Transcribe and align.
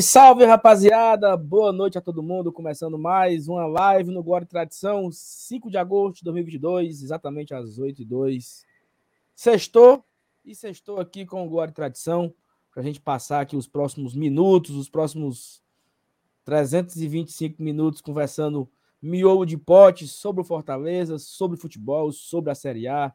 Salve, 0.00 0.02
salve, 0.02 0.44
rapaziada! 0.44 1.36
Boa 1.36 1.72
noite 1.72 1.98
a 1.98 2.00
todo 2.00 2.22
mundo. 2.22 2.52
Começando 2.52 2.98
mais 2.98 3.48
uma 3.48 3.66
live 3.66 4.10
no 4.10 4.24
e 4.36 4.46
Tradição, 4.46 5.10
5 5.10 5.70
de 5.70 5.76
agosto 5.76 6.18
de 6.18 6.24
2022, 6.24 7.02
exatamente 7.02 7.54
às 7.54 7.78
8h02. 7.78 8.64
Sextou 9.34 10.04
e 10.44 10.54
sextou 10.54 11.00
aqui 11.00 11.24
com 11.24 11.48
o 11.48 11.64
e 11.64 11.72
Tradição, 11.72 12.32
para 12.72 12.82
a 12.82 12.84
gente 12.84 13.00
passar 13.00 13.40
aqui 13.40 13.56
os 13.56 13.66
próximos 13.66 14.14
minutos, 14.14 14.76
os 14.76 14.88
próximos 14.88 15.62
325 16.44 17.62
minutos 17.62 18.00
conversando 18.00 18.68
miolo 19.00 19.44
de 19.44 19.56
pote 19.56 20.06
sobre 20.06 20.42
o 20.42 20.44
Fortaleza, 20.44 21.18
sobre 21.18 21.56
futebol, 21.56 22.12
sobre 22.12 22.50
a 22.50 22.54
Série 22.54 22.86
A, 22.88 23.12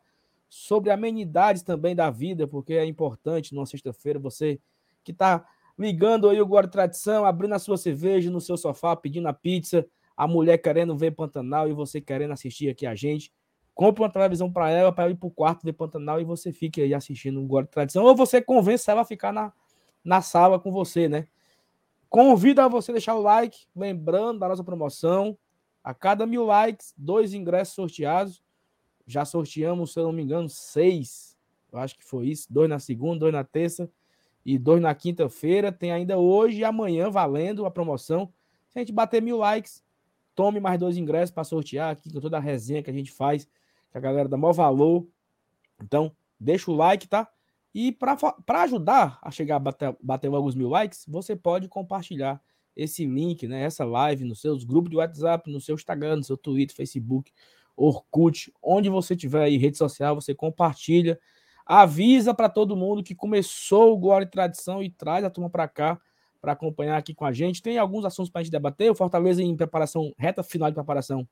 sobre 0.49 0.91
amenidades 0.91 1.61
também 1.61 1.95
da 1.95 2.09
vida, 2.09 2.47
porque 2.47 2.73
é 2.73 2.85
importante 2.85 3.53
numa 3.53 3.65
sexta-feira 3.65 4.19
você 4.19 4.59
que 5.03 5.11
está 5.11 5.45
ligando 5.77 6.29
aí 6.29 6.39
o 6.41 6.45
Guarda 6.45 6.69
Tradição, 6.69 7.25
abrindo 7.25 7.53
a 7.53 7.59
sua 7.59 7.77
cerveja 7.77 8.29
no 8.29 8.39
seu 8.39 8.57
sofá, 8.57 8.95
pedindo 8.95 9.27
a 9.27 9.33
pizza, 9.33 9.85
a 10.15 10.27
mulher 10.27 10.57
querendo 10.59 10.95
ver 10.95 11.11
Pantanal 11.11 11.67
e 11.67 11.73
você 11.73 11.99
querendo 11.99 12.31
assistir 12.31 12.69
aqui 12.69 12.85
a 12.85 12.93
gente. 12.95 13.31
Compre 13.73 14.03
uma 14.03 14.09
televisão 14.09 14.51
para 14.51 14.69
ela, 14.69 14.91
para 14.91 15.09
ir 15.09 15.15
para 15.15 15.27
o 15.27 15.31
quarto 15.31 15.63
ver 15.63 15.73
Pantanal 15.73 16.21
e 16.21 16.23
você 16.23 16.51
fique 16.51 16.81
aí 16.81 16.93
assistindo 16.93 17.41
o 17.41 17.45
Guarda 17.47 17.69
Tradição. 17.69 18.03
Ou 18.03 18.15
você 18.15 18.41
convence 18.41 18.89
ela 18.89 19.01
a 19.01 19.05
ficar 19.05 19.33
na, 19.33 19.51
na 20.03 20.21
sala 20.21 20.59
com 20.59 20.71
você, 20.71 21.09
né? 21.09 21.27
Convido 22.07 22.61
a 22.61 22.67
você 22.67 22.91
deixar 22.91 23.15
o 23.15 23.21
like, 23.21 23.65
lembrando 23.75 24.39
da 24.39 24.47
nossa 24.47 24.63
promoção. 24.63 25.35
A 25.83 25.93
cada 25.93 26.25
mil 26.25 26.45
likes, 26.45 26.93
dois 26.95 27.33
ingressos 27.33 27.73
sorteados. 27.73 28.41
Já 29.07 29.25
sorteamos, 29.25 29.91
se 29.91 29.99
eu 29.99 30.03
não 30.03 30.13
me 30.13 30.21
engano, 30.21 30.47
seis. 30.47 31.35
Eu 31.71 31.79
acho 31.79 31.97
que 31.97 32.05
foi 32.05 32.27
isso. 32.27 32.47
Dois 32.53 32.69
na 32.69 32.77
segunda, 32.77 33.21
dois 33.21 33.33
na 33.33 33.43
terça 33.43 33.89
e 34.45 34.57
dois 34.57 34.81
na 34.81 34.93
quinta-feira. 34.93 35.71
Tem 35.71 35.91
ainda 35.91 36.17
hoje 36.17 36.59
e 36.59 36.63
amanhã 36.63 37.09
valendo 37.09 37.65
a 37.65 37.71
promoção. 37.71 38.31
Se 38.69 38.79
a 38.79 38.81
gente 38.81 38.91
bater 38.91 39.21
mil 39.21 39.37
likes, 39.37 39.83
tome 40.35 40.59
mais 40.59 40.79
dois 40.79 40.97
ingressos 40.97 41.31
para 41.33 41.43
sortear 41.43 41.91
aqui 41.91 42.11
com 42.11 42.19
toda 42.19 42.37
a 42.37 42.39
resenha 42.39 42.81
que 42.81 42.89
a 42.89 42.93
gente 42.93 43.11
faz, 43.11 43.45
que 43.91 43.97
a 43.97 44.01
galera 44.01 44.27
dá 44.27 44.37
maior 44.37 44.53
valor. 44.53 45.07
Então, 45.81 46.11
deixa 46.39 46.71
o 46.71 46.75
like, 46.75 47.07
tá? 47.07 47.27
E 47.73 47.91
para 47.91 48.61
ajudar 48.63 49.19
a 49.21 49.31
chegar 49.31 49.55
a 49.55 49.59
bater, 49.59 49.95
bater 50.01 50.29
logo 50.29 50.47
os 50.47 50.55
mil 50.55 50.69
likes, 50.69 51.05
você 51.07 51.35
pode 51.35 51.67
compartilhar 51.67 52.41
esse 52.75 53.05
link, 53.05 53.47
né, 53.47 53.63
essa 53.63 53.85
live 53.85 54.25
nos 54.25 54.41
seus 54.41 54.63
grupos 54.63 54.89
de 54.89 54.97
WhatsApp, 54.97 55.49
no 55.51 55.61
seu 55.61 55.75
Instagram, 55.75 56.17
no 56.17 56.23
seu 56.23 56.37
Twitter, 56.37 56.75
Facebook, 56.75 57.31
Orkut, 57.75 58.51
onde 58.61 58.89
você 58.89 59.15
tiver 59.15 59.43
aí 59.43 59.57
rede 59.57 59.77
social, 59.77 60.15
você 60.15 60.33
compartilha 60.33 61.19
Avisa 61.65 62.33
para 62.33 62.49
todo 62.49 62.75
mundo 62.75 63.03
que 63.03 63.15
começou 63.15 63.93
o 63.93 63.97
Glória 63.97 64.25
e 64.25 64.29
Tradição 64.29 64.83
e 64.83 64.89
traz 64.89 65.23
a 65.23 65.29
turma 65.29 65.49
para 65.49 65.67
cá 65.67 65.99
para 66.41 66.51
acompanhar 66.51 66.97
aqui 66.97 67.13
com 67.13 67.23
a 67.23 67.31
gente. 67.31 67.61
Tem 67.61 67.77
alguns 67.77 68.03
assuntos 68.03 68.29
para 68.29 68.41
a 68.41 68.43
gente 68.43 68.51
debater. 68.51 68.91
O 68.91 68.95
Fortaleza 68.95 69.41
em 69.41 69.55
preparação, 69.55 70.13
reta 70.17 70.43
final 70.43 70.69
de 70.69 70.75
preparação 70.75 71.25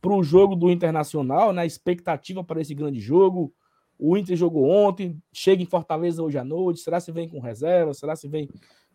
para 0.00 0.12
o 0.12 0.22
jogo 0.22 0.54
do 0.54 0.70
Internacional, 0.70 1.52
né? 1.52 1.64
Expectativa 1.64 2.44
para 2.44 2.60
esse 2.60 2.74
grande 2.74 3.00
jogo. 3.00 3.54
O 3.98 4.16
Inter 4.16 4.36
jogou 4.36 4.68
ontem, 4.68 5.16
chega 5.32 5.62
em 5.62 5.66
Fortaleza 5.66 6.22
hoje 6.22 6.36
à 6.36 6.44
noite. 6.44 6.80
Será 6.80 7.00
se 7.00 7.10
vem 7.12 7.28
com 7.28 7.40
reserva? 7.40 7.94
Será 7.94 8.14
se 8.14 8.28
vem 8.28 8.48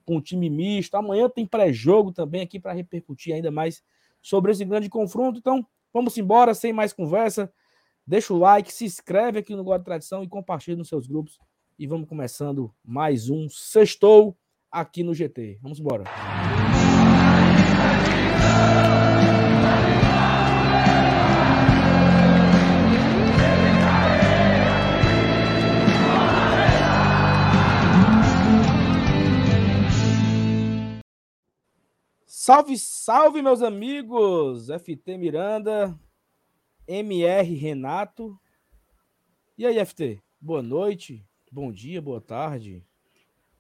com 0.05 0.21
time 0.21 0.49
misto? 0.49 0.95
Amanhã 0.95 1.29
tem 1.29 1.45
pré-jogo 1.45 2.11
também 2.11 2.41
aqui 2.41 2.59
para 2.59 2.73
repercutir 2.73 3.33
ainda 3.33 3.49
mais 3.49 3.81
sobre 4.21 4.51
esse 4.51 4.65
grande 4.65 4.89
confronto. 4.89 5.39
Então, 5.39 5.65
vamos 5.93 6.17
embora, 6.17 6.53
sem 6.53 6.73
mais 6.73 6.93
conversa. 6.93 7.51
Deixa 8.07 8.33
o 8.33 8.37
like, 8.37 8.71
se 8.71 8.85
inscreve 8.85 9.39
aqui 9.39 9.53
no 9.53 9.65
Guarda 9.65 9.83
Tradição 9.83 10.23
e 10.23 10.29
compartilha 10.29 10.77
nos 10.77 10.87
seus 10.87 11.05
grupos. 11.05 11.37
E 11.77 11.85
vamos 11.85 12.07
começando 12.07 12.73
mais 12.81 13.29
um 13.29 13.49
Sextou 13.49 14.37
aqui 14.71 15.03
no 15.03 15.13
GT. 15.13 15.59
Vamos 15.61 15.77
embora. 15.77 16.05
Salve, 32.25 32.77
salve, 32.77 33.41
meus 33.41 33.61
amigos! 33.61 34.69
FT 34.69 35.17
Miranda, 35.17 35.93
MR 36.87 37.53
Renato. 37.53 38.39
E 39.57 39.65
aí, 39.65 39.83
FT? 39.85 40.21
Boa 40.39 40.61
noite, 40.61 41.25
bom 41.51 41.69
dia, 41.69 42.01
boa 42.01 42.21
tarde. 42.21 42.81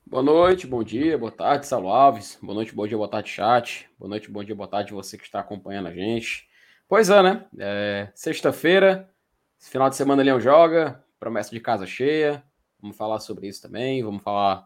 Boa 0.05 0.23
noite, 0.23 0.65
bom 0.65 0.81
dia, 0.81 1.17
boa 1.17 1.31
tarde, 1.31 1.67
Saulo 1.67 1.89
Alves. 1.89 2.39
Boa 2.41 2.55
noite, 2.55 2.73
bom 2.73 2.87
dia, 2.87 2.95
boa 2.95 3.09
tarde, 3.09 3.29
chat. 3.29 3.89
Boa 3.99 4.07
noite, 4.07 4.31
bom 4.31 4.41
dia, 4.41 4.55
boa 4.55 4.69
tarde, 4.69 4.93
você 4.93 5.17
que 5.17 5.25
está 5.25 5.41
acompanhando 5.41 5.87
a 5.87 5.93
gente. 5.93 6.47
Pois 6.87 7.09
é, 7.09 7.21
né? 7.21 7.45
É, 7.59 8.09
Sexta-feira, 8.15 9.13
final 9.59 9.89
de 9.89 9.97
semana 9.97 10.23
Leão 10.23 10.39
joga, 10.39 11.03
promessa 11.19 11.51
de 11.51 11.59
casa 11.59 11.85
cheia. 11.85 12.41
Vamos 12.81 12.95
falar 12.95 13.19
sobre 13.19 13.49
isso 13.49 13.61
também. 13.61 14.01
Vamos 14.01 14.23
falar 14.23 14.65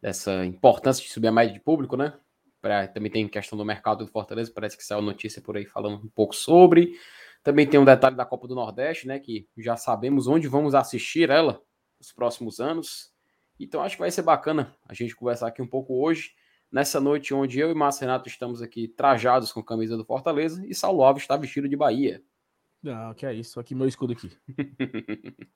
dessa 0.00 0.46
importância 0.46 1.04
de 1.04 1.10
subir 1.10 1.28
a 1.28 1.32
média 1.32 1.52
de 1.52 1.60
público, 1.60 1.98
né? 1.98 2.14
Pra, 2.62 2.88
também 2.88 3.10
tem 3.10 3.28
questão 3.28 3.58
do 3.58 3.64
mercado 3.64 4.06
do 4.06 4.10
Fortaleza, 4.10 4.50
parece 4.54 4.76
que 4.78 4.84
saiu 4.84 5.02
notícia 5.02 5.42
por 5.42 5.58
aí 5.58 5.66
falando 5.66 6.02
um 6.02 6.08
pouco 6.08 6.34
sobre. 6.34 6.94
Também 7.42 7.66
tem 7.66 7.80
um 7.80 7.84
detalhe 7.84 8.16
da 8.16 8.24
Copa 8.24 8.46
do 8.46 8.54
Nordeste, 8.54 9.06
né? 9.06 9.18
Que 9.18 9.48
já 9.56 9.76
sabemos 9.76 10.26
onde 10.26 10.46
vamos 10.48 10.74
assistir 10.74 11.30
ela 11.30 11.60
nos 11.98 12.12
próximos 12.12 12.60
anos. 12.60 13.12
Então 13.58 13.82
acho 13.82 13.96
que 13.96 14.02
vai 14.02 14.10
ser 14.10 14.22
bacana 14.22 14.74
a 14.88 14.94
gente 14.94 15.14
conversar 15.14 15.48
aqui 15.48 15.60
um 15.60 15.66
pouco 15.66 16.02
hoje, 16.02 16.32
nessa 16.72 17.00
noite 17.00 17.34
onde 17.34 17.58
eu 17.58 17.70
e 17.70 17.74
Márcio 17.74 18.02
Renato 18.02 18.28
estamos 18.28 18.62
aqui 18.62 18.88
trajados 18.88 19.52
com 19.52 19.60
a 19.60 19.64
camisa 19.64 19.96
do 19.96 20.04
Fortaleza 20.04 20.64
e 20.66 20.74
Saulo 20.74 21.02
Alves 21.02 21.22
está 21.22 21.36
vestido 21.36 21.68
de 21.68 21.76
Bahia. 21.76 22.22
Não, 22.82 23.12
que 23.12 23.26
é 23.26 23.34
isso, 23.34 23.60
aqui 23.60 23.74
meu 23.74 23.86
escudo 23.86 24.14
aqui. 24.14 24.30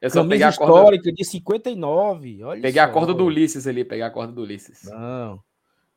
eu 0.00 0.10
só 0.10 0.20
camisa 0.20 0.28
peguei 0.28 0.46
a 0.46 0.56
corda... 0.56 0.78
histórica 0.78 1.12
de 1.12 1.24
59, 1.24 2.44
olha 2.44 2.62
Peguei 2.62 2.82
só. 2.82 2.88
a 2.88 2.92
corda 2.92 3.14
do 3.14 3.24
Ulisses 3.24 3.66
ali, 3.66 3.84
pegar 3.84 4.06
a 4.06 4.10
corda 4.10 4.32
do 4.32 4.42
Ulisses. 4.42 4.84
Não. 4.84 5.42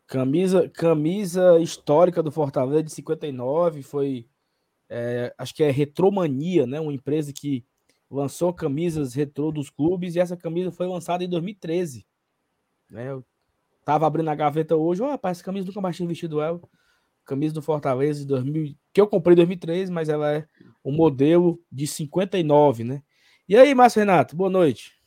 Camisa, 0.07 0.67
camisa 0.69 1.59
histórica 1.59 2.23
do 2.23 2.31
Fortaleza 2.31 2.81
de 2.81 2.91
59, 2.91 3.83
foi 3.83 4.27
é, 4.89 5.33
acho 5.37 5.53
que 5.53 5.63
é 5.63 5.69
Retromania, 5.69 6.65
né? 6.65 6.79
Uma 6.79 6.93
empresa 6.93 7.31
que 7.31 7.63
lançou 8.09 8.51
camisas 8.51 9.13
retrô 9.13 9.51
dos 9.51 9.69
clubes 9.69 10.15
e 10.15 10.19
essa 10.19 10.35
camisa 10.35 10.71
foi 10.71 10.87
lançada 10.87 11.23
em 11.23 11.29
2013. 11.29 12.05
Né? 12.89 13.11
Eu 13.11 13.23
tava 13.85 14.07
abrindo 14.07 14.29
a 14.29 14.35
gaveta 14.35 14.75
hoje, 14.75 15.01
ó, 15.01 15.07
oh, 15.07 15.09
rapaz, 15.11 15.37
essa 15.37 15.45
camisa 15.45 15.67
nunca 15.67 15.79
mais 15.79 15.95
tinha 15.95 16.07
vestido 16.07 16.41
ela. 16.41 16.59
Camisa 17.23 17.53
do 17.53 17.61
Fortaleza 17.61 18.21
de 18.21 18.25
2000, 18.25 18.75
que 18.91 18.99
eu 18.99 19.05
comprei 19.05 19.33
em 19.33 19.37
2013, 19.37 19.91
mas 19.91 20.09
ela 20.09 20.33
é 20.33 20.47
o 20.83 20.91
modelo 20.91 21.61
de 21.71 21.85
59, 21.85 22.83
né? 22.83 23.03
E 23.47 23.55
aí, 23.55 23.75
Márcio 23.75 23.99
Renato, 23.99 24.35
boa 24.35 24.49
noite. 24.49 24.99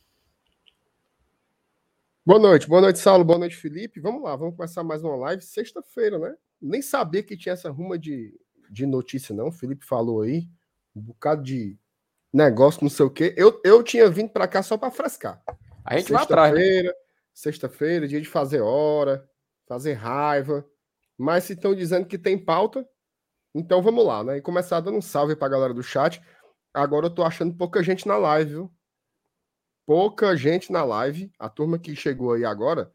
Boa 2.25 2.39
noite, 2.39 2.69
boa 2.69 2.79
noite, 2.79 2.99
Saulo, 2.99 3.25
boa 3.25 3.39
noite, 3.39 3.57
Felipe. 3.57 3.99
Vamos 3.99 4.23
lá, 4.23 4.37
vamos 4.37 4.55
começar 4.55 4.81
mais 4.81 5.03
uma 5.03 5.17
live 5.17 5.41
sexta-feira, 5.41 6.17
né? 6.17 6.33
Nem 6.61 6.81
sabia 6.81 7.21
que 7.21 7.35
tinha 7.35 7.51
essa 7.51 7.69
ruma 7.69 7.99
de 7.99 8.33
de 8.73 8.85
notícia, 8.87 9.35
não. 9.35 9.47
O 9.47 9.51
Felipe 9.51 9.85
falou 9.85 10.21
aí, 10.21 10.49
um 10.95 11.01
bocado 11.01 11.43
de 11.43 11.77
negócio, 12.33 12.81
não 12.81 12.89
sei 12.89 13.05
o 13.05 13.09
quê. 13.09 13.33
Eu, 13.37 13.61
eu 13.63 13.83
tinha 13.83 14.09
vindo 14.09 14.29
para 14.29 14.47
cá 14.47 14.63
só 14.63 14.75
para 14.75 14.89
frescar. 14.89 15.41
A 15.85 15.97
gente 15.97 16.11
vai 16.11 16.23
atrás. 16.23 16.53
Né? 16.53 16.91
Sexta-feira, 17.33 18.07
dia 18.07 18.19
de 18.19 18.27
fazer 18.27 18.61
hora, 18.61 19.29
fazer 19.67 19.93
raiva. 19.93 20.65
Mas 21.15 21.43
se 21.43 21.53
estão 21.53 21.75
dizendo 21.75 22.07
que 22.07 22.17
tem 22.17 22.37
pauta, 22.37 22.87
então 23.53 23.81
vamos 23.81 24.03
lá, 24.05 24.23
né? 24.23 24.37
E 24.37 24.41
começar 24.41 24.79
dando 24.79 24.97
um 24.97 25.01
salve 25.01 25.35
para 25.35 25.47
a 25.47 25.51
galera 25.51 25.73
do 25.73 25.83
chat. 25.83 26.21
Agora 26.73 27.05
eu 27.05 27.11
tô 27.11 27.23
achando 27.23 27.55
pouca 27.55 27.83
gente 27.83 28.07
na 28.07 28.17
live, 28.17 28.49
viu? 28.49 28.73
Pouca 29.85 30.35
gente 30.35 30.71
na 30.71 30.83
live. 30.83 31.31
A 31.37 31.47
turma 31.47 31.77
que 31.77 31.95
chegou 31.95 32.33
aí 32.33 32.43
agora, 32.43 32.91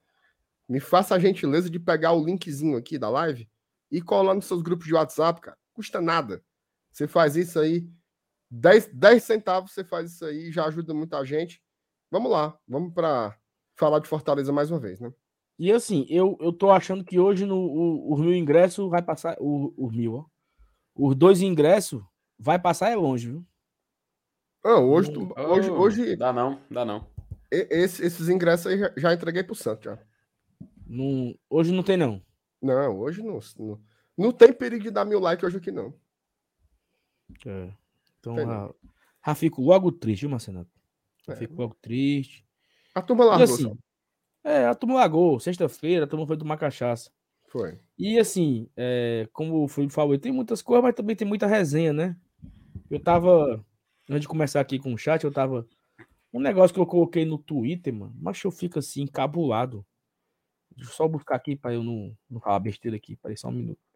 me 0.69 0.81
faça 0.81 1.15
a 1.15 1.19
gentileza 1.19 1.71
de 1.71 1.79
pegar 1.79 2.13
o 2.13 2.25
linkzinho 2.25 2.77
aqui 2.77 2.99
da 2.99 3.09
live 3.09 3.49
e 3.91 4.03
colar 4.03 4.35
nos 4.35 4.47
seus 4.47 4.63
grupos 4.63 4.87
de 4.87 4.95
WhatsApp, 4.95 5.41
cara 5.41 5.58
custa 5.79 6.01
nada. 6.01 6.43
Você 6.91 7.07
faz 7.07 7.37
isso 7.37 7.61
aí, 7.61 7.89
10, 8.51 8.91
10 8.93 9.23
centavos 9.23 9.71
você 9.71 9.85
faz 9.85 10.13
isso 10.13 10.25
aí, 10.25 10.51
já 10.51 10.65
ajuda 10.65 10.93
muita 10.93 11.25
gente. 11.25 11.63
Vamos 12.11 12.33
lá, 12.33 12.59
vamos 12.67 12.93
para 12.93 13.39
falar 13.77 14.01
de 14.01 14.09
Fortaleza 14.09 14.53
mais 14.53 14.73
uma 14.73 14.81
vez, 14.81 14.99
né? 14.99 15.13
E 15.57 15.71
assim, 15.71 16.05
eu, 16.09 16.37
eu 16.41 16.53
tô 16.53 16.73
achando 16.73 17.05
que 17.05 17.21
hoje 17.21 17.47
no, 17.47 17.57
o, 17.57 18.15
o 18.15 18.19
mil 18.19 18.35
ingresso 18.35 18.89
vai 18.89 19.03
passar. 19.03 19.37
O, 19.39 19.73
o 19.77 19.89
mil, 19.89 20.15
ó. 20.15 20.25
Os 20.97 21.15
dois 21.15 21.43
ingressos 21.43 22.03
vai 22.37 22.59
passar 22.59 22.91
é 22.91 22.97
longe, 22.97 23.29
viu? 23.29 23.47
Não, 24.65 24.91
hoje, 24.91 25.13
tu, 25.13 25.33
oh, 25.37 25.41
hoje, 25.43 25.71
hoje. 25.71 26.17
Dá 26.17 26.33
não, 26.33 26.61
dá 26.69 26.85
não. 26.85 27.07
Esse, 27.51 28.05
esses 28.05 28.29
ingressos 28.29 28.67
aí 28.67 28.79
já, 28.79 28.93
já 28.97 29.15
entreguei 29.15 29.45
pro 29.45 29.55
Santos 29.55 29.85
já. 29.85 29.99
Não, 30.87 31.35
hoje 31.49 31.73
não 31.73 31.85
tem, 31.85 31.97
não. 31.97 32.21
Não, 32.61 32.99
hoje 32.99 33.23
não, 33.23 33.39
não. 33.59 33.81
Não 34.19 34.33
tem 34.33 34.53
perigo 34.53 34.83
de 34.83 34.91
dar 34.91 35.05
mil 35.05 35.21
likes 35.21 35.45
hoje 35.45 35.59
aqui, 35.59 35.71
não. 35.71 35.95
É. 37.47 37.73
Então, 38.19 38.37
já, 38.37 38.75
já 39.25 39.35
fico 39.37 39.63
logo 39.63 39.93
triste, 39.93 40.23
viu, 40.23 40.31
Marcelo? 40.31 40.67
Já 41.25 41.35
é. 41.35 41.37
fico 41.37 41.55
logo 41.55 41.77
triste. 41.81 42.45
A 42.93 43.01
turma 43.01 43.25
lá, 43.25 43.41
assim, 43.41 43.79
É, 44.43 44.67
a 44.67 44.75
turma 44.75 44.97
lagou, 44.97 45.39
sexta-feira, 45.39 46.05
a 46.05 46.09
turma 46.09 46.27
foi 46.27 46.37
tomar 46.37 46.57
cachaça. 46.57 47.13
Foi. 47.47 47.79
E 47.97 48.19
assim, 48.19 48.69
é, 48.77 49.29
como 49.33 49.63
o 49.63 49.69
Felipe 49.69 49.93
falou, 49.93 50.19
tem 50.19 50.33
muitas 50.33 50.61
coisas, 50.61 50.83
mas 50.83 50.95
também 50.97 51.15
tem 51.15 51.27
muita 51.27 51.47
resenha, 51.47 51.93
né? 51.93 52.17
Eu 52.91 53.01
tava, 53.01 53.65
antes 54.11 54.23
de 54.23 54.29
começar 54.29 54.61
aqui 54.61 54.81
com 54.81 54.93
o 54.93 54.99
chat, 54.99 55.23
eu 55.23 55.33
tava. 55.33 55.67
Um 56.33 56.41
negócio 56.41 56.75
que 56.75 56.81
eu 56.81 56.87
coloquei 56.87 57.25
no 57.25 57.39
Twitter, 57.39 57.95
mano, 57.95 58.15
mas 58.21 58.43
eu 58.43 58.51
fico 58.51 58.81
assim, 58.81 59.03
encabulado. 59.03 59.87
Deixa 60.77 60.91
eu 60.91 60.95
só 60.95 61.09
buscar 61.09 61.37
aqui 61.37 61.57
para 61.57 61.73
eu 61.73 61.83
não, 61.83 62.17
não 62.29 62.41
falar 62.41 62.59
besteira 62.61 62.97
aqui, 62.97 63.17
para 63.17 63.35
só 63.37 63.49
um 63.49 63.53
minuto. 63.53 63.88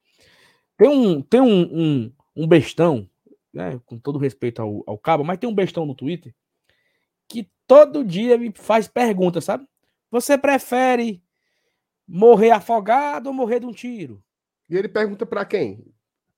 Tem 0.82 0.90
um, 0.90 1.22
tem 1.22 1.40
um, 1.40 1.62
um, 1.62 2.12
um 2.36 2.46
bestão, 2.46 3.08
né? 3.52 3.80
Com 3.86 3.98
todo 3.98 4.18
respeito 4.18 4.60
ao, 4.60 4.82
ao 4.86 4.98
cabo, 4.98 5.22
mas 5.22 5.38
tem 5.38 5.48
um 5.48 5.54
bestão 5.54 5.86
no 5.86 5.94
Twitter 5.94 6.34
que 7.28 7.48
todo 7.66 8.04
dia 8.04 8.36
me 8.36 8.52
faz 8.54 8.88
pergunta, 8.88 9.40
sabe? 9.40 9.66
Você 10.10 10.36
prefere 10.36 11.22
morrer 12.06 12.50
afogado 12.50 13.28
ou 13.28 13.32
morrer 13.32 13.60
de 13.60 13.66
um 13.66 13.72
tiro? 13.72 14.22
E 14.68 14.76
ele 14.76 14.88
pergunta 14.88 15.24
para 15.24 15.44
quem? 15.44 15.86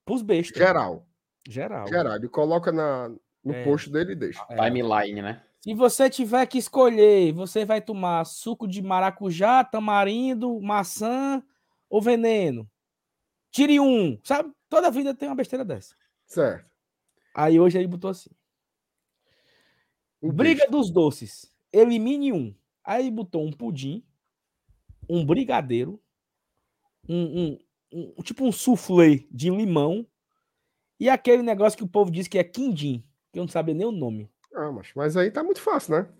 Pros 0.04 0.22
bestas. 0.22 0.56
Geral. 0.56 1.06
Geral. 1.48 1.88
Geral. 1.88 2.16
Ele 2.16 2.28
coloca 2.28 2.70
na, 2.70 3.08
no 3.42 3.54
É. 3.54 3.64
post 3.64 3.90
dele 3.90 4.12
e 4.12 4.16
deixa. 4.16 4.42
A 4.42 4.64
Timeline, 4.70 5.22
né? 5.22 5.42
Se 5.60 5.72
você 5.72 6.10
tiver 6.10 6.44
que 6.46 6.58
escolher, 6.58 7.32
você 7.32 7.64
vai 7.64 7.80
tomar 7.80 8.24
suco 8.26 8.68
de 8.68 8.82
maracujá, 8.82 9.64
tamarindo, 9.64 10.60
maçã 10.60 11.42
ou 11.88 12.02
veneno? 12.02 12.68
Tire 13.54 13.78
um, 13.78 14.18
sabe? 14.24 14.52
Toda 14.68 14.90
vida 14.90 15.14
tem 15.14 15.28
uma 15.28 15.36
besteira 15.36 15.64
dessa. 15.64 15.94
Certo. 16.26 16.68
Aí 17.32 17.60
hoje 17.60 17.78
ele 17.78 17.86
botou 17.86 18.10
assim: 18.10 18.30
O 20.20 20.32
Briga 20.32 20.62
besta. 20.62 20.72
dos 20.72 20.90
doces, 20.90 21.54
elimine 21.72 22.32
um. 22.32 22.52
Aí 22.82 23.08
botou 23.12 23.46
um 23.46 23.52
pudim, 23.52 24.04
um 25.08 25.24
brigadeiro, 25.24 26.02
um, 27.08 27.42
um- 27.92 28.12
um- 28.18 28.22
tipo 28.24 28.44
um 28.44 28.50
soufflé 28.50 29.24
de 29.30 29.50
limão 29.50 30.04
e 30.98 31.08
aquele 31.08 31.42
negócio 31.44 31.76
que 31.78 31.84
o 31.84 31.88
povo 31.88 32.10
diz 32.10 32.26
que 32.26 32.38
é 32.38 32.42
quindim, 32.42 33.04
que 33.32 33.38
eu 33.38 33.44
não 33.44 33.48
sabia 33.48 33.72
nem 33.72 33.86
o 33.86 33.92
nome. 33.92 34.28
Ah, 34.52 34.72
mas, 34.72 34.92
mas 34.96 35.16
aí 35.16 35.30
tá 35.30 35.44
muito 35.44 35.60
fácil, 35.60 35.96
né? 35.96 36.12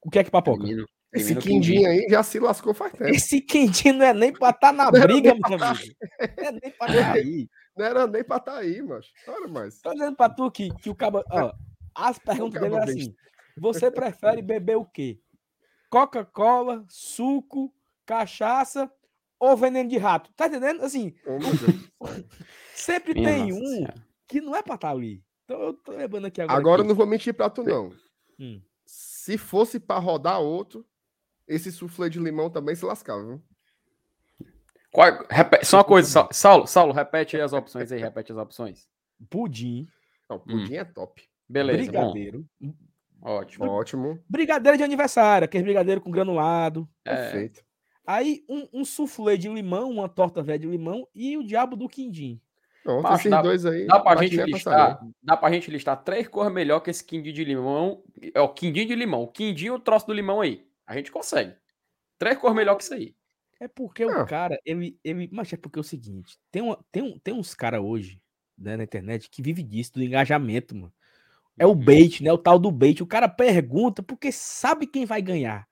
O 0.00 0.10
que 0.10 0.20
é 0.20 0.24
que 0.24 0.30
papoca? 0.30 0.64
Esse 1.12 1.34
quindim 1.36 1.84
aí 1.86 2.06
já 2.10 2.22
se 2.22 2.38
lascou 2.38 2.74
faz 2.74 2.92
tempo. 2.92 3.06
Esse 3.08 3.40
quindim 3.40 3.92
não 3.92 4.04
é 4.04 4.12
nem 4.12 4.32
pra 4.32 4.50
estar 4.50 4.72
na 4.72 4.84
Não 4.92 5.00
briga, 5.00 5.34
meu 5.34 5.44
amigo. 5.64 5.94
Não 6.36 6.44
é 6.46 6.52
nem 6.52 6.70
pra 6.72 6.86
estar 6.88 7.12
aí. 7.12 7.48
Não 7.76 7.84
era 7.86 8.06
nem 8.06 8.24
pra 8.24 8.40
tá 8.40 8.56
aí, 8.58 8.82
mas. 8.82 9.06
Olha, 9.26 9.48
mas. 9.48 9.80
Tô 9.80 9.92
dizendo 9.92 10.16
pra 10.16 10.28
tu 10.28 10.50
que, 10.50 10.68
que 10.76 10.90
o 10.90 10.94
cabo. 10.94 11.22
Ó, 11.30 11.52
as 11.94 12.18
perguntas 12.50 12.60
dele 12.60 12.74
é 12.74 12.78
cabo 12.78 12.90
assim: 12.90 13.14
você 13.56 13.90
prefere 13.90 14.42
beber 14.42 14.76
o 14.76 14.84
quê? 14.84 15.18
Coca-Cola, 15.90 16.84
suco, 16.88 17.72
cachaça 18.04 18.90
ou 19.40 19.56
veneno 19.56 19.88
de 19.88 19.96
rato? 19.96 20.30
Tá 20.36 20.46
entendendo? 20.46 20.82
Assim, 20.84 21.14
Oh, 21.26 21.38
Deus. 21.38 22.24
sempre 22.74 23.14
Minha 23.14 23.28
tem 23.28 23.52
um 23.52 23.64
Senhora. 23.64 23.94
que 24.26 24.40
não 24.40 24.54
é 24.54 24.62
pra 24.62 24.74
estar 24.74 24.90
ali. 24.90 25.22
Então 25.44 25.58
eu 25.62 25.72
tô 25.72 25.92
lembrando 25.92 26.26
aqui 26.26 26.42
agora. 26.42 26.58
Agora 26.58 26.82
eu 26.82 26.86
não 26.86 26.94
vou 26.94 27.06
mentir 27.06 27.32
pra 27.32 27.48
tu, 27.48 27.62
não. 27.62 27.90
Hum. 28.38 28.60
Se 28.84 29.38
fosse 29.38 29.80
pra 29.80 29.98
rodar 29.98 30.40
outro, 30.40 30.84
esse 31.48 31.72
suflê 31.72 32.08
de 32.10 32.18
limão 32.20 32.50
também 32.50 32.74
se 32.74 32.84
lascava, 32.84 33.24
viu? 33.24 33.42
Qual- 34.92 35.26
repete- 35.30 35.66
só 35.66 35.78
uma 35.78 35.84
coisa, 35.84 36.08
Sa- 36.08 36.28
Saulo, 36.32 36.66
Saulo, 36.66 36.92
repete 36.92 37.36
aí 37.36 37.42
as 37.42 37.52
opções 37.52 37.92
aí, 37.92 38.00
repete 38.00 38.32
as 38.32 38.38
opções. 38.38 38.88
Pudim, 39.28 39.86
Não, 40.28 40.38
pudim 40.38 40.74
é 40.76 40.84
top. 40.84 41.22
Beleza, 41.48 41.78
bom, 41.78 41.84
brigadeiro. 42.12 42.44
ótimo. 43.22 43.64
Ótimo. 43.66 44.18
Brigadeiro 44.28 44.78
de 44.78 44.84
aniversário, 44.84 45.44
aquele 45.44 45.64
brigadeiro 45.64 46.00
com 46.00 46.10
granulado. 46.10 46.88
É, 47.04 47.14
Perfeito. 47.16 47.62
Aí 48.06 48.42
um, 48.48 48.66
um 48.72 48.84
soufflé 48.84 49.36
de 49.36 49.48
limão, 49.48 49.90
uma 49.90 50.08
torta 50.08 50.42
velha 50.42 50.58
de 50.60 50.66
limão 50.66 51.06
e 51.14 51.36
o 51.36 51.42
diabo 51.44 51.76
do 51.76 51.88
quindim. 51.88 52.40
Pronto, 52.82 53.02
Macho, 53.02 53.16
esses 53.16 53.30
dá- 53.30 53.42
dois 53.42 53.66
aí. 53.66 53.86
dá 53.86 54.00
pra 54.00 54.16
gente 54.22 54.40
a 54.40 54.46
listar, 54.46 55.00
dá 55.22 55.36
pra 55.36 55.52
gente 55.52 55.70
listar 55.70 56.02
três 56.02 56.26
cores 56.26 56.50
melhor 56.52 56.80
que 56.80 56.88
esse 56.90 57.04
quindim 57.04 57.32
de 57.34 57.44
limão, 57.44 58.02
é 58.34 58.40
o 58.40 58.48
quindim 58.48 58.86
de 58.86 58.94
limão, 58.94 59.22
o 59.24 59.28
quindim 59.28 59.66
e 59.66 59.70
o 59.70 59.78
troço 59.78 60.06
do 60.06 60.14
limão 60.14 60.40
aí. 60.40 60.66
A 60.88 60.94
gente 60.96 61.12
consegue. 61.12 61.54
Três 62.18 62.36
cores 62.38 62.56
melhor 62.56 62.76
que 62.76 62.82
isso 62.82 62.94
aí. 62.94 63.14
É 63.60 63.68
porque 63.68 64.04
Ah. 64.04 64.22
o 64.22 64.26
cara, 64.26 64.58
ele, 64.64 64.98
ele. 65.04 65.28
Mas 65.30 65.52
é 65.52 65.56
porque 65.56 65.78
é 65.78 65.82
o 65.82 65.84
seguinte: 65.84 66.38
tem, 66.50 66.62
uma, 66.62 66.82
tem, 66.90 67.02
um, 67.02 67.18
tem 67.18 67.34
uns 67.34 67.54
caras 67.54 67.80
hoje 67.80 68.20
né, 68.56 68.76
na 68.76 68.84
internet 68.84 69.28
que 69.30 69.42
vive 69.42 69.62
disso, 69.62 69.92
do 69.94 70.02
engajamento, 70.02 70.74
mano. 70.74 70.92
É 71.58 71.66
Uhum. 71.66 71.72
o 71.72 71.74
bait, 71.74 72.22
né? 72.22 72.32
O 72.32 72.38
tal 72.38 72.58
do 72.58 72.70
bait. 72.70 73.02
O 73.02 73.06
cara 73.06 73.28
pergunta 73.28 74.02
porque 74.02 74.32
sabe 74.32 74.86
quem 74.86 75.04
vai 75.04 75.20
ganhar. 75.20 75.68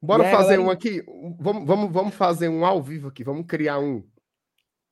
Bora 0.00 0.24
aí, 0.24 0.30
fazer 0.32 0.56
galera- 0.56 0.62
um 0.62 0.70
aqui. 0.70 1.02
Vamos, 1.38 1.66
vamos, 1.66 1.92
vamos 1.92 2.14
fazer 2.14 2.48
um 2.48 2.64
ao 2.64 2.82
vivo 2.82 3.08
aqui. 3.08 3.22
Vamos 3.22 3.46
criar 3.46 3.78
um. 3.78 4.02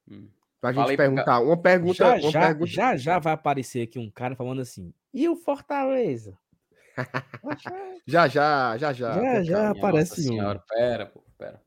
Hum. 0.08 0.28
Pra 0.60 0.72
gente 0.72 0.96
perguntar. 0.96 1.40
Uma 1.40 1.56
pergunta. 1.56 1.94
Já 1.94 2.14
uma 2.16 2.30
já, 2.30 2.40
pergunta... 2.46 2.70
já 2.70 2.96
já 2.96 3.18
vai 3.18 3.32
aparecer 3.32 3.82
aqui 3.82 3.98
um 3.98 4.10
cara 4.10 4.36
falando 4.36 4.60
assim. 4.60 4.92
E 5.14 5.28
o 5.28 5.34
Fortaleza? 5.36 6.36
Já, 8.06 8.28
já, 8.28 8.76
já, 8.76 8.92
já. 8.92 9.14
Já, 9.14 9.42
já. 9.42 9.54
calma. 9.56 9.70
Minha 9.72 9.80
Parece 9.80 10.10
Nossa 10.10 10.20
um. 10.20 10.24
senhora, 10.24 10.64
pera, 10.68 11.06
pô, 11.06 11.22
pera. 11.38 11.62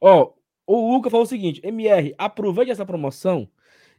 Ó, 0.00 0.32
o 0.66 0.92
Luca 0.92 1.10
falou 1.10 1.24
o 1.24 1.28
seguinte: 1.28 1.60
MR, 1.64 2.14
aproveite 2.18 2.70
essa 2.70 2.86
promoção. 2.86 3.48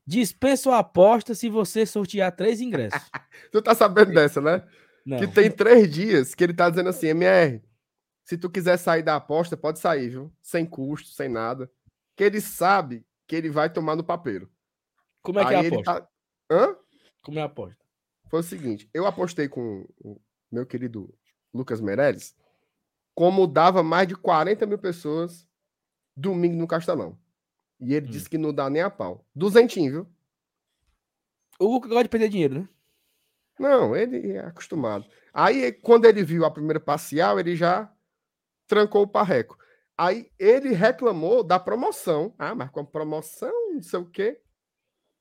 Dispensa 0.05 0.75
a 0.75 0.79
aposta 0.79 1.33
se 1.33 1.49
você 1.49 1.85
sortear 1.85 2.35
três 2.35 2.59
ingressos. 2.59 3.01
Tu 3.51 3.61
tá 3.61 3.73
sabendo 3.73 4.13
dessa, 4.13 4.41
né? 4.41 4.63
Não. 5.05 5.17
Que 5.17 5.27
tem 5.27 5.49
três 5.49 5.89
dias 5.91 6.35
que 6.35 6.43
ele 6.43 6.53
tá 6.53 6.69
dizendo 6.69 6.89
assim, 6.89 7.07
MR, 7.07 7.61
se 8.23 8.37
tu 8.37 8.49
quiser 8.49 8.77
sair 8.77 9.03
da 9.03 9.15
aposta, 9.15 9.55
pode 9.57 9.79
sair, 9.79 10.09
viu? 10.09 10.33
Sem 10.41 10.65
custo, 10.65 11.09
sem 11.09 11.29
nada. 11.29 11.69
Que 12.15 12.23
ele 12.23 12.41
sabe 12.41 13.05
que 13.27 13.35
ele 13.35 13.49
vai 13.49 13.69
tomar 13.69 13.95
no 13.95 14.03
papeiro. 14.03 14.49
Como 15.21 15.39
é 15.39 15.45
que 15.45 15.53
é 15.53 15.55
a 15.55 15.59
Aí 15.59 15.67
aposta? 15.67 16.01
tá... 16.01 16.07
Hã? 16.51 16.75
Como 17.21 17.39
é 17.39 17.41
a 17.41 17.45
aposta? 17.45 17.83
Foi 18.29 18.39
o 18.39 18.43
seguinte, 18.43 18.89
eu 18.93 19.05
apostei 19.05 19.47
com 19.47 19.85
meu 20.53 20.65
querido 20.65 21.13
Lucas 21.53 21.81
Meirelles, 21.81 22.35
como 23.15 23.47
dava 23.47 23.81
mais 23.83 24.07
de 24.07 24.15
40 24.15 24.65
mil 24.65 24.77
pessoas 24.77 25.47
domingo 26.15 26.55
no 26.55 26.67
Castelão. 26.67 27.17
E 27.79 27.93
ele 27.93 28.07
Hum. 28.07 28.11
disse 28.11 28.29
que 28.29 28.37
não 28.37 28.53
dá 28.53 28.69
nem 28.69 28.81
a 28.81 28.89
pau. 28.89 29.25
Duzentinho, 29.35 29.91
viu? 29.91 30.07
O 31.59 31.65
Luca 31.65 31.87
gosta 31.87 32.03
de 32.03 32.09
perder 32.09 32.29
dinheiro, 32.29 32.59
né? 32.61 32.69
Não, 33.59 33.95
ele 33.95 34.31
é 34.33 34.39
acostumado. 34.39 35.05
Aí, 35.33 35.71
quando 35.71 36.05
ele 36.05 36.23
viu 36.23 36.43
a 36.45 36.51
primeira 36.51 36.79
parcial, 36.79 37.39
ele 37.39 37.55
já 37.55 37.91
trancou 38.67 39.03
o 39.03 39.07
parreco. 39.07 39.57
Aí 39.97 40.31
ele 40.39 40.69
reclamou 40.73 41.43
da 41.43 41.59
promoção. 41.59 42.33
Ah, 42.37 42.55
mas 42.55 42.71
com 42.71 42.83
promoção, 42.83 43.73
não 43.73 43.81
sei 43.81 43.99
o 43.99 44.09
quê. 44.09 44.41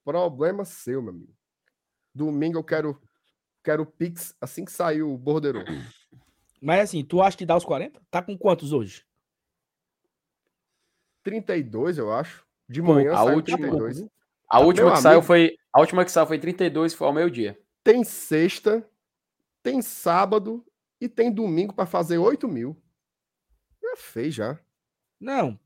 Problema 0.05 0.65
seu, 0.65 1.03
meu 1.03 1.13
amigo. 1.13 1.35
Domingo 2.15 2.59
eu 2.59 2.65
quero 2.65 3.01
quero 3.63 3.85
Pix 3.87 4.35
assim 4.41 4.65
que 4.65 4.73
saiu 4.73 5.13
o 5.13 5.19
borderô. 5.19 5.61
Mas 6.61 6.81
assim, 6.81 7.05
tu 7.05 7.21
acha 7.21 7.37
que 7.37 7.47
dá 7.47 7.57
os 7.57 7.65
40? 7.65 8.01
Tá 8.11 8.23
com 8.23 8.37
quantos 8.39 8.73
hoje? 8.73 9.05
32, 11.23 11.99
eu 11.99 12.13
acho. 12.13 12.45
De 12.69 12.81
Pô, 12.81 12.95
manhã 12.95 13.13
a 13.13 13.17
saiu 13.19 13.37
última- 13.37 13.59
32. 13.59 14.05
A 14.49 14.61
última 14.61 14.87
meu 14.89 14.95
que 14.97 15.01
saiu 15.03 15.23
foi. 15.23 15.57
A 15.73 15.81
última 15.81 16.05
que 16.05 16.11
saiu 16.11 16.27
foi 16.27 16.39
32, 16.39 16.95
foi 16.95 17.07
ao 17.07 17.13
meio-dia. 17.13 17.59
Tem 17.83 18.05
sexta, 18.05 18.89
tem 19.63 19.81
sábado 19.83 20.65
e 21.01 21.09
tem 21.09 21.33
domingo 21.33 21.73
para 21.75 21.87
fazer 21.87 22.19
8 22.19 22.47
mil. 22.49 22.77
Já 23.83 23.97
fez 23.97 24.35
já. 24.35 24.59
Não. 25.21 25.59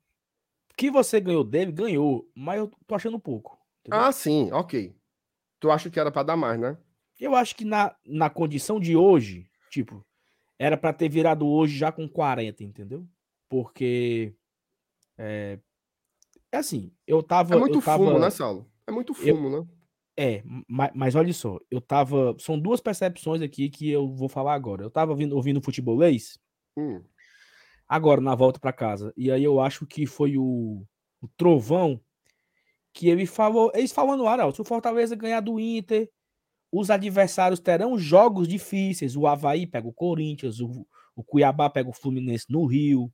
Que 0.76 0.90
você 0.90 1.20
ganhou 1.20 1.42
dele, 1.44 1.72
ganhou. 1.72 2.30
Mas 2.34 2.58
eu 2.58 2.70
tô 2.86 2.94
achando 2.94 3.18
pouco. 3.18 3.58
entendeu? 3.80 4.00
Ah, 4.00 4.12
sim, 4.12 4.50
ok. 4.52 4.96
Tu 5.60 5.70
acha 5.70 5.90
que 5.90 5.98
era 5.98 6.10
para 6.12 6.22
dar 6.22 6.36
mais, 6.36 6.58
né? 6.60 6.76
Eu 7.18 7.34
acho 7.34 7.56
que 7.56 7.64
na, 7.64 7.94
na 8.06 8.28
condição 8.28 8.78
de 8.78 8.96
hoje, 8.96 9.48
tipo, 9.70 10.04
era 10.58 10.76
pra 10.76 10.92
ter 10.92 11.08
virado 11.08 11.46
hoje 11.46 11.76
já 11.76 11.90
com 11.90 12.08
40, 12.08 12.62
entendeu? 12.62 13.06
Porque. 13.48 14.34
É, 15.18 15.58
é 16.52 16.56
assim, 16.58 16.92
eu 17.06 17.22
tava. 17.22 17.54
É 17.54 17.58
muito 17.58 17.78
eu 17.78 17.82
tava, 17.82 18.04
fumo, 18.04 18.18
né, 18.18 18.30
Saulo? 18.30 18.70
É 18.86 18.90
muito 18.92 19.14
fumo, 19.14 19.50
né? 19.50 19.66
É, 20.18 20.42
mas, 20.66 20.90
mas 20.94 21.14
olha 21.14 21.32
só, 21.32 21.58
eu 21.70 21.80
tava. 21.80 22.34
São 22.38 22.58
duas 22.58 22.80
percepções 22.80 23.42
aqui 23.42 23.68
que 23.68 23.90
eu 23.90 24.08
vou 24.08 24.28
falar 24.28 24.54
agora. 24.54 24.82
Eu 24.82 24.90
tava 24.90 25.12
ouvindo, 25.12 25.36
ouvindo 25.36 25.60
futebolês 25.60 26.38
Hum. 26.78 27.02
agora 27.88 28.20
na 28.20 28.34
volta 28.34 28.58
pra 28.58 28.72
casa. 28.72 29.12
E 29.16 29.30
aí 29.30 29.44
eu 29.44 29.60
acho 29.60 29.86
que 29.86 30.06
foi 30.06 30.36
o, 30.36 30.84
o 31.20 31.28
Trovão 31.36 32.00
que 32.92 33.08
ele 33.08 33.26
falou. 33.26 33.70
Eles 33.74 33.92
falam 33.92 34.16
no 34.16 34.26
ar, 34.26 34.40
ó, 34.40 34.50
se 34.50 34.60
o 34.60 34.64
Fortaleza 34.64 35.14
ganhar 35.14 35.40
do 35.40 35.60
Inter, 35.60 36.10
os 36.70 36.90
adversários 36.90 37.60
terão 37.60 37.98
jogos 37.98 38.48
difíceis. 38.48 39.16
O 39.16 39.26
Havaí 39.26 39.66
pega 39.66 39.86
o 39.86 39.92
Corinthians, 39.92 40.60
o, 40.60 40.86
o 41.14 41.22
Cuiabá 41.22 41.70
pega 41.70 41.88
o 41.88 41.92
Fluminense 41.92 42.46
no 42.48 42.66
Rio, 42.66 43.10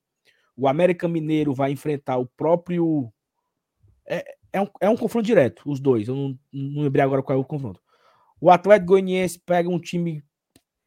o 0.57 0.69
América 0.69 1.09
Mineiro 1.09 1.55
vai 1.55 1.73
enfrentar 1.73 2.19
o 2.19 2.27
próprio. 2.27 3.13
É, 4.07 4.25
é, 4.53 4.61
um, 4.61 4.67
é 4.81 4.89
um 4.89 4.97
confronto 4.97 5.27
direto, 5.27 5.63
os 5.67 5.81
dois. 5.81 6.09
Eu 6.09 6.15
não, 6.15 6.39
não 6.53 6.83
lembrei 6.83 7.05
agora 7.05 7.23
qual 7.23 7.39
é 7.39 7.41
o 7.41 7.45
confronto. 7.45 7.81
O 8.41 8.51
Atlético 8.51 8.89
Goianiense 8.89 9.39
pega 9.39 9.69
um 9.69 9.79
time, 9.79 10.25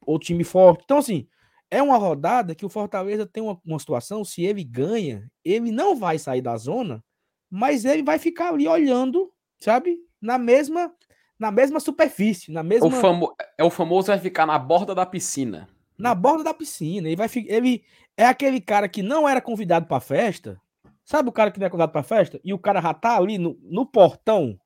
outro 0.06 0.28
time 0.28 0.44
forte. 0.44 0.84
Então, 0.84 0.98
assim, 0.98 1.28
é 1.72 1.82
uma 1.82 1.98
rodada 1.98 2.54
que 2.54 2.66
o 2.66 2.70
Fortaleza 2.70 3.26
tem 3.26 3.42
uma, 3.42 3.60
uma 3.66 3.80
situação, 3.80 4.24
se 4.24 4.44
ele 4.44 4.64
ganha, 4.64 5.30
ele 5.44 5.72
não 5.72 5.96
vai 5.96 6.20
sair 6.20 6.42
da 6.42 6.56
zona, 6.58 7.04
mas 7.50 7.86
ele 7.86 8.04
vai 8.04 8.20
ficar 8.20 8.50
ali 8.50 8.68
olhando, 8.68 9.32
sabe? 9.60 9.98
Na 10.22 10.38
mesma 10.38 10.94
na 11.40 11.52
mesma 11.52 11.80
superfície, 11.80 12.52
na 12.52 12.64
mesma 12.64 12.88
o 12.88 12.92
famo... 12.92 13.36
É 13.58 13.64
o 13.64 13.70
famoso 13.70 14.08
vai 14.08 14.20
ficar 14.20 14.46
na 14.46 14.58
borda 14.58 14.96
da 14.96 15.06
piscina. 15.06 15.68
Na 15.98 16.16
borda 16.16 16.44
da 16.44 16.54
piscina. 16.54 17.08
Ele 17.08 17.16
vai 17.16 17.30
ele 17.48 17.84
é 18.18 18.26
aquele 18.26 18.62
cara 18.62 18.88
que 18.88 19.02
não 19.02 19.28
era 19.28 19.42
convidado 19.42 19.86
para 19.86 20.00
festa. 20.00 20.60
Sabe 21.04 21.30
o 21.30 21.32
cara 21.32 21.52
que 21.52 21.60
não 21.60 21.68
é 21.68 21.70
convidado 21.70 21.92
para 21.92 22.04
festa 22.04 22.40
e 22.44 22.54
o 22.54 22.60
cara 22.60 22.82
já 22.82 22.94
tá 22.94 23.18
ali 23.18 23.38
no, 23.38 23.58
no 23.62 23.86
portão? 23.86 24.60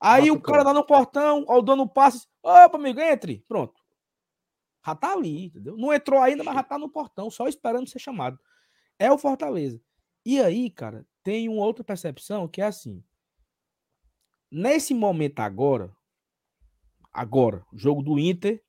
Aí 0.00 0.30
o 0.30 0.40
cara 0.40 0.62
lá 0.62 0.72
no 0.72 0.84
portão, 0.84 1.44
ó, 1.48 1.58
o 1.58 1.62
dono 1.62 1.88
passa, 1.88 2.26
opa, 2.42 2.76
amigo, 2.76 3.00
entre. 3.00 3.44
Pronto. 3.48 3.74
Já 4.86 4.94
tá 4.94 5.12
ali, 5.12 5.46
entendeu? 5.46 5.76
Não 5.76 5.92
entrou 5.92 6.20
ainda, 6.20 6.44
mas 6.44 6.54
já 6.54 6.62
tá 6.62 6.78
no 6.78 6.88
portão, 6.88 7.30
só 7.30 7.48
esperando 7.48 7.88
ser 7.88 7.98
chamado. 7.98 8.38
É 8.98 9.10
o 9.10 9.18
Fortaleza. 9.18 9.80
E 10.24 10.40
aí, 10.40 10.70
cara, 10.70 11.04
tem 11.22 11.48
uma 11.48 11.64
outra 11.64 11.82
percepção 11.82 12.46
que 12.46 12.60
é 12.60 12.66
assim. 12.66 13.02
Nesse 14.50 14.94
momento 14.94 15.40
agora, 15.40 15.94
agora, 17.12 17.64
jogo 17.72 18.02
do 18.02 18.18
Inter 18.18 18.62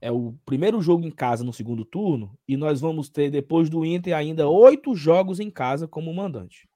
é 0.00 0.10
o 0.10 0.32
primeiro 0.44 0.80
jogo 0.80 1.04
em 1.04 1.10
casa 1.10 1.44
no 1.44 1.52
segundo 1.52 1.84
turno 1.84 2.38
e 2.46 2.56
nós 2.56 2.80
vamos 2.80 3.08
ter 3.08 3.30
depois 3.30 3.68
do 3.68 3.84
Inter 3.84 4.16
ainda 4.16 4.48
oito 4.48 4.94
jogos 4.94 5.40
em 5.40 5.50
casa 5.50 5.88
como 5.88 6.12
mandante. 6.12 6.68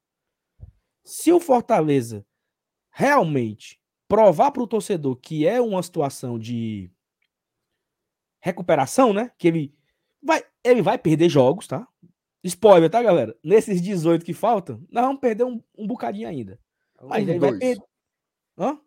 Se 1.03 1.31
o 1.31 1.39
Fortaleza 1.39 2.25
realmente 2.91 3.79
provar 4.07 4.51
para 4.51 4.63
o 4.63 4.67
torcedor 4.67 5.15
que 5.17 5.47
é 5.47 5.61
uma 5.61 5.83
situação 5.83 6.39
de 6.39 6.89
recuperação, 8.39 9.13
né? 9.13 9.31
Que 9.37 9.47
ele 9.47 9.75
vai, 10.21 10.43
ele 10.63 10.81
vai 10.81 10.97
perder 10.97 11.29
jogos, 11.29 11.67
tá? 11.67 11.87
Spoiler, 12.43 12.89
tá, 12.89 13.01
galera? 13.03 13.37
Nesses 13.43 13.81
18 13.81 14.23
que 14.23 14.33
faltam, 14.33 14.81
nós 14.89 15.03
vamos 15.03 15.19
perder 15.19 15.43
um, 15.43 15.61
um 15.77 15.85
bocadinho 15.85 16.27
ainda. 16.27 16.59
Mas 17.01 17.25
um, 17.25 17.29
ele 17.29 17.39
dois. 17.39 17.51
vai 17.51 17.59
perder. 17.59 17.86
Hã? 18.57 18.79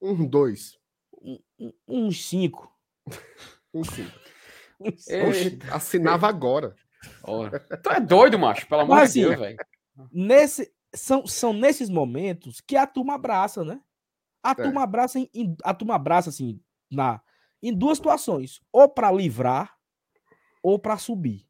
Um, 0.00 0.26
dois. 0.26 0.78
Um, 1.20 1.38
um, 1.58 1.72
uns 1.88 2.28
cinco. 2.28 2.72
um 3.72 3.82
cinco. 3.82 4.18
Oxe, 4.78 5.58
assinava 5.72 6.28
agora. 6.28 6.76
Tu 7.82 7.90
é 7.90 8.00
doido, 8.00 8.38
macho, 8.38 8.68
pelo 8.68 8.82
amor 8.82 8.96
Mas, 8.96 9.14
de 9.14 9.20
assim, 9.20 9.28
Deus, 9.28 9.40
velho. 9.40 9.56
Nesse, 10.12 10.74
são, 10.94 11.26
são 11.26 11.52
nesses 11.52 11.88
momentos 11.88 12.60
que 12.60 12.76
a 12.76 12.86
turma 12.86 13.14
abraça, 13.14 13.64
né? 13.64 13.80
A 14.42 14.50
é. 14.50 14.54
turma 14.54 14.82
abraça, 14.82 15.18
em, 15.18 15.56
a 15.64 15.72
turma 15.72 15.94
abraça 15.94 16.28
assim, 16.28 16.60
na, 16.90 17.20
em 17.62 17.72
duas 17.72 17.98
situações: 17.98 18.60
ou 18.70 18.88
para 18.88 19.10
livrar, 19.10 19.76
ou 20.62 20.78
para 20.78 20.98
subir. 20.98 21.48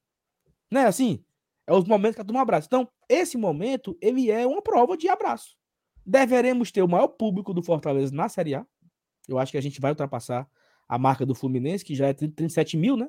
Né? 0.70 0.86
Assim, 0.86 1.24
é 1.66 1.72
os 1.72 1.84
momentos 1.84 2.16
que 2.16 2.22
a 2.22 2.24
turma 2.24 2.42
abraça. 2.42 2.66
Então, 2.66 2.88
esse 3.08 3.36
momento, 3.36 3.96
ele 4.00 4.30
é 4.30 4.46
uma 4.46 4.62
prova 4.62 4.96
de 4.96 5.08
abraço. 5.08 5.56
Deveremos 6.06 6.70
ter 6.70 6.82
o 6.82 6.88
maior 6.88 7.08
público 7.08 7.52
do 7.52 7.62
Fortaleza 7.62 8.14
na 8.14 8.28
Série 8.28 8.54
A. 8.54 8.64
Eu 9.28 9.38
acho 9.38 9.50
que 9.50 9.58
a 9.58 9.60
gente 9.60 9.80
vai 9.80 9.90
ultrapassar 9.90 10.48
a 10.88 10.98
marca 10.98 11.26
do 11.26 11.34
Fluminense, 11.34 11.84
que 11.84 11.96
já 11.96 12.06
é 12.06 12.12
37 12.12 12.76
mil, 12.76 12.96
né? 12.96 13.08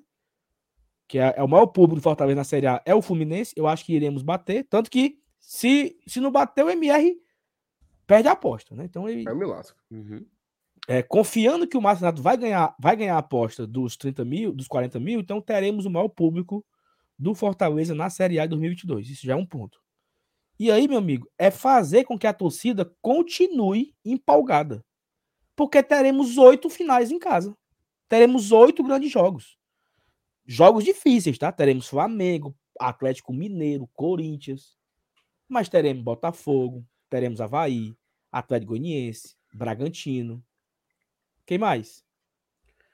Que 1.08 1.20
é, 1.20 1.36
é 1.38 1.44
o 1.44 1.48
maior 1.48 1.68
público 1.68 1.98
do 1.98 2.01
Fortaleza 2.01 2.36
na 2.36 2.44
Série 2.44 2.66
A, 2.66 2.82
é 2.86 2.96
o 2.96 3.01
Fluminense. 3.01 3.54
Eu 3.56 3.68
acho 3.68 3.86
que 3.86 3.94
iremos 3.94 4.24
bater. 4.24 4.66
Tanto 4.68 4.89
que, 4.89 5.20
se, 5.39 5.98
se 6.08 6.20
não 6.20 6.32
bater, 6.32 6.66
o 6.66 6.70
MR 6.70 7.16
perde 8.08 8.27
a 8.27 8.32
aposta, 8.32 8.75
né? 8.75 8.86
Então 8.86 9.08
ele. 9.08 9.27
É 9.27 9.34
um 9.34 9.48
lasco. 9.48 9.77
Uhum. 9.92 10.25
É, 10.88 11.04
confiando 11.04 11.68
que 11.68 11.77
o 11.77 11.82
Márcio 11.82 12.06
Renato 12.06 12.22
vai 12.22 12.38
ganhar, 12.38 12.75
vai 12.80 12.96
ganhar 12.96 13.16
a 13.16 13.20
aposta 13.20 13.68
dos 13.68 13.98
30 13.98 14.24
mil, 14.24 14.54
dos 14.54 14.68
40 14.68 15.00
mil, 15.00 15.20
então 15.20 15.42
teremos 15.42 15.86
o 15.86 15.89
maior 15.89 16.08
público 16.08 16.66
do 17.20 17.36
Fortaleza 17.36 17.94
na 17.94 18.10
Série 18.10 18.39
A 18.39 18.46
de 18.46 18.51
2022. 18.51 19.10
Isso 19.10 19.25
já 19.25 19.34
é 19.34 19.36
um 19.36 19.46
ponto. 19.46 19.82
E 20.59 20.71
aí, 20.71 20.87
meu 20.87 20.97
amigo, 20.97 21.29
é 21.37 21.51
fazer 21.51 22.03
com 22.03 22.17
que 22.17 22.25
a 22.25 22.33
torcida 22.33 22.91
continue 23.01 23.95
empolgada. 24.03 24.83
Porque 25.55 25.83
teremos 25.83 26.37
oito 26.37 26.69
finais 26.69 27.11
em 27.11 27.19
casa. 27.19 27.55
Teremos 28.07 28.51
oito 28.51 28.83
grandes 28.83 29.11
jogos. 29.11 29.57
Jogos 30.45 30.83
difíceis, 30.83 31.37
tá? 31.37 31.51
Teremos 31.51 31.87
Flamengo, 31.87 32.55
Atlético 32.79 33.33
Mineiro, 33.33 33.89
Corinthians. 33.93 34.77
Mas 35.47 35.69
teremos 35.69 36.03
Botafogo, 36.03 36.85
teremos 37.09 37.41
Havaí, 37.41 37.95
Atlético 38.31 38.71
Goianiense, 38.71 39.35
Bragantino. 39.53 40.43
Quem 41.45 41.57
mais? 41.57 42.03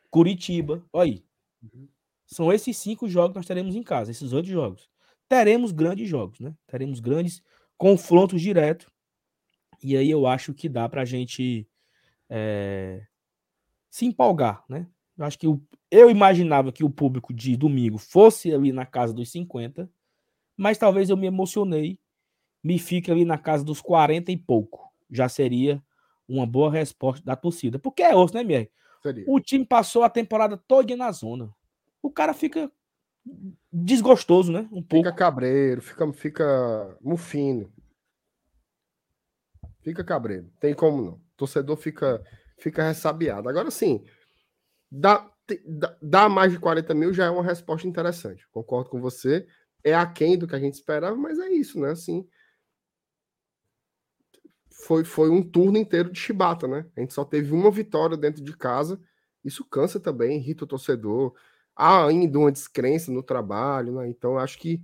Curitiba. 0.10 0.86
Olha 0.91 1.12
aí. 1.12 1.25
Uhum. 1.62 1.88
São 2.25 2.51
esses 2.51 2.77
cinco 2.77 3.08
jogos 3.08 3.32
que 3.32 3.38
nós 3.38 3.46
teremos 3.46 3.75
em 3.75 3.84
casa, 3.84 4.12
esses 4.12 4.34
oito 4.34 4.48
jogos. 4.48 4.89
Teremos 5.27 5.72
grandes 5.72 6.08
jogos, 6.08 6.39
né? 6.39 6.55
Teremos 6.67 7.00
grandes 7.00 7.41
confrontos 7.84 8.42
diretos. 8.42 8.88
E 9.84 9.98
aí 9.98 10.10
eu 10.10 10.25
acho 10.25 10.54
que 10.54 10.70
dá 10.70 10.88
para 10.88 11.02
a 11.02 11.06
gente 11.06 11.68
é, 12.30 13.06
se 13.90 14.06
empolgar, 14.06 14.63
né? 14.70 14.88
Eu 15.18 15.25
acho 15.25 15.38
que 15.38 15.46
o, 15.46 15.62
eu 15.92 16.10
imaginava 16.10 16.72
que 16.72 16.82
o 16.82 16.90
público 16.90 17.34
de 17.34 17.58
domingo 17.58 17.98
fosse 17.98 18.54
ali 18.54 18.72
na 18.72 18.86
casa 18.86 19.13
dos 19.13 19.30
50, 19.34 19.92
mas 20.56 20.78
talvez 20.78 21.10
eu 21.10 21.18
me 21.18 21.28
emocionei, 21.28 22.00
me 22.63 22.80
fique 22.80 23.12
ali 23.12 23.25
na 23.25 23.38
casa 23.38 23.66
dos 23.66 23.82
40 23.82 24.32
e 24.32 24.38
pouco. 24.38 24.90
Já 25.12 25.28
seria 25.28 25.84
uma 26.25 26.46
boa 26.46 26.72
resposta 26.72 27.25
da 27.25 27.36
torcida. 27.36 27.78
Porque 27.78 28.02
é 28.02 28.16
osso, 28.16 28.34
né, 28.34 28.46
Mier? 28.46 28.72
O 29.28 29.42
time 29.42 29.66
passou 29.66 30.04
a 30.04 30.10
temporada 30.10 30.56
toda 30.56 30.96
na 30.96 31.12
zona. 31.12 31.54
O 32.02 32.10
cara 32.10 32.34
fica 32.34 32.72
desgostoso, 33.72 34.51
né? 34.51 34.68
Um 34.72 34.82
pouco. 34.82 35.06
Fica 35.06 35.13
cabreiro, 35.13 35.82
fica, 35.82 36.13
fica 36.13 36.98
mufino. 37.01 37.72
Fica 39.82 40.03
cabreiro. 40.03 40.50
Tem 40.60 40.74
como 40.74 41.01
não. 41.01 41.13
O 41.13 41.22
torcedor 41.38 41.77
fica, 41.77 42.24
fica 42.58 42.84
ressabiado. 42.84 43.50
Agora 43.50 43.70
sim, 43.72 44.06
dá, 44.92 45.30
dá 46.01 46.30
mais 46.30 46.51
de 46.51 46.60
40 46.60 46.94
mil 46.94 47.13
já 47.13 47.25
é 47.25 47.30
uma 47.30 47.44
resposta 47.44 47.88
interessante. 47.88 48.48
Concordo 48.50 48.89
com 48.89 49.01
você. 49.01 49.48
É 49.84 49.94
aquém 49.94 50.38
do 50.38 50.48
que 50.48 50.56
a 50.56 50.60
gente 50.60 50.75
esperava, 50.75 51.15
mas 51.15 51.38
é 51.39 51.50
isso, 51.50 51.80
né? 51.80 51.92
Assim, 51.92 52.25
foi, 54.70 55.03
foi 55.03 55.30
um 55.30 55.44
turno 55.44 55.77
inteiro 55.77 56.12
de 56.12 56.20
chibata, 56.20 56.68
né? 56.68 56.86
A 56.96 57.01
gente 57.01 57.13
só 57.13 57.25
teve 57.25 57.51
uma 57.51 57.70
vitória 57.70 58.15
dentro 58.15 58.44
de 58.44 58.56
casa. 58.56 59.00
Isso 59.44 59.65
cansa 59.65 60.00
também, 60.00 60.38
irrita 60.38 60.63
o 60.63 60.68
torcedor 60.68 61.36
há 61.75 62.06
ainda 62.06 62.39
uma 62.39 62.51
descrença 62.51 63.12
no 63.12 63.24
trabalho, 63.24 63.94
né? 63.94 64.08
Então 64.08 64.38
acho 64.38 64.58
que 64.60 64.82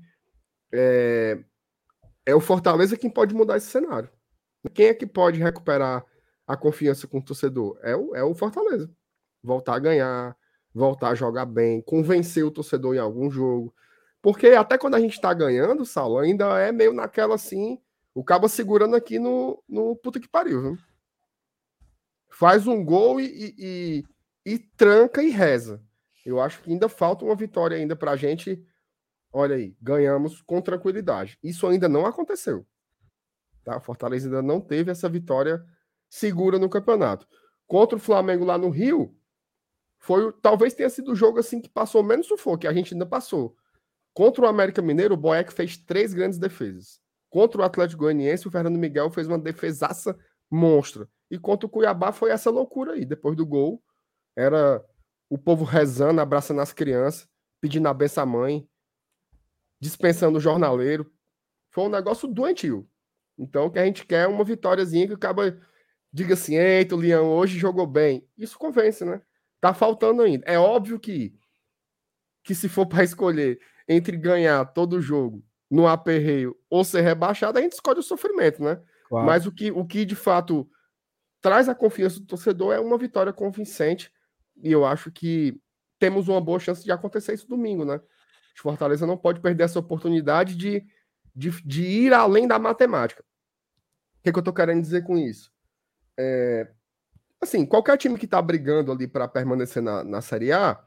é, 0.72 1.40
é 2.26 2.36
o 2.36 2.40
Fortaleza 2.40 2.98
quem 2.98 3.10
pode 3.10 3.34
mudar 3.34 3.58
esse 3.58 3.68
cenário. 3.68 4.10
Quem 4.74 4.88
é 4.88 4.94
que 4.94 5.06
pode 5.06 5.40
recuperar 5.40 6.06
a 6.46 6.58
confiança 6.58 7.08
com 7.08 7.20
o 7.20 7.24
torcedor? 7.24 7.80
É 7.82 7.96
o, 7.96 8.16
é 8.16 8.24
o 8.24 8.36
Fortaleza. 8.36 8.90
Voltar 9.42 9.76
a 9.76 9.80
ganhar, 9.80 10.38
voltar 10.74 11.10
a 11.10 11.16
jogar 11.16 11.46
bem, 11.46 11.82
convencer 11.82 12.44
o 12.44 12.52
torcedor 12.52 12.96
em 12.96 13.00
algum 13.00 13.32
jogo. 13.32 13.74
Porque 14.22 14.48
até 14.48 14.78
quando 14.78 14.96
a 14.96 15.00
gente 15.00 15.20
tá 15.20 15.34
ganhando, 15.34 15.86
Saulo, 15.86 16.18
ainda 16.18 16.60
é 16.60 16.72
meio 16.72 16.94
naquela 16.94 17.36
assim, 17.36 17.80
o 18.14 18.24
cabo 18.24 18.50
segurando 18.50 18.96
aqui 18.96 19.18
no, 19.18 19.64
no 19.68 19.96
puta 19.96 20.20
que 20.20 20.28
pariu, 20.28 20.62
viu? 20.62 20.78
Faz 22.30 22.68
um 22.68 22.84
gol 22.84 23.20
e, 23.20 23.26
e, 23.26 24.04
e, 24.46 24.54
e 24.54 24.60
tranca 24.60 25.24
e 25.24 25.30
reza. 25.30 25.82
Eu 26.30 26.40
acho 26.40 26.62
que 26.62 26.72
ainda 26.72 26.88
falta 26.88 27.26
uma 27.26 27.36
vitória 27.36 27.76
ainda 27.76 27.96
para 27.96 28.12
a 28.12 28.16
gente. 28.16 28.64
Olha 29.32 29.56
aí, 29.56 29.76
ganhamos 29.82 30.42
com 30.42 30.62
tranquilidade. 30.62 31.38
Isso 31.44 31.68
ainda 31.68 31.90
não 31.90 32.06
aconteceu. 32.06 32.66
Tá? 33.64 33.80
Fortaleza 33.80 34.28
ainda 34.28 34.42
não 34.42 34.62
teve 34.62 34.92
essa 34.92 35.10
vitória 35.10 35.64
segura 36.10 36.58
no 36.60 36.70
campeonato. 36.70 37.28
Contra 37.68 37.98
o 37.98 38.02
Flamengo 38.02 38.46
lá 38.46 38.58
no 38.58 38.70
Rio, 38.70 39.16
foi 40.00 40.32
talvez 40.42 40.74
tenha 40.74 40.90
sido 40.90 41.12
o 41.12 41.16
jogo 41.16 41.40
assim 41.40 41.62
que 41.62 41.70
passou 41.70 42.04
menos 42.04 42.28
sufoco, 42.28 42.60
que 42.60 42.68
a 42.68 42.74
gente 42.74 42.94
ainda 42.94 43.06
passou. 43.06 43.56
Contra 44.14 44.46
o 44.46 44.48
América 44.48 44.82
Mineiro, 44.82 45.14
o 45.14 45.18
Boeck 45.18 45.54
fez 45.54 45.78
três 45.78 46.14
grandes 46.14 46.40
defesas. 46.40 47.00
Contra 47.30 47.62
o 47.62 47.64
Atlético 47.64 48.04
Goianiense, 48.04 48.48
o 48.48 48.52
Fernando 48.52 48.78
Miguel 48.78 49.12
fez 49.12 49.28
uma 49.28 49.38
defesaça 49.38 50.18
monstra. 50.50 51.08
E 51.30 51.38
contra 51.38 51.68
o 51.68 51.70
Cuiabá 51.70 52.12
foi 52.12 52.32
essa 52.32 52.50
loucura 52.50 52.94
aí. 52.94 53.06
Depois 53.06 53.36
do 53.36 53.46
gol, 53.46 53.84
era 54.36 54.84
o 55.30 55.38
povo 55.38 55.64
rezando, 55.64 56.20
abraçando 56.20 56.60
as 56.60 56.74
crianças, 56.74 57.30
pedindo 57.62 57.88
a 57.88 57.94
benção 57.94 58.24
à 58.24 58.26
mãe, 58.26 58.68
dispensando 59.80 60.38
o 60.38 60.42
jornaleiro. 60.42 61.12
Foi 61.70 61.86
um 61.86 61.90
negócio 61.90 62.28
doentio. 62.28 62.90
Então, 63.38 63.68
o 63.68 63.72
que 63.72 63.80
a 63.80 63.86
gente 63.86 64.06
quer 64.06 64.24
é 64.24 64.28
uma 64.28 64.44
vitóriazinha 64.44 65.08
que 65.08 65.14
acaba, 65.14 65.58
diga 66.12 66.34
assim, 66.34 66.56
eita, 66.56 66.96
o 66.96 66.98
Leão 66.98 67.30
hoje 67.30 67.60
jogou 67.60 67.86
bem. 67.86 68.28
Isso 68.38 68.58
convence, 68.58 69.06
né? 69.06 69.22
Tá 69.62 69.74
faltando 69.74 70.24
ainda. 70.24 70.44
É 70.46 70.58
óbvio 70.58 71.00
que, 71.00 71.34
que 72.44 72.56
se 72.56 72.68
for 72.68 72.86
para 72.88 73.04
escolher 73.04 73.60
entre 73.88 74.18
ganhar 74.18 74.66
todo 74.66 74.94
o 74.94 75.02
jogo 75.02 75.44
no 75.70 75.88
aperreio 75.88 76.58
ou 76.70 76.84
ser 76.84 77.02
rebaixado, 77.02 77.60
a 77.60 77.62
gente 77.62 77.74
escolhe 77.74 78.00
o 78.00 78.04
sofrimento, 78.04 78.64
né? 78.64 78.82
Claro. 79.08 79.26
Mas 79.26 79.46
o 79.46 79.52
que, 79.52 79.72
o 79.72 79.86
que 79.86 80.04
de 80.04 80.16
fato 80.16 80.70
traz 81.42 81.70
a 81.70 81.76
confiança 81.76 82.20
do 82.20 82.26
torcedor 82.26 82.74
é 82.74 82.80
uma 82.80 82.98
vitória 82.98 83.32
convincente 83.32 84.12
e 84.62 84.72
eu 84.72 84.86
acho 84.86 85.12
que 85.12 85.60
temos 85.98 86.28
uma 86.28 86.40
boa 86.40 86.60
chance 86.60 86.84
de 86.84 86.92
acontecer 86.92 87.34
isso 87.34 87.48
domingo, 87.48 87.84
né? 87.84 87.98
O 88.58 88.62
Fortaleza 88.62 89.06
não 89.06 89.18
pode 89.18 89.40
perder 89.40 89.64
essa 89.64 89.80
oportunidade 89.80 90.56
de, 90.56 90.86
de, 91.36 91.50
de 91.64 91.84
ir 91.84 92.14
além 92.14 92.48
da 92.48 92.60
matemática. 92.60 93.24
O 94.20 94.24
que, 94.24 94.32
que 94.32 94.40
eu 94.40 94.44
tô 94.44 94.54
querendo 94.54 94.82
dizer 94.82 95.04
com 95.04 95.18
isso? 95.18 95.52
É, 96.18 96.70
assim, 97.40 97.66
qualquer 97.66 97.98
time 97.98 98.18
que 98.18 98.28
tá 98.28 98.42
brigando 98.42 98.92
ali 98.92 99.08
para 99.08 99.28
permanecer 99.28 99.82
na, 99.82 100.04
na 100.04 100.22
Série 100.22 100.52
A, 100.52 100.82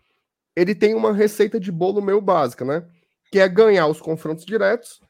ele 0.55 0.75
tem 0.75 0.95
uma 0.95 1.13
receita 1.13 1.59
de 1.59 1.73
bolo 1.73 2.03
meio 2.03 2.21
básica, 2.21 2.65
né? 2.65 2.87
Que 3.31 3.39
é 3.39 3.49
ganhar 3.49 3.87
os 3.87 4.01
confrontos 4.01 4.45
diretos 4.45 5.01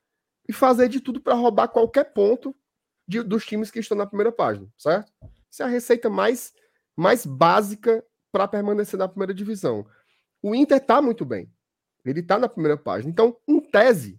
e 0.49 0.52
fazer 0.52 0.88
de 0.88 1.00
tudo 1.00 1.21
para 1.21 1.35
roubar 1.35 1.69
qualquer 1.69 2.12
ponto 2.12 2.54
de, 3.07 3.23
dos 3.23 3.45
times 3.45 3.71
que 3.71 3.81
estão 3.81 3.97
na 3.97 4.07
primeira 4.07 4.31
página, 4.31 4.69
certo? 4.78 5.12
Essa 5.50 5.64
é 5.64 5.66
a 5.66 5.69
receita 5.69 6.09
mais, 6.09 6.52
mais 6.97 7.26
básica 7.26 8.04
para 8.32 8.48
permanecer 8.48 8.98
na 8.98 9.06
primeira 9.06 9.34
divisão. 9.34 9.86
O 10.42 10.54
Inter 10.54 10.80
tá 10.80 11.00
muito 11.00 11.24
bem. 11.24 11.52
Ele 12.04 12.22
tá 12.22 12.38
na 12.38 12.48
primeira 12.48 12.76
página. 12.76 13.10
Então, 13.10 13.36
em 13.46 13.60
tese, 13.60 14.18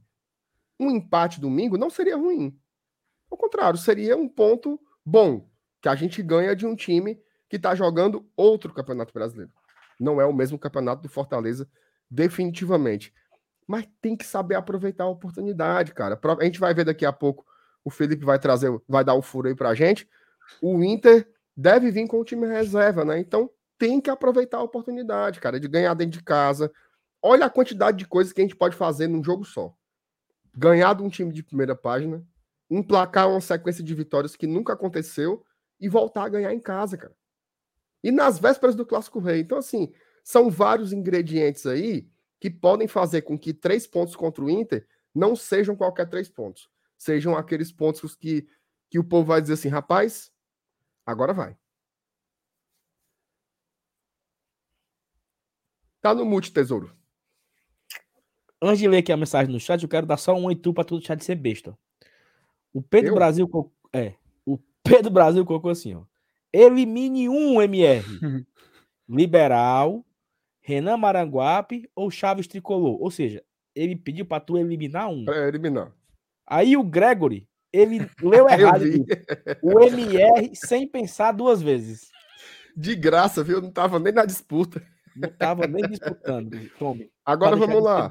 um 0.79 0.89
empate 0.89 1.41
domingo 1.41 1.77
não 1.77 1.89
seria 1.89 2.15
ruim. 2.15 2.57
Ao 3.29 3.37
contrário, 3.37 3.77
seria 3.77 4.15
um 4.15 4.29
ponto 4.29 4.79
bom 5.03 5.49
que 5.81 5.89
a 5.89 5.95
gente 5.95 6.21
ganha 6.21 6.55
de 6.55 6.65
um 6.65 6.75
time 6.75 7.19
que 7.49 7.57
está 7.57 7.75
jogando 7.75 8.25
outro 8.37 8.73
campeonato 8.73 9.13
brasileiro. 9.13 9.51
Não 9.99 10.21
é 10.21 10.25
o 10.25 10.33
mesmo 10.33 10.57
campeonato 10.57 11.01
do 11.01 11.09
Fortaleza, 11.09 11.69
definitivamente. 12.09 13.13
Mas 13.67 13.87
tem 14.01 14.15
que 14.15 14.25
saber 14.25 14.55
aproveitar 14.55 15.05
a 15.05 15.09
oportunidade, 15.09 15.93
cara. 15.93 16.19
A 16.39 16.43
gente 16.43 16.59
vai 16.59 16.73
ver 16.73 16.85
daqui 16.85 17.05
a 17.05 17.11
pouco. 17.11 17.45
O 17.83 17.89
Felipe 17.89 18.23
vai 18.23 18.39
trazer, 18.39 18.69
vai 18.87 19.03
dar 19.03 19.13
o 19.15 19.21
furo 19.21 19.47
aí 19.47 19.55
pra 19.55 19.73
gente. 19.73 20.07
O 20.61 20.81
Inter 20.83 21.27
deve 21.55 21.91
vir 21.91 22.07
com 22.07 22.19
o 22.19 22.25
time 22.25 22.47
reserva, 22.47 23.03
né? 23.03 23.19
Então 23.19 23.49
tem 23.83 23.99
que 23.99 24.09
aproveitar 24.09 24.59
a 24.59 24.63
oportunidade, 24.63 25.41
cara, 25.41 25.59
de 25.59 25.67
ganhar 25.67 25.93
dentro 25.93 26.17
de 26.17 26.23
casa. 26.23 26.71
Olha 27.21 27.47
a 27.47 27.49
quantidade 27.49 27.97
de 27.97 28.07
coisas 28.07 28.31
que 28.31 28.39
a 28.39 28.43
gente 28.45 28.55
pode 28.55 28.77
fazer 28.77 29.07
num 29.07 29.21
jogo 29.21 29.43
só. 29.43 29.75
Ganhar 30.55 30.95
de 30.95 31.03
um 31.03 31.09
time 31.09 31.33
de 31.33 31.43
primeira 31.43 31.75
página, 31.75 32.25
emplacar 32.69 33.29
uma 33.29 33.41
sequência 33.41 33.83
de 33.83 33.93
vitórias 33.93 34.37
que 34.37 34.47
nunca 34.47 34.71
aconteceu 34.71 35.43
e 35.81 35.89
voltar 35.89 36.23
a 36.23 36.29
ganhar 36.29 36.53
em 36.53 36.61
casa, 36.61 36.95
cara. 36.95 37.13
E 38.01 38.09
nas 38.09 38.39
vésperas 38.39 38.73
do 38.73 38.85
Clássico 38.85 39.19
Rei. 39.19 39.41
Então, 39.41 39.57
assim, 39.57 39.91
são 40.23 40.49
vários 40.49 40.93
ingredientes 40.93 41.65
aí 41.65 42.07
que 42.39 42.49
podem 42.49 42.87
fazer 42.87 43.23
com 43.23 43.37
que 43.37 43.53
três 43.53 43.85
pontos 43.85 44.15
contra 44.15 44.45
o 44.45 44.49
Inter 44.49 44.87
não 45.13 45.35
sejam 45.35 45.75
qualquer 45.75 46.09
três 46.09 46.29
pontos. 46.29 46.69
Sejam 46.97 47.35
aqueles 47.35 47.69
pontos 47.69 48.15
que, 48.15 48.47
que 48.89 48.97
o 48.97 49.03
povo 49.03 49.25
vai 49.25 49.41
dizer 49.41 49.55
assim, 49.55 49.67
rapaz, 49.67 50.31
agora 51.05 51.33
vai. 51.33 51.57
Tá 56.03 56.13
no 56.13 56.25
mute, 56.25 56.51
tesouro. 56.51 56.93
Antes 58.61 58.79
de 58.79 58.89
ler 58.89 58.97
aqui 58.97 59.11
a 59.13 59.15
mensagem 59.15 59.49
no 59.49 59.57
chat, 59.57 59.81
eu 59.81 59.87
quero 59.87 60.05
dar 60.05 60.17
só 60.17 60.35
um 60.35 60.43
oito 60.43 60.73
para 60.73 60.83
todo 60.83 60.99
o 61.01 61.05
chat 61.05 61.23
ser 61.23 61.35
besta. 61.35 61.77
O 62.73 62.81
Pedro 62.81 63.11
eu? 63.11 63.15
Brasil. 63.15 63.49
É. 63.93 64.13
O 64.45 64.59
Pedro 64.83 65.09
Brasil 65.09 65.45
colocou 65.45 65.71
assim, 65.71 65.95
ó. 65.95 66.03
Elimine 66.51 67.29
um 67.29 67.61
MR. 67.61 68.03
Liberal, 69.07 70.05
Renan 70.59 70.97
Maranguape 70.97 71.89
ou 71.95 72.11
Chaves 72.11 72.47
Tricolor. 72.47 73.01
Ou 73.01 73.09
seja, 73.09 73.41
ele 73.73 73.95
pediu 73.95 74.25
para 74.25 74.43
tu 74.43 74.57
eliminar 74.57 75.09
um. 75.09 75.23
É, 75.29 75.47
eliminar. 75.47 75.93
Aí 76.45 76.75
o 76.75 76.83
Gregory, 76.83 77.47
ele 77.71 78.05
leu 78.21 78.47
errado. 78.51 78.83
o 79.61 79.79
MR 79.79 80.53
sem 80.53 80.85
pensar 80.85 81.31
duas 81.31 81.61
vezes. 81.61 82.11
De 82.75 82.93
graça, 82.93 83.41
viu? 83.41 83.61
Não 83.61 83.71
tava 83.71 83.99
nem 83.99 84.11
na 84.11 84.25
disputa. 84.25 84.85
Não 85.15 85.29
tava 85.29 85.67
nem 85.67 85.87
disputando. 85.87 86.69
Tome. 86.77 87.11
Agora 87.25 87.55
vamos 87.55 87.83
lá. 87.83 88.09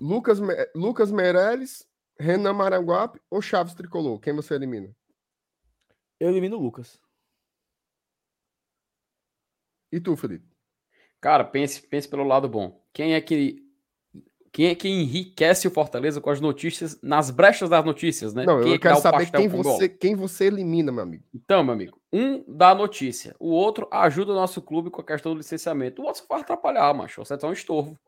Lucas, 0.00 0.38
Lucas 0.74 1.10
Meirelles, 1.10 1.86
Renan 2.18 2.52
Maranguape 2.52 3.20
ou 3.30 3.42
Chaves 3.42 3.74
Tricolor? 3.74 4.20
Quem 4.20 4.32
você 4.32 4.54
elimina? 4.54 4.94
Eu 6.20 6.28
elimino 6.28 6.56
o 6.56 6.60
Lucas. 6.60 7.00
E 9.90 10.00
tu, 10.00 10.16
Felipe? 10.16 10.46
Cara, 11.20 11.44
pense, 11.44 11.82
pense 11.82 12.08
pelo 12.08 12.24
lado 12.24 12.48
bom. 12.48 12.84
Quem 12.92 13.14
é 13.14 13.20
que 13.20 13.64
quem 14.52 14.66
é 14.66 14.74
que 14.74 14.88
enriquece 14.88 15.68
o 15.68 15.70
Fortaleza 15.70 16.20
com 16.20 16.30
as 16.30 16.40
notícias, 16.40 17.00
nas 17.02 17.30
brechas 17.30 17.68
das 17.68 17.84
notícias, 17.84 18.34
né? 18.34 18.44
Não, 18.44 18.60
quem 18.60 18.70
eu 18.70 18.74
é 18.74 18.78
quero 18.78 18.96
saber 18.96 19.30
quem 19.30 19.46
você, 19.46 19.88
quem 19.88 20.16
você 20.16 20.46
elimina, 20.46 20.90
meu 20.90 21.02
amigo. 21.02 21.24
Então, 21.32 21.62
meu 21.62 21.74
amigo, 21.74 21.97
um 22.12 22.44
dá 22.46 22.70
a 22.70 22.74
notícia, 22.74 23.34
o 23.38 23.50
outro 23.50 23.88
ajuda 23.90 24.32
o 24.32 24.34
nosso 24.34 24.62
clube 24.62 24.90
com 24.90 25.00
a 25.00 25.04
questão 25.04 25.32
do 25.32 25.38
licenciamento. 25.38 26.02
O 26.02 26.06
outro 26.06 26.24
vai 26.28 26.40
atrapalhar, 26.40 26.92
macho. 26.94 27.24
Você 27.24 27.34
é 27.34 27.46
um 27.46 27.52
estorvo. 27.52 27.98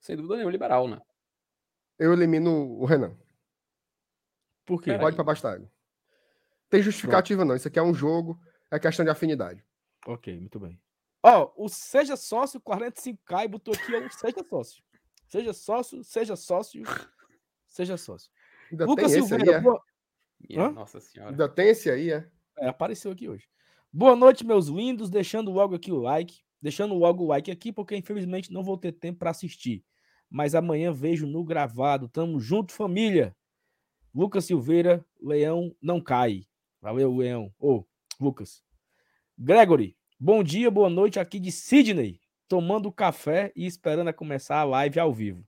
Sem 0.00 0.16
dúvida 0.16 0.36
nenhuma, 0.36 0.52
liberal, 0.52 0.88
né? 0.88 1.00
Eu 1.98 2.12
elimino 2.12 2.78
o 2.78 2.84
Renan. 2.84 3.16
Por 4.64 4.82
quê? 4.82 4.96
Pode 4.98 5.16
para 5.16 5.24
bastante. 5.24 5.70
Tem 6.68 6.82
justificativa, 6.82 7.44
não. 7.44 7.56
Isso 7.56 7.68
aqui 7.68 7.78
é 7.78 7.82
um 7.82 7.92
jogo, 7.92 8.40
é 8.70 8.78
questão 8.78 9.04
de 9.04 9.10
afinidade. 9.10 9.64
Ok, 10.06 10.38
muito 10.38 10.58
bem. 10.60 10.80
Ó, 11.22 11.52
o 11.56 11.68
Seja 11.68 12.16
Sócio 12.16 12.60
45K 12.60 13.44
e 13.44 13.48
botou 13.48 13.74
aqui 13.74 13.94
o 13.94 14.10
Seja 14.10 14.44
Sócio. 14.48 14.82
Seja 15.30 15.52
sócio, 15.52 16.02
seja 16.02 16.34
sócio, 16.34 16.82
seja 17.64 17.96
sócio. 17.96 18.32
Ainda 18.68 18.84
Lucas 18.84 19.12
Silveira. 19.12 19.58
Aí, 19.58 20.56
é? 20.56 20.68
Nossa 20.70 21.00
senhora. 21.00 21.30
Ainda 21.30 21.48
tem 21.48 21.68
esse 21.68 21.88
aí, 21.88 22.10
é? 22.10 22.28
É, 22.60 22.68
apareceu 22.68 23.10
aqui 23.10 23.28
hoje. 23.28 23.48
Boa 23.92 24.14
noite, 24.14 24.44
meus 24.44 24.66
lindos. 24.68 25.08
Deixando 25.10 25.50
logo 25.50 25.74
aqui 25.74 25.90
o 25.90 25.98
like. 25.98 26.40
Deixando 26.60 26.94
logo 26.94 27.24
o 27.24 27.26
like 27.26 27.50
aqui, 27.50 27.72
porque 27.72 27.96
infelizmente 27.96 28.52
não 28.52 28.62
vou 28.62 28.76
ter 28.76 28.92
tempo 28.92 29.18
para 29.18 29.30
assistir. 29.30 29.82
Mas 30.28 30.54
amanhã 30.54 30.92
vejo 30.92 31.26
no 31.26 31.42
gravado. 31.42 32.08
Tamo 32.08 32.38
junto, 32.38 32.72
família. 32.72 33.34
Lucas 34.14 34.44
Silveira, 34.44 35.04
Leão 35.20 35.74
não 35.80 36.00
cai. 36.00 36.44
Valeu, 36.80 37.16
Leão. 37.16 37.52
Ô, 37.58 37.76
oh, 37.76 37.84
Lucas. 38.22 38.62
Gregory, 39.38 39.96
bom 40.18 40.42
dia, 40.42 40.70
boa 40.70 40.90
noite 40.90 41.18
aqui 41.18 41.40
de 41.40 41.50
Sydney 41.50 42.20
tomando 42.50 42.90
café 42.90 43.52
e 43.54 43.64
esperando 43.64 44.08
a 44.08 44.12
começar 44.12 44.58
a 44.58 44.64
live 44.64 44.98
ao 44.98 45.14
vivo. 45.14 45.46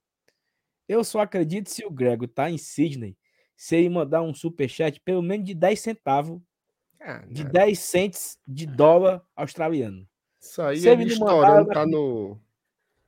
Eu 0.88 1.02
só 1.02 1.18
acredito 1.18 1.68
se 1.68 1.84
o 1.84 1.90
Grego 1.90 2.28
tá 2.28 2.48
em 2.48 2.56
Sydney, 2.56 3.18
se 3.56 3.74
ele 3.74 3.88
mandar 3.88 4.22
um 4.22 4.32
super 4.32 4.68
chat 4.68 5.00
pelo 5.00 5.20
menos 5.20 5.44
de 5.44 5.52
10 5.52 5.80
centavos, 5.80 6.40
ah, 7.04 7.24
de 7.28 7.44
10 7.44 7.78
cents 7.78 8.38
de 8.46 8.66
dólar 8.66 9.22
australiano. 9.34 10.06
Isso 10.40 10.60
aí 10.62 10.78
se 10.78 10.88
ele 10.88 11.04
estourando, 11.04 11.68
tá 11.68 11.86
no 11.86 12.38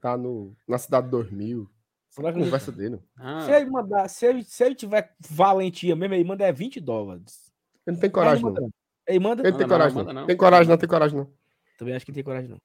tá 0.00 0.16
no 0.16 0.56
na 0.68 0.78
cidade 0.78 1.08
2000. 1.08 1.68
Essa 2.10 2.32
conversa 2.32 2.70
dele. 2.70 3.00
Ah. 3.16 3.40
Se 3.40 3.50
ele 3.50 3.70
mandar, 3.70 4.08
se 4.08 4.24
ele, 4.24 4.44
se 4.44 4.62
ele 4.62 4.74
tiver 4.76 5.12
valentia 5.18 5.96
mesmo, 5.96 6.14
ele 6.14 6.22
manda 6.22 6.44
é 6.44 6.52
20 6.52 6.80
dólares. 6.80 7.52
Ele 7.84 7.96
não 7.96 8.00
tem 8.00 8.10
coragem, 8.10 8.46
ele 8.46 8.60
não. 8.60 8.70
Ele 9.06 9.18
manda? 9.18 9.48
Ele 9.48 9.56
tem 9.56 9.66
coragem, 9.66 10.04
não. 10.04 10.12
não. 10.12 10.26
Tem 10.26 10.36
coragem, 10.36 10.68
não 10.68 10.76
tem 10.76 10.88
coragem, 10.88 11.18
não. 11.18 11.28
Também 11.76 11.94
acho 11.94 12.04
que 12.04 12.12
não 12.12 12.14
tem 12.14 12.24
coragem, 12.24 12.50
não. 12.50 12.60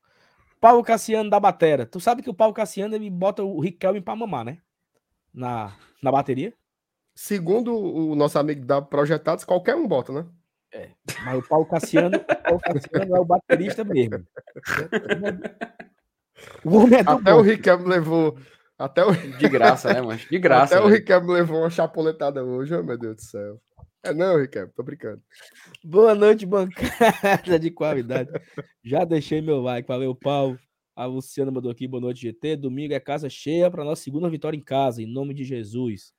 Paulo 0.62 0.84
Cassiano 0.84 1.30
da 1.30 1.40
Batera. 1.40 1.86
Tu 1.86 2.00
sabe 2.00 2.22
que 2.22 2.30
o 2.30 2.34
Paulo 2.34 2.54
Cassiano 2.54 2.94
ele 2.94 3.10
bota 3.10 3.44
o 3.44 3.60
Riquelme 3.60 4.02
pra 4.02 4.16
mamar, 4.16 4.46
né? 4.46 4.60
Na, 5.34 5.76
na 6.02 6.12
bateria. 6.12 6.54
Segundo 7.16 7.76
o 7.76 8.16
nosso 8.16 8.38
amigo 8.38 8.66
da 8.66 8.82
Projetados, 8.82 9.44
qualquer 9.44 9.76
um 9.76 9.88
bota, 9.88 10.14
né? 10.14 10.26
É, 10.72 10.92
mas 11.26 11.40
o 11.40 11.48
Paulo 11.48 11.66
Cassiano, 11.66 12.18
o 12.18 12.44
Paulo 12.44 12.60
Cassiano 12.60 13.16
é 13.16 13.20
o 13.20 13.26
baterista 13.26 13.84
mesmo. 13.84 14.26
O 16.64 16.78
homem 16.78 17.00
é 17.00 17.04
do 17.04 17.12
Até 17.12 17.32
bom. 17.34 17.40
o 17.40 17.42
Riquelme 17.42 17.88
levou. 17.88 18.38
Até 18.78 19.04
o... 19.04 19.12
De 19.12 19.50
graça, 19.50 19.94
né, 19.94 20.02
mas 20.02 20.22
De 20.22 20.40
graça. 20.40 20.76
Até 20.76 20.84
né? 20.84 20.90
o 20.90 20.94
Riquelme 20.94 21.34
levou 21.34 21.60
uma 21.60 21.70
chapoletada 21.70 22.44
hoje, 22.44 22.74
oh, 22.74 22.84
meu 22.84 22.98
Deus 22.98 23.16
do 23.18 23.22
céu. 23.22 23.62
É 24.02 24.14
não, 24.14 24.40
Ricardo, 24.40 24.72
tô 24.74 24.82
brincando. 24.82 25.22
Boa 25.84 26.16
noite, 26.16 26.46
bancada 26.46 27.60
de 27.60 27.70
qualidade. 27.70 28.30
Já 28.82 29.04
deixei 29.04 29.42
meu 29.42 29.62
like, 29.62 29.88
valeu, 29.88 30.16
Paulo. 30.16 30.58
A 30.96 31.06
Luciana 31.06 31.52
mandou 31.52 31.70
aqui, 31.70 31.86
boa 31.86 32.00
noite, 32.00 32.22
GT. 32.22 32.56
Domingo 32.56 32.94
é 32.94 33.00
casa 33.00 33.30
cheia 33.30 33.70
para 33.70 33.84
nossa 33.84 34.02
segunda 34.02 34.30
vitória 34.30 34.56
em 34.56 34.64
casa, 34.64 35.02
em 35.02 35.06
nome 35.06 35.34
de 35.34 35.44
Jesus. 35.44 36.14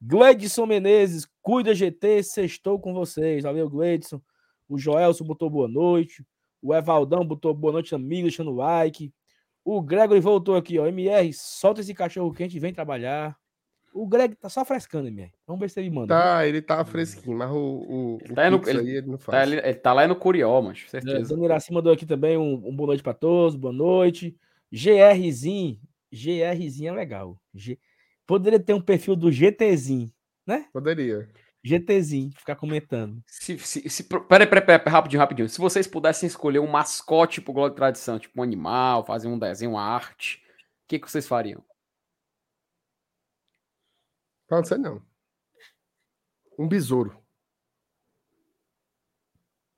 Gleidson 0.00 0.66
Menezes, 0.66 1.26
cuida 1.42 1.74
GT, 1.74 2.22
sextou 2.22 2.78
com 2.78 2.92
vocês. 2.92 3.44
Valeu, 3.44 3.68
Gleidson. 3.68 4.20
O 4.68 4.78
Joelson 4.78 5.24
botou 5.24 5.48
boa 5.48 5.68
noite. 5.68 6.24
O 6.60 6.74
Evaldão 6.74 7.24
botou 7.24 7.54
boa 7.54 7.72
noite, 7.72 7.94
amigo, 7.94 8.22
deixando 8.22 8.52
like. 8.52 9.12
O 9.64 9.82
Gregory 9.82 10.20
voltou 10.20 10.56
aqui, 10.56 10.78
ó. 10.78 10.86
MR, 10.86 11.32
solta 11.32 11.80
esse 11.80 11.94
cachorro 11.94 12.32
quente 12.32 12.56
e 12.56 12.60
vem 12.60 12.72
trabalhar. 12.72 13.36
O 13.92 14.06
Greg 14.06 14.34
tá 14.34 14.48
só 14.48 14.64
frescando, 14.64 15.08
MR. 15.08 15.32
Vamos 15.46 15.60
ver 15.60 15.70
se 15.70 15.80
ele 15.80 15.88
manda. 15.90 16.14
Tá, 16.14 16.46
ele 16.46 16.60
tá 16.60 16.84
fresquinho, 16.84 17.36
mas 17.36 17.50
o, 17.50 17.56
o, 17.56 18.14
o 18.16 18.34
tá 18.34 18.50
no, 18.50 18.60
ele, 18.68 18.78
aí 18.78 18.90
ele 18.96 19.06
não 19.06 19.16
tá 19.16 19.24
faz. 19.24 19.38
Tá, 19.38 19.42
ele, 19.46 19.66
ele, 19.66 19.74
tá 19.74 19.92
lá 19.92 20.06
no 20.06 20.14
Curió, 20.14 20.60
mas 20.60 20.88
certeza. 20.90 21.16
É, 21.16 21.22
Dona 21.22 21.46
Iraci 21.46 21.72
mandou 21.72 21.92
aqui 21.92 22.04
também 22.04 22.36
um, 22.36 22.68
um, 22.68 22.76
boa 22.76 22.88
noite 22.88 23.02
pra 23.02 23.14
todos, 23.14 23.56
boa 23.56 23.72
noite. 23.72 24.36
GRzinho, 24.70 25.80
GRzinho 26.12 26.90
é 26.90 26.92
legal. 26.92 27.40
G... 27.54 27.78
Poderia 28.26 28.58
ter 28.58 28.74
um 28.74 28.80
perfil 28.80 29.14
do 29.14 29.30
GTzinho, 29.30 30.12
né? 30.46 30.68
Poderia. 30.72 31.28
GTzinho, 31.64 32.30
ficar 32.36 32.56
comentando. 32.56 33.20
Se, 33.26 33.58
se, 33.58 33.88
se, 33.88 34.04
peraí, 34.04 34.46
peraí, 34.46 34.64
peraí, 34.64 34.86
rapidinho, 34.86 35.20
rapidinho. 35.20 35.48
Se 35.48 35.58
vocês 35.58 35.86
pudessem 35.86 36.26
escolher 36.26 36.60
um 36.60 36.70
mascote 36.70 37.40
pro 37.40 37.52
Glória 37.52 37.70
de 37.70 37.76
Tradição, 37.76 38.18
tipo 38.18 38.38
um 38.38 38.42
animal, 38.42 39.04
fazer 39.04 39.26
um 39.26 39.38
desenho, 39.38 39.72
uma 39.72 39.82
arte, 39.82 40.42
o 40.84 40.88
que, 40.88 40.98
que 40.98 41.10
vocês 41.10 41.26
fariam? 41.26 41.64
Pode 44.48 44.68
ser 44.68 44.78
não. 44.78 45.02
Um 46.58 46.68
besouro. 46.68 47.20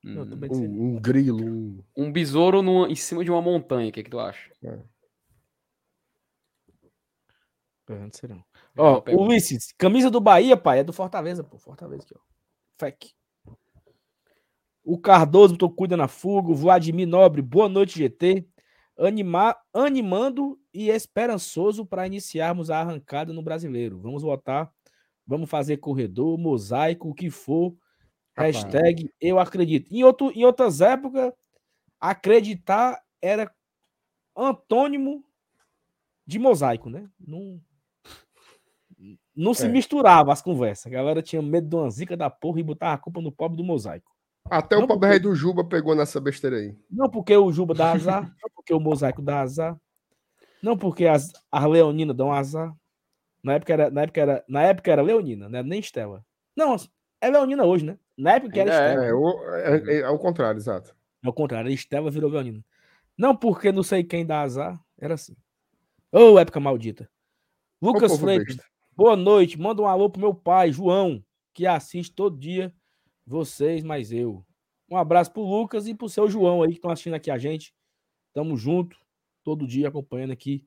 Hum, 0.05 0.21
um, 0.21 0.95
um, 0.95 1.01
grilo. 1.01 1.43
Um, 1.43 1.83
um 1.97 2.11
besouro 2.11 2.61
no, 2.61 2.87
em 2.87 2.95
cima 2.95 3.23
de 3.23 3.31
uma 3.31 3.41
montanha, 3.41 3.89
o 3.89 3.91
que, 3.91 4.03
que 4.03 4.09
tu 4.09 4.19
acha? 4.19 4.49
É. 4.63 4.79
Não 7.97 8.11
sei 8.11 8.29
não. 8.29 8.43
Ó, 8.77 9.03
o 9.07 9.25
Ulisses, 9.25 9.73
camisa 9.77 10.09
do 10.09 10.21
Bahia, 10.21 10.55
pai, 10.55 10.79
é 10.79 10.83
do 10.83 10.93
Fortaleza, 10.93 11.43
pô. 11.43 11.57
Fortaleza 11.57 12.03
aqui, 12.03 12.15
ó. 12.15 12.19
Fec. 12.77 13.13
O 14.83 14.97
Cardoso 14.97 15.53
botou 15.53 15.69
cuida 15.69 15.97
na 15.97 16.07
fuga. 16.07 16.51
O 16.51 16.55
Vladimir 16.55 17.07
Nobre, 17.07 17.41
boa 17.41 17.67
noite, 17.67 17.97
GT. 17.97 18.47
Anima, 18.97 19.55
animando 19.73 20.59
e 20.73 20.89
esperançoso 20.89 21.85
para 21.85 22.05
iniciarmos 22.05 22.69
a 22.69 22.79
arrancada 22.79 23.31
no 23.33 23.41
brasileiro. 23.41 23.99
Vamos 23.99 24.23
votar, 24.23 24.71
vamos 25.25 25.49
fazer 25.49 25.77
corredor, 25.77 26.37
mosaico, 26.37 27.09
o 27.09 27.13
que 27.13 27.29
for. 27.29 27.75
Hashtag 28.35 29.11
eu 29.19 29.39
acredito. 29.39 29.93
Em, 29.93 30.03
outro, 30.03 30.31
em 30.31 30.45
outras 30.45 30.81
épocas, 30.81 31.33
acreditar 31.99 33.01
era 33.21 33.53
antônimo 34.35 35.23
de 36.25 36.39
mosaico, 36.39 36.89
né? 36.89 37.09
Não, 37.19 37.59
não 39.35 39.53
se 39.53 39.65
é. 39.65 39.69
misturava 39.69 40.33
as 40.33 40.41
conversas. 40.41 40.87
A 40.87 40.89
galera 40.89 41.21
tinha 41.21 41.41
medo 41.41 41.67
de 41.69 41.75
uma 41.75 41.89
zica 41.89 42.17
da 42.17 42.29
porra 42.29 42.59
e 42.59 42.63
botava 42.63 42.93
a 42.93 42.97
culpa 42.97 43.21
no 43.21 43.31
pobre 43.31 43.57
do 43.57 43.63
mosaico. 43.63 44.11
Até 44.49 44.75
não 44.75 44.83
o 44.83 44.87
pobre 44.87 45.07
porque... 45.07 45.11
rei 45.11 45.19
do 45.19 45.35
Juba 45.35 45.63
pegou 45.63 45.95
nessa 45.95 46.19
besteira 46.19 46.57
aí. 46.57 46.75
Não 46.89 47.09
porque 47.09 47.35
o 47.35 47.51
Juba 47.51 47.73
dá 47.73 47.91
azar, 47.91 48.23
não 48.41 48.49
porque 48.55 48.73
o 48.73 48.79
mosaico 48.79 49.21
dá 49.21 49.41
azar, 49.41 49.79
não 50.61 50.77
porque 50.77 51.05
as, 51.05 51.31
as 51.51 51.65
leoninas 51.65 52.15
dão 52.15 52.31
azar. 52.31 52.75
Na 53.41 53.53
época 53.53 53.71
era, 53.71 53.89
na 53.89 54.01
época 54.01 54.21
era, 54.21 54.45
na 54.47 54.63
época 54.63 54.91
era 54.91 55.01
leonina, 55.01 55.47
né? 55.47 55.63
Nem 55.63 55.79
Estela. 55.79 56.25
Não, 56.55 56.75
é 57.21 57.29
leonina 57.29 57.63
hoje, 57.63 57.85
né? 57.85 57.97
Na 58.17 58.33
época 58.33 58.59
era 58.59 58.69
Estela. 58.69 59.05
É, 59.05 59.13
o, 59.13 59.55
é, 59.55 59.77
é, 59.77 59.99
é, 60.01 60.09
o 60.09 60.17
contrário, 60.17 60.57
exato. 60.57 60.93
É 61.23 61.29
o 61.29 61.33
contrário, 61.33 61.71
Estela 61.71 62.11
virou 62.11 62.29
leonina. 62.29 62.63
Não 63.17 63.35
porque 63.35 63.71
não 63.71 63.83
sei 63.83 64.03
quem 64.03 64.25
dá 64.25 64.41
azar, 64.41 64.79
era 64.97 65.13
assim. 65.13 65.35
Ô, 66.11 66.33
oh, 66.33 66.39
época 66.39 66.59
maldita. 66.59 67.09
Lucas 67.81 68.17
Freitas, 68.17 68.57
Boa 68.99 69.15
noite. 69.15 69.57
Manda 69.57 69.81
um 69.81 69.87
alô 69.87 70.09
pro 70.09 70.19
meu 70.19 70.33
pai, 70.33 70.73
João, 70.73 71.23
que 71.53 71.65
assiste 71.65 72.11
todo 72.11 72.37
dia 72.37 72.75
vocês, 73.25 73.81
mais 73.81 74.11
eu. 74.11 74.45
Um 74.91 74.97
abraço 74.97 75.31
pro 75.31 75.41
Lucas 75.41 75.87
e 75.87 75.95
pro 75.95 76.09
seu 76.09 76.27
João 76.27 76.61
aí 76.61 76.71
que 76.71 76.75
estão 76.75 76.91
assistindo 76.91 77.13
aqui 77.13 77.31
a 77.31 77.37
gente. 77.37 77.73
Tamo 78.33 78.57
junto, 78.57 78.97
todo 79.41 79.65
dia 79.65 79.87
acompanhando 79.87 80.31
aqui 80.31 80.65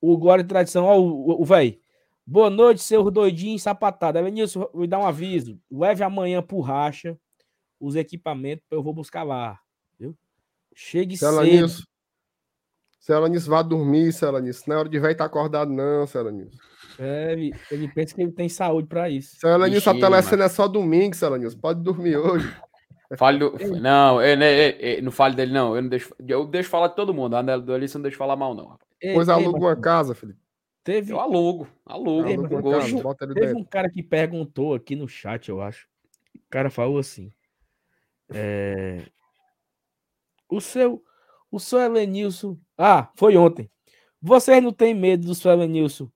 o 0.00 0.16
Glória 0.16 0.42
e 0.42 0.46
Tradição. 0.46 0.84
Ó, 0.84 0.96
o 0.96 1.44
velho. 1.44 1.76
Boa 2.24 2.48
noite, 2.48 2.80
seu 2.84 3.10
doidinho 3.10 3.58
sapatado. 3.58 4.16
Elenilson, 4.16 4.70
me 4.72 4.86
dá 4.86 5.00
um 5.00 5.04
aviso. 5.04 5.60
Leve 5.68 6.04
amanhã 6.04 6.40
pro 6.40 6.60
racha 6.60 7.18
os 7.80 7.96
equipamentos 7.96 8.64
eu 8.70 8.80
vou 8.80 8.94
buscar 8.94 9.24
lá. 9.24 9.58
Viu? 9.98 10.16
Chegue 10.72 11.16
cedo. 11.16 11.68
Se 11.68 11.84
ela 13.10 13.28
nisso 13.28 13.48
vá 13.48 13.62
dormir, 13.62 14.12
se 14.12 14.24
ela 14.24 14.40
nisso. 14.40 14.64
Não 14.68 14.76
é 14.76 14.78
hora 14.80 14.88
de 14.88 14.98
velho 14.98 15.12
estar 15.12 15.24
tá 15.24 15.30
acordado, 15.30 15.72
não, 15.72 16.06
se 16.06 16.16
ela 16.16 16.30
nisso. 16.30 16.58
É, 16.98 17.32
ele 17.32 17.88
pensa 17.88 18.14
que 18.14 18.22
ele 18.22 18.32
tem 18.32 18.48
saúde 18.48 18.86
para 18.86 19.08
isso. 19.08 19.36
Se 19.36 19.46
ela 19.46 19.66
nisso, 19.66 19.88
a 19.88 19.94
telecena 19.94 20.44
é 20.44 20.48
só 20.48 20.68
domingo, 20.68 21.16
se 21.16 21.24
ela 21.24 21.38
nisso. 21.38 21.58
Pode 21.58 21.82
dormir 21.82 22.16
hoje. 22.16 22.48
Fale 23.16 23.38
do... 23.38 23.52
Não, 23.80 24.22
eu, 24.22 24.40
eu, 24.40 24.70
eu, 24.78 25.02
não 25.02 25.12
fale 25.12 25.34
dele, 25.34 25.52
não. 25.52 25.76
Eu 25.76 25.82
não 25.82 25.88
deixo. 25.88 26.14
Eu 26.26 26.46
deixo 26.46 26.70
falar 26.70 26.88
de 26.88 26.96
todo 26.96 27.12
mundo. 27.12 27.36
A 27.36 27.42
do 27.42 27.74
Alice 27.74 27.94
não 27.94 28.00
deixo 28.00 28.16
falar 28.16 28.36
mal, 28.36 28.54
não. 28.54 28.78
Ei, 28.98 29.12
pois 29.12 29.28
aluga 29.28 29.58
uma 29.58 29.76
casa, 29.76 30.14
Felipe. 30.14 30.40
Teve... 30.82 31.12
Eu 31.12 31.20
alugo, 31.20 31.68
alugo. 31.84 32.26
Ei, 32.26 32.36
teve, 32.36 32.62
casa, 32.62 33.34
teve 33.34 33.54
um 33.54 33.64
cara 33.64 33.90
que 33.90 34.02
perguntou 34.02 34.74
aqui 34.74 34.96
no 34.96 35.06
chat, 35.06 35.48
eu 35.48 35.60
acho. 35.60 35.86
O 36.34 36.40
cara 36.50 36.70
falou 36.70 36.98
assim. 36.98 37.30
É... 38.32 39.02
O 40.48 40.60
seu. 40.60 41.04
O 41.50 41.60
seu 41.60 41.80
Elenilson. 41.80 42.58
Ah, 42.84 43.12
foi 43.14 43.36
ontem. 43.36 43.70
Vocês 44.20 44.60
não 44.60 44.72
têm 44.72 44.92
medo 44.92 45.24
do 45.24 45.36
seu 45.36 45.52
Elenilson 45.52 46.08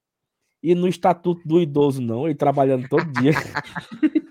e 0.61 0.75
no 0.75 0.85
estatuto 0.85 1.41
do 1.47 1.61
idoso, 1.61 2.01
não. 2.01 2.25
Ele 2.25 2.35
trabalhando 2.35 2.89
todo 2.89 3.09
dia. 3.13 3.31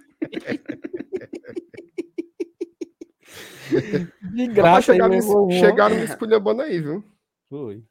De 4.34 4.46
graça. 4.48 4.92
Chegaram, 4.92 5.14
aí, 5.14 5.22
chegaram 5.58 5.96
me 5.96 6.04
esculhambando 6.04 6.60
aí, 6.60 6.78
viu? 6.78 7.02
Foi. 7.48 7.82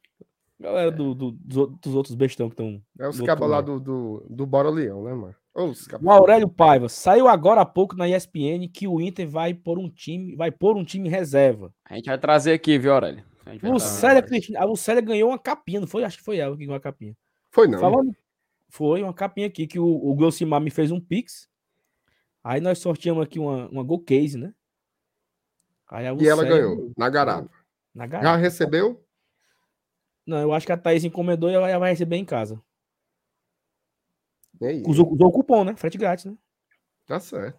Galera 0.60 0.92
do, 0.92 1.12
do, 1.12 1.32
dos 1.32 1.94
outros 1.94 2.14
bestão 2.14 2.48
que 2.48 2.54
estão. 2.54 2.80
É 3.00 3.08
os 3.08 3.20
cabos 3.20 3.50
lá 3.50 3.60
do, 3.60 3.80
do, 3.80 4.24
do 4.30 4.46
Bora 4.46 4.70
Leão, 4.70 5.02
né, 5.02 5.12
mano? 5.12 5.34
O 6.00 6.10
Aurélio 6.10 6.48
Paiva 6.48 6.88
saiu 6.88 7.26
agora 7.26 7.62
há 7.62 7.66
pouco 7.66 7.96
na 7.96 8.08
ESPN 8.08 8.68
que 8.72 8.86
o 8.86 9.00
Inter 9.00 9.28
vai 9.28 9.54
por 9.54 9.76
um 9.76 9.90
time, 9.90 10.36
vai 10.36 10.52
pôr 10.52 10.76
um 10.76 10.84
time 10.84 11.08
reserva. 11.08 11.72
A 11.84 11.96
gente 11.96 12.06
vai 12.06 12.18
trazer 12.18 12.52
aqui, 12.52 12.78
viu, 12.78 12.92
Aurélio? 12.92 13.24
Lucélia, 13.62 14.22
Cristina, 14.22 14.60
a 14.60 14.64
Lucélia 14.64 15.00
ganhou 15.00 15.30
uma 15.30 15.38
capinha, 15.38 15.80
não 15.80 15.86
foi? 15.86 16.04
Acho 16.04 16.18
que 16.18 16.24
foi 16.24 16.38
ela 16.38 16.56
que 16.56 16.64
ganhou 16.64 16.76
a 16.76 16.80
capinha. 16.80 17.16
Foi 17.50 17.68
não. 17.68 17.78
Falando, 17.78 18.14
foi 18.68 19.02
uma 19.02 19.14
capinha 19.14 19.46
aqui 19.46 19.66
que 19.66 19.78
o, 19.78 19.86
o 19.86 20.14
Glocimar 20.14 20.60
me 20.60 20.70
fez 20.70 20.90
um 20.90 21.00
pix. 21.00 21.48
Aí 22.42 22.60
nós 22.60 22.78
sorteamos 22.78 23.22
aqui 23.22 23.38
uma, 23.38 23.68
uma 23.68 23.82
Go 23.82 23.98
Case, 24.00 24.36
né? 24.36 24.52
e 26.20 26.28
ela 26.28 26.44
ganhou, 26.44 26.92
na 26.96 27.08
garapa. 27.08 27.50
na 27.94 28.06
garapa. 28.06 28.28
Já 28.28 28.36
recebeu? 28.36 29.04
Não, 30.26 30.38
eu 30.38 30.52
acho 30.52 30.66
que 30.66 30.72
a 30.72 30.76
Thaís 30.76 31.04
encomendou 31.04 31.48
e 31.48 31.54
ela 31.54 31.78
vai 31.78 31.90
receber 31.90 32.16
em 32.16 32.24
casa. 32.24 32.60
Usou, 34.86 35.12
usou 35.12 35.28
o 35.28 35.32
cupom, 35.32 35.64
né? 35.64 35.76
Frete 35.76 35.96
grátis, 35.96 36.24
né? 36.24 36.36
Tá 37.06 37.20
certo. 37.20 37.58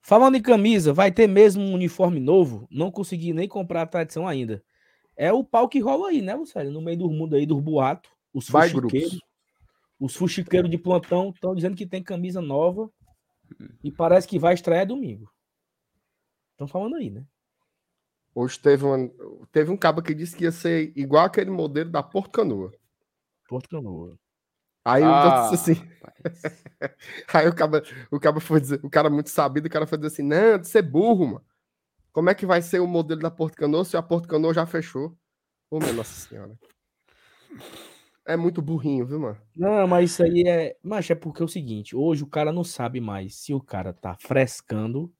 Falando 0.00 0.36
em 0.36 0.42
camisa, 0.42 0.92
vai 0.92 1.12
ter 1.12 1.26
mesmo 1.26 1.62
um 1.62 1.74
uniforme 1.74 2.18
novo? 2.18 2.66
Não 2.70 2.90
consegui 2.90 3.32
nem 3.32 3.48
comprar 3.48 3.82
a 3.82 3.86
tradição 3.86 4.26
ainda. 4.26 4.62
É 5.16 5.32
o 5.32 5.42
pau 5.42 5.68
que 5.68 5.80
rola 5.80 6.08
aí, 6.08 6.20
né, 6.20 6.34
Lucélio? 6.34 6.70
No 6.70 6.80
meio 6.80 6.98
do 6.98 7.10
mundo 7.10 7.36
aí, 7.36 7.46
dos 7.46 7.60
boatos. 7.60 8.10
Os 8.34 8.48
vai 8.50 8.68
grupos. 8.68 9.18
Os 9.98 10.14
fuxiqueiros 10.14 10.70
de 10.70 10.76
plantão 10.76 11.30
estão 11.30 11.54
dizendo 11.54 11.74
que 11.74 11.86
tem 11.86 12.02
camisa 12.02 12.42
nova 12.42 12.90
e 13.82 13.90
parece 13.90 14.28
que 14.28 14.38
vai 14.38 14.52
estrear 14.52 14.86
domingo. 14.86 15.32
Estão 16.52 16.68
falando 16.68 16.96
aí, 16.96 17.10
né? 17.10 17.24
Hoje 18.34 18.58
teve, 18.58 18.84
uma, 18.84 19.10
teve 19.50 19.70
um 19.70 19.76
cabo 19.76 20.02
que 20.02 20.14
disse 20.14 20.36
que 20.36 20.44
ia 20.44 20.52
ser 20.52 20.92
igual 20.94 21.24
aquele 21.24 21.50
modelo 21.50 21.90
da 21.90 22.02
Porto 22.02 22.32
Canoa. 22.32 22.70
Porto 23.48 23.70
Canoa. 23.70 24.18
Aí 24.84 25.02
ah, 25.02 25.48
eu 25.48 25.50
disse 25.50 25.72
assim. 25.72 25.88
aí 27.32 27.48
o 27.48 27.54
cara, 27.54 27.82
o 28.10 28.20
cara 28.20 28.38
foi 28.38 28.60
dizer, 28.60 28.80
o 28.84 28.90
cara 28.90 29.08
muito 29.08 29.30
sabido, 29.30 29.66
o 29.66 29.70
cara 29.70 29.86
foi 29.86 29.96
dizer 29.96 30.08
assim: 30.08 30.22
não, 30.22 30.58
de 30.58 30.68
ser 30.68 30.82
burro, 30.82 31.26
mano. 31.26 31.44
Como 32.16 32.30
é 32.30 32.34
que 32.34 32.46
vai 32.46 32.62
ser 32.62 32.80
o 32.80 32.86
modelo 32.86 33.20
da 33.20 33.30
Porto 33.30 33.56
Canoa 33.56 33.84
se 33.84 33.94
a 33.94 34.00
Porto 34.00 34.26
Canoa 34.26 34.54
já 34.54 34.64
fechou? 34.64 35.14
Ô, 35.70 35.78
minha 35.78 35.92
Nossa 35.92 36.18
Senhora. 36.18 36.58
É 38.26 38.38
muito 38.38 38.62
burrinho, 38.62 39.04
viu, 39.04 39.20
mano? 39.20 39.38
Não, 39.54 39.86
mas 39.86 40.12
isso 40.12 40.22
aí 40.22 40.42
é. 40.48 40.78
Mas 40.82 41.10
é 41.10 41.14
porque 41.14 41.42
é 41.42 41.44
o 41.44 41.48
seguinte: 41.48 41.94
hoje 41.94 42.22
o 42.22 42.26
cara 42.26 42.50
não 42.50 42.64
sabe 42.64 43.02
mais 43.02 43.36
se 43.36 43.52
o 43.52 43.60
cara 43.60 43.92
tá 43.92 44.16
frescando 44.18 45.12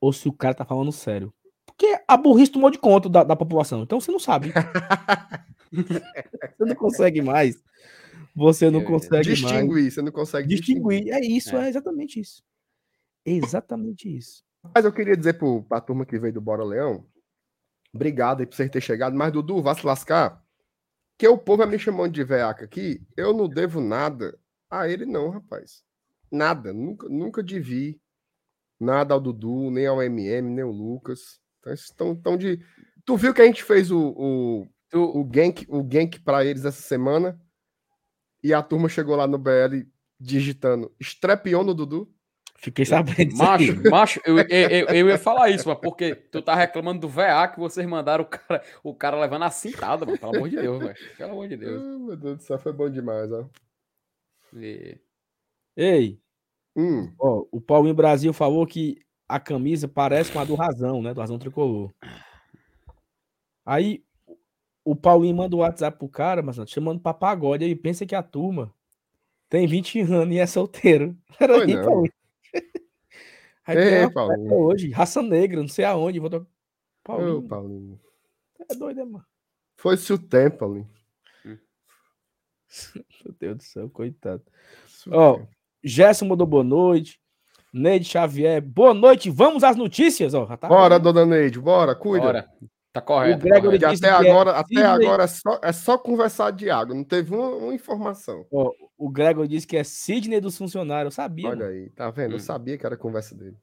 ou 0.00 0.12
se 0.12 0.28
o 0.28 0.32
cara 0.32 0.54
tá 0.54 0.64
falando 0.64 0.92
sério. 0.92 1.34
Porque 1.66 2.00
a 2.06 2.16
burrice 2.16 2.52
tomou 2.52 2.70
de 2.70 2.78
conta 2.78 3.08
da, 3.08 3.24
da 3.24 3.34
população. 3.34 3.82
Então 3.82 4.00
você 4.00 4.12
não 4.12 4.20
sabe. 4.20 4.52
você 6.56 6.64
não 6.64 6.76
consegue 6.76 7.20
mais. 7.20 7.60
Você 8.36 8.70
não 8.70 8.84
consegue 8.84 9.30
distinguir, 9.30 9.82
mais. 9.82 9.94
você 9.94 10.02
não 10.02 10.12
consegue 10.12 10.46
distinguir. 10.46 11.00
distinguir. 11.00 11.12
É 11.14 11.20
isso, 11.20 11.56
é. 11.56 11.66
é 11.66 11.68
exatamente 11.68 12.20
isso. 12.20 12.44
Exatamente 13.26 14.16
isso. 14.16 14.44
Mas 14.72 14.84
eu 14.84 14.92
queria 14.92 15.16
dizer 15.16 15.34
pro, 15.34 15.62
pra 15.62 15.80
turma 15.80 16.06
que 16.06 16.18
veio 16.18 16.34
do 16.34 16.40
Bora 16.40 16.64
Leão, 16.64 17.06
obrigado 17.92 18.40
aí 18.40 18.46
por 18.46 18.54
vocês 18.54 18.70
terem 18.70 18.86
chegado, 18.86 19.16
mas 19.16 19.32
Dudu, 19.32 19.62
vá 19.62 19.74
se 19.74 19.84
lascar 19.84 20.44
que 21.16 21.28
o 21.28 21.38
povo 21.38 21.62
é 21.62 21.66
me 21.66 21.78
chamando 21.78 22.12
de 22.12 22.24
veaca 22.24 22.64
aqui, 22.64 23.00
eu 23.16 23.32
não 23.32 23.48
devo 23.48 23.80
nada 23.80 24.38
a 24.68 24.88
ele, 24.88 25.06
não, 25.06 25.30
rapaz. 25.30 25.84
Nada. 26.30 26.72
Nunca, 26.72 27.08
nunca 27.08 27.42
devi 27.42 28.00
nada 28.80 29.14
ao 29.14 29.20
Dudu, 29.20 29.70
nem 29.70 29.86
ao 29.86 30.02
MM, 30.02 30.50
nem 30.50 30.64
ao 30.64 30.70
Lucas. 30.70 31.40
Então, 31.60 31.72
estão 31.72 32.16
tão 32.16 32.36
de. 32.36 32.60
Tu 33.04 33.16
viu 33.16 33.32
que 33.32 33.42
a 33.42 33.46
gente 33.46 33.62
fez 33.62 33.90
o, 33.90 34.08
o, 34.16 34.68
o, 34.92 35.20
o 35.20 35.24
Gank, 35.24 35.64
o 35.68 35.82
Gank 35.82 36.20
para 36.20 36.44
eles 36.44 36.64
essa 36.64 36.82
semana? 36.82 37.40
E 38.42 38.52
a 38.52 38.62
turma 38.62 38.88
chegou 38.88 39.16
lá 39.16 39.26
no 39.26 39.38
BL 39.38 39.86
digitando 40.18 40.94
Estrepion 40.98 41.62
no 41.62 41.74
Dudu? 41.74 42.12
Fiquei 42.64 42.84
sabendo. 42.84 43.36
Macho, 43.36 43.90
macho, 43.90 44.20
eu, 44.24 44.38
eu, 44.38 44.46
eu, 44.48 44.86
eu, 44.86 45.08
ia 45.08 45.18
falar 45.18 45.50
isso, 45.50 45.68
mas 45.68 45.78
porque 45.78 46.14
tu 46.14 46.40
tá 46.40 46.54
reclamando 46.54 47.00
do 47.00 47.08
VA 47.08 47.46
que 47.48 47.60
vocês 47.60 47.86
mandaram 47.86 48.24
o 48.24 48.26
cara, 48.26 48.62
o 48.82 48.94
cara 48.94 49.20
levando 49.20 49.42
a 49.44 49.50
cintada, 49.50 50.06
mano. 50.06 50.18
Pelo 50.18 50.36
amor 50.36 50.48
de 50.48 50.56
Deus, 50.56 50.78
velho. 50.82 50.96
Pelo 51.16 51.32
amor 51.32 51.48
de 51.48 51.56
Deus. 51.56 51.82
Oh, 51.82 51.98
meu 51.98 52.16
Deus 52.16 52.38
do 52.38 52.42
céu, 52.42 52.58
foi 52.58 52.72
bom 52.72 52.88
demais, 52.88 53.30
ó. 53.30 53.46
E... 54.56 54.98
Ei, 55.76 56.18
Hum. 56.76 57.12
Ó, 57.18 57.46
o 57.52 57.60
Paulinho 57.60 57.94
Brasil 57.94 58.32
falou 58.32 58.66
que 58.66 59.00
a 59.28 59.38
camisa 59.38 59.86
parece 59.86 60.32
com 60.32 60.40
a 60.40 60.44
do 60.44 60.54
Razão, 60.54 61.00
né? 61.00 61.14
Do 61.14 61.20
Razão 61.20 61.38
Tricolor. 61.38 61.92
Aí 63.64 64.04
o 64.84 64.94
Paulinho 64.94 65.36
manda 65.36 65.56
o 65.56 65.60
WhatsApp 65.60 65.98
pro 65.98 66.08
cara, 66.08 66.42
mas 66.42 66.58
não, 66.58 66.66
chamando 66.66 67.00
pra 67.00 67.14
pagode. 67.14 67.64
Aí 67.64 67.74
pensa 67.74 68.04
que 68.04 68.14
a 68.14 68.22
turma 68.22 68.74
tem 69.48 69.66
20 69.66 70.00
anos 70.00 70.34
e 70.34 70.38
é 70.38 70.46
solteiro. 70.46 71.16
Era 71.38 71.54
Foi 71.54 71.64
aí, 71.64 71.74
não. 71.74 71.84
Paulinho. 71.84 72.12
Aí 73.66 73.76
Ei, 73.78 74.10
Paulinho. 74.10 74.52
hoje, 74.54 74.90
raça 74.90 75.22
negra, 75.22 75.60
não 75.60 75.68
sei 75.68 75.84
aonde. 75.84 76.18
Vou 76.20 76.28
to- 76.30 76.36
Ô, 76.38 76.46
Paulinho, 77.02 77.42
Paulinho. 77.48 78.00
é 78.70 78.74
doido, 78.74 78.96
né, 78.98 79.04
mano? 79.04 79.24
Foi-se 79.76 80.12
o 80.12 80.18
tempo, 80.18 80.58
Paulinho. 80.58 80.88
Meu 83.24 83.34
Deus 83.38 83.56
do 83.56 83.62
céu, 83.62 83.90
coitado. 83.90 84.42
Ó. 85.10 85.40
Gerson 85.82 86.26
mandou 86.26 86.46
boa 86.46 86.64
noite. 86.64 87.20
Neide 87.72 88.04
Xavier, 88.04 88.62
boa 88.62 88.94
noite. 88.94 89.30
Vamos 89.30 89.64
às 89.64 89.76
notícias, 89.76 90.32
ó. 90.34 90.46
Já 90.46 90.56
tá 90.56 90.68
Bora, 90.68 90.98
dona 90.98 91.26
Neide, 91.26 91.58
bora, 91.60 91.94
cuida. 91.94 92.26
Bora. 92.26 92.48
Tá 92.94 93.00
correto. 93.02 93.44
O 93.44 93.50
Gregory 93.50 93.76
Que 93.78 93.88
disse 93.88 94.06
até 94.06 94.16
que 94.22 94.26
é 94.26 94.30
agora, 94.30 94.50
até 94.52 94.68
Sidney- 94.68 94.84
agora 95.06 95.24
é 95.24 95.26
só, 95.26 95.60
é 95.60 95.72
só 95.72 95.98
conversar 95.98 96.52
de 96.52 96.70
água, 96.70 96.94
não 96.94 97.02
teve 97.02 97.34
uma, 97.34 97.48
uma 97.48 97.74
informação. 97.74 98.46
Ó, 98.52 98.70
o 98.96 99.10
Gregor 99.10 99.48
disse 99.48 99.66
que 99.66 99.76
é 99.76 99.82
Sidney 99.82 100.40
dos 100.40 100.56
funcionários. 100.56 101.12
Eu 101.12 101.16
sabia. 101.24 101.48
Olha 101.48 101.58
mano. 101.66 101.70
aí, 101.70 101.90
tá 101.90 102.08
vendo? 102.12 102.30
Eu 102.30 102.36
Hum. 102.36 102.40
sabia 102.40 102.78
que 102.78 102.86
era 102.86 102.94
a 102.94 102.98
conversa 102.98 103.34
dele. 103.34 103.58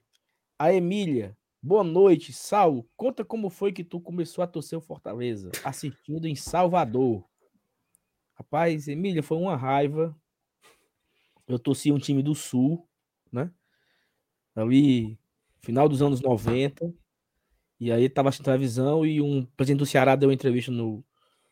A 0.59 0.73
Emília, 0.73 1.33
boa 1.63 1.81
noite. 1.81 2.33
Saulo, 2.33 2.85
conta 2.97 3.23
como 3.23 3.49
foi 3.49 3.71
que 3.71 3.85
tu 3.85 4.01
começou 4.01 4.43
a 4.43 4.47
torcer 4.47 4.77
o 4.77 4.81
Fortaleza, 4.81 5.49
assistindo 5.63 6.27
em 6.27 6.35
Salvador. 6.35 7.23
Rapaz, 8.35 8.89
Emília, 8.89 9.23
foi 9.23 9.37
uma 9.37 9.55
raiva. 9.55 10.13
Eu 11.47 11.57
torci 11.57 11.89
um 11.89 11.97
time 11.99 12.21
do 12.21 12.35
Sul, 12.35 12.85
né? 13.31 13.49
Ali, 14.53 15.17
final 15.61 15.87
dos 15.87 16.01
anos 16.01 16.19
90. 16.21 16.93
E 17.81 17.91
aí 17.91 18.07
tava 18.07 18.29
assistindo 18.29 18.45
televisão 18.45 19.03
e 19.03 19.19
um 19.19 19.43
presidente 19.57 19.79
do 19.79 19.87
Ceará 19.87 20.15
deu 20.15 20.29
uma 20.29 20.35
entrevista 20.35 20.71
no, 20.71 21.03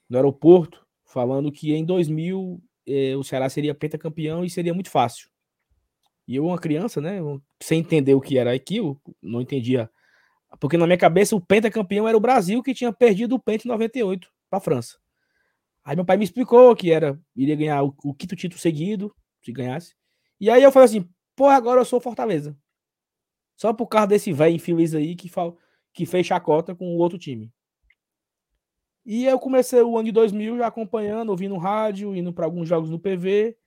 no 0.07 0.15
aeroporto 0.15 0.85
falando 1.03 1.51
que 1.51 1.73
em 1.73 1.83
2000 1.83 2.61
eh, 2.85 3.15
o 3.17 3.23
Ceará 3.23 3.49
seria 3.49 3.73
pentacampeão 3.73 4.45
e 4.45 4.49
seria 4.49 4.71
muito 4.71 4.91
fácil. 4.91 5.27
E 6.27 6.35
eu, 6.35 6.45
uma 6.45 6.59
criança, 6.59 7.01
né, 7.01 7.17
sem 7.59 7.79
entender 7.79 8.13
o 8.13 8.21
que 8.21 8.37
era 8.37 8.53
aquilo, 8.53 9.01
não 9.19 9.41
entendia. 9.41 9.89
Porque 10.59 10.77
na 10.77 10.85
minha 10.85 10.99
cabeça 10.99 11.35
o 11.35 11.41
pentacampeão 11.41 12.07
era 12.07 12.15
o 12.15 12.21
Brasil 12.21 12.61
que 12.61 12.75
tinha 12.75 12.93
perdido 12.93 13.33
o 13.33 13.39
penta 13.39 13.67
em 13.67 13.71
98 13.71 14.31
para 14.51 14.57
a 14.57 14.61
França. 14.61 14.99
Aí 15.83 15.95
meu 15.95 16.05
pai 16.05 16.15
me 16.17 16.25
explicou 16.25 16.75
que 16.75 16.91
era 16.91 17.19
iria 17.35 17.55
ganhar 17.55 17.81
o, 17.81 17.95
o 18.03 18.13
quinto 18.13 18.35
título 18.35 18.61
seguido, 18.61 19.11
se 19.41 19.51
ganhasse. 19.51 19.95
E 20.39 20.47
aí 20.47 20.61
eu 20.61 20.71
falei 20.71 20.85
assim, 20.85 21.09
porra, 21.35 21.55
agora 21.55 21.81
eu 21.81 21.85
sou 21.85 21.99
Fortaleza. 21.99 22.55
Só 23.55 23.73
por 23.73 23.87
causa 23.87 24.09
desse 24.09 24.31
velho 24.31 24.55
infeliz 24.55 24.93
aí 24.93 25.15
que, 25.15 25.27
fal, 25.27 25.57
que 25.93 26.05
fez 26.05 26.25
chacota 26.25 26.75
com 26.75 26.95
o 26.95 26.97
outro 26.97 27.17
time. 27.17 27.51
E 29.05 29.25
eu 29.25 29.39
comecei 29.39 29.81
o 29.81 29.97
ano 29.97 30.05
de 30.05 30.11
2000 30.11 30.57
já 30.57 30.67
acompanhando, 30.67 31.29
ouvindo 31.29 31.57
rádio, 31.57 32.15
indo 32.15 32.31
para 32.31 32.45
alguns 32.45 32.67
jogos 32.67 32.89
no 32.89 32.99
PV. 32.99 33.57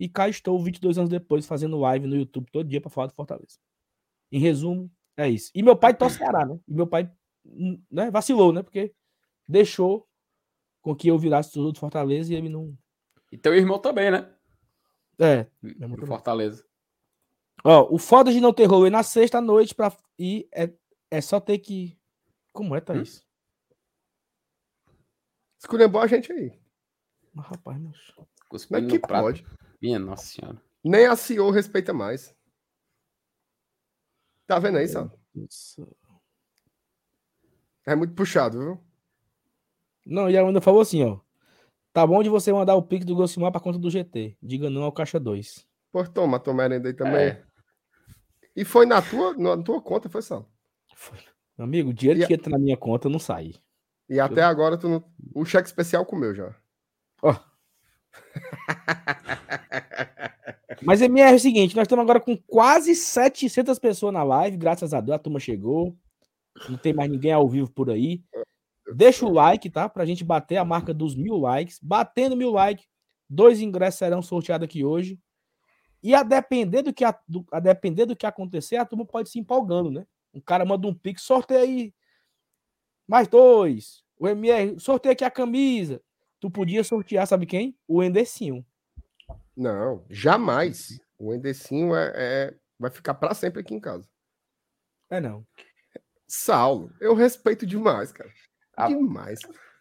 E 0.00 0.08
cá 0.08 0.28
estou 0.28 0.58
22 0.62 0.96
anos 0.96 1.10
depois 1.10 1.46
fazendo 1.46 1.78
live 1.78 2.06
no 2.06 2.16
YouTube 2.16 2.50
todo 2.50 2.68
dia 2.68 2.80
para 2.80 2.90
falar 2.90 3.08
do 3.08 3.14
Fortaleza. 3.14 3.58
Em 4.30 4.38
resumo, 4.38 4.90
é 5.16 5.28
isso. 5.28 5.50
E 5.54 5.62
meu 5.62 5.76
pai 5.76 5.94
torce 5.94 6.18
Ceará, 6.18 6.46
né? 6.46 6.58
E 6.66 6.72
meu 6.72 6.86
pai 6.86 7.10
hum, 7.44 7.82
né, 7.90 8.10
vacilou, 8.10 8.52
né? 8.52 8.62
Porque 8.62 8.94
deixou 9.46 10.08
com 10.80 10.94
que 10.94 11.08
eu 11.08 11.18
virasse 11.18 11.52
tudo 11.52 11.72
do 11.72 11.78
Fortaleza 11.78 12.32
e 12.32 12.36
ele 12.36 12.48
não. 12.48 12.76
E 13.32 13.36
teu 13.36 13.54
irmão 13.54 13.78
também, 13.78 14.10
né? 14.10 14.32
É. 15.18 15.46
Do. 15.62 16.06
Fortaleza. 16.06 16.64
Ó, 17.64 17.92
o 17.92 17.98
foda 17.98 18.32
de 18.32 18.40
não 18.40 18.52
ter 18.52 18.66
rolê 18.66 18.88
na 18.88 19.02
sexta 19.02 19.40
noite 19.40 19.74
pra... 19.74 19.92
e 20.18 20.48
é, 20.54 20.72
é 21.10 21.20
só 21.20 21.40
ter 21.40 21.58
que. 21.58 21.98
Como 22.52 22.74
é, 22.74 22.80
Thaís? 22.80 23.24
Esculhambou 25.58 26.00
a 26.00 26.06
gente 26.06 26.32
aí. 26.32 26.58
Mas, 27.32 27.46
rapaz, 27.46 27.80
mas... 27.80 27.96
Cuspindo 28.48 28.80
Mas 28.82 28.92
que 28.92 28.98
prato. 28.98 29.22
pode. 29.22 29.46
Minha 29.80 29.98
nossa 29.98 30.24
senhora. 30.24 30.60
Nem 30.82 31.06
a 31.06 31.14
CEO 31.14 31.50
respeita 31.50 31.92
mais. 31.92 32.34
Tá 34.46 34.58
vendo 34.58 34.78
aí, 34.78 34.88
Sal? 34.88 35.12
É 37.84 37.94
muito 37.94 38.14
puxado, 38.14 38.58
viu? 38.58 38.84
Não, 40.06 40.30
e 40.30 40.36
ela 40.36 40.48
ainda 40.48 40.60
falou 40.60 40.80
assim, 40.80 41.04
ó. 41.04 41.20
Tá 41.92 42.06
bom 42.06 42.22
de 42.22 42.28
você 42.28 42.52
mandar 42.52 42.74
o 42.74 42.82
pique 42.82 43.04
do 43.04 43.14
Gossimar 43.14 43.52
pra 43.52 43.60
conta 43.60 43.78
do 43.78 43.90
GT. 43.90 44.36
Diga 44.42 44.70
não 44.70 44.84
ao 44.84 44.92
caixa 44.92 45.20
2. 45.20 45.68
Pô, 45.92 46.04
toma, 46.06 46.40
tua 46.40 46.54
merenda 46.54 46.88
aí 46.88 46.94
também. 46.94 47.28
É. 47.28 47.44
E 48.56 48.64
foi 48.64 48.86
na 48.86 49.02
tua, 49.02 49.34
na 49.34 49.62
tua 49.62 49.82
conta, 49.82 50.08
foi, 50.08 50.22
Sal? 50.22 50.50
Meu 51.56 51.64
amigo, 51.64 51.90
o 51.90 51.94
dinheiro 51.94 52.20
E 52.20 52.24
a- 52.24 52.26
que 52.26 52.34
entra 52.34 52.50
na 52.50 52.58
minha 52.58 52.76
conta 52.76 53.08
não 53.08 53.18
sai. 53.18 53.54
E 54.08 54.18
até 54.20 54.42
agora 54.42 54.78
tu 54.78 54.88
não... 54.88 55.04
o 55.34 55.44
cheque 55.44 55.68
especial 55.68 56.04
comeu 56.06 56.34
já. 56.34 56.54
Ó. 57.22 57.34
Mas 60.82 61.00
MR 61.02 61.32
é 61.32 61.36
o 61.36 61.40
seguinte, 61.40 61.74
nós 61.74 61.84
estamos 61.84 62.02
agora 62.02 62.20
com 62.20 62.36
quase 62.36 62.94
700 62.94 63.78
pessoas 63.78 64.12
na 64.12 64.22
live, 64.22 64.56
graças 64.56 64.94
a 64.94 65.00
Deus, 65.00 65.16
a 65.16 65.18
turma 65.18 65.40
chegou. 65.40 65.96
Não 66.68 66.76
tem 66.78 66.92
mais 66.92 67.10
ninguém 67.10 67.32
ao 67.32 67.48
vivo 67.48 67.70
por 67.70 67.90
aí. 67.90 68.22
Deixa 68.94 69.26
o 69.26 69.32
like, 69.32 69.68
tá? 69.70 69.88
Pra 69.88 70.04
gente 70.06 70.24
bater 70.24 70.56
a 70.56 70.64
marca 70.64 70.94
dos 70.94 71.14
mil 71.14 71.36
likes. 71.36 71.78
Batendo 71.82 72.36
mil 72.36 72.50
likes, 72.50 72.86
dois 73.28 73.60
ingressos 73.60 73.98
serão 73.98 74.22
sorteados 74.22 74.64
aqui 74.64 74.84
hoje. 74.84 75.18
E 76.02 76.14
a 76.14 76.22
depender 76.22 76.82
do 76.82 76.92
que, 76.92 77.04
a, 77.04 77.16
do- 77.28 77.44
a 77.52 77.60
depender 77.60 78.06
do 78.06 78.16
que 78.16 78.26
acontecer, 78.26 78.76
a 78.76 78.84
turma 78.84 79.04
pode 79.04 79.28
se 79.28 79.38
empolgando, 79.38 79.90
né? 79.90 80.06
Um 80.38 80.40
cara 80.40 80.64
manda 80.64 80.86
um 80.86 80.94
pix, 80.94 81.22
sorteia 81.22 81.60
aí 81.62 81.92
mais 83.08 83.26
dois. 83.26 84.04
O 84.16 84.28
MR, 84.28 84.78
sorteia 84.78 85.12
aqui 85.12 85.24
a 85.24 85.30
camisa. 85.30 86.00
Tu 86.38 86.48
podia 86.50 86.84
sortear, 86.84 87.26
sabe 87.26 87.44
quem? 87.46 87.76
O 87.88 88.02
Endecinho. 88.02 88.64
Não, 89.56 90.04
jamais. 90.08 91.00
O 91.18 91.34
Endecinho 91.34 91.94
é, 91.96 92.12
é- 92.14 92.54
vai 92.78 92.90
ficar 92.90 93.14
pra 93.14 93.34
sempre 93.34 93.60
aqui 93.60 93.74
em 93.74 93.80
casa. 93.80 94.08
É 95.10 95.20
não. 95.20 95.44
Saulo, 96.28 96.92
eu 97.00 97.14
respeito 97.14 97.66
demais, 97.66 98.12
cara. 98.12 98.32
Ah. 98.76 98.86
Demais. 98.86 99.40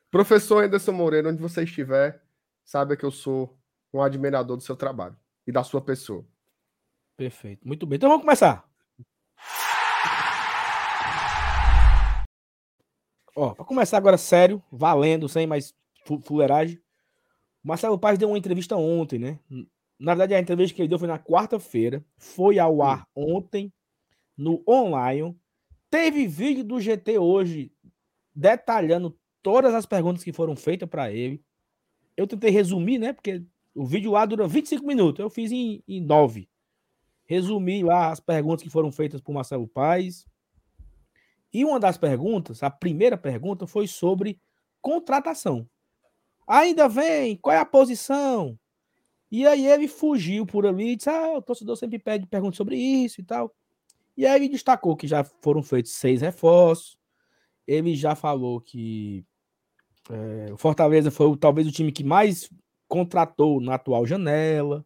Professor 0.10 0.64
Anderson 0.64 0.94
Moreira, 0.94 1.30
onde 1.30 1.42
você 1.42 1.64
estiver, 1.64 2.24
saiba 2.66 2.96
que 2.98 3.06
eu 3.06 3.12
sou 3.12 3.56
um 3.94 4.02
admirador 4.02 4.58
do 4.58 4.64
seu 4.64 4.76
trabalho 4.76 5.16
e 5.46 5.52
da 5.52 5.64
sua 5.64 5.82
pessoa. 5.82 6.26
Perfeito. 7.16 7.68
Muito 7.68 7.86
bem. 7.86 7.98
Então 7.98 8.10
vamos 8.10 8.24
começar. 8.24 8.67
Ó, 13.40 13.54
para 13.54 13.66
começar 13.66 13.98
agora 13.98 14.18
sério, 14.18 14.62
valendo, 14.72 15.30
sem 15.30 15.46
mais 15.46 15.74
fu- 16.06 16.20
fuleiragem. 16.20 16.78
O 17.64 17.68
Marcelo 17.68 17.98
Paz 18.00 18.18
deu 18.18 18.30
uma 18.30 18.38
entrevista 18.38 18.76
ontem, 18.76 19.20
né? 19.20 19.40
Na 20.00 20.14
verdade, 20.14 20.34
a 20.34 20.40
entrevista 20.40 20.76
que 20.76 20.82
ele 20.82 20.90
deu 20.90 20.98
foi 20.98 21.08
na 21.08 21.20
quarta-feira. 21.20 22.04
Foi 22.18 22.58
ao 22.58 22.82
ar 22.82 23.08
ontem 23.16 23.72
no 24.36 24.64
online. 24.68 25.36
Teve 25.90 26.28
vídeo 26.28 26.64
do 26.64 26.80
GT 26.80 27.20
hoje 27.20 27.72
detalhando 28.34 29.18
todas 29.42 29.74
as 29.74 29.86
perguntas 29.86 30.24
que 30.24 30.34
foram 30.34 30.56
feitas 30.56 30.90
para 30.90 31.12
ele. 31.12 31.42
Eu 32.16 32.26
tentei 32.28 32.50
resumir, 32.50 32.98
né? 32.98 33.14
Porque 33.14 33.44
o 33.76 33.86
vídeo 33.86 34.12
lá 34.12 34.26
dura 34.26 34.48
25 34.48 34.86
minutos. 34.86 35.20
Eu 35.20 35.30
fiz 35.30 35.52
em, 35.52 35.84
em 35.88 36.02
9 36.02 36.50
resumi 37.30 37.84
lá 37.84 38.10
as 38.10 38.22
perguntas 38.22 38.64
que 38.64 38.70
foram 38.70 38.90
feitas 38.90 39.20
por 39.20 39.34
Marcelo 39.34 39.68
Paes. 39.68 40.26
E 41.54 41.64
uma 41.66 41.80
das 41.80 41.98
perguntas, 41.98 42.62
a 42.62 42.70
primeira 42.70 43.18
pergunta, 43.18 43.66
foi 43.66 43.88
sobre 43.88 44.40
contratação. 44.82 45.68
Ainda 46.48 46.88
vem, 46.88 47.36
qual 47.38 47.56
é 47.56 47.60
a 47.60 47.66
posição? 47.66 48.58
E 49.32 49.46
aí 49.46 49.68
ele 49.68 49.88
fugiu 49.88 50.46
por 50.46 50.66
ali 50.66 50.92
e 50.92 50.96
disse: 50.96 51.10
Ah, 51.10 51.38
o 51.38 51.42
torcedor 51.42 51.76
sempre 51.76 52.00
pede 52.00 52.26
perguntas 52.26 52.58
sobre 52.58 52.78
isso 52.78 53.20
e 53.22 53.24
tal. 53.24 53.54
E 54.16 54.26
aí 54.26 54.36
ele 54.36 54.50
destacou 54.50 54.96
que 54.96 55.08
já 55.08 55.24
foram 55.24 55.62
feitos 55.62 55.94
seis 55.94 56.22
reforços. 56.22 56.98
Ele 57.68 57.96
já 57.96 58.16
falou 58.16 58.62
que 58.62 59.26
eh, 60.10 60.50
o 60.54 60.58
Fortaleza 60.58 61.12
foi 61.12 61.36
talvez 61.38 61.68
o 61.68 61.72
time 61.72 61.92
que 61.92 62.04
mais 62.04 62.50
contratou 62.88 63.60
na 63.60 63.76
atual 63.76 64.06
janela 64.06 64.86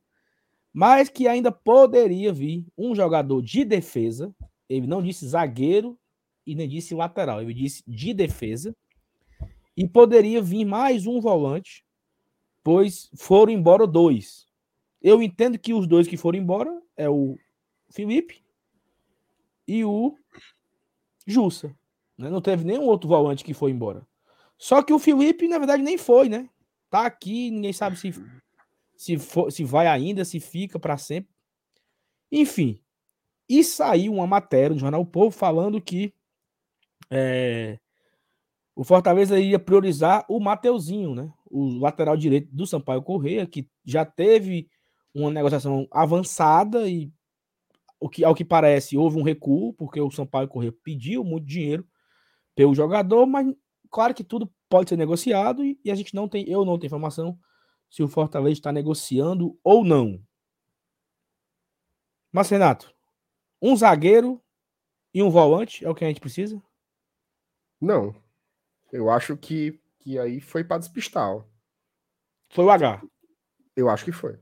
mas 0.73 1.09
que 1.09 1.27
ainda 1.27 1.51
poderia 1.51 2.31
vir 2.31 2.65
um 2.77 2.95
jogador 2.95 3.41
de 3.41 3.65
defesa. 3.65 4.33
Ele 4.69 4.87
não 4.87 5.01
disse 5.01 5.27
zagueiro 5.27 5.99
e 6.45 6.55
nem 6.55 6.67
disse 6.67 6.95
lateral, 6.95 7.41
ele 7.41 7.53
disse 7.53 7.83
de 7.87 8.13
defesa. 8.13 8.75
E 9.75 9.87
poderia 9.87 10.41
vir 10.41 10.65
mais 10.65 11.07
um 11.07 11.19
volante, 11.19 11.83
pois 12.63 13.09
foram 13.15 13.51
embora 13.51 13.87
dois. 13.87 14.47
Eu 15.01 15.21
entendo 15.21 15.57
que 15.57 15.73
os 15.73 15.87
dois 15.87 16.07
que 16.07 16.17
foram 16.17 16.37
embora 16.37 16.81
é 16.95 17.09
o 17.09 17.37
Felipe 17.89 18.43
e 19.67 19.83
o 19.83 20.15
Jussa. 21.25 21.75
né? 22.17 22.29
Não 22.29 22.41
teve 22.41 22.63
nenhum 22.63 22.85
outro 22.85 23.07
volante 23.07 23.43
que 23.43 23.53
foi 23.53 23.71
embora. 23.71 24.05
Só 24.57 24.83
que 24.83 24.93
o 24.93 24.99
Felipe, 24.99 25.47
na 25.47 25.57
verdade, 25.57 25.81
nem 25.81 25.97
foi, 25.97 26.29
né? 26.29 26.49
Tá 26.89 27.05
aqui, 27.05 27.49
ninguém 27.49 27.73
sabe 27.73 27.97
se 27.97 28.11
se, 29.01 29.17
for, 29.17 29.51
se 29.51 29.63
vai 29.63 29.87
ainda, 29.87 30.23
se 30.23 30.39
fica 30.39 30.77
para 30.77 30.95
sempre. 30.95 31.33
Enfim, 32.31 32.79
e 33.49 33.63
saiu 33.63 34.13
uma 34.13 34.27
matéria 34.27 34.69
no 34.69 34.79
Jornal 34.79 35.01
o 35.01 35.05
Povo 35.05 35.31
falando 35.31 35.81
que 35.81 36.13
é, 37.11 37.77
o 38.73 38.83
Fortaleza 38.83 39.37
ia 39.37 39.59
priorizar 39.59 40.25
o 40.29 40.39
Mateuzinho, 40.39 41.13
né? 41.13 41.31
O 41.45 41.77
lateral 41.77 42.15
direito 42.15 42.49
do 42.51 42.65
Sampaio 42.65 43.03
Correia, 43.03 43.45
que 43.45 43.69
já 43.83 44.05
teve 44.05 44.69
uma 45.13 45.29
negociação 45.29 45.87
avançada 45.91 46.89
e 46.89 47.11
o 47.99 48.09
que, 48.09 48.23
ao 48.23 48.33
que 48.33 48.45
parece 48.45 48.97
houve 48.97 49.19
um 49.19 49.23
recuo, 49.23 49.73
porque 49.73 49.99
o 49.99 50.09
Sampaio 50.09 50.47
Correia 50.47 50.73
pediu 50.83 51.23
muito 51.23 51.45
dinheiro 51.45 51.85
pelo 52.55 52.73
jogador, 52.73 53.25
mas 53.27 53.53
claro 53.89 54.13
que 54.13 54.23
tudo 54.23 54.51
pode 54.69 54.89
ser 54.89 54.97
negociado 54.97 55.63
e, 55.63 55.79
e 55.83 55.91
a 55.91 55.95
gente 55.95 56.15
não 56.15 56.27
tem, 56.27 56.49
eu 56.49 56.63
não 56.63 56.79
tenho 56.79 56.87
informação 56.87 57.37
se 57.89 58.01
o 58.01 58.07
Fortaleza 58.07 58.53
está 58.53 58.71
negociando 58.71 59.59
ou 59.63 59.83
não. 59.83 60.23
Mas, 62.31 62.49
Renato, 62.49 62.95
um 63.61 63.75
zagueiro 63.75 64.41
e 65.13 65.21
um 65.21 65.29
volante 65.29 65.85
é 65.85 65.89
o 65.89 65.93
que 65.93 66.05
a 66.05 66.07
gente 66.07 66.21
precisa? 66.21 66.61
Não. 67.81 68.15
Eu 68.91 69.09
acho 69.09 69.35
que, 69.35 69.81
que 69.99 70.19
aí 70.19 70.39
foi 70.39 70.63
para 70.63 70.77
despistar. 70.77 71.27
Ó. 71.27 71.43
Foi 72.51 72.65
o 72.65 72.69
H. 72.69 73.01
Eu 73.75 73.89
acho 73.89 74.05
que 74.05 74.11
foi. 74.11 74.39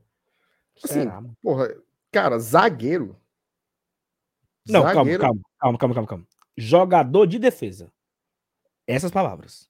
Assim, 0.83 1.05
porra, 1.41 1.73
cara, 2.11 2.37
zagueiro. 2.39 3.15
Não, 4.67 4.81
zagueiro... 4.81 5.21
calma, 5.21 5.41
calma, 5.59 5.77
calma, 5.77 5.95
calma, 5.95 6.07
calma. 6.07 6.27
Jogador 6.57 7.25
de 7.25 7.39
defesa. 7.39 7.91
Essas 8.85 9.11
palavras. 9.11 9.69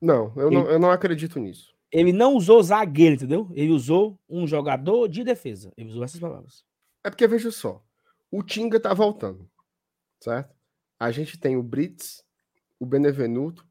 Não, 0.00 0.32
eu, 0.36 0.48
ele, 0.48 0.56
não, 0.56 0.70
eu 0.70 0.78
não 0.78 0.90
acredito 0.90 1.38
nisso. 1.38 1.74
Ele 1.90 2.12
não 2.12 2.34
usou 2.34 2.62
zagueiro, 2.62 3.14
entendeu? 3.14 3.50
Ele 3.54 3.72
usou 3.72 4.18
um 4.28 4.46
jogador 4.46 5.08
de 5.08 5.24
defesa. 5.24 5.72
Ele 5.76 5.90
usou 5.90 6.04
essas 6.04 6.20
palavras. 6.20 6.64
É 7.04 7.10
porque, 7.10 7.26
veja 7.26 7.50
só, 7.50 7.84
o 8.30 8.42
Tinga 8.42 8.80
tá 8.80 8.92
voltando, 8.92 9.48
certo? 10.20 10.55
A 10.98 11.10
gente 11.10 11.38
tem 11.38 11.56
o 11.56 11.62
Brits, 11.62 12.24
o 12.78 12.86
Benevenuto, 12.86 13.66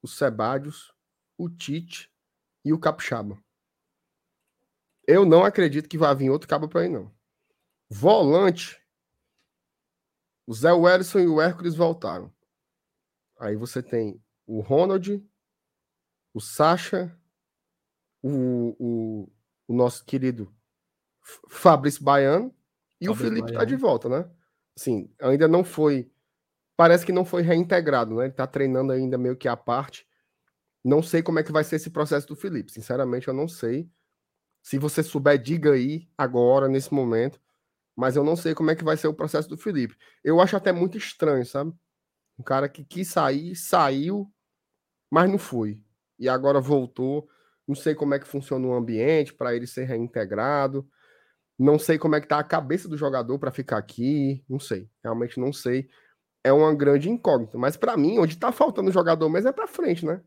o 0.00 0.08
Sebadios, 0.08 0.94
o 1.36 1.48
Tite 1.48 2.12
e 2.64 2.72
o 2.72 2.78
Capixaba. 2.78 3.42
Eu 5.06 5.24
não 5.24 5.44
acredito 5.44 5.88
que 5.88 5.98
vá 5.98 6.14
vir 6.14 6.30
outro 6.30 6.48
cabo 6.48 6.68
para 6.68 6.82
aí, 6.82 6.88
não. 6.88 7.12
Volante, 7.88 8.80
o 10.46 10.54
Zé 10.54 10.72
Wellison 10.72 11.18
e 11.18 11.26
o 11.26 11.40
Hércules 11.40 11.74
voltaram. 11.74 12.32
Aí 13.38 13.56
você 13.56 13.82
tem 13.82 14.22
o 14.46 14.60
Ronald, 14.60 15.24
o 16.32 16.40
Sacha, 16.40 17.16
o, 18.22 18.76
o, 18.78 19.32
o 19.66 19.74
nosso 19.74 20.04
querido 20.04 20.54
Fabrício 21.48 22.04
Baiano 22.04 22.54
e 23.00 23.06
Fabrício 23.06 23.12
o 23.12 23.14
Felipe 23.16 23.40
Baiano. 23.46 23.58
tá 23.58 23.64
de 23.64 23.76
volta, 23.76 24.08
né? 24.08 24.30
Assim, 24.76 25.12
ainda 25.20 25.48
não 25.48 25.64
foi. 25.64 26.11
Parece 26.82 27.06
que 27.06 27.12
não 27.12 27.24
foi 27.24 27.42
reintegrado, 27.42 28.12
né? 28.16 28.24
Ele 28.24 28.32
tá 28.32 28.44
treinando 28.44 28.90
ainda 28.90 29.16
meio 29.16 29.36
que 29.36 29.46
à 29.46 29.56
parte. 29.56 30.04
Não 30.84 31.00
sei 31.00 31.22
como 31.22 31.38
é 31.38 31.44
que 31.44 31.52
vai 31.52 31.62
ser 31.62 31.76
esse 31.76 31.90
processo 31.90 32.26
do 32.26 32.34
Felipe. 32.34 32.72
Sinceramente, 32.72 33.28
eu 33.28 33.34
não 33.34 33.46
sei. 33.46 33.88
Se 34.60 34.78
você 34.78 35.00
souber, 35.00 35.40
diga 35.40 35.74
aí 35.74 36.08
agora, 36.18 36.66
nesse 36.66 36.92
momento. 36.92 37.40
Mas 37.94 38.16
eu 38.16 38.24
não 38.24 38.34
sei 38.34 38.52
como 38.52 38.72
é 38.72 38.74
que 38.74 38.82
vai 38.82 38.96
ser 38.96 39.06
o 39.06 39.14
processo 39.14 39.48
do 39.48 39.56
Felipe. 39.56 39.96
Eu 40.24 40.40
acho 40.40 40.56
até 40.56 40.72
muito 40.72 40.98
estranho, 40.98 41.46
sabe? 41.46 41.72
Um 42.36 42.42
cara 42.42 42.68
que 42.68 42.84
quis 42.84 43.06
sair, 43.06 43.54
saiu, 43.54 44.28
mas 45.08 45.30
não 45.30 45.38
foi 45.38 45.80
e 46.18 46.28
agora 46.28 46.60
voltou. 46.60 47.28
Não 47.64 47.76
sei 47.76 47.94
como 47.94 48.14
é 48.14 48.18
que 48.18 48.26
funciona 48.26 48.66
o 48.66 48.74
ambiente 48.74 49.32
para 49.32 49.54
ele 49.54 49.68
ser 49.68 49.84
reintegrado. 49.84 50.84
Não 51.56 51.78
sei 51.78 51.96
como 51.96 52.16
é 52.16 52.20
que 52.20 52.26
tá 52.26 52.40
a 52.40 52.44
cabeça 52.44 52.88
do 52.88 52.96
jogador 52.96 53.38
para 53.38 53.52
ficar 53.52 53.78
aqui. 53.78 54.44
Não 54.48 54.58
sei. 54.58 54.90
Realmente 55.00 55.38
não 55.38 55.52
sei. 55.52 55.88
É 56.44 56.52
uma 56.52 56.74
grande 56.74 57.08
incógnita. 57.08 57.56
Mas 57.56 57.76
para 57.76 57.96
mim, 57.96 58.18
onde 58.18 58.36
tá 58.36 58.50
faltando 58.50 58.90
jogador 58.90 59.28
mesmo 59.28 59.48
é 59.48 59.52
para 59.52 59.66
frente, 59.66 60.04
né? 60.04 60.20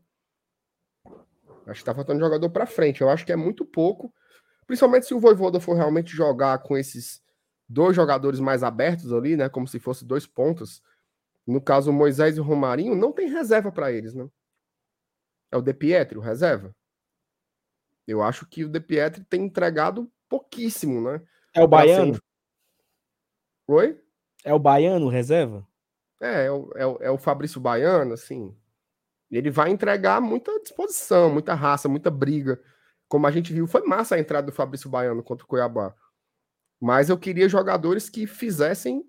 Acho 1.66 1.80
que 1.80 1.84
tá 1.84 1.94
faltando 1.94 2.20
jogador 2.20 2.48
para 2.50 2.66
frente. 2.66 3.00
Eu 3.00 3.10
acho 3.10 3.26
que 3.26 3.32
é 3.32 3.36
muito 3.36 3.64
pouco. 3.64 4.12
Principalmente 4.66 5.06
se 5.06 5.14
o 5.14 5.20
Voivoda 5.20 5.60
for 5.60 5.74
realmente 5.74 6.14
jogar 6.14 6.58
com 6.58 6.76
esses 6.76 7.22
dois 7.68 7.94
jogadores 7.94 8.40
mais 8.40 8.62
abertos 8.62 9.12
ali, 9.12 9.36
né? 9.36 9.48
Como 9.48 9.66
se 9.66 9.78
fosse 9.78 10.04
dois 10.04 10.26
pontos. 10.26 10.82
No 11.46 11.60
caso, 11.60 11.90
o 11.90 11.94
Moisés 11.94 12.36
e 12.36 12.40
o 12.40 12.44
Romarinho, 12.44 12.94
não 12.94 13.12
tem 13.12 13.28
reserva 13.28 13.70
para 13.70 13.92
eles, 13.92 14.14
né? 14.14 14.28
É 15.50 15.56
o 15.56 15.62
De 15.62 15.72
Pietri, 15.72 16.18
o 16.18 16.20
reserva? 16.20 16.74
Eu 18.06 18.22
acho 18.22 18.46
que 18.46 18.64
o 18.64 18.68
De 18.68 18.80
Pietri 18.80 19.24
tem 19.24 19.44
entregado 19.44 20.10
pouquíssimo, 20.28 21.00
né? 21.00 21.20
É 21.54 21.62
o 21.62 21.68
baiano? 21.68 22.14
Ser... 22.14 22.22
Oi? 23.68 24.00
É 24.44 24.54
o 24.54 24.58
baiano, 24.58 25.08
reserva? 25.08 25.66
É, 26.20 26.46
é 26.46 26.50
o, 26.50 26.70
é, 26.74 27.06
é 27.06 27.10
o 27.10 27.18
Fabrício 27.18 27.60
Baiano, 27.60 28.14
assim. 28.14 28.56
Ele 29.30 29.50
vai 29.50 29.70
entregar 29.70 30.20
muita 30.20 30.58
disposição, 30.60 31.32
muita 31.32 31.54
raça, 31.54 31.88
muita 31.88 32.10
briga. 32.10 32.60
Como 33.08 33.26
a 33.26 33.30
gente 33.30 33.52
viu, 33.52 33.66
foi 33.66 33.82
massa 33.82 34.14
a 34.14 34.18
entrada 34.18 34.46
do 34.46 34.52
Fabrício 34.52 34.88
Baiano 34.88 35.22
contra 35.22 35.44
o 35.44 35.48
Cuiabá. 35.48 35.94
Mas 36.80 37.08
eu 37.08 37.18
queria 37.18 37.48
jogadores 37.48 38.08
que 38.08 38.26
fizessem 38.26 39.04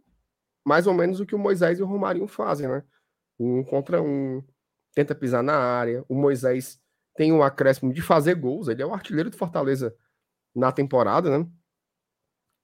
mais 0.66 0.88
ou 0.88 0.94
menos 0.94 1.20
o 1.20 1.26
que 1.26 1.36
o 1.36 1.40
Moisés 1.40 1.80
e 1.80 1.84
o 1.84 1.86
Romarinho 1.86 2.28
fazem, 2.28 2.68
né? 2.68 2.84
Um 3.40 3.64
contra 3.64 4.02
um, 4.02 4.44
tenta 4.94 5.16
pisar 5.16 5.44
na 5.44 5.56
área. 5.56 6.04
O 6.10 6.16
Moisés 6.16 6.80
tem 7.16 7.32
um 7.32 7.42
acréscimo 7.42 7.94
de 7.94 8.02
fazer 8.02 8.36
gols. 8.36 8.68
Ele 8.68 8.82
é 8.82 8.86
o 8.86 8.94
artilheiro 8.94 9.30
do 9.30 9.38
Fortaleza 9.38 9.96
na 10.56 10.72
temporada, 10.72 11.38
né? 11.38 11.50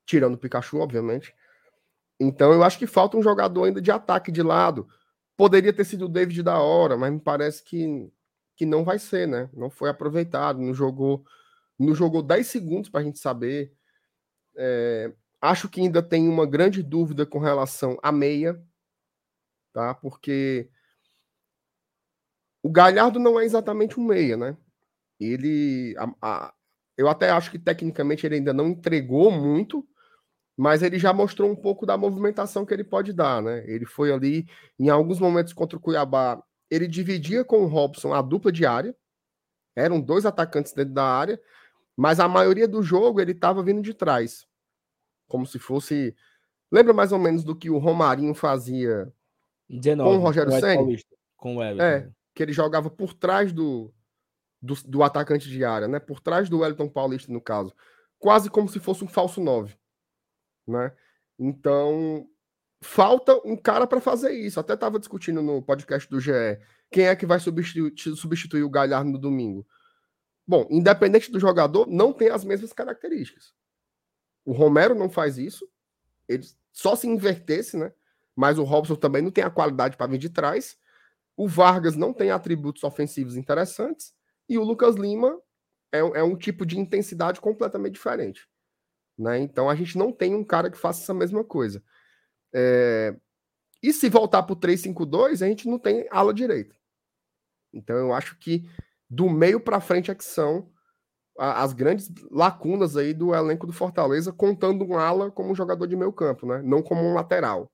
Tirando 0.06 0.34
o 0.36 0.38
Pikachu, 0.38 0.80
obviamente. 0.80 1.34
Então 2.20 2.54
eu 2.54 2.64
acho 2.64 2.78
que 2.78 2.88
falta 2.88 3.18
um 3.18 3.24
jogador 3.24 3.64
ainda 3.66 3.82
de 3.82 3.92
ataque 3.92 4.32
de 4.32 4.42
lado. 4.42 4.88
Poderia 5.36 5.74
ter 5.74 5.84
sido 5.86 6.06
o 6.06 6.10
David 6.10 6.44
da 6.44 6.60
hora, 6.60 6.96
mas 6.96 7.12
me 7.12 7.20
parece 7.20 7.64
que, 7.64 8.12
que 8.56 8.66
não 8.66 8.84
vai 8.84 9.00
ser, 9.00 9.28
né? 9.28 9.50
Não 9.54 9.70
foi 9.70 9.90
aproveitado, 9.90 10.60
não 10.60 10.74
jogou, 10.74 11.26
não 11.78 11.96
jogou 11.96 12.22
10 12.22 12.46
segundos 12.46 12.90
para 12.90 13.02
a 13.02 13.04
gente 13.04 13.20
saber. 13.20 13.74
É, 14.56 15.12
acho 15.42 15.68
que 15.68 15.82
ainda 15.82 16.02
tem 16.02 16.30
uma 16.30 16.46
grande 16.46 16.84
dúvida 16.84 17.26
com 17.26 17.40
relação 17.40 17.98
à 18.02 18.12
meia, 18.12 18.62
tá? 19.74 19.94
Porque 19.94 20.70
o 22.64 22.72
Galhardo 22.72 23.20
não 23.20 23.40
é 23.40 23.44
exatamente 23.44 24.00
um 24.00 24.06
meia, 24.06 24.38
né? 24.38 24.58
Ele. 25.20 25.96
A, 25.98 26.14
a, 26.22 26.54
eu 26.98 27.10
até 27.10 27.30
acho 27.30 27.52
que 27.52 27.60
tecnicamente 27.60 28.26
ele 28.26 28.36
ainda 28.36 28.54
não 28.54 28.68
entregou 28.70 29.32
muito, 29.32 29.86
mas 30.58 30.84
ele 30.84 31.00
já 31.00 31.12
mostrou 31.12 31.50
um 31.50 31.56
pouco 31.56 31.86
da 31.86 31.98
movimentação 31.98 32.66
que 32.66 32.74
ele 32.74 32.84
pode 32.84 33.12
dar, 33.12 33.42
né? 33.42 33.64
Ele 33.68 33.86
foi 33.86 34.12
ali, 34.12 34.48
em 34.80 34.90
alguns 34.90 35.20
momentos 35.20 35.54
contra 35.54 35.78
o 35.78 35.82
Cuiabá, 35.82 36.42
ele 36.70 36.88
dividia 36.88 37.44
com 37.44 37.62
o 37.64 37.68
Robson 37.68 38.14
a 38.14 38.22
dupla 38.22 38.52
de 38.52 38.66
área, 38.66 38.96
eram 39.76 40.00
dois 40.00 40.26
atacantes 40.26 40.74
dentro 40.74 40.94
da 40.94 41.04
área, 41.04 41.40
mas 41.96 42.20
a 42.20 42.28
maioria 42.28 42.68
do 42.68 42.82
jogo 42.82 43.20
ele 43.20 43.32
estava 43.32 43.64
vindo 43.64 43.82
de 43.82 43.94
trás, 43.94 44.48
como 45.28 45.46
se 45.46 45.60
fosse. 45.60 46.16
Lembra 46.72 46.94
mais 46.94 47.12
ou 47.12 47.20
menos 47.20 47.44
do 47.44 47.56
que 47.56 47.70
o 47.70 47.78
Romarinho 47.78 48.34
fazia 48.34 49.12
19, 49.70 50.10
com 50.10 50.18
o 50.18 50.20
Rogério 50.20 50.52
Senna? 50.60 50.98
Com 51.38 51.58
o 51.58 51.64
Everton. 51.64 51.84
É, 51.84 52.10
que 52.34 52.42
ele 52.42 52.54
jogava 52.54 52.90
por 52.90 53.14
trás 53.14 53.52
do, 53.52 53.94
do, 54.62 54.76
do, 54.86 55.04
atacante 55.04 55.50
de 55.50 55.64
área, 55.64 55.88
né? 55.88 56.00
Por 56.00 56.20
trás 56.20 56.50
do 56.50 56.60
Wellington 56.60 56.90
Paulista, 56.90 57.32
no 57.32 57.42
caso. 57.42 57.74
Quase 58.18 58.50
como 58.50 58.68
se 58.68 58.80
fosse 58.80 59.04
um 59.04 59.08
falso 59.08 59.42
9. 59.42 59.76
Né? 60.68 60.92
Então, 61.38 62.28
falta 62.82 63.36
um 63.46 63.56
cara 63.56 63.88
para 63.88 64.02
fazer 64.02 64.32
isso. 64.32 64.60
Até 64.60 64.74
estava 64.74 65.00
discutindo 65.00 65.42
no 65.42 65.62
podcast 65.62 66.10
do 66.10 66.20
GE. 66.20 66.32
Quem 66.92 67.08
é 67.08 67.16
que 67.16 67.26
vai 67.26 67.40
substituir, 67.40 67.94
substituir 68.16 68.64
o 68.64 68.70
Galhardo 68.70 69.12
no 69.12 69.18
domingo? 69.18 69.66
Bom, 70.46 70.68
independente 70.70 71.32
do 71.32 71.40
jogador, 71.40 71.88
não 71.88 72.14
tem 72.14 72.30
as 72.30 72.44
mesmas 72.44 72.74
características. 72.74 73.54
O 74.46 74.52
Romero 74.52 74.94
não 74.94 75.10
faz 75.10 75.38
isso. 75.38 75.68
Ele 76.28 76.46
só 76.72 76.96
se 76.96 77.08
invertesse, 77.08 77.78
né? 77.78 77.94
Mas 78.36 78.58
o 78.58 78.64
Robson 78.64 78.96
também 78.96 79.22
não 79.22 79.32
tem 79.32 79.44
a 79.44 79.50
qualidade 79.50 79.96
para 79.96 80.08
vir 80.08 80.18
de 80.18 80.30
trás. 80.30 80.78
O 81.36 81.48
Vargas 81.48 81.96
não 81.96 82.14
tem 82.14 82.32
atributos 82.32 82.84
ofensivos 82.84 83.36
interessantes 83.36 84.14
e 84.48 84.58
o 84.58 84.64
Lucas 84.64 84.96
Lima 84.96 85.40
é, 85.92 86.00
é 86.00 86.24
um 86.24 86.36
tipo 86.36 86.66
de 86.66 86.78
intensidade 86.78 87.40
completamente 87.40 87.94
diferente. 87.94 88.48
Né? 89.18 89.40
Então 89.40 89.70
a 89.70 89.76
gente 89.76 89.98
não 89.98 90.12
tem 90.12 90.36
um 90.36 90.44
cara 90.44 90.70
que 90.70 90.78
faça 90.78 91.04
essa 91.04 91.14
mesma 91.14 91.44
coisa. 91.44 91.84
É... 92.54 93.16
E 93.82 93.92
se 93.92 94.10
voltar 94.10 94.44
para 94.44 94.54
o 94.54 94.60
3-5-2, 94.60 95.44
a 95.44 95.48
gente 95.48 95.68
não 95.68 95.78
tem 95.78 96.08
ala 96.10 96.34
direita. 96.34 96.76
Então 97.74 97.96
eu 97.98 98.14
acho 98.14 98.38
que 98.38 98.70
do 99.10 99.30
meio 99.30 99.60
para 99.60 99.82
frente 99.82 100.10
é 100.10 100.16
que 100.16 100.24
são 100.24 100.72
as 101.38 101.74
grandes 101.74 102.12
lacunas 102.30 102.96
aí 102.96 103.14
do 103.14 103.34
elenco 103.34 103.66
do 103.66 103.74
Fortaleza, 103.74 104.32
contando 104.32 104.86
um 104.86 104.98
ala 104.98 105.32
como 105.32 105.56
jogador 105.56 105.88
de 105.88 105.96
meio 105.96 106.14
campo, 106.14 106.46
né? 106.46 106.62
não 106.64 106.82
como 106.82 107.02
um 107.02 107.14
lateral. 107.14 107.72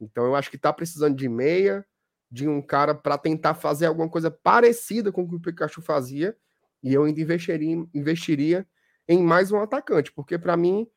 Então 0.00 0.24
eu 0.24 0.34
acho 0.34 0.50
que 0.50 0.56
está 0.56 0.72
precisando 0.72 1.16
de 1.16 1.28
meia, 1.28 1.86
de 2.30 2.48
um 2.48 2.60
cara 2.60 2.94
para 2.94 3.18
tentar 3.18 3.54
fazer 3.54 3.86
alguma 3.86 4.08
coisa 4.08 4.30
parecida 4.30 5.12
com 5.12 5.22
o 5.22 5.28
que 5.28 5.36
o 5.36 5.40
Pikachu 5.40 5.80
fazia, 5.82 6.36
e 6.82 6.92
eu 6.94 7.04
ainda 7.04 7.20
investiria, 7.20 7.86
investiria 7.94 8.66
em 9.10 9.20
mais 9.24 9.50
um 9.50 9.60
atacante, 9.60 10.12
porque 10.12 10.38
para 10.38 10.56
mim 10.56 10.88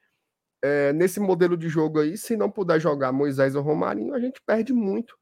é, 0.64 0.94
nesse 0.94 1.20
modelo 1.20 1.58
de 1.58 1.68
jogo 1.68 2.00
aí, 2.00 2.16
se 2.16 2.38
não 2.38 2.50
puder 2.50 2.80
jogar 2.80 3.12
Moisés 3.12 3.56
ou 3.56 3.64
Romarinho, 3.64 4.14
a 4.14 4.20
gente 4.20 4.40
perde 4.46 4.72
muito 4.72 5.18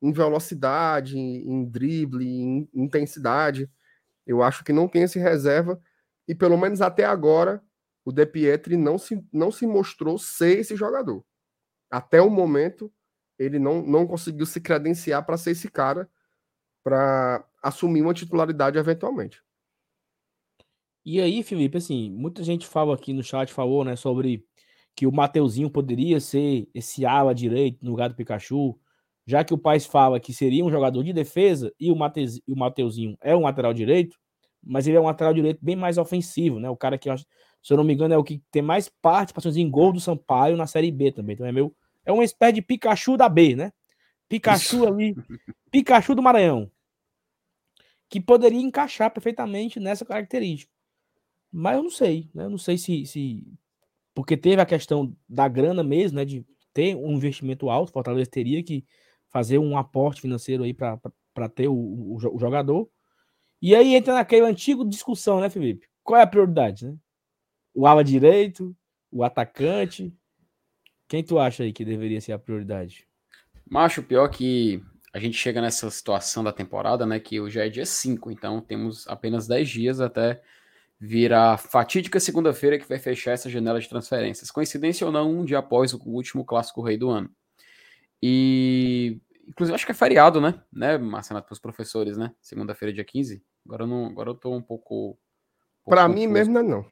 em 0.00 0.12
velocidade, 0.12 1.18
em, 1.18 1.64
drible, 1.64 2.24
em 2.24 2.68
intensidade. 2.72 3.68
Eu 4.24 4.42
acho 4.42 4.64
que 4.64 4.72
não 4.72 4.88
tem 4.88 5.02
esse 5.02 5.18
reserva. 5.18 5.80
E 6.28 6.34
pelo 6.34 6.56
menos 6.56 6.80
até 6.80 7.04
agora, 7.04 7.62
o 8.04 8.12
De 8.12 8.24
Pietri 8.24 8.76
não 8.76 8.96
se, 8.96 9.22
não 9.32 9.50
se 9.50 9.66
mostrou 9.66 10.16
ser 10.16 10.60
esse 10.60 10.76
jogador. 10.76 11.24
Até 11.90 12.22
o 12.22 12.30
momento, 12.30 12.92
ele 13.38 13.58
não, 13.58 13.82
não 13.82 14.06
conseguiu 14.06 14.46
se 14.46 14.60
credenciar 14.60 15.26
para 15.26 15.36
ser 15.36 15.50
esse 15.50 15.68
cara 15.68 16.08
para 16.84 17.44
assumir 17.62 18.02
uma 18.02 18.14
titularidade 18.14 18.78
eventualmente. 18.78 19.42
E 21.08 21.20
aí, 21.20 21.40
Felipe, 21.44 21.78
assim, 21.78 22.10
muita 22.10 22.42
gente 22.42 22.66
fala 22.66 22.92
aqui 22.92 23.12
no 23.12 23.22
chat, 23.22 23.52
falou, 23.52 23.84
né, 23.84 23.94
sobre 23.94 24.44
que 24.92 25.06
o 25.06 25.12
Mateuzinho 25.12 25.70
poderia 25.70 26.18
ser 26.18 26.68
esse 26.74 27.06
ala 27.06 27.32
direito 27.32 27.78
no 27.84 27.92
lugar 27.92 28.08
do 28.08 28.16
Pikachu, 28.16 28.76
já 29.24 29.44
que 29.44 29.54
o 29.54 29.58
Paz 29.58 29.86
fala 29.86 30.18
que 30.18 30.32
seria 30.34 30.64
um 30.64 30.70
jogador 30.70 31.04
de 31.04 31.12
defesa 31.12 31.72
e 31.78 31.92
o, 31.92 31.96
Mateus, 31.96 32.40
o 32.48 32.56
Mateuzinho 32.56 33.16
é 33.22 33.36
um 33.36 33.42
lateral 33.42 33.72
direito, 33.72 34.16
mas 34.60 34.88
ele 34.88 34.96
é 34.96 35.00
um 35.00 35.04
lateral 35.04 35.32
direito 35.32 35.60
bem 35.62 35.76
mais 35.76 35.96
ofensivo, 35.96 36.58
né? 36.58 36.68
O 36.68 36.76
cara 36.76 36.98
que, 36.98 37.08
se 37.16 37.72
eu 37.72 37.76
não 37.76 37.84
me 37.84 37.94
engano, 37.94 38.12
é 38.12 38.18
o 38.18 38.24
que 38.24 38.42
tem 38.50 38.62
mais 38.62 38.90
participações 39.00 39.56
em 39.56 39.70
gol 39.70 39.92
do 39.92 40.00
Sampaio 40.00 40.56
na 40.56 40.66
Série 40.66 40.90
B 40.90 41.12
também. 41.12 41.34
Então 41.34 41.46
é 41.46 41.52
meu, 41.52 41.72
é 42.04 42.10
uma 42.10 42.24
espécie 42.24 42.54
de 42.54 42.62
Pikachu 42.62 43.16
da 43.16 43.28
B, 43.28 43.54
né? 43.54 43.70
Pikachu 44.28 44.78
Isso. 44.78 44.88
ali, 44.88 45.14
Pikachu 45.70 46.16
do 46.16 46.22
Maranhão, 46.22 46.68
que 48.10 48.20
poderia 48.20 48.60
encaixar 48.60 49.12
perfeitamente 49.12 49.78
nessa 49.78 50.04
característica. 50.04 50.75
Mas 51.52 51.76
eu 51.76 51.82
não 51.82 51.90
sei, 51.90 52.28
né? 52.34 52.44
Eu 52.44 52.50
não 52.50 52.58
sei 52.58 52.76
se, 52.76 53.06
se 53.06 53.46
porque 54.14 54.36
teve 54.36 54.60
a 54.60 54.66
questão 54.66 55.14
da 55.28 55.48
grana 55.48 55.82
mesmo, 55.82 56.16
né? 56.16 56.24
De 56.24 56.44
ter 56.72 56.94
um 56.94 57.12
investimento 57.12 57.70
alto, 57.70 57.92
Fortaleza 57.92 58.30
teria 58.30 58.62
que 58.62 58.84
fazer 59.28 59.58
um 59.58 59.76
aporte 59.76 60.20
financeiro 60.20 60.62
aí 60.62 60.74
para 60.74 61.48
ter 61.54 61.68
o, 61.68 61.74
o, 61.74 62.16
o, 62.16 62.38
jogador. 62.38 62.88
E 63.60 63.74
aí 63.74 63.94
entra 63.94 64.14
naquela 64.14 64.48
antiga 64.48 64.84
discussão, 64.84 65.40
né, 65.40 65.48
Felipe? 65.48 65.86
Qual 66.02 66.18
é 66.18 66.22
a 66.22 66.26
prioridade, 66.26 66.86
né? 66.86 66.96
O 67.74 67.86
ala 67.86 68.04
direito, 68.04 68.76
o 69.10 69.24
atacante. 69.24 70.14
Quem 71.08 71.22
tu 71.22 71.38
acha 71.38 71.62
aí 71.62 71.72
que 71.72 71.84
deveria 71.84 72.20
ser 72.20 72.32
a 72.32 72.38
prioridade? 72.38 73.06
Macho, 73.68 74.02
pior 74.02 74.28
que 74.28 74.82
a 75.12 75.18
gente 75.18 75.36
chega 75.36 75.60
nessa 75.60 75.90
situação 75.90 76.44
da 76.44 76.52
temporada, 76.52 77.06
né? 77.06 77.18
Que 77.18 77.40
hoje 77.40 77.58
é 77.58 77.68
dia 77.68 77.86
5, 77.86 78.30
então 78.30 78.60
temos 78.60 79.08
apenas 79.08 79.46
10 79.46 79.68
dias 79.68 80.00
até 80.00 80.42
vir 80.98 81.32
a 81.32 81.56
fatídica 81.56 82.18
segunda-feira 82.18 82.78
que 82.78 82.88
vai 82.88 82.98
fechar 82.98 83.32
essa 83.32 83.50
janela 83.50 83.80
de 83.80 83.88
transferências. 83.88 84.50
Coincidência 84.50 85.06
ou 85.06 85.12
não, 85.12 85.30
um 85.30 85.44
dia 85.44 85.58
após 85.58 85.92
o 85.92 86.00
último 86.06 86.44
clássico 86.44 86.82
rei 86.82 86.96
do 86.96 87.10
ano. 87.10 87.30
E 88.22 89.20
Inclusive, 89.48 89.74
acho 89.74 89.86
que 89.86 89.92
é 89.92 89.94
feriado, 89.94 90.40
né? 90.40 90.60
Né, 90.72 90.98
Marcelo, 90.98 91.40
para 91.42 91.52
os 91.52 91.58
professores, 91.58 92.16
né? 92.16 92.34
Segunda-feira, 92.40 92.92
dia 92.92 93.04
15. 93.04 93.42
Agora 93.64 93.84
eu, 93.84 93.86
não, 93.86 94.06
agora 94.06 94.30
eu 94.30 94.34
tô 94.34 94.54
um 94.54 94.62
pouco. 94.62 95.16
Um 95.86 95.90
para 95.90 96.08
mim 96.08 96.26
mesmo 96.26 96.54
não 96.54 96.60
é 96.60 96.64
não. 96.64 96.86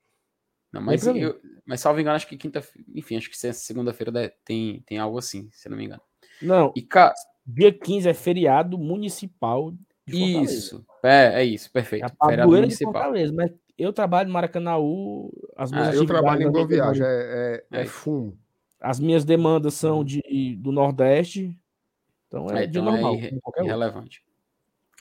Não, 0.72 0.80
mas, 0.80 1.07
eu, 1.07 1.40
mas 1.64 1.80
salvo 1.80 2.00
engano, 2.00 2.16
acho 2.16 2.26
que 2.26 2.36
quinta 2.36 2.61
Enfim, 2.94 3.16
acho 3.16 3.30
que 3.30 3.36
segunda-feira 3.36 4.32
tem, 4.44 4.82
tem 4.86 4.98
algo 4.98 5.18
assim, 5.18 5.48
se 5.52 5.68
não 5.68 5.76
me 5.76 5.84
engano. 5.84 6.02
Não. 6.42 6.72
E, 6.74 6.82
cara, 6.82 7.14
dia 7.46 7.72
15 7.72 8.09
é 8.09 8.14
feriado 8.14 8.76
municipal. 8.76 9.72
isso. 10.07 10.84
É, 11.02 11.42
é 11.42 11.44
isso, 11.44 11.70
perfeito. 11.70 12.07
É 12.07 12.26
feriado 12.28 12.50
municipal. 12.50 12.92
De 12.92 12.98
Fortaleza, 12.98 13.32
mas 13.32 13.52
eu 13.78 13.92
trabalho 13.92 14.28
no 14.28 14.34
Maracanãú. 14.34 15.30
As 15.56 15.70
minhas 15.70 15.88
ah, 15.88 15.94
eu 15.94 16.06
trabalho 16.06 16.42
em 16.42 16.50
Boa 16.50 16.66
Viagem, 16.66 17.04
é, 17.04 17.64
é, 17.70 17.80
é, 17.80 17.84
fumo. 17.84 18.38
As 18.80 19.00
minhas 19.00 19.24
demandas 19.24 19.74
são 19.74 20.04
de, 20.04 20.56
do 20.58 20.70
Nordeste, 20.70 21.58
então 22.28 22.46
é, 22.50 22.62
é 22.62 22.64
então 22.64 22.84
normal. 22.84 23.14
É 23.16 23.64
irrelevante. 23.64 24.22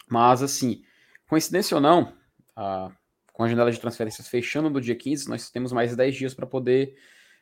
Mas, 0.10 0.42
assim, 0.42 0.82
coincidência 1.28 1.76
ou 1.76 1.82
não, 1.82 2.14
a, 2.56 2.92
com 3.32 3.44
a 3.44 3.48
janela 3.48 3.72
de 3.72 3.80
transferências 3.80 4.28
fechando 4.28 4.70
no 4.70 4.82
dia 4.82 4.96
15, 4.96 5.28
nós 5.30 5.50
temos 5.50 5.72
mais 5.72 5.96
10 5.96 6.16
dias 6.16 6.34
para 6.34 6.46
poder 6.46 6.96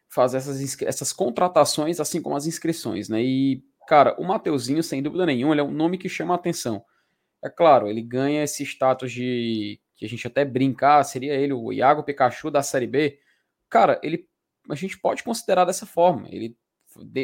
fazer 0.07 0.37
essas, 0.37 0.81
essas 0.81 1.13
contratações, 1.13 1.99
assim 1.99 2.21
como 2.21 2.35
as 2.35 2.45
inscrições, 2.45 3.07
né? 3.07 3.21
E, 3.21 3.63
cara, 3.87 4.15
o 4.19 4.23
Mateuzinho, 4.25 4.83
sem 4.83 5.01
dúvida 5.01 5.25
nenhuma, 5.25 5.53
ele 5.53 5.61
é 5.61 5.63
um 5.63 5.71
nome 5.71 5.97
que 5.97 6.09
chama 6.09 6.33
a 6.33 6.35
atenção. 6.35 6.83
É 7.43 7.49
claro, 7.49 7.87
ele 7.87 8.01
ganha 8.01 8.43
esse 8.43 8.63
status 8.63 9.11
de 9.11 9.79
que 10.01 10.05
a 10.07 10.09
gente 10.09 10.25
até 10.25 10.43
brincar, 10.43 10.97
ah, 10.97 11.03
seria 11.03 11.35
ele 11.35 11.53
o 11.53 11.71
Iago 11.71 12.01
Pikachu 12.01 12.49
da 12.49 12.63
Série 12.63 12.87
B. 12.87 13.19
Cara, 13.69 14.01
ele 14.01 14.27
a 14.67 14.73
gente 14.73 14.97
pode 14.97 15.23
considerar 15.23 15.63
dessa 15.63 15.85
forma. 15.85 16.27
Ele 16.27 16.57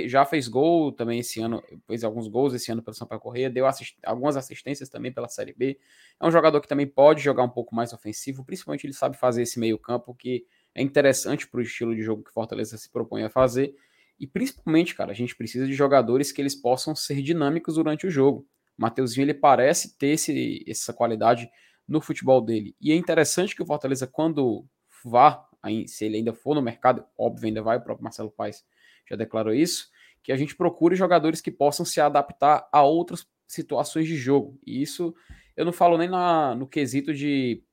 já 0.06 0.24
fez 0.26 0.48
gol 0.48 0.92
também 0.92 1.20
esse 1.20 1.42
ano, 1.42 1.64
fez 1.88 2.04
alguns 2.04 2.28
gols 2.28 2.54
esse 2.54 2.72
ano 2.72 2.84
pelo 2.84 2.96
Sampaio 2.96 3.20
Correia, 3.20 3.50
deu 3.50 3.66
assist, 3.66 3.98
algumas 4.06 4.38
assistências 4.38 4.90
também 4.90 5.12
pela 5.12 5.28
Série 5.28 5.54
B. 5.54 5.80
É 6.20 6.26
um 6.28 6.30
jogador 6.30 6.62
que 6.62 6.68
também 6.68 6.86
pode 6.86 7.24
jogar 7.24 7.42
um 7.42 7.50
pouco 7.50 7.74
mais 7.74 7.94
ofensivo, 7.94 8.46
principalmente 8.46 8.86
ele 8.86 8.94
sabe 8.94 9.18
fazer 9.18 9.42
esse 9.42 9.60
meio-campo 9.60 10.14
que 10.14 10.46
é 10.76 10.84
interessante 10.84 11.48
para 11.48 11.58
o 11.58 11.64
estilo 11.64 11.96
de 11.96 12.04
jogo 12.04 12.24
que 12.24 12.32
Fortaleza 12.32 12.78
se 12.78 12.92
propõe 12.92 13.24
a 13.24 13.30
fazer. 13.30 13.76
E 14.20 14.28
principalmente, 14.28 14.94
cara, 14.94 15.12
a 15.12 15.16
gente 15.16 15.36
precisa 15.36 15.66
de 15.66 15.74
jogadores 15.74 16.32
que 16.32 16.42
eles 16.42 16.54
possam 16.54 16.96
ser 16.96 17.24
dinâmicos 17.24 17.74
durante 17.74 18.06
o 18.06 18.12
jogo. 18.12 18.48
Mateuzinho 18.78 19.26
ele 19.26 19.34
parece 19.34 19.98
ter 19.98 20.10
esse, 20.10 20.64
essa 20.68 20.94
qualidade 20.94 21.50
no 21.88 22.02
futebol 22.02 22.42
dele. 22.42 22.76
E 22.82 22.92
é 22.92 22.96
interessante 22.96 23.56
que 23.56 23.64
o 23.64 23.66
Fortaleza, 23.66 24.06
quando 24.06 24.66
vá, 25.04 25.48
se 25.88 26.06
ele 26.06 26.18
ainda 26.18 26.34
for 26.34 26.56
no 26.56 26.62
mercado, 26.62 27.06
óbvio, 27.18 27.48
ainda 27.48 27.62
vai, 27.62 27.78
o 27.78 27.82
próprio 27.82 28.04
Marcelo 28.04 28.32
Paes 28.32 28.66
já 29.10 29.16
declarou 29.16 29.54
isso, 29.54 29.90
que 30.22 30.32
a 30.32 30.38
gente 30.38 30.56
procure 30.56 30.96
jogadores 30.96 31.40
que 31.40 31.52
possam 31.52 31.86
se 31.86 32.02
adaptar 32.02 32.68
a 32.72 32.84
outras 32.84 33.28
situações 33.48 34.08
de 34.08 34.18
jogo. 34.18 34.60
E 34.66 34.82
isso 34.82 35.16
eu 35.56 35.66
não 35.66 35.72
falo 35.72 35.98
nem 35.98 36.10
na, 36.10 36.54
no 36.54 36.68
quesito 36.68 37.14
de, 37.14 37.64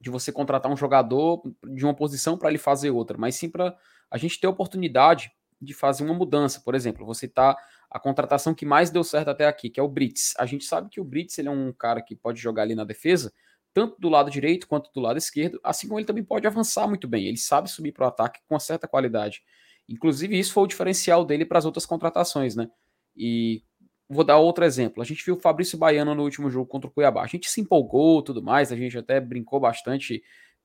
de 0.00 0.10
você 0.10 0.30
contratar 0.30 0.70
um 0.70 0.76
jogador 0.76 1.42
de 1.74 1.84
uma 1.84 1.94
posição 1.94 2.38
para 2.38 2.48
ele 2.48 2.58
fazer 2.58 2.90
outra, 2.90 3.18
mas 3.18 3.34
sim 3.34 3.50
para 3.50 3.76
a 4.10 4.16
gente 4.16 4.40
ter 4.40 4.46
oportunidade 4.46 5.32
de 5.60 5.74
fazer 5.74 6.04
uma 6.04 6.14
mudança. 6.14 6.60
Por 6.60 6.74
exemplo, 6.74 7.04
você 7.04 7.26
tá 7.26 7.56
a 7.90 7.98
contratação 7.98 8.54
que 8.54 8.64
mais 8.64 8.90
deu 8.90 9.02
certo 9.02 9.28
até 9.28 9.46
aqui, 9.46 9.68
que 9.68 9.80
é 9.80 9.82
o 9.82 9.88
Brits. 9.88 10.34
A 10.38 10.46
gente 10.46 10.64
sabe 10.64 10.88
que 10.88 11.00
o 11.00 11.04
Brits 11.04 11.38
ele 11.38 11.48
é 11.48 11.50
um 11.50 11.72
cara 11.72 12.00
que 12.00 12.14
pode 12.14 12.40
jogar 12.40 12.62
ali 12.62 12.74
na 12.74 12.84
defesa, 12.84 13.32
tanto 13.78 14.00
do 14.00 14.08
lado 14.08 14.28
direito 14.28 14.66
quanto 14.66 14.90
do 14.92 14.98
lado 14.98 15.18
esquerdo, 15.18 15.60
assim 15.62 15.86
como 15.86 16.00
ele 16.00 16.06
também 16.06 16.24
pode 16.24 16.48
avançar 16.48 16.88
muito 16.88 17.06
bem. 17.06 17.26
Ele 17.26 17.36
sabe 17.36 17.70
subir 17.70 17.92
para 17.92 18.06
o 18.06 18.08
ataque 18.08 18.40
com 18.48 18.58
certa 18.58 18.88
qualidade. 18.88 19.40
Inclusive, 19.88 20.36
isso 20.36 20.52
foi 20.52 20.64
o 20.64 20.66
diferencial 20.66 21.24
dele 21.24 21.44
para 21.44 21.58
as 21.58 21.64
outras 21.64 21.86
contratações, 21.86 22.56
né? 22.56 22.68
E 23.16 23.62
vou 24.08 24.24
dar 24.24 24.38
outro 24.38 24.64
exemplo. 24.64 25.00
A 25.00 25.06
gente 25.06 25.24
viu 25.24 25.36
o 25.36 25.40
Fabrício 25.40 25.78
Baiano 25.78 26.12
no 26.12 26.24
último 26.24 26.50
jogo 26.50 26.66
contra 26.66 26.90
o 26.90 26.92
Cuiabá. 26.92 27.22
A 27.22 27.28
gente 27.28 27.48
se 27.48 27.60
empolgou 27.60 28.20
tudo 28.20 28.42
mais, 28.42 28.72
a 28.72 28.76
gente 28.76 28.98
até 28.98 29.20
brincou 29.20 29.60
bastante 29.60 30.24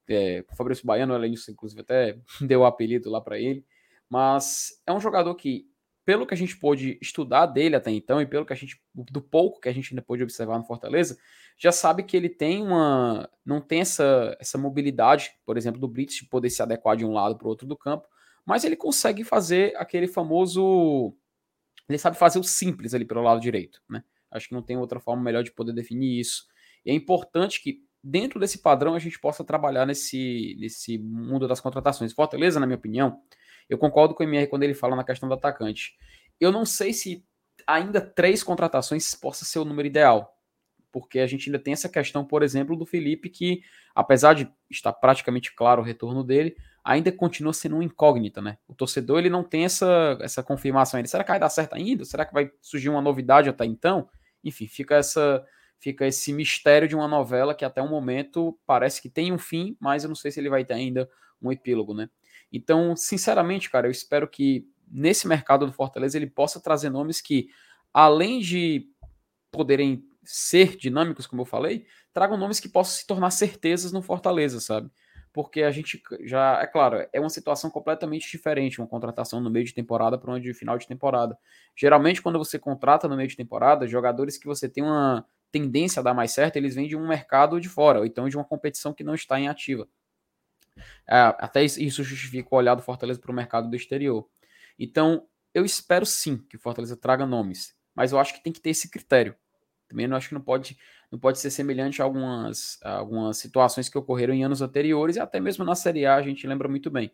é, 0.09 0.43
o 0.51 0.55
Fabrício 0.55 0.87
Baiano, 0.87 1.13
além 1.13 1.31
disso, 1.33 1.51
inclusive, 1.51 1.81
até 1.81 2.17
deu 2.41 2.61
o 2.61 2.65
apelido 2.65 3.11
lá 3.11 3.21
para 3.21 3.37
ele. 3.37 3.63
Mas 4.09 4.81
é 4.87 4.91
um 4.91 4.99
jogador 4.99 5.35
que, 5.35 5.67
pelo 6.05 6.25
que 6.25 6.33
a 6.33 6.37
gente 6.37 6.57
pôde 6.57 6.97
estudar 7.01 7.45
dele 7.45 7.75
até 7.75 7.91
então, 7.91 8.21
e 8.21 8.25
pelo 8.25 8.45
que 8.45 8.53
a 8.53 8.55
gente, 8.55 8.81
do 8.93 9.21
pouco 9.21 9.59
que 9.59 9.69
a 9.69 9.73
gente 9.73 9.93
ainda 9.93 10.01
pôde 10.01 10.23
observar 10.23 10.57
no 10.57 10.65
Fortaleza, 10.65 11.17
já 11.57 11.71
sabe 11.71 12.03
que 12.03 12.17
ele 12.17 12.29
tem 12.29 12.61
uma. 12.61 13.29
não 13.45 13.61
tem 13.61 13.81
essa, 13.81 14.35
essa 14.39 14.57
mobilidade, 14.57 15.31
por 15.45 15.57
exemplo, 15.57 15.79
do 15.79 15.87
Brits, 15.87 16.15
de 16.15 16.25
poder 16.25 16.49
se 16.49 16.61
adequar 16.61 16.97
de 16.97 17.05
um 17.05 17.13
lado 17.13 17.37
para 17.37 17.45
o 17.45 17.49
outro 17.49 17.67
do 17.67 17.77
campo 17.77 18.07
mas 18.45 18.63
ele 18.63 18.75
consegue 18.75 19.23
fazer 19.23 19.73
aquele 19.77 20.07
famoso. 20.07 21.15
Ele 21.87 21.97
sabe 21.97 22.17
fazer 22.17 22.39
o 22.39 22.43
simples 22.43 22.93
ali 22.93 23.05
pelo 23.05 23.21
lado 23.21 23.41
direito, 23.41 23.81
né? 23.89 24.03
Acho 24.31 24.49
que 24.49 24.53
não 24.53 24.61
tem 24.61 24.77
outra 24.77 24.99
forma 24.99 25.21
melhor 25.21 25.43
de 25.43 25.51
poder 25.51 25.73
definir 25.73 26.19
isso. 26.19 26.45
E 26.85 26.91
é 26.91 26.93
importante 26.93 27.61
que, 27.61 27.81
dentro 28.03 28.39
desse 28.39 28.59
padrão, 28.59 28.95
a 28.95 28.99
gente 28.99 29.19
possa 29.19 29.43
trabalhar 29.43 29.85
nesse, 29.85 30.55
nesse 30.59 30.97
mundo 30.97 31.47
das 31.47 31.61
contratações. 31.61 32.13
Fortaleza, 32.13 32.59
na 32.59 32.65
minha 32.65 32.77
opinião, 32.77 33.21
eu 33.69 33.77
concordo 33.77 34.13
com 34.13 34.23
o 34.23 34.27
MR 34.27 34.47
quando 34.47 34.63
ele 34.63 34.73
fala 34.73 34.95
na 34.95 35.03
questão 35.03 35.27
do 35.27 35.35
atacante. 35.35 35.95
Eu 36.39 36.51
não 36.51 36.65
sei 36.65 36.93
se 36.93 37.25
ainda 37.65 38.01
três 38.01 38.43
contratações 38.43 39.13
possa 39.15 39.45
ser 39.45 39.59
o 39.59 39.65
número 39.65 39.87
ideal, 39.87 40.37
porque 40.91 41.19
a 41.19 41.27
gente 41.27 41.49
ainda 41.49 41.59
tem 41.59 41.73
essa 41.73 41.89
questão, 41.89 42.23
por 42.23 42.43
exemplo, 42.43 42.75
do 42.75 42.85
Felipe, 42.85 43.29
que, 43.29 43.63
apesar 43.95 44.33
de 44.33 44.51
estar 44.69 44.93
praticamente 44.93 45.53
claro 45.55 45.81
o 45.81 45.85
retorno 45.85 46.23
dele, 46.23 46.55
ainda 46.83 47.11
continua 47.11 47.53
sendo 47.53 47.75
uma 47.75 47.83
incógnita, 47.83 48.41
né? 48.41 48.57
O 48.67 48.75
torcedor 48.75 49.19
ele 49.19 49.29
não 49.29 49.43
tem 49.43 49.65
essa, 49.65 50.17
essa 50.21 50.43
confirmação 50.43 50.97
ainda. 50.97 51.09
Será 51.09 51.23
que 51.23 51.31
vai 51.31 51.39
dar 51.39 51.49
certo 51.49 51.73
ainda? 51.73 52.05
Será 52.05 52.25
que 52.25 52.33
vai 52.33 52.51
surgir 52.61 52.89
uma 52.89 53.01
novidade 53.01 53.49
até 53.49 53.65
então? 53.65 54.07
Enfim, 54.43 54.67
fica 54.67 54.95
essa 54.95 55.43
fica 55.79 56.07
esse 56.07 56.31
mistério 56.31 56.87
de 56.87 56.95
uma 56.95 57.09
novela 57.09 57.53
que 57.53 57.65
até 57.65 57.81
o 57.81 57.89
momento 57.89 58.57
parece 58.65 59.01
que 59.01 59.09
tem 59.09 59.33
um 59.33 59.37
fim, 59.37 59.75
mas 59.81 60.03
eu 60.03 60.07
não 60.07 60.15
sei 60.15 60.31
se 60.31 60.39
ele 60.39 60.49
vai 60.49 60.63
ter 60.63 60.75
ainda 60.75 61.09
um 61.41 61.51
epílogo, 61.51 61.93
né? 61.93 62.09
Então, 62.53 62.95
sinceramente, 62.95 63.69
cara, 63.69 63.87
eu 63.87 63.91
espero 63.91 64.27
que 64.27 64.65
nesse 64.87 65.27
mercado 65.27 65.65
do 65.65 65.73
Fortaleza 65.73 66.17
ele 66.17 66.27
possa 66.27 66.61
trazer 66.61 66.89
nomes 66.89 67.19
que, 67.19 67.49
além 67.91 68.39
de 68.39 68.87
poderem 69.51 70.05
ser 70.23 70.77
dinâmicos, 70.77 71.27
como 71.27 71.41
eu 71.41 71.45
falei, 71.45 71.85
tragam 72.13 72.37
nomes 72.37 72.59
que 72.59 72.69
possam 72.69 72.95
se 72.95 73.07
tornar 73.07 73.31
certezas 73.31 73.91
no 73.91 74.01
Fortaleza, 74.01 74.59
sabe? 74.59 74.89
porque 75.33 75.63
a 75.63 75.71
gente 75.71 76.01
já, 76.21 76.61
é 76.61 76.67
claro, 76.67 77.07
é 77.11 77.19
uma 77.19 77.29
situação 77.29 77.69
completamente 77.71 78.29
diferente, 78.29 78.79
uma 78.79 78.87
contratação 78.87 79.41
no 79.41 79.49
meio 79.49 79.65
de 79.65 79.73
temporada 79.73 80.15
para 80.15 80.31
onde 80.31 80.53
final 80.53 80.77
de 80.77 80.87
temporada. 80.87 81.35
Geralmente, 81.75 82.21
quando 82.21 82.37
você 82.37 82.59
contrata 82.59 83.07
no 83.07 83.17
meio 83.17 83.27
de 83.27 83.35
temporada, 83.35 83.87
jogadores 83.87 84.37
que 84.37 84.45
você 84.45 84.69
tem 84.69 84.83
uma 84.83 85.25
tendência 85.51 85.99
a 85.99 86.03
dar 86.03 86.13
mais 86.13 86.31
certo, 86.31 86.57
eles 86.57 86.75
vêm 86.75 86.87
de 86.87 86.95
um 86.95 87.07
mercado 87.07 87.59
de 87.59 87.67
fora, 87.67 87.99
ou 87.99 88.05
então 88.05 88.29
de 88.29 88.37
uma 88.37 88.45
competição 88.45 88.93
que 88.93 89.03
não 89.03 89.15
está 89.15 89.39
em 89.39 89.47
ativa. 89.47 89.87
É, 91.07 91.17
até 91.37 91.63
isso 91.63 92.03
justifica 92.03 92.49
o 92.51 92.57
olhar 92.57 92.75
do 92.75 92.81
Fortaleza 92.81 93.19
para 93.19 93.31
o 93.31 93.35
mercado 93.35 93.69
do 93.69 93.75
exterior. 93.75 94.27
Então, 94.77 95.27
eu 95.53 95.65
espero 95.65 96.05
sim 96.05 96.37
que 96.49 96.55
o 96.55 96.59
Fortaleza 96.59 96.97
traga 96.97 97.25
nomes, 97.25 97.75
mas 97.95 98.11
eu 98.11 98.19
acho 98.19 98.33
que 98.33 98.43
tem 98.43 98.51
que 98.51 98.61
ter 98.61 98.71
esse 98.71 98.89
critério. 98.89 99.35
Também 99.87 100.07
não 100.07 100.17
acho 100.17 100.29
que 100.29 100.33
não 100.33 100.41
pode, 100.41 100.77
não 101.11 101.19
pode 101.19 101.39
ser 101.39 101.51
semelhante 101.51 102.01
a 102.01 102.05
algumas, 102.05 102.79
a 102.81 102.97
algumas 102.97 103.37
situações 103.37 103.89
que 103.89 103.97
ocorreram 103.97 104.33
em 104.33 104.43
anos 104.43 104.61
anteriores 104.61 105.15
e 105.15 105.19
até 105.19 105.39
mesmo 105.39 105.63
na 105.63 105.75
Série 105.75 106.05
A 106.05 106.15
a 106.15 106.21
gente 106.21 106.47
lembra 106.47 106.67
muito 106.67 106.89
bem. 106.89 107.11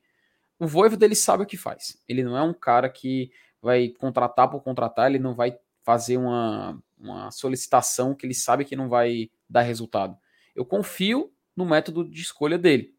O 0.57 0.67
Voivoda 0.67 1.05
ele 1.05 1.15
sabe 1.15 1.43
o 1.43 1.45
que 1.45 1.57
faz. 1.57 2.01
Ele 2.07 2.23
não 2.23 2.37
é 2.37 2.41
um 2.41 2.53
cara 2.53 2.89
que 2.89 3.31
vai 3.61 3.89
contratar 3.89 4.49
por 4.49 4.61
contratar, 4.61 5.09
ele 5.09 5.19
não 5.19 5.33
vai 5.33 5.57
fazer 5.83 6.17
uma, 6.17 6.81
uma 6.97 7.31
solicitação 7.31 8.15
que 8.15 8.25
ele 8.25 8.33
sabe 8.33 8.63
que 8.63 8.75
não 8.75 8.87
vai 8.87 9.29
dar 9.49 9.61
resultado. 9.61 10.17
Eu 10.55 10.65
confio 10.65 11.33
no 11.55 11.65
método 11.65 12.09
de 12.09 12.21
escolha 12.21 12.57
dele. 12.57 12.95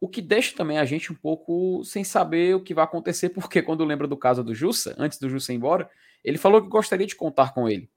O 0.00 0.08
que 0.08 0.22
deixa 0.22 0.56
também 0.56 0.78
a 0.78 0.84
gente 0.84 1.12
um 1.12 1.16
pouco 1.16 1.82
sem 1.84 2.04
saber 2.04 2.54
o 2.54 2.62
que 2.62 2.74
vai 2.74 2.84
acontecer, 2.84 3.30
porque 3.30 3.62
quando 3.62 3.84
lembra 3.84 4.06
do 4.06 4.16
caso 4.16 4.42
do 4.44 4.54
Jussa, 4.54 4.94
antes 4.98 5.18
do 5.18 5.28
Jussa 5.28 5.52
ir 5.52 5.56
embora, 5.56 5.90
ele 6.24 6.38
falou 6.38 6.62
que 6.62 6.68
gostaria 6.68 7.06
de 7.06 7.16
contar 7.16 7.52
com 7.52 7.68
ele. 7.68 7.90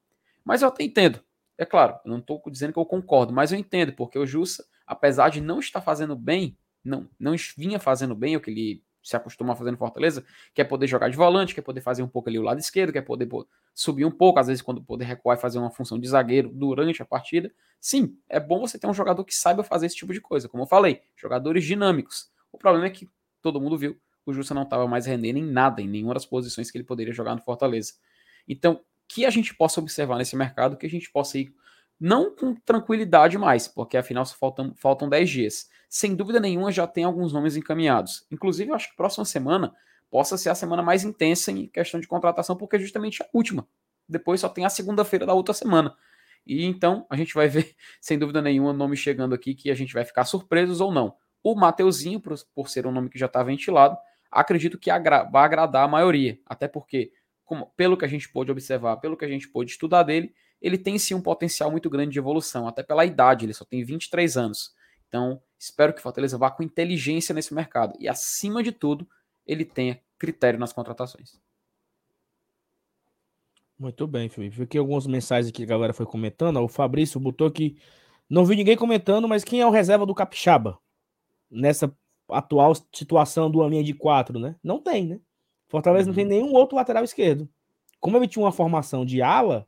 Mas 0.44 0.62
eu 0.62 0.68
até 0.68 0.84
entendo. 0.84 1.20
É 1.58 1.66
claro, 1.66 2.00
eu 2.04 2.12
não 2.12 2.20
estou 2.20 2.42
dizendo 2.50 2.74
que 2.74 2.80
eu 2.80 2.86
concordo, 2.86 3.32
mas 3.32 3.52
eu 3.52 3.60
entendo, 3.60 3.94
porque 3.94 4.18
o 4.18 4.26
Jussa, 4.26 4.66
apesar 4.86 5.30
de 5.30 5.40
não 5.40 5.60
estar 5.60 5.82
fazendo 5.82 6.16
bem, 6.16 6.58
não, 6.84 7.08
não 7.20 7.36
vinha 7.56 7.80
fazendo 7.80 8.16
bem 8.16 8.36
o 8.36 8.42
que 8.42 8.50
ele 8.50 8.84
se 9.04 9.16
acostuma 9.16 9.54
a 9.54 9.56
fazer 9.56 9.72
no 9.72 9.78
Fortaleza, 9.78 10.24
quer 10.54 10.66
poder 10.66 10.88
jogar 10.88 11.10
de 11.10 11.18
volante, 11.18 11.56
quer 11.56 11.62
poder 11.62 11.82
fazer 11.82 12.04
um 12.04 12.08
pouco 12.08 12.30
ali 12.30 12.38
o 12.38 12.42
lado 12.42 12.60
esquerdo, 12.60 12.94
quer 12.94 13.02
poder 13.02 13.28
subir 13.74 14.06
um 14.06 14.12
pouco, 14.12 14.40
às 14.40 14.48
vezes 14.48 14.62
quando 14.62 14.84
poder 14.84 15.06
recuar 15.06 15.38
e 15.38 15.42
fazer 15.42 15.60
uma 15.60 15.72
função 15.72 16.00
de 16.00 16.08
zagueiro 16.08 16.50
durante 16.50 17.02
a 17.02 17.06
partida. 17.06 17.52
Sim, 17.80 18.18
é 18.30 18.40
bom 18.40 18.60
você 18.60 18.78
ter 18.78 18.88
um 18.88 18.94
jogador 18.94 19.24
que 19.24 19.34
saiba 19.34 19.64
fazer 19.64 19.88
esse 19.88 19.96
tipo 19.96 20.14
de 20.14 20.22
coisa, 20.22 20.48
como 20.48 20.64
eu 20.64 20.68
falei, 20.68 21.02
jogadores 21.16 21.64
dinâmicos. 21.64 22.30
O 22.52 22.58
problema 22.58 22.86
é 22.86 22.90
que 22.90 23.10
todo 23.42 23.60
mundo 23.60 23.78
viu, 23.78 24.00
o 24.26 24.34
Justa 24.34 24.54
não 24.54 24.64
estava 24.64 24.88
mais 24.88 25.06
rendendo 25.06 25.38
em 25.38 25.44
nada, 25.44 25.82
em 25.82 25.88
nenhuma 25.88 26.14
das 26.14 26.26
posições 26.26 26.70
que 26.70 26.78
ele 26.78 26.86
poderia 26.86 27.14
jogar 27.14 27.36
no 27.36 27.42
Fortaleza. 27.42 27.94
Então, 28.48 28.82
que 29.08 29.26
a 29.26 29.30
gente 29.30 29.54
possa 29.56 29.82
observar 29.82 30.18
nesse 30.18 30.36
mercado, 30.36 30.78
que 30.78 30.86
a 30.86 30.90
gente 30.90 31.12
possa 31.12 31.38
ir 31.38 31.54
não 32.02 32.36
com 32.36 32.56
tranquilidade 32.56 33.38
mais, 33.38 33.68
porque 33.68 33.96
afinal 33.96 34.26
só 34.26 34.36
faltam, 34.36 34.74
faltam 34.76 35.08
10 35.08 35.30
dias. 35.30 35.70
Sem 35.88 36.16
dúvida 36.16 36.40
nenhuma, 36.40 36.72
já 36.72 36.88
tem 36.88 37.04
alguns 37.04 37.32
nomes 37.32 37.56
encaminhados. 37.56 38.26
Inclusive, 38.32 38.72
eu 38.72 38.76
acho 38.76 38.90
que 38.90 38.98
próxima 38.98 39.24
semana 39.24 39.72
possa 40.10 40.36
ser 40.36 40.50
a 40.50 40.56
semana 40.56 40.82
mais 40.82 41.04
intensa 41.04 41.52
em 41.52 41.68
questão 41.68 42.00
de 42.00 42.08
contratação, 42.08 42.58
porque 42.58 42.78
é 42.78 42.80
justamente 42.80 43.22
a 43.22 43.28
última. 43.32 43.68
Depois 44.10 44.42
só 44.42 44.50
tem 44.50 44.66
a 44.66 44.70
segunda-feira 44.70 45.28
da 45.28 45.34
outra 45.36 45.54
semana. 45.54 45.96
E 46.44 46.66
então 46.66 47.06
a 47.08 47.16
gente 47.16 47.36
vai 47.36 47.48
ver, 47.48 47.76
sem 48.02 48.18
dúvida 48.18 48.42
nenhuma, 48.42 48.74
nome 48.74 48.98
chegando 48.98 49.36
aqui 49.36 49.54
que 49.54 49.70
a 49.70 49.76
gente 49.76 49.94
vai 49.94 50.04
ficar 50.04 50.26
surpresos 50.26 50.82
ou 50.82 50.92
não. 50.92 51.14
O 51.44 51.54
Mateuzinho, 51.54 52.20
por, 52.20 52.36
por 52.56 52.68
ser 52.68 52.88
um 52.88 52.92
nome 52.92 53.10
que 53.10 53.20
já 53.20 53.28
está 53.28 53.44
ventilado, 53.44 53.96
acredito 54.32 54.80
que 54.80 54.90
agra 54.90 55.24
vai 55.24 55.44
agradar 55.44 55.86
a 55.86 55.88
maioria. 55.88 56.40
Até 56.48 56.68
porque, 56.68 57.12
como, 57.46 57.68
pelo 57.78 57.96
que 57.96 58.06
a 58.06 58.08
gente 58.08 58.28
pôde 58.28 58.52
observar, 58.52 58.98
pelo 58.98 59.16
que 59.16 59.26
a 59.26 59.30
gente 59.30 59.48
pôde 59.48 59.70
estudar 59.70 60.02
dele, 60.02 60.34
ele 60.62 60.78
tem 60.78 60.98
sim 61.00 61.14
um 61.14 61.22
potencial 61.22 61.72
muito 61.72 61.90
grande 61.90 62.12
de 62.12 62.20
evolução, 62.20 62.68
até 62.68 62.84
pela 62.84 63.06
idade, 63.06 63.46
ele 63.46 63.54
só 63.54 63.66
tem 63.66 63.84
23 63.84 64.38
anos. 64.38 64.74
Então, 65.08 65.42
espero 65.58 65.94
que 65.94 66.00
o 66.00 66.04
Fortaleza 66.04 66.38
vá 66.38 66.52
com 66.52 66.64
inteligência 66.64 67.34
nesse 67.34 67.54
mercado. 67.54 67.98
E, 68.00 68.08
acima 68.08 68.62
de 68.62 68.72
tudo, 68.72 69.08
ele 69.46 69.66
tenha 69.66 70.00
critério 70.18 70.60
nas 70.60 70.72
contratações. 70.72 71.40
Muito 73.78 74.06
bem, 74.06 74.30
Felipe. 74.30 74.58
Vi 74.58 74.64
aqui 74.64 74.78
algumas 74.78 75.08
mensagens 75.08 75.50
aqui 75.50 75.66
que 75.66 75.72
a 75.72 75.76
galera 75.76 75.92
foi 75.92 76.06
comentando. 76.06 76.62
O 76.62 76.68
Fabrício 76.68 77.20
botou 77.20 77.50
que 77.50 77.76
não 78.30 78.46
vi 78.46 78.56
ninguém 78.56 78.78
comentando, 78.78 79.28
mas 79.28 79.44
quem 79.44 79.60
é 79.60 79.66
o 79.66 79.72
reserva 79.72 80.06
do 80.06 80.14
Capixaba 80.14 80.78
nessa 81.50 81.94
atual 82.30 82.74
situação 82.94 83.50
do 83.50 83.68
linha 83.68 83.84
de 83.84 83.94
quatro, 83.94 84.40
né? 84.40 84.56
Não 84.64 84.80
tem, 84.80 85.08
né? 85.08 85.20
Fortaleza 85.68 86.04
uhum. 86.04 86.10
não 86.10 86.16
tem 86.16 86.24
uhum. 86.26 86.30
nenhum 86.30 86.54
outro 86.56 86.76
lateral 86.76 87.04
esquerdo. 87.04 87.50
Como 88.00 88.16
ele 88.18 88.28
tinha 88.28 88.44
uma 88.44 88.52
formação 88.52 89.04
de 89.04 89.22
ala, 89.22 89.68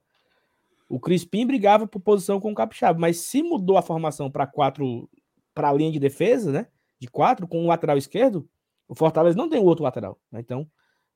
o 0.90 1.00
Crispim 1.00 1.46
brigava 1.46 1.88
por 1.88 2.00
posição 2.00 2.40
com 2.40 2.52
o 2.52 2.56
Capixaba, 2.56 3.00
mas 3.00 3.18
se 3.18 3.42
mudou 3.42 3.78
a 3.78 3.82
formação 3.82 4.30
para 4.30 4.46
quatro, 4.46 5.10
para 5.54 5.70
a 5.70 5.74
linha 5.74 5.92
de 5.92 6.00
defesa, 6.00 6.52
né? 6.52 6.68
De 7.00 7.08
quatro, 7.08 7.48
com 7.48 7.64
o 7.64 7.68
lateral 7.68 7.98
esquerdo, 7.98 8.48
o 8.88 8.96
Fortaleza 8.96 9.38
não 9.38 9.50
tem 9.50 9.60
outro 9.60 9.84
lateral. 9.84 10.20
Né? 10.32 10.40
Então, 10.40 10.70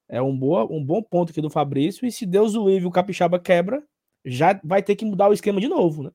é 0.10 0.22
um, 0.22 0.38
boa, 0.38 0.66
um 0.72 0.84
bom 0.84 1.02
ponto 1.02 1.32
aqui 1.32 1.42
do 1.42 1.50
Fabrício. 1.50 2.06
E 2.06 2.12
se 2.12 2.26
Deus 2.26 2.56
o 2.56 2.68
livre 2.68 2.88
o 2.88 2.92
Capixaba 2.92 3.40
quebra, 3.40 3.84
já 4.26 4.60
vai 4.64 4.82
ter 4.82 4.96
que 4.96 5.06
mudar 5.06 5.30
o 5.30 5.34
esquema 5.34 5.60
de 5.60 5.68
novo, 5.68 6.04
né? 6.04 6.12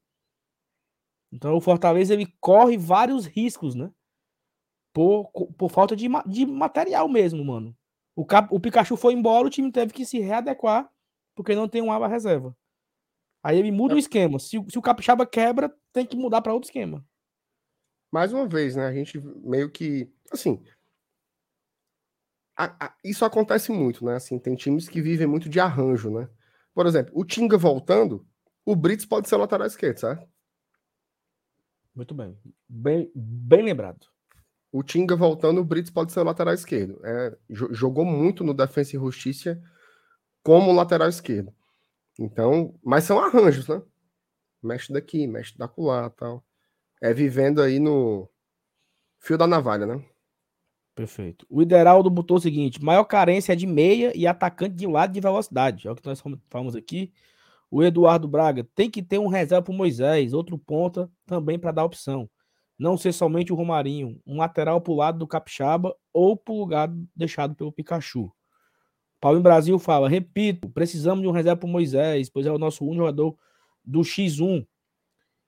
Então 1.32 1.56
o 1.56 1.60
Fortaleza 1.60 2.12
ele 2.12 2.26
corre 2.40 2.76
vários 2.76 3.26
riscos, 3.26 3.74
né? 3.74 3.90
Por, 4.92 5.30
por 5.56 5.70
falta 5.70 5.96
de, 5.96 6.06
de 6.26 6.44
material 6.44 7.08
mesmo, 7.08 7.42
mano. 7.42 7.74
O, 8.14 8.26
Cap, 8.26 8.48
o 8.50 8.60
Pikachu 8.60 8.96
foi 8.96 9.14
embora, 9.14 9.46
o 9.46 9.50
time 9.50 9.72
teve 9.72 9.92
que 9.94 10.04
se 10.04 10.18
readequar 10.18 10.90
porque 11.34 11.54
não 11.54 11.66
tem 11.66 11.80
um 11.80 11.90
aba 11.90 12.06
reserva. 12.06 12.54
Aí 13.42 13.58
ele 13.58 13.72
muda 13.72 13.94
é. 13.94 13.96
o 13.96 13.98
esquema. 13.98 14.38
Se, 14.38 14.62
se 14.68 14.78
o 14.78 14.82
Capixaba 14.82 15.26
quebra, 15.26 15.74
tem 15.92 16.06
que 16.06 16.16
mudar 16.16 16.40
para 16.40 16.54
outro 16.54 16.68
esquema. 16.68 17.04
Mais 18.12 18.32
uma 18.32 18.46
vez, 18.46 18.76
né? 18.76 18.86
A 18.86 18.92
gente 18.92 19.18
meio 19.20 19.70
que. 19.70 20.12
Assim. 20.30 20.62
A, 22.56 22.86
a, 22.86 22.94
isso 23.02 23.24
acontece 23.24 23.72
muito, 23.72 24.04
né? 24.04 24.14
Assim, 24.14 24.38
tem 24.38 24.54
times 24.54 24.88
que 24.88 25.00
vivem 25.00 25.26
muito 25.26 25.48
de 25.48 25.58
arranjo, 25.58 26.10
né? 26.10 26.28
Por 26.74 26.86
exemplo, 26.86 27.12
o 27.14 27.24
Tinga 27.24 27.56
voltando, 27.56 28.26
o 28.64 28.76
Brits 28.76 29.06
pode 29.06 29.28
ser 29.28 29.36
lateral 29.36 29.66
esquerdo, 29.66 29.98
certo? 29.98 30.28
Muito 31.94 32.14
bem. 32.14 32.38
Bem, 32.68 33.10
bem 33.14 33.62
lembrado. 33.62 34.06
O 34.70 34.82
Tinga 34.82 35.16
voltando, 35.16 35.60
o 35.60 35.64
Brits 35.64 35.90
pode 35.90 36.12
ser 36.12 36.22
lateral 36.22 36.54
esquerdo. 36.54 37.00
É, 37.04 37.36
jogou 37.50 38.04
muito 38.04 38.44
no 38.44 38.54
Defensa 38.54 38.96
e 38.96 39.00
Justiça 39.00 39.62
como 40.42 40.72
lateral 40.72 41.08
esquerdo. 41.08 41.52
Então, 42.18 42.78
mas 42.84 43.04
são 43.04 43.18
arranjos, 43.18 43.66
né? 43.68 43.82
Mexe 44.62 44.92
daqui, 44.92 45.26
mexe 45.26 45.56
da 45.56 45.66
colar 45.66 46.10
tal. 46.10 46.44
É 47.00 47.12
vivendo 47.12 47.60
aí 47.60 47.78
no 47.78 48.28
fio 49.18 49.36
da 49.36 49.46
navalha, 49.46 49.86
né? 49.86 50.04
Perfeito. 50.94 51.46
O 51.48 51.62
Ideraldo 51.62 52.10
botou 52.10 52.36
o 52.36 52.40
seguinte: 52.40 52.82
maior 52.82 53.04
carência 53.04 53.52
é 53.52 53.56
de 53.56 53.66
meia 53.66 54.12
e 54.14 54.26
atacante 54.26 54.74
de 54.74 54.86
lado 54.86 55.12
de 55.12 55.20
velocidade. 55.20 55.88
É 55.88 55.90
o 55.90 55.96
que 55.96 56.06
nós 56.06 56.22
falamos 56.50 56.76
aqui. 56.76 57.12
O 57.70 57.82
Eduardo 57.82 58.28
Braga 58.28 58.68
tem 58.74 58.90
que 58.90 59.02
ter 59.02 59.18
um 59.18 59.28
reserva 59.28 59.62
para 59.64 59.74
Moisés, 59.74 60.34
outro 60.34 60.58
ponta 60.58 61.10
também 61.24 61.58
para 61.58 61.72
dar 61.72 61.84
opção. 61.84 62.28
Não 62.78 62.98
ser 62.98 63.12
somente 63.12 63.52
o 63.52 63.56
Romarinho, 63.56 64.20
um 64.26 64.36
lateral 64.36 64.80
para 64.80 64.92
o 64.92 64.96
lado 64.96 65.18
do 65.18 65.26
Capixaba 65.26 65.94
ou 66.12 66.36
para 66.36 66.52
o 66.52 66.58
lugar 66.58 66.92
deixado 67.16 67.54
pelo 67.54 67.72
Pikachu. 67.72 68.30
Paulo 69.22 69.38
em 69.38 69.42
Brasil 69.42 69.78
fala: 69.78 70.08
repito, 70.08 70.68
precisamos 70.68 71.22
de 71.22 71.28
um 71.28 71.30
reserva 71.30 71.60
para 71.60 71.68
Moisés, 71.68 72.28
pois 72.28 72.44
é 72.44 72.50
o 72.50 72.58
nosso 72.58 72.84
único 72.84 73.02
jogador 73.02 73.38
do 73.84 74.00
X1 74.00 74.66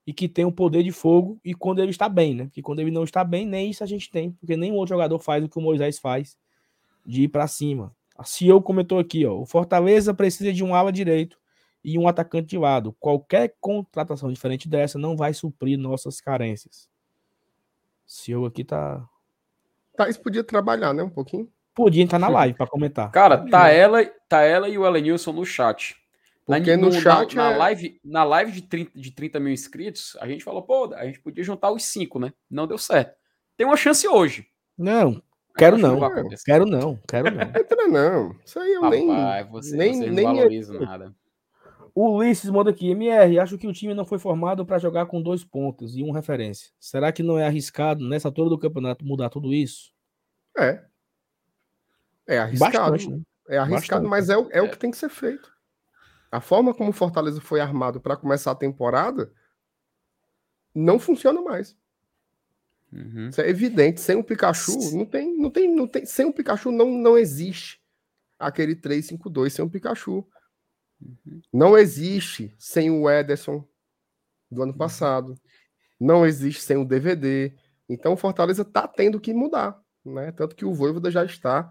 e 0.06 0.12
que 0.12 0.28
tem 0.28 0.44
o 0.44 0.48
um 0.48 0.52
poder 0.52 0.84
de 0.84 0.92
fogo 0.92 1.40
e 1.44 1.54
quando 1.54 1.80
ele 1.80 1.90
está 1.90 2.08
bem, 2.08 2.36
né? 2.36 2.44
Porque 2.44 2.62
quando 2.62 2.78
ele 2.78 2.92
não 2.92 3.02
está 3.02 3.24
bem, 3.24 3.44
nem 3.44 3.70
isso 3.70 3.82
a 3.82 3.86
gente 3.86 4.08
tem, 4.08 4.30
porque 4.30 4.56
nenhum 4.56 4.76
outro 4.76 4.94
jogador 4.94 5.18
faz 5.18 5.42
o 5.42 5.48
que 5.48 5.58
o 5.58 5.60
Moisés 5.60 5.98
faz 5.98 6.38
de 7.04 7.22
ir 7.24 7.28
para 7.28 7.48
cima. 7.48 7.92
A 8.16 8.22
CEO 8.22 8.62
comentou 8.62 9.00
aqui, 9.00 9.26
ó, 9.26 9.40
o 9.40 9.44
Fortaleza 9.44 10.14
precisa 10.14 10.52
de 10.52 10.62
um 10.62 10.72
ala 10.72 10.92
direito 10.92 11.36
e 11.82 11.98
um 11.98 12.06
atacante 12.06 12.50
de 12.50 12.58
lado. 12.58 12.94
Qualquer 13.00 13.56
contratação 13.60 14.32
diferente 14.32 14.68
dessa 14.68 15.00
não 15.00 15.16
vai 15.16 15.34
suprir 15.34 15.76
nossas 15.76 16.20
carências. 16.20 16.88
CEO 18.06 18.46
aqui 18.46 18.62
tá 18.62 19.04
Thais 19.96 20.16
podia 20.16 20.44
trabalhar, 20.44 20.94
né, 20.94 21.02
um 21.02 21.10
pouquinho. 21.10 21.50
Podia 21.74 22.02
entrar 22.02 22.18
na 22.18 22.28
live 22.28 22.56
para 22.56 22.66
comentar. 22.66 23.10
Cara, 23.10 23.38
tá 23.50 23.68
ela, 23.68 24.04
tá 24.28 24.42
ela 24.42 24.68
e 24.68 24.78
o 24.78 24.86
Elenilson 24.86 25.32
no 25.32 25.44
chat. 25.44 25.96
Porque 26.46 26.76
no, 26.76 26.86
no 26.86 26.92
chat. 26.92 27.34
Na, 27.34 27.50
é... 27.50 27.50
na, 27.50 27.56
live, 27.56 28.00
na 28.04 28.24
live 28.24 28.52
de 28.52 28.62
30, 28.62 28.92
de 28.94 29.10
30 29.10 29.40
mil 29.40 29.52
inscritos, 29.52 30.16
a 30.20 30.28
gente 30.28 30.44
falou, 30.44 30.62
pô, 30.62 30.94
a 30.94 31.04
gente 31.04 31.20
podia 31.20 31.42
juntar 31.42 31.70
os 31.70 31.84
cinco, 31.84 32.18
né? 32.18 32.32
Não 32.50 32.66
deu 32.66 32.78
certo. 32.78 33.16
Tem 33.56 33.66
uma 33.66 33.76
chance 33.76 34.06
hoje. 34.06 34.46
Não, 34.76 35.22
quero 35.56 35.78
não. 35.78 35.98
não 35.98 36.10
quero 36.44 36.66
não, 36.66 36.98
quero 37.08 37.30
não. 37.30 37.42
Entra 37.60 37.88
não. 37.88 38.36
Isso 38.44 38.58
aí 38.58 38.72
eu 38.72 38.80
Papai, 38.80 39.00
nem. 39.00 39.50
Você, 39.50 39.76
nem, 39.76 39.94
você 39.94 40.10
nem 40.10 40.24
não 40.24 40.34
valoriza 40.34 40.78
nada. 40.78 41.14
O 41.94 42.16
Ulisses 42.16 42.50
manda 42.50 42.70
aqui, 42.70 42.90
MR, 42.90 43.38
acho 43.38 43.56
que 43.56 43.68
o 43.68 43.72
time 43.72 43.94
não 43.94 44.04
foi 44.04 44.18
formado 44.18 44.66
para 44.66 44.78
jogar 44.78 45.06
com 45.06 45.22
dois 45.22 45.44
pontos 45.44 45.96
e 45.96 46.02
um 46.02 46.10
referência. 46.10 46.72
Será 46.78 47.12
que 47.12 47.22
não 47.22 47.38
é 47.38 47.46
arriscado 47.46 48.06
nessa 48.06 48.26
altura 48.26 48.50
do 48.50 48.58
campeonato 48.58 49.04
mudar 49.04 49.30
tudo 49.30 49.54
isso? 49.54 49.92
É, 50.58 50.82
é 52.26 52.38
arriscado. 52.38 52.92
Bastante, 52.92 53.10
né? 53.10 53.22
É 53.48 53.58
arriscado, 53.58 54.08
Bastante. 54.08 54.10
mas 54.10 54.52
é, 54.52 54.56
é, 54.56 54.58
é 54.58 54.62
o 54.62 54.70
que 54.70 54.78
tem 54.78 54.90
que 54.90 54.96
ser 54.96 55.08
feito. 55.08 55.52
A 56.30 56.40
forma 56.40 56.74
como 56.74 56.90
o 56.90 56.92
Fortaleza 56.92 57.40
foi 57.40 57.60
armado 57.60 58.00
para 58.00 58.16
começar 58.16 58.50
a 58.50 58.56
temporada 58.56 59.32
não 60.74 60.98
funciona 60.98 61.40
mais. 61.40 61.76
Uhum. 62.92 63.28
Isso 63.28 63.40
é 63.40 63.48
evidente. 63.48 64.00
Sem 64.00 64.16
o 64.16 64.24
Pikachu, 64.24 64.96
não 64.96 65.06
tem, 65.06 65.36
não 65.36 65.50
tem, 65.50 65.74
não 65.74 65.86
tem. 65.86 66.04
Sem 66.04 66.26
o 66.26 66.32
Pikachu 66.32 66.72
não, 66.72 66.90
não 66.90 67.16
existe 67.16 67.80
aquele 68.38 68.74
3-5-2 68.74 69.50
sem 69.50 69.64
o 69.64 69.70
Pikachu. 69.70 70.26
Uhum. 71.00 71.40
Não 71.52 71.78
existe 71.78 72.54
sem 72.58 72.90
o 72.90 73.08
Ederson 73.08 73.64
do 74.50 74.62
ano 74.62 74.72
uhum. 74.72 74.78
passado. 74.78 75.38
Não 76.00 76.26
existe 76.26 76.62
sem 76.62 76.76
o 76.76 76.84
DVD. 76.84 77.52
Então 77.88 78.12
o 78.14 78.16
Fortaleza 78.16 78.64
tá 78.64 78.88
tendo 78.88 79.20
que 79.20 79.32
mudar, 79.32 79.80
né? 80.04 80.32
Tanto 80.32 80.56
que 80.56 80.64
o 80.64 80.74
Voivoda 80.74 81.10
já 81.10 81.24
está. 81.24 81.70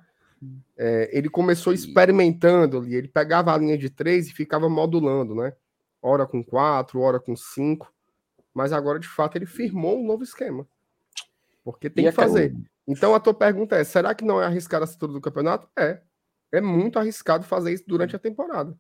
É, 0.78 1.10
ele 1.12 1.30
começou 1.30 1.74
experimentando 1.74 2.78
ali, 2.78 2.96
ele 2.96 3.08
pegava 3.08 3.54
a 3.54 3.58
linha 3.58 3.78
de 3.78 3.90
três 3.90 4.28
e 4.28 4.34
ficava 4.34 4.70
modulando, 4.70 5.36
né? 5.36 5.54
Hora 6.02 6.26
com 6.26 6.44
quatro, 6.44 7.00
hora 7.00 7.20
com 7.20 7.36
cinco. 7.36 7.92
Mas 8.54 8.72
agora, 8.72 9.00
de 9.00 9.08
fato, 9.08 9.38
ele 9.38 9.46
firmou 9.46 10.00
um 10.00 10.06
novo 10.06 10.24
esquema. 10.24 10.68
Porque 11.64 11.90
tem 11.90 12.06
e 12.06 12.10
que 12.10 12.16
fazer. 12.16 12.56
Então 12.88 13.16
a 13.16 13.20
tua 13.20 13.34
pergunta 13.34 13.76
é: 13.76 13.84
será 13.84 14.14
que 14.14 14.26
não 14.26 14.42
é 14.42 14.46
arriscado 14.46 14.84
a 14.84 14.88
cintura 14.88 15.14
do 15.14 15.22
campeonato? 15.22 15.68
É. 15.78 16.02
É 16.52 16.62
muito 16.62 17.00
arriscado 17.00 17.46
fazer 17.46 17.74
isso 17.74 17.86
durante 17.88 18.16
a 18.16 18.20
temporada. 18.20 18.78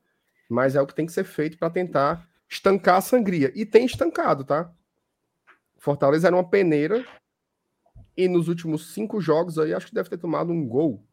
Mas 0.48 0.76
é 0.76 0.82
o 0.82 0.86
que 0.86 0.94
tem 0.94 1.08
que 1.08 1.12
ser 1.12 1.24
feito 1.24 1.58
para 1.58 1.72
tentar 1.72 2.30
estancar 2.48 2.98
a 2.98 3.02
sangria. 3.02 3.52
E 3.56 3.66
tem 3.66 3.86
estancado, 3.86 4.44
tá? 4.44 4.72
Fortaleza 5.78 6.28
era 6.28 6.36
uma 6.36 6.48
peneira 6.48 7.04
e 8.16 8.28
nos 8.28 8.48
últimos 8.48 8.94
cinco 8.94 9.20
jogos 9.20 9.58
aí 9.58 9.74
acho 9.74 9.88
que 9.88 9.94
deve 9.94 10.10
ter 10.10 10.18
tomado 10.18 10.52
um 10.54 10.68
gol. 10.68 11.04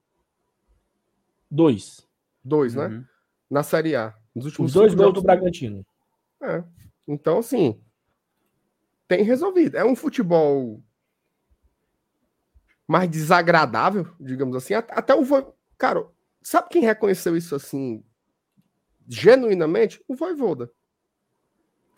Dois. 1.51 2.07
Dois, 2.45 2.75
né? 2.75 2.87
uhum. 2.87 2.99
né? 3.01 3.09
Na 3.51 3.63
Série 3.63 3.97
A. 3.97 4.15
Nos 4.35 4.47
últimos 4.47 4.71
Os 4.71 4.75
dois 4.75 4.95
gols 4.95 5.15
do 5.15 5.23
Bragantino. 5.23 5.85
É. 6.43 6.63
Então, 7.07 7.39
assim, 7.39 7.83
tem 9.09 9.25
resolvido. 9.25 9.77
É 9.77 9.85
um 9.85 9.97
futebol 9.97 10.83
mais 12.87 13.11
desagradável, 13.11 14.15
digamos 14.21 14.57
assim. 14.57 14.75
Até 14.75 15.15
o 15.15 15.25
Vo... 15.25 15.55
Cara, 15.77 16.09
sabe 16.43 16.69
quem 16.69 16.83
reconheceu 16.83 17.37
isso 17.37 17.55
assim 17.55 18.05
genuinamente? 19.09 20.03
O 20.07 20.15
Voivoda. 20.15 20.73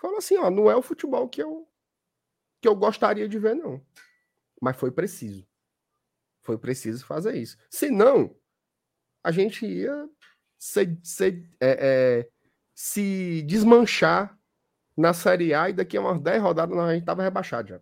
Falou 0.01 0.17
assim, 0.17 0.37
ó, 0.37 0.51
não 0.51 0.71
é 0.71 0.75
o 0.75 0.83
futebol 0.83 1.29
que 1.29 1.43
eu 1.43 1.69
que 2.61 2.69
eu 2.69 2.77
gostaria 2.77 3.29
de 3.29 3.39
ver 3.39 3.55
não. 3.55 3.85
Mas 4.61 4.77
foi 4.77 4.91
preciso. 4.91 5.47
Foi 6.41 6.57
preciso 6.57 7.05
fazer 7.05 7.37
isso. 7.37 7.59
Senão, 7.69 8.35
a 9.23 9.31
gente 9.31 9.67
ia 9.67 10.09
ser, 10.59 10.99
ser, 11.03 11.49
é, 11.61 11.79
é, 11.81 12.29
se 12.75 13.43
desmanchar 13.43 14.39
na 14.97 15.13
Série 15.13 15.55
A 15.55 15.71
e 15.71 15.73
daqui 15.73 15.97
a 15.97 16.01
umas 16.01 16.21
10 16.21 16.43
rodadas 16.43 16.79
a 16.79 16.95
gente 16.95 17.05
tava 17.05 17.23
rebaixado 17.23 17.69
já. 17.69 17.81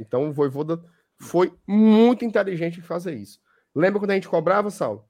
Então 0.00 0.28
o 0.28 0.32
Voivoda 0.32 0.82
foi 1.18 1.52
muito 1.66 2.24
inteligente 2.24 2.78
em 2.78 2.82
fazer 2.82 3.14
isso. 3.14 3.40
Lembra 3.74 4.00
quando 4.00 4.10
a 4.10 4.14
gente 4.14 4.28
cobrava, 4.28 4.70
Saulo? 4.70 5.04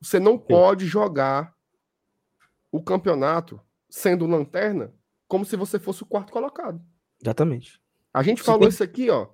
Você 0.00 0.18
não 0.18 0.38
pode 0.38 0.86
jogar 0.86 1.54
o 2.70 2.82
campeonato 2.82 3.60
sendo 3.88 4.26
lanterna 4.26 4.92
como 5.28 5.44
se 5.44 5.56
você 5.56 5.78
fosse 5.78 6.02
o 6.02 6.06
quarto 6.06 6.32
colocado. 6.32 6.82
Exatamente. 7.22 7.80
A 8.12 8.22
gente 8.22 8.42
falou 8.42 8.60
tem... 8.60 8.68
isso 8.68 8.82
aqui, 8.82 9.08
ó. 9.10 9.28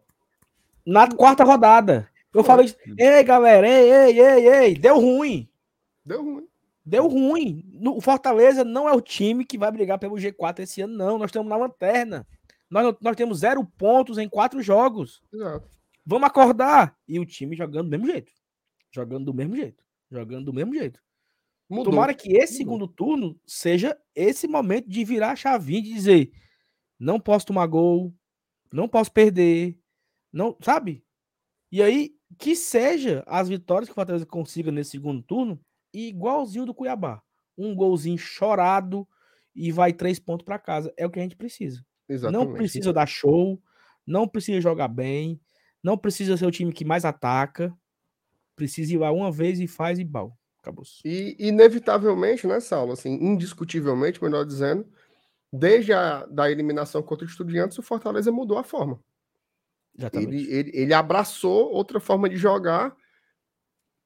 Na 0.87 1.09
quarta 1.11 1.45
rodada. 1.45 2.11
Eu 2.39 2.45
falei 2.45 2.67
isso. 2.67 2.77
Ei, 2.99 3.23
galera, 3.23 3.69
ei, 3.69 3.91
ei, 3.91 4.21
ei, 4.21 4.49
ei, 4.49 4.75
deu 4.75 4.99
ruim. 4.99 5.49
Deu 6.05 6.23
ruim. 6.23 6.49
Deu 6.85 7.07
ruim. 7.07 7.65
O 7.85 8.01
Fortaleza 8.01 8.65
não 8.65 8.89
é 8.89 8.93
o 8.93 9.01
time 9.01 9.45
que 9.45 9.59
vai 9.59 9.71
brigar 9.71 9.99
pelo 9.99 10.17
G4 10.17 10.61
esse 10.61 10.81
ano, 10.81 10.97
não. 10.97 11.19
Nós 11.19 11.29
estamos 11.29 11.49
na 11.49 11.57
lanterna. 11.57 12.27
Nós, 12.71 12.97
nós 13.01 13.17
temos 13.17 13.41
zero 13.41 13.65
pontos 13.65 14.19
em 14.19 14.29
quatro 14.29 14.63
jogos. 14.63 15.23
Exato. 15.33 15.69
Vamos 16.05 16.27
acordar. 16.27 16.97
E 17.07 17.19
o 17.19 17.27
time 17.27 17.55
jogando 17.55 17.85
do 17.85 17.91
mesmo 17.91 18.07
jeito. 18.07 18.33
Jogando 18.91 19.27
do 19.27 19.35
mesmo 19.35 19.57
jeito. 19.57 19.85
Jogando 20.11 20.47
do 20.47 20.53
mesmo 20.55 20.75
jeito. 20.75 21.01
Mudou. 21.69 21.93
Tomara 21.93 22.15
que 22.15 22.35
esse 22.35 22.55
segundo 22.55 22.89
turno 22.89 23.39
seja 23.47 23.99
esse 24.15 24.49
momento 24.49 24.89
de 24.89 25.05
virar 25.05 25.33
a 25.33 25.37
chavinha 25.37 25.83
de 25.83 25.93
dizer: 25.93 26.33
não 26.99 27.21
posso 27.21 27.47
tomar 27.47 27.67
gol, 27.67 28.15
não 28.73 28.89
posso 28.89 29.13
perder, 29.13 29.79
não, 30.33 30.57
sabe? 30.63 31.05
E 31.71 31.83
aí 31.83 32.15
que 32.39 32.55
seja 32.55 33.25
as 33.27 33.49
vitórias 33.49 33.89
que 33.89 33.93
o 33.93 33.95
Fortaleza 33.95 34.27
consiga 34.27 34.71
nesse 34.71 34.93
segundo 34.93 35.23
turno 35.23 35.61
igualzinho 35.93 36.67
do 36.67 36.75
Cuiabá, 36.75 37.23
um 37.57 37.75
golzinho 37.75 38.19
chorado 38.19 39.09
e 39.55 39.73
vai 39.73 39.93
três 39.93 40.19
pontos 40.19 40.45
para 40.45 40.59
casa. 40.59 40.93
É 40.97 41.07
o 41.07 41.11
que 41.11 41.19
a 41.19 41.23
gente 41.23 41.37
precisa. 41.37 41.85
Exatamente. 42.09 42.47
Não 42.47 42.55
precisa 42.55 42.93
dar 42.93 43.07
show, 43.07 43.61
não 44.07 44.29
precisa 44.29 44.61
jogar 44.61 44.89
bem, 44.89 45.41
não 45.83 45.97
precisa 45.97 46.37
ser 46.37 46.47
o 46.47 46.51
time 46.51 46.73
que 46.73 46.85
mais 46.85 47.05
ataca. 47.05 47.73
Precisa 48.55 48.93
ir 48.93 48.99
lá 48.99 49.13
uma 49.13 49.31
vez 49.31 49.61
e 49.61 49.67
faz 49.67 49.99
e 49.99 50.05
bal. 50.05 50.37
Acabou. 50.61 50.85
E 51.05 51.37
inevitavelmente, 51.39 52.47
né, 52.47 52.61
Saulo? 52.61 52.93
Assim, 52.93 53.13
indiscutivelmente, 53.15 54.23
melhor 54.23 54.45
dizendo, 54.45 54.87
desde 55.53 55.93
a 55.93 56.27
da 56.27 56.51
eliminação 56.51 57.03
contra 57.03 57.25
o 57.25 57.29
Estudiantes, 57.29 57.79
o 57.79 57.83
Fortaleza 57.83 58.33
mudou 58.33 58.59
a 58.59 58.65
forma. 58.65 59.01
Ele, 60.15 60.53
ele, 60.53 60.71
ele 60.75 60.95
abraçou 60.95 61.73
outra 61.73 61.99
forma 61.99 62.29
de 62.29 62.37
jogar, 62.37 62.97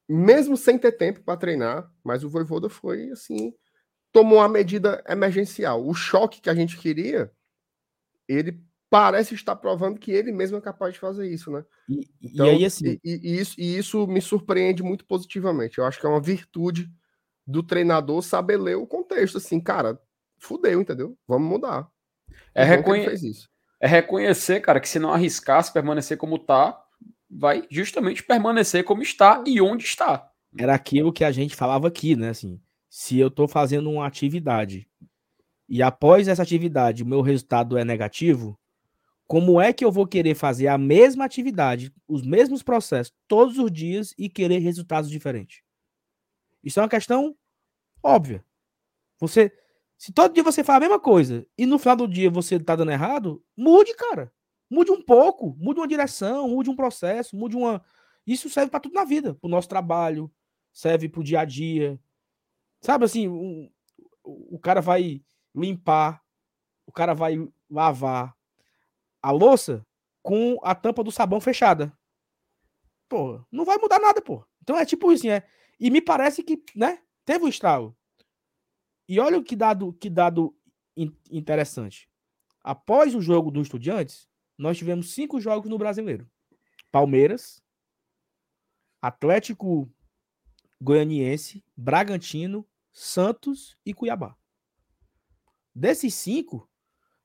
mesmo 0.09 0.57
sem 0.57 0.78
ter 0.78 0.93
tempo 0.93 1.22
para 1.22 1.38
treinar, 1.38 1.90
mas 2.03 2.24
o 2.24 2.28
Voivoda 2.28 2.68
foi 2.68 3.11
assim, 3.11 3.55
tomou 4.11 4.38
uma 4.38 4.49
medida 4.49 5.05
emergencial. 5.09 5.86
O 5.86 5.95
choque 5.95 6.40
que 6.40 6.51
a 6.51 6.55
gente 6.55 6.78
queria 6.78 7.30
ele 8.28 8.61
parece 8.90 9.34
estar 9.34 9.57
provando 9.57 9.99
que 9.99 10.11
ele 10.11 10.32
mesmo 10.32 10.57
é 10.57 10.61
capaz 10.61 10.95
de 10.95 11.01
fazer 11.01 11.28
isso, 11.28 11.51
né? 11.51 11.64
E, 11.88 12.09
então, 12.22 12.47
e 12.47 12.51
aí, 12.51 12.64
assim. 12.64 12.99
E, 13.03 13.20
e, 13.22 13.40
isso, 13.40 13.55
e 13.59 13.76
isso 13.78 14.07
me 14.07 14.20
surpreende 14.20 14.82
muito 14.82 15.05
positivamente. 15.07 15.78
Eu 15.78 15.86
acho 15.86 15.99
que 15.99 16.07
é 16.07 16.09
uma 16.09 16.20
virtude 16.20 16.90
do 17.47 17.62
treinador 17.62 18.22
saber 18.22 18.59
ler 18.59 18.76
o 18.76 18.86
contexto. 18.86 19.38
Assim, 19.38 19.61
cara, 19.61 19.99
fudeu, 20.38 20.80
entendeu? 20.80 21.16
Vamos 21.26 21.49
mudar. 21.49 21.88
É, 22.55 22.64
reconhe... 22.64 23.07
é 23.83 23.87
reconhecer, 23.89 24.61
cara, 24.61 24.78
que 24.78 24.89
se 24.89 25.01
não 25.01 25.12
arriscasse 25.12 25.72
permanecer 25.72 26.16
como 26.16 26.39
tá, 26.39 26.80
vai 27.28 27.66
justamente 27.68 28.22
permanecer 28.22 28.85
como 28.85 29.03
está 29.03 29.43
e 29.45 29.61
onde 29.61 29.85
está. 29.85 30.30
Era 30.57 30.72
aquilo 30.72 31.12
que 31.12 31.24
a 31.24 31.33
gente 31.33 31.57
falava 31.57 31.89
aqui, 31.89 32.14
né? 32.14 32.28
Assim, 32.28 32.61
se 32.89 33.18
eu 33.18 33.28
tô 33.28 33.49
fazendo 33.49 33.91
uma 33.91 34.07
atividade 34.07 34.89
e 35.68 35.83
após 35.83 36.28
essa 36.28 36.45
atividade 36.45 37.03
o 37.03 37.07
meu 37.07 37.22
resultado 37.22 37.76
é 37.76 37.85
negativo, 37.85 38.57
como 39.26 39.61
é 39.61 39.72
que 39.72 39.85
eu 39.85 39.91
vou 39.91 40.07
querer 40.07 40.37
fazer 40.37 40.68
a 40.68 40.78
mesma 40.78 41.24
atividade, 41.24 41.93
os 42.07 42.22
mesmos 42.22 42.62
processos 42.62 43.12
todos 43.26 43.59
os 43.59 43.72
dias 43.72 44.14
e 44.16 44.28
querer 44.28 44.59
resultados 44.59 45.11
diferentes? 45.11 45.61
Isso 46.62 46.78
é 46.78 46.83
uma 46.85 46.89
questão 46.89 47.35
óbvia. 48.01 48.45
Você, 49.18 49.53
se 50.03 50.13
todo 50.13 50.35
dia 50.35 50.43
você 50.43 50.65
faz 50.65 50.79
a 50.79 50.81
mesma 50.81 50.99
coisa 50.99 51.47
e 51.57 51.65
no 51.65 51.79
final 51.79 51.95
do 51.95 52.09
dia 52.09 52.29
você 52.29 52.59
tá 52.59 52.75
dando 52.75 52.91
errado, 52.91 53.41
mude, 53.57 53.95
cara. 53.95 54.33
Mude 54.69 54.91
um 54.91 55.01
pouco, 55.01 55.55
mude 55.57 55.79
uma 55.79 55.87
direção, 55.87 56.49
mude 56.49 56.69
um 56.69 56.75
processo, 56.75 57.37
mude 57.37 57.57
uma. 57.57 57.81
Isso 58.27 58.51
serve 58.51 58.69
para 58.69 58.81
tudo 58.81 58.95
na 58.95 59.05
vida, 59.05 59.33
para 59.33 59.47
o 59.47 59.51
nosso 59.51 59.69
trabalho, 59.69 60.29
serve 60.73 61.09
para 61.09 61.21
o 61.21 61.23
dia 61.23 61.39
a 61.39 61.45
dia. 61.45 62.01
Sabe 62.81 63.05
assim, 63.05 63.29
um, 63.29 63.71
o 64.25 64.59
cara 64.59 64.81
vai 64.81 65.23
limpar, 65.55 66.21
o 66.85 66.91
cara 66.91 67.15
vai 67.15 67.37
lavar 67.71 68.35
a 69.23 69.31
louça 69.31 69.87
com 70.21 70.59
a 70.65 70.75
tampa 70.75 71.05
do 71.05 71.13
sabão 71.13 71.41
fechada. 71.41 71.97
Pô, 73.09 73.41
não 73.53 73.65
vai 73.65 73.79
mudar 73.79 74.01
nada, 74.01 74.21
pô. 74.21 74.45
Então 74.63 74.77
é 74.77 74.85
tipo 74.85 75.13
isso, 75.13 75.29
é. 75.29 75.47
E 75.79 75.91
me 75.91 76.03
parece 76.03 76.43
que, 76.43 76.61
né, 76.75 76.99
teve 77.25 77.45
um 77.45 77.49
estrago. 77.49 77.97
E 79.09 79.19
olha 79.19 79.39
o 79.39 79.45
que 79.45 79.57
dado, 79.57 79.93
que 79.95 80.09
dado 80.09 80.57
interessante. 81.31 82.09
Após 82.63 83.15
o 83.15 83.21
jogo 83.21 83.51
do 83.51 83.61
Estudiantes, 83.61 84.29
nós 84.57 84.79
tivemos 84.79 85.13
cinco 85.13 85.41
jogos 85.41 85.69
no 85.69 85.79
Brasileiro. 85.79 86.31
Palmeiras, 86.91 87.63
Atlético 89.01 89.91
Goianiense, 90.81 91.65
Bragantino, 91.77 92.69
Santos 92.93 93.77
e 93.85 93.95
Cuiabá. 93.95 94.37
Desses 95.75 96.15
cinco, 96.15 96.69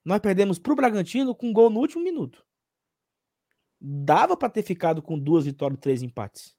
nós 0.03 0.19
perdemos 0.19 0.57
para 0.57 0.73
o 0.73 0.75
Bragantino 0.75 1.35
com 1.35 1.49
um 1.49 1.53
gol 1.53 1.69
no 1.69 1.79
último 1.79 2.03
minuto. 2.03 2.45
Dava 3.79 4.37
para 4.37 4.49
ter 4.49 4.63
ficado 4.63 5.01
com 5.01 5.19
duas 5.19 5.45
vitórias 5.45 5.77
e 5.77 5.81
três 5.81 6.01
empates. 6.01 6.55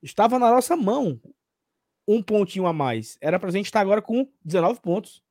Estava 0.00 0.38
na 0.38 0.50
nossa 0.50 0.76
mão 0.76 1.20
um 2.06 2.22
pontinho 2.22 2.66
a 2.66 2.72
mais. 2.72 3.16
Era 3.20 3.38
para 3.38 3.48
a 3.48 3.52
gente 3.52 3.66
estar 3.66 3.80
agora 3.80 4.02
com 4.02 4.28
19 4.44 4.80
pontos. 4.80 5.22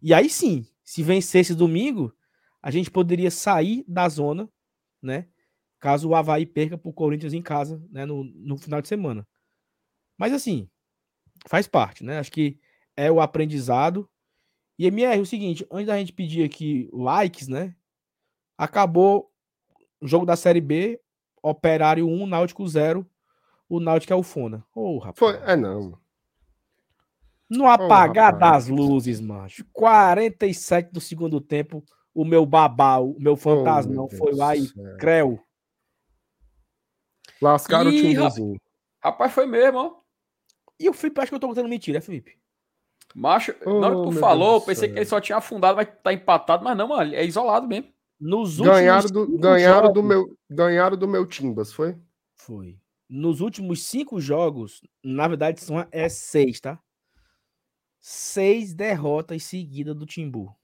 E 0.00 0.12
aí 0.12 0.28
sim, 0.28 0.66
se 0.84 1.02
vencesse 1.02 1.54
domingo, 1.54 2.14
a 2.62 2.70
gente 2.70 2.90
poderia 2.90 3.30
sair 3.30 3.84
da 3.88 4.08
zona, 4.08 4.48
né? 5.00 5.28
Caso 5.78 6.08
o 6.08 6.14
Havaí 6.14 6.46
perca 6.46 6.78
para 6.78 6.88
o 6.88 6.92
Corinthians 6.92 7.32
em 7.32 7.42
casa, 7.42 7.82
né? 7.90 8.06
No, 8.06 8.24
no 8.24 8.56
final 8.56 8.80
de 8.80 8.88
semana. 8.88 9.26
Mas 10.16 10.32
assim, 10.32 10.68
faz 11.46 11.66
parte, 11.66 12.04
né? 12.04 12.18
Acho 12.18 12.30
que 12.30 12.60
é 12.96 13.10
o 13.10 13.20
aprendizado. 13.20 14.08
E 14.78 14.86
MR, 14.86 15.20
o 15.20 15.26
seguinte, 15.26 15.66
antes 15.70 15.86
da 15.86 15.98
gente 15.98 16.12
pedir 16.12 16.44
aqui 16.44 16.88
likes, 16.92 17.48
né? 17.48 17.74
Acabou 18.56 19.32
jogo 20.00 20.26
da 20.26 20.36
Série 20.36 20.60
B, 20.60 21.00
Operário 21.42 22.06
1, 22.08 22.26
Náutico 22.26 22.66
0. 22.66 23.06
O 23.72 23.80
Náutico 23.80 24.12
é 24.12 24.16
o 24.16 24.22
Fona. 24.22 24.62
Ô, 24.74 24.96
oh, 24.96 24.98
rapaz. 24.98 25.18
Foi, 25.18 25.50
é 25.50 25.56
não. 25.56 25.98
No 27.48 27.66
apagar 27.66 28.34
oh, 28.34 28.38
das 28.38 28.68
luzes, 28.68 29.18
macho. 29.18 29.64
47 29.72 30.92
do 30.92 31.00
segundo 31.00 31.40
tempo, 31.40 31.82
o 32.12 32.22
meu 32.22 32.44
babau, 32.44 33.12
o 33.12 33.18
meu 33.18 33.34
fantasmão 33.34 34.10
oh, 34.12 34.14
foi 34.14 34.34
lá 34.34 34.54
e 34.54 34.68
creu. 34.98 35.40
Lascaram 37.40 37.90
e... 37.90 37.98
o 37.98 38.02
timbuzinho. 38.02 38.60
Rapaz, 39.02 39.32
foi 39.32 39.46
mesmo, 39.46 39.78
ó. 39.78 39.96
E 40.78 40.90
o 40.90 40.92
Felipe, 40.92 41.22
acho 41.22 41.30
que 41.30 41.36
eu 41.36 41.40
tô 41.40 41.48
contando 41.48 41.68
mentira, 41.70 41.96
é, 41.96 42.02
Felipe? 42.02 42.38
Macho, 43.14 43.54
oh, 43.64 43.80
na 43.80 43.86
hora 43.86 43.96
que 43.96 44.14
tu 44.14 44.20
falou, 44.20 44.56
eu 44.56 44.60
pensei 44.60 44.90
que 44.90 44.98
ele 44.98 45.06
só 45.06 45.18
tinha 45.18 45.38
afundado, 45.38 45.76
vai 45.76 45.84
estar 45.84 45.96
tá 45.96 46.12
empatado, 46.12 46.62
mas 46.62 46.76
não, 46.76 46.88
mano, 46.88 47.14
é 47.14 47.24
isolado 47.24 47.66
mesmo. 47.66 47.90
Nos 48.20 48.60
ganharam 48.60 49.08
do, 49.08 49.38
ganharam 49.38 49.86
jogos, 49.86 49.94
do 49.94 50.02
meu, 50.02 50.38
ganharam 50.50 50.96
do 50.98 51.08
meu 51.08 51.24
Timbas, 51.24 51.72
foi? 51.72 51.96
Foi. 52.36 52.81
Nos 53.14 53.42
últimos 53.42 53.82
cinco 53.82 54.18
jogos, 54.18 54.80
na 55.04 55.28
verdade, 55.28 55.60
são 55.60 55.86
é 55.92 56.08
seis, 56.08 56.58
tá? 56.58 56.80
Seis 58.00 58.72
derrotas 58.72 59.44
seguidas 59.44 59.94
do 59.94 60.06
Timbu. 60.06 60.56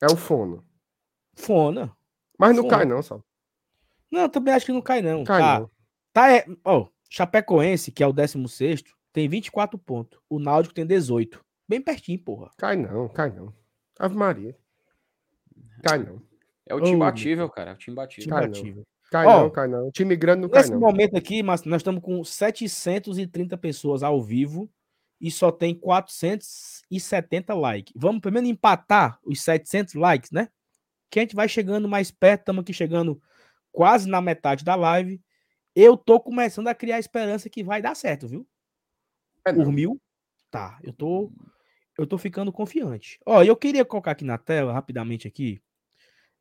É 0.00 0.06
o 0.06 0.16
Fono. 0.16 0.66
Fona. 1.34 1.94
Mas 2.38 2.56
não 2.56 2.62
Fona. 2.62 2.74
cai, 2.74 2.86
não, 2.86 3.02
só. 3.02 3.22
Não, 4.10 4.30
também 4.30 4.54
acho 4.54 4.64
que 4.64 4.72
não 4.72 4.80
cai, 4.80 5.02
não. 5.02 5.24
Cai, 5.24 5.42
tá. 5.42 5.60
não. 5.60 5.70
Tá, 6.10 6.32
é. 6.32 6.46
Ó, 6.64 6.88
Chapecoense, 7.10 7.92
que 7.92 8.02
é 8.02 8.06
o 8.06 8.14
16, 8.14 8.82
tem 9.12 9.28
24 9.28 9.78
pontos. 9.78 10.18
O 10.26 10.38
Náutico 10.38 10.74
tem 10.74 10.86
18. 10.86 11.44
Bem 11.68 11.82
pertinho, 11.82 12.18
porra. 12.18 12.50
Cai 12.56 12.76
não, 12.76 13.10
cai 13.10 13.28
não. 13.28 13.52
Ave 13.98 14.16
Maria. 14.16 14.56
Cai 15.82 15.98
não. 15.98 16.22
É 16.64 16.74
o 16.74 16.80
time 16.80 16.96
oh, 16.96 17.00
batível, 17.00 17.50
cara. 17.50 17.72
É 17.72 17.74
o 17.74 17.76
time 17.76 17.94
batível. 17.94 18.30
Cai 18.30 18.46
batível. 18.46 18.76
Não. 18.76 18.97
Cai 19.10 19.26
oh, 19.26 19.40
não, 19.40 19.50
cai 19.50 19.68
não. 19.68 19.90
Time 19.90 20.16
grande 20.16 20.42
não 20.42 20.48
cai 20.48 20.60
nesse 20.60 20.70
não. 20.70 20.80
Nesse 20.80 20.92
momento 20.92 21.16
aqui, 21.16 21.42
mas 21.42 21.64
nós 21.64 21.80
estamos 21.80 22.02
com 22.02 22.22
730 22.22 23.56
pessoas 23.56 24.02
ao 24.02 24.22
vivo 24.22 24.70
e 25.20 25.30
só 25.30 25.50
tem 25.50 25.74
470 25.74 27.54
likes. 27.54 27.92
Vamos 27.96 28.20
primeiro 28.20 28.46
empatar 28.46 29.18
os 29.24 29.40
700 29.42 29.94
likes, 29.94 30.30
né? 30.30 30.48
Que 31.10 31.20
a 31.20 31.22
gente 31.22 31.34
vai 31.34 31.48
chegando 31.48 31.88
mais 31.88 32.10
perto, 32.10 32.40
estamos 32.40 32.62
aqui 32.62 32.72
chegando 32.72 33.20
quase 33.72 34.08
na 34.08 34.20
metade 34.20 34.64
da 34.64 34.74
live. 34.74 35.20
Eu 35.74 35.96
tô 35.96 36.20
começando 36.20 36.68
a 36.68 36.74
criar 36.74 36.98
esperança 36.98 37.48
que 37.48 37.64
vai 37.64 37.80
dar 37.80 37.94
certo, 37.94 38.28
viu? 38.28 38.46
É 39.46 39.52
Por 39.52 39.72
mil, 39.72 39.98
tá. 40.50 40.78
Eu 40.82 40.92
tô, 40.92 41.32
eu 41.96 42.06
tô 42.06 42.18
ficando 42.18 42.52
confiante. 42.52 43.18
Ó, 43.24 43.42
eu 43.42 43.56
queria 43.56 43.84
colocar 43.84 44.10
aqui 44.10 44.24
na 44.24 44.36
tela 44.36 44.72
rapidamente 44.72 45.26
aqui 45.26 45.62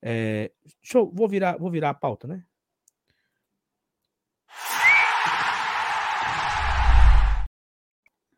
é, 0.01 0.51
deixa 0.81 0.99
eu, 0.99 1.11
vou 1.11 1.27
virar, 1.27 1.57
vou 1.57 1.71
virar 1.71 1.89
a 1.89 1.93
pauta, 1.93 2.27
né? 2.27 2.43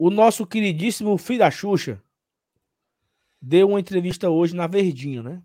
O 0.02 0.10
nosso 0.10 0.48
queridíssimo 0.48 1.18
filho 1.18 1.40
da 1.40 1.52
Xuxa 1.52 2.02
deu 3.42 3.68
uma 3.68 3.82
entrevista 3.82 4.30
hoje 4.30 4.56
na 4.56 4.66
Verdinho, 4.66 5.22
né? 5.22 5.44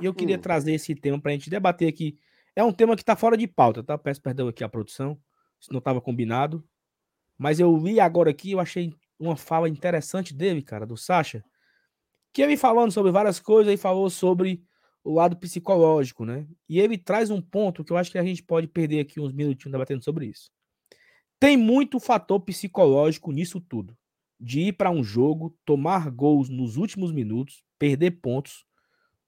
E 0.00 0.04
eu 0.04 0.14
queria 0.14 0.36
hum. 0.36 0.40
trazer 0.40 0.74
esse 0.74 0.94
tema 0.94 1.20
para 1.20 1.32
a 1.32 1.34
gente 1.34 1.50
debater 1.50 1.88
aqui. 1.88 2.16
É 2.54 2.62
um 2.62 2.72
tema 2.72 2.94
que 2.94 3.02
está 3.02 3.16
fora 3.16 3.36
de 3.36 3.48
pauta, 3.48 3.82
tá? 3.82 3.98
Peço 3.98 4.22
perdão 4.22 4.46
aqui 4.46 4.62
à 4.62 4.68
produção, 4.68 5.20
se 5.58 5.72
não 5.72 5.80
estava 5.80 6.00
combinado. 6.00 6.64
Mas 7.36 7.58
eu 7.58 7.76
li 7.76 7.98
agora 7.98 8.30
aqui, 8.30 8.52
eu 8.52 8.60
achei 8.60 8.94
uma 9.18 9.36
fala 9.36 9.68
interessante 9.68 10.32
dele, 10.32 10.62
cara, 10.62 10.86
do 10.86 10.96
Sacha, 10.96 11.44
que 12.32 12.42
ele 12.42 12.56
falando 12.56 12.92
sobre 12.92 13.10
várias 13.10 13.40
coisas 13.40 13.74
e 13.74 13.76
falou 13.76 14.08
sobre 14.08 14.62
o 15.02 15.14
lado 15.14 15.36
psicológico, 15.36 16.24
né? 16.24 16.46
E 16.68 16.78
ele 16.78 16.96
traz 16.96 17.28
um 17.28 17.42
ponto 17.42 17.82
que 17.82 17.92
eu 17.92 17.96
acho 17.96 18.12
que 18.12 18.18
a 18.18 18.24
gente 18.24 18.40
pode 18.40 18.68
perder 18.68 19.00
aqui 19.00 19.18
uns 19.18 19.32
minutinhos 19.32 19.72
debatendo 19.72 20.04
sobre 20.04 20.26
isso. 20.26 20.48
Tem 21.40 21.56
muito 21.56 21.98
fator 21.98 22.38
psicológico 22.40 23.32
nisso 23.32 23.60
tudo. 23.60 23.96
De 24.38 24.60
ir 24.60 24.74
para 24.74 24.90
um 24.90 25.02
jogo, 25.02 25.56
tomar 25.64 26.10
gols 26.10 26.48
nos 26.48 26.76
últimos 26.76 27.10
minutos, 27.10 27.64
perder 27.78 28.12
pontos, 28.22 28.64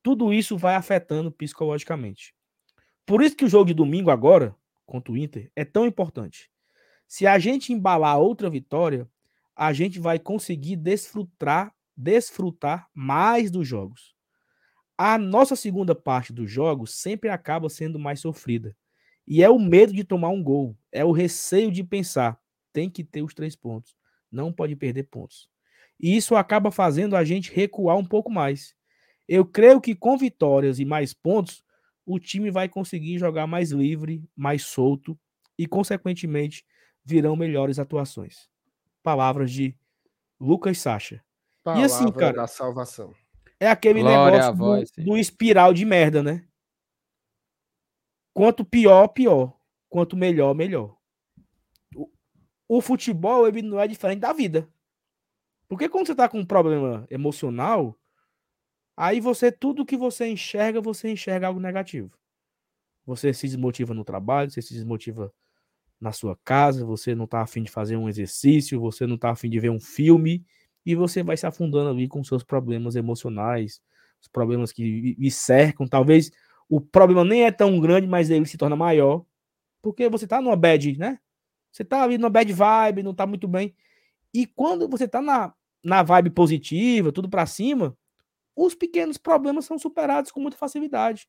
tudo 0.03 0.33
isso 0.33 0.57
vai 0.57 0.75
afetando 0.75 1.33
psicologicamente. 1.33 2.35
Por 3.07 3.23
isso 3.23 3.37
que 3.37 3.45
o 3.45 3.49
jogo 3.49 3.67
de 3.67 3.75
domingo 3.75 4.11
agora, 4.11 4.55
contra 4.87 5.13
o 5.13 5.17
Inter, 5.17 5.51
é 5.57 5.65
tão 5.65 5.87
importante. 5.87 6.51
Se 7.09 7.27
a 7.27 7.39
gente 7.39 7.73
embalar 7.73 8.19
outra 8.21 8.49
vitória, 8.49 9.09
a 9.57 9.73
gente 9.73 9.99
vai 9.99 10.19
conseguir 10.19 10.77
desfrutar, 10.77 11.75
desfrutar 11.97 12.89
mais 12.95 13.51
dos 13.51 13.67
jogos 13.67 14.15
a 15.05 15.19
nossa 15.19 15.57
segunda 15.57 15.97
parte 15.97 16.33
do 16.33 16.47
jogo 16.47 16.87
sempre 16.87 17.29
acaba 17.29 17.69
sendo 17.69 17.99
mais 17.99 18.21
sofrida. 18.21 18.77
E 19.27 19.43
é 19.43 19.49
o 19.49 19.59
medo 19.59 19.93
de 19.93 20.05
tomar 20.05 20.31
um 20.31 20.43
gol, 20.43 20.77
é 20.91 21.05
o 21.05 21.13
receio 21.13 21.71
de 21.71 21.85
pensar, 21.85 22.39
tem 22.73 22.91
que 22.91 23.05
ter 23.05 23.23
os 23.23 23.35
três 23.35 23.55
pontos, 23.55 23.97
não 24.31 24.53
pode 24.53 24.75
perder 24.75 25.05
pontos. 25.05 25.49
E 26.01 26.17
isso 26.17 26.35
acaba 26.35 26.71
fazendo 26.71 27.17
a 27.17 27.23
gente 27.23 27.53
recuar 27.53 27.97
um 27.97 28.05
pouco 28.05 28.31
mais. 28.31 28.75
Eu 29.29 29.45
creio 29.45 29.81
que 29.81 29.95
com 29.95 30.19
vitórias 30.19 30.81
e 30.81 30.85
mais 30.85 31.15
pontos, 31.15 31.63
o 32.05 32.19
time 32.19 32.51
vai 32.51 32.69
conseguir 32.69 33.19
jogar 33.19 33.47
mais 33.47 33.71
livre, 33.71 34.25
mais 34.37 34.65
solto 34.65 35.19
e, 35.57 35.67
consequentemente, 35.67 36.65
virão 37.05 37.37
melhores 37.37 37.79
atuações. 37.79 38.49
Palavras 39.03 39.51
de 39.51 39.77
Lucas 40.41 40.79
Sacha. 40.79 41.23
Palavra 41.63 41.83
e 41.83 41.87
assim, 41.87 42.11
cara, 42.11 42.33
da 42.33 42.47
salvação. 42.49 43.15
É 43.61 43.69
aquele 43.69 44.01
Glória 44.01 44.33
negócio 44.33 44.57
voz, 44.57 44.91
do, 44.91 45.05
do, 45.05 45.17
espiral 45.17 45.73
de 45.73 45.85
merda, 45.85 46.21
né? 46.21 46.45
Quanto 48.35 48.65
pior, 48.65 49.09
pior. 49.09 49.57
Quanto 49.89 50.17
melhor, 50.17 50.55
melhor. 50.55 50.97
O, 51.95 52.11
o 52.69 52.81
futebol, 52.81 53.47
ele 53.47 53.63
não 53.63 53.79
é 53.79 53.87
diferente 53.87 54.21
da 54.21 54.33
vida. 54.33 54.69
Porque 55.69 55.89
quando 55.89 56.07
você 56.07 56.15
tá 56.15 56.29
com 56.29 56.39
um 56.39 56.47
problema 56.47 57.07
emocional, 57.11 57.99
aí 58.97 59.21
você, 59.21 59.51
tudo 59.51 59.87
que 59.87 59.97
você 59.97 60.27
enxerga, 60.27 60.81
você 60.81 61.11
enxerga 61.11 61.47
algo 61.47 61.61
negativo. 61.61 62.11
Você 63.07 63.33
se 63.33 63.47
desmotiva 63.47 63.95
no 63.95 64.05
trabalho, 64.05 64.51
você 64.51 64.63
se 64.63 64.75
desmotiva 64.75 65.33
na 66.01 66.13
sua 66.13 66.37
casa, 66.45 66.85
você 66.85 67.15
não 67.15 67.27
tá 67.27 67.43
afim 67.43 67.63
de 67.63 67.71
fazer 67.71 67.97
um 67.97 68.09
exercício, 68.09 68.81
você 68.81 69.07
não 69.07 69.17
tá 69.17 69.31
afim 69.31 69.49
de 69.49 69.61
ver 69.61 69.71
um 69.71 69.81
filme, 69.81 70.45
e 70.85 70.95
você 70.95 71.23
vai 71.23 71.37
se 71.37 71.47
afundando 71.47 71.91
ali 71.91 72.09
com 72.09 72.25
seus 72.25 72.43
problemas 72.43 72.97
emocionais, 72.97 73.81
os 74.21 74.29
problemas 74.29 74.73
que 74.73 75.17
me 75.19 75.31
cercam. 75.31 75.87
Talvez 75.87 76.31
o 76.75 76.81
problema 76.81 77.23
nem 77.23 77.45
é 77.45 77.53
tão 77.53 77.79
grande, 77.79 78.07
mas 78.07 78.31
ele 78.31 78.47
se 78.47 78.57
torna 78.57 78.75
maior, 78.75 79.27
porque 79.83 80.09
você 80.09 80.27
tá 80.27 80.41
numa 80.41 80.57
bad, 80.57 80.97
né? 80.97 81.19
Você 81.71 81.85
tá 81.85 82.03
ali 82.03 82.17
numa 82.17 82.31
bad 82.31 82.51
vibe, 82.51 83.03
não 83.03 83.15
tá 83.15 83.27
muito 83.27 83.47
bem. 83.47 83.77
E 84.33 84.47
quando 84.47 84.89
você 84.89 85.07
tá 85.07 85.21
na, 85.21 85.53
na 85.85 86.03
vibe 86.03 86.31
positiva, 86.31 87.13
tudo 87.13 87.29
para 87.29 87.45
cima, 87.45 87.95
os 88.57 88.75
pequenos 88.75 89.19
problemas 89.19 89.67
são 89.67 89.79
superados 89.79 90.31
com 90.31 90.41
muita 90.41 90.57
facilidade. 90.57 91.29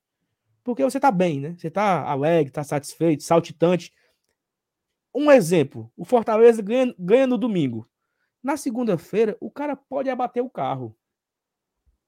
Porque 0.63 0.81
você 0.81 0.97
tá 0.97 1.11
bem, 1.11 1.41
né? 1.41 1.55
Você 1.57 1.69
tá 1.69 2.09
alegre, 2.09 2.49
tá 2.49 2.63
satisfeito, 2.63 3.21
saltitante. 3.21 3.93
Um 5.13 5.29
exemplo, 5.29 5.91
o 5.97 6.05
Fortaleza 6.05 6.61
ganha, 6.61 6.95
ganha 6.97 7.27
no 7.27 7.37
domingo. 7.37 7.85
Na 8.41 8.55
segunda-feira, 8.55 9.35
o 9.41 9.51
cara 9.51 9.75
pode 9.75 10.09
abater 10.09 10.41
o 10.41 10.49
carro. 10.49 10.95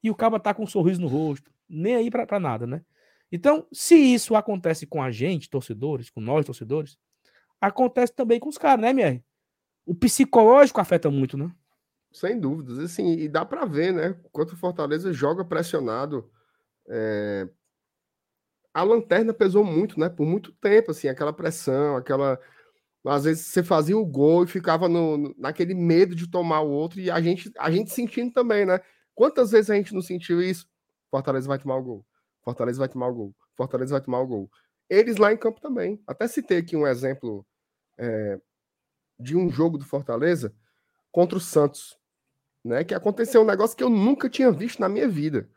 E 0.01 0.09
o 0.09 0.15
cara 0.15 0.39
tá 0.39 0.53
com 0.53 0.63
um 0.63 0.67
sorriso 0.67 1.01
no 1.01 1.07
rosto. 1.07 1.51
Nem 1.67 1.95
aí 1.95 2.09
para 2.09 2.39
nada, 2.39 2.65
né? 2.65 2.81
Então, 3.35 3.67
se 3.71 3.95
isso 3.95 4.33
acontece 4.33 4.87
com 4.87 5.03
a 5.03 5.11
gente, 5.11 5.49
torcedores, 5.49 6.09
com 6.09 6.21
nós, 6.21 6.45
torcedores, 6.45 6.97
acontece 7.59 8.13
também 8.13 8.39
com 8.39 8.47
os 8.47 8.57
caras, 8.57 8.81
né, 8.81 8.93
Mier? 8.93 9.21
O 9.85 9.93
psicológico 9.93 10.79
afeta 10.79 11.11
muito, 11.11 11.37
né? 11.37 11.51
Sem 12.13 12.39
dúvidas. 12.39 12.79
Assim, 12.79 13.11
e 13.11 13.27
dá 13.27 13.43
para 13.43 13.65
ver, 13.65 13.91
né? 13.91 14.15
Quanto 14.31 14.53
o 14.53 14.57
Fortaleza 14.57 15.11
joga 15.11 15.43
pressionado. 15.43 16.31
É... 16.87 17.49
A 18.73 18.83
lanterna 18.83 19.33
pesou 19.33 19.65
muito, 19.65 19.99
né? 19.99 20.07
Por 20.07 20.25
muito 20.25 20.53
tempo, 20.53 20.91
assim, 20.91 21.09
aquela 21.09 21.33
pressão, 21.33 21.97
aquela 21.97 22.39
às 23.07 23.25
vezes 23.25 23.45
você 23.45 23.61
fazia 23.61 23.95
o 23.95 24.05
gol 24.05 24.45
e 24.45 24.47
ficava 24.47 24.89
no, 24.89 25.35
naquele 25.37 25.75
medo 25.75 26.15
de 26.15 26.27
tomar 26.27 26.61
o 26.61 26.71
outro, 26.71 26.99
e 26.99 27.11
a 27.11 27.21
gente, 27.21 27.51
a 27.59 27.69
gente 27.69 27.91
sentindo 27.91 28.33
também, 28.33 28.65
né? 28.65 28.79
Quantas 29.13 29.51
vezes 29.51 29.69
a 29.69 29.75
gente 29.75 29.93
não 29.93 30.01
sentiu 30.01 30.41
isso? 30.41 30.67
Fortaleza 31.11 31.47
vai 31.47 31.59
tomar 31.59 31.75
o 31.75 31.83
gol. 31.83 32.05
Fortaleza 32.45 32.79
vai 32.79 32.87
tomar 32.87 33.07
o 33.07 33.13
gol. 33.13 33.35
Fortaleza 33.57 33.91
vai 33.91 34.01
tomar 34.01 34.19
o 34.19 34.27
gol. 34.27 34.51
Eles 34.89 35.17
lá 35.17 35.33
em 35.33 35.37
campo 35.37 35.59
também. 35.59 36.01
Até 36.07 36.27
citei 36.27 36.59
aqui 36.59 36.77
um 36.77 36.87
exemplo 36.87 37.45
é, 37.97 38.39
de 39.19 39.35
um 39.35 39.49
jogo 39.49 39.77
do 39.77 39.83
Fortaleza 39.83 40.55
contra 41.11 41.37
o 41.37 41.41
Santos, 41.41 41.97
né? 42.63 42.83
Que 42.83 42.93
aconteceu 42.93 43.41
um 43.41 43.45
negócio 43.45 43.75
que 43.75 43.83
eu 43.83 43.89
nunca 43.89 44.29
tinha 44.29 44.51
visto 44.51 44.79
na 44.79 44.87
minha 44.87 45.07
vida. 45.07 45.49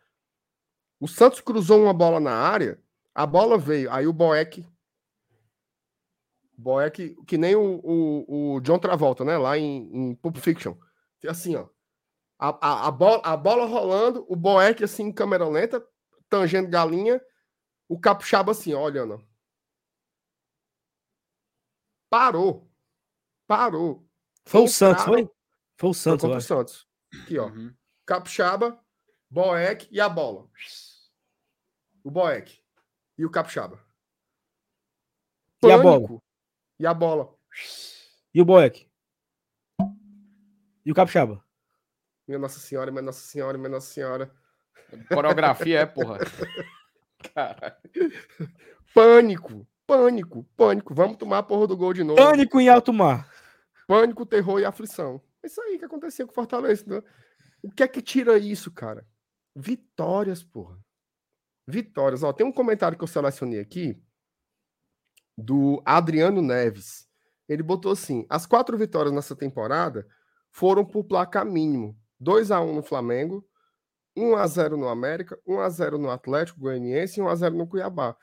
O 0.98 1.06
Santos 1.06 1.40
cruzou 1.40 1.80
uma 1.82 1.92
bola 1.92 2.18
na 2.18 2.32
área, 2.32 2.80
a 3.14 3.26
bola 3.26 3.58
veio, 3.58 3.92
aí 3.92 4.06
o 4.06 4.12
Boeck 4.12 4.66
que, 6.92 7.10
que 7.26 7.38
nem 7.38 7.54
o, 7.54 7.80
o, 7.84 8.54
o, 8.54 8.60
John 8.60 8.78
Travolta, 8.78 9.24
né? 9.24 9.36
Lá 9.38 9.56
em, 9.56 9.88
em 9.92 10.14
Pulp 10.16 10.36
Fiction. 10.38 10.74
Assim, 11.26 11.54
ó. 11.54 11.66
A, 12.38 12.48
a, 12.48 12.88
a, 12.88 12.90
bola, 12.90 13.20
a 13.24 13.36
bola 13.36 13.66
rolando, 13.66 14.24
o 14.28 14.36
Boeck 14.36 14.82
assim 14.82 15.04
em 15.04 15.12
câmera 15.12 15.48
lenta, 15.48 15.84
tangendo 16.28 16.68
galinha, 16.68 17.20
o 17.88 17.98
Capixaba 17.98 18.52
assim, 18.52 18.74
ó, 18.74 18.82
olhando. 18.82 19.26
parou. 22.10 22.70
Parou. 23.46 24.06
Foi 24.44 24.62
o 24.62 24.68
Santos, 24.68 25.04
foi? 25.04 25.30
Foi 25.76 25.90
o 25.90 25.94
Santos. 25.94 26.20
Foi 26.20 26.30
contra 26.30 26.38
o 26.38 26.42
Santos. 26.42 26.88
Aqui, 27.22 27.38
ó. 27.38 27.46
Uhum. 27.46 27.74
Capixaba, 28.06 28.82
Boeck 29.30 29.88
e 29.90 30.00
a 30.00 30.08
bola. 30.08 30.48
O 32.02 32.10
Boeck 32.10 32.62
e 33.16 33.24
o 33.24 33.30
Capixaba. 33.30 33.78
Pânico, 35.60 35.68
e 35.68 35.72
a 35.72 35.78
bola? 35.78 36.22
E 36.78 36.86
a 36.86 36.94
bola. 36.94 37.38
E 38.34 38.40
o 38.40 38.44
Boeck? 38.44 38.90
E 40.84 40.92
o 40.92 40.94
Capixaba? 40.94 41.44
Minha 42.26 42.38
Nossa 42.38 42.60
Senhora, 42.60 42.90
minha 42.90 43.02
Nossa 43.02 43.20
Senhora, 43.20 43.58
minha 43.58 43.70
Nossa 43.70 43.92
Senhora. 43.92 44.34
Coreografia 45.08 45.80
é, 45.80 45.86
porra. 45.86 46.18
Caralho. 47.34 47.74
Pânico, 48.94 49.66
pânico, 49.86 50.44
pânico. 50.56 50.94
Vamos 50.94 51.16
tomar 51.16 51.38
a 51.38 51.42
porra 51.42 51.66
do 51.66 51.76
gol 51.76 51.92
de 51.92 52.04
novo. 52.04 52.16
Pânico 52.16 52.60
em 52.60 52.68
alto 52.68 52.92
mar. 52.92 53.28
Pânico, 53.86 54.26
terror 54.26 54.60
e 54.60 54.64
aflição. 54.64 55.20
É 55.42 55.46
isso 55.46 55.60
aí 55.60 55.78
que 55.78 55.84
acontecia 55.84 56.24
com 56.24 56.32
o 56.32 56.34
Fortaleza. 56.34 56.84
Né? 56.86 57.02
O 57.62 57.70
que 57.70 57.82
é 57.82 57.88
que 57.88 58.02
tira 58.02 58.38
isso, 58.38 58.70
cara? 58.70 59.06
Vitórias, 59.54 60.42
porra. 60.42 60.78
Vitórias. 61.66 62.22
Ó, 62.22 62.32
tem 62.32 62.46
um 62.46 62.52
comentário 62.52 62.96
que 62.96 63.04
eu 63.04 63.08
selecionei 63.08 63.60
aqui 63.60 64.00
do 65.36 65.82
Adriano 65.84 66.42
Neves. 66.42 67.08
Ele 67.48 67.62
botou 67.62 67.92
assim: 67.92 68.26
as 68.28 68.46
quatro 68.46 68.76
vitórias 68.76 69.14
nessa 69.14 69.36
temporada 69.36 70.06
foram 70.50 70.84
por 70.84 71.04
placar 71.04 71.44
mínimo: 71.44 71.96
2 72.20 72.50
a 72.50 72.60
1 72.60 72.74
no 72.74 72.82
Flamengo, 72.82 73.46
1 74.18 74.36
a 74.36 74.46
0 74.46 74.76
no 74.76 74.88
América, 74.88 75.40
1 75.46 75.60
a 75.60 75.68
0 75.68 75.98
no 75.98 76.10
Atlético 76.10 76.60
Goianiense 76.60 77.20
e 77.20 77.22
1 77.22 77.28
a 77.28 77.34
0 77.36 77.56
no 77.56 77.66
Cuiabá. 77.66 78.16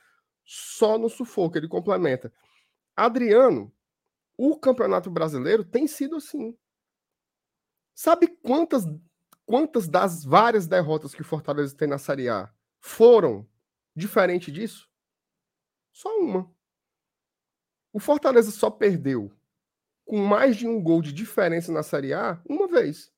Só 0.44 0.98
no 0.98 1.10
sufoco 1.10 1.58
ele 1.58 1.68
complementa. 1.68 2.32
Adriano, 2.96 3.74
o 4.38 4.60
Campeonato 4.60 5.10
Brasileiro 5.10 5.64
tem 5.64 5.88
sido 5.88 6.18
assim. 6.18 6.58
Sabe 7.94 8.28
quantas 8.28 8.84
quantas 9.46 9.88
das 9.88 10.26
várias 10.26 10.68
derrotas 10.68 11.14
que 11.14 11.22
o 11.22 11.26
Fortaleza 11.26 11.76
tem 11.76 11.88
na 11.88 12.00
Série 12.00 12.28
A 12.28 12.52
foram 12.80 13.48
diferente 13.96 14.52
disso? 14.52 14.90
Só 15.94 16.10
uma. 16.20 16.52
O 17.94 18.00
Fortaleza 18.00 18.52
só 18.52 18.70
perdeu 18.70 19.32
com 20.04 20.18
mais 20.18 20.58
de 20.58 20.68
um 20.68 20.82
gol 20.82 21.02
de 21.02 21.14
diferença 21.14 21.72
na 21.72 21.84
Série 21.84 22.14
A 22.14 22.42
uma 22.48 22.68
vez. 22.68 23.14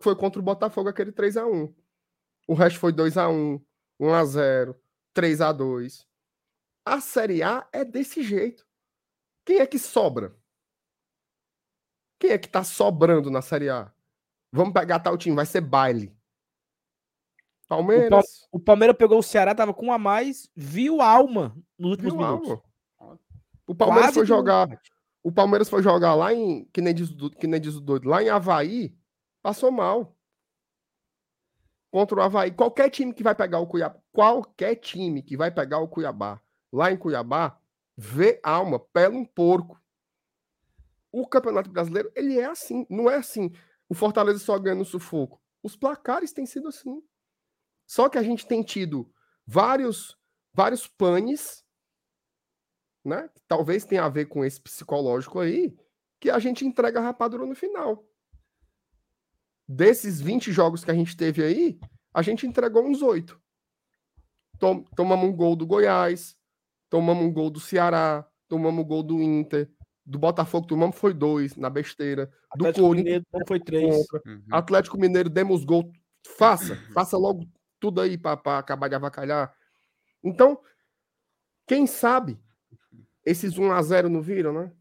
Foi 0.00 0.14
contra 0.14 0.40
o 0.40 0.44
Botafogo 0.44 0.88
aquele 0.88 1.10
3 1.10 1.36
a 1.38 1.46
1 1.46 1.74
O 2.46 2.54
resto 2.54 2.78
foi 2.78 2.92
2 2.92 3.16
a 3.16 3.28
1 3.28 3.60
1 4.00 4.14
a 4.14 4.24
0 4.24 4.80
3 5.12 5.40
a 5.40 5.52
2 5.52 6.06
A 6.84 7.00
Série 7.00 7.42
A 7.42 7.66
é 7.72 7.84
desse 7.84 8.22
jeito. 8.22 8.66
Quem 9.44 9.58
é 9.58 9.66
que 9.66 9.78
sobra? 9.78 10.36
Quem 12.18 12.30
é 12.30 12.38
que 12.38 12.48
tá 12.48 12.64
sobrando 12.64 13.30
na 13.30 13.42
Série 13.42 13.68
A? 13.68 13.92
Vamos 14.52 14.72
pegar 14.72 15.00
tal 15.00 15.18
time, 15.18 15.34
vai 15.34 15.46
ser 15.46 15.60
baile. 15.60 16.16
Palmeiras. 17.68 18.46
O, 18.52 18.60
Palmeiras 18.60 18.96
pegou 18.96 19.18
o 19.18 19.22
Ceará, 19.22 19.54
tava 19.54 19.74
com 19.74 19.86
um 19.86 19.92
a 19.92 19.98
mais, 19.98 20.48
viu 20.54 21.00
alma 21.00 21.56
nos 21.78 21.92
últimos 21.92 22.12
viu 22.12 22.22
minutos. 22.22 22.50
Alma. 22.98 23.20
O 23.66 23.74
Palmeiras 23.74 24.06
Quase 24.06 24.14
foi 24.14 24.26
jogar. 24.26 24.80
O 25.22 25.32
Palmeiras 25.32 25.68
foi 25.68 25.82
jogar 25.82 26.14
lá 26.14 26.32
em. 26.32 26.66
Que 26.66 26.80
nem, 26.80 26.94
diz, 26.94 27.10
que 27.38 27.46
nem 27.46 27.60
diz 27.60 27.74
o 27.74 27.80
doido, 27.80 28.08
lá 28.08 28.22
em 28.22 28.28
Havaí, 28.28 28.94
passou 29.42 29.70
mal. 29.70 30.14
Contra 31.94 32.18
o 32.18 32.22
Havaí. 32.22 32.50
Qualquer 32.50 32.90
time 32.90 33.14
que 33.14 33.22
vai 33.22 33.36
pegar 33.36 33.60
o 33.60 33.68
Cuiabá, 33.68 33.96
qualquer 34.10 34.74
time 34.74 35.22
que 35.22 35.36
vai 35.36 35.52
pegar 35.52 35.78
o 35.78 35.86
Cuiabá 35.86 36.42
lá 36.72 36.90
em 36.90 36.96
Cuiabá, 36.96 37.56
vê 37.96 38.40
alma, 38.42 38.80
pela 38.80 39.14
um 39.14 39.24
porco. 39.24 39.80
O 41.12 41.24
Campeonato 41.24 41.70
Brasileiro, 41.70 42.10
ele 42.16 42.36
é 42.36 42.46
assim, 42.46 42.84
não 42.90 43.08
é 43.08 43.14
assim. 43.14 43.52
O 43.88 43.94
Fortaleza 43.94 44.40
só 44.40 44.58
ganha 44.58 44.74
no 44.74 44.84
sufoco. 44.84 45.40
Os 45.62 45.76
placares 45.76 46.32
têm 46.32 46.44
sido 46.46 46.66
assim. 46.66 47.00
Só 47.86 48.08
que 48.08 48.18
a 48.18 48.24
gente 48.24 48.44
tem 48.44 48.64
tido 48.64 49.08
vários 49.46 50.18
vários 50.52 50.88
panes, 50.88 51.64
né? 53.04 53.30
Talvez 53.46 53.84
tenha 53.84 54.04
a 54.04 54.08
ver 54.08 54.24
com 54.24 54.44
esse 54.44 54.60
psicológico 54.60 55.38
aí, 55.38 55.72
que 56.18 56.28
a 56.28 56.40
gente 56.40 56.66
entrega 56.66 56.98
a 56.98 57.04
rapadura 57.04 57.46
no 57.46 57.54
final. 57.54 58.04
Desses 59.66 60.20
20 60.20 60.52
jogos 60.52 60.84
que 60.84 60.90
a 60.90 60.94
gente 60.94 61.16
teve 61.16 61.42
aí, 61.42 61.78
a 62.12 62.22
gente 62.22 62.46
entregou 62.46 62.84
uns 62.84 63.02
oito. 63.02 63.40
Tom, 64.58 64.84
tomamos 64.96 65.28
um 65.28 65.32
gol 65.32 65.56
do 65.56 65.66
Goiás, 65.66 66.36
tomamos 66.88 67.24
um 67.24 67.32
gol 67.32 67.50
do 67.50 67.58
Ceará, 67.58 68.26
tomamos 68.48 68.84
um 68.84 68.86
gol 68.86 69.02
do 69.02 69.20
Inter, 69.20 69.70
do 70.06 70.18
Botafogo 70.18 70.66
tomamos 70.66 70.96
foi 70.96 71.14
dois 71.14 71.56
na 71.56 71.70
besteira. 71.70 72.26
Do 72.54 72.66
Atlético 72.66 72.86
Corinthians 72.86 73.22
Mineiro 73.32 73.48
foi 73.48 73.60
três. 73.60 74.06
Uhum. 74.26 74.42
Atlético 74.50 74.98
Mineiro 74.98 75.30
demos 75.30 75.64
gol. 75.64 75.90
Faça, 76.36 76.76
faça 76.92 77.16
logo 77.16 77.44
tudo 77.80 78.00
aí 78.00 78.18
para 78.18 78.58
acabar 78.58 78.88
de 78.88 78.94
avacalhar. 78.94 79.54
Então, 80.22 80.58
quem 81.66 81.86
sabe 81.86 82.38
esses 83.24 83.56
1 83.58 83.72
a 83.72 83.82
0 83.82 84.08
não 84.08 84.20
viram, 84.20 84.52
né? 84.52 84.72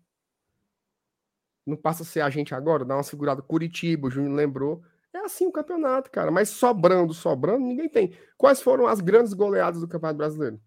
Não 1.65 1.77
passa 1.77 2.03
a 2.03 2.05
ser 2.05 2.21
a 2.21 2.29
gente 2.29 2.53
agora, 2.53 2.83
dá 2.83 2.95
uma 2.95 3.03
segurada. 3.03 3.41
Curitiba, 3.41 4.07
o 4.07 4.11
Júnior 4.11 4.33
lembrou. 4.33 4.81
É 5.13 5.19
assim 5.19 5.45
o 5.45 5.51
campeonato, 5.51 6.09
cara. 6.11 6.31
Mas 6.31 6.49
sobrando, 6.49 7.13
sobrando, 7.13 7.65
ninguém 7.65 7.87
tem. 7.87 8.13
Quais 8.37 8.61
foram 8.61 8.87
as 8.87 8.99
grandes 8.99 9.33
goleadas 9.33 9.79
do 9.79 9.87
Campeonato 9.87 10.17
Brasileiro? 10.17 10.59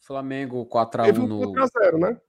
Flamengo 0.00 0.66
4x1 0.66 1.26
no. 1.26 1.40
4x0, 1.52 1.98
né? 1.98 2.20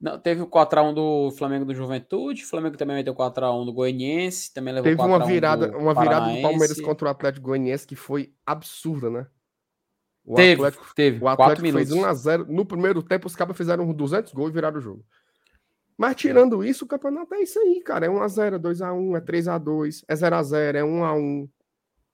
Não, 0.00 0.18
teve 0.18 0.42
o 0.42 0.46
4x1 0.46 0.94
do 0.94 1.30
Flamengo 1.32 1.64
do 1.64 1.74
Juventude, 1.74 2.44
o 2.44 2.46
Flamengo 2.46 2.76
também 2.76 2.96
meteu 2.96 3.14
4x1 3.14 3.64
do 3.64 3.72
Goianiense, 3.72 4.52
também 4.52 4.74
levou 4.74 4.90
Teve 4.90 5.00
uma 5.00 5.24
virada, 5.24 5.68
do 5.68 5.78
uma 5.78 5.94
virada 5.94 6.34
do 6.34 6.42
Palmeiras 6.42 6.80
contra 6.80 7.08
o 7.08 7.10
Atlético 7.10 7.46
Goianiense 7.46 7.86
que 7.86 7.96
foi 7.96 8.34
absurda, 8.44 9.10
né? 9.10 9.26
O 10.22 10.34
teve, 10.34 10.54
Atlético, 10.54 10.94
teve. 10.94 11.24
O 11.24 11.28
Atlético 11.28 11.72
fez 11.72 11.90
1x0. 11.90 12.46
No 12.46 12.66
primeiro 12.66 13.02
tempo, 13.02 13.26
os 13.26 13.36
cabas 13.36 13.56
fizeram 13.56 13.90
200 13.92 14.32
gols 14.32 14.50
e 14.50 14.52
viraram 14.52 14.78
o 14.78 14.80
jogo. 14.80 15.04
Mas 15.96 16.16
tirando 16.16 16.62
isso, 16.62 16.84
o 16.84 16.88
campeonato 16.88 17.34
é 17.34 17.40
isso 17.40 17.58
aí, 17.58 17.80
cara. 17.82 18.06
É 18.06 18.08
1x0, 18.08 18.58
2x1, 18.58 19.16
é 19.16 19.20
3x2, 19.20 20.04
é 20.06 20.14
0x0, 20.14 20.74
é 20.74 20.82
1x1. 20.82 21.50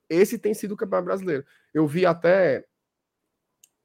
Esse 0.09 0.39
tem 0.39 0.55
sido 0.55 0.73
o 0.73 0.77
campeonato 0.77 1.07
brasileiro. 1.07 1.45
Eu 1.75 1.87
vi 1.87 2.07
até 2.07 2.65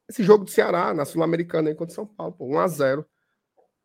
esse 0.07 0.23
jogo 0.23 0.45
do 0.45 0.51
Ceará, 0.51 0.93
na 0.93 1.03
Sul-Americana, 1.03 1.73
contra 1.75 1.95
São 1.95 2.05
Paulo, 2.05 2.33
pô, 2.33 2.47
1x0. 2.47 3.05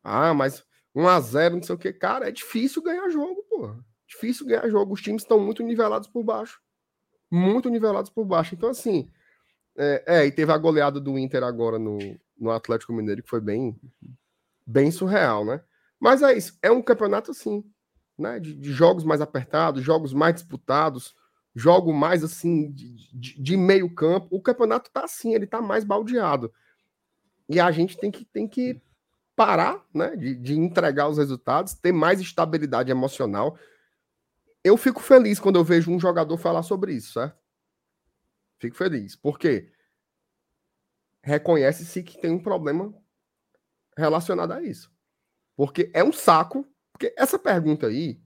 Ah, 0.04 0.34
mas 0.34 0.64
1 0.94 1.08
a 1.08 1.20
0 1.20 1.56
não 1.56 1.62
sei 1.62 1.74
o 1.74 1.78
que. 1.78 1.92
Cara, 1.92 2.28
é 2.28 2.32
difícil 2.32 2.82
ganhar 2.82 3.08
jogo, 3.08 3.42
pô. 3.48 3.74
Difícil 4.06 4.46
ganhar 4.46 4.68
jogo. 4.68 4.92
Os 4.92 5.00
times 5.00 5.22
estão 5.22 5.40
muito 5.40 5.62
nivelados 5.62 6.08
por 6.08 6.22
baixo. 6.22 6.60
Muito 7.30 7.70
nivelados 7.70 8.10
por 8.10 8.24
baixo. 8.24 8.54
Então, 8.54 8.68
assim. 8.68 9.10
É, 9.74 10.04
é, 10.06 10.26
e 10.26 10.30
teve 10.30 10.52
a 10.52 10.58
goleada 10.58 11.00
do 11.00 11.18
Inter 11.18 11.42
agora 11.42 11.78
no, 11.78 11.96
no 12.36 12.50
Atlético 12.50 12.92
Mineiro, 12.92 13.22
que 13.22 13.30
foi 13.30 13.40
bem, 13.40 13.74
bem 14.66 14.90
surreal, 14.90 15.46
né? 15.46 15.62
Mas 16.02 16.20
é 16.20 16.36
isso. 16.36 16.58
É 16.60 16.68
um 16.68 16.82
campeonato, 16.82 17.30
assim, 17.30 17.64
né? 18.18 18.40
De, 18.40 18.56
de 18.56 18.72
jogos 18.72 19.04
mais 19.04 19.20
apertados, 19.20 19.84
jogos 19.84 20.12
mais 20.12 20.34
disputados, 20.34 21.14
jogo 21.54 21.92
mais, 21.92 22.24
assim, 22.24 22.72
de, 22.72 23.16
de, 23.16 23.40
de 23.40 23.56
meio 23.56 23.88
campo. 23.94 24.26
O 24.28 24.42
campeonato 24.42 24.90
tá 24.90 25.04
assim, 25.04 25.32
ele 25.32 25.46
tá 25.46 25.62
mais 25.62 25.84
baldeado. 25.84 26.52
E 27.48 27.60
a 27.60 27.70
gente 27.70 27.96
tem 27.96 28.10
que, 28.10 28.24
tem 28.24 28.48
que 28.48 28.82
parar 29.36 29.86
né, 29.94 30.16
de, 30.16 30.34
de 30.34 30.58
entregar 30.58 31.08
os 31.08 31.18
resultados, 31.18 31.74
ter 31.74 31.92
mais 31.92 32.20
estabilidade 32.20 32.90
emocional. 32.90 33.56
Eu 34.64 34.76
fico 34.76 35.00
feliz 35.00 35.38
quando 35.38 35.54
eu 35.54 35.62
vejo 35.62 35.92
um 35.92 36.00
jogador 36.00 36.36
falar 36.36 36.64
sobre 36.64 36.94
isso, 36.94 37.12
certo? 37.12 37.38
Fico 38.58 38.76
feliz. 38.76 39.14
Por 39.14 39.38
quê? 39.38 39.70
Reconhece-se 41.22 42.02
que 42.02 42.20
tem 42.20 42.32
um 42.32 42.42
problema 42.42 42.92
relacionado 43.96 44.50
a 44.50 44.60
isso. 44.60 44.90
Porque 45.56 45.90
é 45.94 46.02
um 46.02 46.12
saco. 46.12 46.66
Porque 46.92 47.14
essa 47.16 47.38
pergunta 47.38 47.86
aí, 47.86 48.20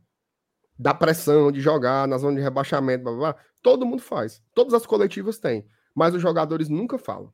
da 0.79 0.93
pressão 0.93 1.51
de 1.51 1.61
jogar 1.61 2.07
na 2.07 2.19
zona 2.19 2.37
de 2.37 2.43
rebaixamento, 2.43 3.05
blá, 3.05 3.13
blá, 3.13 3.33
blá, 3.33 3.45
todo 3.63 3.87
mundo 3.87 4.03
faz. 4.03 4.43
Todas 4.55 4.75
as 4.75 4.87
coletivas 4.87 5.39
têm. 5.39 5.67
Mas 5.95 6.15
os 6.15 6.21
jogadores 6.21 6.69
nunca 6.69 6.99
falam. 6.99 7.33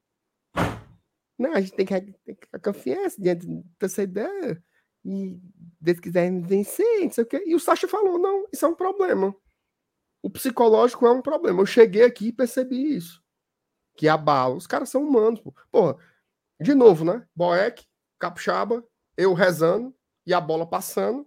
Não, 1.39 1.53
a 1.53 1.61
gente 1.61 1.75
tem 1.75 1.85
que, 1.85 2.01
ter 2.01 2.37
confiança 2.63 3.21
diante 3.21 3.47
dessa 3.81 4.03
ideia. 4.03 4.63
E 5.05 5.41
Deus 5.81 5.99
quiser 5.99 6.31
vencer, 6.43 7.03
não 7.03 7.11
sei 7.11 7.25
o 7.25 7.27
quê. 7.27 7.43
E 7.45 7.55
o 7.55 7.61
Sacha 7.61 7.89
falou: 7.89 8.19
não, 8.19 8.47
isso 8.53 8.65
é 8.65 8.69
um 8.69 8.75
problema. 8.75 9.35
O 10.23 10.31
psicológico 10.31 11.05
é 11.07 11.11
um 11.11 11.21
problema. 11.21 11.61
Eu 11.61 11.67
cheguei 11.67 12.05
aqui 12.05 12.29
e 12.29 12.33
percebi 12.33 12.95
isso. 12.95 13.21
Que 13.97 14.09
abala. 14.09 14.55
Os 14.55 14.69
caras 14.69 14.89
são 14.89 15.03
humanos. 15.03 15.41
Pô. 15.41 15.53
Porra, 15.73 15.97
de 16.61 16.75
novo, 16.75 17.05
né? 17.05 17.27
Boeck, 17.35 17.85
Capixaba, 18.21 18.87
eu 19.17 19.35
rezando 19.35 19.95
e 20.27 20.33
a 20.33 20.41
bola 20.41 20.67
passando. 20.67 21.27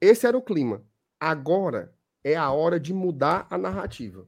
Esse 0.00 0.26
era 0.26 0.36
o 0.36 0.42
clima. 0.42 0.84
Agora 1.18 1.94
é 2.22 2.36
a 2.36 2.50
hora 2.50 2.78
de 2.78 2.92
mudar 2.92 3.46
a 3.50 3.56
narrativa. 3.56 4.26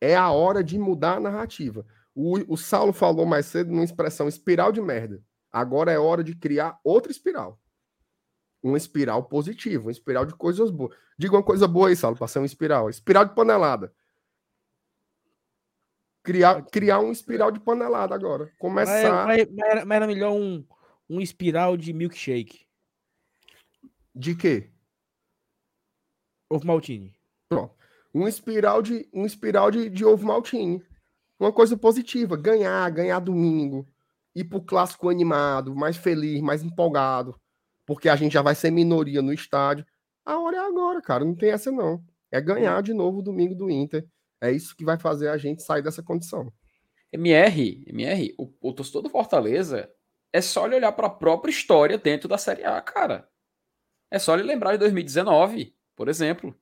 É 0.00 0.16
a 0.16 0.30
hora 0.30 0.64
de 0.64 0.78
mudar 0.78 1.16
a 1.16 1.20
narrativa. 1.20 1.86
O, 2.14 2.52
o 2.52 2.56
Saulo 2.56 2.92
falou 2.92 3.24
mais 3.24 3.46
cedo 3.46 3.70
numa 3.70 3.84
expressão 3.84 4.28
espiral 4.28 4.72
de 4.72 4.80
merda. 4.80 5.22
Agora 5.50 5.92
é 5.92 5.98
hora 5.98 6.24
de 6.24 6.34
criar 6.34 6.80
outra 6.82 7.12
espiral. 7.12 7.60
Uma 8.62 8.76
espiral 8.76 9.24
positiva, 9.24 9.84
uma 9.84 9.92
espiral 9.92 10.24
de 10.24 10.34
coisas 10.34 10.70
boas. 10.70 10.96
Diga 11.18 11.36
uma 11.36 11.42
coisa 11.42 11.68
boa 11.68 11.88
aí, 11.88 11.96
Saulo, 11.96 12.16
para 12.16 12.26
ser 12.26 12.38
uma 12.38 12.46
espiral. 12.46 12.88
Espiral 12.88 13.24
de 13.24 13.34
panelada. 13.34 13.92
Criar, 16.22 16.62
criar 16.62 17.00
uma 17.00 17.12
espiral 17.12 17.50
de 17.50 17.60
panelada 17.60 18.14
agora. 18.14 18.50
Começar. 18.58 19.26
Mas, 19.26 19.46
mas, 19.50 19.58
era, 19.70 19.84
mas 19.84 19.96
era 19.96 20.06
melhor 20.06 20.32
um, 20.32 20.64
um 21.12 21.20
espiral 21.20 21.76
de 21.76 21.92
milkshake. 21.92 22.64
De 24.14 24.34
quê? 24.34 24.70
Ovo 26.50 26.66
maltine. 26.66 27.14
Pronto. 27.50 27.74
Um 28.14 28.26
espiral 28.26 28.80
de, 28.80 29.06
um 29.12 29.26
espiral 29.26 29.70
de, 29.70 29.90
de 29.90 30.06
ovo 30.06 30.26
maltine. 30.26 30.82
Uma 31.38 31.52
coisa 31.52 31.76
positiva. 31.76 32.34
Ganhar, 32.34 32.90
ganhar 32.90 33.20
domingo. 33.20 33.86
Ir 34.34 34.44
pro 34.44 34.62
clássico 34.62 35.10
animado, 35.10 35.76
mais 35.76 35.98
feliz, 35.98 36.40
mais 36.40 36.62
empolgado. 36.62 37.38
Porque 37.84 38.08
a 38.08 38.16
gente 38.16 38.32
já 38.32 38.40
vai 38.40 38.54
ser 38.54 38.70
minoria 38.70 39.20
no 39.20 39.34
estádio. 39.34 39.84
A 40.24 40.38
hora 40.38 40.56
é 40.56 40.60
agora, 40.60 41.02
cara. 41.02 41.26
Não 41.26 41.34
tem 41.34 41.50
essa, 41.50 41.70
não. 41.70 42.02
É 42.30 42.40
ganhar 42.40 42.82
de 42.82 42.94
novo 42.94 43.18
o 43.18 43.22
domingo 43.22 43.54
do 43.54 43.70
Inter. 43.70 44.08
É 44.40 44.50
isso 44.50 44.74
que 44.74 44.84
vai 44.84 44.98
fazer 44.98 45.28
a 45.28 45.36
gente 45.36 45.62
sair 45.62 45.82
dessa 45.82 46.02
condição. 46.02 46.50
MR, 47.12 47.84
MR, 47.86 48.34
o, 48.38 48.50
o 48.62 48.72
torcedor 48.72 49.02
do 49.02 49.10
Fortaleza 49.10 49.90
é 50.32 50.40
só 50.40 50.66
ele 50.66 50.76
olhar 50.76 50.92
para 50.92 51.08
a 51.08 51.10
própria 51.10 51.50
história 51.50 51.98
dentro 51.98 52.28
da 52.28 52.38
Série 52.38 52.64
A, 52.64 52.80
cara. 52.80 53.28
É 54.10 54.18
só 54.18 54.34
ele 54.34 54.42
lembrar 54.42 54.72
de 54.72 54.78
2019, 54.78 55.76
por 55.94 56.08
exemplo. 56.08 56.58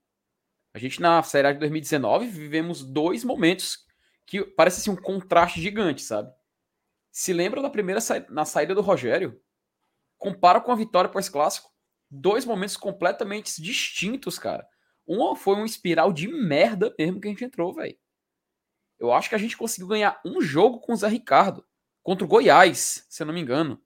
A 0.75 0.79
gente 0.79 1.01
na 1.01 1.23
Série 1.23 1.49
A 1.49 1.53
de 1.53 1.59
2019 1.61 2.27
vivemos 2.27 2.83
dois 2.85 3.25
momentos 3.25 3.87
que 4.27 4.45
parece 4.45 4.81
assim 4.81 4.91
um 4.91 5.01
contraste 5.01 5.61
gigante, 5.61 6.03
sabe? 6.03 6.33
Se 7.11 7.33
lembra 7.33 7.62
da 7.62 7.71
primeira 7.71 8.01
sa... 8.01 8.25
na 8.29 8.45
saída 8.45 8.75
do 8.75 8.81
Rogério? 8.81 9.41
Compara 10.16 10.61
com 10.61 10.71
a 10.71 10.77
vitória 10.77 11.11
pós-clássico. 11.11 11.71
Dois 12.09 12.45
momentos 12.45 12.77
completamente 12.77 13.61
distintos, 13.61 14.39
cara. 14.39 14.66
Uma 15.07 15.35
foi 15.35 15.57
um 15.57 15.64
espiral 15.64 16.12
de 16.12 16.29
merda 16.29 16.95
mesmo 16.99 17.21
que 17.21 17.27
a 17.27 17.31
gente 17.31 17.45
entrou, 17.45 17.73
velho. 17.73 17.99
Eu 18.99 19.12
acho 19.12 19.29
que 19.29 19.35
a 19.35 19.39
gente 19.39 19.57
conseguiu 19.57 19.89
ganhar 19.89 20.21
um 20.25 20.41
jogo 20.41 20.79
com 20.81 20.93
o 20.93 20.97
Zé 20.97 21.09
Ricardo 21.09 21.66
contra 22.03 22.24
o 22.24 22.28
Goiás, 22.28 23.07
se 23.09 23.22
eu 23.22 23.26
não 23.26 23.34
me 23.34 23.40
engano. 23.40 23.80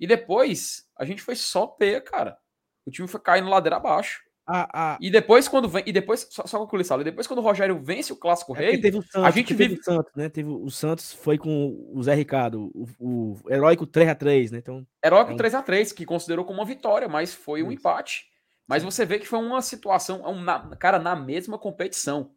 E 0.00 0.06
depois 0.06 0.86
a 0.96 1.04
gente 1.04 1.22
foi 1.22 1.34
só 1.34 1.66
P, 1.66 2.00
cara. 2.00 2.38
O 2.86 2.90
time 2.90 3.08
foi 3.08 3.20
caindo 3.20 3.48
ladeira 3.48 3.76
abaixo. 3.76 4.22
Ah, 4.50 4.68
ah. 4.72 4.98
E 4.98 5.10
depois 5.10 5.46
quando 5.46 5.68
vem, 5.68 5.82
e 5.86 5.92
depois 5.92 6.26
só, 6.30 6.46
só 6.46 6.58
concluir, 6.58 6.82
Sala, 6.82 7.02
e 7.02 7.04
depois 7.04 7.26
quando 7.26 7.40
o 7.40 7.42
Rogério 7.42 7.78
vence 7.82 8.10
o 8.14 8.16
clássico 8.16 8.56
É 8.56 8.60
rei, 8.60 8.80
Santos, 8.82 9.10
a 9.16 9.30
gente 9.30 9.52
vive 9.52 9.74
o 9.74 9.84
Santos, 9.84 10.10
né? 10.16 10.30
Teve 10.30 10.48
o 10.48 10.70
Santos 10.70 11.12
foi 11.12 11.36
com 11.36 11.90
o 11.92 12.02
Zé 12.02 12.14
Ricardo, 12.14 12.70
o, 12.74 12.86
o 12.98 13.36
heróico 13.50 13.86
3 13.86 14.08
a 14.08 14.14
3, 14.14 14.50
né? 14.50 14.58
Então, 14.58 14.86
heróico 15.04 15.32
É 15.32 15.34
um- 15.34 15.36
3 15.36 15.54
a 15.54 15.60
3 15.62 15.92
que 15.92 16.06
considerou 16.06 16.46
como 16.46 16.60
uma 16.60 16.64
vitória, 16.64 17.06
mas 17.08 17.34
foi 17.34 17.62
um 17.62 17.66
Isso. 17.70 17.78
empate. 17.80 18.24
Mas 18.66 18.82
você 18.82 19.04
vê 19.04 19.18
que 19.18 19.26
foi 19.28 19.38
uma 19.38 19.60
situação, 19.60 20.22
um, 20.26 20.40
na- 20.40 20.74
cara, 20.76 20.98
na 20.98 21.14
mesma 21.14 21.58
competição. 21.58 22.30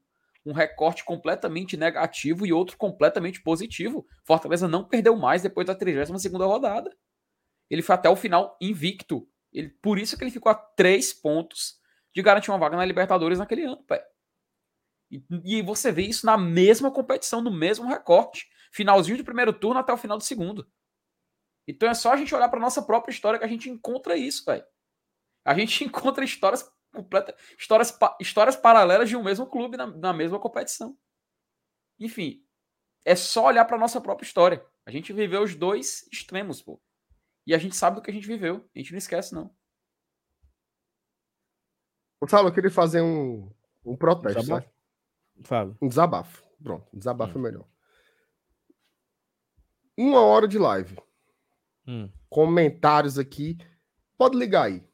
Um 0.46 0.54
recorte 0.54 1.04
completamente 1.04 1.78
negativo 1.78 2.46
e 2.46 2.54
outro 2.54 2.78
completamente 2.78 3.42
positivo. 3.42 4.08
Fortaleza 4.26 4.68
não 4.68 4.88
perdeu 4.88 5.16
mais 5.16 5.42
depois 5.42 5.68
da 5.68 5.76
32ª 5.76 6.46
rodada. 6.46 6.96
Ele 7.70 7.82
foi 7.82 7.96
até 7.96 8.10
o 8.10 8.16
final 8.16 8.58
invicto. 8.60 9.28
Ele, 9.54 9.70
por 9.82 10.00
isso 10.00 10.18
que 10.18 10.24
ele 10.24 10.32
ficou 10.32 10.52
a 10.52 10.56
três 10.56 11.14
pontos 11.14 11.80
de 12.14 12.22
garantir 12.22 12.52
uma 12.52 12.58
vaga 12.58 12.76
na 12.76 12.86
Libertadores 12.86 13.40
naquele 13.40 13.64
ano, 13.64 13.84
pai. 13.84 14.02
E, 15.12 15.24
e 15.46 15.62
você 15.62 15.92
vê 15.92 16.04
isso 16.04 16.26
na 16.26 16.38
mesma 16.38 16.92
competição, 16.92 17.42
no 17.42 17.52
mesmo 17.52 17.88
recorte. 17.88 18.48
Finalzinho 18.72 19.18
de 19.18 19.24
primeiro 19.24 19.54
turno 19.54 19.80
até 19.80 19.92
o 19.92 19.98
final 19.98 20.18
do 20.18 20.24
segundo. 20.24 20.68
Então 21.68 21.90
é 21.90 21.94
só 21.94 22.14
a 22.14 22.18
gente 22.18 22.34
olhar 22.34 22.50
para 22.50 22.60
nossa 22.60 22.82
própria 22.82 23.12
história 23.12 23.38
que 23.40 23.46
a 23.46 23.50
gente 23.50 23.70
encontra 23.70 24.18
isso, 24.18 24.44
velho. 24.46 24.64
A 25.46 25.54
gente 25.54 25.84
encontra 25.86 26.24
histórias 26.24 26.70
completas, 26.94 27.36
histórias, 27.58 27.92
pa- 27.92 28.18
histórias 28.20 28.56
paralelas 28.56 29.10
de 29.10 29.16
um 29.16 29.24
mesmo 29.24 29.46
clube 29.48 29.78
na, 29.78 29.88
na 29.88 30.14
mesma 30.14 30.40
competição. 30.40 30.98
Enfim, 32.00 32.44
é 33.06 33.16
só 33.16 33.46
olhar 33.46 33.66
para 33.66 33.78
nossa 33.78 34.00
própria 34.02 34.26
história. 34.26 34.66
A 34.86 34.92
gente 34.92 35.14
viveu 35.14 35.42
os 35.44 35.56
dois 35.56 36.08
extremos, 36.12 36.62
pô. 36.62 36.82
E 37.46 37.54
a 37.54 37.58
gente 37.58 37.76
sabe 37.76 37.96
do 37.96 38.02
que 38.02 38.12
a 38.12 38.14
gente 38.14 38.28
viveu. 38.28 38.68
A 38.76 38.80
gente 38.80 38.92
não 38.92 38.98
esquece, 38.98 39.34
não. 39.34 39.54
Saulo, 42.28 42.50
eu 42.50 42.54
queria 42.54 42.70
fazer 42.70 43.02
um, 43.02 43.52
um 43.84 43.96
protesto, 43.96 44.40
Desabafo? 44.42 44.68
né? 45.38 45.76
Um 45.82 45.88
desabafo. 45.88 46.44
Pronto, 46.64 46.88
um 46.94 47.00
desabafo 47.00 47.38
é 47.38 47.42
melhor. 47.42 47.68
Uma 49.98 50.22
hora 50.22 50.48
de 50.48 50.58
live. 50.60 50.98
Hum. 51.88 52.12
Comentários 52.30 53.18
aqui. 53.18 53.58
Pode 54.18 54.38
ligar 54.38 54.64
aí. 54.68 54.88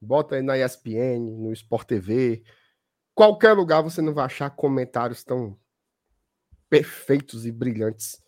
Bota 0.00 0.36
aí 0.36 0.42
na 0.42 0.56
ESPN, 0.56 1.18
no 1.18 1.52
Sport 1.52 1.86
TV. 1.86 2.42
Qualquer 3.14 3.52
lugar 3.52 3.82
você 3.82 4.00
não 4.00 4.14
vai 4.14 4.26
achar 4.26 4.50
comentários 4.50 5.24
tão 5.24 5.58
perfeitos 6.68 7.46
e 7.46 7.52
brilhantes. 7.52 8.22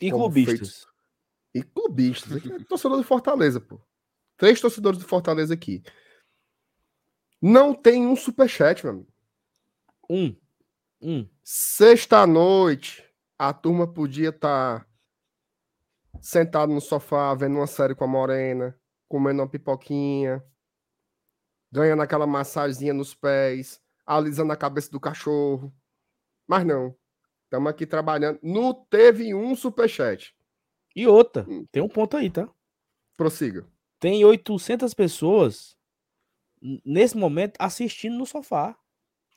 E 0.00 0.10
clubistas. 0.10 0.86
E 1.54 1.62
clubistas. 1.62 2.36
Aqui 2.36 2.52
é 2.52 2.58
torcedor 2.64 2.98
do 2.98 3.02
Fortaleza, 3.02 3.60
pô. 3.60 3.80
Três 4.36 4.60
torcedores 4.60 4.98
do 4.98 5.06
Fortaleza 5.06 5.54
aqui. 5.54 5.82
Não 7.40 7.74
tem 7.74 8.06
um 8.06 8.14
superchat, 8.14 8.84
meu 8.84 8.94
amigo. 8.94 9.12
Um. 10.08 10.36
Um. 11.00 11.28
Sexta-noite, 11.42 13.04
a 13.38 13.52
turma 13.52 13.86
podia 13.86 14.28
estar 14.28 14.86
sentado 16.20 16.72
no 16.72 16.80
sofá, 16.80 17.34
vendo 17.34 17.56
uma 17.56 17.66
série 17.66 17.94
com 17.94 18.04
a 18.04 18.08
Morena, 18.08 18.78
comendo 19.08 19.42
uma 19.42 19.48
pipoquinha, 19.48 20.42
ganhando 21.70 22.02
aquela 22.02 22.26
massaginha 22.26 22.92
nos 22.94 23.14
pés, 23.14 23.80
alisando 24.06 24.52
a 24.52 24.56
cabeça 24.56 24.90
do 24.90 25.00
cachorro. 25.00 25.72
Mas 26.46 26.64
não. 26.64 26.94
Estamos 27.44 27.70
aqui 27.70 27.86
trabalhando. 27.86 28.38
Não 28.42 28.72
teve 28.74 29.34
um 29.34 29.54
superchat. 29.54 30.34
E 30.94 31.06
outra, 31.06 31.44
Hum. 31.48 31.66
tem 31.70 31.82
um 31.82 31.88
ponto 31.88 32.16
aí, 32.16 32.30
tá? 32.30 32.48
Prossiga. 33.16 33.66
Tem 34.00 34.24
800 34.24 34.92
pessoas 34.94 35.76
nesse 36.84 37.16
momento 37.16 37.54
assistindo 37.58 38.16
no 38.16 38.26
sofá. 38.26 38.76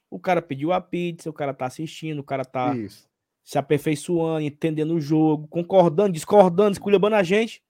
O 0.10 0.20
cara 0.20 0.42
pediu 0.42 0.72
a 0.74 0.82
pizza, 0.82 1.30
o 1.30 1.34
cara 1.34 1.54
tá 1.54 1.66
assistindo, 1.66 2.20
o 2.20 2.24
cara 2.24 2.44
tá 2.44 2.76
Isso. 2.76 3.08
se 3.44 3.58
aperfeiçoando, 3.58 4.42
entendendo 4.42 4.96
o 4.96 5.02
jogo, 5.02 5.48
concordando, 5.48 6.14
discordando, 6.14 6.72
esculhambando 6.72 7.16
a 7.16 7.24
gente, 7.24 7.64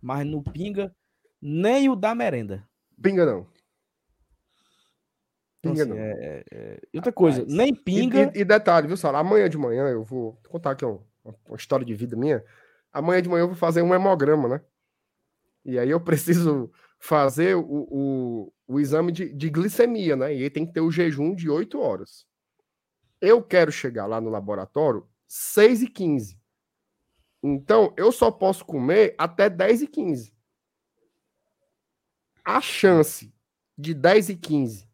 mas 0.00 0.26
não 0.26 0.42
pinga 0.42 0.94
nem 1.40 1.88
o 1.88 1.96
da 1.96 2.14
merenda. 2.14 2.68
Pinga 3.00 3.24
não. 3.24 3.46
Então, 5.72 5.74
Pinga 5.74 5.82
assim, 5.82 5.90
não. 5.90 5.98
é- 5.98 6.12
é- 6.20 6.44
é- 6.52 6.80
E 6.92 6.96
outra 6.98 7.12
coisa, 7.12 7.38
Rapaz, 7.40 7.54
nem 7.56 7.68
E, 7.72 7.76
pinga. 7.76 8.32
e- 8.34 8.40
e 8.40 8.44
detalhe, 8.44 8.86
viu, 8.86 8.96
Sara? 8.96 9.18
Amanhã 9.18 9.48
de 9.48 9.58
manhã 9.58 9.88
eu 9.88 10.02
vou 10.04 10.38
contar 10.48 10.72
aqui 10.72 10.84
um- 10.84 11.00
uma 11.46 11.56
história 11.56 11.84
de 11.84 11.94
vida 11.94 12.16
minha. 12.16 12.44
Amanhã 12.92 13.20
de 13.22 13.28
manhã 13.28 13.42
eu 13.42 13.48
vou 13.48 13.56
fazer 13.56 13.82
um 13.82 13.94
hemograma, 13.94 14.48
né? 14.48 14.60
E 15.64 15.78
aí 15.78 15.90
eu 15.90 16.00
preciso 16.56 16.70
fazer 16.98 17.56
o, 17.56 17.62
o, 17.90 18.52
o 18.66 18.80
exame 18.80 19.12
de, 19.12 19.32
de 19.32 19.50
glicemia, 19.50 20.16
né? 20.16 20.34
E 20.34 20.42
aí 20.44 20.50
tem 20.50 20.64
que 20.66 20.72
ter 20.72 20.80
o 20.80 20.90
jejum 20.90 21.34
de 21.34 21.50
8 21.50 21.78
horas. 21.80 22.26
Eu 23.20 23.42
quero 23.42 23.70
chegar 23.72 24.06
lá 24.06 24.20
no 24.20 24.30
laboratório 24.30 25.06
6 25.26 25.82
e 25.82 25.88
15. 25.88 26.38
Então, 27.42 27.92
eu 27.96 28.10
só 28.10 28.30
posso 28.30 28.64
comer 28.64 29.14
até 29.18 29.48
10 29.50 29.82
e 29.82 29.86
15. 29.86 30.32
A 32.44 32.60
chance 32.60 33.32
de 33.76 33.92
10 33.92 34.28
e 34.28 34.36
15 34.36 34.88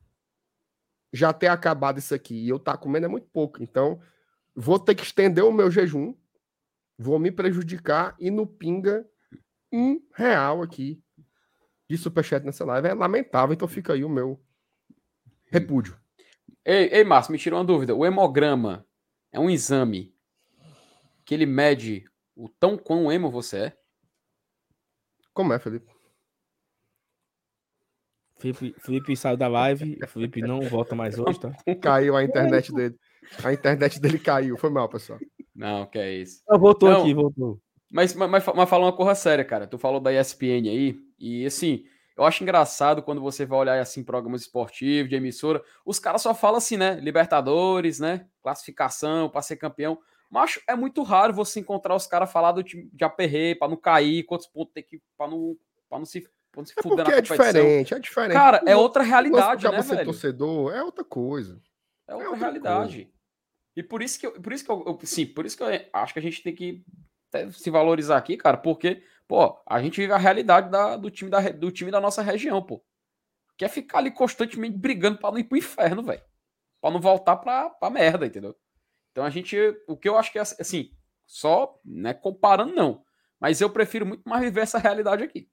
já 1.13 1.33
ter 1.33 1.49
acabado 1.49 1.99
isso 1.99 2.15
aqui 2.15 2.35
e 2.35 2.49
eu 2.49 2.57
estar 2.57 2.77
comendo 2.79 3.07
é 3.07 3.09
muito 3.09 3.29
pouco. 3.29 3.63
Então, 3.63 4.01
vou 4.55 4.79
ter 4.79 4.95
que 4.95 5.03
estender 5.03 5.45
o 5.45 5.53
meu 5.53 5.71
jejum, 5.71 6.15
vou 6.99 7.19
me 7.19 7.31
prejudicar 7.31 8.17
e 8.19 8.31
no 8.31 8.47
pinga 8.47 9.07
um 9.71 10.01
real 10.15 10.63
aqui 10.63 11.03
de 11.89 11.99
superchat 11.99 12.45
nessa 12.45 12.65
live. 12.65 12.89
É 12.89 12.95
lamentável, 12.95 13.53
então 13.53 13.69
fica 13.69 13.93
aí 13.93 14.05
o 14.05 14.09
meu 14.09 14.43
repúdio. 15.51 15.99
Ei, 16.65 16.89
ei, 16.93 17.05
Márcio, 17.05 17.33
me 17.33 17.39
tira 17.39 17.57
uma 17.57 17.65
dúvida. 17.65 17.95
O 17.95 18.07
hemograma 18.07 18.87
é 19.31 19.39
um 19.39 19.51
exame 19.51 20.15
que 21.25 21.35
ele 21.35 21.47
mede 21.47 22.05
o 22.35 22.49
tão 22.49 22.79
quão 22.79 23.13
emo 23.13 23.31
você 23.31 23.57
é? 23.59 23.79
Como 25.35 25.53
é, 25.53 25.59
Felipe? 25.59 25.92
Felipe, 28.43 28.75
Felipe 28.81 29.17
saiu 29.17 29.37
da 29.37 29.47
live, 29.47 29.99
o 30.03 30.07
Felipe 30.09 30.43
não 30.43 30.61
volta 30.63 30.97
mais 30.97 31.17
hoje, 31.17 31.39
tá? 31.39 31.53
Caiu 31.81 32.17
a 32.17 32.25
internet 32.25 32.73
dele. 32.73 32.97
A 33.45 33.53
internet 33.53 34.01
dele 34.01 34.19
caiu. 34.19 34.57
Foi 34.57 34.69
mal, 34.69 34.89
pessoal. 34.89 35.21
Não, 35.55 35.87
que 35.87 35.99
é 35.99 36.13
isso. 36.15 36.43
Ah, 36.49 36.59
voltou 36.59 36.91
Não. 36.91 37.03
aqui, 37.03 37.15
voltou. 37.15 37.61
Mas, 37.89 38.15
mas, 38.15 38.29
mas 38.29 38.45
mas 38.47 38.69
fala 38.69 38.87
uma 38.87 38.97
coisa 38.97 39.15
séria, 39.15 39.45
cara. 39.45 39.67
Tu 39.67 39.79
falou 39.79 40.01
da 40.01 40.13
ESPN 40.13 40.69
aí, 40.69 40.99
e 41.19 41.47
assim, 41.47 41.85
eu 42.17 42.25
acho 42.25 42.43
engraçado 42.43 43.03
quando 43.03 43.21
você 43.21 43.47
vai 43.47 43.59
olhar 43.61 43.81
assim 43.81 44.03
programas 44.03 44.43
esportivos, 44.43 45.09
de 45.09 45.15
emissora, 45.15 45.63
os 45.85 45.99
caras 45.99 46.23
só 46.23 46.35
falam 46.35 46.57
assim, 46.57 46.77
né? 46.77 46.99
Libertadores, 47.01 48.01
né? 48.01 48.27
Classificação 48.43 49.29
para 49.29 49.43
ser 49.43 49.57
campeão. 49.57 49.99
Macho, 50.31 50.61
é 50.67 50.75
muito 50.75 51.03
raro 51.03 51.33
você 51.33 51.61
encontrar 51.61 51.95
os 51.95 52.07
caras 52.07 52.33
falar 52.33 52.53
do 52.53 52.63
time 52.63 52.89
de 52.93 53.05
aperreio, 53.05 53.59
pra 53.59 53.69
não 53.69 53.77
cair, 53.77 54.25
quantos 54.25 54.47
pontos 54.47 54.73
tem 54.73 54.83
que. 54.83 55.01
pra 55.17 55.29
não, 55.29 55.55
pra 55.89 55.99
não 55.99 56.07
se, 56.07 56.27
pra 56.53 56.61
não 56.61 56.67
se 56.67 56.75
É 56.77 56.83
fuder 56.83 56.99
porque 56.99 57.11
na 57.11 57.17
é 57.19 57.23
competição. 57.23 57.47
diferente, 57.47 57.95
é 57.95 57.99
diferente. 57.99 58.33
Cara, 58.35 58.63
é 58.67 58.77
outra 58.77 59.03
realidade, 59.03 59.65
né, 59.69 59.81
velho? 59.81 60.05
torcedor 60.05 60.73
é 60.75 60.83
outra 60.85 61.03
coisa. 61.05 61.61
É 62.07 62.15
outra, 62.15 62.29
outra 62.31 62.45
realidade. 62.45 63.13
E 63.75 63.83
por 63.83 64.03
isso 64.03 64.21
que 64.21 64.27
eu, 64.27 64.33
por 64.41 64.53
isso 64.53 64.65
que 64.65 64.71
eu, 64.71 64.85
eu- 64.87 64.99
sim, 65.07 65.27
por 65.27 65.47
isso 65.47 65.57
que 65.57 65.63
eu 65.63 65.69
acho 65.93 66.13
que 66.13 66.19
a 66.19 66.23
gente 66.23 66.43
tem 66.43 66.55
que 66.55 66.85
se 67.53 67.71
valorizar 67.71 68.19
aqui, 68.19 68.37
cara, 68.37 68.59
porque, 68.59 69.03
pô, 69.27 69.59
a 69.67 69.81
gente 69.81 69.99
vive 69.99 70.13
a 70.13 70.19
realidade 70.19 70.71
da- 70.71 70.97
do, 70.97 71.11
time 71.11 71.31
da, 71.31 71.41
do 71.51 71.71
time 71.73 71.91
da 71.91 72.01
nossa 72.01 72.21
região, 72.23 72.63
pô. 72.63 72.85
Quer 73.57 73.69
ficar 73.69 73.99
ali 73.99 74.11
constantemente 74.11 74.77
brigando 74.77 75.19
pra 75.19 75.31
não 75.31 75.39
ir 75.39 75.45
pro 75.45 75.57
inferno, 75.57 76.03
velho. 76.03 76.23
Pra 76.81 76.91
não 76.91 77.01
voltar 77.01 77.37
pra, 77.37 77.71
pra 77.71 77.89
merda, 77.91 78.27
entendeu? 78.27 78.55
Então 79.13 79.25
a 79.25 79.31
gente, 79.31 79.57
o 79.87 79.97
que 79.97 80.09
eu 80.09 80.19
acho 80.19 80.31
que 80.33 80.39
é 80.39 80.43
assim, 80.43 80.91
só, 81.27 81.79
né, 81.85 82.13
comparando 82.13 82.75
não, 82.75 83.03
mas 83.41 83.61
eu 83.61 83.71
prefiro 83.71 84.05
muito 84.05 84.29
mais 84.29 84.43
viver 84.43 84.61
essa 84.63 84.79
realidade 84.79 85.23
aqui. 85.23 85.49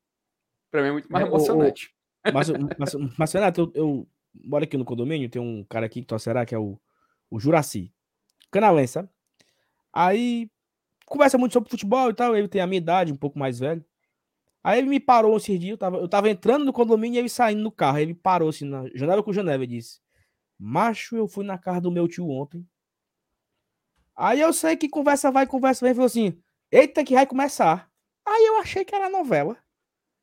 Pra 0.72 0.82
mim 0.82 0.90
é 0.90 0.92
muito 0.92 1.12
mais 1.12 1.24
É, 1.24 1.28
o- 1.28 1.30
o- 1.32 1.36
emocionante. 1.36 1.94
Mas, 2.34 2.50
mas, 2.78 2.96
mas 3.18 3.32
Renato, 3.32 3.62
eu, 3.62 3.72
eu 3.74 4.08
moro 4.44 4.64
aqui 4.64 4.78
no 4.78 4.84
condomínio, 4.86 5.30
tem 5.30 5.42
um 5.42 5.64
cara 5.64 5.86
aqui 5.86 6.02
que 6.02 6.08
torcerá, 6.08 6.46
que 6.46 6.54
é 6.54 6.60
o, 6.60 6.78
o 7.32 7.40
Juraci. 7.40 7.92
Canalense, 8.52 8.94
sabe? 8.94 9.10
Aí 9.94 10.50
conversa 11.06 11.38
muito 11.38 11.54
sobre 11.54 11.70
futebol 11.70 12.10
e 12.10 12.14
tal, 12.14 12.36
ele 12.36 12.48
tem 12.48 12.62
a 12.62 12.68
minha 12.68 12.78
idade, 12.78 13.12
um 13.14 13.16
pouco 13.18 13.40
mais 13.40 13.58
velho. 13.60 13.84
Aí 14.64 14.80
ele 14.80 14.90
me 14.90 15.00
parou 15.00 15.38
esses 15.38 15.60
dias, 15.60 15.72
eu 15.72 15.78
tava, 15.78 15.98
eu 15.98 16.08
tava 16.10 16.30
entrando 16.30 16.66
no 16.66 16.74
condomínio 16.74 17.18
e 17.18 17.20
ele 17.20 17.30
saindo 17.30 17.64
no 17.64 17.72
carro. 17.72 17.98
Aí 17.98 18.04
ele 18.04 18.14
parou 18.14 18.50
assim, 18.50 18.66
na 18.66 18.86
janela 18.94 19.24
com 19.24 19.34
janela 19.34 19.64
e 19.64 19.68
disse: 19.68 20.00
Macho, 20.60 21.16
eu 21.16 21.28
fui 21.28 21.46
na 21.46 21.58
casa 21.58 21.82
do 21.82 21.92
meu 21.92 22.08
tio 22.08 22.30
ontem. 22.30 22.68
Aí 24.16 24.42
eu 24.42 24.52
sei 24.52 24.76
que 24.76 24.90
conversa 24.90 25.32
vai, 25.32 25.48
conversa 25.48 25.86
vem, 25.86 25.94
falou 25.96 26.08
assim: 26.08 26.38
Eita, 26.72 27.04
que 27.04 27.14
vai 27.16 27.26
começar. 27.26 27.90
Aí 28.26 28.46
eu 28.48 28.58
achei 28.60 28.84
que 28.84 28.94
era 28.94 29.10
novela. 29.10 29.58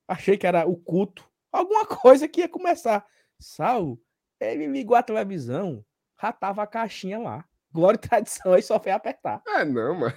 Achei 0.08 0.36
que 0.36 0.46
era 0.46 0.66
o 0.66 0.76
culto. 0.76 1.28
Alguma 1.52 1.84
coisa 1.86 2.28
que 2.28 2.40
ia 2.40 2.48
começar. 2.48 3.06
Sal, 3.38 3.98
ele 4.40 4.66
ligou 4.66 4.96
a 4.96 5.02
televisão, 5.02 5.84
já 6.20 6.32
tava 6.32 6.62
a 6.62 6.66
caixinha 6.66 7.18
lá. 7.18 7.44
Glória 7.72 7.96
e 7.96 8.08
tradição, 8.08 8.52
aí 8.54 8.62
só 8.62 8.80
foi 8.80 8.92
apertar. 8.92 9.42
É, 9.46 9.64
não, 9.64 9.94
mano. 9.94 10.14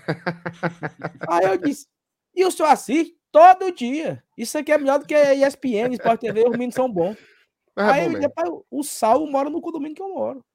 Aí 1.28 1.46
eu 1.46 1.58
disse, 1.58 1.88
e 2.34 2.46
o 2.46 2.52
senhor 2.52 2.70
assiste 2.70 3.20
todo 3.32 3.72
dia. 3.72 4.24
Isso 4.38 4.58
aqui 4.58 4.72
é 4.72 4.78
melhor 4.78 5.00
do 5.00 5.06
que 5.06 5.16
ESPN, 5.16 5.94
Sport 5.94 6.22
TV, 6.22 6.46
os 6.46 6.52
meninos 6.52 6.76
são 6.76 6.90
bons. 6.90 7.18
É 7.78 7.82
aí 7.84 8.10
bom 8.10 8.20
depois 8.20 8.64
o 8.70 8.84
Sal 8.84 9.26
mora 9.28 9.50
no 9.50 9.62
condomínio 9.62 9.96
que 9.96 10.02
eu 10.02 10.14
moro. 10.14 10.46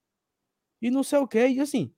E 0.80 0.90
não 0.90 1.02
sei 1.02 1.18
o 1.18 1.28
quê. 1.28 1.48
E 1.48 1.60
assim, 1.60 1.92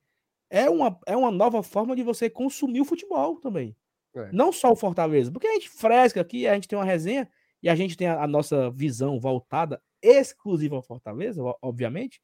é 0.51 0.69
uma, 0.71 0.99
é 1.07 1.17
uma 1.17 1.31
nova 1.31 1.63
forma 1.63 1.95
de 1.95 2.03
você 2.03 2.31
consumir 2.31 2.81
o 2.81 2.85
futebol 2.85 3.41
também. 3.41 3.77
É. 4.17 4.31
Não 4.33 4.53
só 4.53 4.71
o 4.73 4.77
Fortaleza. 4.77 5.31
Porque 5.31 5.47
a 5.47 5.53
gente 5.53 5.69
fresca 5.69 6.21
aqui, 6.21 6.47
a 6.47 6.55
gente 6.55 6.69
tem 6.69 6.79
uma 6.79 6.85
resenha 6.85 7.29
e 7.63 7.69
a 7.69 7.75
gente 7.75 7.97
tem 7.97 8.07
a, 8.09 8.23
a 8.23 8.27
nossa 8.27 8.71
visão 8.71 9.19
voltada 9.21 9.83
exclusiva 10.03 10.77
ao 10.77 10.83
Fortaleza, 10.83 11.43
obviamente. 11.63 12.21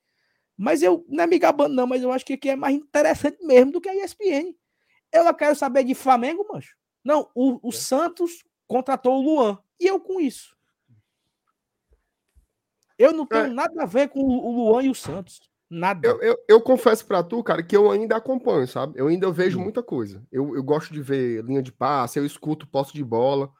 Mas 0.56 0.82
eu 0.82 1.04
não 1.08 1.24
é 1.24 1.26
me 1.26 1.38
gabando, 1.38 1.74
não, 1.74 1.86
mas 1.86 2.02
eu 2.02 2.12
acho 2.12 2.24
que 2.24 2.34
aqui 2.34 2.50
é 2.50 2.56
mais 2.56 2.74
interessante 2.76 3.44
mesmo 3.44 3.72
do 3.72 3.80
que 3.80 3.88
a 3.88 3.94
ESPN. 4.04 4.54
Eu 5.12 5.34
quero 5.34 5.54
saber 5.56 5.84
de 5.84 5.94
Flamengo, 5.94 6.46
mancho. 6.50 6.76
Não, 7.04 7.28
o, 7.34 7.66
o 7.66 7.70
É. 7.70 7.72
Santos 7.72 8.44
contratou 8.66 9.18
o 9.18 9.22
Luan. 9.22 9.58
E 9.80 9.86
eu 9.86 9.98
com 10.00 10.20
isso. 10.20 10.56
Eu 12.98 13.12
não 13.12 13.26
tenho 13.26 13.46
É. 13.46 13.48
nada 13.48 13.82
a 13.82 13.86
ver 13.86 14.08
com 14.08 14.20
o 14.20 14.46
o 14.46 14.50
Luan 14.70 14.84
e 14.84 14.90
o 14.90 14.94
Santos. 14.94 15.40
Nada. 15.74 16.06
Eu, 16.06 16.20
eu, 16.20 16.38
eu 16.46 16.60
confesso 16.60 17.06
pra 17.06 17.22
tu, 17.22 17.42
cara, 17.42 17.62
que 17.62 17.74
eu 17.74 17.90
ainda 17.90 18.14
acompanho, 18.14 18.68
sabe? 18.68 18.92
Eu 19.00 19.06
ainda 19.06 19.32
vejo 19.32 19.58
Hum. 19.58 19.62
muita 19.62 19.82
coisa. 19.82 20.22
Eu, 20.30 20.54
eu 20.54 20.62
gosto 20.62 20.92
de 20.92 21.00
ver 21.00 21.42
linha 21.42 21.62
de 21.62 21.72
passe, 21.72 22.18
eu 22.18 22.26
escuto 22.26 22.66
posse 22.66 22.92
de 22.92 23.02
bola. 23.02 23.50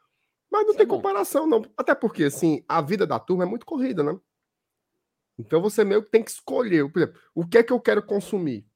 Mas 0.51 0.65
não 0.65 0.73
Isso 0.73 0.77
tem 0.77 0.87
é 0.87 0.91
comparação, 0.91 1.47
não. 1.47 1.63
Até 1.75 1.95
porque, 1.95 2.25
assim, 2.25 2.63
a 2.69 2.83
vida 2.83 3.07
da 3.07 3.19
turma 3.19 3.45
é 3.45 3.47
muito 3.47 3.65
corrida, 3.65 4.03
né? 4.03 4.15
Então 5.39 5.63
você 5.63 5.83
meio 5.85 6.03
que 6.03 6.11
tem 6.11 6.23
que 6.23 6.31
escolher. 6.31 6.87
Por 6.93 6.99
exemplo, 6.99 7.19
o 7.35 7.47
que 7.47 7.57
é 7.57 7.63
que 7.63 7.73
eu 7.73 7.81
quero 7.81 8.03
consumir? 8.03 8.67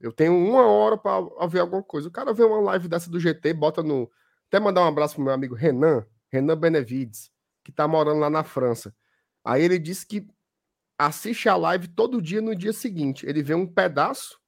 Eu 0.00 0.10
tenho 0.12 0.34
uma 0.36 0.66
hora 0.66 0.98
pra 0.98 1.20
ver 1.48 1.60
alguma 1.60 1.84
coisa. 1.84 2.08
O 2.08 2.12
cara 2.12 2.32
vê 2.32 2.42
uma 2.42 2.60
live 2.60 2.88
dessa 2.88 3.08
do 3.08 3.20
GT, 3.20 3.52
bota 3.54 3.80
no. 3.80 4.10
Até 4.48 4.58
mandar 4.58 4.82
um 4.82 4.88
abraço 4.88 5.14
pro 5.14 5.22
meu 5.22 5.32
amigo 5.32 5.54
Renan, 5.54 6.04
Renan 6.32 6.56
Benevides, 6.56 7.30
que 7.62 7.70
tá 7.70 7.86
morando 7.86 8.18
lá 8.18 8.28
na 8.28 8.42
França. 8.42 8.92
Aí 9.44 9.62
ele 9.62 9.78
disse 9.78 10.04
que 10.04 10.26
assiste 10.98 11.48
a 11.48 11.56
live 11.56 11.88
todo 11.88 12.20
dia 12.20 12.42
no 12.42 12.54
dia 12.54 12.72
seguinte. 12.72 13.24
Ele 13.24 13.42
vê 13.42 13.54
um 13.54 13.66
pedaço 13.66 14.38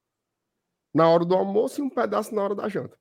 na 0.93 1.07
hora 1.07 1.23
do 1.23 1.33
almoço 1.33 1.79
e 1.79 1.83
um 1.83 1.89
pedaço 1.89 2.35
na 2.35 2.43
hora 2.43 2.53
da 2.53 2.67
janta. 2.67 2.97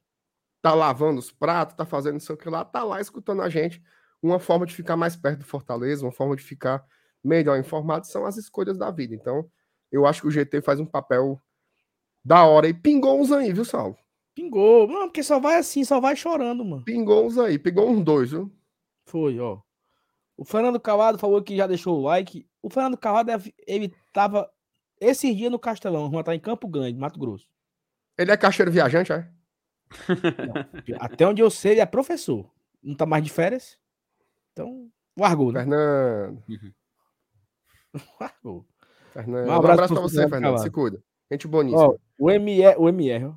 Tá 0.62 0.74
lavando 0.74 1.18
os 1.18 1.32
pratos, 1.32 1.74
tá 1.74 1.84
fazendo 1.84 2.18
isso 2.18 2.32
aqui 2.32 2.48
lá, 2.48 2.64
tá 2.64 2.84
lá 2.84 3.01
escutando 3.01 3.42
a 3.42 3.48
gente. 3.48 3.82
Uma 4.22 4.38
forma 4.38 4.66
de 4.66 4.74
ficar 4.74 4.96
mais 4.96 5.16
perto 5.16 5.40
do 5.40 5.46
Fortaleza, 5.46 6.05
uma 6.05 6.12
forma 6.12 6.36
de 6.36 6.42
ficar 6.42 6.84
melhor 7.24 7.59
informado 7.59 8.07
são 8.07 8.24
as 8.24 8.36
escolhas 8.36 8.78
da 8.78 8.90
vida. 8.90 9.14
Então, 9.14 9.51
eu 9.90 10.07
acho 10.07 10.20
que 10.22 10.28
o 10.28 10.30
GT 10.30 10.61
faz 10.61 10.78
um 10.78 10.86
papel 10.86 11.40
da 12.24 12.44
hora. 12.44 12.68
E 12.68 12.74
pingou 12.74 13.20
uns 13.20 13.33
aí, 13.33 13.53
viu, 13.53 13.64
Salvo? 13.64 13.99
Pingou. 14.34 14.87
Não, 14.87 15.08
porque 15.08 15.22
só 15.22 15.41
vai 15.41 15.57
assim, 15.57 15.84
só 15.84 15.99
vai 15.99 16.14
chorando, 16.14 16.64
mano. 16.64 16.84
Pingou 16.84 17.26
uns 17.26 17.38
aí. 17.38 17.58
Pingou 17.58 17.88
uns 17.88 18.04
dois, 18.04 18.30
viu? 18.30 18.53
Foi, 19.07 19.38
ó. 19.41 19.61
O 20.41 20.45
Fernando 20.46 20.80
Calado 20.80 21.18
falou 21.18 21.42
que 21.42 21.54
já 21.54 21.67
deixou 21.67 21.99
o 21.99 22.03
like. 22.04 22.49
O 22.62 22.71
Fernando 22.71 22.96
Calado, 22.96 23.30
ele 23.67 23.95
tava 24.11 24.50
esses 24.99 25.37
dias 25.37 25.53
no 25.53 25.58
Castelão, 25.58 26.11
vamos 26.11 26.25
tá 26.25 26.34
em 26.34 26.41
Campo 26.41 26.67
Grande, 26.67 26.99
Mato 26.99 27.21
Grosso. 27.21 27.46
Ele 28.17 28.33
é 28.33 28.37
caixeiro 28.38 28.71
viajante, 28.71 29.12
é? 29.12 29.29
Até 30.99 31.26
onde 31.26 31.42
eu 31.42 31.50
sei, 31.50 31.72
ele 31.72 31.80
é 31.83 31.87
professor. 31.87 32.50
Não 32.83 32.95
tá 32.95 33.04
mais 33.04 33.22
de 33.22 33.29
férias. 33.29 33.79
Então, 34.54 34.91
largou, 35.14 35.53
né? 35.53 35.61
Fernando. 35.61 36.42
Largou. 38.18 38.67
Fernando. 39.12 39.46
Um 39.46 39.50
Um 39.50 39.54
abraço 39.54 39.72
abraço, 39.75 39.92
pro 39.92 39.96
pra 39.96 40.03
você, 40.08 40.14
Fernando 40.14 40.30
Fernando. 40.30 40.50
Calado. 40.53 40.62
Se 40.62 40.71
cuida. 40.71 41.03
Gente 41.30 41.46
boníssima. 41.46 41.83
Ó, 41.83 41.96
o 42.18 42.30
MR, 42.30 42.76
o 42.79 42.88
MR, 42.88 43.26
ó. 43.26 43.34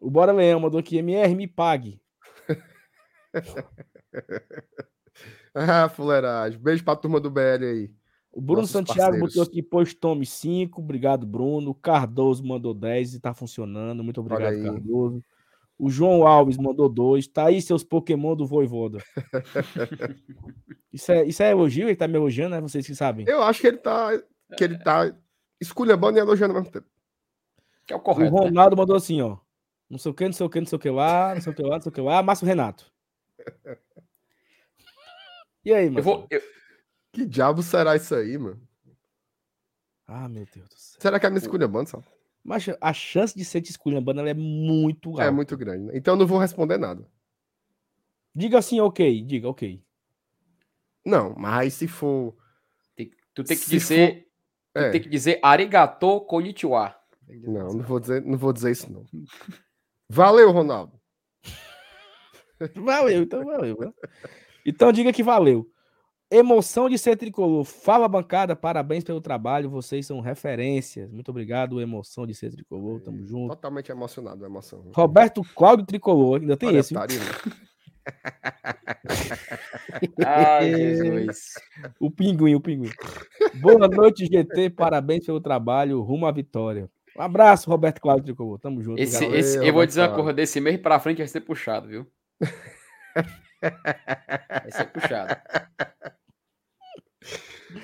O 0.00 0.10
Bora 0.10 0.32
Leão 0.32 0.60
mandou 0.60 0.80
aqui, 0.80 0.96
MR, 0.96 1.34
me 1.34 1.46
pague. 1.46 2.00
Ah, 5.58 5.88
fuleiragem. 5.88 6.58
Beijo 6.58 6.84
pra 6.84 6.94
turma 6.94 7.18
do 7.18 7.30
BL 7.30 7.64
aí. 7.64 7.90
O 8.30 8.42
Bruno 8.42 8.60
Nossos 8.60 8.72
Santiago 8.72 9.12
parceiros. 9.12 9.34
botou 9.34 9.42
aqui, 9.42 9.62
pois 9.62 9.94
tome 9.94 10.26
5. 10.26 10.82
Obrigado, 10.82 11.26
Bruno. 11.26 11.70
O 11.70 11.74
Cardoso 11.74 12.44
mandou 12.44 12.74
10 12.74 13.14
e 13.14 13.20
tá 13.20 13.32
funcionando. 13.32 14.04
Muito 14.04 14.20
obrigado. 14.20 14.62
Cardoso. 14.62 15.24
O 15.78 15.88
João 15.88 16.26
Alves 16.26 16.58
mandou 16.58 16.90
2. 16.90 17.26
Tá 17.28 17.46
aí 17.46 17.62
seus 17.62 17.82
Pokémon 17.82 18.36
do 18.36 18.46
Voivoda. 18.46 18.98
isso, 20.92 21.10
é, 21.12 21.24
isso 21.24 21.42
é 21.42 21.50
elogio? 21.50 21.88
Ele 21.88 21.96
tá 21.96 22.06
me 22.06 22.16
elogiando, 22.16 22.54
né? 22.54 22.60
Vocês 22.60 22.86
que 22.86 22.94
sabem. 22.94 23.24
Eu 23.26 23.42
acho 23.42 23.62
que 23.62 23.66
ele 23.66 23.78
tá. 23.78 24.10
Que 24.56 24.64
ele 24.64 24.78
tá 24.78 25.10
esculhambando 25.58 26.18
e 26.18 26.20
elogiando 26.20 26.52
ao 26.54 26.60
mesmo 26.60 26.72
tempo. 26.72 26.86
Que 27.86 27.94
é 27.94 27.96
o 27.96 28.00
O 28.00 28.02
correto. 28.02 28.34
né? 28.34 28.40
Ronaldo 28.40 28.76
mandou 28.76 28.96
assim, 28.96 29.22
ó. 29.22 29.38
Não 29.88 29.96
sei 29.98 30.10
o 30.10 30.14
que, 30.14 30.24
não 30.26 30.32
sei 30.32 30.44
o 30.46 30.50
que, 30.50 30.60
não 30.60 30.66
sei 30.66 30.76
o 30.76 30.80
que 30.80 30.90
lá, 30.90 31.34
não 31.34 31.40
sei 31.40 31.52
o 31.52 31.56
que 31.56 31.62
lá, 31.62 31.74
não 31.76 31.80
sei 31.80 31.90
o 31.90 31.92
que 31.92 32.00
lá. 32.02 32.22
Márcio 32.22 32.46
Renato. 32.46 32.92
E 35.66 35.74
aí, 35.74 35.86
mano? 35.86 35.98
Eu 35.98 36.02
vou, 36.04 36.26
eu- 36.30 36.40
Que 37.12 37.26
diabo 37.26 37.60
será 37.60 37.96
isso 37.96 38.14
aí, 38.14 38.38
mano? 38.38 38.60
Ah, 40.06 40.28
meu 40.28 40.46
Deus 40.54 40.68
do 40.68 40.74
céu. 40.76 41.00
Será 41.00 41.18
que 41.18 41.26
é 41.26 41.30
me 41.30 41.38
esculhambando, 41.38 41.90
só? 41.90 42.00
Mas 42.44 42.64
a 42.80 42.92
chance 42.92 43.36
de 43.36 43.44
ser 43.44 43.60
te 43.60 43.70
esculhambando 43.72 44.20
ela 44.20 44.30
é 44.30 44.34
muito 44.34 45.10
alta. 45.10 45.24
É 45.24 45.30
muito 45.32 45.56
grande. 45.56 45.86
né? 45.86 45.92
Então 45.96 46.14
eu 46.14 46.18
não 46.18 46.26
vou 46.28 46.38
responder 46.38 46.78
nada. 46.78 47.04
Diga 48.32 48.58
assim, 48.58 48.78
ok. 48.78 49.20
Diga, 49.24 49.48
ok. 49.48 49.82
Não, 51.04 51.34
mas 51.36 51.74
se 51.74 51.88
for. 51.88 52.36
tem- 52.94 53.10
tu 53.34 53.42
tem 53.42 53.56
que 53.56 53.64
Se 53.64 53.70
dizer. 53.70 54.28
Tu 54.72 54.78
É, 54.78 54.90
tem 54.90 55.00
que 55.02 55.08
dizer 55.08 55.40
arigato 55.42 56.20
konnichiwa. 56.20 56.94
não, 57.28 57.68
não 57.72 57.82
vou, 57.82 57.98
dizer, 57.98 58.22
não 58.22 58.38
vou 58.38 58.52
dizer 58.52 58.70
isso, 58.70 58.92
não. 58.92 59.04
Valeu, 60.08 60.52
Ronaldo. 60.52 61.00
Valeu, 62.76 63.22
então 63.22 63.44
valeu. 63.44 63.76
né? 63.80 63.92
Então 64.66 64.90
diga 64.90 65.12
que 65.12 65.22
valeu. 65.22 65.70
Emoção 66.28 66.88
de 66.88 66.98
ser 66.98 67.16
tricolor. 67.16 67.64
Fala, 67.64 68.08
bancada. 68.08 68.56
Parabéns 68.56 69.04
pelo 69.04 69.20
trabalho. 69.20 69.70
Vocês 69.70 70.04
são 70.04 70.18
referências. 70.20 71.08
Muito 71.12 71.28
obrigado, 71.30 71.80
emoção 71.80 72.26
de 72.26 72.34
ser 72.34 72.50
tricolor. 72.50 73.00
Tamo 73.00 73.24
junto. 73.24 73.50
Totalmente 73.50 73.92
emocionado, 73.92 74.44
a 74.44 74.48
emoção. 74.48 74.90
Roberto 74.92 75.42
Cláudio 75.54 75.86
Tricolor. 75.86 76.40
Ainda 76.40 76.56
tem 76.56 76.70
Olha, 76.70 76.80
esse. 76.80 76.92
Ai, 80.24 80.70
Jesus. 80.70 81.54
O 82.00 82.10
pinguim, 82.10 82.56
o 82.56 82.60
pinguim. 82.60 82.90
Boa 83.54 83.86
noite, 83.86 84.26
GT. 84.26 84.70
Parabéns 84.70 85.24
pelo 85.24 85.40
trabalho. 85.40 86.02
Rumo 86.02 86.26
à 86.26 86.32
vitória. 86.32 86.90
Um 87.16 87.22
abraço, 87.22 87.70
Roberto 87.70 88.00
Cláudio 88.00 88.24
Tricolor. 88.24 88.58
Tamo 88.58 88.82
junto. 88.82 89.00
Esse, 89.00 89.24
esse, 89.26 89.64
eu 89.64 89.72
vou 89.72 89.86
dizer 89.86 90.00
uma 90.02 90.14
coisa, 90.14 90.32
desse 90.32 90.60
mês 90.60 90.76
pra 90.80 90.98
frente 90.98 91.18
vai 91.18 91.28
ser 91.28 91.40
puxado, 91.40 91.86
viu? 91.86 92.04
Vai 94.62 94.72
ser 94.72 94.86
puxado. 94.92 95.36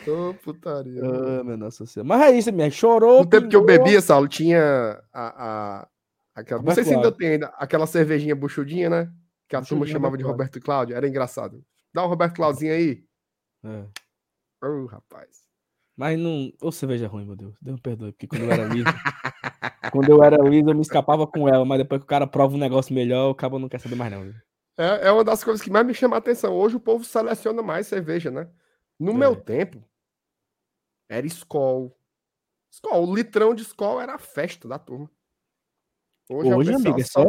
Ô, 0.09 0.35
putaria. 0.35 1.03
Ah, 1.05 1.45
meu 1.45 1.57
Nossa 1.57 1.85
Senhora. 1.85 2.09
Mas 2.09 2.23
é 2.23 2.39
isso, 2.39 2.53
minha. 2.53 2.71
Chorou. 2.71 3.21
No 3.21 3.29
tempo 3.29 3.49
que 3.49 3.57
eu 3.57 3.65
bebia, 3.65 4.01
Saulo, 4.01 4.27
tinha 4.27 5.03
a, 5.13 5.83
a, 5.83 5.89
Aquela, 6.35 6.63
não 6.63 6.73
sei 6.73 6.85
se 6.85 6.95
ainda 6.95 7.13
tem 7.13 7.29
ainda 7.29 7.47
aquela 7.59 7.87
cervejinha 7.87 8.35
buchudinha, 8.35 8.89
né? 8.89 9.13
Que 9.49 9.55
a 9.55 9.61
turma 9.61 9.81
Buchudinha 9.81 9.99
chamava 9.99 10.17
de 10.17 10.25
Roberto 10.25 10.61
Cláudio. 10.61 10.97
Era 10.97 11.07
engraçado. 11.07 11.63
Dá 11.93 12.05
um 12.05 12.09
Roberto 12.09 12.37
Claudinho 12.37 12.73
aí. 12.73 13.05
É. 13.65 14.67
Ô, 14.67 14.87
rapaz. 14.87 15.43
Mas 15.95 16.19
não. 16.19 16.51
Ô, 16.63 16.73
cerveja 16.73 17.07
ruim, 17.07 17.27
meu 17.27 17.37
Deus. 17.37 17.55
Deus 17.61 17.77
me 17.77 17.83
perdoe, 17.83 18.13
porque 18.13 18.27
quando 18.27 18.45
eu 18.45 18.51
era 18.51 18.65
liso. 18.65 18.87
quando 19.93 20.09
eu 20.09 20.25
era 20.25 20.43
liso, 20.43 20.71
eu 20.71 20.75
me 20.75 20.81
escapava 20.81 21.27
com 21.27 21.47
ela, 21.47 21.67
mas 21.67 21.79
depois 21.79 22.01
que 22.01 22.07
o 22.07 22.09
cara 22.09 22.27
prova 22.27 22.55
um 22.55 22.59
negócio 22.59 22.95
melhor, 22.95 23.29
o 23.29 23.35
cabo 23.35 23.59
não 23.59 23.69
quer 23.69 23.79
saber 23.79 23.97
mais, 23.97 24.11
não. 24.11 24.23
viu? 24.23 24.35
É, 24.77 25.09
é 25.09 25.13
uma 25.13 25.23
das 25.25 25.45
coisas 25.45 25.63
que 25.63 25.71
mais 25.71 25.87
me 25.87 25.95
chama 25.95 26.17
a 26.17 26.19
atenção. 26.19 26.55
Hoje 26.55 26.77
o 26.77 26.81
povo 26.81 27.05
seleciona 27.05 27.63
mais 27.63 27.87
cerveja, 27.87 28.31
né? 28.31 28.49
No 28.99 29.13
É. 29.13 29.15
meu 29.15 29.37
tempo, 29.37 29.85
era 31.09 31.27
Skol. 31.27 31.97
Skol. 32.71 33.07
O 33.09 33.15
litrão 33.15 33.55
de 33.55 33.63
Skol 33.63 34.01
era 34.01 34.15
a 34.15 34.19
festa 34.19 34.67
da 34.67 34.79
turma. 34.79 35.11
Hoje, 36.31 36.51
o 36.55 36.59
pessoal 36.59 36.77
amigo, 36.81 37.01
é 37.01 37.05
só 37.05 37.25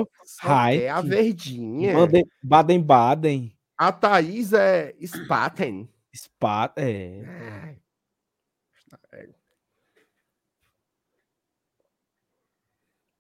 quer 0.72 0.90
a 0.90 1.00
Heineken. 1.00 1.10
verdinha. 1.10 1.94
Baden- 1.96 2.28
Baden-Baden. 2.42 3.58
A 3.78 3.92
Thaís 3.92 4.54
é 4.54 4.96
Spaten. 5.06 5.90
Spa. 6.16 6.72
É. 6.78 7.76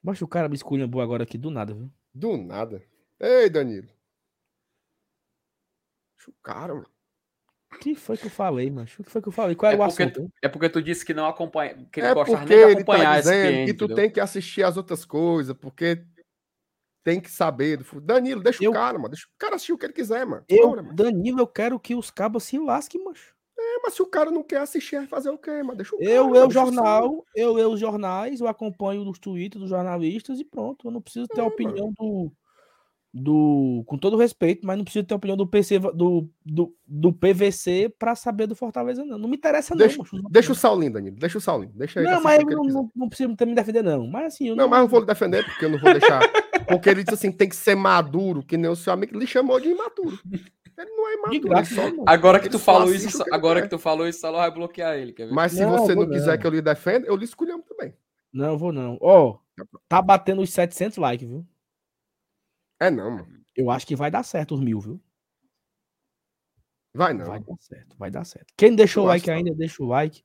Mas 0.01 0.21
o 0.21 0.27
cara 0.27 0.49
me 0.49 0.55
esculhambou 0.55 1.01
agora 1.01 1.23
aqui 1.23 1.37
do 1.37 1.49
nada, 1.49 1.73
viu? 1.73 1.89
Do 2.13 2.37
nada. 2.37 2.83
Ei, 3.19 3.49
Danilo. 3.49 3.87
Chucaram, 6.23 6.75
mano. 6.75 6.87
O 7.73 7.79
que 7.79 7.95
foi 7.95 8.15
que 8.17 8.25
eu 8.27 8.29
falei, 8.29 8.69
macho? 8.69 9.01
O 9.01 9.05
que 9.05 9.11
foi 9.11 9.21
que 9.21 9.27
eu 9.27 9.31
falei? 9.31 9.55
Qual 9.55 9.71
era 9.71 9.81
É 9.81 9.83
o 9.83 9.87
porque, 9.89 10.03
assunto? 10.03 10.31
é 10.43 10.47
porque 10.47 10.69
tu 10.69 10.81
disse 10.81 11.03
que 11.03 11.13
não 11.13 11.25
acompanha, 11.25 11.75
que 11.91 11.99
ele 11.99 12.07
É 12.07 12.13
gostava 12.13 12.37
porque 12.39 12.55
nem 12.55 12.65
de 12.65 12.71
ele 12.71 12.73
acompanhar 12.81 13.13
tá 13.15 13.19
dizendo 13.19 13.65
que 13.65 13.73
tu 13.73 13.83
entendeu? 13.85 13.95
tem 13.95 14.11
que 14.11 14.19
assistir 14.19 14.63
as 14.63 14.77
outras 14.77 15.03
coisas, 15.03 15.55
porque 15.57 16.05
tem 17.03 17.19
que 17.19 17.31
saber. 17.31 17.77
do 17.77 17.99
Danilo, 17.99 18.41
deixa 18.41 18.63
Eu- 18.63 18.71
o 18.71 18.73
cara, 18.73 18.97
mano. 18.97 19.09
Deixa 19.09 19.25
o 19.25 19.29
cara 19.37 19.55
assistir 19.55 19.73
o 19.73 19.77
que 19.77 19.85
ele 19.87 19.93
quiser, 19.93 20.25
mano. 20.25 20.45
Eu, 20.47 20.67
Bora, 20.69 20.83
mano. 20.83 20.95
Danilo, 20.95 21.39
eu 21.41 21.47
quero 21.47 21.79
que 21.79 21.95
os 21.95 22.09
cabos 22.11 22.43
se 22.43 22.57
lasquem, 22.59 23.03
macho. 23.03 23.33
É, 23.57 23.79
mas 23.83 23.93
se 23.95 24.01
o 24.01 24.07
cara 24.07 24.31
não 24.31 24.43
quer 24.43 24.57
assistir, 24.61 24.97
vai 24.97 25.07
fazer 25.07 25.29
o 25.29 25.37
quê, 25.37 25.61
mano? 25.63 25.75
Deixa 25.75 25.95
o 25.95 25.99
cara, 25.99 26.11
Eu, 26.11 26.23
mano, 26.25 26.35
eu, 26.37 26.47
deixa 26.47 26.59
o 26.61 26.65
jornal, 26.65 27.25
eu, 27.35 27.57
eu, 27.59 27.71
os 27.71 27.79
jornais, 27.79 28.39
eu 28.39 28.47
acompanho 28.47 29.07
os 29.09 29.19
tweets 29.19 29.59
dos 29.59 29.69
jornalistas 29.69 30.39
e 30.39 30.45
pronto. 30.45 30.87
Eu 30.87 30.91
não 30.91 31.01
preciso 31.01 31.27
ter 31.27 31.41
a 31.41 31.43
É, 31.43 31.47
opinião 31.47 31.91
do, 31.97 32.31
do. 33.13 33.83
Com 33.85 33.97
todo 33.97 34.17
respeito, 34.17 34.65
mas 34.65 34.75
não 34.77 34.83
preciso 34.83 35.05
ter 35.05 35.13
a 35.13 35.17
opinião 35.17 35.37
do 35.37 35.45
PC, 35.45 35.77
do, 35.79 36.27
do, 36.43 36.75
do 36.87 37.13
PVC 37.13 37.93
pra 37.99 38.15
saber 38.15 38.47
do 38.47 38.55
Fortaleza, 38.55 39.05
não. 39.05 39.17
Não 39.17 39.29
me 39.29 39.37
interessa, 39.37 39.75
Deixa- 39.75 39.97
não. 39.97 40.03
macho. 40.03 40.21
Deixa 40.31 40.51
o 40.51 40.55
Saulinho, 40.55 40.93
Danilo. 40.93 41.15
Deixa 41.17 41.37
o 41.37 41.41
Saulinho. 41.41 41.71
Deixa 41.75 41.99
ele 41.99 42.09
Não, 42.09 42.21
mas 42.21 42.39
eu 42.41 42.45
não, 42.47 42.63
não, 42.63 42.91
não 42.95 43.07
preciso 43.09 43.35
ter 43.35 43.45
me 43.45 43.53
defender, 43.53 43.83
não. 43.83 44.07
Mas 44.07 44.33
assim, 44.33 44.47
eu 44.49 44.55
Não, 44.55 44.67
mas 44.67 44.79
eu 44.81 44.87
vou 44.87 44.99
lhe 45.01 45.05
defender, 45.05 45.45
porque 45.45 45.65
eu 45.65 45.69
não 45.69 45.79
vou 45.79 45.91
deixar. 45.91 46.21
Porque 46.67 46.89
ele 46.89 47.03
disse 47.03 47.13
assim: 47.13 47.31
tem 47.31 47.47
que 47.49 47.55
ser 47.55 47.75
maduro, 47.75 48.41
que 48.41 48.57
nem 48.57 48.71
o 48.71 48.75
seu 48.75 48.91
amigo. 48.93 49.15
Ele 49.15 49.27
chamou 49.27 49.59
de 49.59 49.69
imaturo. 49.69 50.17
Ele 50.75 50.89
não 50.89 51.07
é 51.07 51.13
imaturo. 51.13 51.49
graça, 51.49 51.75
só- 51.75 51.81
não, 51.83 51.89
mano. 51.91 52.03
Agora 52.07 52.39
que 52.39 52.49
tu 52.49 52.57
falou 52.57 52.91
isso, 52.93 53.23
que 53.23 53.33
agora 53.35 53.59
quer. 53.61 53.67
que 53.67 53.75
tu 53.75 53.79
falou 53.79 54.07
isso, 54.07 54.17
o 54.17 54.21
Saulo 54.21 54.37
vai 54.37 54.49
bloquear 54.49 54.97
ele, 54.97 55.13
quer 55.13 55.27
ver? 55.27 55.33
Mas 55.33 55.51
se 55.51 55.61
Não, 55.63 55.69
você 55.77 55.93
não 55.93 56.09
quiser 56.09 56.31
não. 56.31 56.37
que 56.39 56.47
eu 56.47 56.51
lhe 56.51 56.61
defenda, 56.63 57.05
eu 57.05 57.15
lhe 57.15 57.25
escolhemos 57.25 57.63
também. 57.67 57.93
Não, 58.33 58.57
vou 58.57 58.73
não. 58.73 58.97
Ó, 58.99 59.37
tá 59.87 60.01
batendo 60.01 60.41
os 60.41 60.49
700 60.51 60.97
likes, 60.97 61.27
viu? 61.29 61.45
É 62.83 62.91
não, 62.91 63.11
mano. 63.11 63.45
Eu 63.55 63.71
acho 63.71 63.87
que 63.87 63.95
vai 63.95 64.11
dar 64.11 64.23
certo 64.23 64.55
os 64.55 64.59
mil, 64.59 64.77
viu? 64.81 65.01
Vai 66.93 67.13
não. 67.13 67.25
Vai 67.25 67.39
dar 67.39 67.55
certo, 67.57 67.97
vai 67.97 68.11
dar 68.11 68.25
certo. 68.25 68.53
Quem 68.57 68.71
não 68.71 68.75
deixou 68.75 69.05
o 69.05 69.07
like 69.07 69.31
ainda, 69.31 69.55
deixa 69.55 69.81
o 69.81 69.87
like. 69.87 70.21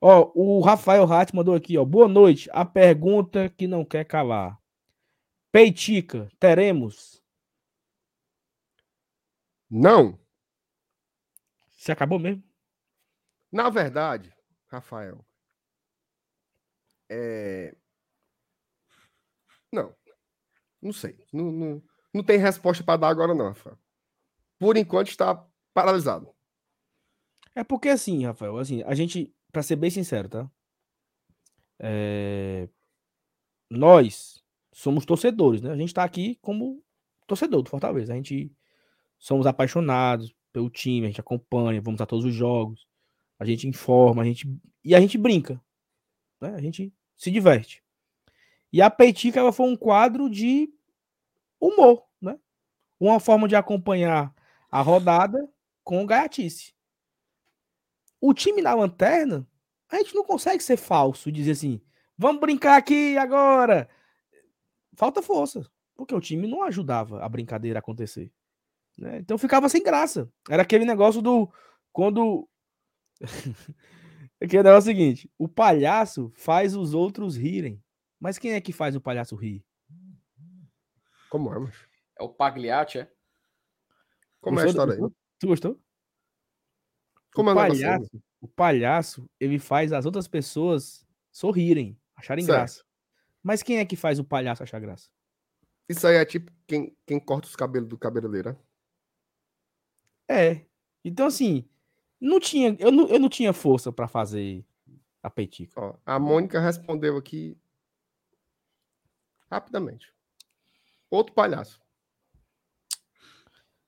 Ó, 0.00 0.30
o 0.32 0.60
Rafael 0.60 1.04
Hatt 1.12 1.34
mandou 1.34 1.56
aqui, 1.56 1.76
ó. 1.76 1.84
Boa 1.84 2.06
noite. 2.06 2.48
A 2.52 2.64
pergunta 2.64 3.48
que 3.50 3.66
não 3.66 3.84
quer 3.84 4.04
calar. 4.04 4.56
Peitica, 5.50 6.30
teremos? 6.38 7.20
Não. 9.68 10.16
Se 11.72 11.90
acabou 11.90 12.20
mesmo? 12.20 12.44
Na 13.50 13.70
verdade, 13.70 14.32
Rafael, 14.68 15.26
é... 17.10 17.74
Não. 19.72 19.96
Não 20.80 20.92
sei. 20.92 21.26
Não, 21.32 21.50
não, 21.50 21.82
não 22.12 22.22
tem 22.22 22.38
resposta 22.38 22.82
para 22.82 23.00
dar 23.00 23.08
agora, 23.08 23.34
não, 23.34 23.48
Rafael. 23.48 23.78
Por 24.58 24.76
enquanto 24.76 25.08
está 25.08 25.46
paralisado. 25.72 26.32
É 27.54 27.62
porque 27.64 27.88
assim, 27.88 28.24
Rafael, 28.24 28.56
assim, 28.58 28.82
a 28.84 28.94
gente, 28.94 29.34
pra 29.52 29.62
ser 29.62 29.76
bem 29.76 29.90
sincero, 29.90 30.28
tá? 30.28 30.50
É, 31.78 32.68
Nós 33.70 34.42
somos 34.72 35.04
torcedores, 35.04 35.62
né? 35.62 35.72
A 35.72 35.76
gente 35.76 35.94
tá 35.94 36.04
aqui 36.04 36.38
como 36.40 36.82
torcedor 37.26 37.62
do 37.62 37.70
Fortaleza. 37.70 38.12
A 38.12 38.16
gente 38.16 38.50
somos 39.18 39.46
apaixonados 39.46 40.34
pelo 40.52 40.70
time, 40.70 41.06
a 41.06 41.08
gente 41.08 41.20
acompanha, 41.20 41.80
vamos 41.80 42.00
a 42.00 42.06
todos 42.06 42.24
os 42.24 42.34
jogos, 42.34 42.86
a 43.38 43.44
gente 43.44 43.68
informa, 43.68 44.22
a 44.22 44.24
gente 44.24 44.48
e 44.84 44.94
a 44.94 45.00
gente 45.00 45.18
brinca, 45.18 45.60
né? 46.40 46.54
A 46.54 46.60
gente 46.60 46.92
se 47.16 47.30
diverte. 47.30 47.82
E 48.72 48.80
a 48.80 48.90
Peitica 48.90 49.40
ela 49.40 49.52
foi 49.52 49.66
um 49.66 49.76
quadro 49.76 50.30
de 50.30 50.70
humor, 51.60 52.04
né? 52.20 52.38
Uma 52.98 53.20
forma 53.20 53.48
de 53.48 53.56
acompanhar 53.56 54.34
a 54.70 54.80
rodada 54.80 55.48
com 55.84 56.04
gaiatice. 56.06 56.74
O 58.20 58.34
time 58.34 58.60
na 58.60 58.74
lanterna, 58.74 59.46
a 59.90 59.96
gente 59.96 60.14
não 60.14 60.24
consegue 60.24 60.62
ser 60.62 60.76
falso 60.76 61.28
e 61.28 61.32
dizer 61.32 61.52
assim, 61.52 61.80
vamos 62.16 62.40
brincar 62.40 62.76
aqui 62.76 63.16
agora. 63.16 63.88
Falta 64.94 65.22
força, 65.22 65.70
porque 65.96 66.14
o 66.14 66.20
time 66.20 66.46
não 66.48 66.62
ajudava 66.64 67.24
a 67.24 67.28
brincadeira 67.28 67.78
acontecer. 67.78 68.32
né? 68.98 69.18
Então 69.18 69.38
ficava 69.38 69.68
sem 69.68 69.82
graça. 69.82 70.30
Era 70.50 70.62
aquele 70.62 70.84
negócio 70.84 71.22
do. 71.22 71.50
Quando. 71.92 72.48
aquele 74.42 74.64
negócio 74.64 74.90
seguinte: 74.90 75.30
o 75.38 75.48
palhaço 75.48 76.32
faz 76.34 76.74
os 76.74 76.94
outros 76.94 77.36
rirem. 77.36 77.82
Mas 78.20 78.36
quem 78.36 78.52
é 78.52 78.60
que 78.60 78.72
faz 78.72 78.96
o 78.96 79.00
palhaço 79.00 79.36
rir? 79.36 79.64
Como 81.30 81.52
é, 81.54 81.58
macho? 81.58 81.88
É 82.18 82.22
o 82.22 82.28
Pagliatti, 82.28 82.98
é? 82.98 83.12
Como 84.40 84.58
é 84.58 84.62
a 84.62 84.64
do- 84.66 84.70
história 84.70 84.94
aí? 84.94 85.00
Tu 85.38 85.46
gostou? 85.46 85.80
Como 87.34 87.50
é 87.50 87.54
o 87.54 87.58
aí, 87.58 87.68
palhaço, 87.68 88.22
o 88.40 88.48
palhaço, 88.48 89.30
ele 89.38 89.58
faz 89.58 89.92
as 89.92 90.06
outras 90.06 90.26
pessoas 90.26 91.06
sorrirem, 91.30 91.96
acharem 92.16 92.44
Certo. 92.44 92.56
graça. 92.58 92.84
Mas 93.42 93.62
quem 93.62 93.78
é 93.78 93.84
que 93.84 93.94
faz 93.96 94.18
o 94.18 94.24
palhaço 94.24 94.62
achar 94.62 94.80
graça? 94.80 95.08
Isso 95.88 96.06
aí 96.06 96.16
é 96.16 96.24
tipo 96.24 96.50
quem, 96.66 96.96
quem 97.06 97.20
corta 97.20 97.46
os 97.46 97.54
cabelos 97.56 97.88
do 97.88 97.96
cabeleireiro, 97.96 98.50
né? 98.50 98.58
É. 100.28 100.66
Então, 101.04 101.26
assim, 101.26 101.68
não 102.20 102.40
tinha, 102.40 102.76
eu, 102.78 102.90
não, 102.90 103.06
eu 103.08 103.18
não 103.18 103.28
tinha 103.28 103.52
força 103.52 103.92
pra 103.92 104.08
fazer 104.08 104.64
a 105.22 105.30
peitica. 105.30 105.80
Ó, 105.80 105.94
a 106.04 106.18
Mônica 106.18 106.60
respondeu 106.60 107.16
aqui 107.16 107.56
rapidamente. 109.50 110.12
Outro 111.10 111.32
palhaço. 111.34 111.80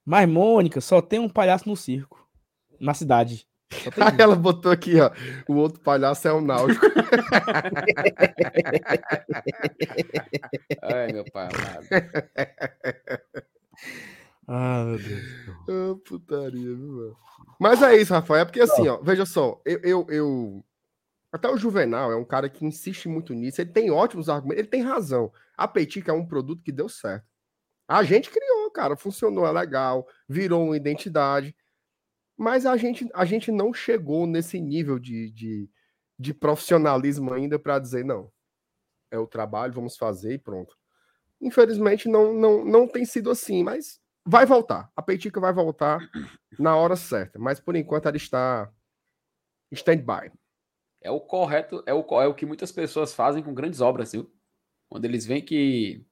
Mas, 0.04 0.28
Mônica, 0.28 0.80
só 0.80 1.00
tem 1.02 1.18
um 1.20 1.28
palhaço 1.28 1.68
no 1.68 1.76
circo. 1.76 2.26
Na 2.80 2.94
cidade. 2.94 3.46
Um. 3.96 4.20
ela 4.20 4.34
botou 4.34 4.72
aqui, 4.72 5.00
ó. 5.00 5.12
O 5.48 5.54
outro 5.54 5.80
palhaço 5.80 6.26
é 6.26 6.32
o 6.32 6.40
Náutico. 6.40 6.86
Ai, 10.82 11.12
meu 11.12 11.24
pai 11.32 11.48
amado. 11.54 11.86
Ah, 14.48 14.84
meu 14.84 14.98
Deus. 14.98 15.22
Ah, 15.68 15.94
putaria, 16.04 16.74
viu, 16.74 16.92
mano? 16.92 17.16
Mas 17.60 17.80
é 17.82 17.96
isso, 17.96 18.12
Rafael. 18.12 18.40
É 18.42 18.44
porque 18.44 18.60
assim, 18.60 18.88
ó, 18.88 18.96
veja 19.00 19.24
só, 19.24 19.60
eu, 19.64 19.78
eu, 19.82 20.06
eu- 20.10 20.64
Até 21.32 21.48
o 21.48 21.56
Juvenal 21.56 22.10
é 22.10 22.16
um 22.16 22.24
cara 22.24 22.48
que 22.48 22.64
insiste 22.64 23.08
muito 23.08 23.32
nisso. 23.34 23.60
Ele 23.60 23.70
tem 23.70 23.90
ótimos 23.90 24.28
argumentos, 24.28 24.58
ele 24.60 24.68
tem 24.68 24.82
razão. 24.82 25.32
A 25.60 25.68
Peitica 25.68 26.10
é 26.10 26.14
um 26.14 26.26
produto 26.26 26.62
que 26.62 26.72
deu 26.72 26.88
certo. 26.88 27.28
A 27.86 28.02
gente 28.02 28.30
criou, 28.30 28.70
cara, 28.70 28.96
funcionou, 28.96 29.46
é 29.46 29.52
legal, 29.52 30.08
virou 30.26 30.64
uma 30.64 30.76
identidade. 30.76 31.54
Mas 32.34 32.64
a 32.64 32.78
gente, 32.78 33.06
a 33.12 33.26
gente 33.26 33.52
não 33.52 33.74
chegou 33.74 34.26
nesse 34.26 34.58
nível 34.58 34.98
de, 34.98 35.30
de, 35.32 35.70
de 36.18 36.32
profissionalismo 36.32 37.30
ainda 37.34 37.58
para 37.58 37.78
dizer, 37.78 38.06
não, 38.06 38.32
é 39.10 39.18
o 39.18 39.26
trabalho, 39.26 39.74
vamos 39.74 39.98
fazer 39.98 40.32
e 40.32 40.38
pronto. 40.38 40.74
Infelizmente, 41.38 42.08
não, 42.08 42.32
não, 42.32 42.64
não 42.64 42.88
tem 42.88 43.04
sido 43.04 43.30
assim, 43.30 43.62
mas 43.62 44.00
vai 44.24 44.46
voltar. 44.46 44.90
A 44.96 45.02
Peitica 45.02 45.38
vai 45.40 45.52
voltar 45.52 46.00
na 46.58 46.74
hora 46.74 46.96
certa, 46.96 47.38
mas 47.38 47.60
por 47.60 47.76
enquanto 47.76 48.08
ela 48.08 48.16
está 48.16 48.72
stand-by. 49.70 50.32
É 51.02 51.10
o 51.10 51.20
correto, 51.20 51.82
é 51.84 51.92
o, 51.92 52.00
é 52.22 52.26
o 52.26 52.34
que 52.34 52.46
muitas 52.46 52.72
pessoas 52.72 53.12
fazem 53.12 53.42
com 53.42 53.52
grandes 53.52 53.82
obras, 53.82 54.12
viu? 54.12 54.32
Quando 54.90 55.04
eles 55.04 55.24
veem 55.24 55.42
que 55.42 56.04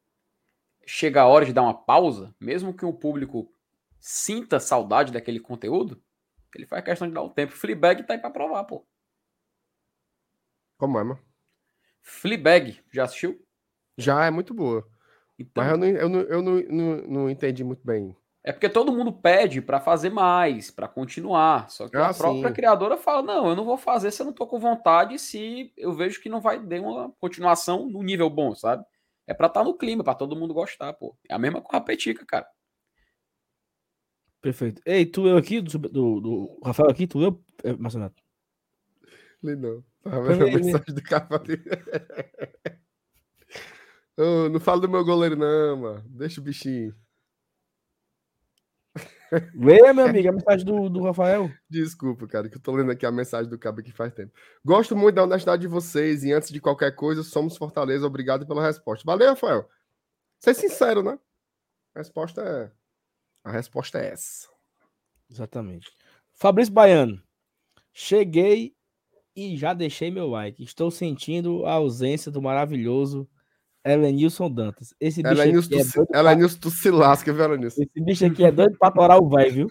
chega 0.86 1.20
a 1.20 1.26
hora 1.26 1.44
de 1.44 1.52
dar 1.52 1.62
uma 1.62 1.74
pausa, 1.74 2.32
mesmo 2.40 2.72
que 2.72 2.84
o 2.84 2.92
público 2.92 3.52
sinta 3.98 4.60
saudade 4.60 5.12
daquele 5.12 5.40
conteúdo, 5.40 6.00
ele 6.54 6.64
faz 6.64 6.84
questão 6.84 7.08
de 7.08 7.12
dar 7.12 7.22
o 7.22 7.28
tempo. 7.28 7.52
Fleabag 7.52 8.04
tá 8.04 8.14
aí 8.14 8.20
pra 8.20 8.30
provar, 8.30 8.64
pô. 8.64 8.86
Como 10.78 10.96
é, 10.98 11.02
mano? 11.02 11.20
Fleabag, 12.00 12.80
já 12.92 13.04
assistiu? 13.04 13.44
Já 13.98 14.24
é 14.24 14.30
muito 14.30 14.54
boa. 14.54 14.88
Então, 15.36 15.64
Mas 15.64 15.72
eu, 15.72 15.78
não, 15.78 15.86
eu, 15.88 16.08
não, 16.08 16.20
eu 16.20 16.42
não, 16.42 16.62
não, 16.62 16.96
não 17.08 17.30
entendi 17.30 17.64
muito 17.64 17.84
bem. 17.84 18.16
É 18.44 18.52
porque 18.52 18.68
todo 18.68 18.92
mundo 18.92 19.12
pede 19.12 19.60
para 19.60 19.80
fazer 19.80 20.10
mais, 20.10 20.70
para 20.70 20.88
continuar. 20.88 21.68
Só 21.70 21.88
que 21.88 21.96
ah, 21.96 22.08
a 22.08 22.14
própria 22.14 22.48
sim. 22.48 22.54
criadora 22.54 22.96
fala: 22.96 23.22
não, 23.22 23.48
eu 23.48 23.56
não 23.56 23.64
vou 23.64 23.76
fazer 23.76 24.10
se 24.10 24.22
eu 24.22 24.26
não 24.26 24.32
tô 24.32 24.46
com 24.46 24.58
vontade, 24.58 25.18
se 25.18 25.72
eu 25.76 25.92
vejo 25.92 26.20
que 26.20 26.28
não 26.28 26.40
vai 26.40 26.64
ter 26.64 26.80
uma 26.80 27.12
continuação 27.20 27.88
no 27.88 28.02
nível 28.02 28.30
bom, 28.30 28.54
sabe? 28.54 28.84
É 29.26 29.34
pra 29.34 29.48
estar 29.48 29.60
tá 29.60 29.64
no 29.64 29.76
clima, 29.76 30.02
para 30.02 30.14
todo 30.14 30.36
mundo 30.36 30.54
gostar, 30.54 30.92
pô. 30.94 31.16
É 31.28 31.34
a 31.34 31.38
mesma 31.38 31.60
com 31.60 31.76
a 31.76 31.80
Petica, 31.80 32.24
cara. 32.24 32.46
Perfeito. 34.40 34.80
Ei, 34.86 35.04
tu 35.04 35.26
eu 35.26 35.36
aqui, 35.36 35.60
do, 35.60 35.78
do, 35.78 36.20
do 36.20 36.60
Rafael 36.64 36.90
aqui, 36.90 37.06
tu 37.06 37.20
eu, 37.20 37.44
é, 37.64 37.72
Marcenato? 37.74 38.22
Lê 39.42 39.56
não. 39.56 39.84
Tava 40.02 40.22
vendo 40.22 40.44
a 40.44 40.46
mensagem 40.46 40.94
do 40.94 41.02
capa 41.02 41.42
oh, 44.16 44.48
Não 44.48 44.60
fala 44.60 44.80
do 44.80 44.88
meu 44.88 45.04
goleiro, 45.04 45.36
não, 45.36 45.76
mano. 45.76 46.04
Deixa 46.08 46.40
o 46.40 46.44
bichinho. 46.44 46.94
Lê, 49.54 49.92
meu 49.92 50.06
amigo, 50.06 50.28
a 50.28 50.32
mensagem 50.32 50.64
do, 50.64 50.88
do 50.88 51.02
Rafael. 51.02 51.50
Desculpa, 51.68 52.26
cara, 52.26 52.48
que 52.48 52.56
eu 52.56 52.60
tô 52.60 52.72
lendo 52.72 52.90
aqui 52.90 53.04
a 53.04 53.12
mensagem 53.12 53.48
do 53.48 53.58
cabo 53.58 53.80
aqui 53.80 53.92
faz 53.92 54.12
tempo. 54.12 54.32
Gosto 54.64 54.96
muito 54.96 55.16
da 55.16 55.24
honestidade 55.24 55.62
de 55.62 55.68
vocês 55.68 56.24
e 56.24 56.32
antes 56.32 56.50
de 56.50 56.60
qualquer 56.60 56.94
coisa, 56.94 57.22
somos 57.22 57.56
Fortaleza. 57.56 58.06
Obrigado 58.06 58.46
pela 58.46 58.64
resposta. 58.64 59.04
Valeu, 59.04 59.28
Rafael. 59.28 59.68
Ser 60.40 60.54
sincero, 60.54 61.02
né? 61.02 61.18
A 61.94 61.98
resposta 61.98 62.42
é. 62.42 62.72
A 63.44 63.52
resposta 63.52 63.98
é 63.98 64.12
essa. 64.12 64.48
Exatamente. 65.30 65.90
Fabrício 66.34 66.72
Baiano. 66.72 67.22
Cheguei 67.92 68.74
e 69.34 69.56
já 69.56 69.74
deixei 69.74 70.10
meu 70.10 70.26
like. 70.28 70.62
Estou 70.62 70.90
sentindo 70.90 71.66
a 71.66 71.72
ausência 71.72 72.30
do 72.30 72.40
maravilhoso 72.40 73.28
Elenilson 73.88 74.50
Dantas. 74.50 74.94
Esse 75.00 75.22
bicho 75.22 75.34
Elenilson, 75.34 75.68
aqui 75.68 75.80
é 75.80 75.84
doido 75.84 76.14
Elenilson, 76.14 76.58
tu 76.58 76.70
se 76.70 76.90
lasca, 76.90 77.32
viu, 77.32 77.44
Elenilson? 77.44 77.82
Esse 77.82 78.00
bicho 78.00 78.26
aqui 78.26 78.44
é 78.44 78.52
doido 78.52 78.76
pra 78.78 78.90
torar 78.90 79.18
o 79.18 79.28
velho, 79.28 79.52
viu? 79.52 79.70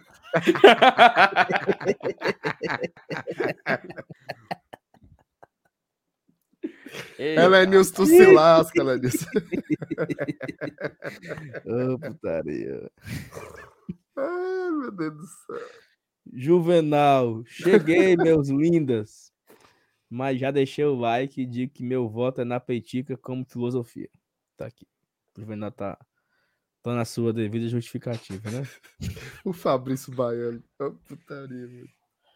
Elenilson, 7.19 7.93
tu 7.93 8.05
se 8.05 8.25
lasca, 8.31 8.81
Elenilson. 8.81 9.25
Ô, 11.65 11.93
oh, 11.93 11.99
putaria. 11.99 12.89
Ai, 14.15 14.71
meu 14.71 14.91
Deus 14.91 15.15
do 15.15 15.25
céu. 15.25 15.67
Juvenal, 16.33 17.41
cheguei, 17.45 18.17
meus 18.17 18.49
lindas 18.49 19.31
mas 20.09 20.39
já 20.39 20.51
deixei 20.51 20.85
o 20.85 20.95
like 20.95 21.41
e 21.41 21.45
digo 21.45 21.73
que 21.73 21.83
meu 21.83 22.07
voto 22.07 22.41
é 22.41 22.45
na 22.45 22.59
Peitica 22.59 23.17
como 23.17 23.45
filosofia. 23.45 24.09
Tá 24.55 24.65
aqui. 24.65 24.87
O 25.35 25.41
Juvenal 25.41 25.71
tá, 25.71 25.97
tá 26.81 26.95
na 26.95 27.05
sua 27.05 27.33
devida 27.33 27.67
justificativa, 27.67 28.49
né? 28.49 28.63
o 29.43 29.53
Fabrício 29.53 30.13
Baiano. 30.13 30.63
Oh, 30.79 30.91
putaria, 30.91 31.67
meu. 31.67 31.87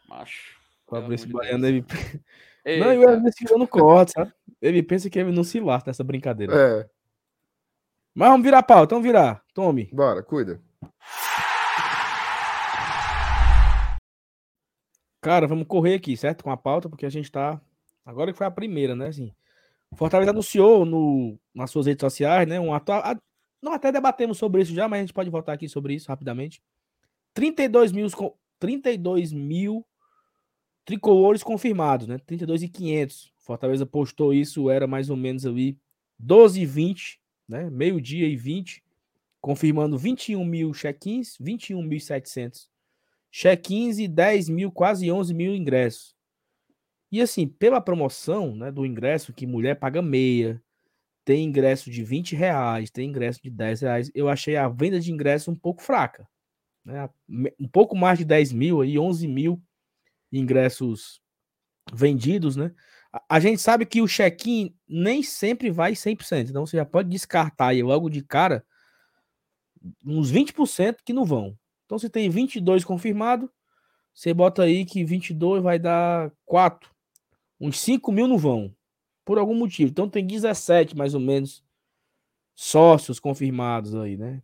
Macho. 0.08 0.60
Fabrício 0.88 1.30
Baiano, 1.30 1.66
ele. 1.66 1.86
Não, 2.64 2.94
eu 2.94 3.20
não, 3.20 3.58
não 3.58 3.66
corta, 3.66 4.12
sabe? 4.12 4.34
Ele 4.62 4.84
pensa 4.84 5.10
que 5.10 5.18
ele 5.18 5.32
não 5.32 5.44
se 5.44 5.60
lasca 5.60 5.90
nessa 5.90 6.04
brincadeira. 6.04 6.54
É. 6.56 6.90
Mas 8.14 8.30
vamos 8.30 8.44
virar 8.44 8.62
pau, 8.62 8.84
então 8.84 9.02
virar. 9.02 9.44
Tome. 9.52 9.90
Bora, 9.92 10.22
cuida. 10.22 10.62
Cara, 15.22 15.46
vamos 15.48 15.68
correr 15.68 15.94
aqui, 15.94 16.18
certo? 16.18 16.44
Com 16.44 16.50
a 16.50 16.58
pauta, 16.58 16.90
porque 16.90 17.06
a 17.06 17.10
gente 17.10 17.32
tá. 17.32 17.62
Agora 18.04 18.32
que 18.32 18.38
foi 18.38 18.48
a 18.48 18.52
primeira, 18.52 18.96
né? 18.96 19.08
Assim, 19.08 19.32
Fortaleza 19.96 20.32
anunciou 20.32 20.84
no, 20.84 21.38
nas 21.54 21.70
suas 21.70 21.86
redes 21.86 22.02
sociais, 22.02 22.48
né? 22.48 22.60
Um 22.60 22.74
atual. 22.74 23.04
Não, 23.62 23.74
até 23.74 23.92
debatemos 23.92 24.40
sobre 24.40 24.64
isso 24.64 24.74
já, 24.74 24.88
mas 24.88 25.00
a 25.00 25.02
gente 25.04 25.14
pode 25.14 25.30
voltar 25.30 25.54
aqui 25.54 25.70
sobre 25.70 25.94
isso 25.94 26.08
rapidamente. 26.10 26.62
32 27.36 27.92
mil, 27.92 28.08
32 28.60 29.32
mil 29.32 29.86
tricolores 30.84 31.44
confirmados, 31.44 32.08
né? 32.08 32.18
32,500. 32.26 33.32
Fortaleza 33.38 33.86
postou 33.86 34.34
isso, 34.34 34.72
era 34.72 34.88
mais 34.88 35.12
ou 35.12 35.16
menos 35.16 35.46
ali 35.46 35.78
12 36.18 36.62
e 36.62 36.66
20, 36.66 37.22
né? 37.48 37.70
Meio-dia 37.70 38.28
e 38.28 38.36
20, 38.36 38.84
confirmando 39.40 40.00
21 40.00 40.44
mil 40.44 40.72
check-ins, 40.72 41.38
21.700 41.38 42.72
check-ins 43.32 43.98
e 43.98 44.08
10 44.08 44.50
mil, 44.50 44.72
quase 44.72 45.12
11 45.12 45.34
mil 45.34 45.56
ingressos. 45.56 46.16
E 47.12 47.22
assim, 47.22 47.48
pela 47.48 47.82
promoção 47.82 48.56
né, 48.56 48.72
do 48.72 48.86
ingresso, 48.86 49.34
que 49.34 49.46
mulher 49.46 49.76
paga 49.76 50.02
meia, 50.02 50.62
tem 51.26 51.46
ingresso 51.46 51.90
de 51.90 52.04
20 52.04 52.36
reais, 52.36 52.90
tem 52.90 53.10
ingresso 53.10 53.42
de 53.42 53.50
10 53.50 53.82
reais, 53.82 54.12
eu 54.14 54.28
achei 54.28 54.56
a 54.56 54.68
venda 54.68 55.00
de 55.00 55.12
ingresso 55.12 55.52
um 55.52 55.56
pouco 55.56 55.82
fraca. 55.82 56.28
Né? 56.84 57.10
Um 57.60 57.68
pouco 57.68 57.96
mais 57.96 58.18
de 58.18 58.26
10 58.26 58.54
mil, 58.54 58.82
aí 58.82 58.98
11 58.98 59.28
mil 59.28 59.62
ingressos 60.32 61.22
vendidos, 61.94 62.56
né? 62.56 62.72
A 63.28 63.40
gente 63.40 63.62
sabe 63.62 63.86
que 63.86 64.02
o 64.02 64.08
check-in 64.08 64.74
nem 64.88 65.22
sempre 65.22 65.70
vai 65.70 65.94
100%, 65.94 66.50
então 66.50 66.66
você 66.66 66.78
já 66.78 66.86
pode 66.86 67.10
descartar 67.10 67.68
aí 67.68 67.84
logo 67.84 68.10
de 68.10 68.24
cara 68.24 68.66
uns 70.06 70.32
20% 70.32 70.98
que 71.04 71.12
não 71.12 71.26
vão. 71.26 71.58
Então, 71.92 72.00
se 72.00 72.10
tem 72.10 72.30
22 72.30 72.86
confirmado, 72.86 73.52
você 74.14 74.34
bota 74.34 74.64
aí 74.64 74.86
que 74.86 75.04
22 75.04 75.62
vai 75.62 75.78
dar 75.78 76.32
4. 76.46 76.90
Uns 77.60 77.82
5 77.82 78.14
mil 78.14 78.30
não 78.30 78.38
vão, 78.38 78.74
por 79.26 79.38
algum 79.38 79.54
motivo. 79.54 79.92
Então, 79.92 80.10
tem 80.10 80.26
17, 80.26 80.96
mais 80.96 81.14
ou 81.14 81.20
menos, 81.20 81.62
sócios 82.56 83.20
confirmados 83.20 83.94
aí, 83.94 84.16
né? 84.16 84.42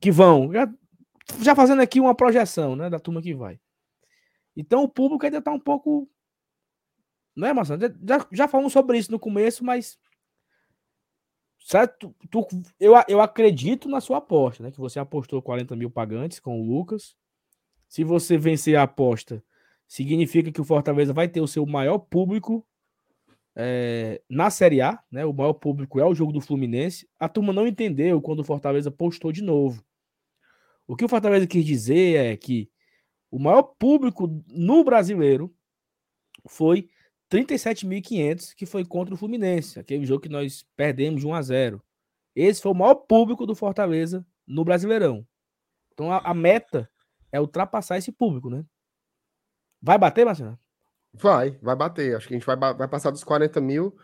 Que, 0.00 0.10
vão. 0.10 0.50
Já, 0.50 0.74
já 1.42 1.54
fazendo 1.54 1.82
aqui 1.82 2.00
uma 2.00 2.14
projeção, 2.14 2.74
né? 2.74 2.88
Da 2.88 2.98
turma 2.98 3.20
que 3.20 3.34
vai. 3.34 3.60
Então, 4.56 4.82
o 4.82 4.88
público 4.88 5.26
ainda 5.26 5.42
tá 5.42 5.52
um 5.52 5.60
pouco. 5.60 6.08
Né, 7.36 7.52
Marcelo? 7.52 7.82
Já, 8.02 8.26
já 8.32 8.48
falamos 8.48 8.72
sobre 8.72 8.96
isso 8.96 9.12
no 9.12 9.18
começo, 9.18 9.62
mas 9.62 9.98
Certo? 11.64 12.14
Tu, 12.30 12.46
eu, 12.78 12.94
eu 13.08 13.20
acredito 13.20 13.88
na 13.88 14.00
sua 14.00 14.18
aposta, 14.18 14.62
né? 14.62 14.70
Que 14.70 14.80
você 14.80 14.98
apostou 14.98 15.40
40 15.40 15.76
mil 15.76 15.90
pagantes 15.90 16.40
com 16.40 16.60
o 16.60 16.64
Lucas. 16.64 17.14
Se 17.88 18.02
você 18.04 18.36
vencer 18.36 18.76
a 18.76 18.82
aposta, 18.82 19.42
significa 19.86 20.50
que 20.50 20.60
o 20.60 20.64
Fortaleza 20.64 21.12
vai 21.12 21.28
ter 21.28 21.40
o 21.40 21.46
seu 21.46 21.64
maior 21.64 21.98
público 21.98 22.66
é, 23.54 24.20
na 24.28 24.50
Série 24.50 24.80
A, 24.80 24.98
né? 25.10 25.24
O 25.24 25.32
maior 25.32 25.52
público 25.52 26.00
é 26.00 26.04
o 26.04 26.14
jogo 26.14 26.32
do 26.32 26.40
Fluminense. 26.40 27.08
A 27.18 27.28
turma 27.28 27.52
não 27.52 27.66
entendeu 27.66 28.20
quando 28.20 28.40
o 28.40 28.44
Fortaleza 28.44 28.90
postou 28.90 29.30
de 29.30 29.42
novo. 29.42 29.84
O 30.86 30.96
que 30.96 31.04
o 31.04 31.08
Fortaleza 31.08 31.46
quis 31.46 31.64
dizer 31.64 32.16
é 32.16 32.36
que 32.36 32.70
o 33.30 33.38
maior 33.38 33.62
público 33.62 34.42
no 34.48 34.82
brasileiro 34.84 35.54
foi 36.46 36.88
37.500 37.32 38.54
que 38.54 38.66
foi 38.66 38.84
contra 38.84 39.14
o 39.14 39.16
Fluminense, 39.16 39.80
aquele 39.80 40.04
jogo 40.04 40.20
que 40.20 40.28
nós 40.28 40.66
perdemos 40.76 41.22
de 41.22 41.26
1 41.26 41.34
a 41.34 41.40
0. 41.40 41.82
Esse 42.36 42.60
foi 42.60 42.72
o 42.72 42.74
maior 42.74 42.94
público 42.94 43.46
do 43.46 43.54
Fortaleza 43.54 44.24
no 44.46 44.62
Brasileirão. 44.64 45.26
Então 45.94 46.12
a, 46.12 46.18
a 46.18 46.34
meta 46.34 46.90
é 47.30 47.40
ultrapassar 47.40 47.96
esse 47.96 48.12
público, 48.12 48.50
né? 48.50 48.62
Vai 49.80 49.96
bater, 49.96 50.26
Marcelo? 50.26 50.58
Vai, 51.14 51.52
vai 51.62 51.74
bater. 51.74 52.14
Acho 52.14 52.28
que 52.28 52.34
a 52.34 52.38
gente 52.38 52.46
vai, 52.46 52.56
vai 52.56 52.86
passar 52.86 53.10
dos 53.10 53.24
40 53.24 53.60
mil. 53.62 53.96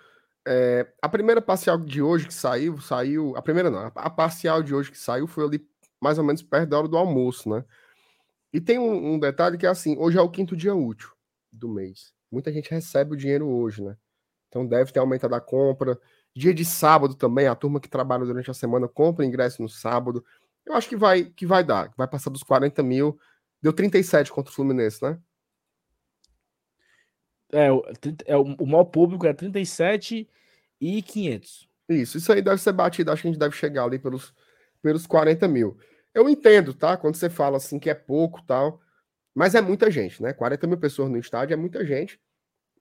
É, 0.46 0.90
a 1.02 1.08
primeira 1.08 1.42
parcial 1.42 1.78
de 1.78 2.00
hoje 2.00 2.26
que 2.26 2.34
saiu, 2.34 2.80
saiu. 2.80 3.36
A 3.36 3.42
primeira 3.42 3.70
não, 3.70 3.92
a 3.94 4.10
parcial 4.10 4.62
de 4.62 4.74
hoje 4.74 4.90
que 4.90 4.98
saiu 4.98 5.26
foi 5.26 5.44
ali 5.44 5.68
mais 6.00 6.16
ou 6.16 6.24
menos 6.24 6.42
perto 6.42 6.70
da 6.70 6.78
hora 6.78 6.88
do 6.88 6.96
almoço, 6.96 7.50
né? 7.50 7.62
E 8.52 8.60
tem 8.60 8.78
um, 8.78 9.14
um 9.14 9.18
detalhe 9.18 9.58
que 9.58 9.66
é 9.66 9.68
assim: 9.68 9.96
hoje 9.98 10.16
é 10.16 10.22
o 10.22 10.30
quinto 10.30 10.56
dia 10.56 10.74
útil 10.74 11.10
do 11.52 11.68
mês 11.68 12.17
muita 12.30 12.52
gente 12.52 12.70
recebe 12.70 13.14
o 13.14 13.16
dinheiro 13.16 13.46
hoje, 13.48 13.82
né? 13.82 13.96
Então 14.48 14.66
deve 14.66 14.92
ter 14.92 15.00
aumentado 15.00 15.34
a 15.34 15.40
compra. 15.40 15.98
Dia 16.34 16.54
de 16.54 16.64
sábado 16.64 17.14
também, 17.14 17.46
a 17.46 17.54
turma 17.54 17.80
que 17.80 17.88
trabalha 17.88 18.24
durante 18.24 18.50
a 18.50 18.54
semana 18.54 18.88
compra 18.88 19.24
ingresso 19.24 19.62
no 19.62 19.68
sábado. 19.68 20.24
Eu 20.64 20.74
acho 20.74 20.88
que 20.88 20.96
vai 20.96 21.24
que 21.24 21.46
vai 21.46 21.64
dar, 21.64 21.92
vai 21.96 22.06
passar 22.06 22.30
dos 22.30 22.42
40 22.42 22.82
mil. 22.82 23.18
Deu 23.60 23.72
37 23.72 24.32
contra 24.32 24.50
o 24.50 24.54
Fluminense, 24.54 25.02
né? 25.02 25.18
É, 27.52 27.68
é 28.26 28.36
o, 28.36 28.42
o 28.42 28.66
maior 28.66 28.84
público 28.84 29.26
é 29.26 29.32
37 29.32 30.28
e 30.80 31.02
500. 31.02 31.68
Isso, 31.88 32.18
isso 32.18 32.32
aí 32.32 32.42
deve 32.42 32.60
ser 32.60 32.72
batido. 32.72 33.10
Acho 33.10 33.22
que 33.22 33.28
a 33.28 33.30
gente 33.32 33.40
deve 33.40 33.56
chegar 33.56 33.84
ali 33.84 33.98
pelos, 33.98 34.34
pelos 34.82 35.06
40 35.06 35.48
mil. 35.48 35.76
Eu 36.14 36.28
entendo, 36.28 36.74
tá? 36.74 36.96
Quando 36.96 37.16
você 37.16 37.30
fala 37.30 37.56
assim 37.56 37.78
que 37.78 37.88
é 37.88 37.94
pouco 37.94 38.42
tal. 38.42 38.80
Mas 39.38 39.54
é 39.54 39.60
muita 39.60 39.88
gente, 39.88 40.20
né? 40.20 40.32
40 40.32 40.66
mil 40.66 40.78
pessoas 40.78 41.08
no 41.08 41.16
estádio 41.16 41.54
é 41.54 41.56
muita 41.56 41.86
gente. 41.86 42.20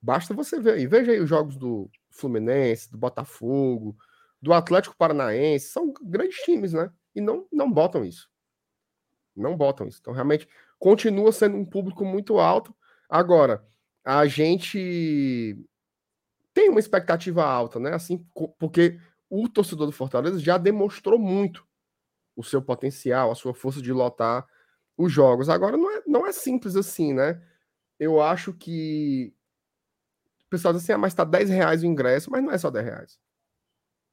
Basta 0.01 0.33
você 0.33 0.59
ver 0.59 0.73
aí. 0.73 0.87
Veja 0.87 1.11
aí 1.11 1.19
os 1.19 1.29
jogos 1.29 1.55
do 1.55 1.87
Fluminense, 2.09 2.89
do 2.89 2.97
Botafogo, 2.97 3.95
do 4.41 4.51
Atlético 4.51 4.97
Paranaense. 4.97 5.67
São 5.67 5.93
grandes 6.01 6.37
times, 6.37 6.73
né? 6.73 6.91
E 7.13 7.21
não, 7.21 7.45
não 7.53 7.71
botam 7.71 8.03
isso. 8.03 8.27
Não 9.35 9.55
botam 9.55 9.87
isso. 9.87 9.99
Então, 10.01 10.11
realmente, 10.11 10.49
continua 10.79 11.31
sendo 11.31 11.57
um 11.57 11.63
público 11.63 12.03
muito 12.03 12.39
alto. 12.39 12.75
Agora, 13.07 13.63
a 14.03 14.25
gente 14.25 15.55
tem 16.55 16.69
uma 16.69 16.79
expectativa 16.79 17.45
alta, 17.45 17.79
né? 17.79 17.93
Assim, 17.93 18.25
porque 18.57 18.99
o 19.29 19.47
torcedor 19.47 19.85
do 19.85 19.91
Fortaleza 19.91 20.39
já 20.39 20.57
demonstrou 20.57 21.19
muito 21.19 21.63
o 22.35 22.43
seu 22.43 22.63
potencial, 22.63 23.29
a 23.29 23.35
sua 23.35 23.53
força 23.53 23.79
de 23.79 23.93
lotar 23.93 24.47
os 24.97 25.11
jogos. 25.11 25.49
Agora 25.49 25.77
não 25.77 25.91
é, 25.91 26.01
não 26.07 26.25
é 26.25 26.31
simples 26.31 26.75
assim, 26.75 27.13
né? 27.13 27.41
Eu 27.99 28.21
acho 28.21 28.53
que 28.53 29.33
o 30.45 30.49
pessoal 30.49 30.73
diz 30.73 30.83
assim, 30.83 30.93
ah, 30.93 30.97
mas 30.97 31.13
tá 31.13 31.23
10 31.23 31.49
reais 31.49 31.83
o 31.83 31.85
ingresso, 31.85 32.31
mas 32.31 32.43
não 32.43 32.51
é 32.51 32.57
só 32.57 32.71
10 32.71 32.85
reais. 32.85 33.19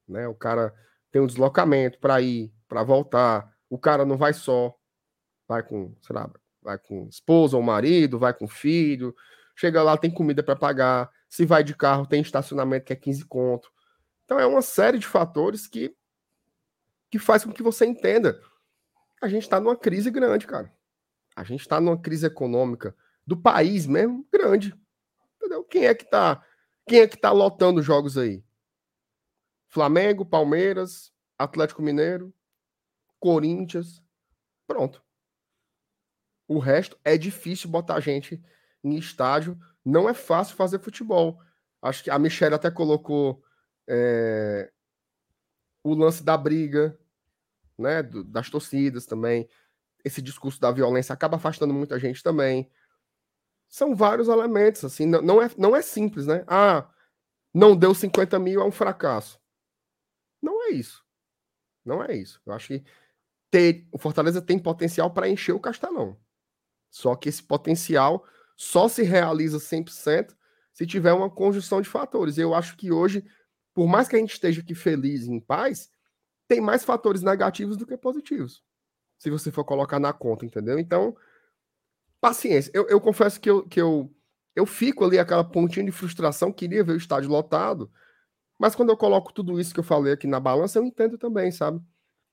Né? 0.06 0.28
O 0.28 0.34
cara 0.34 0.74
tem 1.10 1.22
um 1.22 1.26
deslocamento 1.26 1.98
para 1.98 2.20
ir, 2.20 2.52
para 2.68 2.82
voltar. 2.82 3.52
O 3.70 3.78
cara 3.78 4.04
não 4.04 4.16
vai 4.16 4.32
só, 4.32 4.74
vai 5.48 5.62
com, 5.62 5.94
sei 6.02 6.14
lá, 6.14 6.30
vai 6.60 6.78
com 6.78 7.06
esposa 7.08 7.56
ou 7.56 7.62
marido, 7.62 8.18
vai 8.18 8.34
com 8.34 8.48
filho. 8.48 9.14
Chega 9.56 9.82
lá, 9.82 9.96
tem 9.96 10.10
comida 10.10 10.42
para 10.42 10.56
pagar. 10.56 11.10
Se 11.28 11.46
vai 11.46 11.62
de 11.62 11.74
carro, 11.74 12.06
tem 12.06 12.20
estacionamento 12.20 12.86
que 12.86 12.92
é 12.92 12.96
15 12.96 13.24
conto. 13.26 13.70
Então 14.24 14.38
é 14.38 14.46
uma 14.46 14.62
série 14.62 14.98
de 14.98 15.06
fatores 15.06 15.66
que 15.66 15.96
que 17.10 17.18
faz 17.20 17.44
com 17.44 17.52
que 17.52 17.62
você 17.62 17.86
entenda. 17.86 18.40
A 19.24 19.28
gente 19.28 19.44
está 19.44 19.58
numa 19.58 19.74
crise 19.74 20.10
grande, 20.10 20.46
cara. 20.46 20.70
A 21.34 21.42
gente 21.42 21.62
está 21.62 21.80
numa 21.80 21.98
crise 21.98 22.26
econômica 22.26 22.94
do 23.26 23.34
país 23.34 23.86
mesmo 23.86 24.28
grande. 24.30 24.78
Entendeu? 25.36 25.64
Quem 25.64 25.86
é 25.86 25.94
que 25.94 26.04
tá, 26.04 26.44
quem 26.86 27.00
é 27.00 27.08
que 27.08 27.16
tá 27.16 27.32
lotando 27.32 27.80
jogos 27.80 28.18
aí? 28.18 28.44
Flamengo, 29.66 30.26
Palmeiras, 30.26 31.10
Atlético 31.38 31.80
Mineiro, 31.80 32.34
Corinthians. 33.18 34.04
Pronto. 34.66 35.02
O 36.46 36.58
resto 36.58 36.98
é 37.02 37.16
difícil 37.16 37.70
botar 37.70 38.00
gente 38.00 38.44
em 38.84 38.94
estádio. 38.98 39.58
Não 39.82 40.06
é 40.06 40.12
fácil 40.12 40.54
fazer 40.54 40.80
futebol. 40.80 41.40
Acho 41.80 42.04
que 42.04 42.10
a 42.10 42.18
Michelle 42.18 42.56
até 42.56 42.70
colocou 42.70 43.42
é, 43.88 44.70
o 45.82 45.94
lance 45.94 46.22
da 46.22 46.36
briga, 46.36 47.00
né, 47.78 48.02
do, 48.02 48.24
das 48.24 48.50
torcidas 48.50 49.06
também. 49.06 49.48
Esse 50.04 50.20
discurso 50.20 50.60
da 50.60 50.70
violência 50.70 51.12
acaba 51.12 51.36
afastando 51.36 51.72
muita 51.74 51.98
gente 51.98 52.22
também. 52.22 52.70
São 53.68 53.94
vários 53.94 54.28
elementos, 54.28 54.84
assim, 54.84 55.06
não, 55.06 55.22
não, 55.22 55.42
é, 55.42 55.50
não 55.56 55.74
é 55.74 55.82
simples, 55.82 56.26
né? 56.26 56.44
Ah, 56.46 56.88
não 57.52 57.76
deu 57.76 57.94
50 57.94 58.38
mil, 58.38 58.60
é 58.60 58.64
um 58.64 58.70
fracasso. 58.70 59.40
Não 60.40 60.62
é 60.64 60.70
isso. 60.70 61.04
Não 61.84 62.02
é 62.02 62.14
isso. 62.16 62.40
Eu 62.44 62.52
acho 62.52 62.68
que 62.68 62.84
ter, 63.50 63.86
o 63.92 63.98
Fortaleza 63.98 64.42
tem 64.42 64.58
potencial 64.58 65.12
para 65.12 65.28
encher 65.28 65.52
o 65.52 65.60
Castelão. 65.60 66.18
Só 66.90 67.14
que 67.14 67.28
esse 67.28 67.42
potencial 67.42 68.24
só 68.56 68.88
se 68.88 69.02
realiza 69.02 69.58
100% 69.58 70.34
se 70.72 70.86
tiver 70.86 71.12
uma 71.12 71.30
conjunção 71.30 71.80
de 71.80 71.88
fatores. 71.88 72.36
Eu 72.36 72.54
acho 72.54 72.76
que 72.76 72.90
hoje, 72.90 73.24
por 73.72 73.86
mais 73.86 74.08
que 74.08 74.16
a 74.16 74.18
gente 74.18 74.32
esteja 74.32 74.60
aqui 74.60 74.74
feliz 74.74 75.24
e 75.24 75.30
em 75.30 75.40
paz, 75.40 75.90
tem 76.48 76.60
mais 76.60 76.84
fatores 76.84 77.22
negativos 77.22 77.76
do 77.76 77.86
que 77.86 77.96
positivos. 77.96 78.62
Se 79.18 79.30
você 79.30 79.50
for 79.50 79.64
colocar 79.64 79.98
na 79.98 80.12
conta, 80.12 80.44
entendeu? 80.44 80.78
Então, 80.78 81.16
paciência. 82.20 82.70
Eu, 82.74 82.86
eu 82.88 83.00
confesso 83.00 83.40
que, 83.40 83.50
eu, 83.50 83.66
que 83.66 83.80
eu, 83.80 84.12
eu 84.54 84.66
fico 84.66 85.04
ali 85.04 85.18
aquela 85.18 85.44
pontinha 85.44 85.84
de 85.84 85.92
frustração, 85.92 86.52
queria 86.52 86.84
ver 86.84 86.92
o 86.92 86.96
estádio 86.96 87.30
lotado, 87.30 87.90
mas 88.58 88.74
quando 88.74 88.90
eu 88.90 88.96
coloco 88.96 89.32
tudo 89.32 89.60
isso 89.60 89.74
que 89.74 89.80
eu 89.80 89.84
falei 89.84 90.12
aqui 90.12 90.26
na 90.26 90.40
balança, 90.40 90.78
eu 90.78 90.84
entendo 90.84 91.18
também, 91.18 91.50
sabe? 91.50 91.80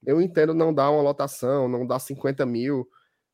Eu 0.03 0.21
entendo 0.21 0.53
não 0.53 0.73
dar 0.73 0.89
uma 0.89 1.01
lotação, 1.01 1.67
não 1.67 1.85
dar 1.85 1.99
50 1.99 2.45
mil. 2.45 2.87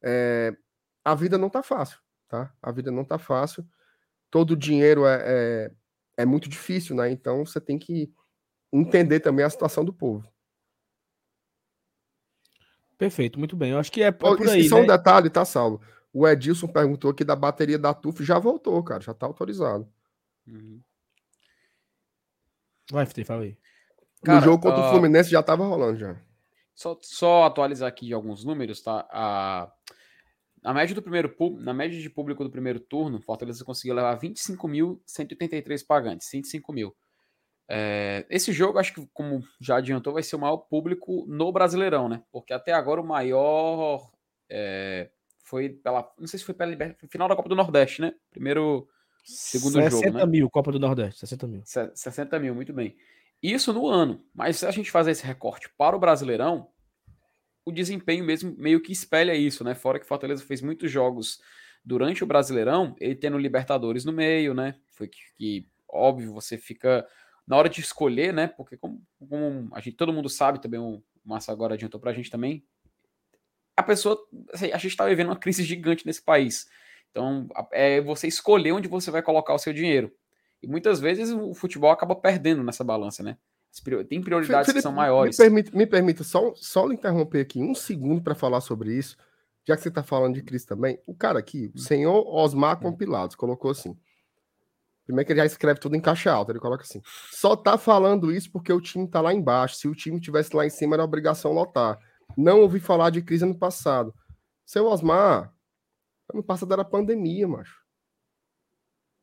É... 0.03 0.55
A 1.03 1.15
vida 1.15 1.37
não 1.37 1.49
tá 1.49 1.63
fácil, 1.63 1.99
tá? 2.27 2.53
A 2.61 2.71
vida 2.71 2.91
não 2.91 3.05
tá 3.05 3.17
fácil. 3.17 3.65
Todo 4.29 4.57
dinheiro 4.57 5.05
é, 5.05 5.23
é, 5.25 5.71
é 6.17 6.25
muito 6.25 6.49
difícil, 6.49 6.95
né? 6.95 7.09
Então 7.09 7.45
você 7.45 7.61
tem 7.61 7.77
que 7.79 8.11
entender 8.71 9.19
também 9.19 9.45
a 9.45 9.49
situação 9.49 9.85
do 9.85 9.93
povo. 9.93 10.27
Perfeito, 12.97 13.37
muito 13.37 13.55
bem. 13.55 13.71
Eu 13.71 13.79
acho 13.79 13.91
que 13.91 14.01
é, 14.01 14.07
é 14.07 14.11
por 14.11 14.49
aí. 14.49 14.61
E 14.61 14.69
só 14.69 14.77
né? 14.77 14.81
um 14.81 14.87
detalhe, 14.87 15.29
tá, 15.29 15.45
Saulo? 15.45 15.81
O 16.11 16.27
Edilson 16.27 16.67
perguntou 16.67 17.11
aqui 17.11 17.23
da 17.23 17.35
bateria 17.35 17.77
da 17.77 17.93
TUF, 17.93 18.23
já 18.23 18.39
voltou, 18.39 18.83
cara, 18.83 19.01
já 19.01 19.13
tá 19.13 19.25
autorizado. 19.25 19.87
Uhum. 20.47 20.81
Vai, 22.91 23.05
Fitei, 23.05 23.23
fala 23.23 23.43
aí. 23.43 23.57
Cara, 24.23 24.39
no 24.39 24.45
jogo 24.45 24.63
contra 24.63 24.81
uh, 24.81 24.87
o 24.87 24.89
Fluminense 24.89 25.29
já 25.29 25.43
tava 25.43 25.65
rolando 25.65 25.99
já. 25.99 26.17
Só, 26.73 26.97
só 27.01 27.43
atualizar 27.43 27.87
aqui 27.87 28.13
alguns 28.13 28.43
números, 28.43 28.81
tá? 28.81 29.07
A, 29.11 29.71
a 30.63 30.73
média 30.73 30.95
do 30.95 31.01
primeiro 31.01 31.33
na 31.59 31.73
média 31.73 31.99
de 31.99 32.09
público 32.09 32.43
do 32.43 32.49
primeiro 32.49 32.79
turno, 32.79 33.21
Fortaleza 33.21 33.63
conseguiu 33.63 33.95
levar 33.95 34.17
25.183 34.19 35.85
pagantes, 35.85 36.29
25 36.31 36.73
mil. 36.73 36.95
É, 37.69 38.25
esse 38.29 38.53
jogo, 38.53 38.79
acho 38.79 38.93
que, 38.93 39.05
como 39.13 39.43
já 39.59 39.77
adiantou, 39.77 40.13
vai 40.13 40.23
ser 40.23 40.37
o 40.37 40.39
maior 40.39 40.57
público 40.57 41.25
no 41.27 41.51
Brasileirão, 41.51 42.07
né? 42.07 42.23
Porque 42.31 42.53
até 42.53 42.71
agora 42.71 43.01
o 43.01 43.05
maior 43.05 44.09
é, 44.49 45.09
foi 45.43 45.69
pela. 45.69 46.09
Não 46.17 46.27
sei 46.27 46.39
se 46.39 46.45
foi 46.45 46.53
pela. 46.53 46.75
Final 47.09 47.27
da 47.27 47.35
Copa 47.35 47.49
do 47.49 47.55
Nordeste, 47.55 48.01
né? 48.01 48.13
Primeiro. 48.29 48.87
Segundo 49.25 49.73
60 49.73 49.89
jogo. 49.89 50.03
60 50.03 50.19
né? 50.19 50.31
mil, 50.31 50.49
Copa 50.49 50.71
do 50.71 50.79
Nordeste, 50.79 51.19
60 51.19 51.47
mil. 51.47 51.61
60 51.65 52.39
mil, 52.39 52.55
muito 52.55 52.71
bem. 52.71 52.95
Isso 53.43 53.73
no 53.73 53.87
ano. 53.87 54.23
Mas 54.33 54.57
se 54.57 54.65
a 54.65 54.71
gente 54.71 54.89
fazer 54.89 55.11
esse 55.11 55.25
recorte 55.25 55.69
para 55.77 55.95
o 55.95 55.99
Brasileirão, 55.99 56.69
o 57.65 57.71
desempenho 57.71 58.23
mesmo 58.23 58.55
meio 58.57 58.81
que 58.81 58.93
espelha 58.93 59.35
isso, 59.35 59.63
né? 59.65 59.75
Fora 59.75 59.99
que 59.99 60.05
Fortaleza 60.05 60.45
fez 60.45 60.61
muitos 60.61 60.89
jogos 60.89 61.41
durante 61.83 62.23
o 62.23 62.27
Brasileirão, 62.27 62.95
ele 62.99 63.15
tendo 63.15 63.37
Libertadores 63.37 64.05
no 64.05 64.13
meio, 64.13 64.53
né? 64.53 64.75
Foi 64.93 65.07
que, 65.09 65.19
que 65.35 65.67
óbvio, 65.89 66.33
você 66.33 66.57
fica 66.57 67.05
na 67.47 67.55
hora 67.55 67.69
de 67.69 67.79
escolher, 67.79 68.33
né? 68.33 68.47
Porque 68.47 68.75
como, 68.75 69.01
como 69.17 69.69
a 69.71 69.79
gente, 69.79 69.95
todo 69.95 70.11
mundo 70.13 70.29
sabe 70.29 70.61
também, 70.61 70.79
o 70.79 71.01
Massa 71.23 71.51
agora 71.51 71.75
adiantou 71.75 71.99
pra 71.99 72.13
gente 72.13 72.29
também, 72.29 72.63
a 73.75 73.83
pessoa, 73.83 74.17
assim, 74.51 74.71
a 74.71 74.77
gente 74.77 74.91
está 74.91 75.05
vivendo 75.05 75.27
uma 75.27 75.35
crise 75.35 75.63
gigante 75.63 76.05
nesse 76.05 76.21
país. 76.21 76.67
Então, 77.11 77.47
é 77.71 78.01
você 78.01 78.27
escolher 78.27 78.71
onde 78.71 78.87
você 78.87 79.11
vai 79.11 79.21
colocar 79.21 79.53
o 79.53 79.59
seu 79.59 79.71
dinheiro. 79.71 80.11
E 80.61 80.67
muitas 80.67 80.99
vezes 80.99 81.31
o 81.31 81.53
futebol 81.53 81.91
acaba 81.91 82.15
perdendo 82.15 82.63
nessa 82.63 82.83
balança, 82.83 83.21
né? 83.21 83.37
Tem 84.09 84.21
prioridades 84.21 84.65
Felipe, 84.65 84.79
que 84.79 84.81
são 84.81 84.91
maiores. 84.91 85.37
Me 85.37 85.45
permita, 85.45 85.77
me 85.77 85.85
permita 85.85 86.23
só, 86.23 86.51
só 86.55 86.91
interromper 86.91 87.41
aqui 87.41 87.61
um 87.61 87.75
segundo 87.75 88.21
para 88.21 88.33
falar 88.33 88.61
sobre 88.61 88.93
isso, 88.93 89.15
já 89.67 89.75
que 89.75 89.83
você 89.83 89.89
está 89.89 90.01
falando 90.01 90.33
de 90.33 90.41
crise 90.41 90.65
também. 90.65 90.99
O 91.05 91.13
cara 91.13 91.37
aqui, 91.37 91.71
o 91.75 91.79
senhor 91.79 92.25
Osmar 92.27 92.79
Compilados, 92.79 93.35
colocou 93.35 93.69
assim: 93.69 93.95
Primeiro 95.07 95.25
que 95.25 95.31
ele 95.31 95.39
já 95.39 95.45
escreve 95.45 95.79
tudo 95.79 95.95
em 95.95 96.01
caixa 96.01 96.29
alta, 96.29 96.51
ele 96.51 96.59
coloca 96.59 96.83
assim. 96.83 97.01
Só 97.31 97.55
tá 97.55 97.77
falando 97.77 98.29
isso 98.29 98.51
porque 98.51 98.73
o 98.73 98.81
time 98.81 99.07
tá 99.07 99.21
lá 99.21 99.33
embaixo. 99.33 99.77
Se 99.77 99.87
o 99.87 99.95
time 99.95 100.19
tivesse 100.19 100.53
lá 100.53 100.65
em 100.65 100.69
cima, 100.69 100.97
era 100.97 101.03
obrigação 101.03 101.53
lotar. 101.53 101.97
Não 102.37 102.59
ouvi 102.59 102.81
falar 102.81 103.09
de 103.09 103.21
crise 103.21 103.45
ano 103.45 103.57
passado. 103.57 104.13
Seu 104.65 104.85
Osmar, 104.85 105.53
ano 106.33 106.43
passado 106.43 106.73
era 106.73 106.83
pandemia, 106.83 107.47
macho. 107.47 107.81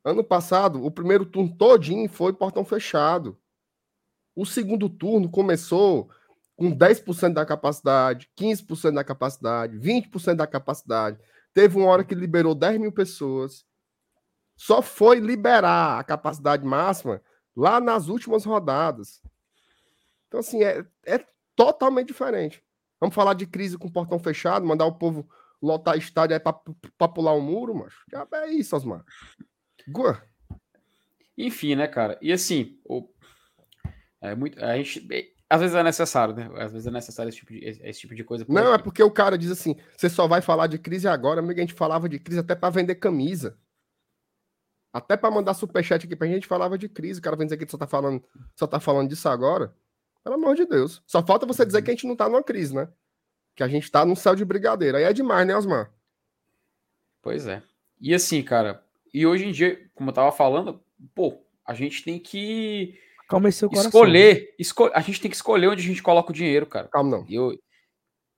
Ano 0.02 0.24
passado, 0.24 0.82
o 0.82 0.90
primeiro 0.90 1.26
turno 1.26 1.54
todinho 1.54 2.08
foi 2.08 2.32
portão 2.32 2.64
fechado. 2.64 3.38
O 4.34 4.46
segundo 4.46 4.88
turno 4.88 5.30
começou 5.30 6.08
com 6.56 6.74
10% 6.74 7.34
da 7.34 7.44
capacidade, 7.44 8.30
15% 8.38 8.94
da 8.94 9.04
capacidade, 9.04 9.78
20% 9.78 10.36
da 10.36 10.46
capacidade. 10.46 11.18
Teve 11.52 11.76
uma 11.76 11.88
hora 11.88 12.04
que 12.04 12.14
liberou 12.14 12.54
10 12.54 12.80
mil 12.80 12.90
pessoas 12.90 13.66
só 14.56 14.80
foi 14.82 15.18
liberar 15.18 15.98
a 15.98 16.04
capacidade 16.04 16.64
máxima 16.64 17.20
lá 17.56 17.80
nas 17.80 18.08
últimas 18.08 18.44
rodadas. 18.44 19.20
Então, 20.28 20.40
assim, 20.40 20.62
é, 20.62 20.84
é 21.06 21.24
totalmente 21.54 22.08
diferente. 22.08 22.62
Vamos 23.00 23.14
falar 23.14 23.34
de 23.34 23.46
crise 23.46 23.78
com 23.78 23.90
portão 23.90 24.18
fechado, 24.18 24.66
mandar 24.66 24.86
o 24.86 24.98
povo 24.98 25.28
lotar 25.60 25.96
estádio 25.96 26.34
aí 26.36 26.40
para 26.40 27.08
pular 27.08 27.32
o 27.32 27.38
um 27.38 27.42
muro, 27.42 27.74
mas 27.74 27.94
já 28.10 28.26
é 28.40 28.50
isso, 28.50 28.76
Osmar. 28.76 29.04
Gua. 29.88 30.22
Enfim, 31.36 31.74
né, 31.74 31.86
cara? 31.86 32.18
E 32.20 32.32
assim, 32.32 32.78
o... 32.84 33.08
é 34.20 34.34
muito, 34.34 34.62
a 34.62 34.76
gente 34.76 35.00
às 35.48 35.60
vezes 35.60 35.76
é 35.76 35.82
necessário, 35.82 36.34
né? 36.34 36.50
Às 36.56 36.72
vezes 36.72 36.86
é 36.86 36.90
necessário 36.90 37.28
esse 37.28 37.38
tipo 37.38 37.52
de, 37.52 37.64
esse 37.64 38.00
tipo 38.00 38.14
de 38.14 38.24
coisa. 38.24 38.44
Não, 38.48 38.74
é 38.74 38.78
porque 38.78 39.02
o 39.02 39.10
cara 39.10 39.38
diz 39.38 39.50
assim: 39.50 39.76
você 39.96 40.08
só 40.08 40.26
vai 40.26 40.40
falar 40.40 40.66
de 40.66 40.78
crise 40.78 41.06
agora, 41.06 41.40
amigo. 41.40 41.58
A 41.58 41.62
gente 41.62 41.74
falava 41.74 42.08
de 42.08 42.18
crise 42.18 42.40
até 42.40 42.54
para 42.54 42.70
vender 42.70 42.96
camisa. 42.96 43.56
Até 44.94 45.16
para 45.16 45.28
mandar 45.28 45.54
superchat 45.54 46.06
aqui 46.06 46.14
pra 46.14 46.28
gente 46.28 46.46
falava 46.46 46.78
de 46.78 46.88
crise. 46.88 47.18
O 47.18 47.22
cara 47.22 47.34
vem 47.34 47.48
dizer 47.48 47.56
que 47.56 47.68
só 47.68 47.76
tá 47.76 47.84
falando, 47.84 48.22
só 48.54 48.64
tá 48.64 48.78
falando 48.78 49.08
disso 49.08 49.28
agora. 49.28 49.74
Pelo 50.22 50.36
amor 50.36 50.54
de 50.54 50.64
Deus. 50.64 51.02
Só 51.04 51.20
falta 51.20 51.44
você 51.44 51.66
dizer 51.66 51.82
que 51.82 51.90
a 51.90 51.92
gente 51.92 52.06
não 52.06 52.14
tá 52.14 52.28
numa 52.28 52.44
crise, 52.44 52.72
né? 52.72 52.88
Que 53.56 53.64
a 53.64 53.68
gente 53.68 53.90
tá 53.90 54.04
num 54.06 54.14
céu 54.14 54.36
de 54.36 54.44
brigadeiro. 54.44 54.96
Aí 54.96 55.02
é 55.02 55.12
demais, 55.12 55.44
né, 55.48 55.56
Osmar? 55.56 55.92
Pois 57.20 57.44
é. 57.44 57.60
E 58.00 58.14
assim, 58.14 58.40
cara, 58.40 58.84
e 59.12 59.26
hoje 59.26 59.46
em 59.46 59.50
dia, 59.50 59.84
como 59.96 60.10
eu 60.10 60.14
tava 60.14 60.30
falando, 60.30 60.80
pô, 61.12 61.42
a 61.66 61.74
gente 61.74 62.04
tem 62.04 62.20
que 62.20 62.96
Calma 63.28 63.50
seu 63.50 63.68
coração. 63.68 63.88
escolher, 63.88 64.54
escol 64.60 64.92
a 64.94 65.00
gente 65.00 65.20
tem 65.20 65.28
que 65.28 65.36
escolher 65.36 65.66
onde 65.66 65.82
a 65.82 65.86
gente 65.86 66.04
coloca 66.04 66.30
o 66.30 66.34
dinheiro, 66.34 66.66
cara. 66.66 66.86
Calma 66.86 67.10
não. 67.10 67.26
E, 67.28 67.34
eu, 67.34 67.52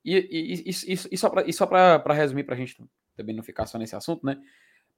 e, 0.02 0.16
e, 0.16 0.70
e, 0.70 0.94
e, 0.94 0.98
e 1.12 1.52
só 1.52 1.66
para 1.66 2.14
resumir, 2.14 2.44
para 2.44 2.54
a 2.54 2.58
gente 2.58 2.82
também 3.14 3.36
não 3.36 3.42
ficar 3.42 3.66
só 3.66 3.76
nesse 3.76 3.94
assunto, 3.94 4.24
né? 4.24 4.40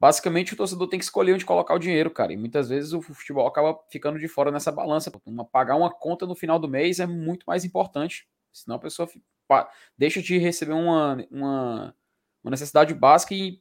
Basicamente 0.00 0.54
o 0.54 0.56
torcedor 0.56 0.88
tem 0.88 0.98
que 0.98 1.04
escolher 1.04 1.34
onde 1.34 1.44
colocar 1.44 1.74
o 1.74 1.78
dinheiro, 1.78 2.10
cara. 2.10 2.32
E 2.32 2.36
muitas 2.36 2.68
vezes 2.68 2.92
o 2.92 3.02
futebol 3.02 3.46
acaba 3.46 3.78
ficando 3.90 4.18
de 4.18 4.28
fora 4.28 4.50
nessa 4.50 4.70
balança. 4.70 5.12
Uma, 5.26 5.44
pagar 5.44 5.76
uma 5.76 5.90
conta 5.90 6.26
no 6.26 6.34
final 6.34 6.58
do 6.58 6.68
mês 6.68 7.00
é 7.00 7.06
muito 7.06 7.44
mais 7.46 7.64
importante. 7.64 8.28
Senão 8.52 8.76
a 8.76 8.80
pessoa 8.80 9.08
deixa 9.96 10.22
de 10.22 10.38
receber 10.38 10.72
uma, 10.72 11.16
uma, 11.30 11.94
uma 12.42 12.50
necessidade 12.50 12.94
básica 12.94 13.34
e, 13.34 13.60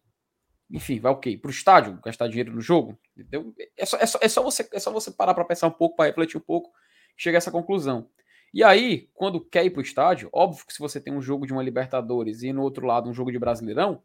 enfim, 0.70 1.00
vai 1.00 1.12
o 1.12 1.18
quê? 1.18 1.38
Para 1.38 1.50
o 1.50 1.52
estádio, 1.52 2.00
gastar 2.04 2.28
dinheiro 2.28 2.54
no 2.54 2.62
jogo? 2.62 2.98
Entendeu? 3.16 3.54
É, 3.78 3.86
só, 3.86 3.98
é, 3.98 4.06
só, 4.06 4.20
é, 4.22 4.30
só 4.30 4.44
você, 4.44 4.68
é 4.72 4.80
só 4.80 4.92
você 4.92 5.12
parar 5.12 5.34
para 5.34 5.46
pensar 5.46 5.68
um 5.68 5.72
pouco, 5.72 5.96
para 5.96 6.08
refletir 6.08 6.38
um 6.38 6.42
pouco, 6.42 6.72
chegar 7.16 7.38
a 7.38 7.40
essa 7.40 7.52
conclusão. 7.52 8.10
E 8.54 8.64
aí, 8.64 9.10
quando 9.14 9.42
quer 9.42 9.66
ir 9.66 9.72
para 9.72 9.80
o 9.80 9.84
estádio, 9.84 10.30
óbvio 10.32 10.66
que 10.66 10.74
se 10.74 10.80
você 10.80 11.02
tem 11.02 11.14
um 11.14 11.22
jogo 11.22 11.46
de 11.46 11.54
uma 11.54 11.64
Libertadores 11.64 12.44
e 12.44 12.54
no 12.54 12.62
outro 12.62 12.86
lado 12.86 13.10
um 13.10 13.14
jogo 13.14 13.32
de 13.32 13.40
Brasileirão, 13.40 14.02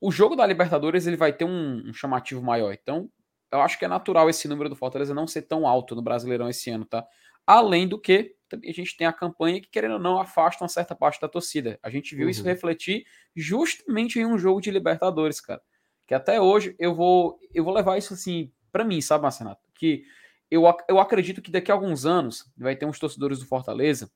o 0.00 0.10
jogo 0.10 0.34
da 0.34 0.46
Libertadores 0.46 1.06
ele 1.06 1.16
vai 1.16 1.32
ter 1.32 1.44
um, 1.44 1.88
um, 1.88 1.92
chamativo 1.92 2.42
maior. 2.42 2.72
Então, 2.72 3.08
eu 3.50 3.60
acho 3.60 3.78
que 3.78 3.84
é 3.84 3.88
natural 3.88 4.28
esse 4.28 4.48
número 4.48 4.68
do 4.68 4.76
Fortaleza 4.76 5.14
não 5.14 5.26
ser 5.26 5.42
tão 5.42 5.66
alto 5.66 5.94
no 5.94 6.02
Brasileirão 6.02 6.48
esse 6.48 6.70
ano, 6.70 6.84
tá? 6.84 7.06
Além 7.46 7.88
do 7.88 8.00
que, 8.00 8.34
também 8.48 8.70
a 8.70 8.74
gente 8.74 8.96
tem 8.96 9.06
a 9.06 9.12
campanha 9.12 9.60
que, 9.60 9.68
querendo 9.68 9.94
ou 9.94 9.98
não, 9.98 10.20
afasta 10.20 10.62
uma 10.62 10.68
certa 10.68 10.94
parte 10.94 11.20
da 11.20 11.28
torcida. 11.28 11.78
A 11.82 11.90
gente 11.90 12.14
viu 12.14 12.24
uhum. 12.24 12.30
isso 12.30 12.44
refletir 12.44 13.04
justamente 13.34 14.18
em 14.18 14.26
um 14.26 14.38
jogo 14.38 14.60
de 14.60 14.70
Libertadores, 14.70 15.40
cara. 15.40 15.60
Que 16.06 16.14
até 16.14 16.40
hoje 16.40 16.74
eu 16.78 16.94
vou 16.94 17.38
eu 17.54 17.64
vou 17.64 17.72
levar 17.72 17.96
isso 17.96 18.14
assim 18.14 18.52
para 18.70 18.84
mim, 18.84 19.00
sabe, 19.00 19.22
Marcenato? 19.22 19.60
Que 19.74 20.04
eu, 20.50 20.64
eu 20.88 20.98
acredito 20.98 21.40
que 21.40 21.50
daqui 21.50 21.70
a 21.70 21.74
alguns 21.74 22.04
anos 22.04 22.50
vai 22.56 22.76
ter 22.76 22.84
uns 22.84 22.98
torcedores 22.98 23.38
do 23.38 23.46
Fortaleza 23.46 24.10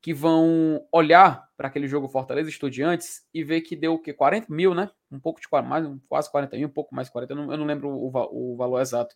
que 0.00 0.14
vão 0.14 0.86
olhar 0.92 1.48
para 1.56 1.68
aquele 1.68 1.88
jogo 1.88 2.08
Fortaleza 2.08 2.48
Estudiantes 2.48 3.26
e 3.34 3.42
ver 3.42 3.62
que 3.62 3.74
deu 3.74 3.94
o 3.94 3.98
quê? 3.98 4.12
40 4.12 4.52
mil, 4.52 4.74
né? 4.74 4.90
Um 5.10 5.18
pouco 5.18 5.40
de 5.40 5.48
mais, 5.66 5.86
quase 6.08 6.30
40 6.30 6.56
mil, 6.56 6.68
um 6.68 6.72
pouco 6.72 6.94
mais 6.94 7.08
de 7.08 7.12
40, 7.12 7.32
eu 7.32 7.36
não, 7.36 7.52
eu 7.52 7.58
não 7.58 7.66
lembro 7.66 7.88
o, 7.88 8.06
o, 8.32 8.56
valor 8.56 8.80
exato. 8.80 9.14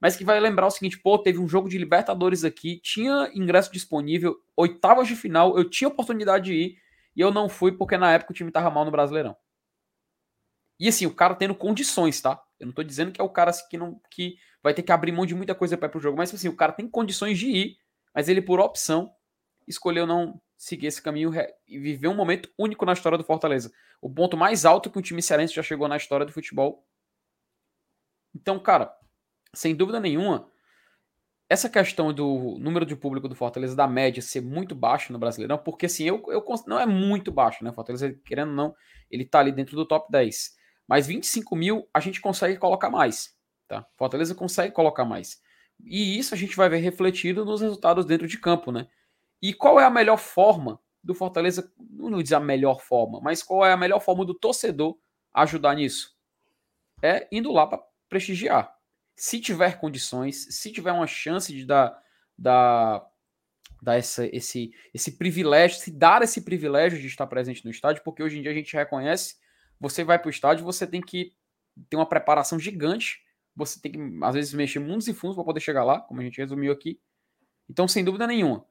Mas 0.00 0.16
que 0.16 0.24
vai 0.24 0.40
lembrar 0.40 0.66
o 0.66 0.70
seguinte: 0.70 0.98
pô, 0.98 1.18
teve 1.18 1.38
um 1.38 1.48
jogo 1.48 1.68
de 1.68 1.76
Libertadores 1.76 2.44
aqui, 2.44 2.80
tinha 2.82 3.30
ingresso 3.34 3.70
disponível, 3.72 4.36
oitavas 4.56 5.06
de 5.06 5.14
final, 5.14 5.56
eu 5.58 5.68
tinha 5.68 5.88
oportunidade 5.88 6.46
de 6.46 6.54
ir 6.54 6.78
e 7.14 7.20
eu 7.20 7.30
não 7.30 7.48
fui 7.48 7.72
porque 7.72 7.98
na 7.98 8.12
época 8.12 8.32
o 8.32 8.34
time 8.34 8.50
tava 8.50 8.70
mal 8.70 8.84
no 8.84 8.90
Brasileirão. 8.90 9.36
E 10.80 10.88
assim, 10.88 11.06
o 11.06 11.14
cara 11.14 11.34
tendo 11.34 11.54
condições, 11.54 12.20
tá? 12.20 12.42
Eu 12.58 12.66
não 12.66 12.72
tô 12.72 12.82
dizendo 12.82 13.12
que 13.12 13.20
é 13.20 13.24
o 13.24 13.28
cara 13.28 13.50
assim, 13.50 13.68
que, 13.68 13.76
não, 13.76 14.00
que 14.10 14.36
vai 14.62 14.72
ter 14.72 14.82
que 14.82 14.90
abrir 14.90 15.12
mão 15.12 15.26
de 15.26 15.34
muita 15.34 15.54
coisa 15.54 15.76
para 15.76 15.88
ir 15.88 15.90
pro 15.90 16.00
jogo, 16.00 16.16
mas 16.16 16.34
assim, 16.34 16.48
o 16.48 16.56
cara 16.56 16.72
tem 16.72 16.88
condições 16.88 17.38
de 17.38 17.48
ir, 17.48 17.76
mas 18.14 18.28
ele 18.28 18.40
por 18.40 18.58
opção 18.58 19.12
escolheu 19.66 20.06
não 20.06 20.40
seguir 20.56 20.86
esse 20.86 21.02
caminho 21.02 21.32
e 21.66 21.78
viver 21.78 22.08
um 22.08 22.14
momento 22.14 22.48
único 22.58 22.84
na 22.84 22.92
história 22.92 23.18
do 23.18 23.24
Fortaleza. 23.24 23.72
O 24.00 24.08
ponto 24.08 24.36
mais 24.36 24.64
alto 24.64 24.90
que 24.90 24.98
um 24.98 25.02
time 25.02 25.22
cearense 25.22 25.54
já 25.54 25.62
chegou 25.62 25.88
na 25.88 25.96
história 25.96 26.24
do 26.24 26.32
futebol. 26.32 26.86
Então, 28.34 28.58
cara, 28.58 28.94
sem 29.54 29.74
dúvida 29.74 30.00
nenhuma, 30.00 30.50
essa 31.48 31.68
questão 31.68 32.14
do 32.14 32.56
número 32.58 32.86
de 32.86 32.96
público 32.96 33.28
do 33.28 33.34
Fortaleza, 33.34 33.76
da 33.76 33.86
média, 33.86 34.22
ser 34.22 34.40
muito 34.40 34.74
baixo 34.74 35.12
no 35.12 35.18
Brasileirão, 35.18 35.58
porque 35.58 35.86
assim, 35.86 36.04
eu, 36.04 36.22
eu 36.28 36.42
não 36.66 36.80
é 36.80 36.86
muito 36.86 37.30
baixo, 37.30 37.62
né? 37.62 37.72
Fortaleza, 37.72 38.10
querendo 38.24 38.48
ou 38.48 38.54
não, 38.54 38.74
ele 39.10 39.24
tá 39.24 39.40
ali 39.40 39.52
dentro 39.52 39.76
do 39.76 39.84
top 39.84 40.10
10. 40.10 40.56
Mas 40.88 41.06
25 41.06 41.54
mil 41.54 41.88
a 41.92 42.00
gente 42.00 42.20
consegue 42.20 42.56
colocar 42.56 42.88
mais. 42.88 43.36
Tá? 43.68 43.86
Fortaleza 43.98 44.34
consegue 44.34 44.72
colocar 44.72 45.04
mais. 45.04 45.42
E 45.84 46.18
isso 46.18 46.34
a 46.34 46.38
gente 46.38 46.56
vai 46.56 46.68
ver 46.68 46.78
refletido 46.78 47.44
nos 47.44 47.60
resultados 47.60 48.04
dentro 48.04 48.26
de 48.26 48.38
campo, 48.38 48.72
né? 48.72 48.86
E 49.42 49.52
qual 49.52 49.80
é 49.80 49.84
a 49.84 49.90
melhor 49.90 50.16
forma 50.16 50.80
do 51.02 51.14
Fortaleza? 51.14 51.72
Não 51.78 52.10
vou 52.10 52.22
dizer 52.22 52.36
a 52.36 52.40
melhor 52.40 52.80
forma, 52.80 53.20
mas 53.20 53.42
qual 53.42 53.66
é 53.66 53.72
a 53.72 53.76
melhor 53.76 54.00
forma 54.00 54.24
do 54.24 54.34
torcedor 54.34 54.96
ajudar 55.34 55.74
nisso? 55.74 56.16
É 57.02 57.26
indo 57.32 57.50
lá 57.50 57.66
para 57.66 57.82
prestigiar. 58.08 58.72
Se 59.16 59.40
tiver 59.40 59.80
condições, 59.80 60.46
se 60.50 60.70
tiver 60.70 60.92
uma 60.92 61.06
chance 61.06 61.52
de 61.52 61.66
dar, 61.66 62.00
dar, 62.38 63.04
dar 63.82 63.96
essa, 63.96 64.24
esse, 64.34 64.72
esse 64.94 65.18
privilégio, 65.18 65.78
se 65.78 65.90
dar 65.90 66.22
esse 66.22 66.42
privilégio 66.42 67.00
de 67.00 67.08
estar 67.08 67.26
presente 67.26 67.64
no 67.64 67.70
estádio, 67.70 68.02
porque 68.04 68.22
hoje 68.22 68.38
em 68.38 68.42
dia 68.42 68.52
a 68.52 68.54
gente 68.54 68.74
reconhece, 68.74 69.36
você 69.80 70.04
vai 70.04 70.18
para 70.18 70.28
o 70.28 70.30
estádio, 70.30 70.64
você 70.64 70.86
tem 70.86 71.00
que 71.00 71.34
ter 71.90 71.96
uma 71.96 72.08
preparação 72.08 72.58
gigante, 72.58 73.20
você 73.54 73.80
tem 73.80 73.92
que, 73.92 73.98
às 74.22 74.34
vezes, 74.34 74.54
mexer 74.54 74.78
mundos 74.78 75.08
e 75.08 75.12
fundos 75.12 75.34
para 75.34 75.44
poder 75.44 75.60
chegar 75.60 75.84
lá, 75.84 76.00
como 76.00 76.20
a 76.20 76.24
gente 76.24 76.38
resumiu 76.38 76.72
aqui. 76.72 77.00
Então, 77.68 77.88
sem 77.88 78.04
dúvida 78.04 78.26
nenhuma, 78.26 78.64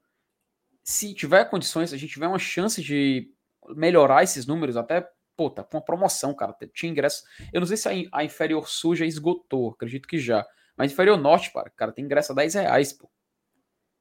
se 0.83 1.13
tiver 1.13 1.45
condições, 1.45 1.89
se 1.89 1.95
a 1.95 1.99
gente 1.99 2.13
tiver 2.13 2.27
uma 2.27 2.39
chance 2.39 2.81
de 2.81 3.31
melhorar 3.75 4.23
esses 4.23 4.45
números, 4.45 4.75
até, 4.75 5.07
pô, 5.35 5.49
tá 5.49 5.63
com 5.63 5.77
uma 5.77 5.83
promoção, 5.83 6.33
cara, 6.33 6.55
tinha 6.73 6.91
ingresso. 6.91 7.23
Eu 7.53 7.61
não 7.61 7.67
sei 7.67 7.77
se 7.77 8.09
a, 8.11 8.23
inferior 8.23 8.67
sul 8.67 8.95
já 8.95 9.05
esgotou, 9.05 9.71
acredito 9.71 10.07
que 10.07 10.17
já. 10.17 10.45
Mas 10.75 10.91
inferior 10.91 11.17
norte, 11.17 11.51
cara, 11.53 11.69
cara 11.69 11.91
tem 11.91 12.05
ingresso 12.05 12.31
a 12.31 12.35
10 12.35 12.55
reais, 12.55 12.93
pô. 12.93 13.09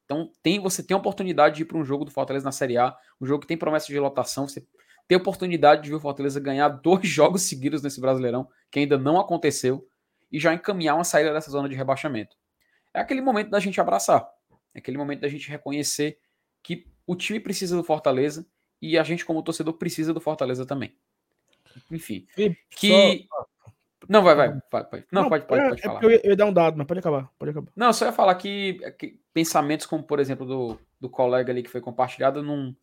Então 0.05 0.31
tem, 0.41 0.59
você 0.59 0.83
tem 0.83 0.95
a 0.95 0.97
oportunidade 0.97 1.55
de 1.55 1.61
ir 1.61 1.65
para 1.65 1.77
um 1.77 1.85
jogo 1.85 2.03
do 2.03 2.11
Fortaleza 2.11 2.43
na 2.43 2.51
Série 2.51 2.77
A, 2.77 2.95
um 3.19 3.25
jogo 3.25 3.41
que 3.41 3.47
tem 3.47 3.57
promessa 3.57 3.87
de 3.87 3.97
lotação, 3.99 4.47
você 4.47 4.65
tem 5.07 5.17
a 5.17 5.21
oportunidade 5.21 5.83
de 5.83 5.89
ver 5.89 5.95
o 5.95 5.99
Fortaleza 5.99 6.39
ganhar 6.39 6.67
dois 6.83 7.07
jogos 7.07 7.43
seguidos 7.43 7.81
nesse 7.81 8.01
Brasileirão, 8.01 8.49
que 8.69 8.79
ainda 8.79 8.97
não 8.97 9.19
aconteceu, 9.19 9.87
e 10.31 10.39
já 10.39 10.53
encaminhar 10.53 10.95
uma 10.95 11.03
saída 11.03 11.33
dessa 11.33 11.51
zona 11.51 11.69
de 11.69 11.75
rebaixamento. 11.75 12.35
É 12.93 12.99
aquele 12.99 13.21
momento 13.21 13.49
da 13.49 13.59
gente 13.59 13.79
abraçar, 13.79 14.27
é 14.73 14.79
aquele 14.79 14.97
momento 14.97 15.21
da 15.21 15.27
gente 15.27 15.49
reconhecer 15.49 16.17
que 16.63 16.87
o 17.05 17.15
time 17.15 17.39
precisa 17.39 17.75
do 17.75 17.83
Fortaleza 17.83 18.45
e 18.81 18.97
a 18.97 19.03
gente, 19.03 19.25
como 19.25 19.43
torcedor, 19.43 19.73
precisa 19.73 20.13
do 20.13 20.21
Fortaleza 20.21 20.65
também. 20.65 20.95
Enfim. 21.89 22.25
que. 22.69 23.27
Só... 23.27 23.45
Não, 24.09 24.23
vai, 24.23 24.35
vai. 24.35 24.49
vai, 24.71 24.83
vai. 24.89 25.05
Não, 25.11 25.23
não, 25.23 25.29
pode, 25.29 25.45
pode, 25.45 25.61
é, 25.61 25.69
pode 25.69 25.81
é 25.81 25.83
falar. 25.83 26.03
Eu 26.03 26.11
ia, 26.11 26.21
eu 26.23 26.29
ia, 26.31 26.35
dar 26.35 26.45
um 26.45 26.53
dado, 26.53 26.77
mas 26.77 26.87
pode 26.87 26.99
acabar. 26.99 27.31
Pode 27.37 27.51
acabar. 27.51 27.71
Não, 27.75 27.93
só 27.93 28.05
ia 28.05 28.11
falar 28.11 28.35
que, 28.35 28.79
que, 28.97 29.19
pensamentos 29.33 29.85
como, 29.85 30.03
por 30.03 30.19
exemplo, 30.19 30.45
do, 30.45 30.79
do 30.99 31.09
colega 31.09 31.51
ali 31.51 31.61
que 31.61 31.69
foi 31.69 31.79
compartilhado 31.79 32.41
não, 32.41 32.75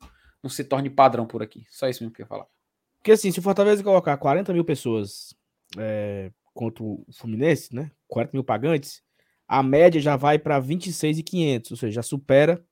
não 0.43 0.49
se 0.49 0.65
torne 0.65 0.89
padrão 0.89 1.27
por 1.27 1.43
aqui. 1.43 1.67
Só 1.69 1.89
isso 1.89 2.03
mesmo 2.03 2.15
que 2.15 2.23
eu 2.23 2.25
ia 2.25 2.29
falar. 2.29 2.47
Porque 2.99 3.13
assim, 3.13 3.31
se 3.31 3.41
o 3.41 3.43
Fortaleza 3.43 3.83
colocar 3.83 4.17
40 4.17 4.53
mil 4.53 4.65
pessoas 4.65 5.35
é, 5.77 6.31
contra 6.55 6.83
o 6.83 7.05
Fluminense, 7.13 7.75
né? 7.75 7.91
40 8.07 8.33
mil 8.35 8.45
pagantes, 8.45 9.03
a 9.47 9.63
média 9.63 10.01
já 10.01 10.17
vai 10.17 10.39
para 10.39 10.59
26,500, 10.59 11.71
ou 11.71 11.77
seja, 11.77 11.95
já 11.95 12.03
supera 12.03 12.65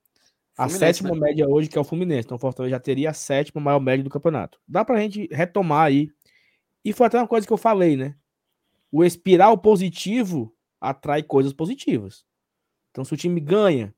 a 0.56 0.68
sétima 0.68 1.10
né? 1.10 1.20
média 1.20 1.48
hoje, 1.48 1.68
que 1.68 1.76
é 1.76 1.80
o 1.80 1.84
Fluminense. 1.84 2.26
Então 2.26 2.36
o 2.36 2.40
Fortaleza 2.40 2.70
já 2.70 2.80
teria 2.80 3.10
a 3.10 3.14
sétima 3.14 3.60
maior 3.60 3.80
média 3.80 4.02
do 4.02 4.10
campeonato. 4.10 4.58
Dá 4.66 4.84
pra 4.84 5.00
gente 5.00 5.28
retomar 5.30 5.86
aí. 5.86 6.08
E 6.84 6.92
foi 6.92 7.06
até 7.06 7.18
uma 7.18 7.28
coisa 7.28 7.46
que 7.46 7.52
eu 7.52 7.58
falei, 7.58 7.96
né? 7.96 8.16
O 8.90 9.04
espiral 9.04 9.58
positivo 9.58 10.54
atrai 10.80 11.22
coisas 11.22 11.52
positivas. 11.52 12.24
Então 12.90 13.04
se 13.04 13.12
o 13.12 13.16
time 13.16 13.40
ganha, 13.40 13.94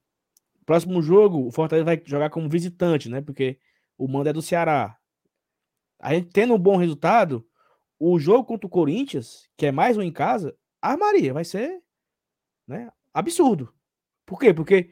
próximo 0.66 1.00
jogo, 1.00 1.46
o 1.46 1.52
Fortaleza 1.52 1.84
vai 1.84 2.02
jogar 2.04 2.30
como 2.30 2.48
visitante, 2.48 3.08
né? 3.08 3.20
Porque 3.20 3.58
o 3.96 4.08
mando 4.08 4.28
é 4.28 4.32
do 4.32 4.42
Ceará. 4.42 4.96
A 6.00 6.14
gente 6.14 6.30
tendo 6.30 6.54
um 6.54 6.58
bom 6.58 6.76
resultado, 6.76 7.46
o 7.98 8.18
jogo 8.18 8.44
contra 8.44 8.66
o 8.66 8.70
Corinthians, 8.70 9.48
que 9.56 9.66
é 9.66 9.72
mais 9.72 9.96
um 9.96 10.02
em 10.02 10.12
casa, 10.12 10.56
armaria, 10.80 11.32
vai 11.32 11.44
ser 11.44 11.82
né, 12.66 12.90
absurdo. 13.12 13.72
Por 14.24 14.38
quê? 14.38 14.52
Porque 14.52 14.90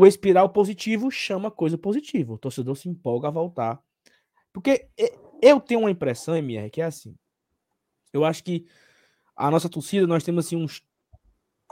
o 0.00 0.06
espiral 0.06 0.48
positivo 0.50 1.10
chama 1.10 1.50
coisa 1.50 1.76
positiva. 1.76 2.32
O 2.32 2.38
torcedor 2.38 2.76
se 2.76 2.88
empolga 2.88 3.26
a 3.26 3.32
voltar. 3.32 3.82
Porque 4.52 4.88
eu 5.42 5.60
tenho 5.60 5.80
uma 5.80 5.90
impressão, 5.90 6.36
MR, 6.36 6.70
que 6.70 6.80
é 6.80 6.84
assim. 6.84 7.16
Eu 8.12 8.24
acho 8.24 8.44
que 8.44 8.64
a 9.34 9.50
nossa 9.50 9.68
torcida, 9.68 10.06
nós 10.06 10.22
temos 10.22 10.46
assim 10.46 10.54
uns 10.54 10.84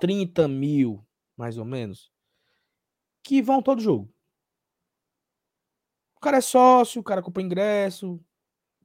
30 0.01 0.49
mil, 0.49 1.07
mais 1.37 1.57
ou 1.57 1.65
menos, 1.65 2.11
que 3.23 3.41
vão 3.41 3.63
todo 3.63 3.81
jogo. 3.81 4.13
O 6.17 6.21
cara 6.21 6.39
é 6.39 6.41
sócio, 6.41 7.01
o 7.01 7.05
cara 7.05 7.23
compra 7.23 7.45
ingresso. 7.45 8.21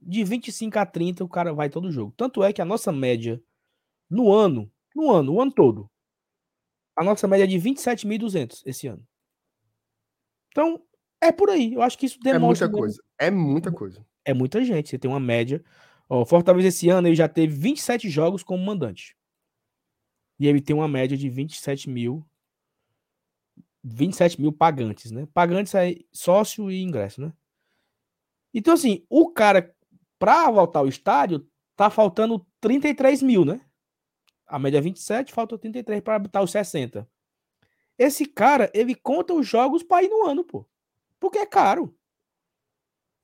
De 0.00 0.22
25 0.22 0.78
a 0.78 0.86
30, 0.86 1.24
o 1.24 1.28
cara 1.28 1.52
vai 1.52 1.68
todo 1.68 1.90
jogo. 1.90 2.14
Tanto 2.16 2.44
é 2.44 2.52
que 2.52 2.62
a 2.62 2.64
nossa 2.64 2.92
média 2.92 3.42
no 4.08 4.32
ano, 4.32 4.70
no 4.94 5.10
ano, 5.10 5.34
o 5.34 5.42
ano 5.42 5.50
todo, 5.50 5.90
a 6.94 7.02
nossa 7.02 7.26
média 7.26 7.42
é 7.42 7.48
de 7.48 7.58
27.200 7.58 8.62
esse 8.64 8.86
ano. 8.86 9.04
Então, 10.52 10.80
é 11.20 11.32
por 11.32 11.50
aí. 11.50 11.74
Eu 11.74 11.82
acho 11.82 11.98
que 11.98 12.06
isso 12.06 12.18
é 12.24 12.32
demonstra. 12.32 12.66
É 12.66 12.68
muita 12.68 12.80
coisa. 12.80 13.02
É 13.18 13.30
muita 13.30 13.72
coisa. 13.72 14.06
É 14.24 14.34
muita 14.34 14.64
gente. 14.64 14.90
Você 14.90 14.98
tem 14.98 15.10
uma 15.10 15.20
média. 15.20 15.64
Ó, 16.08 16.24
Fortaleza 16.24 16.68
esse 16.68 16.88
ano 16.88 17.08
ele 17.08 17.16
já 17.16 17.28
teve 17.28 17.54
27 17.54 18.08
jogos 18.08 18.42
como 18.42 18.64
mandante. 18.64 19.16
E 20.38 20.46
ele 20.46 20.60
tem 20.60 20.74
uma 20.76 20.88
média 20.88 21.16
de 21.16 21.28
27 21.28 21.88
mil. 21.88 22.24
27 23.82 24.40
mil 24.40 24.52
pagantes, 24.52 25.10
né? 25.10 25.26
Pagantes 25.32 25.74
é 25.74 25.96
sócio 26.12 26.70
e 26.70 26.82
ingresso, 26.82 27.20
né? 27.20 27.32
Então, 28.54 28.74
assim, 28.74 29.04
o 29.08 29.30
cara, 29.30 29.74
pra 30.18 30.50
voltar 30.50 30.80
ao 30.80 30.88
estádio, 30.88 31.48
tá 31.74 31.90
faltando 31.90 32.46
33 32.60 33.22
mil, 33.22 33.44
né? 33.44 33.60
A 34.46 34.58
média 34.58 34.78
é 34.78 34.80
27, 34.80 35.32
falta 35.32 35.58
33 35.58 36.02
para 36.02 36.18
botar 36.18 36.42
os 36.42 36.50
60. 36.50 37.08
Esse 37.98 38.26
cara, 38.26 38.70
ele 38.74 38.94
conta 38.94 39.34
os 39.34 39.46
jogos 39.46 39.82
para 39.82 40.04
ir 40.04 40.08
no 40.08 40.26
ano, 40.26 40.44
pô. 40.44 40.66
Porque 41.20 41.38
é 41.38 41.46
caro. 41.46 41.96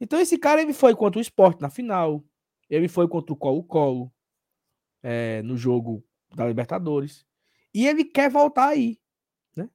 Então 0.01 0.21
esse 0.21 0.39
cara, 0.39 0.63
ele 0.63 0.73
foi 0.73 0.95
contra 0.95 1.19
o 1.19 1.23
esporte 1.23 1.61
na 1.61 1.71
final. 1.71 2.25
Ele 2.71 2.89
foi 2.89 3.09
contra 3.09 3.33
o 3.33 3.37
Colo-Colo. 3.37 4.13
é, 5.03 5.43
no 5.43 5.57
jogo 5.57 6.05
da 6.35 6.47
Libertadores. 6.47 7.25
E 7.75 7.87
ele 7.87 8.05
quer 8.05 8.31
voltar 8.31 8.69
aí, 8.69 8.99
né? 9.57 9.69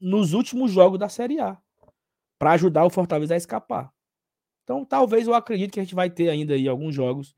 Nos 0.00 0.32
últimos 0.32 0.70
jogos 0.70 0.98
da 0.98 1.08
Série 1.08 1.40
A, 1.40 1.60
para 2.38 2.52
ajudar 2.52 2.84
o 2.84 2.90
Fortaleza 2.90 3.34
a 3.34 3.36
escapar. 3.36 3.92
Então, 4.64 4.84
talvez 4.84 5.26
eu 5.26 5.34
acredito 5.34 5.72
que 5.72 5.80
a 5.80 5.82
gente 5.82 5.94
vai 5.94 6.10
ter 6.10 6.28
ainda 6.28 6.54
aí 6.54 6.68
alguns 6.68 6.94
jogos 6.94 7.34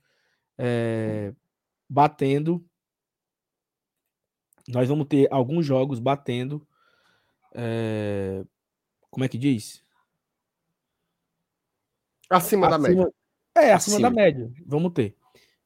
é, 0.56 1.34
batendo. 1.88 2.64
Nós 4.68 4.88
vamos 4.88 5.06
ter 5.06 5.26
alguns 5.30 5.64
jogos 5.64 5.98
batendo. 5.98 6.66
É, 7.54 8.44
como 9.10 9.24
é 9.24 9.28
que 9.28 9.38
diz? 9.38 9.82
Acima, 12.28 12.66
acima 12.66 12.70
da 12.70 12.78
média. 12.78 13.12
É, 13.54 13.72
acima, 13.72 13.96
acima, 13.96 14.10
da 14.10 14.14
média. 14.14 14.52
Vamos 14.66 14.92
ter. 14.92 15.16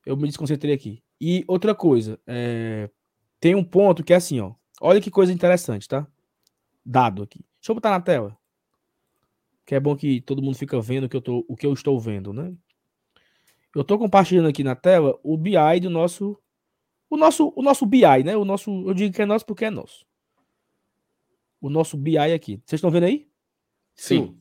Eu 0.06 0.16
me 0.16 0.26
desconcentrei 0.28 0.72
aqui. 0.72 1.02
E 1.20 1.44
outra 1.46 1.74
coisa, 1.74 2.18
é, 2.26 2.88
tem 3.40 3.54
um 3.54 3.64
ponto 3.64 4.04
que 4.04 4.12
é 4.12 4.16
assim, 4.16 4.40
ó. 4.40 4.54
Olha 4.80 5.00
que 5.00 5.10
coisa 5.10 5.32
interessante, 5.32 5.88
tá? 5.88 6.06
Dado 6.84 7.22
aqui. 7.22 7.44
Deixa 7.60 7.70
eu 7.70 7.74
botar 7.74 7.90
na 7.90 8.00
tela. 8.00 8.36
Que 9.64 9.74
é 9.74 9.80
bom 9.80 9.96
que 9.96 10.20
todo 10.20 10.42
mundo 10.42 10.56
fica 10.56 10.80
vendo 10.80 11.08
que 11.08 11.16
eu, 11.16 11.20
tô, 11.20 11.44
o 11.48 11.56
que 11.56 11.66
eu 11.66 11.72
estou 11.72 11.98
vendo, 12.00 12.32
né? 12.32 12.52
Eu 13.74 13.82
estou 13.82 13.98
compartilhando 13.98 14.48
aqui 14.48 14.62
na 14.64 14.74
tela 14.74 15.18
o 15.22 15.36
BI 15.36 15.80
do 15.80 15.88
nosso. 15.88 16.36
O 17.12 17.16
nosso, 17.18 17.52
o 17.54 17.62
nosso 17.62 17.84
BI, 17.84 18.24
né? 18.24 18.34
O 18.38 18.42
nosso. 18.42 18.70
Eu 18.88 18.94
digo 18.94 19.14
que 19.14 19.20
é 19.20 19.26
nosso 19.26 19.44
porque 19.44 19.66
é 19.66 19.70
nosso. 19.70 20.06
O 21.60 21.68
nosso 21.68 21.94
BI 21.94 22.16
aqui. 22.16 22.62
Vocês 22.64 22.78
estão 22.78 22.90
vendo 22.90 23.04
aí? 23.04 23.30
Sim. 23.94 24.40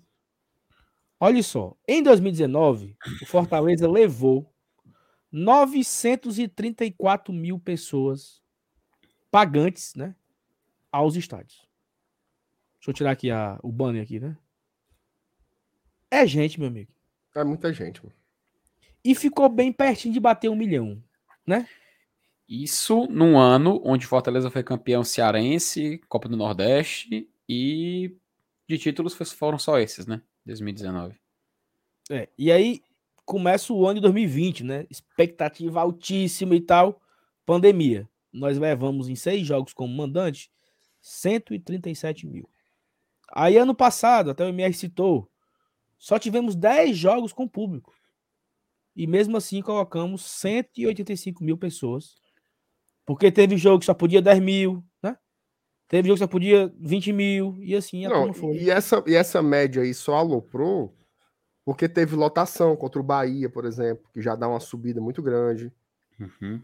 Olha 1.19 1.43
só. 1.43 1.75
Em 1.85 2.01
2019, 2.01 2.95
o 3.21 3.25
Fortaleza 3.25 3.85
levou 3.91 4.49
934 5.29 7.33
mil 7.33 7.59
pessoas 7.59 8.41
pagantes, 9.29 9.93
né? 9.93 10.15
Aos 10.89 11.17
estádios. 11.17 11.67
Deixa 12.75 12.91
eu 12.91 12.93
tirar 12.93 13.11
aqui 13.11 13.29
a, 13.29 13.59
o 13.61 13.69
banner 13.69 14.01
aqui, 14.01 14.17
né? 14.17 14.37
É 16.09 16.25
gente, 16.25 16.57
meu 16.57 16.69
amigo. 16.69 16.93
É 17.35 17.43
muita 17.43 17.73
gente, 17.73 18.01
mano. 18.01 18.15
E 19.03 19.13
ficou 19.13 19.49
bem 19.49 19.73
pertinho 19.73 20.13
de 20.13 20.21
bater 20.21 20.49
um 20.49 20.55
milhão, 20.55 21.03
né? 21.45 21.67
Isso 22.51 23.07
num 23.09 23.39
ano 23.39 23.81
onde 23.81 24.05
Fortaleza 24.05 24.51
foi 24.51 24.61
campeão 24.61 25.05
cearense, 25.05 26.01
Copa 26.09 26.27
do 26.27 26.35
Nordeste 26.35 27.29
e 27.47 28.13
de 28.67 28.77
títulos 28.77 29.13
foram 29.31 29.57
só 29.57 29.79
esses, 29.79 30.05
né? 30.05 30.21
2019. 30.45 31.17
É, 32.09 32.27
e 32.37 32.51
aí 32.51 32.81
começa 33.23 33.71
o 33.71 33.87
ano 33.87 33.95
de 33.95 34.01
2020, 34.01 34.65
né? 34.65 34.85
Expectativa 34.89 35.79
altíssima 35.79 36.53
e 36.53 36.59
tal, 36.59 37.01
pandemia. 37.45 38.09
Nós 38.33 38.57
levamos 38.57 39.07
em 39.07 39.15
seis 39.15 39.47
jogos 39.47 39.71
como 39.71 39.95
mandante 39.95 40.51
137 40.99 42.27
mil. 42.27 42.49
Aí 43.31 43.55
ano 43.55 43.73
passado, 43.73 44.29
até 44.29 44.43
o 44.43 44.49
MR 44.49 44.73
citou, 44.73 45.31
só 45.97 46.19
tivemos 46.19 46.53
10 46.53 46.97
jogos 46.97 47.31
com 47.31 47.47
público. 47.47 47.93
E 48.93 49.07
mesmo 49.07 49.37
assim 49.37 49.61
colocamos 49.61 50.25
185 50.25 51.41
mil 51.41 51.57
pessoas. 51.57 52.19
Porque 53.05 53.31
teve 53.31 53.57
jogo 53.57 53.79
que 53.79 53.85
só 53.85 53.93
podia 53.93 54.21
10 54.21 54.39
mil, 54.39 54.83
né? 55.01 55.17
Teve 55.87 56.07
jogo 56.07 56.15
que 56.15 56.23
só 56.23 56.27
podia 56.27 56.73
20 56.79 57.13
mil, 57.13 57.57
e 57.59 57.75
assim 57.75 58.07
Não, 58.07 58.33
foi. 58.33 58.57
E 58.57 58.69
essa, 58.69 59.03
e 59.07 59.15
essa 59.15 59.41
média 59.41 59.81
aí 59.81 59.93
só 59.93 60.15
aloprou 60.15 60.95
porque 61.63 61.87
teve 61.87 62.15
lotação 62.15 62.75
contra 62.75 62.99
o 62.99 63.03
Bahia, 63.03 63.49
por 63.49 63.65
exemplo, 63.65 64.09
que 64.13 64.21
já 64.21 64.35
dá 64.35 64.47
uma 64.47 64.59
subida 64.59 64.99
muito 64.99 65.21
grande. 65.21 65.71
Uhum. 66.19 66.61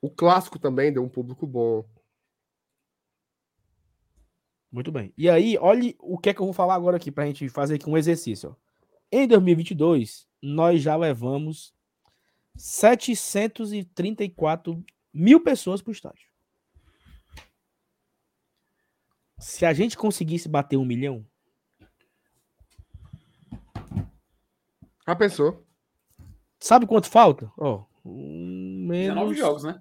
O 0.00 0.10
clássico 0.10 0.58
também 0.58 0.92
deu 0.92 1.02
um 1.02 1.08
público 1.08 1.46
bom. 1.46 1.84
Muito 4.70 4.92
bem. 4.92 5.12
E 5.16 5.30
aí, 5.30 5.56
olhe 5.58 5.96
o 5.98 6.18
que 6.18 6.28
é 6.28 6.34
que 6.34 6.40
eu 6.40 6.46
vou 6.46 6.52
falar 6.52 6.74
agora 6.74 6.96
aqui 6.96 7.10
para 7.10 7.24
a 7.24 7.26
gente 7.26 7.48
fazer 7.48 7.76
aqui 7.76 7.88
um 7.88 7.96
exercício. 7.96 8.50
Ó. 8.50 8.54
Em 9.10 9.26
2022, 9.26 10.28
nós 10.42 10.82
já 10.82 10.96
levamos 10.96 11.72
734 12.56 14.84
mil 15.14 15.40
pessoas 15.40 15.80
para 15.80 15.90
o 15.90 15.92
estádio. 15.92 16.28
Se 19.38 19.64
a 19.64 19.72
gente 19.72 19.96
conseguisse 19.96 20.48
bater 20.48 20.76
um 20.76 20.84
milhão. 20.84 21.24
Já 25.06 25.14
pensou? 25.14 25.64
Sabe 26.58 26.86
quanto 26.86 27.08
falta? 27.08 27.52
Ó, 27.56 27.84
um 28.04 28.86
menos... 28.88 29.16
19 29.16 29.34
jogos, 29.34 29.64
né? 29.64 29.80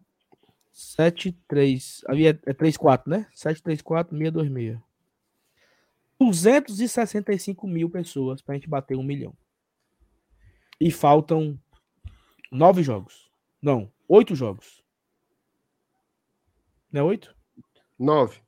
73. 0.71 2.03
Ali 2.07 2.27
é, 2.27 2.39
é 2.45 2.53
34, 2.53 3.09
né? 3.09 3.27
734 3.33 4.17
626. 4.17 4.79
265 6.19 7.67
mil 7.67 7.89
pessoas 7.89 8.41
para 8.41 8.53
a 8.53 8.57
gente 8.57 8.69
bater 8.69 8.97
um 8.97 9.03
milhão. 9.03 9.35
E 10.79 10.91
faltam 10.91 11.59
nove 12.51 12.83
jogos. 12.83 13.29
Não, 13.61 13.91
oito 14.07 14.35
jogos. 14.35 14.82
Não 16.93 17.01
é 17.01 17.03
oito? 17.03 17.35
Nove. 17.97 18.39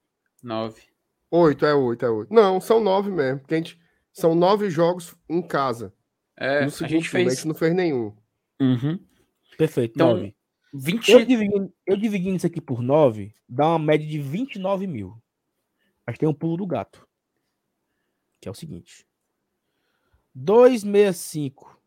Nove. 0.44 0.84
Oito, 1.32 1.66
é 1.66 1.74
oito, 1.74 2.06
é 2.06 2.10
oito. 2.10 2.32
Não, 2.32 2.62
são 2.62 2.80
nove 2.80 3.10
mesmo. 3.10 3.40
Porque 3.40 3.56
a 3.56 3.58
gente, 3.58 3.80
são 4.14 4.36
nove 4.36 4.70
jogos 4.70 5.16
em 5.28 5.42
casa. 5.42 5.92
É, 6.38 6.64
no 6.64 6.70
segundo 6.70 6.92
a 6.92 6.96
gente 6.98 7.10
fez... 7.10 7.28
a 7.28 7.36
gente 7.36 7.48
não 7.48 7.56
fez 7.56 7.74
nenhum. 7.74 8.16
Uhum. 8.62 9.00
Perfeito, 9.58 9.94
então, 9.96 10.10
nove. 10.10 10.36
20... 10.72 11.12
Eu, 11.12 11.26
dividindo, 11.26 11.74
eu 11.88 11.98
dividindo 11.98 12.36
isso 12.36 12.46
aqui 12.46 12.62
por 12.62 12.84
9, 12.84 13.34
dá 13.50 13.70
uma 13.70 13.80
média 13.80 14.08
de 14.08 14.20
29 14.20 14.86
mil. 14.86 15.20
Mas 16.06 16.20
tem 16.20 16.30
um 16.30 16.34
pulo 16.34 16.58
do 16.58 16.68
gato. 16.68 17.08
Que 18.40 18.48
é 18.48 18.52
o 18.52 18.56
seguinte. 18.56 19.08
265. 20.36 21.82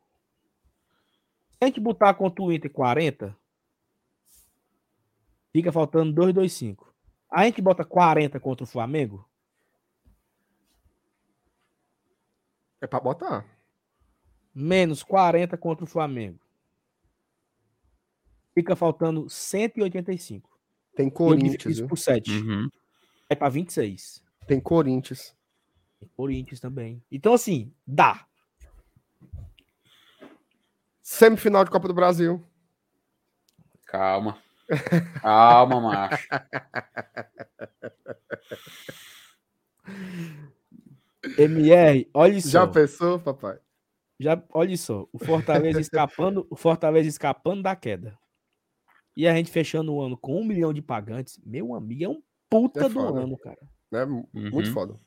Se 1.51 1.59
a 1.60 1.66
gente 1.66 1.78
botar 1.78 2.14
contra 2.14 2.43
o 2.43 2.52
Inter 2.52 2.70
40, 2.70 3.36
fica 5.52 5.72
faltando 5.72 6.12
225. 6.12 6.94
A 7.30 7.44
gente 7.44 7.60
bota 7.60 7.84
40 7.84 8.38
contra 8.40 8.64
o 8.64 8.66
Flamengo. 8.66 9.28
É 12.80 12.86
para 12.86 13.00
botar. 13.00 13.44
Menos 14.54 15.02
40 15.02 15.56
contra 15.56 15.84
o 15.84 15.88
Flamengo 15.88 16.40
fica 18.58 18.74
faltando 18.74 19.28
185. 19.30 20.50
Tem 20.96 21.08
Corinthians. 21.08 21.80
por 21.82 21.96
7. 21.96 22.28
Uhum. 22.32 22.68
É 23.30 23.36
para 23.36 23.48
26. 23.48 24.20
Tem 24.48 24.60
Corinthians. 24.60 25.36
Tem 26.00 26.08
Corinthians 26.16 26.58
também. 26.58 27.00
Então, 27.10 27.34
assim, 27.34 27.72
dá. 27.86 28.26
Semifinal 31.00 31.64
de 31.64 31.70
Copa 31.70 31.86
do 31.86 31.94
Brasil. 31.94 32.44
Calma. 33.86 34.42
Calma, 35.20 35.80
macho. 35.80 36.28
MR, 41.38 42.08
olha 42.12 42.40
só. 42.40 42.48
Já 42.48 42.66
pensou, 42.66 43.18
papai? 43.18 43.58
Já, 44.20 44.42
olha 44.50 44.76
só, 44.76 45.08
o 45.12 45.18
Fortaleza 45.18 45.80
escapando, 45.80 46.46
o 46.50 46.56
Fortaleza 46.56 47.08
escapando 47.08 47.62
da 47.62 47.76
queda. 47.76 48.18
E 49.16 49.26
a 49.26 49.34
gente 49.34 49.50
fechando 49.50 49.92
o 49.92 50.00
ano 50.00 50.16
com 50.16 50.40
um 50.40 50.44
milhão 50.44 50.72
de 50.72 50.82
pagantes, 50.82 51.40
meu 51.44 51.74
amigo, 51.74 52.04
é 52.04 52.08
um 52.08 52.22
puta 52.48 52.86
é 52.86 52.88
do 52.88 53.00
ano, 53.00 53.36
cara. 53.38 53.58
É 53.92 54.04
muito 54.04 54.68
uhum. 54.68 54.72
foda. 54.72 55.00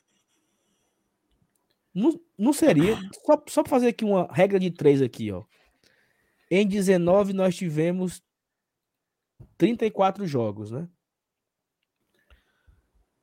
Não, 1.94 2.20
não 2.38 2.54
seria. 2.54 2.98
Só, 3.26 3.44
só 3.48 3.64
pra 3.64 3.70
fazer 3.70 3.90
aqui 3.90 4.06
uma 4.06 4.28
regra 4.32 4.60
de 4.60 4.72
três 4.72 5.02
aqui, 5.02 5.32
ó. 5.32 5.44
Em 6.50 6.68
19 6.68 7.34
nós 7.34 7.56
tivemos 7.56 8.22
34 9.58 10.26
jogos, 10.26 10.72
né? 10.72 10.88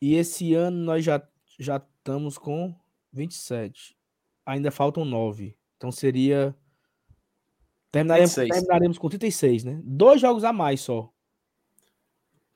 E 0.00 0.14
esse 0.14 0.54
ano 0.54 0.76
nós 0.76 1.04
já, 1.04 1.26
já 1.58 1.76
estamos 1.76 2.38
com 2.38 2.74
27. 3.12 3.96
Ainda 4.46 4.70
faltam 4.70 5.04
9. 5.04 5.56
Então 5.76 5.90
seria 5.90 6.54
Terminaremos, 7.90 8.34
terminaremos 8.34 8.98
com 8.98 9.08
36, 9.08 9.64
né? 9.64 9.80
Dois 9.82 10.20
jogos 10.20 10.44
a 10.44 10.52
mais 10.52 10.80
só 10.80 11.12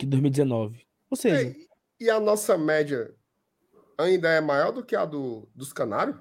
que 0.03 0.07
2019. 0.07 0.85
Ou 1.11 1.17
seja. 1.17 1.49
É, 1.49 1.57
e 2.01 2.11
a 2.11 2.19
nossa 2.19 2.59
média 2.59 3.15
ainda 3.97 4.29
é 4.29 4.41
maior 4.41 4.73
do 4.73 4.85
que 4.85 4.97
a 4.97 5.05
do, 5.05 5.49
dos 5.55 5.73
Canários? 5.73 6.17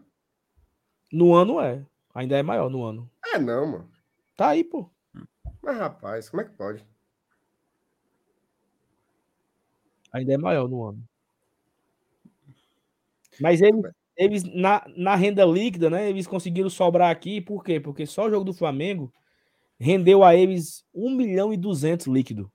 No 1.12 1.34
ano 1.34 1.60
é. 1.60 1.86
Ainda 2.14 2.38
é 2.38 2.44
maior 2.44 2.70
no 2.70 2.84
ano. 2.84 3.10
É 3.34 3.40
não, 3.40 3.66
mano. 3.66 3.92
Tá 4.38 4.50
aí, 4.50 4.64
pô. 4.64 4.90
Mas, 5.62 5.78
rapaz, 5.78 6.30
como 6.30 6.42
é 6.42 6.46
que 6.46 6.52
pode? 6.52 6.86
Ainda 10.14 10.34
é 10.34 10.38
maior 10.38 10.68
no 10.68 10.84
ano. 10.84 11.04
Mas 13.40 13.62
ele, 13.62 13.82
eles 14.16 14.44
na, 14.44 14.86
na 14.96 15.16
renda 15.16 15.46
líquida, 15.46 15.90
né? 15.90 16.10
Eles 16.10 16.28
conseguiram 16.28 16.70
sobrar 16.70 17.10
aqui, 17.10 17.42
por 17.42 17.64
quê? 17.64 17.80
Porque 17.80 18.06
só 18.06 18.28
o 18.28 18.30
jogo 18.30 18.44
do 18.44 18.54
Flamengo 18.54 19.12
rendeu 19.80 20.24
a 20.24 20.36
eles 20.36 20.84
1 20.94 21.16
milhão 21.16 21.54
e 21.54 21.58
200 21.58 22.08
líquido. 22.08 22.52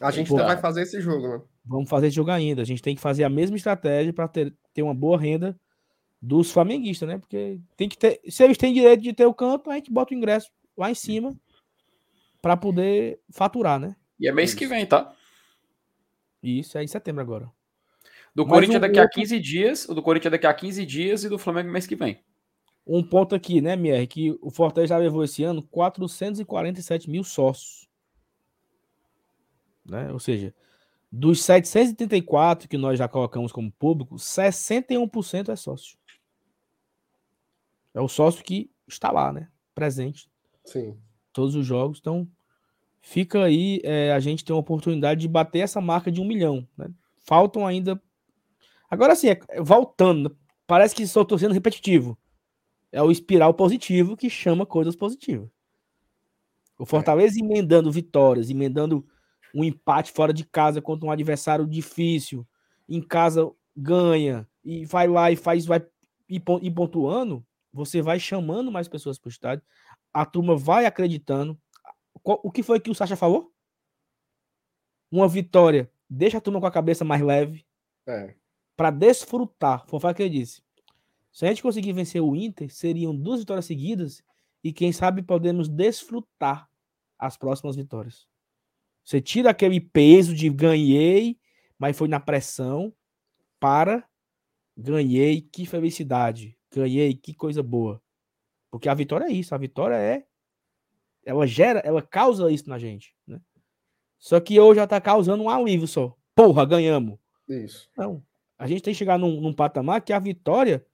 A 0.00 0.10
gente 0.10 0.30
ainda 0.30 0.44
vai 0.44 0.56
fazer 0.58 0.82
esse 0.82 1.00
jogo, 1.00 1.28
né? 1.28 1.42
Vamos 1.64 1.88
fazer 1.88 2.06
esse 2.06 2.16
jogo 2.16 2.30
ainda. 2.30 2.62
A 2.62 2.64
gente 2.64 2.82
tem 2.82 2.94
que 2.94 3.00
fazer 3.00 3.24
a 3.24 3.30
mesma 3.30 3.56
estratégia 3.56 4.12
para 4.12 4.28
ter, 4.28 4.54
ter 4.72 4.82
uma 4.82 4.94
boa 4.94 5.18
renda 5.18 5.58
dos 6.20 6.50
flamenguistas, 6.50 7.08
né? 7.08 7.18
Porque 7.18 7.60
tem 7.76 7.88
que 7.88 7.98
ter. 7.98 8.20
Se 8.28 8.44
eles 8.44 8.56
têm 8.56 8.72
direito 8.72 9.02
de 9.02 9.12
ter 9.12 9.26
o 9.26 9.34
canto, 9.34 9.70
a 9.70 9.74
gente 9.74 9.90
bota 9.90 10.14
o 10.14 10.16
ingresso 10.16 10.50
lá 10.76 10.90
em 10.90 10.94
cima 10.94 11.34
para 12.40 12.56
poder 12.56 13.18
faturar, 13.30 13.80
né? 13.80 13.96
E 14.20 14.28
é 14.28 14.32
mês 14.32 14.54
que 14.54 14.66
vem, 14.66 14.86
tá? 14.86 15.14
Isso, 16.46 16.78
é 16.78 16.84
em 16.84 16.86
setembro 16.86 17.20
agora. 17.20 17.50
Do 18.34 18.44
Mas 18.44 18.52
Corinthians 18.52 18.78
um 18.78 18.80
daqui 18.80 19.00
outro... 19.00 19.18
a 19.18 19.20
15 19.20 19.40
dias, 19.40 19.88
o 19.88 19.94
do 19.94 20.02
Corinthians 20.02 20.30
daqui 20.30 20.46
a 20.46 20.54
15 20.54 20.86
dias 20.86 21.24
e 21.24 21.28
do 21.28 21.38
Flamengo 21.38 21.70
mês 21.70 21.86
que 21.86 21.96
vem. 21.96 22.22
Um 22.86 23.02
ponto 23.02 23.34
aqui, 23.34 23.60
né, 23.60 23.74
Mier, 23.74 24.06
que 24.06 24.38
o 24.40 24.50
Fortaleza 24.50 24.94
já 24.94 24.98
levou 24.98 25.24
esse 25.24 25.42
ano 25.42 25.62
447 25.62 27.10
mil 27.10 27.24
sócios. 27.24 27.88
Né? 29.84 30.12
Ou 30.12 30.20
seja, 30.20 30.54
dos 31.10 31.42
734 31.42 32.68
que 32.68 32.78
nós 32.78 32.98
já 32.98 33.08
colocamos 33.08 33.50
como 33.50 33.72
público, 33.72 34.16
61% 34.16 35.48
é 35.48 35.56
sócio. 35.56 35.98
É 37.92 38.00
o 38.00 38.08
sócio 38.08 38.44
que 38.44 38.70
está 38.86 39.10
lá, 39.10 39.32
né? 39.32 39.48
Presente. 39.74 40.30
Sim. 40.64 40.96
Todos 41.32 41.54
os 41.54 41.66
jogos. 41.66 41.98
Então, 41.98 42.28
fica 43.06 43.44
aí, 43.44 43.80
é, 43.84 44.12
a 44.12 44.18
gente 44.18 44.44
tem 44.44 44.52
uma 44.52 44.58
oportunidade 44.58 45.20
de 45.20 45.28
bater 45.28 45.60
essa 45.60 45.80
marca 45.80 46.10
de 46.10 46.20
um 46.20 46.26
milhão. 46.26 46.66
Né? 46.76 46.88
Faltam 47.20 47.64
ainda. 47.64 48.02
Agora 48.90 49.14
sim, 49.14 49.28
é, 49.28 49.38
voltando, 49.62 50.36
parece 50.66 50.92
que 50.92 51.04
estou 51.04 51.38
sendo 51.38 51.54
repetitivo. 51.54 52.18
É 52.90 53.00
o 53.00 53.12
espiral 53.12 53.54
positivo 53.54 54.16
que 54.16 54.28
chama 54.28 54.66
coisas 54.66 54.96
positivas. 54.96 55.48
O 56.76 56.84
Fortaleza 56.84 57.38
é. 57.38 57.44
emendando 57.44 57.92
vitórias, 57.92 58.50
emendando 58.50 59.06
um 59.54 59.62
empate 59.62 60.10
fora 60.10 60.32
de 60.32 60.44
casa 60.44 60.82
contra 60.82 61.06
um 61.06 61.10
adversário 61.12 61.64
difícil, 61.64 62.44
em 62.88 63.00
casa 63.00 63.48
ganha 63.76 64.48
e 64.64 64.84
vai 64.84 65.06
lá 65.06 65.30
e 65.30 65.36
faz, 65.36 65.64
vai 65.64 65.80
e 66.28 66.40
pontuando, 66.40 67.46
você 67.72 68.02
vai 68.02 68.18
chamando 68.18 68.72
mais 68.72 68.88
pessoas 68.88 69.16
para 69.16 69.28
o 69.28 69.30
estádio, 69.30 69.64
a 70.12 70.26
turma 70.26 70.56
vai 70.56 70.86
acreditando. 70.86 71.56
O 72.28 72.50
que 72.50 72.62
foi 72.62 72.80
que 72.80 72.90
o 72.90 72.94
Sacha 72.94 73.14
falou? 73.14 73.54
Uma 75.12 75.28
vitória 75.28 75.88
deixa 76.10 76.38
a 76.38 76.40
turma 76.40 76.60
com 76.60 76.66
a 76.66 76.72
cabeça 76.72 77.04
mais 77.04 77.22
leve. 77.22 77.64
É. 78.06 78.34
Para 78.76 78.90
desfrutar. 78.90 79.86
Foi 79.86 79.98
o 79.98 80.14
que 80.14 80.22
ele 80.22 80.40
disse. 80.40 80.60
Se 81.32 81.44
a 81.44 81.48
gente 81.48 81.62
conseguir 81.62 81.92
vencer 81.92 82.20
o 82.20 82.34
Inter, 82.34 82.68
seriam 82.72 83.14
duas 83.14 83.40
vitórias 83.40 83.64
seguidas 83.64 84.24
e 84.64 84.72
quem 84.72 84.90
sabe 84.90 85.22
podemos 85.22 85.68
desfrutar 85.68 86.68
as 87.16 87.36
próximas 87.36 87.76
vitórias. 87.76 88.26
Você 89.04 89.20
tira 89.20 89.50
aquele 89.50 89.80
peso 89.80 90.34
de 90.34 90.50
ganhei, 90.50 91.38
mas 91.78 91.96
foi 91.96 92.08
na 92.08 92.18
pressão 92.18 92.92
para 93.60 94.04
ganhei, 94.76 95.40
que 95.40 95.64
felicidade 95.64 96.58
ganhei, 96.72 97.14
que 97.14 97.32
coisa 97.32 97.62
boa. 97.62 98.02
Porque 98.70 98.88
a 98.88 98.94
vitória 98.94 99.26
é 99.26 99.32
isso, 99.32 99.54
a 99.54 99.58
vitória 99.58 99.94
é 99.94 100.26
ela 101.26 101.46
gera, 101.46 101.80
ela 101.80 102.00
causa 102.00 102.50
isso 102.50 102.70
na 102.70 102.78
gente, 102.78 103.12
né? 103.26 103.40
Só 104.18 104.40
que 104.40 104.58
hoje 104.58 104.80
já 104.80 104.86
tá 104.86 105.00
causando 105.00 105.42
um 105.42 105.50
alívio 105.50 105.86
só. 105.86 106.16
Porra, 106.34 106.64
ganhamos. 106.64 107.18
Isso. 107.48 107.90
Não. 107.96 108.22
A 108.56 108.66
gente 108.66 108.82
tem 108.82 108.94
que 108.94 108.98
chegar 108.98 109.18
num, 109.18 109.40
num 109.40 109.52
patamar 109.52 110.00
que 110.00 110.12
a 110.12 110.18
vitória 110.18 110.86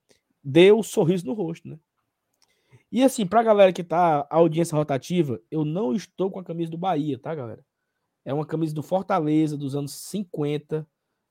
deu 0.43 0.79
um 0.79 0.83
sorriso 0.83 1.27
no 1.27 1.35
rosto, 1.35 1.69
né? 1.69 1.79
E 2.91 3.03
assim, 3.03 3.27
pra 3.27 3.43
galera 3.43 3.73
que 3.73 3.85
tá 3.85 4.27
a 4.29 4.37
audiência 4.37 4.77
rotativa, 4.77 5.41
eu 5.51 5.65
não 5.65 5.95
estou 5.95 6.31
com 6.31 6.41
a 6.41 6.45
camisa 6.45 6.71
do 6.71 6.77
Bahia, 6.77 7.19
tá, 7.19 7.35
galera? 7.35 7.65
É 8.25 8.33
uma 8.33 8.47
camisa 8.47 8.75
do 8.75 8.83
Fortaleza 8.83 9.57
dos 9.57 9.77
anos 9.77 9.93
50. 9.93 10.87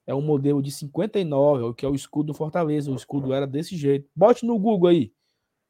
É 0.07 0.15
um 0.15 0.21
modelo 0.21 0.61
de 0.61 0.71
59, 0.71 1.73
que 1.75 1.85
é 1.85 1.89
o 1.89 1.95
escudo 1.95 2.27
do 2.27 2.33
Fortaleza. 2.33 2.91
O 2.91 2.95
escudo 2.95 3.33
era 3.33 3.45
desse 3.45 3.75
jeito. 3.75 4.09
Bote 4.15 4.45
no 4.45 4.57
Google 4.57 4.89
aí. 4.89 5.13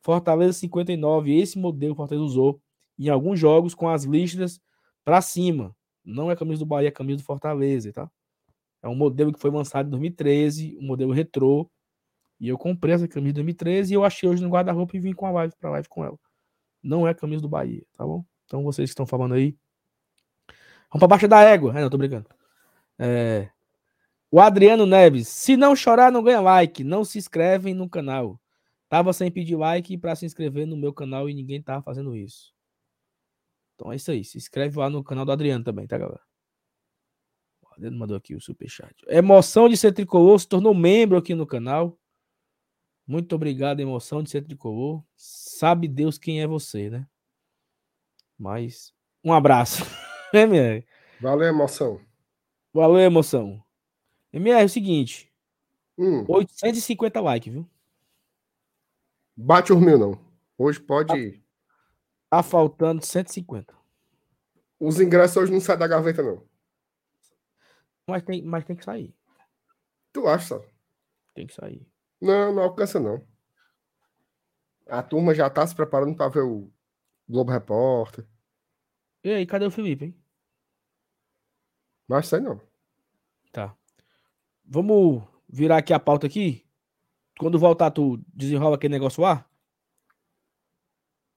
Fortaleza 0.02 0.54
59. 0.54 1.36
Esse 1.38 1.60
modelo 1.60 1.94
o 1.94 1.96
Fortaleza 1.96 2.24
usou 2.26 2.62
em 3.08 3.10
alguns 3.10 3.40
jogos 3.40 3.74
com 3.74 3.90
as 3.90 4.04
listras 4.04 4.62
para 5.04 5.22
cima. 5.22 5.76
Não 6.04 6.30
é 6.32 6.36
camisa 6.36 6.60
do 6.60 6.66
Bahia, 6.66 6.90
é 6.90 6.92
camisa 6.92 7.18
do 7.18 7.24
Fortaleza, 7.24 7.92
tá? 7.92 8.10
É 8.82 8.88
um 8.88 8.96
modelo 8.96 9.32
que 9.32 9.40
foi 9.40 9.52
lançado 9.52 9.88
em 9.88 9.90
2013, 9.92 10.78
um 10.80 10.86
modelo 10.86 11.12
retrô. 11.12 11.70
E 12.40 12.48
eu 12.48 12.58
comprei 12.58 12.96
essa 12.96 13.08
camisa 13.08 13.32
em 13.32 13.34
2013 13.36 13.94
e 13.94 13.96
eu 13.96 14.04
achei 14.04 14.28
hoje 14.28 14.42
no 14.42 14.50
guarda-roupa 14.50 14.98
e 14.98 15.00
vim 15.00 15.14
com 15.14 15.26
a 15.28 15.32
live 15.32 15.54
para 15.60 15.70
live 15.72 15.88
com 15.88 16.04
ela. 16.04 16.18
Não 16.82 17.08
é 17.08 17.14
camisa 17.14 17.42
do 17.42 17.50
Bahia, 17.50 17.84
tá 17.96 18.06
bom? 18.06 18.26
Então 18.46 18.64
vocês 18.64 18.90
que 18.90 18.94
estão 18.94 19.06
falando 19.06 19.36
aí, 19.36 19.56
vamos 20.90 21.00
para 21.00 21.08
baixo 21.08 21.28
da 21.28 21.42
égua. 21.42 21.78
É, 21.78 21.82
não, 21.82 21.90
tô 21.90 21.98
brincando. 21.98 22.28
É, 22.98 23.50
o 24.32 24.40
Adriano 24.40 24.86
Neves, 24.86 25.28
se 25.28 25.58
não 25.58 25.76
chorar, 25.76 26.12
não 26.12 26.24
ganha 26.24 26.40
like. 26.40 26.84
Não 26.84 27.04
se 27.04 27.18
inscrevem 27.18 27.74
no 27.74 27.90
canal. 27.90 28.40
Tava 28.90 29.14
sem 29.14 29.30
pedir 29.30 29.56
like 29.56 29.98
para 29.98 30.16
se 30.16 30.26
inscrever 30.26 30.66
no 30.66 30.76
meu 30.76 30.94
canal 30.94 31.30
e 31.30 31.34
ninguém 31.34 31.62
tava 31.62 31.84
fazendo 31.84 32.16
isso. 32.16 32.54
Então 33.82 33.92
é 33.92 33.96
isso 33.96 34.12
aí. 34.12 34.24
Se 34.24 34.38
inscreve 34.38 34.78
lá 34.78 34.92
no 34.92 35.04
canal 35.04 35.26
do 35.26 35.32
Adriano 35.32 35.64
também, 35.64 35.88
tá, 35.88 35.98
galera? 35.98 36.22
O 37.64 37.74
Adriano 37.74 37.98
mandou 37.98 38.16
aqui 38.16 38.36
o 38.36 38.40
superchat. 38.40 38.94
Emoção 39.08 39.68
de 39.68 39.76
ser 39.76 39.92
tricolor 39.92 40.40
se 40.40 40.48
tornou 40.48 40.72
membro 40.72 41.18
aqui 41.18 41.34
no 41.34 41.48
canal. 41.48 42.00
Muito 43.08 43.34
obrigado, 43.34 43.80
emoção 43.80 44.22
de 44.22 44.30
ser 44.30 44.44
tricolor. 44.44 45.04
Sabe 45.16 45.88
Deus 45.88 46.20
quem 46.20 46.44
é 46.44 46.48
você, 46.48 46.92
né? 46.92 47.08
Mas 48.38 48.94
um 49.24 49.34
abraço. 49.34 49.84
minha? 50.32 50.86
Valeu, 51.20 51.48
emoção. 51.48 52.00
Valeu, 52.72 53.02
emoção. 53.02 53.64
MR, 54.32 54.62
é 54.62 54.66
o 54.66 54.70
seguinte. 54.70 55.34
Hum. 55.98 56.24
850 56.28 57.20
likes, 57.20 57.52
viu? 57.52 57.68
Bate 59.36 59.74
os 59.74 59.82
mil, 59.82 59.98
não. 59.98 60.20
Hoje 60.56 60.80
pode. 60.80 61.41
Tá, 62.32 62.42
faltando 62.42 63.06
150. 63.06 63.76
Os 64.80 65.02
ingressos 65.02 65.36
hoje 65.36 65.52
não 65.52 65.60
saem 65.60 65.78
da 65.78 65.86
gaveta, 65.86 66.24
não. 66.24 66.48
Mas 68.08 68.24
tem, 68.24 68.42
mas 68.42 68.64
tem 68.64 68.74
que 68.74 68.86
sair. 68.86 69.14
Tu 70.14 70.26
acha? 70.26 70.62
Tem 71.34 71.46
que 71.46 71.54
sair. 71.54 71.86
Não, 72.22 72.54
não 72.54 72.64
alcança, 72.64 73.02
não. 73.02 73.22
A 74.88 75.04
turma 75.04 75.36
já 75.36 75.50
tá 75.50 75.68
se 75.68 75.76
preparando 75.76 76.16
para 76.16 76.30
ver 76.30 76.44
o 76.44 76.72
Globo 77.28 77.52
Repórter. 77.52 78.26
E 79.26 79.32
aí, 79.32 79.46
cadê 79.46 79.66
o 79.66 79.72
Felipe, 79.72 80.06
hein? 80.06 80.24
Mas 82.08 82.28
sei 82.28 82.40
não. 82.40 82.62
Tá. 83.52 83.76
Vamos 84.64 85.22
virar 85.50 85.80
aqui 85.80 85.92
a 85.92 86.00
pauta 86.00 86.28
aqui. 86.28 86.66
Quando 87.38 87.60
voltar, 87.60 87.92
tu 87.92 88.24
desenrola 88.34 88.78
aquele 88.78 88.94
negócio 88.94 89.22
lá? 89.22 89.46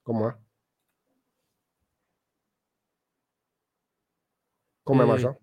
Como 0.01 0.29
é? 0.29 0.44
Como 4.85 5.01
é, 5.01 5.05
é 5.05 5.07
Major? 5.07 5.35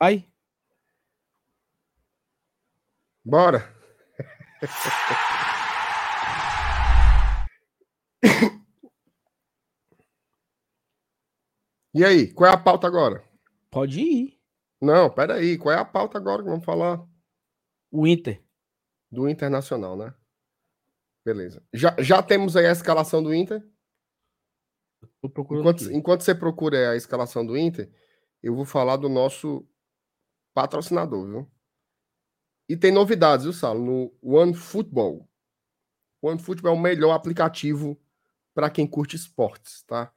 Aí. 0.00 0.32
Bora. 3.24 3.74
e 11.92 12.04
aí, 12.04 12.32
qual 12.32 12.50
é 12.50 12.54
a 12.54 12.56
pauta 12.56 12.86
agora? 12.86 13.24
Pode 13.68 14.00
ir. 14.00 14.40
Não, 14.80 15.10
peraí. 15.10 15.58
Qual 15.58 15.74
é 15.74 15.78
a 15.78 15.84
pauta 15.84 16.18
agora 16.18 16.42
que 16.42 16.48
vamos 16.48 16.64
falar? 16.64 17.04
O 17.90 18.06
Inter. 18.06 18.40
Do 19.10 19.28
Internacional, 19.28 19.96
né? 19.96 20.14
Beleza. 21.24 21.64
Já, 21.72 21.96
já 21.98 22.22
temos 22.22 22.56
aí 22.56 22.66
a 22.66 22.72
escalação 22.72 23.20
do 23.22 23.34
Inter? 23.34 23.66
Enquanto, 25.22 25.92
enquanto, 25.92 26.22
você 26.22 26.34
procura 26.34 26.90
a 26.90 26.96
escalação 26.96 27.46
do 27.46 27.56
Inter, 27.56 27.90
eu 28.42 28.54
vou 28.54 28.64
falar 28.64 28.96
do 28.96 29.08
nosso 29.08 29.66
patrocinador, 30.52 31.26
viu? 31.26 31.50
E 32.68 32.76
tem 32.76 32.90
novidades, 32.90 33.44
viu, 33.44 33.52
Salo? 33.52 33.80
No 33.80 34.14
One 34.20 34.54
Football. 34.54 35.28
O 36.20 36.28
One 36.28 36.40
Football 36.40 36.74
é 36.74 36.76
o 36.76 36.80
melhor 36.80 37.12
aplicativo 37.12 38.00
para 38.54 38.68
quem 38.68 38.86
curte 38.86 39.16
esportes, 39.16 39.82
tá? 39.84 40.12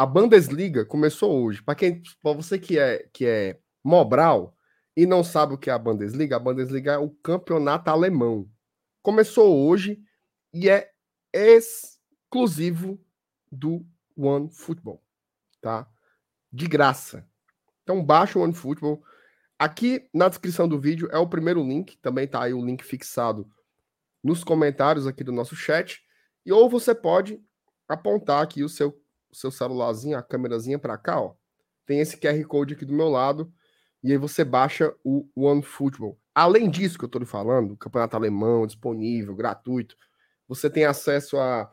a 0.00 0.06
Bundesliga 0.06 0.82
começou 0.82 1.44
hoje. 1.44 1.62
Para 1.62 1.74
quem, 1.74 2.02
para 2.22 2.32
você 2.32 2.58
que 2.58 2.78
é 2.78 3.06
que 3.12 3.26
é 3.26 3.58
Mobral 3.84 4.56
e 4.96 5.04
não 5.04 5.22
sabe 5.22 5.52
o 5.52 5.58
que 5.58 5.68
é 5.68 5.74
a 5.74 5.78
Bundesliga, 5.78 6.36
a 6.36 6.38
Bundesliga 6.38 6.92
é 6.92 6.98
o 6.98 7.10
campeonato 7.10 7.90
alemão. 7.90 8.48
Começou 9.02 9.68
hoje 9.68 10.02
e 10.54 10.70
é 10.70 10.90
exclusivo 11.34 12.98
do 13.50 13.84
One 14.16 14.50
Football, 14.50 15.02
tá? 15.60 15.88
De 16.52 16.66
graça. 16.66 17.26
Então 17.82 18.04
baixa 18.04 18.38
o 18.38 18.42
One 18.42 18.54
Football. 18.54 19.02
Aqui 19.58 20.08
na 20.14 20.28
descrição 20.28 20.68
do 20.68 20.80
vídeo 20.80 21.08
é 21.12 21.18
o 21.18 21.28
primeiro 21.28 21.62
link, 21.62 21.96
também 21.98 22.26
tá 22.26 22.42
aí 22.42 22.54
o 22.54 22.64
link 22.64 22.82
fixado 22.82 23.50
nos 24.22 24.44
comentários 24.44 25.06
aqui 25.06 25.24
do 25.24 25.32
nosso 25.32 25.56
chat. 25.56 26.02
E 26.44 26.52
ou 26.52 26.68
você 26.68 26.94
pode 26.94 27.42
apontar 27.88 28.42
aqui 28.42 28.62
o 28.62 28.68
seu, 28.68 28.90
o 29.30 29.34
seu 29.34 29.50
celularzinho, 29.50 30.16
a 30.16 30.22
câmerazinha 30.22 30.78
para 30.78 30.96
cá, 30.96 31.20
ó, 31.20 31.34
tem 31.84 32.00
esse 32.00 32.16
QR 32.16 32.42
Code 32.46 32.74
aqui 32.74 32.84
do 32.84 32.94
meu 32.94 33.08
lado, 33.08 33.52
e 34.02 34.12
aí 34.12 34.16
você 34.16 34.44
baixa 34.44 34.94
o 35.04 35.28
OneFootball. 35.36 36.18
Além 36.34 36.70
disso 36.70 36.96
que 36.96 37.04
eu 37.04 37.06
estou 37.08 37.18
lhe 37.18 37.26
falando, 37.26 37.76
campeonato 37.76 38.16
alemão 38.16 38.66
disponível, 38.66 39.34
gratuito, 39.34 39.96
você 40.46 40.70
tem 40.70 40.84
acesso 40.84 41.36
a 41.36 41.70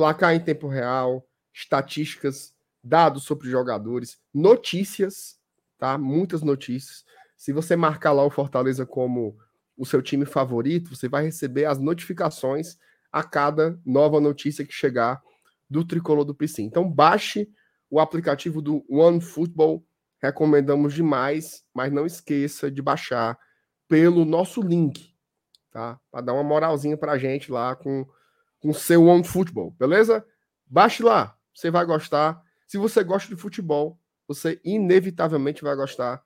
placar 0.00 0.34
em 0.34 0.40
tempo 0.40 0.66
real, 0.66 1.28
estatísticas, 1.52 2.54
dados 2.82 3.24
sobre 3.24 3.50
jogadores, 3.50 4.18
notícias, 4.32 5.38
tá? 5.78 5.98
Muitas 5.98 6.40
notícias. 6.40 7.04
Se 7.36 7.52
você 7.52 7.76
marcar 7.76 8.12
lá 8.12 8.24
o 8.24 8.30
Fortaleza 8.30 8.86
como 8.86 9.36
o 9.76 9.84
seu 9.84 10.00
time 10.00 10.24
favorito, 10.24 10.96
você 10.96 11.06
vai 11.06 11.24
receber 11.24 11.66
as 11.66 11.78
notificações 11.78 12.78
a 13.12 13.22
cada 13.22 13.78
nova 13.84 14.18
notícia 14.22 14.64
que 14.64 14.72
chegar 14.72 15.20
do 15.68 15.84
tricolor 15.84 16.24
do 16.24 16.34
PC. 16.34 16.62
Então 16.62 16.90
baixe 16.90 17.46
o 17.90 18.00
aplicativo 18.00 18.62
do 18.62 18.82
OneFootball, 18.88 19.84
recomendamos 20.18 20.94
demais, 20.94 21.62
mas 21.74 21.92
não 21.92 22.06
esqueça 22.06 22.70
de 22.70 22.80
baixar 22.80 23.38
pelo 23.86 24.24
nosso 24.24 24.62
link, 24.62 25.14
tá? 25.70 26.00
Para 26.10 26.22
dar 26.22 26.32
uma 26.32 26.42
moralzinha 26.42 26.96
pra 26.96 27.18
gente 27.18 27.52
lá 27.52 27.76
com 27.76 28.08
com 28.60 28.72
seu 28.72 29.04
OneFootball, 29.04 29.72
beleza? 29.72 30.24
Baixe 30.66 31.02
lá, 31.02 31.36
você 31.52 31.70
vai 31.70 31.84
gostar. 31.84 32.42
Se 32.66 32.78
você 32.78 33.02
gosta 33.02 33.28
de 33.28 33.40
futebol, 33.40 33.98
você 34.28 34.60
inevitavelmente 34.64 35.62
vai 35.62 35.74
gostar 35.74 36.22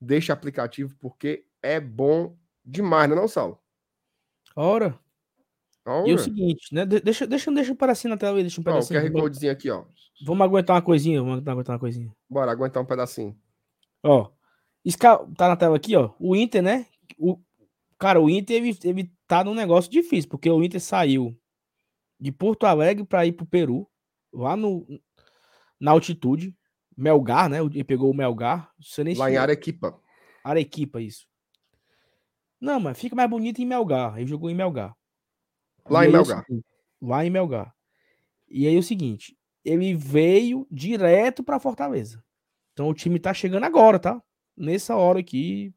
deste 0.00 0.30
aplicativo 0.30 0.94
porque 1.00 1.44
é 1.60 1.80
bom 1.80 2.36
demais, 2.64 3.08
não 3.08 3.16
é 3.16 3.20
não, 3.20 3.28
Saulo? 3.28 3.58
Ora. 4.54 4.98
Ora. 5.84 6.08
E 6.08 6.12
o 6.12 6.18
seguinte, 6.18 6.72
né? 6.72 6.84
Deixa, 6.84 7.26
deixa, 7.26 7.50
deixa 7.50 7.72
um 7.72 7.76
pedacinho 7.76 8.12
na 8.12 8.18
tela 8.18 8.36
aí, 8.36 8.42
deixa 8.42 8.60
um 8.60 8.64
pedacinho. 8.64 9.00
Ó, 9.00 9.02
o 9.02 9.06
QR 9.06 9.20
Codezinho 9.20 9.52
aqui, 9.52 9.70
ó. 9.70 9.84
Vamos 10.24 10.44
aguentar 10.44 10.76
uma 10.76 10.82
coisinha, 10.82 11.22
vamos 11.22 11.46
aguentar 11.46 11.74
uma 11.74 11.80
coisinha. 11.80 12.14
Bora, 12.28 12.52
aguentar 12.52 12.82
um 12.82 12.86
pedacinho. 12.86 13.36
Ó, 14.02 14.30
tá 15.36 15.48
na 15.48 15.56
tela 15.56 15.76
aqui, 15.76 15.96
ó. 15.96 16.10
O 16.18 16.36
Inter, 16.36 16.62
né? 16.62 16.86
O, 17.18 17.38
cara, 17.98 18.20
o 18.20 18.28
Inter, 18.28 18.56
ele, 18.56 18.78
ele 18.84 19.12
tá 19.26 19.42
num 19.42 19.54
negócio 19.54 19.90
difícil, 19.90 20.28
porque 20.28 20.50
o 20.50 20.62
Inter 20.62 20.80
saiu 20.80 21.36
de 22.18 22.32
Porto 22.32 22.66
Alegre 22.66 23.04
para 23.04 23.26
ir 23.26 23.32
pro 23.32 23.46
Peru, 23.46 23.88
lá 24.32 24.56
no, 24.56 24.86
na 25.80 25.92
altitude. 25.92 26.56
Melgar, 26.96 27.48
né? 27.48 27.60
Ele 27.60 27.84
pegou 27.84 28.10
o 28.10 28.14
Melgar. 28.14 28.72
Você 28.80 29.04
nem 29.04 29.14
lá 29.14 29.30
em 29.30 29.36
Arequipa. 29.36 30.00
Arequipa, 30.42 31.00
isso. 31.00 31.26
Não, 32.60 32.80
mas 32.80 32.98
fica 32.98 33.14
mais 33.14 33.30
bonito 33.30 33.62
em 33.62 33.66
Melgar. 33.66 34.18
Ele 34.18 34.26
jogou 34.26 34.50
em 34.50 34.54
Melgar. 34.54 34.96
Lá 35.88 36.04
e 36.04 36.08
em 36.08 36.12
Melgar. 36.12 36.44
Seguinte, 36.44 36.66
lá 37.00 37.24
em 37.24 37.30
Melgar. 37.30 37.74
E 38.48 38.66
aí 38.66 38.76
o 38.76 38.82
seguinte, 38.82 39.38
ele 39.64 39.94
veio 39.94 40.66
direto 40.70 41.44
para 41.44 41.60
Fortaleza. 41.60 42.22
Então 42.72 42.88
o 42.88 42.94
time 42.94 43.18
tá 43.20 43.32
chegando 43.32 43.64
agora, 43.64 43.98
tá? 43.98 44.20
Nessa 44.56 44.96
hora 44.96 45.20
aqui, 45.20 45.72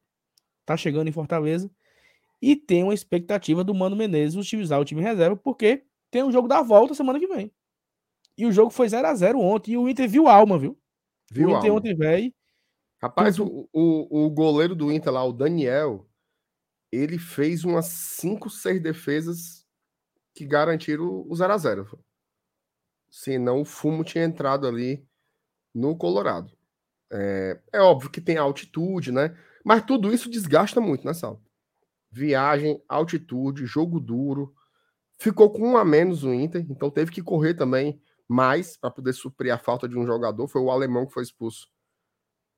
tá 0.66 0.76
chegando 0.76 1.08
em 1.08 1.12
Fortaleza. 1.12 1.70
E 2.42 2.56
tem 2.56 2.84
uma 2.84 2.94
expectativa 2.94 3.64
do 3.64 3.76
Mano 3.76 3.96
Menezes 3.96 4.36
utilizar 4.36 4.80
o 4.80 4.86
time 4.86 5.02
reserva, 5.02 5.36
porque 5.36 5.84
tem 6.12 6.24
um 6.24 6.32
jogo 6.32 6.48
da 6.48 6.62
volta 6.62 6.94
semana 6.94 7.20
que 7.20 7.28
vem. 7.28 7.52
E 8.38 8.46
o 8.46 8.52
jogo 8.52 8.70
foi 8.70 8.88
0 8.90 9.08
a 9.08 9.16
0 9.16 9.40
ontem. 9.40 9.72
E 9.72 9.78
o 9.78 9.90
Inter 9.90 10.08
viu 10.10 10.28
alma, 10.28 10.60
viu? 10.60 10.78
Viu 11.32 11.48
o 11.48 11.52
Inter 11.52 11.70
alma. 11.70 11.80
ontem, 11.80 11.96
velho. 11.96 12.34
Rapaz, 13.02 13.40
o, 13.40 13.68
o, 13.74 14.26
o 14.26 14.30
goleiro 14.30 14.76
do 14.76 14.92
Inter 14.92 15.12
lá, 15.12 15.24
o 15.24 15.34
Daniel, 15.34 16.08
ele 16.92 17.18
fez 17.18 17.64
umas 17.64 17.86
5, 17.88 18.50
6 18.50 18.82
defesas 18.82 19.66
que 20.36 20.46
garantiram 20.46 21.26
o 21.28 21.36
0 21.36 21.54
a 21.54 21.58
0 21.58 22.06
Senão 23.10 23.62
o 23.62 23.66
fumo 23.66 24.04
tinha 24.04 24.24
entrado 24.24 24.68
ali 24.68 25.06
no 25.74 25.98
Colorado. 25.98 26.52
É, 27.12 27.60
é, 27.74 27.82
óbvio 27.82 28.10
que 28.10 28.22
tem 28.22 28.38
altitude, 28.38 29.12
né? 29.12 29.38
Mas 29.66 29.84
tudo 29.84 30.14
isso 30.14 30.30
desgasta 30.30 30.80
muito, 30.80 31.06
né, 31.06 31.14
Sal? 31.14 31.42
Viagem, 32.10 32.82
altitude, 32.88 33.66
jogo 33.66 34.00
duro. 34.00 34.56
Ficou 35.22 35.52
com 35.52 35.74
um 35.74 35.78
a 35.78 35.86
menos 35.86 36.24
o 36.24 36.34
Inter, 36.34 36.66
então 36.68 36.90
teve 36.90 37.12
que 37.12 37.22
correr 37.22 37.54
também 37.54 38.02
mais 38.28 38.76
para 38.76 38.90
poder 38.90 39.14
suprir 39.14 39.54
a 39.54 39.58
falta 39.60 39.88
de 39.88 39.96
um 39.96 40.04
jogador. 40.04 40.48
Foi 40.48 40.60
o 40.60 40.72
alemão 40.72 41.06
que 41.06 41.14
foi 41.14 41.22
expulso 41.22 41.70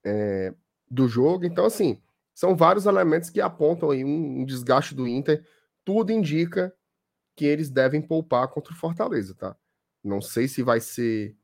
é, 0.02 0.56
do 0.90 1.06
jogo. 1.06 1.44
Então, 1.44 1.66
assim, 1.66 2.02
são 2.34 2.56
vários 2.56 2.86
elementos 2.86 3.30
que 3.30 3.42
apontam 3.42 3.92
aí 3.92 4.06
um, 4.06 4.40
um 4.40 4.46
desgaste 4.46 4.96
do 4.96 5.06
Inter. 5.06 5.46
Tudo 5.84 6.14
indica 6.14 6.74
que 7.36 7.44
eles 7.44 7.70
devem 7.70 8.02
poupar 8.02 8.48
contra 8.48 8.72
o 8.72 8.78
Fortaleza, 8.78 9.36
tá? 9.36 9.58
Não 10.02 10.22
sei 10.22 10.48
se 10.48 10.64
vai 10.64 10.80
ser 10.80 11.36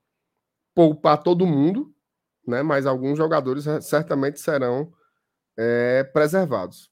poupar 0.73 1.21
todo 1.21 1.45
mundo, 1.45 1.93
né? 2.47 2.63
Mas 2.63 2.85
alguns 2.85 3.17
jogadores 3.17 3.65
certamente 3.81 4.39
serão 4.39 4.89
é, 5.57 6.01
preservados. 6.01 6.88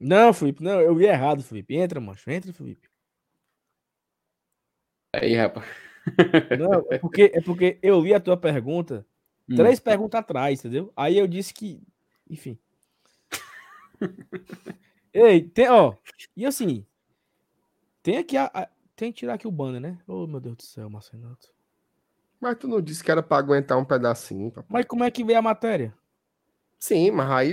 Não, 0.00 0.32
Felipe, 0.32 0.62
não, 0.62 0.80
eu 0.80 0.94
vi 0.94 1.06
errado, 1.06 1.42
Felipe. 1.42 1.74
Entra, 1.74 2.00
macho, 2.00 2.30
entra, 2.30 2.52
Felipe. 2.52 2.88
Aí, 5.14 5.34
rapaz. 5.34 5.66
Não, 6.58 6.86
é 6.90 6.98
porque, 6.98 7.32
é 7.34 7.40
porque 7.40 7.78
eu 7.82 8.00
vi 8.00 8.14
a 8.14 8.20
tua 8.20 8.36
pergunta 8.36 9.06
hum. 9.48 9.56
três 9.56 9.80
perguntas 9.80 10.20
atrás, 10.20 10.60
entendeu? 10.60 10.92
Aí 10.96 11.18
eu 11.18 11.26
disse 11.26 11.52
que, 11.52 11.82
enfim. 12.30 12.58
Ei, 15.12 15.42
tem, 15.42 15.68
ó, 15.68 15.94
e 16.36 16.46
assim, 16.46 16.86
tem 18.02 18.18
aqui 18.18 18.36
a, 18.36 18.50
a, 18.54 18.68
tem 18.94 19.10
que 19.12 19.18
tirar 19.18 19.34
aqui 19.34 19.48
o 19.48 19.52
banner, 19.52 19.80
né? 19.80 19.98
Oh, 20.06 20.26
meu 20.26 20.38
Deus 20.40 20.56
do 20.56 20.62
céu, 20.62 20.88
Marcenato. 20.88 21.48
Mas 22.40 22.56
tu 22.56 22.68
não 22.68 22.80
disse 22.80 23.02
que 23.02 23.10
era 23.10 23.22
para 23.22 23.38
aguentar 23.38 23.76
um 23.76 23.84
pedacinho, 23.84 24.50
papai. 24.50 24.68
Mas 24.70 24.86
como 24.86 25.02
é 25.02 25.10
que 25.10 25.24
veio 25.24 25.38
a 25.38 25.42
matéria? 25.42 25.92
Sim, 26.78 27.10
mas 27.10 27.28
aí, 27.30 27.52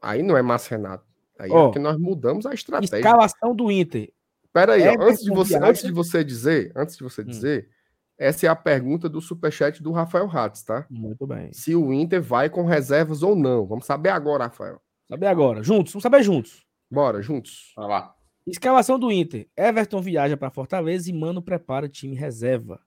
aí 0.00 0.22
não 0.22 0.36
é 0.36 0.42
Marcenato. 0.42 1.11
Aí 1.42 1.50
oh, 1.50 1.68
é 1.68 1.72
que 1.72 1.78
nós 1.80 1.98
mudamos 1.98 2.46
a 2.46 2.54
estratégia. 2.54 2.98
Escalação 2.98 3.54
do 3.54 3.70
Inter. 3.70 4.12
Pera 4.52 4.74
aí, 4.74 4.86
ó, 4.86 5.02
antes, 5.02 5.24
de 5.24 5.30
você, 5.30 5.56
antes 5.56 5.82
de 5.82 5.90
você 5.90 6.22
dizer, 6.22 6.70
antes 6.76 6.96
de 6.96 7.02
você 7.02 7.22
hum. 7.22 7.24
dizer, 7.24 7.68
essa 8.16 8.46
é 8.46 8.48
a 8.48 8.54
pergunta 8.54 9.08
do 9.08 9.20
superchat 9.20 9.82
do 9.82 9.90
Rafael 9.90 10.26
Ratz, 10.28 10.62
tá? 10.62 10.86
Muito 10.88 11.26
bem. 11.26 11.52
Se 11.52 11.74
o 11.74 11.92
Inter 11.92 12.22
vai 12.22 12.48
com 12.48 12.64
reservas 12.64 13.24
ou 13.24 13.34
não. 13.34 13.66
Vamos 13.66 13.86
saber 13.86 14.10
agora, 14.10 14.44
Rafael. 14.44 14.80
Saber 15.08 15.26
agora. 15.26 15.64
Juntos, 15.64 15.92
vamos 15.92 16.02
saber 16.04 16.22
juntos. 16.22 16.64
Bora, 16.88 17.20
juntos. 17.20 17.72
Vai 17.74 17.88
lá. 17.88 18.14
Escalação 18.46 19.00
do 19.00 19.10
Inter. 19.10 19.48
Everton 19.56 20.00
viaja 20.00 20.36
para 20.36 20.50
Fortaleza 20.50 21.10
e 21.10 21.12
Mano 21.12 21.42
prepara 21.42 21.88
time 21.88 22.14
reserva. 22.14 22.78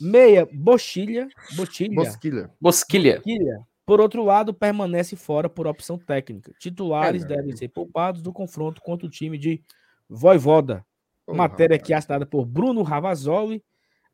Meia, 0.00 0.46
Bochilha. 0.52 1.26
Bochilha. 1.56 1.94
Bosquilha. 1.96 2.50
Bosquilha. 2.60 3.14
Bosquilha. 3.16 3.67
Por 3.88 4.02
outro 4.02 4.22
lado, 4.22 4.52
permanece 4.52 5.16
fora 5.16 5.48
por 5.48 5.66
opção 5.66 5.96
técnica. 5.96 6.52
Titulares 6.58 7.24
é, 7.24 7.26
devem 7.26 7.56
ser 7.56 7.68
poupados 7.68 8.20
do 8.20 8.34
confronto 8.34 8.82
contra 8.82 9.06
o 9.06 9.10
time 9.10 9.38
de 9.38 9.64
Voivoda. 10.06 10.84
Oh, 11.26 11.32
Matéria 11.34 11.76
rapaz. 11.76 11.84
aqui 11.86 11.94
assinada 11.94 12.26
por 12.26 12.44
Bruno 12.44 12.82
Ravazoli 12.82 13.64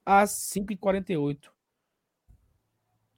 às 0.07 0.31
5h48 0.31 1.51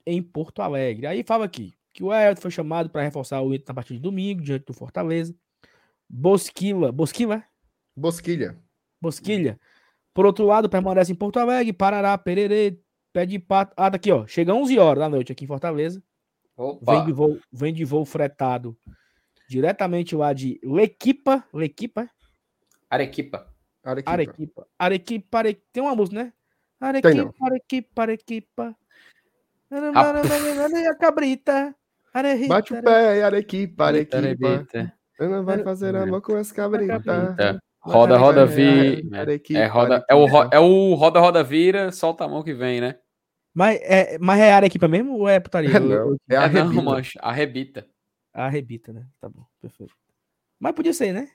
em 0.06 0.22
Porto 0.22 0.62
Alegre. 0.62 1.06
Aí 1.06 1.22
fala 1.22 1.44
aqui 1.44 1.74
que 1.92 2.02
o 2.02 2.10
Elton 2.10 2.40
foi 2.40 2.50
chamado 2.50 2.88
para 2.88 3.02
reforçar 3.02 3.42
o 3.42 3.52
Inter 3.52 3.66
na 3.68 3.74
partida 3.74 3.98
de 3.98 4.02
domingo, 4.02 4.40
diante 4.40 4.64
do 4.64 4.72
Fortaleza. 4.72 5.36
Bosquila. 6.08 6.90
Bosquila? 6.90 7.44
Bosquilha. 7.94 8.56
Bosquilha. 8.98 9.60
Por 10.14 10.24
outro 10.24 10.46
lado, 10.46 10.70
permanece 10.70 11.12
em 11.12 11.14
Porto 11.14 11.38
Alegre, 11.38 11.74
Parará, 11.74 12.16
Pererê, 12.16 12.80
Pé 13.12 13.26
de 13.26 13.38
Pato. 13.38 13.74
Ah, 13.76 13.90
daqui, 13.90 14.10
ó. 14.10 14.26
Chega 14.26 14.54
11 14.54 14.78
horas 14.78 15.00
da 15.00 15.08
noite 15.10 15.32
aqui 15.32 15.44
em 15.44 15.48
Fortaleza. 15.48 16.02
Opa. 16.56 16.92
Vem 16.94 17.06
de 17.06 17.12
voo, 17.12 17.38
vem 17.52 17.74
de 17.74 17.84
voo 17.84 18.04
fretado 18.04 18.76
diretamente 19.48 20.16
lá 20.16 20.32
de 20.32 20.58
Lequipa. 20.62 21.44
Lequipa? 21.52 22.08
Arequipa. 22.88 23.46
Arequipa. 23.84 24.12
Arequipa. 24.12 24.66
Arequipa, 24.78 25.38
Arequipa. 25.38 25.68
Tem 25.72 25.82
uma 25.82 25.94
música, 25.94 26.24
né? 26.24 26.32
Arequipa, 26.80 27.32
Arequipa, 27.42 28.02
Arequipa. 28.02 28.76
A 29.70 30.94
cabrita. 30.96 31.74
Arequipa, 32.12 32.54
Bate 32.54 32.74
o 32.74 32.82
pé, 32.82 33.22
Arequipa, 33.22 33.84
Arequipa. 33.84 34.66
Não 35.20 35.44
vai 35.44 35.62
fazer 35.62 35.94
amor 35.94 36.22
com 36.22 36.36
essa 36.36 36.54
cabrita. 36.54 37.58
Roda, 37.80 38.16
roda, 38.16 38.46
vira. 38.46 39.00
É, 39.54 39.66
roda, 39.66 40.04
é, 40.08 40.14
o, 40.14 40.26
é 40.52 40.58
o 40.58 40.94
roda, 40.94 41.20
roda, 41.20 41.44
vira, 41.44 41.92
solta 41.92 42.24
a 42.24 42.28
mão 42.28 42.42
que 42.42 42.52
vem, 42.52 42.80
né? 42.80 42.96
Mas 43.56 43.80
é, 43.80 44.18
mas 44.18 44.38
é 44.38 44.52
Arequipa 44.52 44.86
mesmo 44.86 45.14
ou 45.14 45.26
é 45.26 45.40
putaria? 45.40 45.70
É, 45.74 45.80
não, 45.80 46.16
é 46.28 46.36
a 46.36 46.46
rebita. 46.46 46.82
Não, 46.82 47.02
arrebita. 47.22 47.86
A 48.34 48.50
rebita, 48.50 48.92
né? 48.92 49.06
Tá 49.18 49.30
bom, 49.30 49.46
perfeito. 49.62 49.94
Mas 50.60 50.74
podia 50.74 50.92
ser, 50.92 51.10
né? 51.10 51.26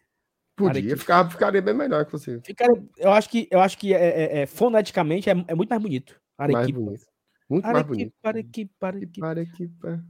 Podia, 0.56 0.96
ficar, 0.96 1.28
ficaria 1.32 1.60
bem 1.60 1.74
melhor, 1.74 2.04
inclusive. 2.04 2.40
Ficaria, 2.46 2.80
eu 3.00 3.12
acho 3.12 3.28
que, 3.28 3.48
eu 3.50 3.60
acho 3.60 3.76
que 3.76 3.92
é, 3.92 3.98
é, 3.98 4.42
é 4.42 4.46
foneticamente 4.46 5.28
é, 5.28 5.34
é, 5.48 5.56
muito 5.56 5.70
mais 5.70 5.82
bonito. 5.82 6.22
Arequipa. 6.38 6.60
Mais 6.60 6.72
bonito. 6.72 7.06
Muito 7.50 7.66
Arequipa, 7.66 7.74
mais 7.74 7.88
bonito. 7.88 8.14
Arequipa, 8.24 8.88
Arequipa. 8.88 9.28
Arequipa. 9.28 10.04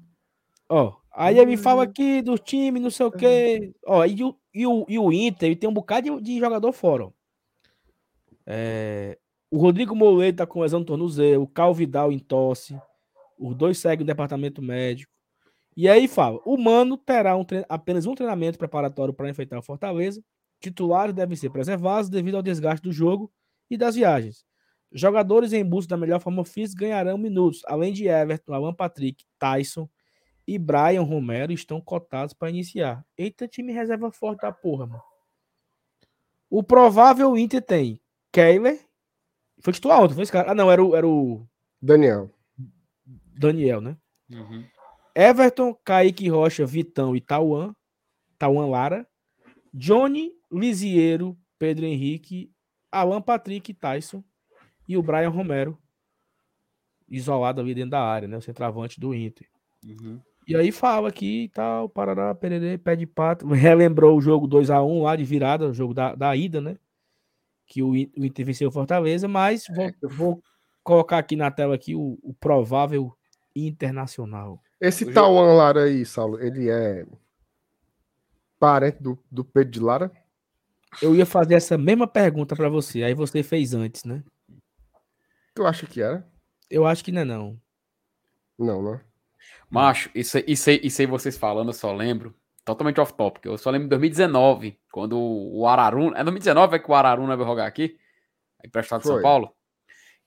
Ó, 0.68 0.98
aí 1.14 1.40
ele 1.40 1.56
fala 1.56 1.84
aqui 1.84 2.22
do 2.22 2.38
time, 2.38 2.78
não 2.78 2.92
sei 2.92 3.06
o 3.06 3.12
quê. 3.12 3.74
Ó, 3.88 4.04
e 4.04 4.22
o, 4.22 4.36
e 4.54 4.68
o, 4.68 4.86
e 4.90 5.00
o 5.00 5.14
Inter 5.14 5.48
ele 5.48 5.56
tem 5.56 5.70
um 5.70 5.74
bocado 5.74 6.20
de, 6.20 6.22
de 6.22 6.40
jogador 6.42 6.74
fora. 6.74 7.10
É, 8.46 9.18
O 9.52 9.57
Rodrigo 9.57 9.94
Moleiro 9.94 10.38
tá 10.38 10.48
com 10.48 10.61
lesão 10.61 10.80
no 10.80 10.86
tornozelo, 10.86 11.44
o 11.44 11.48
Cal 11.48 11.73
Vidal 11.73 12.10
em 12.10 12.18
tosse. 12.18 12.80
Os 13.38 13.53
dois 13.53 13.78
seguem 13.78 14.03
o 14.03 14.07
departamento 14.07 14.61
médico. 14.61 15.11
E 15.76 15.90
aí 15.90 16.07
fala: 16.07 16.40
o 16.45 16.57
Mano 16.57 16.98
terá 16.98 17.36
um 17.36 17.45
apenas 17.68 18.06
um 18.06 18.15
treinamento 18.15 18.57
preparatório 18.57 19.14
para 19.14 19.30
enfrentar 19.30 19.60
o 19.60 19.61
Fortaleza. 19.61 20.23
Titulares 20.61 21.14
devem 21.14 21.36
ser 21.36 21.49
preservados 21.49 22.10
devido 22.10 22.36
ao 22.36 22.41
desgaste 22.41 22.82
do 22.82 22.94
jogo 22.94 23.30
e 23.69 23.76
das 23.76 23.95
viagens. 23.95 24.45
Jogadores 24.90 25.52
em 25.52 25.65
busca 25.65 25.90
da 25.90 25.98
melhor 25.98 26.22
forma 26.22 26.45
física 26.45 26.86
ganharão 26.86 27.18
minutos, 27.18 27.61
além 27.65 27.91
de 27.91 28.07
Everton, 28.07 28.53
Alan 28.53 28.73
Patrick, 28.73 29.26
Tyson 29.38 29.90
e 30.48 30.57
Brian 30.57 31.02
Romero 31.02 31.52
estão 31.52 31.82
cotados 31.82 32.34
para 32.34 32.49
iniciar. 32.49 33.06
Eita, 33.18 33.48
time 33.48 33.73
reserva 33.73 34.11
forte 34.11 34.41
da 34.41 34.52
porra, 34.52 34.86
mano. 34.86 35.03
O 36.49 36.64
provável 36.64 37.38
Inter 37.38 37.61
tem 37.61 37.99
Keiler. 38.32 38.90
Foi 39.62 39.74
titular 39.74 40.02
ontem, 40.02 40.14
foi 40.14 40.24
esse 40.24 40.32
cara. 40.32 40.52
Ah, 40.52 40.56
não, 40.56 40.72
era 40.72 40.84
o, 40.84 40.96
era 40.96 41.08
o. 41.08 41.46
Daniel. 41.82 42.30
Daniel, 43.38 43.82
né? 43.82 43.98
Uhum. 44.30 44.64
Everton, 45.16 45.74
Kaique 45.84 46.30
Rocha, 46.30 46.66
Vitão 46.66 47.16
e 47.16 47.22
Tauan. 47.22 47.76
Tauan 48.38 48.68
Lara. 48.68 49.08
Johnny, 49.74 50.32
Lisiero, 50.52 51.38
Pedro 51.58 51.86
Henrique, 51.86 52.52
Alan 52.92 53.22
Patrick, 53.22 53.74
Tyson 53.74 54.24
e 54.88 54.98
o 54.98 55.04
Brian 55.04 55.30
Romero, 55.30 55.78
isolado 57.08 57.62
ali 57.62 57.74
dentro 57.74 57.92
da 57.92 58.02
área, 58.02 58.28
né? 58.28 58.38
O 58.38 58.42
centroavante 58.42 59.00
do 59.00 59.14
Inter. 59.14 59.48
Uhum. 59.86 60.20
E 60.48 60.56
aí 60.56 60.72
fala 60.72 61.08
aqui 61.08 61.44
e 61.44 61.50
tal, 61.50 61.88
Parará, 61.88 62.34
Pererê, 62.36 62.78
pé 62.78 62.96
de 62.96 63.06
pato. 63.06 63.48
Relembrou 63.54 64.18
o 64.18 64.22
jogo 64.22 64.48
2 64.48 64.70
a 64.70 64.84
1 64.84 65.04
lá 65.04 65.16
de 65.16 65.24
virada, 65.24 65.68
o 65.68 65.74
jogo 65.74 65.94
da, 65.94 66.14
da 66.16 66.36
ida, 66.36 66.60
né? 66.60 66.78
Que 67.72 67.81
o, 67.81 67.91
o 67.91 68.26
Inter 68.26 68.45
venceu 68.45 68.68
o 68.68 68.72
Fortaleza, 68.72 69.30
mas 69.30 69.64
vou, 69.73 69.85
é. 69.85 69.93
vou 70.03 70.43
colocar 70.84 71.18
aqui 71.18 71.38
na 71.38 71.49
tela 71.49 71.73
aqui 71.73 71.95
o, 71.95 72.19
o 72.22 72.34
provável 72.34 73.15
internacional. 73.56 74.61
Esse 74.80 75.06
Tauan 75.14 75.53
Lara 75.53 75.84
aí, 75.84 76.06
Saulo, 76.06 76.38
ele 76.41 76.69
é 76.69 77.06
parente 78.60 79.02
do, 79.02 79.18
do 79.31 79.45
Pedro 79.45 79.72
de 79.72 79.80
Lara? 79.80 80.11
Eu 81.02 81.15
ia 81.15 81.26
fazer 81.26 81.53
essa 81.53 81.77
mesma 81.77 82.06
pergunta 82.06 82.57
para 82.57 82.68
você, 82.68 83.03
aí 83.03 83.14
você 83.14 83.41
fez 83.41 83.73
antes, 83.73 84.03
né? 84.03 84.22
Tu 85.56 85.65
acha 85.65 85.88
que 85.88 86.02
era? 86.02 86.27
Eu 86.69 86.85
acho 86.85 87.06
que 87.06 87.11
não 87.14 87.22
é 87.22 87.26
não. 87.26 87.57
Não, 88.60 88.81
não. 88.81 88.99
Macho, 89.69 90.10
isso, 90.14 90.39
isso, 90.45 90.69
isso 90.69 91.02
aí 91.02 91.07
vocês 91.07 91.38
falando, 91.38 91.69
eu 91.69 91.73
só 91.73 91.93
lembro. 91.93 92.35
Totalmente 92.64 93.02
off 93.02 93.14
topic. 93.14 93.46
Eu 93.46 93.58
só 93.58 93.70
lembro 93.70 93.88
de 93.88 93.90
2019, 93.90 94.80
quando 94.92 95.18
o 95.18 95.68
Araruna. 95.68 96.18
É 96.18 96.24
2019 96.24 96.76
é 96.76 96.80
que 96.80 96.92
o 96.92 96.94
Araruna 96.94 97.36
vai 97.36 97.46
jogar 97.46 97.66
aqui? 97.66 97.98
Emprestado 98.64 99.02
de 99.02 99.08
São 99.08 99.22
Paulo? 99.22 99.54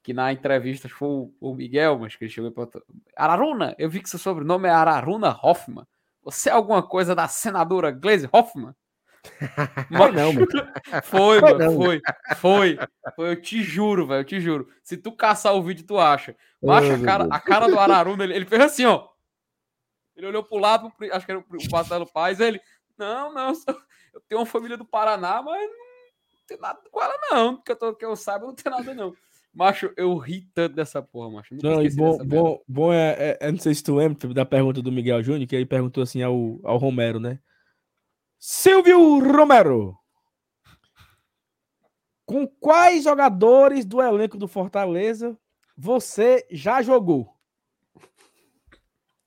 Que 0.02 0.12
na 0.12 0.32
entrevista 0.32 0.88
foi 0.88 1.28
o, 1.40 1.54
Miguel, 1.54 1.98
mas 1.98 2.16
que 2.16 2.24
ele 2.24 2.30
chegou 2.30 2.50
e 2.50 2.54
perguntou: 2.54 2.82
Araruna, 3.16 3.74
eu 3.78 3.88
vi 3.88 4.00
que 4.00 4.10
seu 4.10 4.18
sobrenome 4.18 4.68
é 4.68 4.72
Araruna 4.72 5.38
Hoffman. 5.42 5.86
Você 6.22 6.50
é 6.50 6.52
alguma 6.52 6.82
coisa 6.82 7.14
da 7.14 7.28
senadora 7.28 7.90
Glaze 7.90 8.28
Hoffman? 8.32 8.74
Mas 9.90 10.14
não, 10.14 10.32
mano. 10.32 10.46
Foi, 11.04 11.40
mano, 11.40 11.58
não. 11.58 11.76
foi, 11.76 12.02
foi, 12.36 12.78
foi. 13.16 13.30
Eu 13.30 13.40
te 13.40 13.62
juro, 13.62 14.06
velho, 14.06 14.20
eu 14.20 14.24
te 14.24 14.38
juro. 14.38 14.68
Se 14.82 14.98
tu 14.98 15.12
caçar 15.12 15.54
o 15.54 15.62
vídeo, 15.62 15.86
tu 15.86 15.98
acha. 15.98 16.36
Mas 16.62 16.90
a 16.90 16.98
cara, 17.04 17.26
a 17.30 17.40
cara 17.40 17.66
do 17.68 17.78
Araruna, 17.78 18.24
ele, 18.24 18.34
ele 18.34 18.44
fez 18.44 18.60
assim, 18.60 18.84
ó. 18.84 19.08
Ele 20.16 20.26
olhou 20.26 20.44
pro 20.44 20.58
lado, 20.58 20.92
acho 21.12 21.26
que 21.26 21.32
era 21.32 21.40
o 21.40 21.44
Marcelo 21.70 22.06
Paz, 22.06 22.40
ele, 22.40 22.60
não, 22.96 23.32
não, 23.32 23.52
eu 24.14 24.20
tenho 24.28 24.40
uma 24.40 24.46
família 24.46 24.76
do 24.76 24.84
Paraná, 24.84 25.42
mas 25.42 25.68
não 25.68 26.46
tem 26.46 26.58
nada 26.58 26.80
com 26.90 27.02
ela, 27.02 27.14
não. 27.30 27.60
Que 27.60 27.72
eu, 27.72 27.76
tô, 27.76 27.94
que 27.94 28.04
eu 28.04 28.14
saiba, 28.14 28.46
não 28.46 28.54
tem 28.54 28.70
nada, 28.70 28.94
não. 28.94 29.14
Macho, 29.52 29.92
eu 29.96 30.16
ri 30.16 30.42
tanto 30.52 30.74
dessa 30.74 31.00
porra, 31.00 31.30
macho. 31.30 31.54
Não, 31.62 31.82
e 31.82 31.90
bom, 31.90 32.18
bom, 32.24 32.62
bom 32.66 32.92
é, 32.92 33.38
é, 33.40 33.52
Não 33.52 33.58
sei 33.58 33.74
se 33.74 33.82
tu 33.82 33.94
lembra 33.94 34.34
da 34.34 34.44
pergunta 34.44 34.82
do 34.82 34.90
Miguel 34.90 35.22
Júnior, 35.22 35.48
que 35.48 35.54
ele 35.54 35.66
perguntou 35.66 36.02
assim 36.02 36.22
ao, 36.22 36.58
ao 36.64 36.76
Romero, 36.76 37.20
né? 37.20 37.38
Silvio 38.38 39.20
Romero. 39.20 39.96
Com 42.26 42.46
quais 42.46 43.04
jogadores 43.04 43.84
do 43.84 44.02
elenco 44.02 44.36
do 44.36 44.48
Fortaleza 44.48 45.38
você 45.76 46.46
já 46.50 46.82
jogou? 46.82 47.33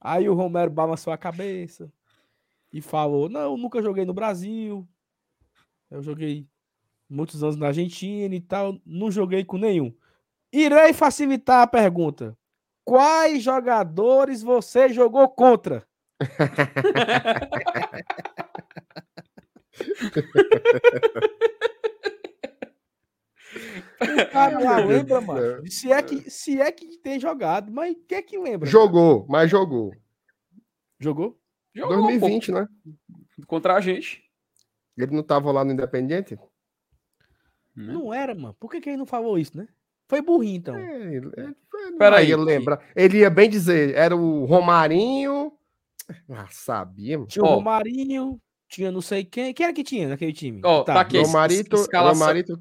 Aí 0.07 0.29
o 0.29 0.33
Romero 0.33 0.71
balançou 0.71 1.11
a 1.11 1.17
cabeça 1.17 1.91
e 2.71 2.81
falou: 2.81 3.27
Não, 3.27 3.57
nunca 3.57 3.81
joguei 3.81 4.05
no 4.05 4.13
Brasil. 4.13 4.87
Eu 5.91 6.01
joguei 6.01 6.47
muitos 7.09 7.43
anos 7.43 7.57
na 7.57 7.67
Argentina 7.67 8.33
e 8.33 8.39
tal. 8.39 8.79
Não 8.85 9.11
joguei 9.11 9.43
com 9.43 9.57
nenhum. 9.57 9.93
Irei 10.49 10.93
facilitar 10.93 11.61
a 11.61 11.67
pergunta. 11.67 12.37
Quais 12.85 13.43
jogadores 13.43 14.41
você 14.41 14.87
jogou 14.87 15.27
contra? 15.27 15.85
o 24.01 24.31
cara 24.31 24.59
lá 24.59 24.77
lembra, 24.77 25.21
mano. 25.21 25.67
Se 25.69 25.91
é, 25.91 26.01
que, 26.01 26.29
se 26.29 26.59
é 26.61 26.71
que 26.71 26.97
tem 26.99 27.19
jogado, 27.19 27.71
mas 27.71 27.93
o 27.93 27.99
que 28.07 28.15
é 28.15 28.21
que 28.21 28.37
lembra? 28.37 28.69
Jogou, 28.69 29.21
cara? 29.21 29.31
mas 29.31 29.49
jogou. 29.51 29.91
Jogou? 30.99 31.39
Jogou 31.75 32.01
2020, 32.03 32.51
né? 32.51 32.67
Contra 33.45 33.75
a 33.75 33.81
gente. 33.81 34.23
Ele 34.97 35.15
não 35.15 35.23
tava 35.23 35.51
lá 35.51 35.63
no 35.63 35.71
Independiente? 35.71 36.37
Não 37.75 38.11
era, 38.11 38.33
mano. 38.33 38.55
Por 38.59 38.71
que, 38.71 38.81
que 38.81 38.89
ele 38.89 38.97
não 38.97 39.05
falou 39.05 39.37
isso, 39.37 39.55
né? 39.55 39.67
Foi 40.07 40.21
burrinho, 40.21 40.55
então. 40.55 40.75
É, 40.75 41.17
é, 41.17 41.91
Peraí, 41.97 42.35
lembra. 42.35 42.79
Ele 42.95 43.19
ia 43.19 43.29
bem 43.29 43.49
dizer, 43.49 43.93
era 43.93 44.15
o 44.15 44.45
Romarinho. 44.45 45.51
Ah, 46.29 46.47
sabia. 46.49 47.23
Tinha 47.25 47.43
o 47.43 47.47
Romarinho, 47.47 48.41
tinha 48.69 48.91
não 48.91 49.01
sei 49.01 49.25
quem. 49.25 49.53
Quem 49.53 49.65
era 49.65 49.73
que 49.73 49.83
tinha 49.83 50.07
naquele 50.07 50.33
time? 50.33 50.61
Ó, 50.63 50.83
tá, 50.83 50.95
tá 50.95 51.01
aqui. 51.01 51.17
Romarito, 51.19 51.75
escalação, 51.75 52.19
Romarito 52.21 52.59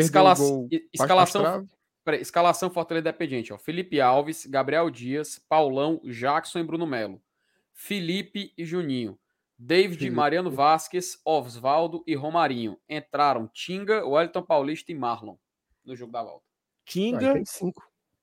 escalação, 0.00 0.68
escalação, 0.92 1.68
peraí, 2.04 2.20
escalação 2.20 2.70
Fortaleza 2.70 3.08
Independente, 3.08 3.52
ó. 3.52 3.58
Felipe 3.58 4.00
Alves, 4.00 4.46
Gabriel 4.46 4.90
Dias, 4.90 5.38
Paulão, 5.38 6.00
Jackson 6.04 6.60
e 6.60 6.64
Bruno 6.64 6.86
Melo. 6.86 7.22
Felipe 7.72 8.52
e 8.56 8.64
Juninho. 8.64 9.18
David, 9.58 9.98
Felipe. 9.98 10.16
Mariano 10.16 10.50
Vasquez, 10.50 11.20
Osvaldo 11.24 12.02
e 12.06 12.14
Romarinho. 12.14 12.78
Entraram 12.88 13.48
Tinga, 13.48 14.04
Wellington 14.04 14.42
Paulista 14.42 14.90
e 14.90 14.94
Marlon 14.94 15.36
no 15.84 15.94
jogo 15.94 16.12
da 16.12 16.22
volta. 16.22 16.44
Tinga, 16.84 17.34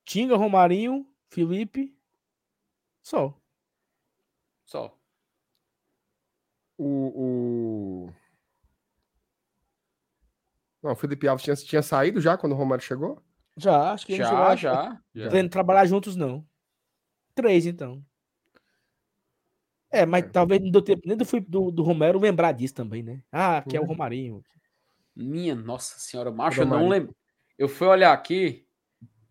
Tinga, 0.03 0.35
Romarinho, 0.35 1.07
Felipe, 1.29 1.95
só. 3.01 3.33
Só. 4.65 4.95
O, 6.77 8.07
o... 8.07 8.13
Não, 10.81 10.91
o 10.91 10.95
Felipe 10.95 11.27
Alves 11.27 11.43
tinha, 11.43 11.55
tinha 11.55 11.81
saído 11.81 12.21
já 12.21 12.37
quando 12.37 12.53
o 12.53 12.55
Romário 12.55 12.83
chegou? 12.83 13.21
Já, 13.57 13.91
acho 13.91 14.05
que 14.05 14.15
já, 14.15 14.25
chegou, 14.29 14.57
já, 14.57 15.01
já. 15.13 15.29
Vendo 15.29 15.49
trabalhar 15.49 15.85
juntos, 15.85 16.15
não. 16.15 16.45
Três, 17.35 17.65
então. 17.65 18.03
É, 19.91 20.05
mas 20.05 20.23
é. 20.23 20.27
talvez 20.29 20.61
não 20.61 20.71
deu 20.71 20.81
tempo 20.81 21.01
nem 21.05 21.17
do, 21.17 21.25
do, 21.41 21.71
do 21.71 21.83
Romero 21.83 22.19
lembrar 22.19 22.51
disso 22.51 22.75
também, 22.75 23.03
né? 23.03 23.21
Ah, 23.31 23.63
que 23.67 23.75
é 23.75 23.81
o. 23.81 23.85
Romarinho. 23.85 24.43
Minha 25.15 25.55
nossa 25.55 25.99
senhora, 25.99 26.31
macho, 26.31 26.61
eu 26.61 26.65
não 26.65 26.87
lembro. 26.87 27.13
Eu 27.57 27.67
fui 27.67 27.87
olhar 27.87 28.13
aqui 28.13 28.65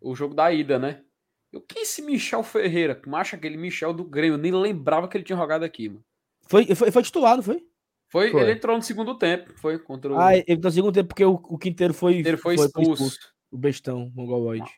o 0.00 0.14
jogo 0.14 0.34
da 0.34 0.52
ida, 0.52 0.78
né? 0.78 1.02
Eu 1.50 1.62
que 1.62 1.78
esse 1.78 2.02
Michel 2.02 2.42
Ferreira, 2.42 3.00
macho, 3.06 3.36
aquele 3.36 3.56
Michel 3.56 3.94
do 3.94 4.04
Grêmio, 4.04 4.34
eu 4.34 4.38
nem 4.38 4.52
lembrava 4.52 5.08
que 5.08 5.16
ele 5.16 5.24
tinha 5.24 5.38
jogado 5.38 5.62
aqui, 5.62 5.88
mano. 5.88 6.04
Foi, 6.46 6.74
foi, 6.74 6.90
foi 6.90 7.02
titular, 7.02 7.36
não 7.36 7.42
foi? 7.42 7.66
Foi, 8.09 8.30
foi, 8.30 8.40
ele 8.40 8.52
entrou 8.52 8.74
no 8.74 8.82
segundo 8.82 9.16
tempo, 9.16 9.52
foi 9.56 9.78
contra 9.78 10.12
o. 10.12 10.18
Ah, 10.18 10.35
ele 10.35 10.44
entrou 10.48 10.70
no 10.70 10.74
segundo 10.74 10.94
tempo 10.94 11.09
porque 11.09 11.24
o, 11.24 11.35
o 11.35 11.59
Quinteiro 11.59 11.93
foi, 11.93 12.16
Quinteiro 12.16 12.39
foi, 12.39 12.56
foi 12.56 12.66
expulso. 12.66 12.93
expulso. 12.93 13.35
O 13.51 13.59
bestão, 13.59 14.10
mongoloide. 14.14 14.70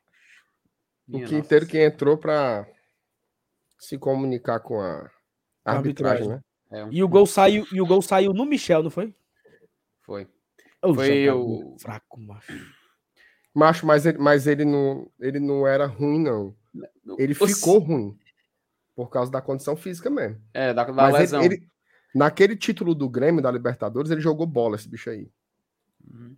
O 1.08 1.24
Quinteiro 1.24 1.66
que 1.66 1.78
entrou 1.78 2.16
pra 2.18 2.66
se 3.78 3.96
comunicar 3.98 4.60
com 4.60 4.80
a 4.80 5.10
arbitragem, 5.64 6.28
arbitragem. 6.28 6.28
né? 6.28 6.40
É, 6.70 6.84
um... 6.84 6.92
E 6.92 7.02
o 7.02 7.08
gol 7.08 7.26
saiu, 7.26 7.66
e 7.72 7.80
o 7.80 7.86
gol 7.86 8.02
saiu 8.02 8.32
no 8.32 8.44
Michel, 8.44 8.82
não 8.82 8.90
foi? 8.90 9.14
Foi. 10.02 10.28
Oh, 10.82 10.94
foi 10.94 11.28
o 11.30 11.76
fraco, 11.78 12.20
macho. 12.20 12.52
Macho, 13.54 13.86
mas 13.86 14.06
ele, 14.06 14.18
mas 14.18 14.46
ele 14.46 14.64
não, 14.64 15.10
ele 15.18 15.40
não 15.40 15.66
era 15.66 15.86
ruim 15.86 16.20
não. 16.20 16.54
Ele 17.18 17.34
ficou 17.34 17.78
ruim 17.78 18.16
por 18.94 19.08
causa 19.10 19.30
da 19.30 19.42
condição 19.42 19.76
física 19.76 20.08
mesmo. 20.08 20.40
É, 20.54 20.72
da, 20.72 20.84
da 20.84 21.08
lesão. 21.08 21.42
Ele, 21.42 21.54
ele, 21.54 21.68
Naquele 22.14 22.56
título 22.56 22.94
do 22.94 23.08
Grêmio 23.08 23.42
da 23.42 23.50
Libertadores, 23.50 24.10
ele 24.10 24.20
jogou 24.20 24.46
bola, 24.46 24.76
esse 24.76 24.88
bicho 24.88 25.10
aí. 25.10 25.28
Uhum. 26.12 26.36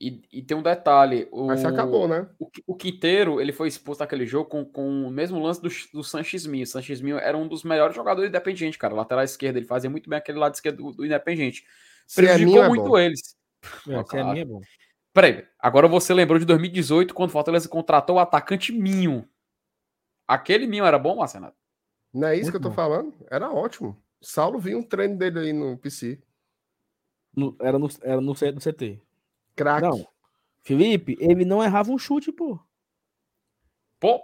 E, 0.00 0.22
e, 0.32 0.42
tem 0.42 0.56
um 0.56 0.62
detalhe. 0.62 1.28
O, 1.30 1.46
Mas 1.46 1.64
acabou, 1.64 2.08
né? 2.08 2.28
O, 2.38 2.50
o 2.66 2.74
Quinteiro, 2.74 3.40
ele 3.40 3.52
foi 3.52 3.68
exposto 3.68 4.00
naquele 4.00 4.26
jogo 4.26 4.50
com, 4.50 4.64
com 4.64 5.06
o 5.06 5.10
mesmo 5.10 5.38
lance 5.38 5.62
do, 5.62 5.68
do 5.92 6.02
Sanches 6.02 6.44
Minho. 6.46 6.64
O 6.64 6.66
Sanches 6.66 7.00
Minho 7.00 7.16
era 7.16 7.36
um 7.36 7.46
dos 7.46 7.62
melhores 7.62 7.94
jogadores 7.94 8.28
do 8.28 8.34
Independente, 8.34 8.76
cara. 8.76 8.94
Lateral 8.94 9.24
esquerdo, 9.24 9.56
ele 9.56 9.66
fazia 9.66 9.88
muito 9.88 10.10
bem 10.10 10.18
aquele 10.18 10.38
lado 10.38 10.54
esquerdo 10.54 10.82
do, 10.82 10.92
do 10.92 11.06
Independente. 11.06 11.64
Prejudicou 12.12 12.64
é 12.64 12.68
muito 12.68 12.88
bom. 12.88 12.98
eles. 12.98 13.36
É, 13.88 13.96
oh, 13.96 14.36
é 14.36 14.44
bom. 14.44 14.60
Peraí, 15.12 15.46
agora 15.58 15.86
você 15.86 16.12
lembrou 16.12 16.38
de 16.38 16.44
2018, 16.44 17.14
quando 17.14 17.30
o 17.30 17.32
Fortaleza 17.32 17.68
contratou 17.68 18.16
o 18.16 18.18
atacante 18.18 18.72
Minho. 18.72 19.26
Aquele 20.26 20.66
Minho 20.66 20.84
era 20.84 20.98
bom, 20.98 21.16
Marcelo? 21.16 21.52
Não 22.12 22.28
é 22.28 22.34
isso 22.34 22.44
Muito 22.44 22.50
que 22.50 22.56
eu 22.56 22.62
tô 22.62 22.68
bom. 22.70 22.74
falando? 22.74 23.14
Era 23.30 23.50
ótimo. 23.50 23.96
Saulo 24.24 24.58
viu 24.58 24.78
um 24.78 24.82
treino 24.82 25.16
dele 25.18 25.38
aí 25.38 25.52
no 25.52 25.76
PC. 25.78 26.20
No- 27.36 27.56
era 27.60 27.78
no, 27.78 27.88
era 28.02 28.20
no, 28.20 28.32
no 28.32 28.34
CT. 28.60 29.00
Craque. 29.54 29.86
Não. 29.86 30.06
Felipe, 30.62 31.16
ele 31.20 31.44
não 31.44 31.62
errava 31.62 31.90
um 31.90 31.98
chute, 31.98 32.32
pô. 32.32 32.58
Pô, 34.00 34.22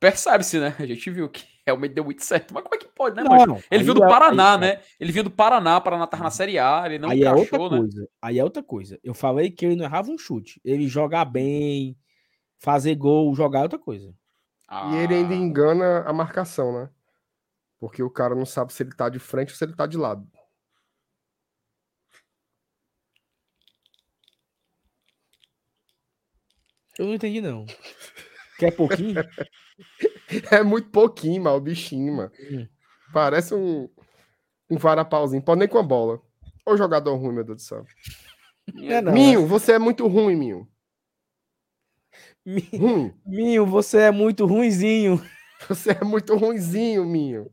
percebe-se, 0.00 0.58
né? 0.58 0.74
A 0.78 0.86
gente 0.86 1.10
viu 1.10 1.28
que 1.28 1.44
realmente 1.66 1.94
deu 1.94 2.04
muito 2.04 2.24
certo. 2.24 2.54
Mas 2.54 2.62
como 2.62 2.74
é 2.74 2.78
que 2.78 2.86
pode, 2.88 3.16
né, 3.16 3.22
Não, 3.22 3.30
mano? 3.36 3.46
não. 3.54 3.62
Ele 3.70 3.84
viu 3.84 3.94
do 3.94 4.04
é- 4.04 4.08
Paraná, 4.08 4.54
aí- 4.54 4.60
né? 4.60 4.82
Ele 4.98 5.12
viu 5.12 5.22
do 5.24 5.30
Paraná, 5.30 5.80
Paraná 5.80 6.06
tava 6.06 6.24
na 6.24 6.30
Série 6.30 6.58
A, 6.58 6.84
ele 6.86 6.98
não 6.98 7.10
aí 7.10 7.22
é 7.22 7.30
outra 7.30 7.44
encaixou, 7.56 7.70
né? 7.70 7.78
coisa. 7.78 8.08
Aí 8.22 8.38
é 8.38 8.44
outra 8.44 8.62
coisa. 8.62 8.98
Eu 9.02 9.14
falei 9.14 9.50
que 9.50 9.66
ele 9.66 9.76
não 9.76 9.84
errava 9.84 10.10
um 10.10 10.18
chute. 10.18 10.60
Ele 10.64 10.88
jogar 10.88 11.24
bem, 11.24 11.96
fazer 12.58 12.94
gol, 12.94 13.34
jogar 13.34 13.60
é 13.60 13.62
outra 13.64 13.78
coisa. 13.78 14.14
E 14.90 14.96
ele 14.96 15.14
ainda 15.14 15.34
Ah, 15.34 15.36
engana 15.36 16.00
a 16.00 16.12
marcação, 16.12 16.72
né? 16.72 16.90
Porque 17.78 18.02
o 18.02 18.10
cara 18.10 18.34
não 18.34 18.46
sabe 18.46 18.72
se 18.72 18.82
ele 18.82 18.94
tá 18.94 19.08
de 19.08 19.18
frente 19.18 19.50
ou 19.52 19.56
se 19.56 19.64
ele 19.64 19.74
tá 19.74 19.86
de 19.86 19.96
lado. 19.96 20.26
Eu 26.98 27.06
não 27.06 27.14
entendi, 27.14 27.40
não. 27.40 27.66
Quer 28.58 28.72
pouquinho? 28.74 29.14
É 30.50 30.62
muito 30.62 30.88
pouquinho, 30.90 31.42
mal, 31.42 31.56
o 31.56 31.60
bichinho, 31.60 32.16
mano. 32.16 32.32
Hum. 32.50 32.66
Parece 33.12 33.54
um, 33.54 33.88
um 34.70 34.76
varapauzinho. 34.76 35.42
Pode 35.42 35.60
nem 35.60 35.68
com 35.68 35.78
a 35.78 35.82
bola. 35.82 36.20
Ô 36.64 36.76
jogador 36.76 37.14
ruim, 37.16 37.34
meu 37.34 37.44
Deus 37.44 37.58
do 37.58 37.62
céu. 37.62 37.84
É, 38.82 39.00
não. 39.00 39.12
Minho, 39.12 39.46
você 39.46 39.72
é 39.72 39.78
muito 39.78 40.06
ruim, 40.08 40.34
Minho. 40.34 40.68
Mi- 42.44 42.68
Ruim. 42.74 43.14
Minho, 43.24 43.66
você 43.66 43.98
é 43.98 44.10
muito 44.10 44.46
ruinzinho. 44.46 45.22
Você 45.68 45.92
é 45.92 46.04
muito 46.04 46.36
ruinzinho, 46.36 47.04
Minho. 47.04 47.50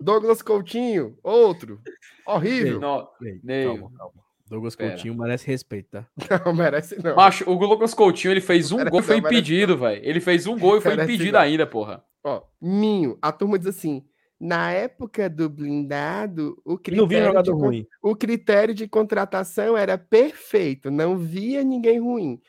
Douglas 0.00 0.40
Coutinho, 0.42 1.16
outro. 1.22 1.80
Horrível. 2.26 2.80
Não, 2.80 3.08
Ei, 3.22 3.40
Neil. 3.42 3.74
calma, 3.78 3.90
calma. 3.96 4.14
Douglas 4.48 4.74
Pera. 4.74 4.90
Coutinho 4.94 5.14
merece 5.14 5.46
respeito, 5.46 5.90
tá? 5.90 6.06
Não 6.44 6.52
merece, 6.52 7.00
não. 7.02 7.14
Macho, 7.14 7.48
o 7.48 7.54
Lucas 7.54 7.94
Coutinho, 7.94 8.32
ele 8.32 8.40
fez 8.40 8.72
um 8.72 8.78
Merece 8.78 8.90
gol 8.90 9.00
e 9.00 9.02
foi 9.04 9.16
impedido, 9.18 9.78
velho. 9.78 10.00
Ele 10.04 10.20
fez 10.20 10.44
um 10.46 10.58
gol 10.58 10.78
e 10.78 10.80
foi 10.80 10.92
Merece 10.96 11.12
impedido 11.12 11.34
não. 11.34 11.40
ainda, 11.40 11.66
porra. 11.66 12.02
Ó, 12.24 12.42
Minho, 12.60 13.16
a 13.22 13.30
turma 13.30 13.56
diz 13.58 13.68
assim: 13.68 14.04
na 14.40 14.72
época 14.72 15.30
do 15.30 15.48
blindado, 15.48 16.60
o 16.64 16.74
E 16.74 16.78
critério, 16.78 17.06
de, 17.08 17.24
jogador 17.26 17.52
con- 17.52 17.66
ruim. 17.66 17.86
o 18.02 18.16
critério 18.16 18.74
de 18.74 18.88
contratação 18.88 19.76
era 19.76 19.96
perfeito, 19.96 20.90
não 20.90 21.16
via 21.16 21.62
ninguém 21.62 22.00
ruim. 22.00 22.40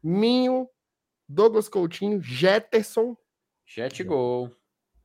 Minho, 0.00 0.68
Douglas 1.34 1.68
Coutinho, 1.68 2.20
Jetterson 2.22 3.16
Jet 3.66 4.02
gol. 4.04 4.54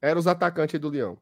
eram 0.01 0.19
os 0.19 0.27
atacantes 0.27 0.79
do 0.79 0.89
Leão. 0.89 1.17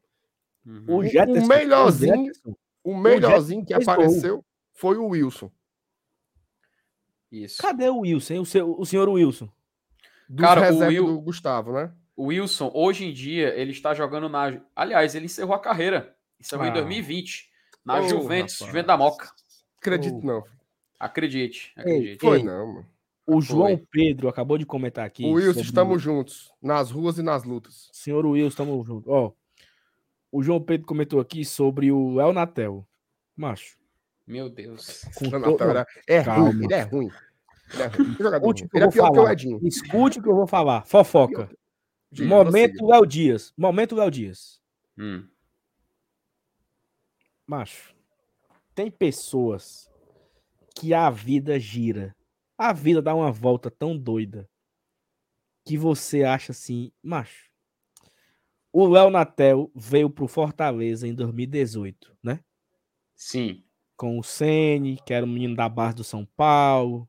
Uhum. 0.66 0.86
O 0.88 0.96
O 0.98 1.04
Jetterson. 1.06 1.48
melhorzinho- 1.48 2.14
o 2.14 2.18
Jetterson. 2.26 2.56
O 2.84 2.98
melhorzinho 2.98 3.66
que 3.66 3.74
fez 3.74 3.86
gol. 3.86 3.94
apareceu 3.94 4.46
foi 4.74 4.98
o 4.98 5.08
Wilson. 5.10 5.52
Isso. 7.32 7.62
Cadê 7.62 7.90
o 7.90 8.00
Wilson, 8.00 8.34
hein? 8.34 8.40
O, 8.40 8.46
seu, 8.46 8.80
o 8.80 8.86
senhor 8.86 9.10
Wilson? 9.10 9.50
Dos 10.30 10.46
Cara, 10.46 10.74
o 10.74 10.80
Will- 10.80 11.06
do 11.06 11.22
Gustavo, 11.22 11.74
né? 11.74 11.92
O 12.16 12.26
Wilson, 12.28 12.72
hoje 12.74 13.06
em 13.06 13.14
dia, 13.14 13.50
ele 13.56 13.72
está 13.72 13.94
jogando 13.94 14.30
na. 14.30 14.62
Aliás, 14.76 15.16
ele 15.16 15.26
encerrou 15.26 15.54
a 15.54 15.60
carreira. 15.60 16.16
Encerrou 16.40 16.66
em 16.66 16.70
Ah. 16.70 16.74
2020. 16.74 17.50
Na 17.84 18.00
Ô, 18.00 18.08
Juventus, 18.08 18.54
rapaz. 18.56 18.68
Juventus 18.72 18.88
da 18.88 18.98
Moca. 18.98 19.32
Acredito 19.78 20.18
Oh. 20.24 20.26
não. 20.26 20.44
Acredite, 21.00 21.74
Ei, 21.78 21.82
acredite. 21.84 22.20
Foi 22.22 22.38
Ei, 22.38 22.44
não, 22.44 22.68
mano. 22.74 22.88
O 23.28 23.42
João 23.42 23.76
Foi. 23.78 23.88
Pedro 23.92 24.28
acabou 24.28 24.58
de 24.58 24.66
comentar 24.66 25.06
aqui. 25.06 25.26
O 25.26 25.32
Wilson, 25.34 25.54
sobre- 25.54 25.68
estamos 25.68 26.02
juntos. 26.02 26.52
Nas 26.62 26.92
ruas 26.92 27.18
e 27.18 27.24
nas 27.24 27.44
lutas. 27.44 27.90
Senhor 27.92 28.24
Wilson, 28.26 28.48
estamos 28.50 28.86
juntos. 28.86 29.08
Ó, 29.12 29.32
o 30.32 30.44
João 30.44 30.62
Pedro 30.62 30.86
comentou 30.86 31.20
aqui 31.20 31.44
sobre 31.44 31.92
o 31.92 32.22
El 32.22 32.34
Natel. 32.34 32.88
Macho. 33.36 33.78
Meu 34.28 34.50
Deus. 34.50 35.02
com 35.16 35.26
O 35.28 35.64
era- 35.64 35.86
É 36.08 36.24
calma. 36.24 36.50
ruim, 36.52 36.64
ele 36.66 36.74
é 36.74 36.82
ruim. 36.84 37.10
Ele 37.74 37.82
é 37.84 37.88
ruim. 37.88 38.16
Jogador 38.20 38.46
Escute 38.56 38.62
ruim. 38.62 38.68
o 38.68 38.70
que 38.70 38.78
Ele 38.78 38.86
é 38.86 38.90
que 38.92 39.00
o 39.00 39.02
falar. 39.16 39.32
Edinho. 39.34 39.60
Escute 39.68 40.20
o 40.20 40.24
que 40.24 40.30
eu 40.30 40.36
vou 40.36 40.48
falar. 40.48 40.86
Fofoca. 40.86 41.50
Diga, 42.12 42.30
Momento. 42.30 42.86
Léo 42.86 43.06
Dias. 43.06 43.54
Momento 43.58 43.96
Léo 43.96 44.12
Dias. 44.12 44.62
Hum. 44.98 45.28
Macho. 47.48 47.94
Tem 48.74 48.90
pessoas 48.92 49.90
que 50.76 50.94
a 50.94 51.10
vida 51.10 51.60
gira. 51.60 52.16
A 52.58 52.72
vida 52.72 53.02
dá 53.02 53.14
uma 53.14 53.32
volta 53.32 53.70
tão 53.70 53.98
doida 53.98 54.50
que 55.66 55.78
você 55.78 56.24
acha 56.24 56.52
assim, 56.52 56.92
macho. 57.04 57.50
O 58.72 58.88
Léo 58.88 59.10
Natel 59.10 59.72
veio 59.74 60.10
pro 60.10 60.28
Fortaleza 60.28 61.08
em 61.08 61.14
2018, 61.14 62.16
né? 62.22 62.40
Sim. 63.16 63.64
com 63.98 64.20
o 64.20 64.24
Sene, 64.24 65.00
que 65.06 65.14
era 65.14 65.26
o 65.26 65.30
menino 65.30 65.56
da 65.56 65.70
base 65.70 65.96
do 65.96 66.04
São 66.04 66.26
Paulo. 66.26 67.08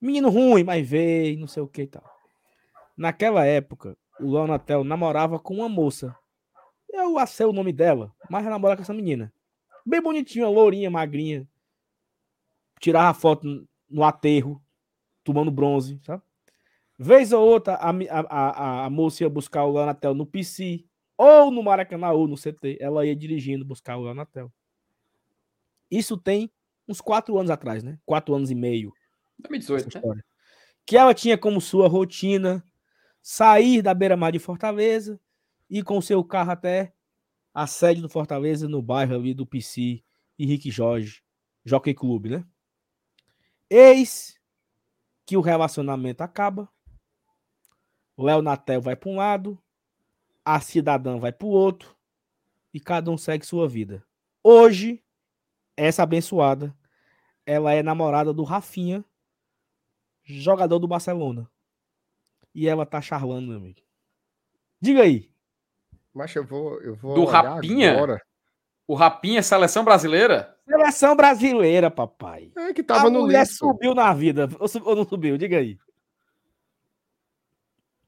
Menino 0.00 0.30
ruim, 0.30 0.62
mas 0.62 0.88
veio, 0.88 1.38
não 1.38 1.48
sei 1.48 1.62
o 1.62 1.68
que 1.68 1.82
e 1.82 1.86
tal. 1.88 2.04
Naquela 2.96 3.44
época, 3.44 3.96
o 4.20 4.32
Leonatel 4.32 4.84
namorava 4.84 5.38
com 5.38 5.54
uma 5.54 5.68
moça. 5.68 6.16
Eu 6.88 7.14
sei 7.26 7.46
o 7.46 7.52
nome 7.52 7.72
dela, 7.72 8.14
mas 8.30 8.42
ela 8.42 8.54
namorava 8.54 8.76
com 8.76 8.82
essa 8.82 8.94
menina. 8.94 9.32
Bem 9.84 10.00
bonitinha, 10.00 10.48
lourinha, 10.48 10.90
magrinha. 10.90 11.48
Tirava 12.80 13.12
foto 13.18 13.66
no 13.88 14.04
aterro, 14.04 14.62
tomando 15.28 15.50
bronze, 15.50 16.00
sabe? 16.02 16.22
Vez 16.98 17.32
ou 17.32 17.46
outra, 17.46 17.74
a, 17.74 17.90
a, 17.90 18.20
a, 18.20 18.84
a 18.86 18.90
moça 18.90 19.22
ia 19.22 19.28
buscar 19.28 19.64
o 19.64 19.72
Leonatel 19.72 20.14
no 20.14 20.24
PC, 20.24 20.86
ou 21.18 21.50
no 21.50 21.62
Maracanã, 21.62 22.10
ou 22.12 22.26
no 22.26 22.34
CT. 22.34 22.78
Ela 22.80 23.04
ia 23.04 23.14
dirigindo 23.14 23.64
buscar 23.64 23.98
o 23.98 24.02
Leonatel. 24.02 24.50
Isso 25.90 26.16
tem 26.16 26.50
uns 26.88 27.00
quatro 27.00 27.38
anos 27.38 27.50
atrás, 27.50 27.84
né? 27.84 27.98
Quatro 28.06 28.34
anos 28.34 28.50
e 28.50 28.54
meio. 28.54 28.92
essa 29.38 29.48
2018, 29.48 30.16
né? 30.16 30.22
Que 30.86 30.96
ela 30.96 31.12
tinha 31.12 31.36
como 31.36 31.60
sua 31.60 31.86
rotina 31.86 32.64
sair 33.20 33.82
da 33.82 33.92
beira-mar 33.92 34.32
de 34.32 34.38
Fortaleza 34.38 35.20
e 35.68 35.82
com 35.82 36.00
seu 36.00 36.24
carro 36.24 36.52
até 36.52 36.94
a 37.52 37.66
sede 37.66 38.00
do 38.00 38.08
Fortaleza 38.08 38.66
no 38.66 38.80
bairro 38.80 39.14
ali 39.14 39.34
do 39.34 39.46
PC 39.46 40.02
Henrique 40.38 40.70
Jorge, 40.70 41.22
Jockey 41.64 41.92
Clube, 41.92 42.30
né? 42.30 42.44
Eis 43.68 44.37
que 45.28 45.36
o 45.36 45.42
relacionamento 45.42 46.22
acaba. 46.22 46.66
Léo 48.16 48.40
Natel 48.40 48.80
vai 48.80 48.96
para 48.96 49.10
um 49.10 49.16
lado, 49.16 49.62
a 50.42 50.58
cidadã 50.58 51.18
vai 51.18 51.30
para 51.30 51.46
o 51.46 51.50
outro 51.50 51.94
e 52.72 52.80
cada 52.80 53.10
um 53.10 53.18
segue 53.18 53.44
sua 53.44 53.68
vida. 53.68 54.02
Hoje, 54.42 55.04
essa 55.76 56.02
abençoada, 56.02 56.74
ela 57.44 57.74
é 57.74 57.82
namorada 57.82 58.32
do 58.32 58.42
Rafinha, 58.42 59.04
jogador 60.24 60.78
do 60.78 60.88
Barcelona. 60.88 61.46
E 62.54 62.66
ela 62.66 62.86
tá 62.86 62.98
charlando, 63.02 63.48
meu 63.48 63.58
amigo. 63.58 63.82
Diga 64.80 65.02
aí. 65.02 65.30
Mas 66.14 66.34
eu 66.34 66.42
vou, 66.46 66.80
eu 66.80 66.94
vou 66.94 67.14
Do 67.14 67.26
olhar 67.26 67.42
Rapinha? 67.56 67.92
agora. 67.92 68.22
O 68.88 68.94
Rapinha, 68.94 69.42
seleção 69.42 69.84
brasileira? 69.84 70.56
Seleção 70.64 71.14
brasileira, 71.14 71.90
papai. 71.90 72.50
É 72.56 72.72
que 72.72 72.80
a 72.80 72.84
tava 72.84 73.10
no 73.10 73.20
mulher 73.20 73.40
lixo. 73.40 73.56
subiu 73.58 73.94
na 73.94 74.14
vida. 74.14 74.48
Ou, 74.58 74.96
não 74.96 75.04
subiu? 75.04 75.36
Diga 75.36 75.58
aí. 75.58 75.78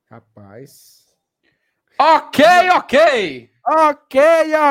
Rapaz. 0.06 1.06
Ok, 1.98 2.42
ok! 2.76 3.50
Ok, 3.62 4.20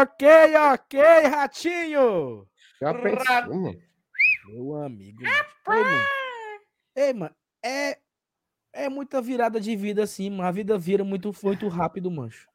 ok, 0.01 0.55
ok, 0.73 0.99
ratinho. 1.29 2.47
Já 2.81 2.91
pensou? 2.91 3.75
Meu 4.47 4.75
amigo. 4.81 5.21
Ei, 5.23 5.83
mano. 5.83 6.07
Ei, 6.95 7.13
mano. 7.13 7.35
É, 7.63 7.99
é 8.73 8.89
muita 8.89 9.21
virada 9.21 9.61
de 9.61 9.75
vida 9.75 10.03
assim, 10.03 10.31
mano. 10.31 10.41
A 10.41 10.51
vida 10.51 10.75
vira 10.75 11.03
muito, 11.03 11.31
muito 11.43 11.67
rápido, 11.67 12.09
mancho. 12.09 12.49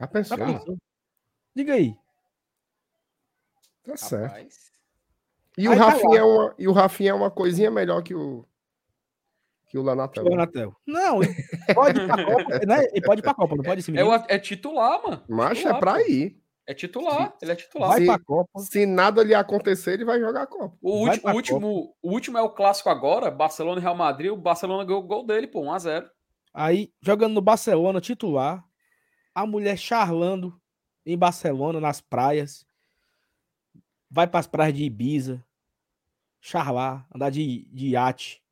Já 0.00 0.06
pensou, 0.06 0.38
Já 0.38 0.46
mano? 0.46 0.58
pensou? 0.60 0.78
Diga 1.56 1.72
aí. 1.72 1.96
Tá 3.82 3.96
certo. 3.96 4.24
Rapaz. 4.32 4.66
E 5.58 5.68
o, 5.68 5.72
tá 5.74 5.84
Rafinha 5.88 6.18
é 6.18 6.22
uma, 6.22 6.54
e 6.58 6.68
o 6.68 6.72
Rafinha 6.72 7.10
é 7.12 7.14
uma 7.14 7.30
coisinha 7.30 7.70
melhor 7.70 8.02
que 8.02 8.14
o 8.14 8.44
que 9.68 9.78
o 9.78 9.82
Lanatel. 9.82 10.22
Chegou 10.22 10.36
Natel. 10.38 10.76
Não, 10.86 11.22
ele 11.22 11.34
pode 11.74 11.98
ir 12.00 12.06
pra 12.06 12.24
Copa, 12.24 12.58
né? 12.66 12.84
Ele 12.92 13.00
pode 13.06 13.20
ir 13.20 13.22
pra 13.22 13.34
Copa, 13.34 13.56
não 13.56 13.64
pode 13.64 13.80
esse 13.80 13.90
É, 13.90 13.94
menino? 13.94 14.10
o- 14.10 14.24
é 14.28 14.38
titular, 14.38 15.02
mano. 15.02 15.24
Mas 15.28 15.64
é 15.64 15.74
pra 15.74 16.00
ir. 16.02 16.38
É 16.68 16.74
titular, 16.74 17.34
ele 17.40 17.52
é 17.52 17.56
titular. 17.56 17.88
Vai 17.90 18.00
Se- 18.00 18.06
pra 18.06 18.18
Copa. 18.18 18.58
Se 18.60 18.84
nada 18.86 19.22
lhe 19.24 19.34
acontecer, 19.34 19.94
ele 19.94 20.04
vai 20.04 20.20
jogar 20.20 20.42
a 20.42 20.46
Copa. 20.46 20.76
O, 20.82 21.04
pra 21.20 21.32
o 21.32 21.34
último, 21.36 21.96
o 22.02 22.10
último 22.12 22.36
é 22.38 22.42
o 22.42 22.50
clássico 22.50 22.88
agora, 22.90 23.30
Barcelona 23.30 23.80
e 23.80 23.82
Real 23.82 23.96
Madrid. 23.96 24.30
O 24.30 24.36
Barcelona 24.36 24.84
ganhou 24.84 25.02
o 25.02 25.06
gol 25.06 25.24
dele, 25.26 25.46
pô, 25.48 25.62
1x0. 25.62 26.08
Aí, 26.52 26.92
jogando 27.00 27.34
no 27.34 27.40
Barcelona, 27.40 28.00
titular, 28.00 28.64
a 29.34 29.46
mulher 29.46 29.76
charlando 29.76 30.60
em 31.06 31.16
Barcelona, 31.16 31.80
nas 31.80 32.00
praias. 32.00 32.66
Vai 34.10 34.26
pras 34.26 34.46
praias 34.46 34.74
de 34.76 34.84
Ibiza. 34.84 35.42
charlar, 36.40 37.06
andar 37.14 37.30
de, 37.30 37.64
de 37.72 37.88
iate. 37.88 38.42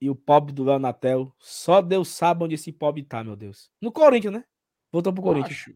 E 0.00 0.08
o 0.10 0.14
pobre 0.14 0.52
do 0.52 0.64
Léo 0.64 0.78
Natel, 0.78 1.32
só 1.38 1.80
Deus 1.82 2.08
sabe 2.08 2.44
onde 2.44 2.54
esse 2.54 2.72
pobre 2.72 3.02
tá, 3.02 3.22
meu 3.22 3.36
Deus. 3.36 3.70
No 3.80 3.92
Corinthians, 3.92 4.32
né? 4.34 4.44
Voltou 4.90 5.12
pro 5.12 5.22
Corinthians. 5.22 5.58
Acho. 5.58 5.74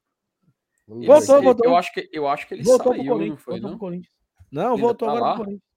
Voltou, 0.87 1.37
aqui. 1.37 1.45
voltou. 1.45 1.66
Eu 1.66 1.77
acho 1.77 1.93
que, 1.93 2.11
eu 2.12 2.29
acho 2.29 2.49
que 2.49 2.55
ele 2.55 2.62
voltou 2.62 2.93
pro 2.93 2.97
saiu, 2.97 3.05
não 3.05 3.12
Corinthians. 3.16 3.43
foi, 3.43 3.53
voltou 3.55 3.71
não? 3.71 3.79
pro 3.79 3.87
Corinthians. 3.87 4.15
Não, 4.51 4.71
Ainda 4.71 4.81
voltou 4.81 5.09
tá 5.09 5.12
agora 5.15 5.25
lá? 5.31 5.35
pro 5.35 5.45
Corinthians. 5.45 5.71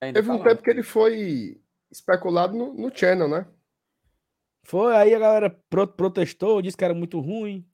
Ainda 0.00 0.18
Teve 0.20 0.28
tá 0.28 0.34
um 0.34 0.38
lá. 0.38 0.44
tempo 0.44 0.62
que 0.62 0.70
ele 0.70 0.82
foi 0.82 1.60
especulado 1.90 2.56
no, 2.56 2.74
no 2.74 2.96
Channel, 2.96 3.28
né? 3.28 3.46
Foi, 4.64 4.96
aí 4.96 5.14
a 5.14 5.18
galera 5.18 5.50
pro- 5.70 5.86
protestou, 5.88 6.60
disse 6.60 6.76
que 6.76 6.84
era 6.84 6.94
muito 6.94 7.18
ruim. 7.20 7.64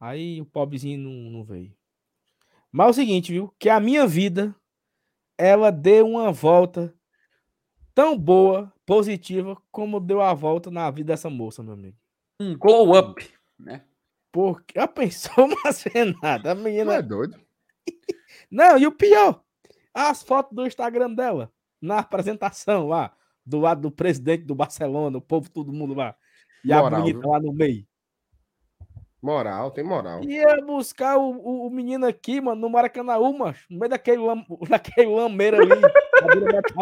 Aí 0.00 0.40
o 0.40 0.46
pobrezinho 0.46 0.98
não, 0.98 1.30
não 1.30 1.44
veio. 1.44 1.74
Mas 2.70 2.86
é 2.86 2.90
o 2.90 2.94
seguinte, 2.94 3.32
viu? 3.32 3.52
Que 3.58 3.68
a 3.68 3.80
minha 3.80 4.06
vida, 4.06 4.54
ela 5.36 5.70
deu 5.70 6.06
uma 6.06 6.30
volta 6.30 6.94
tão 7.94 8.16
boa, 8.16 8.72
positiva, 8.86 9.60
como 9.72 9.98
deu 9.98 10.20
a 10.20 10.32
volta 10.32 10.70
na 10.70 10.90
vida 10.90 11.12
dessa 11.12 11.28
moça, 11.28 11.62
meu 11.62 11.72
amigo. 11.72 11.96
Um 12.38 12.56
glow 12.56 12.96
up, 12.96 13.28
né? 13.58 13.84
Porque, 14.30 14.78
a 14.78 14.86
pensou, 14.86 15.48
mas 15.64 15.84
é 15.86 16.04
nada. 16.04 16.52
A 16.52 16.54
Não 16.54 16.62
menina... 16.62 16.94
é 16.94 17.02
doido? 17.02 17.40
Não, 18.50 18.78
e 18.78 18.86
o 18.86 18.92
pior, 18.92 19.42
as 19.92 20.22
fotos 20.22 20.54
do 20.54 20.66
Instagram 20.66 21.12
dela, 21.12 21.52
na 21.80 21.98
apresentação 21.98 22.86
lá, 22.86 23.12
do 23.44 23.58
lado 23.58 23.80
do 23.80 23.90
presidente 23.90 24.44
do 24.44 24.54
Barcelona, 24.54 25.18
o 25.18 25.22
povo, 25.22 25.50
todo 25.50 25.72
mundo 25.72 25.94
lá. 25.94 26.14
E 26.64 26.72
a 26.72 26.82
Moral, 26.82 27.00
bonita 27.00 27.20
viu? 27.20 27.28
lá 27.28 27.40
no 27.40 27.52
meio. 27.52 27.86
Moral, 29.20 29.70
tem 29.72 29.82
moral. 29.82 30.22
Ia 30.22 30.64
buscar 30.64 31.16
o, 31.16 31.30
o, 31.32 31.66
o 31.66 31.70
menino 31.70 32.06
aqui, 32.06 32.40
mano, 32.40 32.60
no 32.60 32.70
Maracanãú, 32.70 33.36
mano, 33.36 33.56
no 33.68 33.78
meio 33.78 33.90
daquele, 33.90 34.18
lam, 34.22 34.44
daquele 34.68 35.08
lameira 35.14 35.58
ali, 35.58 35.72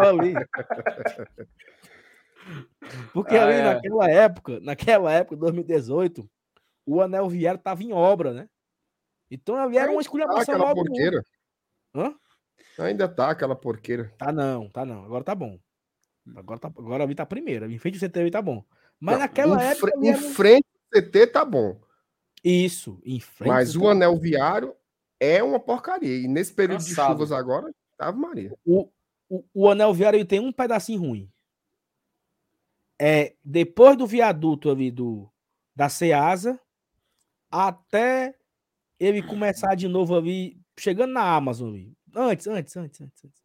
ali. 0.03 0.35
Porque 3.13 3.35
Ah, 3.37 3.43
ali 3.45 3.55
é. 3.55 3.63
naquela 3.63 4.11
época, 4.11 4.61
naquela 4.61 5.13
época, 5.13 5.37
2018, 5.37 6.29
o 6.85 7.01
Anel 7.01 7.29
Viário 7.29 7.61
tava 7.61 7.83
em 7.83 7.93
obra, 7.93 8.33
né? 8.33 8.49
Então 9.31 9.57
ali 9.57 9.77
era 9.79 9.91
uma 9.91 9.97
Tá 9.97 10.03
esculhambação 10.03 10.43
aquela 10.43 10.59
mal 10.59 10.75
do 10.75 10.79
outro. 10.81 10.93
porqueira. 10.93 11.23
Hã? 11.95 12.15
Ainda 12.79 13.09
tá 13.09 13.31
aquela 13.31 13.57
porqueira. 13.57 14.13
Tá 14.19 14.31
não, 14.31 14.69
tá 14.69 14.85
não. 14.85 15.05
Agora 15.05 15.25
tá 15.25 15.35
bom. 15.35 15.59
Agora, 16.37 16.61
tá, 16.61 16.69
agora 16.69 17.05
ali 17.05 17.15
tá 17.15 17.25
primeiro. 17.25 17.71
Em 17.71 17.79
frente 17.79 17.95
ao 17.97 18.01
CT 18.09 18.31
tá 18.31 18.43
bom. 18.43 18.65
Mas 19.01 19.15
Não, 19.15 19.21
naquela 19.23 19.57
em, 19.65 19.69
época. 19.69 19.93
fre- 19.93 20.09
em 20.09 20.15
frente 20.15 20.67
ao 20.95 21.01
CT 21.03 21.27
tá 21.29 21.45
bom. 21.45 21.81
Isso, 22.49 23.01
em 23.05 23.19
frente. 23.19 23.49
Mas 23.49 23.75
o 23.75 23.89
anel 23.89 24.17
viário 24.17 24.73
é 25.19 25.43
uma 25.43 25.59
porcaria. 25.59 26.17
E 26.17 26.29
nesse 26.29 26.53
período 26.55 26.85
de 26.85 26.95
chuvas 26.95 27.33
agora, 27.33 27.75
Ave 27.99 28.19
Maria. 28.21 28.53
o, 28.65 28.89
o, 29.29 29.45
o 29.53 29.69
anel 29.69 29.93
viário 29.93 30.17
ele 30.17 30.25
tem 30.25 30.39
um 30.39 30.53
pedacinho 30.53 31.01
ruim. 31.01 31.29
É 33.01 33.35
depois 33.45 33.97
do 33.97 34.07
viaduto 34.07 34.71
ali 34.71 34.93
do 34.93 35.29
da 35.75 35.89
Ceasa 35.89 36.59
até 37.51 38.39
ele 38.99 39.23
começar 39.23 39.75
de 39.75 39.89
novo 39.89 40.17
ali, 40.17 40.59
chegando 40.79 41.13
na 41.13 41.35
Amazon 41.35 41.71
ali. 41.71 41.93
Antes, 42.15 42.47
antes, 42.47 42.77
antes, 42.77 43.01
antes. 43.01 43.25
antes. 43.25 43.43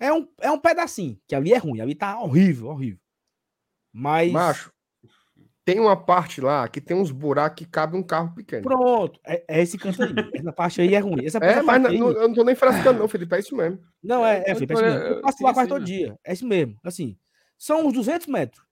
É 0.00 0.12
um, 0.12 0.28
é 0.40 0.50
um 0.50 0.58
pedacinho, 0.58 1.16
que 1.28 1.34
ali 1.34 1.52
é 1.52 1.58
ruim, 1.58 1.80
ali 1.80 1.94
tá 1.94 2.20
horrível, 2.20 2.66
horrível. 2.66 3.00
Mas 3.92 4.32
Macho, 4.32 4.72
tem 5.64 5.78
uma 5.78 5.96
parte 5.96 6.40
lá 6.40 6.66
que 6.68 6.80
tem 6.80 6.96
uns 6.96 7.10
buracos 7.10 7.64
que 7.64 7.70
cabe 7.70 7.96
um 7.96 8.02
carro 8.02 8.34
pequeno. 8.34 8.62
pronto, 8.62 9.20
é, 9.24 9.44
é 9.48 9.62
esse 9.62 9.78
canto 9.78 10.02
aí. 10.02 10.12
Essa 10.34 10.52
parte 10.52 10.80
aí 10.80 10.94
é 10.94 10.98
ruim. 10.98 11.24
Essa, 11.24 11.38
É, 11.38 11.46
essa 11.52 11.62
mas 11.62 11.82
parte 11.82 11.94
aí- 11.94 12.00
não- 12.00 12.10
eu 12.10 12.28
não 12.28 12.34
tô 12.34 12.44
nem 12.44 12.54
frescando, 12.54 12.98
não, 12.98 13.08
Felipe. 13.08 13.34
É 13.34 13.38
isso 13.38 13.54
mesmo. 13.56 13.78
Não, 14.02 14.24
é, 14.26 14.42
é, 14.46 14.54
Felipe, 14.54 14.72
é 14.72 14.76
isso 14.76 14.84
mesmo. 14.84 14.98
Eu 15.00 15.20
passo 15.20 15.38
sim, 15.38 15.44
lá 15.44 15.54
quase 15.54 15.68
sim, 15.68 15.74
todo 15.74 15.84
dia. 15.84 16.18
É 16.24 16.32
isso 16.32 16.46
mesmo. 16.46 16.76
Assim, 16.82 17.16
são 17.58 17.86
uns 17.86 17.92
200 17.92 18.26
metros. 18.26 18.64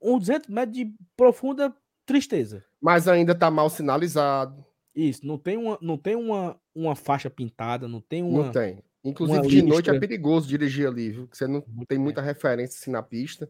Uns 0.00 0.20
200 0.20 0.48
metros 0.50 0.76
de 0.76 0.92
profunda 1.16 1.74
tristeza. 2.04 2.62
Mas 2.80 3.08
ainda 3.08 3.34
tá 3.34 3.50
mal 3.50 3.70
sinalizado. 3.70 4.64
Isso, 4.94 5.26
não 5.26 5.38
tem 5.38 5.56
uma, 5.56 5.78
não 5.80 5.96
tem 5.98 6.16
uma, 6.16 6.58
uma 6.74 6.94
faixa 6.94 7.28
pintada, 7.30 7.88
não 7.88 8.00
tem 8.00 8.22
uma. 8.22 8.44
Não 8.44 8.52
tem. 8.52 8.82
Inclusive, 9.04 9.38
uma 9.38 9.46
de 9.48 9.62
noite 9.62 9.88
é 9.88 9.98
perigoso 9.98 10.48
dirigir 10.48 10.86
ali, 10.86 11.10
viu? 11.10 11.28
Que 11.28 11.36
você 11.36 11.46
não 11.46 11.62
Muito 11.68 11.86
tem 11.88 11.96
bem. 11.96 12.04
muita 12.04 12.20
referência 12.20 12.76
assim 12.78 12.90
na 12.90 13.02
pista. 13.02 13.48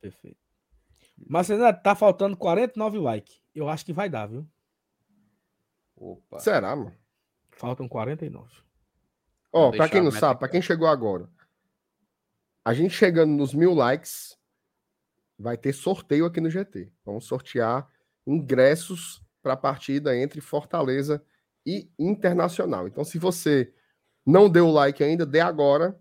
Perfeito. 0.00 0.36
Mas 1.26 1.50
ainda 1.50 1.72
tá 1.72 1.94
faltando 1.94 2.36
49 2.36 2.98
likes. 2.98 3.40
Eu 3.54 3.68
acho 3.68 3.84
que 3.84 3.92
vai 3.92 4.08
dar, 4.08 4.26
viu? 4.26 4.46
Opa. 5.96 6.38
Será, 6.38 6.74
mano? 6.74 6.94
Faltam 7.50 7.88
49. 7.88 8.50
Ó, 9.52 9.62
Vou 9.68 9.72
pra 9.72 9.88
quem 9.88 10.02
não 10.02 10.10
sabe, 10.10 10.38
pra 10.38 10.48
quem 10.48 10.62
chegou 10.62 10.86
agora, 10.86 11.28
a 12.64 12.72
gente 12.72 12.94
chegando 12.94 13.32
nos 13.32 13.52
mil 13.52 13.74
likes, 13.74 14.38
vai 15.38 15.56
ter 15.56 15.72
sorteio 15.72 16.24
aqui 16.24 16.40
no 16.40 16.50
GT. 16.50 16.92
Vamos 17.04 17.26
sortear 17.26 17.88
ingressos 18.26 19.22
para 19.42 19.54
a 19.54 19.56
partida 19.56 20.16
entre 20.16 20.40
Fortaleza 20.40 21.24
e 21.66 21.90
Internacional. 21.98 22.86
Então, 22.86 23.04
se 23.04 23.18
você 23.18 23.74
não 24.24 24.48
deu 24.48 24.68
o 24.68 24.72
like 24.72 25.02
ainda, 25.02 25.26
dê 25.26 25.40
agora, 25.40 26.00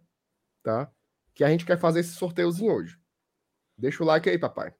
tá? 0.62 0.92
Que 1.34 1.44
a 1.44 1.50
gente 1.50 1.66
quer 1.66 1.80
fazer 1.80 2.02
esse 2.02 2.14
sorteiozinho 2.14 2.74
hoje. 2.74 3.00
Deixa 3.78 4.04
o 4.04 4.06
like 4.06 4.30
aí, 4.30 4.38
papai. 4.38 4.74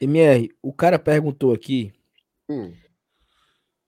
MR, 0.00 0.48
o 0.62 0.72
cara 0.72 0.98
perguntou 0.98 1.52
aqui 1.52 1.92
Hum, 2.48 2.72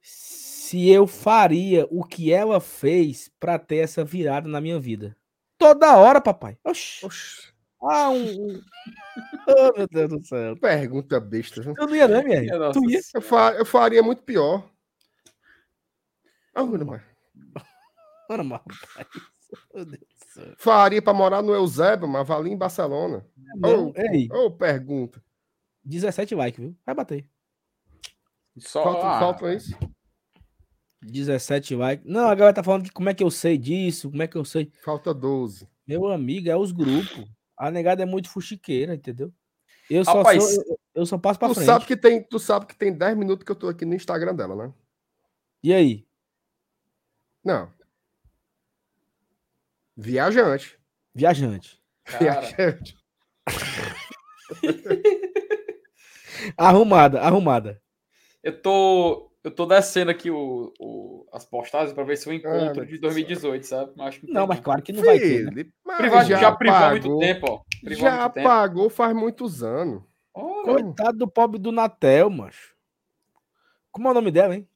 se 0.01 0.87
eu 0.89 1.05
faria 1.07 1.87
o 1.89 2.03
que 2.03 2.31
ela 2.31 2.59
fez 2.59 3.29
pra 3.39 3.57
ter 3.59 3.77
essa 3.77 4.03
virada 4.05 4.47
na 4.47 4.61
minha 4.61 4.79
vida. 4.79 5.15
Toda 5.57 5.97
hora, 5.97 6.21
papai. 6.21 6.57
Oxi. 6.63 7.05
oxe, 7.05 7.51
Ah, 7.83 8.09
um. 8.09 8.61
Oh, 9.47 9.73
meu 9.77 9.87
Deus 9.87 10.09
do 10.09 10.25
céu. 10.25 10.55
pergunta 10.57 11.19
besta. 11.19 11.61
viu? 11.61 11.73
Tu 11.73 11.85
não 11.87 11.95
ia, 11.95 12.07
não, 12.07 12.19
MR? 12.21 12.71
Tu 12.73 12.89
ia? 12.89 12.99
Eu, 13.15 13.21
fa- 13.21 13.53
eu 13.53 13.65
faria 13.65 14.01
muito 14.03 14.23
pior. 14.23 14.69
Ah, 16.55 16.63
mas- 16.63 17.01
Mano, 18.29 18.43
rapaz. 18.49 19.07
Meu 19.73 19.85
Deus. 19.85 20.01
Faria 20.57 21.01
para 21.01 21.13
morar 21.13 21.41
no 21.41 21.53
Eusébio, 21.53 22.07
mas 22.07 22.25
valia 22.27 22.53
em 22.53 22.57
Barcelona. 22.57 23.25
Não, 23.57 23.87
Ô, 23.89 23.93
ei, 23.97 24.29
Ô, 24.31 24.49
pergunta. 24.51 25.21
17 25.83 26.35
likes, 26.35 26.59
viu? 26.59 26.75
Vai 26.85 26.95
bater. 26.95 27.25
Só, 28.57 28.83
Falta, 28.83 29.07
ah, 29.07 29.19
falta 29.19 29.53
isso? 29.53 29.77
17 31.01 31.75
likes. 31.75 32.05
Não, 32.05 32.29
a 32.29 32.35
galera 32.35 32.55
tá 32.55 32.63
falando 32.63 32.83
que 32.83 32.91
como 32.91 33.09
é 33.09 33.13
que 33.13 33.23
eu 33.23 33.31
sei 33.31 33.57
disso, 33.57 34.09
como 34.09 34.21
é 34.21 34.27
que 34.27 34.37
eu 34.37 34.45
sei. 34.45 34.71
Falta 34.83 35.13
12. 35.13 35.67
Meu 35.87 36.07
amigo, 36.07 36.49
é 36.49 36.55
os 36.55 36.71
grupos. 36.71 37.25
A 37.57 37.71
negada 37.71 38.03
é 38.03 38.05
muito 38.05 38.29
fuxiqueira, 38.29 38.93
entendeu? 38.95 39.33
Eu 39.89 40.05
só, 40.05 40.17
Rapaz, 40.17 40.43
sou, 40.43 40.63
eu, 40.63 40.79
eu 40.95 41.05
só 41.05 41.17
passo 41.17 41.39
pra 41.39 41.49
Tu 41.49 41.55
frente. 41.55 41.65
sabe, 41.65 41.85
que 41.85 41.97
tem, 41.97 42.23
tu 42.23 42.39
sabe 42.39 42.65
que 42.65 42.75
tem 42.75 42.93
10 42.93 43.17
minutos 43.17 43.43
que 43.43 43.51
eu 43.51 43.55
tô 43.55 43.67
aqui 43.67 43.85
no 43.85 43.93
Instagram 43.93 44.35
dela, 44.35 44.55
né? 44.55 44.73
E 45.63 45.73
aí? 45.73 46.07
Não. 47.43 47.71
Viajante. 49.97 50.79
Viajante. 51.13 51.81
cara, 52.05 52.41
Viajante. 52.41 52.97
Arrumada, 56.57 57.21
arrumada. 57.21 57.81
eu 58.43 58.61
tô. 58.61 59.27
Eu 59.43 59.49
tô 59.49 59.65
descendo 59.65 60.11
aqui 60.11 60.29
o, 60.29 60.71
o- 60.79 61.27
as 61.33 61.43
postagens 61.43 61.93
pra 61.93 62.03
ver 62.03 62.15
se 62.15 62.29
eu 62.29 62.33
encontro 62.33 62.59
meu 62.59 62.73
de 62.73 62.79
Deus 62.91 62.91
do 62.91 63.01
2018, 63.01 63.65
sabe? 63.65 63.91
Mas 63.97 64.07
acho 64.09 64.19
que 64.19 64.31
Não, 64.31 64.45
mas 64.45 64.59
claro 64.59 64.83
que 64.83 64.93
não 64.93 65.03
vai 65.03 65.17
ter, 65.17 65.45
né? 65.51 65.65
Privado, 65.97 66.27
já, 66.29 66.51
privou 66.51 66.77
há 66.77 66.89
muito 66.91 67.03
pagou- 67.03 67.19
tempo, 67.19 67.45
ó. 67.49 67.61
Privou 67.83 68.03
Já 68.05 68.19
muito 68.21 68.33
tempo. 68.33 68.47
pagou 68.47 68.89
faz 68.91 69.15
muitos 69.15 69.63
anos. 69.63 70.03
Coitado 70.31 71.17
do 71.17 71.27
pobre 71.27 71.57
do 71.59 71.71
Natel, 71.71 72.29
macho. 72.29 72.75
Como 73.91 74.07
é 74.07 74.11
o 74.11 74.13
nome 74.13 74.29
dela, 74.29 74.55
hein? 74.55 74.67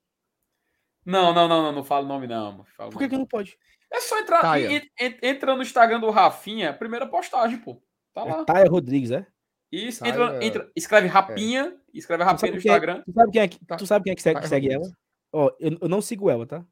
Não, 1.05 1.31
não, 1.31 1.47
não, 1.47 1.61
não, 1.61 1.71
não 1.71 1.83
falo 1.83 2.05
o 2.05 2.09
nome, 2.09 2.25
não. 2.25 2.65
Por 2.75 2.89
que, 2.89 2.95
nome, 2.95 3.09
que 3.09 3.17
não 3.19 3.25
pode? 3.27 3.59
É 3.93 3.99
só 4.01 4.17
entrar. 4.19 4.41
Tá 4.41 4.59
e- 4.59 4.89
entra 5.21 5.55
no 5.55 5.61
Instagram 5.61 5.99
do 5.99 6.09
Rafinha, 6.09 6.73
primeira 6.73 7.05
postagem, 7.05 7.59
pô. 7.59 7.79
Tá 8.15 8.23
lá. 8.23 8.41
É 8.41 8.45
Taia 8.45 8.65
Rodrigues, 8.67 9.11
é? 9.11 9.27
Isso, 9.75 9.99
Tá, 10.03 10.09
entra, 10.09 10.37
é. 10.41 10.45
entra, 10.45 10.71
escreve 10.75 11.07
Rapinha, 11.07 11.75
escreve 11.93 12.23
Tu 12.23 12.27
Rapinha 12.27 12.51
no 12.53 12.59
quem 12.61 12.71
é, 12.71 12.73
Instagram. 12.75 13.03
tu 13.03 13.11
sabe 13.13 13.31
quem 13.31 13.41
é 13.41 13.47
que, 13.47 13.65
Tá- 13.65 13.75
tu 13.77 13.85
sabe 13.87 14.03
quem 14.03 14.11
é 14.11 14.15
que 14.15 14.21
segue, 14.21 14.39
Taia 14.39 14.47
segue 14.49 14.71
ela? 14.73 14.85
Ó, 15.33 15.51
eu, 15.59 15.77
eu 15.81 15.89
não 15.89 16.01
sigo 16.01 16.29
ela, 16.29 16.45
tá? 16.45 16.65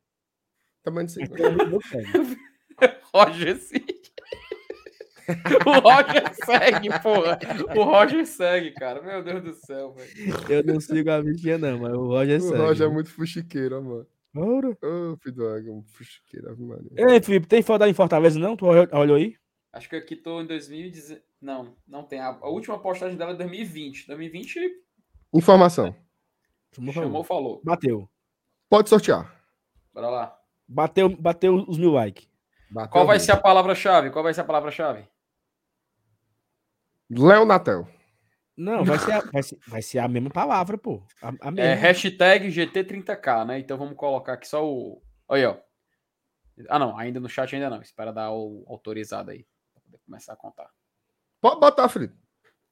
Também 0.83 1.05
não 1.05 1.79
que 1.79 1.87
segue. 1.87 2.37
Roger 3.13 3.57
sim. 3.57 3.85
o 5.65 5.79
Roger 5.79 6.33
segue, 6.45 6.89
porra. 7.01 7.39
O 7.77 7.83
Roger 7.83 8.25
segue, 8.25 8.71
cara. 8.71 9.01
Meu 9.01 9.23
Deus 9.23 9.43
do 9.43 9.53
céu, 9.53 9.93
velho. 9.93 10.11
Eu 10.49 10.63
não 10.63 10.79
sigo 10.81 11.09
a 11.11 11.21
bichinha, 11.21 11.57
não, 11.57 11.79
mas 11.79 11.93
o 11.93 12.07
Roger 12.07 12.39
O 12.39 12.41
segue. 12.41 12.57
Roger 12.57 12.87
é 12.87 12.91
muito 12.91 13.09
fuxiqueiro, 13.09 13.81
mano. 13.81 14.07
Ora. 14.35 14.69
Ô, 14.81 15.15
filho 15.17 15.35
do 15.35 15.47
água, 15.47 15.71
um 15.73 15.83
fuxiqueiro. 15.83 16.57
Ei, 16.97 17.21
Felipe, 17.21 17.47
tem 17.47 17.61
foto 17.61 17.85
em 17.85 17.93
Fortaleza, 17.93 18.39
não? 18.39 18.57
Tu 18.57 18.65
olhou, 18.65 19.15
aí? 19.15 19.35
Acho 19.71 19.87
que 19.89 19.95
aqui 19.95 20.15
tô 20.15 20.41
em 20.41 20.47
2010. 20.47 21.21
Não, 21.43 21.75
não 21.85 22.03
tem. 22.03 22.19
A, 22.21 22.27
a 22.29 22.47
última 22.47 22.79
postagem 22.79 23.17
dela 23.17 23.31
é 23.31 23.35
2020. 23.35 24.07
2020 24.07 24.59
Informação. 25.33 25.93
Chamou, 26.73 26.93
chamou, 26.93 27.23
falou. 27.23 27.61
Bateu. 27.65 28.09
Pode 28.69 28.87
sortear. 28.87 29.29
Bora 29.93 30.09
lá. 30.09 30.39
Bateu, 30.65 31.09
bateu 31.09 31.55
os 31.67 31.77
mil 31.77 31.91
likes. 31.91 32.29
Bateu 32.71 32.91
Qual 32.91 33.05
vai 33.05 33.17
ruim. 33.17 33.25
ser 33.25 33.33
a 33.33 33.37
palavra-chave? 33.41 34.09
Qual 34.09 34.23
vai 34.23 34.33
ser 34.33 34.41
a 34.41 34.45
palavra-chave? 34.45 35.05
Léo 37.09 37.45
Natel. 37.45 37.87
Não, 38.55 38.85
vai 38.85 38.97
ser, 38.99 39.11
a, 39.11 39.19
vai, 39.19 39.43
ser, 39.43 39.57
vai 39.67 39.81
ser 39.81 39.99
a 39.99 40.07
mesma 40.07 40.29
palavra, 40.29 40.77
pô. 40.77 41.03
A, 41.21 41.29
a 41.29 41.47
É 41.47 41.51
mesma. 41.51 41.75
hashtag 41.75 42.47
GT30K, 42.47 43.45
né? 43.45 43.59
Então 43.59 43.77
vamos 43.77 43.97
colocar 43.97 44.33
aqui 44.33 44.47
só 44.47 44.65
o. 44.65 45.01
Olha 45.27 45.49
aí, 45.49 45.55
ó. 45.55 46.65
Ah, 46.69 46.79
não, 46.79 46.97
ainda 46.97 47.19
no 47.19 47.27
chat 47.27 47.53
ainda 47.53 47.69
não. 47.69 47.81
Espera 47.81 48.13
dar 48.13 48.31
o 48.31 48.63
autorizado 48.67 49.31
aí. 49.31 49.45
Pra 49.73 49.81
poder 49.83 49.99
começar 50.05 50.33
a 50.33 50.37
contar. 50.37 50.69
Pode 51.43 51.59
botar, 51.59 51.89
Felipe. 51.89 52.15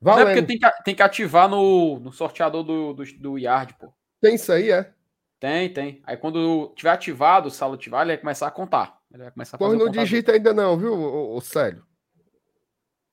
Não 0.02 0.14
é 0.14 0.16
Valendo. 0.24 0.28
porque 0.28 0.48
tem 0.48 0.58
que, 0.58 0.84
tem 0.84 0.96
que 0.96 1.04
ativar 1.04 1.50
no, 1.50 2.00
no 2.00 2.10
sorteador 2.14 2.64
do, 2.64 2.94
do, 2.94 3.04
do 3.20 3.38
Yard, 3.38 3.74
pô. 3.74 3.94
Tem 4.22 4.36
isso 4.36 4.50
aí, 4.50 4.72
é? 4.72 4.94
Tem, 5.42 5.74
tem. 5.74 6.02
Aí 6.06 6.16
quando 6.16 6.72
tiver 6.74 6.92
ativado, 6.92 7.50
o 7.50 7.52
salo 7.52 7.74
ativar, 7.74 8.02
ele 8.04 8.14
vai 8.14 8.18
começar 8.20 8.48
a 8.48 8.52
contar. 8.52 8.98
Ele 9.12 9.24
vai 9.24 9.32
começar 9.32 9.58
a 9.60 9.64
o 9.68 9.76
não 9.76 9.90
digita 9.90 10.32
ainda 10.32 10.54
não, 10.54 10.78
viu, 10.78 10.94
ô, 10.94 11.36
ô, 11.36 11.42
Célio? 11.42 11.86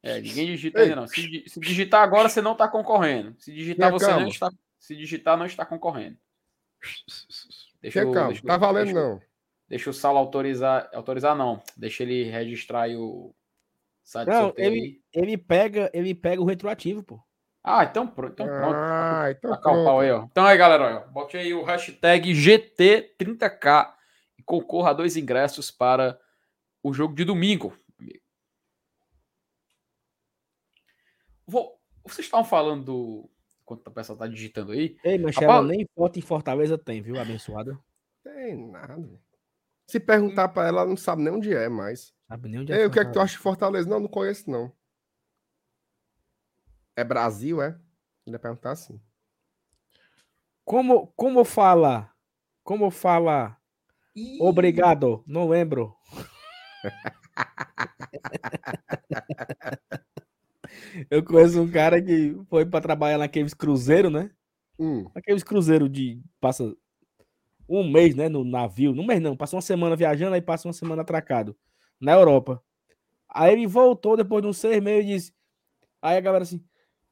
É, 0.01 0.20
ninguém 0.20 0.47
digita 0.47 0.78
Ei. 0.78 0.85
ainda 0.85 0.94
não. 0.97 1.09
Se, 1.09 1.44
se 1.48 1.59
digitar 1.59 2.02
agora, 2.05 2.28
você 2.28 2.40
não 2.40 2.52
está 2.52 2.68
concorrendo. 2.68 3.35
Se 3.40 3.52
digitar, 3.52 3.89
Tenha 3.89 3.98
você 3.98 4.06
não 4.06 4.12
calma. 4.14 4.28
está. 4.28 4.51
Se 4.78 4.94
digitar, 4.94 5.36
não 5.36 5.47
está 5.47 5.66
concorrendo. 5.66 6.16
Deixa 7.82 7.98
Tenha 8.01 8.10
eu- 8.10 8.14
calma, 8.14 8.28
deixa 8.28 8.47
tá 8.47 8.56
valendo 8.56 8.85
deixa 8.85 9.01
não. 9.01 9.20
Deixa 9.68 9.90
o 9.90 9.93
Salo 9.93 10.18
autorizar. 10.18 10.89
Autorizar, 10.94 11.35
não. 11.36 11.60
Deixa 11.76 12.05
ele 12.05 12.22
registrar 12.22 12.82
aí 12.82 12.97
o 12.97 13.35
site 14.09 14.28
Não, 14.28 14.52
ele-. 14.56 15.02
Ele 15.12 15.36
pega, 15.36 15.90
ele 15.93 16.14
pega 16.14 16.40
o 16.40 16.44
retroativo, 16.47 17.02
pô. 17.02 17.20
Ah, 17.62 17.85
então, 17.85 18.06
pronto. 18.06 18.32
Então 18.32 18.47
pronto. 18.47 18.74
Ah, 18.76 19.26
então 19.30 19.51
Tacar 19.51 19.72
o 19.74 19.85
pau 19.85 19.85
pronto. 19.85 20.01
aí, 20.01 20.10
ó. 20.10 20.24
Então 20.24 20.47
aí, 20.47 20.56
galera, 20.56 21.05
ó, 21.06 21.10
bote 21.12 21.36
aí 21.36 21.52
o 21.52 21.62
hashtag 21.62 22.30
GT30K 22.32 23.93
e 24.39 24.43
concorra 24.43 24.90
a 24.90 24.94
dois 24.94 25.16
ingressos 25.16 25.70
para 25.70 26.18
o 26.82 26.93
jogo 26.94 27.14
de 27.14 27.24
domingo. 27.24 27.76
amigo. 28.01 28.20
Vou, 31.47 31.78
vocês 32.05 32.26
estavam 32.26 32.44
falando 32.44 32.85
do. 32.85 33.30
Enquanto 33.62 33.86
o 33.89 33.90
pessoal 33.90 34.16
tá 34.18 34.26
digitando 34.26 34.72
aí. 34.72 34.97
Ei, 35.05 35.18
mas 35.18 35.36
Rapaz- 35.36 35.66
nem 35.66 35.86
foto 35.94 36.18
em 36.18 36.22
Fortaleza 36.22 36.78
tem, 36.78 37.02
viu, 37.02 37.20
abençoada? 37.20 37.78
Tem 38.24 38.56
nada. 38.70 39.20
Se 39.86 40.01
perguntar 40.01 40.48
pra 40.48 40.68
ela, 40.68 40.80
ela 40.82 40.89
não 40.89 40.97
sabe 40.97 41.22
nem 41.22 41.32
onde 41.32 41.52
é 41.52 41.68
mais. 41.68 42.14
Sabe 42.28 42.48
nem 42.48 42.60
onde 42.60 42.72
Ei, 42.72 42.86
o 42.86 42.90
que 42.90 42.98
é 43.00 43.05
que 43.05 43.10
tu 43.12 43.14
Fortaleza. 43.14 43.20
acha 43.20 43.32
de 43.32 43.38
Fortaleza? 43.42 43.88
Não, 43.88 44.00
não 44.00 44.09
conheço, 44.09 44.50
não. 44.50 44.72
É 46.96 47.05
Brasil, 47.05 47.62
é? 47.62 47.78
Ele 48.26 48.36
ia 48.36 48.38
perguntar 48.38 48.72
assim. 48.72 49.00
Como, 50.64 51.09
como 51.16 51.44
fala? 51.44 52.10
Como 52.62 52.90
fala? 52.90 53.56
Obrigado, 54.40 55.22
não 55.26 55.48
lembro. 55.48 55.96
Eu 61.10 61.24
conheço 61.24 61.62
um 61.62 61.70
cara 61.70 62.02
que 62.02 62.36
foi 62.48 62.66
pra 62.66 62.80
trabalhar 62.80 63.18
naqueles 63.18 63.55
cruzeiros, 63.55 64.12
né? 64.12 64.30
Hum, 64.78 65.06
Aqueles 65.14 65.42
cruzeiros 65.42 65.90
de 65.90 66.20
passa 66.40 66.74
um 67.68 67.90
mês, 67.90 68.14
né, 68.14 68.28
no 68.28 68.44
navio. 68.44 68.94
No 68.94 69.06
mês 69.06 69.20
não, 69.20 69.36
passa 69.36 69.56
uma 69.56 69.62
semana 69.62 69.96
viajando 69.96 70.34
aí 70.34 70.42
passa 70.42 70.68
uma 70.68 70.74
semana 70.74 71.02
atracado 71.02 71.56
na 72.01 72.12
Europa. 72.12 72.62
Aí 73.29 73.53
ele 73.53 73.66
voltou 73.66 74.16
depois 74.16 74.43
de 74.43 74.49
uns 74.49 74.59
seis 74.59 74.83
meses 74.83 75.05
e 75.05 75.15
disse. 75.15 75.35
Aí 76.01 76.16
a 76.16 76.20
galera 76.20 76.45
assim, 76.45 76.65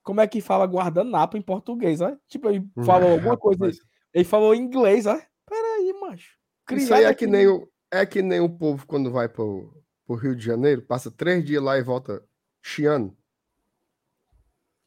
como 0.02 0.20
é 0.20 0.26
que 0.26 0.40
fala 0.40 0.64
guardanapo 0.64 1.36
em 1.36 1.42
português, 1.42 2.00
ó? 2.00 2.16
Tipo, 2.28 2.48
ele 2.48 2.64
falou 2.84 3.10
alguma 3.10 3.36
coisa, 3.36 3.68
ele 4.14 4.24
falou 4.24 4.54
em 4.54 4.60
inglês, 4.60 5.06
ó. 5.06 5.20
Peraí, 5.44 5.92
macho. 6.00 6.36
Isso 6.72 6.94
aí 6.94 7.04
é 7.04 7.14
que 7.14 7.26
nem 7.26 7.46
o, 7.46 7.68
é 7.90 8.06
que 8.06 8.22
nem 8.22 8.40
o 8.40 8.48
povo 8.48 8.86
quando 8.86 9.10
vai 9.10 9.28
pro, 9.28 9.82
pro 10.06 10.16
Rio 10.16 10.34
de 10.34 10.44
Janeiro, 10.44 10.82
passa 10.82 11.10
três 11.10 11.44
dias 11.44 11.62
lá 11.62 11.76
e 11.78 11.82
volta 11.82 12.24
chiando. 12.62 13.16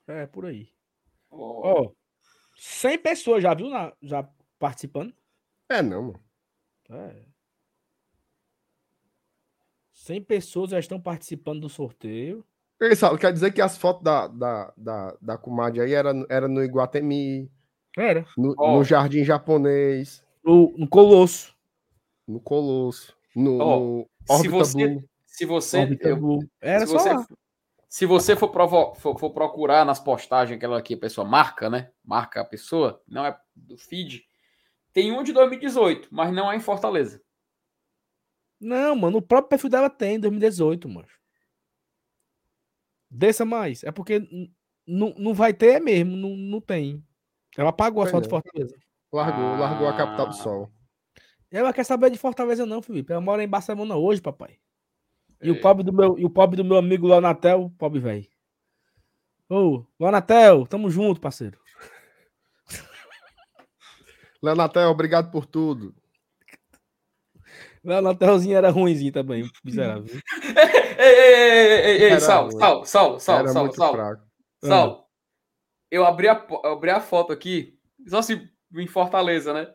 É, 0.07 0.25
por 0.25 0.45
aí. 0.45 0.69
Ó, 1.29 1.81
Ó, 1.81 1.91
100 2.55 2.97
pessoas 2.99 3.43
já 3.43 3.53
viu 3.53 3.69
na, 3.69 3.93
já 4.01 4.27
participando? 4.57 5.13
É 5.69 5.81
não, 5.81 6.03
mano. 6.03 6.23
É. 6.89 7.28
100 9.99 10.21
pessoas 10.23 10.71
já 10.71 10.79
estão 10.79 10.99
participando 10.99 11.61
do 11.61 11.69
sorteio. 11.69 12.43
Ei, 12.81 12.95
Saulo, 12.95 13.17
quer 13.17 13.33
dizer 13.33 13.51
que 13.51 13.61
as 13.61 13.77
fotos 13.77 14.01
da, 14.03 14.27
da, 14.27 14.73
da, 14.77 15.17
da 15.21 15.37
comadre 15.37 15.81
aí 15.81 15.93
era, 15.93 16.13
era 16.29 16.47
no 16.47 16.63
Iguatemi, 16.63 17.51
Era. 17.97 18.25
no, 18.37 18.55
Ó. 18.57 18.77
no 18.77 18.83
Jardim 18.83 19.23
Japonês, 19.25 20.23
No, 20.43 20.73
no 20.77 20.87
Colosso. 20.87 21.53
no 22.25 22.39
Colosso, 22.39 23.13
no, 23.35 23.59
Ó, 23.59 23.79
no 23.79 24.09
se 24.25 24.33
Orbita 24.33 24.55
você- 24.57 24.87
Blue. 24.87 25.03
se 25.25 25.45
você. 25.45 25.79
Orbita 25.79 26.07
eu- 26.07 26.15
Blue. 26.17 26.39
Era 26.61 26.85
se 26.85 26.91
só 26.93 26.99
você, 26.99 27.09
lá. 27.13 27.27
se 27.89 28.05
você 28.05 28.35
for, 28.37 28.47
provo- 28.49 28.95
for- 28.95 29.19
for 29.19 29.31
procurar 29.31 29.85
nas 29.85 29.99
postagens 29.99 30.55
aquela 30.55 30.81
que 30.81 30.93
a 30.93 30.97
pessoa 30.97 31.27
marca, 31.27 31.69
né? 31.69 31.91
Marca 32.05 32.39
a 32.39 32.45
pessoa, 32.45 33.01
não 33.05 33.25
é 33.25 33.37
do 33.53 33.77
feed. 33.77 34.23
Tem 34.93 35.11
um 35.11 35.21
de 35.23 35.33
2018, 35.33 36.07
mas 36.09 36.31
não 36.33 36.49
é 36.49 36.55
em 36.55 36.59
Fortaleza. 36.61 37.21
Não, 38.59 38.95
mano, 38.95 39.17
o 39.17 39.21
próprio 39.21 39.49
perfil 39.49 39.69
dela 39.69 39.89
tem, 39.89 40.19
2018, 40.19 40.87
mano. 40.89 41.07
Desça 43.09 43.45
mais. 43.45 43.83
É 43.83 43.91
porque 43.91 44.19
não 44.85 45.13
não 45.17 45.33
vai 45.33 45.53
ter 45.53 45.75
é 45.75 45.79
mesmo, 45.79 46.15
não, 46.15 46.35
não 46.35 46.61
tem. 46.61 47.03
Ela 47.57 47.69
apagou 47.69 48.03
as 48.03 48.11
Tem 48.11 48.19
fotos 48.21 48.27
de. 48.27 48.29
Fortaleza. 48.29 48.75
Largou, 49.11 49.57
largou 49.57 49.87
a 49.87 49.97
capital 49.97 50.27
do 50.27 50.31
Ah. 50.31 50.33
sol. 50.33 50.71
Ela 51.51 51.73
quer 51.73 51.83
saber 51.83 52.11
de 52.11 52.17
Fortaleza, 52.19 52.65
não, 52.65 52.81
Felipe. 52.81 53.11
Ela 53.11 53.21
mora 53.21 53.43
em 53.43 53.47
Barcelona 53.47 53.95
hoje, 53.95 54.21
papai. 54.21 54.59
E 55.41 55.49
É. 55.49 55.51
o 55.51 55.59
pobre 55.61 55.83
do 55.83 55.91
meu, 55.91 56.17
e 56.19 56.25
o 56.25 56.29
pobre 56.29 56.57
do 56.57 56.63
meu 56.65 56.77
amigo 56.77 57.07
Leonatel, 57.07 57.73
pobre 57.77 57.99
velho. 57.99 58.27
Ô, 59.49 59.83
Leonatel, 59.99 60.67
tamo 60.67 60.91
junto, 60.91 61.19
parceiro. 61.19 61.59
Leonatel, 64.41 64.89
obrigado 64.89 65.31
por 65.31 65.45
tudo. 65.45 65.93
Leonatelzinho 67.83 68.57
era 68.57 68.69
ruimzinho 68.69 69.11
também, 69.11 69.49
miserável. 69.63 70.05
Ei, 70.97 71.05
ei, 71.05 71.35
ei, 71.35 71.71
ei, 71.71 72.03
ei, 72.03 72.09
ruim. 72.09 72.19
Saulo, 72.19 72.51
Saulo, 72.85 73.19
Saulo, 73.19 73.49
Era 73.49 73.59
muito 73.59 73.75
Saulo, 73.75 73.97
fraco. 73.97 74.23
Saulo. 74.63 75.05
Eu 75.89 76.05
abri 76.05 76.27
a, 76.27 76.45
eu 76.63 76.71
abri 76.73 76.89
a 76.91 76.99
foto 76.99 77.33
aqui, 77.33 77.77
só 78.07 78.21
se 78.21 78.49
em 78.75 78.87
Fortaleza, 78.87 79.53
né? 79.53 79.73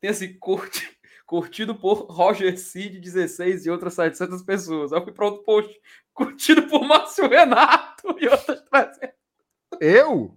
Tem 0.00 0.10
assim, 0.10 0.38
curti, 0.38 0.88
curtido 1.26 1.74
por 1.74 2.06
Roger 2.10 2.58
Cid, 2.58 3.00
16 3.00 3.66
e 3.66 3.70
outras 3.70 3.94
700 3.94 4.42
pessoas. 4.42 4.92
Aí 4.92 4.98
eu 4.98 5.04
fui 5.04 5.12
para 5.12 5.26
outro 5.26 5.42
post, 5.44 5.80
curtido 6.14 6.62
por 6.68 6.84
Márcio 6.84 7.28
Renato 7.28 8.16
e 8.18 8.28
outras 8.28 8.62
300. 8.62 8.98
Eu? 9.80 10.36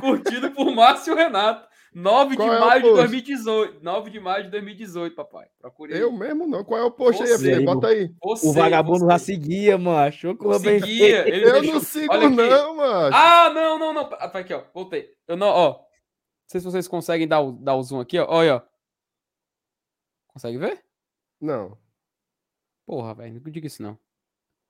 Curtido 0.00 0.50
por 0.52 0.74
Márcio 0.74 1.14
Renato. 1.14 1.68
9 1.98 2.36
Qual 2.36 2.50
de 2.50 2.54
é 2.56 2.60
maio 2.60 2.82
de 2.82 2.88
post? 2.88 2.96
2018. 3.00 3.82
9 3.82 4.10
de 4.10 4.20
maio 4.20 4.44
de 4.44 4.50
2018, 4.50 5.16
papai. 5.16 5.46
Procure 5.58 5.94
aí. 5.94 6.00
Eu 6.00 6.12
mesmo 6.12 6.46
não. 6.46 6.62
Qual 6.62 6.78
é 6.78 6.84
o 6.84 6.90
post 6.90 7.22
aí, 7.22 7.28
Você, 7.28 7.54
FT? 7.54 7.64
Bota 7.64 7.86
aí. 7.88 8.12
Você, 8.22 8.46
O 8.46 8.52
vagabundo 8.52 8.98
você. 9.06 9.12
já 9.12 9.18
seguia, 9.18 9.78
mano. 9.78 9.98
Achou 9.98 10.36
que 10.36 10.44
eu 10.44 10.52
Seguia, 10.58 11.26
ele 11.26 11.46
Eu 11.46 11.52
deixou- 11.54 11.72
não 11.74 11.80
sigo, 11.80 12.12
Olha 12.12 12.26
aqui. 12.26 12.36
não, 12.36 12.76
mano. 12.76 13.16
Ah, 13.16 13.50
não, 13.50 13.78
não, 13.78 13.92
não. 13.94 14.02
Ah, 14.12 14.28
tá 14.28 14.40
aqui, 14.40 14.52
ó. 14.52 14.62
Voltei. 14.74 15.08
Eu 15.26 15.38
não, 15.38 15.48
ó. 15.48 15.68
Não 15.70 15.86
sei 16.48 16.60
se 16.60 16.66
vocês 16.66 16.86
conseguem 16.86 17.26
dar 17.26 17.40
o, 17.40 17.52
dar 17.52 17.74
o 17.76 17.82
zoom 17.82 18.00
aqui, 18.00 18.18
ó. 18.18 18.26
Olha, 18.28 18.56
ó. 18.56 18.62
Consegue 20.34 20.58
ver? 20.58 20.84
Não. 21.40 21.78
Porra, 22.86 23.14
velho. 23.14 23.40
Não 23.42 23.50
diga 23.50 23.66
isso, 23.66 23.82
não. 23.82 23.98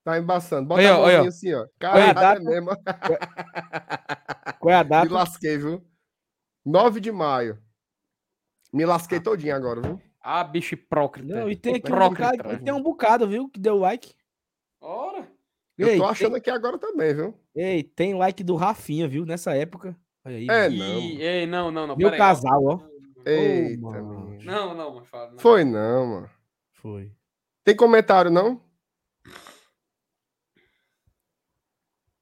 Tá 0.05 0.16
embaçando. 0.16 0.69
Bota 0.69 0.81
Aí, 0.81 0.86
a 0.86 0.94
mãozinha 0.97 1.23
ó. 1.23 1.27
assim, 1.27 1.55
ó. 1.55 1.59
Olha 1.59 1.66
a 1.66 1.78
Caralho, 1.81 2.11
é 2.11 2.15
data. 2.15 2.40
mesmo. 2.40 2.70
Qual 4.61 4.73
é 4.73 4.77
a 4.77 4.85
Me 4.85 4.90
data? 4.90 5.12
lasquei, 5.12 5.59
viu? 5.59 5.85
9 6.67 7.01
de 7.01 7.13
maio. 7.13 7.63
Me 8.73 8.85
lasquei 8.85 9.21
todinho 9.21 9.55
agora, 9.55 9.81
viu? 9.81 10.03
Ah, 10.21 10.43
bicho 10.43 10.75
hipócrita. 10.75 11.33
Não, 11.33 11.49
e 11.49 11.55
tem 11.55 11.77
aqui 11.77 11.93
um 11.93 11.99
bocado, 11.99 12.53
e 12.53 12.59
tem 12.59 12.75
um 12.75 12.83
bocado, 12.83 13.29
viu, 13.29 13.49
que 13.49 13.61
deu 13.61 13.77
like. 13.79 14.13
Ora. 14.81 15.31
Eu 15.79 15.89
Ei, 15.89 15.99
tô 15.99 16.05
achando 16.05 16.35
aqui 16.37 16.51
agora 16.51 16.77
também, 16.79 17.15
viu? 17.15 17.39
Ei, 17.55 17.85
tem 17.85 18.15
like 18.15 18.43
do 18.43 18.57
Rafinha, 18.57 19.07
viu, 19.07 19.25
nessa 19.25 19.55
época. 19.55 19.97
Aí. 20.25 20.47
É, 20.51 20.69
mano. 20.69 20.77
não. 20.77 21.01
Ei, 21.21 21.47
não, 21.47 21.71
não, 21.71 21.87
não. 21.87 21.97
Meu 21.97 22.11
casal, 22.17 22.65
ó. 22.65 22.81
Eita, 23.25 23.81
mano. 23.81 24.21
menino. 24.31 24.45
Não, 24.45 24.75
não, 24.75 25.05
fala. 25.05 25.31
não. 25.31 25.39
Foi 25.39 25.65
não, 25.65 26.07
mano. 26.07 26.31
Foi. 26.73 27.13
Tem 27.63 27.77
comentário, 27.77 28.31
não? 28.31 28.61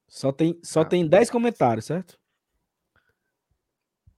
Só 0.09 0.31
tem, 0.33 0.59
só 0.63 0.81
Ah. 0.81 0.85
tem 0.85 1.07
10 1.09 1.31
comentários, 1.31 1.87
certo? 1.87 2.19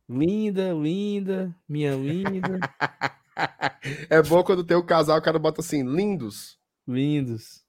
Linda, 0.08 0.72
linda, 0.72 1.54
minha 1.68 1.94
linda, 1.96 2.60
É 4.08 4.22
bom 4.22 4.42
quando 4.42 4.64
tem 4.64 4.76
o 4.76 4.86
casal, 4.86 5.18
o 5.18 5.22
cara 5.22 5.38
bota 5.38 5.60
assim, 5.60 5.82
lindos. 5.82 6.58
lindos. 6.86 7.64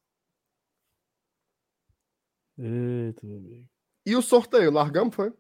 Eita, 2.57 3.25
meu 3.25 3.37
amigo. 3.37 3.67
E 4.05 4.15
o 4.15 4.21
sorteio, 4.21 4.71
largamos, 4.71 5.13
foi? 5.15 5.33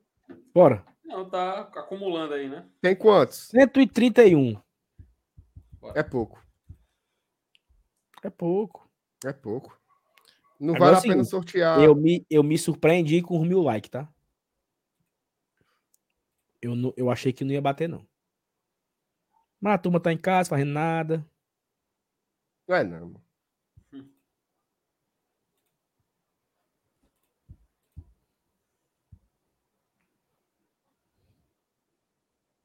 Bora. 0.53 0.85
Não, 1.05 1.29
tá 1.29 1.61
acumulando 1.61 2.33
aí, 2.33 2.49
né? 2.49 2.67
Tem 2.81 2.95
quantos? 2.95 3.47
131. 3.47 4.61
É 5.95 6.03
pouco. 6.03 6.43
É 8.23 8.29
pouco. 8.29 8.89
É 9.25 9.31
pouco. 9.31 9.79
Não 10.59 10.75
Agora 10.75 10.91
vale 10.91 10.95
é 10.95 10.97
a 10.97 10.99
o 10.99 11.01
pena 11.03 11.23
seguinte, 11.23 11.29
sortear. 11.29 11.79
Eu 11.81 11.95
me, 11.95 12.25
eu 12.29 12.43
me 12.43 12.57
surpreendi 12.57 13.21
com 13.21 13.39
os 13.39 13.47
mil 13.47 13.61
likes, 13.61 13.89
tá? 13.89 14.09
Eu, 16.61 16.75
não- 16.75 16.93
eu 16.97 17.09
achei 17.09 17.31
que 17.33 17.43
não 17.43 17.51
ia 17.51 17.61
bater, 17.61 17.87
não. 17.87 18.07
Mas 19.59 19.73
a 19.73 19.77
turma 19.77 19.99
tá 19.99 20.11
em 20.13 20.17
casa, 20.17 20.49
fazendo 20.49 20.71
nada. 20.71 21.25
Não 22.67 22.75
é 22.75 22.83
não. 22.83 23.21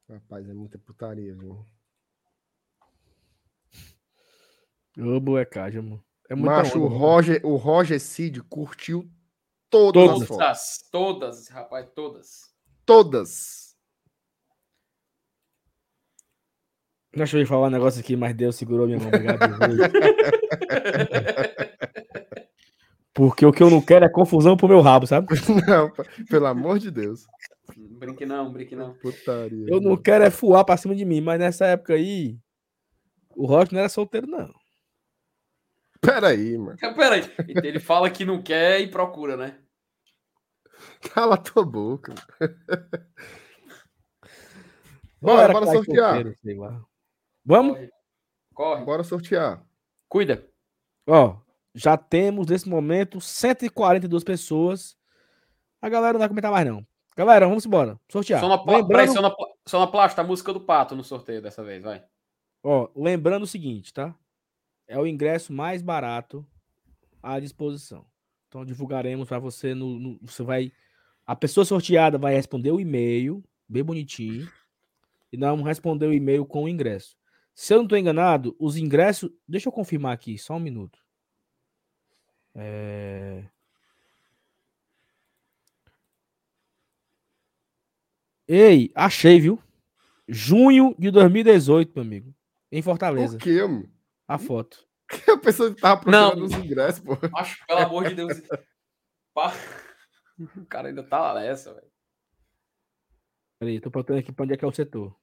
Rapaz, 0.09 0.47
é 0.49 0.53
muita 0.53 0.77
putaria, 0.77 1.35
viu? 1.35 1.65
Ô, 4.97 5.19
boecagem, 5.19 5.81
mano. 5.81 6.03
É 6.29 6.35
Macho, 6.35 6.77
o 6.79 6.83
onda, 6.83 6.89
mano. 6.89 6.99
Roger, 6.99 7.45
o 7.45 7.55
Roger 7.55 7.99
Cid 7.99 8.41
curtiu 8.43 9.09
todas 9.69 10.03
as 10.03 10.09
Todas, 10.13 10.27
fotos. 10.27 10.45
as- 10.45 10.89
todas, 10.91 11.47
rapaz, 11.47 11.89
todas. 11.95 12.53
Todas. 12.85 13.62
Deixa 17.15 17.37
eu 17.37 17.41
ir 17.41 17.45
falar 17.45 17.67
um 17.67 17.71
negócio 17.71 17.99
aqui, 17.99 18.15
mas 18.15 18.35
Deus 18.35 18.55
segurou 18.55 18.87
minha 18.87 18.97
mão. 18.97 19.07
Obrigado. 19.07 19.39
Porque 23.13 23.45
o 23.45 23.51
que 23.51 23.61
eu 23.61 23.69
não 23.69 23.79
quero 23.79 24.03
é 24.03 24.09
confusão 24.09 24.57
pro 24.57 24.67
meu 24.67 24.81
rabo, 24.81 25.05
sabe? 25.05 25.27
Não, 25.67 25.91
pelo 26.27 26.47
amor 26.47 26.79
de 26.79 26.89
Deus. 26.89 27.27
Brinque 27.77 28.25
não, 28.25 28.51
brinque 28.51 28.75
não. 28.75 28.95
Putaria. 28.95 29.67
Eu 29.69 29.79
não 29.79 29.95
quero 29.95 30.23
é 30.23 30.31
fuar 30.31 30.65
pra 30.65 30.77
cima 30.77 30.95
de 30.95 31.05
mim, 31.05 31.21
mas 31.21 31.39
nessa 31.39 31.67
época 31.67 31.93
aí, 31.93 32.39
o 33.35 33.45
Rock 33.45 33.71
não 33.71 33.81
era 33.81 33.89
solteiro, 33.89 34.25
não. 34.25 34.51
Peraí, 36.01 36.57
mano. 36.57 36.75
Peraí, 36.97 37.31
ele 37.63 37.79
fala 37.79 38.09
que 38.09 38.25
não 38.25 38.41
quer 38.41 38.81
e 38.81 38.87
procura, 38.87 39.37
né? 39.37 39.59
Cala 41.13 41.37
tua 41.37 41.63
boca. 41.63 42.15
Bora, 45.21 45.53
bora 45.53 45.67
sortear. 45.67 46.15
solteiro, 46.15 46.35
sei 46.43 46.55
lá. 46.55 46.83
Vamos? 47.45 47.73
Corre. 47.75 47.89
Corre. 48.53 48.85
Bora 48.85 49.03
sortear. 49.03 49.63
Cuida. 50.07 50.47
Ó, 51.07 51.37
já 51.73 51.97
temos 51.97 52.47
nesse 52.47 52.69
momento 52.69 53.19
142 53.19 54.23
pessoas. 54.23 54.95
A 55.81 55.89
galera 55.89 56.13
não 56.13 56.19
vai 56.19 56.29
comentar 56.29 56.51
mais, 56.51 56.65
não. 56.67 56.85
Galera, 57.15 57.47
vamos 57.47 57.65
embora. 57.65 57.99
Sortear. 58.09 58.39
Sonopla... 58.39 58.65
Peraí, 58.73 58.81
Lembrando, 58.81 59.13
sonopla... 59.13 59.47
Sonoplasta, 59.67 60.21
a 60.21 60.23
música 60.23 60.51
do 60.53 60.59
pato 60.61 60.95
no 60.95 61.03
sorteio 61.03 61.41
dessa 61.41 61.63
vez, 61.63 61.83
vai. 61.83 62.03
ó, 62.63 62.89
lembrando 62.95 63.43
o 63.43 63.47
seguinte, 63.47 63.93
tá? 63.93 64.13
É 64.87 64.99
o 64.99 65.07
ingresso 65.07 65.53
mais 65.53 65.81
barato 65.81 66.45
à 67.21 67.39
disposição. 67.39 68.05
Então 68.47 68.65
divulgaremos 68.65 69.27
para 69.27 69.39
você 69.39 69.73
no, 69.73 69.97
no- 69.97 70.19
você 70.21 70.43
vai 70.43 70.71
a 71.25 71.35
pessoa 71.35 71.63
sorteada 71.65 72.17
vai 72.17 72.33
responder 72.35 72.71
o 72.71 72.79
e-mail, 72.81 73.41
bem 73.69 73.81
bonitinho, 73.83 74.49
e 75.31 75.37
nós 75.37 75.51
vamos 75.51 75.65
responder 75.65 76.05
o 76.07 76.13
e-mail 76.13 76.45
com 76.45 76.65
o 76.65 76.69
ingresso. 76.69 77.17
Se 77.53 77.73
eu 77.73 77.77
não 77.77 77.85
estou 77.85 77.97
enganado, 77.97 78.55
os 78.59 78.77
ingressos, 78.77 79.29
deixa 79.47 79.69
eu 79.69 79.73
confirmar 79.73 80.13
aqui, 80.13 80.37
só 80.37 80.55
um 80.55 80.59
minuto. 80.59 80.99
É... 82.55 83.45
Ei, 88.47 88.91
achei, 88.93 89.39
viu? 89.39 89.61
Junho 90.27 90.95
de 90.97 91.11
2018, 91.11 91.91
meu 91.95 92.03
amigo. 92.03 92.35
Em 92.71 92.81
Fortaleza. 92.81 93.37
Por 93.37 93.43
quê, 93.43 93.61
mano? 93.61 93.89
A 94.27 94.37
foto. 94.37 94.87
A 95.31 95.37
pessoa 95.37 95.73
que 95.73 95.79
tava 95.79 96.01
procurando 96.01 96.37
Não. 96.37 96.45
os 96.45 96.53
ingressos, 96.53 96.99
pô. 97.01 97.17
Acho, 97.35 97.65
pelo 97.67 97.79
amor 97.79 98.09
de 98.09 98.15
Deus. 98.15 98.41
Pá. 99.33 99.53
O 100.57 100.65
cara 100.65 100.87
ainda 100.87 101.03
tá 101.03 101.19
lá 101.21 101.39
nessa, 101.39 101.71
velho. 101.75 101.87
Peraí, 103.59 103.79
tô 103.79 103.91
botando 103.91 104.17
aqui 104.17 104.31
pra 104.31 104.43
onde 104.43 104.55
é 104.55 104.57
que 104.57 104.65
é 104.65 104.67
o 104.67 104.71
setor. 104.71 105.15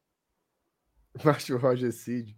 Macho 1.24 1.56
Roger 1.56 1.92
Cid. 1.92 2.36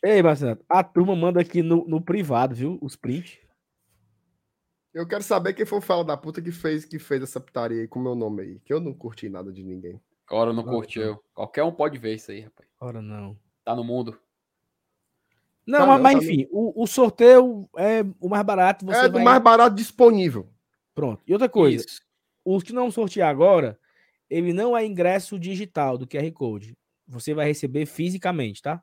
Ei, 0.04 0.22
Marcelo, 0.22 0.60
a 0.68 0.84
turma 0.84 1.16
manda 1.16 1.42
aqui 1.42 1.62
no, 1.62 1.86
no 1.88 2.02
privado, 2.02 2.56
viu? 2.56 2.78
Os 2.82 2.96
prints. 2.96 3.38
Eu 4.94 5.08
quero 5.08 5.24
saber 5.24 5.54
quem 5.54 5.66
foi 5.66 5.78
o 5.78 5.82
fala 5.82 6.04
da 6.04 6.18
puta 6.18 6.42
que 6.42 6.52
fez, 6.52 6.86
que 6.86 6.98
fez 6.98 7.22
essa 7.22 7.40
putaria 7.40 7.82
aí 7.82 7.88
com 7.88 8.00
o 8.00 8.04
meu 8.04 8.16
nome 8.16 8.42
aí. 8.42 8.60
Que 8.60 8.74
eu 8.74 8.80
não 8.80 8.94
curti 8.94 9.30
nada 9.30 9.52
de 9.52 9.64
ninguém. 9.64 10.02
Agora 10.28 10.54
não 10.54 10.64
curtiu. 10.64 11.20
Qualquer 11.34 11.64
um 11.64 11.72
pode 11.72 11.98
ver 11.98 12.16
isso 12.16 12.32
aí, 12.32 12.42
rapaz. 12.42 12.68
Ora, 12.80 13.02
não. 13.02 13.38
Tá 13.64 13.76
no 13.76 13.84
mundo. 13.84 14.18
Não, 15.66 15.80
Tá 15.80 15.86
mas, 15.86 15.96
não, 15.96 16.04
mas 16.04 16.14
tá 16.14 16.24
enfim, 16.24 16.48
o, 16.52 16.84
o 16.84 16.88
sorteio 16.88 17.70
é 17.78 18.04
o 18.20 18.30
mais 18.30 18.44
barato. 18.44 18.86
Você 18.86 19.06
é 19.06 19.08
do 19.08 19.14
vai... 19.14 19.24
mais 19.24 19.42
barato 19.42 19.76
disponível. 19.76 20.48
Pronto. 20.96 21.22
E 21.28 21.34
outra 21.34 21.48
coisa, 21.48 21.86
Isso. 21.86 22.02
os 22.44 22.64
que 22.64 22.74
não 22.74 22.90
sortear 22.90 23.30
agora, 23.30 23.80
ele 24.30 24.54
não 24.54 24.76
é 24.78 24.86
ingresso 24.86 25.40
digital 25.40 25.98
do 25.98 26.08
QR 26.08 26.32
Code. 26.32 26.78
Você 27.08 27.34
vai 27.34 27.48
receber 27.48 27.86
fisicamente, 27.86 28.62
tá? 28.62 28.82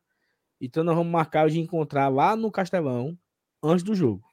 Então 0.60 0.82
nós 0.82 0.96
vamos 0.96 1.12
marcar 1.12 1.48
de 1.48 1.60
encontrar 1.60 2.08
lá 2.08 2.34
no 2.34 2.50
Castelão 2.50 3.16
antes 3.62 3.84
do 3.84 3.94
jogo. 3.94 4.26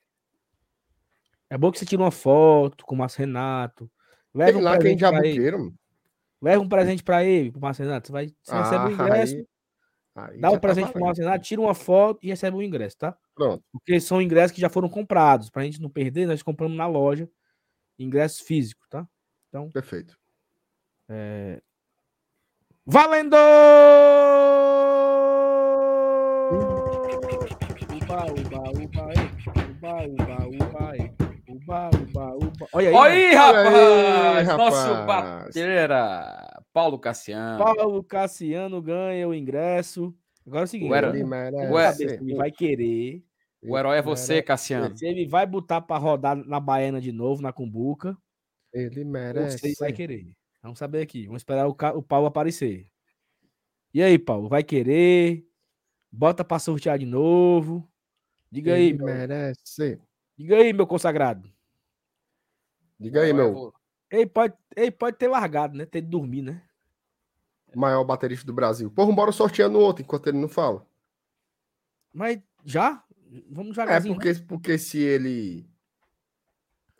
É 1.49 1.57
bom 1.57 1.71
que 1.71 1.77
você 1.79 1.85
tire 1.85 2.01
uma 2.01 2.11
foto 2.11 2.85
com 2.85 2.95
o 2.95 2.97
Márcio 2.97 3.19
Renato. 3.19 3.89
Leva 4.33 4.53
Tem 4.53 4.61
um 4.61 4.63
lá 4.63 4.71
quem 4.71 4.97
presente 4.97 5.03
ele. 5.05 5.29
jabuqueiro, 5.33 5.59
mano. 5.59 5.75
Leva 6.41 6.63
um 6.63 6.67
presente 6.69 7.03
pra 7.03 7.23
ele, 7.23 7.51
pro 7.51 7.61
Márcio 7.61 7.85
Renato. 7.85 8.07
Você, 8.07 8.11
vai, 8.11 8.27
você 8.41 8.55
recebe 8.55 8.85
o 8.85 8.91
ingresso, 8.91 9.35
aí- 9.35 9.45
aí 10.15 10.39
dá 10.41 10.47
já 10.49 10.49
o 10.49 10.53
tá 10.55 10.59
presente 10.59 10.85
pro 10.85 10.93
valendo. 10.93 11.05
Márcio 11.05 11.23
Renato, 11.23 11.45
tira 11.45 11.61
uma 11.61 11.75
foto 11.75 12.19
e 12.23 12.27
recebe 12.29 12.57
o 12.57 12.61
ingresso, 12.61 12.97
tá? 12.97 13.17
Pronto. 13.35 13.63
Porque 13.71 13.99
são 13.99 14.21
ingressos 14.21 14.53
que 14.55 14.61
já 14.61 14.69
foram 14.69 14.89
comprados. 14.89 15.49
Pra 15.49 15.63
gente 15.63 15.79
não 15.81 15.89
perder, 15.89 16.25
nós 16.25 16.41
compramos 16.41 16.75
na 16.75 16.87
loja 16.87 17.29
ingressos 17.99 18.39
físicos, 18.41 18.87
tá? 18.89 19.07
Perfeito. 19.71 20.17
Valendo! 22.85 23.37
Uba, 27.91 28.25
uba, 28.27 28.61
uba, 28.71 29.03
uba, 29.71 30.05
uba, 30.05 30.47
uba, 30.47 30.93
uba, 31.49 31.89
uba, 31.89 32.35
uba. 32.35 32.67
Olha 32.73 32.89
aí, 32.89 32.93
Olha 32.95 33.13
aí, 33.13 33.35
Olha 33.35 33.39
rapaz! 33.39 34.49
aí, 34.49 34.57
Nosso 34.57 34.93
rapaz. 34.93 35.45
bateira, 35.45 36.63
Paulo 36.73 36.99
Cassiano. 36.99 37.63
Paulo 37.63 38.03
Cassiano 38.03 38.81
ganha 38.81 39.27
o 39.27 39.33
ingresso. 39.33 40.13
Agora 40.45 40.63
é 40.63 40.65
o 40.65 40.67
seguinte, 40.67 40.89
O 40.89 40.93
vamos 40.93 41.99
Ele 42.01 42.35
vai 42.35 42.51
querer, 42.51 43.23
O 43.65 43.77
herói 43.77 43.97
é 43.97 44.01
você, 44.01 44.41
Cassiano. 44.41 44.95
se 44.97 45.05
ele 45.05 45.25
vai 45.25 45.45
botar 45.45 45.79
pra 45.81 45.97
rodar 45.97 46.35
na 46.35 46.59
Baiana 46.59 46.99
de 46.99 47.11
novo, 47.13 47.41
na 47.41 47.53
Cumbuca, 47.53 48.17
Ele 48.73 49.03
merece. 49.05 49.65
ele 49.67 49.75
vai 49.79 49.93
querer. 49.93 50.27
Vamos 50.63 50.79
saber 50.79 51.01
aqui. 51.01 51.25
Vamos 51.27 51.41
esperar 51.41 51.67
o, 51.67 51.71
o 51.97 52.01
Paulo 52.01 52.25
aparecer. 52.25 52.89
E 53.93 54.01
aí, 54.01 54.17
Paulo, 54.17 54.47
vai 54.47 54.63
querer? 54.63 55.45
Bota 56.09 56.43
pra 56.43 56.57
sortear 56.57 56.97
de 56.97 57.05
novo. 57.05 57.87
Diga 58.49 58.73
aí, 58.75 58.87
Ele 58.87 58.97
meu, 58.97 59.05
merece. 59.05 59.99
diga 60.37 60.55
aí, 60.57 60.71
meu 60.71 60.87
consagrado. 60.87 61.51
Diga 62.99 63.21
aí, 63.21 63.33
meu 63.33 63.73
Ele 64.09 64.25
pode, 64.25 64.53
ele 64.75 64.91
pode 64.91 65.17
ter 65.17 65.27
largado, 65.27 65.77
né? 65.77 65.85
Ter 65.85 66.01
de 66.01 66.07
dormir, 66.07 66.41
né? 66.41 66.63
maior 67.75 68.03
baterista 68.03 68.45
do 68.45 68.53
Brasil. 68.53 68.91
Porra, 68.91 69.11
bora 69.11 69.31
sorteando 69.31 69.79
outro 69.79 70.03
enquanto 70.03 70.27
ele 70.27 70.37
não 70.37 70.47
fala. 70.47 70.85
Mas 72.13 72.39
já? 72.63 73.03
Vamos 73.49 73.71
É, 73.71 73.81
devagarzinho. 73.81 74.13
né? 74.15 74.23
porque, 74.23 74.39
porque 74.45 74.77
se 74.77 74.99
ele. 74.99 75.67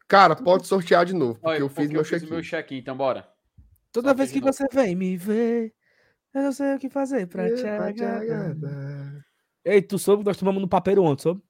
Cara, 0.08 0.36
pode 0.36 0.68
sortear 0.68 1.06
de 1.06 1.14
novo, 1.14 1.36
porque 1.36 1.48
Olha, 1.48 1.60
eu 1.60 1.70
fiz 1.70 1.90
meu 1.90 2.02
o 2.02 2.04
check-in. 2.04 2.30
meu 2.30 2.42
check-in, 2.42 2.78
então 2.78 2.98
bora. 2.98 3.32
Toda 3.94 4.10
Só 4.10 4.16
vez 4.16 4.32
que 4.32 4.40
de 4.40 4.46
você 4.46 4.66
vem 4.74 4.96
me 4.96 5.16
ver, 5.16 5.72
eu 6.34 6.42
não 6.42 6.52
sei 6.52 6.74
o 6.74 6.80
que 6.80 6.90
fazer 6.90 7.28
pra 7.28 7.46
te 7.54 7.66
agradar. 7.66 8.22
agradar. 8.22 9.26
Ei, 9.64 9.84
tu 9.84 10.00
soube 10.00 10.24
que 10.24 10.28
nós 10.28 10.38
tomamos 10.38 10.60
no 10.60 10.68
papel 10.68 11.04
ontem, 11.04 11.22
soube? 11.22 11.44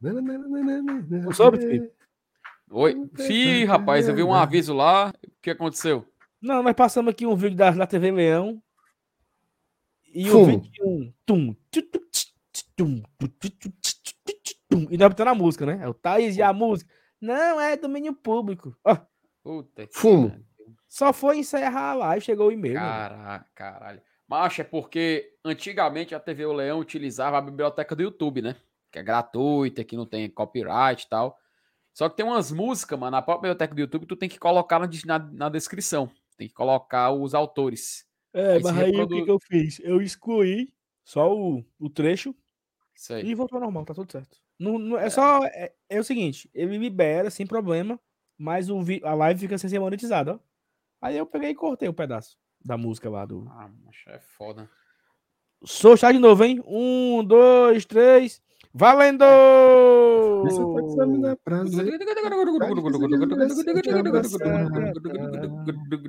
Tu 0.00 0.12
Não 0.12 1.32
soube, 1.32 1.58
Felipe? 1.58 1.92
Oi. 2.70 3.08
Sim, 3.18 3.64
rapaz, 3.64 4.08
eu 4.08 4.14
vi 4.16 4.22
um 4.24 4.34
aviso 4.34 4.74
lá. 4.74 5.10
O 5.10 5.30
que 5.40 5.50
aconteceu? 5.50 6.04
Não, 6.42 6.60
nós 6.60 6.74
passamos 6.74 7.12
aqui 7.12 7.24
um 7.24 7.36
vídeo 7.36 7.56
da, 7.56 7.70
da 7.70 7.86
TV 7.86 8.10
Leão. 8.10 8.60
E 10.12 10.28
o 10.28 10.44
vídeo 10.44 10.72
tinha 10.72 10.86
um 10.86 11.14
tum, 11.24 11.54
tum, 12.76 13.02
tum. 14.68 14.88
E 14.90 14.98
nós 14.98 15.08
botando 15.08 15.28
a 15.28 15.34
música, 15.34 15.64
né? 15.64 15.78
É 15.82 15.88
o 15.88 15.94
Thaís 15.94 16.36
e 16.36 16.42
a 16.42 16.52
música. 16.52 16.92
Não, 17.20 17.60
é 17.60 17.76
domínio 17.76 18.12
público. 18.12 18.76
Ó, 18.84 18.96
Puta 19.42 19.86
que 19.86 19.94
Fumo. 19.94 20.44
Só 20.88 21.12
foi 21.12 21.38
encerrar 21.38 21.90
a 21.90 21.94
live, 21.94 22.24
chegou 22.24 22.48
o 22.48 22.52
e-mail. 22.52 22.74
mano. 22.74 22.86
Caralho, 22.88 23.44
caralho. 23.54 24.02
Mas 24.26 24.58
é 24.58 24.64
porque 24.64 25.32
antigamente 25.44 26.14
a 26.14 26.20
TV 26.20 26.44
O 26.46 26.52
Leão 26.52 26.80
utilizava 26.80 27.38
a 27.38 27.40
biblioteca 27.40 27.94
do 27.96 28.02
YouTube, 28.02 28.42
né? 28.42 28.56
Que 28.90 28.98
é 28.98 29.02
gratuita, 29.02 29.84
que 29.84 29.96
não 29.96 30.06
tem 30.06 30.28
copyright 30.28 31.04
e 31.04 31.08
tal. 31.08 31.38
Só 31.94 32.08
que 32.08 32.16
tem 32.16 32.24
umas 32.26 32.52
músicas, 32.52 32.98
mano, 32.98 33.12
na 33.12 33.22
própria 33.22 33.48
biblioteca 33.50 33.74
do 33.74 33.80
YouTube, 33.80 34.06
tu 34.06 34.16
tem 34.16 34.28
que 34.28 34.38
colocar 34.38 34.78
na, 34.78 35.18
na, 35.18 35.48
descrição. 35.48 36.10
Tem 36.36 36.46
que 36.46 36.54
colocar 36.54 37.10
os 37.10 37.34
autores. 37.34 38.06
É, 38.32 38.52
Aí 38.52 38.62
mas 38.62 38.76
aí 38.78 38.82
o 38.82 38.86
reprodu- 38.86 39.16
que, 39.16 39.24
que 39.24 39.30
eu 39.30 39.38
fiz? 39.40 39.80
Eu 39.80 40.00
excluí 40.00 40.70
só 41.04 41.34
o, 41.34 41.64
o 41.78 41.88
trecho 41.90 42.34
Isso 42.94 43.14
aí. 43.14 43.24
e 43.26 43.34
voltou 43.34 43.56
ao 43.56 43.62
normal, 43.64 43.84
tá 43.84 43.94
tudo 43.94 44.12
certo. 44.12 44.38
Não, 44.58 44.78
não- 44.78 44.98
é, 44.98 45.08
só. 45.10 45.42
É, 45.46 45.72
é 45.88 45.98
o 45.98 46.04
seguinte, 46.04 46.48
ele 46.54 46.76
libera 46.78 47.30
sem 47.30 47.46
problema, 47.46 47.98
mas 48.36 48.68
o, 48.70 48.78
a 49.02 49.14
live 49.14 49.40
fica 49.40 49.58
sem 49.58 49.68
ser 49.70 49.80
monetizada, 49.80 50.34
ó. 50.34 50.38
Aí 51.00 51.16
eu 51.16 51.26
peguei 51.26 51.50
e 51.50 51.54
cortei 51.54 51.88
o 51.88 51.94
pedaço 51.94 52.36
da 52.64 52.76
música 52.76 53.08
lá 53.08 53.24
do. 53.24 53.46
Ah, 53.50 53.68
macho, 53.84 54.10
é 54.10 54.18
foda. 54.18 54.68
Sou 55.64 55.96
chá 55.96 56.12
de 56.12 56.18
novo, 56.18 56.44
hein? 56.44 56.62
Um, 56.66 57.24
dois, 57.24 57.84
três. 57.84 58.40
Valendo! 58.72 59.24
Isso 60.46 60.62
pode 60.72 60.92
ser 60.92 61.06
me 61.06 61.20
dar 61.22 61.36
prazer. 61.36 61.98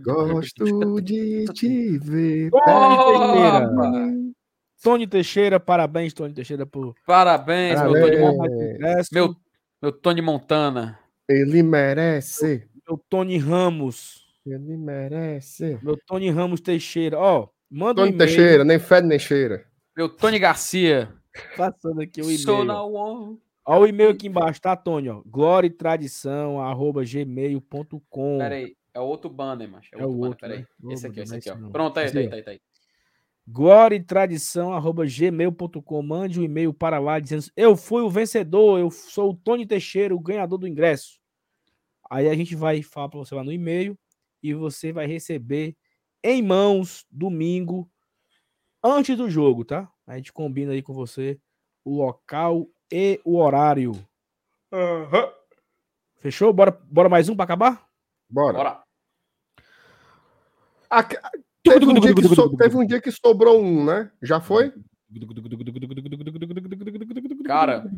Gosto 0.03 1.01
de 1.01 1.45
te 1.53 1.97
ver. 1.97 2.51
Perto. 2.51 4.33
Tony 4.81 5.07
Teixeira, 5.07 5.59
parabéns, 5.59 6.13
Tony 6.13 6.33
Teixeira, 6.33 6.65
por 6.65 6.95
Parabéns, 7.05 7.81
meu 7.81 7.91
Tony, 7.93 8.01
Parabéns. 8.01 8.21
Mon- 8.21 8.37
mais 8.37 8.51
um 8.51 8.63
ingresso. 8.63 9.09
meu, 9.13 9.35
meu 9.81 9.91
Tony 9.91 10.21
Montana. 10.21 10.99
Ele 11.27 11.61
merece. 11.61 12.67
Meu 12.87 12.97
Tony 13.09 13.37
Ramos. 13.37 14.28
Ele 14.45 14.77
merece. 14.77 15.77
Meu 15.83 15.97
Tony 16.05 16.29
Ramos 16.29 16.61
Teixeira. 16.61 17.17
Ó, 17.19 17.47
manda 17.69 18.01
um 18.01 18.05
Tony 18.05 18.15
e-mail. 18.15 18.17
Teixeira, 18.35 18.63
nem 18.63 18.79
fede 18.79 19.07
nem 19.07 19.19
cheira. 19.19 19.65
Meu 19.95 20.09
Tony 20.09 20.39
Garcia. 20.39 21.13
Passando 21.55 22.01
aqui 22.01 22.21
o 22.21 22.25
Sou 22.37 22.55
e-mail. 22.63 22.65
na 22.65 22.83
ó. 22.83 22.87
one. 22.87 23.37
Ó 23.65 23.79
o 23.81 23.87
e-mail 23.87 24.09
aqui 24.11 24.27
embaixo, 24.27 24.59
tá, 24.61 24.75
Tony? 24.75 25.09
Ó. 25.09 25.21
Glória 25.25 25.67
e 25.67 25.69
tradição, 25.69 26.59
arroba 26.59 27.03
gmail.com. 27.03 28.37
Pera 28.39 28.55
aí, 28.55 28.75
é 28.93 28.99
outro 28.99 29.29
banner, 29.29 29.69
macho. 29.69 29.89
É 29.93 30.01
É 30.01 30.05
o 30.05 30.09
outro 30.09 30.17
banner, 30.19 30.29
outro, 30.29 30.39
pera 30.41 30.53
aí. 30.55 30.65
né? 30.81 30.93
Esse 30.93 31.07
aqui, 31.07 31.19
esse 31.19 31.35
é 31.35 31.37
aqui, 31.37 31.51
ó. 31.51 31.69
Pronto, 31.69 31.97
aí, 31.99 32.11
tá 32.11 32.17
aí, 32.19 32.23
aí, 32.25 32.29
tá 32.29 32.35
aí, 32.37 32.43
tá 32.43 32.51
aí. 32.51 32.61
Glória 33.47 33.95
e 33.95 34.03
tradição, 34.03 34.73
arroba 34.73 35.05
gmail.com. 35.05 36.01
Mande 36.01 36.39
um 36.39 36.43
e-mail 36.43 36.73
para 36.73 36.99
lá 36.99 37.19
dizendo: 37.19 37.43
Eu 37.55 37.75
fui 37.75 38.01
o 38.01 38.09
vencedor, 38.09 38.79
eu 38.79 38.89
sou 38.89 39.31
o 39.31 39.35
Tony 39.35 39.65
Teixeira, 39.65 40.15
o 40.15 40.19
ganhador 40.19 40.57
do 40.57 40.67
ingresso. 40.67 41.19
Aí 42.09 42.27
a 42.27 42.33
gente 42.35 42.55
vai 42.55 42.81
falar 42.81 43.09
para 43.09 43.19
você 43.19 43.35
lá 43.35 43.43
no 43.43 43.51
e-mail 43.51 43.97
e 44.41 44.53
você 44.53 44.91
vai 44.91 45.05
receber 45.07 45.75
em 46.23 46.41
mãos 46.41 47.05
domingo, 47.09 47.89
antes 48.83 49.15
do 49.17 49.29
jogo, 49.29 49.63
tá? 49.65 49.91
A 50.07 50.17
gente 50.17 50.33
combina 50.33 50.73
aí 50.73 50.81
com 50.81 50.93
você 50.93 51.39
o 51.85 51.95
local 51.97 52.67
e 52.91 53.19
o 53.23 53.37
horário. 53.37 53.93
Fechou? 56.17 56.51
Bora, 56.51 56.71
bora 56.71 57.07
mais 57.09 57.29
um 57.29 57.35
para 57.35 57.45
acabar? 57.45 57.87
Bora. 58.29 58.57
Bora. 58.57 58.83
Que- 61.07 61.19
teve, 61.63 61.85
um 61.85 61.93
dia 61.99 62.13
que 62.15 62.27
so- 62.27 62.57
teve 62.57 62.75
um 62.77 62.85
dia 62.85 63.01
que 63.01 63.11
sobrou 63.11 63.61
um, 63.61 63.85
né? 63.85 64.11
Já 64.21 64.39
foi? 64.41 64.73
Cara, 67.45 67.89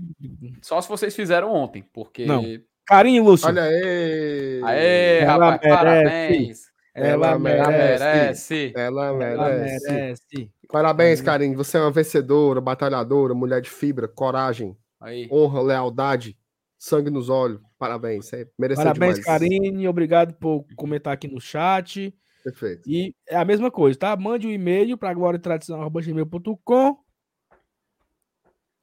Só 0.61 0.81
se 0.81 0.87
vocês 0.89 1.15
fizeram 1.15 1.53
ontem, 1.53 1.83
porque. 1.93 2.25
Não. 2.25 2.43
Carinho, 2.91 3.23
Lúcio. 3.23 3.47
Olha 3.47 3.63
aí. 3.63 4.61
Aê, 4.65 5.19
Ela 5.19 5.51
rapaz, 5.51 5.61
merece. 5.61 5.77
parabéns. 5.77 6.61
ela 6.93 7.07
ela 7.07 7.27
Ela 7.27 7.39
merece. 7.39 8.03
merece. 8.03 8.73
Ela 8.75 9.05
Ela 9.05 9.17
merece. 9.17 10.51
Parabéns, 10.69 11.21
Karine. 11.21 11.55
Você 11.55 11.77
é 11.77 11.79
uma 11.81 11.89
vencedora, 11.91 12.59
batalhadora, 12.59 13.33
mulher 13.33 13.61
de 13.61 13.69
fibra, 13.69 14.09
coragem, 14.09 14.75
Aí. 14.99 15.25
honra, 15.31 15.61
lealdade, 15.61 16.37
sangue 16.77 17.09
nos 17.09 17.29
olhos. 17.29 17.61
Parabéns. 17.79 18.25
Você 18.25 18.45
mereceu 18.59 18.83
Parabéns, 18.83 19.19
demais. 19.19 19.25
Karine. 19.39 19.87
Obrigado 19.87 20.33
por 20.33 20.65
comentar 20.75 21.13
aqui 21.13 21.29
no 21.29 21.39
chat. 21.39 22.13
Perfeito. 22.43 22.81
E 22.89 23.15
é 23.29 23.37
a 23.37 23.45
mesma 23.45 23.71
coisa, 23.71 23.97
tá? 23.97 24.17
Mande 24.17 24.47
um 24.47 24.51
e-mail 24.51 24.97
para 24.97 25.13
gloriatradição.com. 25.13 26.97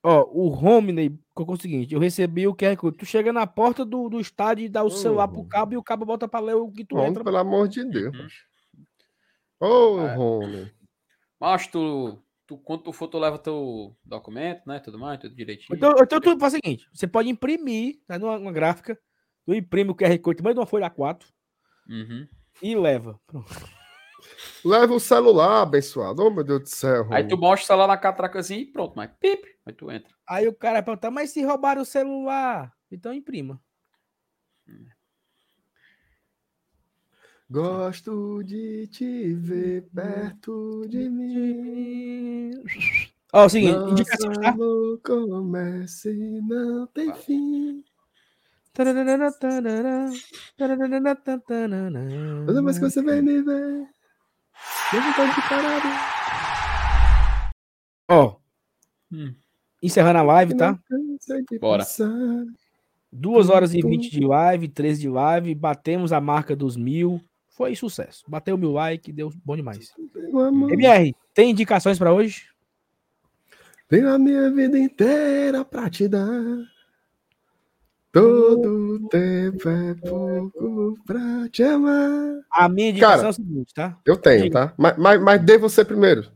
Ó, 0.03 0.23
o 0.33 0.49
Romney 0.49 1.19
colocou 1.35 1.57
o 1.57 1.61
seguinte: 1.61 1.93
eu 1.95 2.01
recebi 2.01 2.47
o 2.47 2.55
QR 2.55 2.77
Code. 2.77 2.97
Tu 2.99 3.05
chega 3.07 3.33
na 3.33 3.47
porta 3.47 3.85
do, 3.85 4.09
do 4.09 4.21
estádio 4.21 4.65
e 4.65 4.69
dá 4.69 4.83
o 4.85 4.91
celular 4.91 5.27
pro 5.29 5.45
cabo 5.45 5.75
e 5.75 5.77
o 5.77 5.83
cabo 5.83 6.05
bota 6.05 6.29
pra 6.29 6.41
ler 6.41 6.55
o 6.55 6.71
que 6.71 6.85
tu 6.85 6.95
Rony, 6.97 7.09
entra. 7.11 7.25
pelo 7.25 7.37
amor 7.37 7.67
de 7.69 7.85
Deus. 7.85 8.15
Uhum. 9.61 9.97
Ô, 9.97 10.01
É. 10.01 10.15
Rony. 10.15 10.73
Mas 11.41 11.67
tu, 11.67 12.19
tu, 12.47 12.59
quando 12.59 12.83
tu 12.85 12.93
for, 12.93 13.09
tu 13.09 13.19
leva 13.19 13.39
teu 13.39 13.97
documento, 14.05 14.63
né? 14.67 14.79
Tudo 14.81 14.99
mais, 14.99 15.19
tudo 15.21 15.35
direitinho. 15.35 15.77
Então, 15.77 15.93
então 16.01 16.21
tu 16.21 16.39
faz 16.39 16.53
o 16.55 16.57
seguinte: 16.57 16.89
você 16.93 17.07
pode 17.07 17.29
imprimir 17.29 18.01
tá, 18.07 18.19
numa, 18.19 18.39
numa 18.39 18.53
gráfica, 18.53 18.97
tu 19.45 19.53
imprime 19.55 19.91
o 19.91 19.95
QR 19.97 20.17
Code, 20.21 20.43
manda 20.43 20.61
uma 20.61 20.67
folha 20.67 20.89
A4 20.91 21.25
Uhum. 21.89 22.27
e 22.63 22.77
leva. 22.77 23.19
Pronto. 23.27 23.49
Leva 24.65 24.93
o 24.95 25.01
celular, 25.01 25.63
abençoado. 25.63 26.23
Oh, 26.25 26.31
meu 26.31 26.43
Deus 26.45 26.61
do 26.63 26.69
céu. 26.69 27.07
Aí 27.11 27.27
tu 27.27 27.39
mostra 27.39 27.65
o 27.65 27.67
celular 27.69 27.87
na 27.87 27.97
catracazinha 27.97 28.61
e 28.61 28.67
pronto, 28.67 28.95
mas 28.97 29.11
pip, 29.21 29.47
aí 29.69 29.75
tu 29.75 29.91
entra. 29.91 30.15
Aí 30.27 30.49
o 30.49 30.55
cara 30.55 30.83
pergunta, 30.83 31.11
mas 31.11 31.31
se 31.31 31.43
roubaram 31.43 31.83
o 31.83 31.87
celular? 31.87 32.73
Então 32.91 33.13
imprima. 33.13 33.61
Gosto 37.51 38.43
de 38.43 38.87
te 38.89 39.35
ver 39.35 39.89
perto 39.95 40.87
de 40.89 41.09
mim. 41.09 42.51
Ó, 43.33 43.43
é 43.43 43.47
o 43.47 43.49
seguinte, 43.49 43.75
Nosso 43.79 43.91
indicação, 43.91 44.33
tá? 44.41 44.49
amor 44.51 45.01
começa 45.03 46.11
e 46.11 46.41
não 46.43 46.87
tem 46.89 47.15
fim. 47.15 47.85
Toda 48.75 48.93
vez 52.63 52.79
que 52.79 52.85
você 52.85 53.03
vem 53.03 53.23
me 53.23 53.43
ver, 53.43 53.89
eu 54.95 55.03
vontade 55.03 55.35
de 55.35 55.49
parar. 55.49 55.83
Ó, 58.11 58.39
Hum. 59.11 59.35
Encerrando 59.83 60.19
a 60.19 60.23
live, 60.23 60.57
tá? 60.57 60.79
Bora. 61.61 61.85
2 63.11 63.49
horas 63.49 63.73
e 63.73 63.81
20 63.81 64.11
de 64.11 64.21
live, 64.21 64.69
13 64.69 65.01
de 65.01 65.09
live, 65.09 65.55
batemos 65.55 66.13
a 66.13 66.21
marca 66.21 66.55
dos 66.55 66.77
mil. 66.77 67.21
Foi 67.49 67.75
sucesso. 67.75 68.25
Bateu 68.29 68.57
mil 68.57 68.73
likes, 68.73 69.15
deu 69.15 69.33
bom 69.45 69.57
demais. 69.57 69.93
MR, 70.71 71.15
tem 71.35 71.51
indicações 71.51 71.99
pra 71.99 72.13
hoje? 72.13 72.45
Tenho 73.89 74.13
a 74.13 74.19
minha 74.19 74.51
vida 74.51 74.79
inteira 74.79 75.65
pra 75.65 75.89
te 75.89 76.07
dar. 76.07 76.29
Todo 78.13 79.09
tempo 79.09 79.69
é 79.69 79.95
pouco 79.95 80.99
pra 81.07 81.49
te 81.51 81.63
amar. 81.63 82.41
A 82.51 82.69
minha 82.69 82.91
indicação 82.91 83.17
Cara, 83.17 83.29
é 83.29 83.31
o 83.31 83.33
seguinte, 83.33 83.75
tá? 83.75 83.99
Eu 84.05 84.17
tenho, 84.17 84.43
Diga. 84.45 84.69
tá? 84.69 84.75
Mas, 84.77 84.97
mas, 84.99 85.23
mas 85.23 85.43
dê 85.43 85.59
você 85.59 85.85
primeiro. 85.85 86.31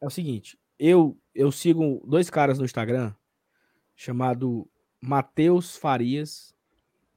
É 0.00 0.06
o 0.06 0.10
seguinte, 0.10 0.58
eu 0.78 1.16
eu 1.34 1.50
sigo 1.50 2.02
dois 2.06 2.30
caras 2.30 2.58
no 2.58 2.64
Instagram 2.64 3.12
chamado 3.96 4.68
Matheus 5.00 5.76
Farias 5.76 6.54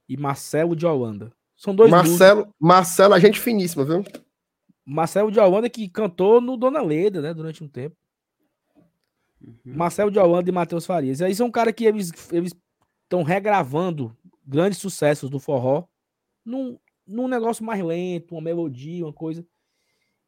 e 0.07 0.17
Marcelo 0.17 0.75
de 0.75 0.85
Holanda. 0.85 1.31
São 1.55 1.75
dois 1.75 1.91
músicos. 1.91 2.11
Marcelo, 2.11 2.55
Marcelo, 2.59 3.13
a 3.13 3.19
gente 3.19 3.39
finíssima, 3.39 3.83
viu? 3.83 4.03
Marcelo 4.85 5.31
de 5.31 5.39
Holanda 5.39 5.69
que 5.69 5.89
cantou 5.89 6.39
no 6.39 6.55
Dona 6.55 6.81
Leda, 6.81 7.21
né, 7.21 7.33
durante 7.33 7.63
um 7.63 7.67
tempo. 7.67 7.95
Marcelo 9.63 10.09
de 10.09 10.19
Holanda 10.19 10.49
e 10.49 10.53
Matheus 10.53 10.85
Farias. 10.85 11.19
E 11.19 11.25
aí 11.25 11.35
são 11.35 11.51
caras 11.51 11.73
que 11.73 11.85
eles 11.85 12.11
eles 12.31 12.55
estão 13.03 13.23
regravando 13.23 14.15
grandes 14.45 14.79
sucessos 14.79 15.29
do 15.29 15.39
forró 15.39 15.85
num, 16.43 16.79
num 17.05 17.27
negócio 17.27 17.63
mais 17.63 17.83
lento, 17.83 18.33
uma 18.33 18.41
melodia, 18.41 19.05
uma 19.05 19.13
coisa. 19.13 19.45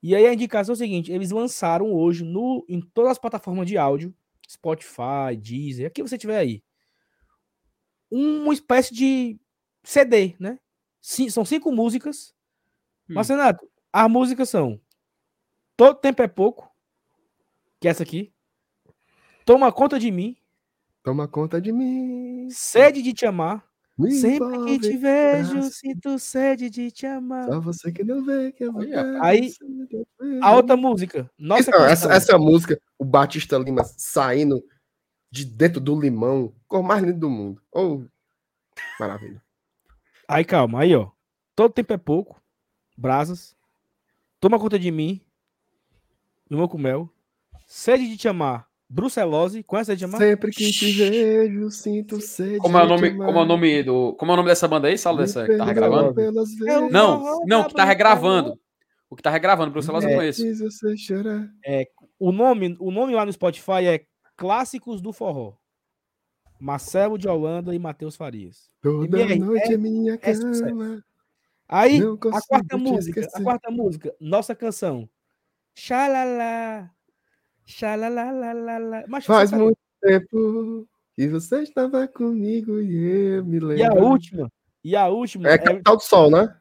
E 0.02 0.16
aí 0.16 0.26
a 0.26 0.34
indicação 0.34 0.74
é 0.74 0.76
o 0.76 0.78
seguinte, 0.78 1.12
eles 1.12 1.32
lançaram 1.32 1.94
hoje 1.94 2.24
no 2.24 2.66
em 2.70 2.82
todas 2.82 3.12
as 3.12 3.20
plataformas 3.20 3.68
de 3.68 3.78
áudio, 3.78 4.16
Spotify, 4.50 5.36
Deezer, 5.38 5.88
aqui 5.88 6.02
você 6.02 6.18
tiver 6.18 6.38
aí, 6.38 6.64
uma 8.10 8.54
espécie 8.54 8.94
de 8.94 9.40
CD, 9.84 10.36
né? 10.40 10.60
Sim, 11.02 11.30
são 11.30 11.46
cinco 11.46 11.72
músicas. 11.72 12.34
Hum. 13.10 13.14
Mas, 13.16 13.30
Renato, 13.30 13.70
as 13.92 14.10
músicas 14.10 14.50
são 14.50 14.80
Todo 15.76 16.00
Tempo 16.00 16.22
é 16.22 16.28
Pouco, 16.28 16.70
que 17.80 17.88
é 17.88 17.92
essa 17.92 18.04
aqui. 18.04 18.34
Toma 19.46 19.72
Conta 19.72 20.00
de 20.00 20.12
Mim, 20.12 20.36
Toma 21.04 21.28
conta 21.28 21.62
de 21.62 21.72
mim. 21.72 22.50
Sede 22.52 23.02
de 23.02 23.14
Te 23.14 23.26
Amar. 23.26 23.66
Me 24.00 24.12
Sempre 24.14 24.66
que 24.66 24.80
te 24.80 24.98
vejo, 24.98 25.52
abraça. 25.52 25.72
sinto 25.72 26.18
sede 26.20 26.70
de 26.70 26.90
te 26.92 27.06
amar. 27.06 27.46
Só 27.46 27.60
você 27.60 27.92
que 27.92 28.04
não 28.04 28.24
vê 28.24 28.52
que 28.52 28.64
eu 28.64 28.72
vou 28.72 28.84
Aí, 29.22 29.52
A 30.42 30.56
outra 30.56 30.78
música, 30.78 31.30
Nossa 31.38 31.70
Não, 31.72 31.86
essa, 31.86 32.08
Canção. 32.08 32.12
essa 32.12 32.38
música, 32.38 32.80
o 32.98 33.04
Batista 33.04 33.58
Lima 33.58 33.84
saindo 33.84 34.64
de 35.32 35.44
dentro 35.46 35.82
do 35.82 36.00
limão, 36.00 36.54
cor 36.68 36.82
mais 36.82 37.04
linda 37.04 37.18
do 37.20 37.30
mundo. 37.30 37.62
Oh, 37.72 38.02
maravilha. 39.00 39.42
Aí, 40.28 40.46
calma, 40.46 40.82
aí, 40.82 40.96
ó. 40.96 41.12
Todo 41.56 41.74
Tempo 41.74 41.92
é 41.94 41.98
Pouco, 41.98 42.42
Brasas. 42.98 43.56
Toma 44.40 44.58
Conta 44.60 44.80
de 44.80 44.90
Mim, 44.92 45.20
Limão 46.50 46.68
com 46.68 46.78
Mel. 46.78 47.10
Sede 47.68 48.08
de 48.08 48.16
Te 48.18 48.28
Amar, 48.30 48.69
Brucelose. 48.90 49.62
Conhece 49.64 49.92
Sede 49.92 50.00
de 50.00 50.06
Te 50.06 50.10
Amar? 50.10 50.20
Sempre 50.20 50.52
que 50.52 50.72
te 50.72 50.92
vejo, 50.92 51.70
sinto 51.70 52.20
sede. 52.20 52.58
Como 52.58 52.78
é 52.78 52.84
o 52.84 52.88
nome, 52.88 53.12
como 53.16 53.40
é 53.40 53.42
o 53.42 53.46
nome 53.46 53.84
do, 53.84 54.14
como 54.16 54.32
é 54.32 54.34
o 54.34 54.38
nome 54.38 54.50
dessa 54.50 54.68
banda 54.68 54.88
aí, 54.88 54.98
Saulo, 54.98 55.20
dessa 55.20 55.46
que 55.46 55.56
tá 55.58 55.64
regravando? 55.66 56.14
Não, 56.92 57.40
não, 57.46 57.64
que 57.68 57.74
tá 57.76 57.86
regravando. 57.86 58.60
O 59.10 59.16
que 59.16 59.22
tá 59.24 59.30
regravando 59.30 59.72
pro 59.72 59.82
celular, 59.82 60.04
eu 60.04 60.10
É. 60.10 60.16
conheço. 60.16 60.44
O 62.20 62.32
nome, 62.32 62.76
o 62.80 62.92
nome 62.92 63.14
lá 63.14 63.26
no 63.26 63.32
Spotify 63.32 63.86
é 63.88 64.06
Clássicos 64.36 65.02
do 65.02 65.14
Forró. 65.14 65.54
Marcelo 66.60 67.18
de 67.18 67.28
Holanda 67.28 67.74
e 67.74 67.80
Matheus 67.80 68.16
Farias. 68.16 68.70
Toda 68.82 69.20
MR, 69.22 69.40
noite 69.40 69.74
é 69.74 69.78
minha 69.78 70.14
é 70.16 70.18
cama. 70.18 71.04
Aí, 71.68 72.02
a 72.02 72.42
quarta 72.42 72.78
música, 72.78 73.20
a 73.20 73.24
esquecer. 73.24 73.44
quarta 73.44 73.72
música, 73.72 74.14
nossa 74.20 74.54
canção. 74.56 75.08
Xalala. 75.76 76.90
Xalalalala. 77.70 79.06
Mas 79.08 79.26
Faz 79.26 79.52
muito 79.52 79.78
tempo 80.02 80.88
que 81.16 81.28
você 81.28 81.62
estava 81.62 82.08
comigo 82.08 82.80
e 82.82 83.36
eu 83.38 83.46
me 83.46 83.60
lembro. 83.60 83.78
E 83.78 83.84
a 83.84 83.94
última, 83.94 84.52
e 84.84 84.96
a 84.96 85.08
última 85.08 85.50
É 85.50 85.54
é, 85.54 85.58
Capital 85.58 85.96
do 85.98 86.04
Sol, 86.04 86.32
né? 86.32 86.56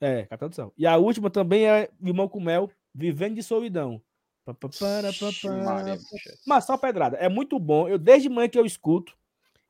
é, 0.00 0.22
Capital 0.26 0.48
do 0.50 0.54
Céu. 0.54 0.72
E 0.76 0.86
a 0.86 0.96
última 0.96 1.30
também 1.30 1.66
é 1.66 1.88
Limão 2.00 2.28
com 2.28 2.40
Mel, 2.40 2.70
Vivendo 2.94 3.36
de 3.36 3.42
Solidão. 3.42 4.00
Pa, 4.44 4.52
pa, 4.52 4.68
para, 4.78 5.12
pa, 5.12 5.28
Ixi, 5.28 5.46
pa. 5.48 5.54
Maria, 5.56 5.94
bicho. 5.94 6.38
Mas 6.46 6.64
só 6.64 6.76
pedrada. 6.76 7.16
É 7.16 7.28
muito 7.28 7.58
bom. 7.58 7.88
Eu 7.88 7.96
desde 7.96 8.28
manhã 8.28 8.48
que 8.48 8.58
eu 8.58 8.66
escuto 8.66 9.14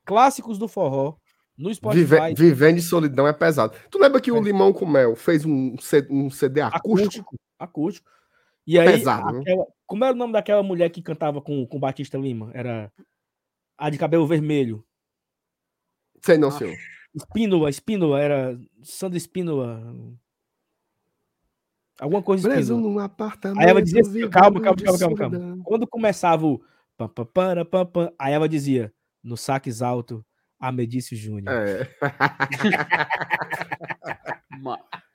clássicos 0.05 0.59
do 0.59 0.67
forró 0.67 1.15
no 1.57 1.73
Spotify. 1.73 2.05
Vive, 2.31 2.35
Vivendo 2.35 2.77
de 2.77 2.83
Solidão 2.83 3.29
é 3.29 3.33
pesado. 3.33 3.77
Tu 3.91 3.99
lembra 3.99 4.21
que 4.21 4.31
É. 4.31 4.33
o 4.33 4.43
Limão 4.43 4.73
com 4.73 4.87
Mel 4.87 5.15
fez 5.15 5.45
um, 5.45 5.77
um 6.11 6.31
CD 6.31 6.63
acústico? 6.63 6.91
acústico, 6.91 7.37
acústico. 7.59 8.11
E 8.67 8.79
aí, 8.79 8.87
Pesado, 8.99 9.39
aquela- 9.41 9.67
como 9.93 10.07
era 10.07 10.15
o 10.15 10.17
nome 10.17 10.33
daquela 10.33 10.63
mulher 10.63 10.89
que 10.89 11.03
cantava 11.03 11.43
com 11.43 11.67
com 11.67 11.79
Batista 11.79 12.17
Lima? 12.17 12.51
Era 12.55 12.91
a 13.77 13.91
de 13.91 13.99
cabelo 13.99 14.27
vermelho. 14.27 14.83
Sei 16.23 16.39
não, 16.39 16.51
senhor. 16.51 16.75
Espínola, 17.15 17.69
Espínola, 17.69 18.19
era 18.19 18.59
Sandra 18.83 19.19
Espínola. 19.19 19.95
Alguma 22.01 22.23
coisa 22.23 22.49
Preso 22.49 22.73
Espínola. 22.73 22.95
num 22.95 22.99
apartamento. 23.01 23.61
Aí 23.61 23.69
ela 23.69 23.83
dizia 23.83 24.01
assim, 24.01 24.31
calma, 24.31 24.63
calma, 24.63 24.83
calma, 24.83 24.99
calma, 24.99 25.15
calma. 25.15 25.63
Quando 25.63 25.87
começava 25.87 26.47
o 26.47 26.65
pam, 26.97 27.11
pam, 27.11 27.27
para, 27.27 27.63
pam, 27.67 27.85
pam, 27.85 28.11
aí 28.19 28.33
ela 28.33 28.49
dizia, 28.49 28.91
no 29.23 29.37
saques 29.37 29.83
alto, 29.83 30.25
Amedício 30.59 31.15
Júnior. 31.15 31.55
É, 31.55 31.87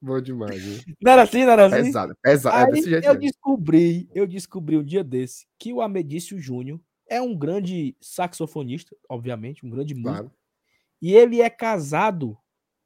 bom 0.00 0.20
demais. 0.20 0.62
viu? 0.62 0.94
Não 1.00 1.12
era 1.12 1.22
assim, 1.22 1.44
não 1.44 1.52
era 1.52 1.66
assim? 1.66 1.82
Pesado, 1.84 2.16
pesado. 2.22 2.56
É 2.56 2.64
Aí 2.64 2.72
desse 2.72 2.90
jeito 2.90 3.04
eu 3.04 3.14
mesmo. 3.14 3.20
descobri, 3.20 4.08
eu 4.14 4.26
descobri 4.26 4.76
um 4.76 4.84
dia 4.84 5.02
desse 5.04 5.46
que 5.58 5.72
o 5.72 5.80
Amedício 5.80 6.38
Júnior 6.38 6.80
é 7.08 7.20
um 7.20 7.36
grande 7.36 7.96
saxofonista, 8.00 8.96
obviamente, 9.08 9.64
um 9.64 9.70
grande 9.70 9.94
músico. 9.94 10.12
Claro. 10.12 10.32
E 11.00 11.12
ele 11.14 11.40
é 11.40 11.50
casado 11.50 12.36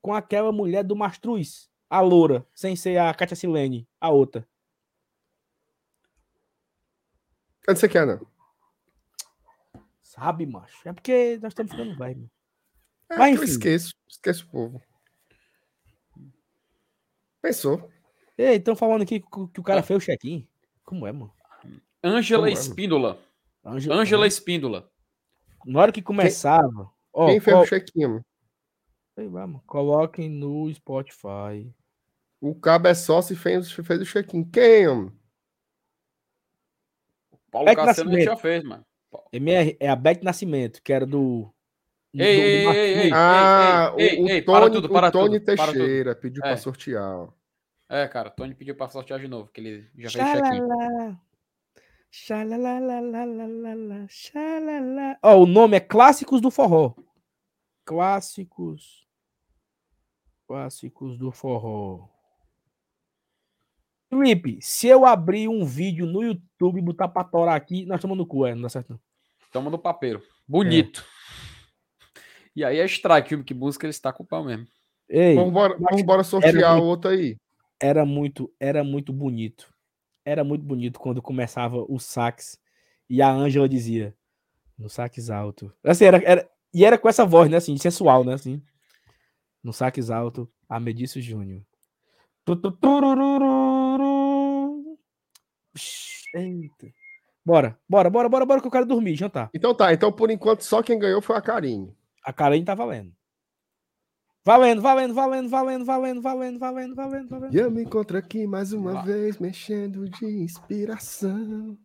com 0.03 0.15
aquela 0.15 0.51
mulher 0.53 0.83
do 0.85 0.97
Mastruz, 0.97 1.69
a 1.89 2.01
loura, 2.01 2.47
sem 2.55 2.75
ser 2.77 2.99
a 2.99 3.13
Katia 3.15 3.37
Silene, 3.37 3.89
a 4.01 4.11
outra. 4.11 4.47
Eu 7.67 7.75
não 7.75 7.77
sei 7.81 7.89
o 7.89 7.93
que 7.93 7.99
é, 7.99 8.05
não. 8.07 8.27
Sabe, 10.03 10.45
macho? 10.47 10.89
É 10.89 10.93
porque 10.93 11.39
nós 11.41 11.53
estamos 11.53 11.71
ficando 11.73 11.97
velho. 11.97 12.31
É, 13.11 13.17
Mas, 13.17 13.35
que 13.35 13.39
eu 13.41 13.45
enfim. 13.45 13.53
esqueço. 13.53 13.95
Esqueço 14.09 14.47
o 14.47 14.51
povo. 14.51 14.83
Pensou. 17.43 17.91
Ei, 18.37 18.57
estão 18.57 18.75
falando 18.77 19.03
aqui 19.03 19.21
que 19.21 19.27
o 19.39 19.51
Ah. 19.59 19.63
cara 19.65 19.83
fez 19.83 20.03
o 20.03 20.05
check-in. 20.07 20.47
Como 20.85 21.07
é, 21.07 21.13
mano? 21.13 21.33
Ângela 22.03 22.49
é, 22.49 22.53
mano? 22.53 22.63
Espíndola. 22.63 23.23
Ângela- 23.65 23.97
Ângela 23.97 24.27
Espíndola. 24.27 24.91
Na 25.67 25.81
hora 25.81 25.93
que 25.93 26.01
começava. 26.03 26.91
Ó, 27.13 27.27
Quem 27.27 27.41
fez 27.41 27.55
col- 27.55 27.65
o? 27.65 28.25
Sei 29.15 29.29
lá, 29.29 29.47
mano. 29.47 29.63
Coloquem 29.67 30.31
no 30.31 30.73
Spotify. 30.73 31.71
O 32.41 32.55
cabo 32.55 32.89
é 32.89 32.95
só 32.95 33.21
se 33.21 33.37
fez, 33.37 33.71
fez 33.71 34.01
o 34.01 34.05
check-in. 34.07 34.45
Quem, 34.45 34.89
homem? 34.89 35.13
Paulo 37.51 37.67
Beck 37.67 37.77
Cassiano 37.77 38.19
já 38.21 38.37
fez, 38.37 38.65
mano. 38.65 38.87
MR 39.33 39.77
é 39.81 39.89
a 39.89 39.97
Beth 39.97 40.21
Nascimento, 40.23 40.81
que 40.83 40.93
era 40.93 41.05
do. 41.05 41.53
Ei, 42.13 42.19
do 42.19 42.23
ei, 42.25 42.41
ei, 42.41 42.65
Mastruz. 42.65 42.87
ei, 42.87 43.01
ei. 43.03 43.11
Ah, 43.15 43.95
ei, 43.97 44.19
o, 44.21 44.25
o 44.25 44.29
ei, 44.29 44.43
para 44.43 44.61
Tony, 44.69 44.75
tudo, 44.75 44.89
para 44.89 45.09
o 45.09 45.13
Tony 45.13 45.41
tudo, 45.41 45.57
para 45.57 45.67
tudo. 45.67 45.79
Teixeira 45.79 46.15
pediu 46.17 46.43
É. 46.45 46.49
pra 46.49 46.57
sortear. 46.57 47.29
É, 47.89 48.09
cara, 48.09 48.31
Tony 48.31 48.55
pediu 48.55 48.75
pra 48.75 48.89
sortear 48.89 49.21
de 49.21 49.29
novo, 49.29 49.49
que 49.53 49.61
ele 49.61 49.89
já 49.97 50.11
fez 50.11 50.25
check-in. 50.25 50.59
Xalala. 50.59 51.21
Xalalalalala, 52.11 54.07
xalala. 54.09 55.19
Ó, 55.23 55.43
o 55.43 55.47
nome 55.47 55.77
é 55.77 55.81
Clássicos 55.81 56.41
do 56.41 56.51
Forró. 56.51 56.95
Clássicos. 57.85 59.07
Clássicos 60.47 61.17
do 61.19 61.31
Forró. 61.31 62.09
Felipe, 64.09 64.59
se 64.61 64.89
eu 64.89 65.07
abrir 65.07 65.49
um 65.49 65.65
vídeo 65.65 66.05
no 66.07 66.23
YouTube 66.25 66.79
e 66.79 66.83
botar 66.83 67.07
pra 67.07 67.23
torar 67.23 67.55
aqui, 67.55 67.87
nós 67.87 67.99
estamos 67.99 68.17
no 68.19 68.27
cu, 68.27 68.45
é, 68.45 68.55
não 68.55 68.63
dá 68.63 68.69
certo 68.69 68.91
não. 68.91 69.01
Toma 69.53 69.71
no 69.71 69.79
papeiro. 69.79 70.21
Bonito. 70.49 71.05
E 72.55 72.65
aí 72.65 72.79
é 72.79 72.85
strike, 72.85 73.43
que 73.45 73.55
música 73.55 73.87
ele 73.87 73.91
está 73.91 74.13
com 74.13 74.23
o 74.23 74.27
pau 74.27 74.45
mesmo. 74.45 74.67
Ei, 75.09 75.35
Vamos 75.35 75.51
embora, 75.51 75.75
mas 75.75 75.83
vamos 75.83 76.03
embora 76.03 76.23
sortear 76.25 76.73
o 76.75 76.77
muito- 76.79 76.87
outro 76.87 77.11
aí. 77.11 77.37
era 77.81 78.05
muito, 78.05 78.53
era 78.61 78.85
muito 78.85 79.13
bonito. 79.13 79.73
Era 80.25 80.45
muito 80.45 80.65
bonito 80.65 81.01
quando 81.01 81.21
começava 81.23 81.85
o 81.89 81.99
sax 81.99 82.59
e 83.09 83.21
a 83.23 83.31
Ângela 83.31 83.69
dizia 83.69 84.15
no 84.79 84.89
sax 84.89 85.31
alto. 85.31 85.73
Assim, 85.83 86.05
era, 86.05 86.23
era, 86.25 86.49
e 86.73 86.85
era 86.85 86.97
com 86.99 87.09
essa 87.09 87.25
voz, 87.25 87.51
né, 87.51 87.57
assim, 87.57 87.77
sensual, 87.77 88.23
né, 88.25 88.35
assim. 88.35 88.63
No 89.63 89.73
sax 89.73 90.11
alto, 90.11 90.49
Júnior. 91.17 91.63
Tu, 92.45 92.57
tururururu. 93.71 94.99
Psh, 95.75 96.25
Eita. 96.35 96.89
Bora, 97.45 97.79
bora, 97.89 98.11
bora, 98.11 98.29
bora, 98.29 98.47
bora 98.47 98.61
que 98.61 98.67
eu 98.67 98.71
quero 98.71 98.87
dormir, 98.87 99.17
jantar. 99.17 99.51
Então 99.55 99.75
tá, 99.75 99.93
então 99.93 100.13
por 100.13 100.31
enquanto 100.31 100.63
só 100.63 100.83
quem 100.83 100.99
ganhou 100.99 101.21
foi 101.23 101.37
a 101.37 101.41
Karine. 101.43 101.93
A 102.25 102.33
Karen 102.33 102.65
tá 102.65 102.75
valendo. 102.75 103.13
Valendo, 104.45 104.81
valendo, 104.81 105.15
valendo, 105.15 105.49
valendo, 105.51 105.85
valendo, 105.85 106.21
valendo, 106.23 106.59
valendo, 106.59 106.95
valendo, 106.95 107.29
valendo. 107.29 107.55
E 107.55 107.59
eu 107.59 107.71
me 107.71 107.83
encontro 107.83 108.17
aqui 108.17 108.47
mais 108.47 108.73
uma 108.73 109.01
Ah. 109.01 109.03
vez, 109.03 109.39
mexendo 109.39 110.09
de 110.09 110.25
inspiração. 110.27 111.79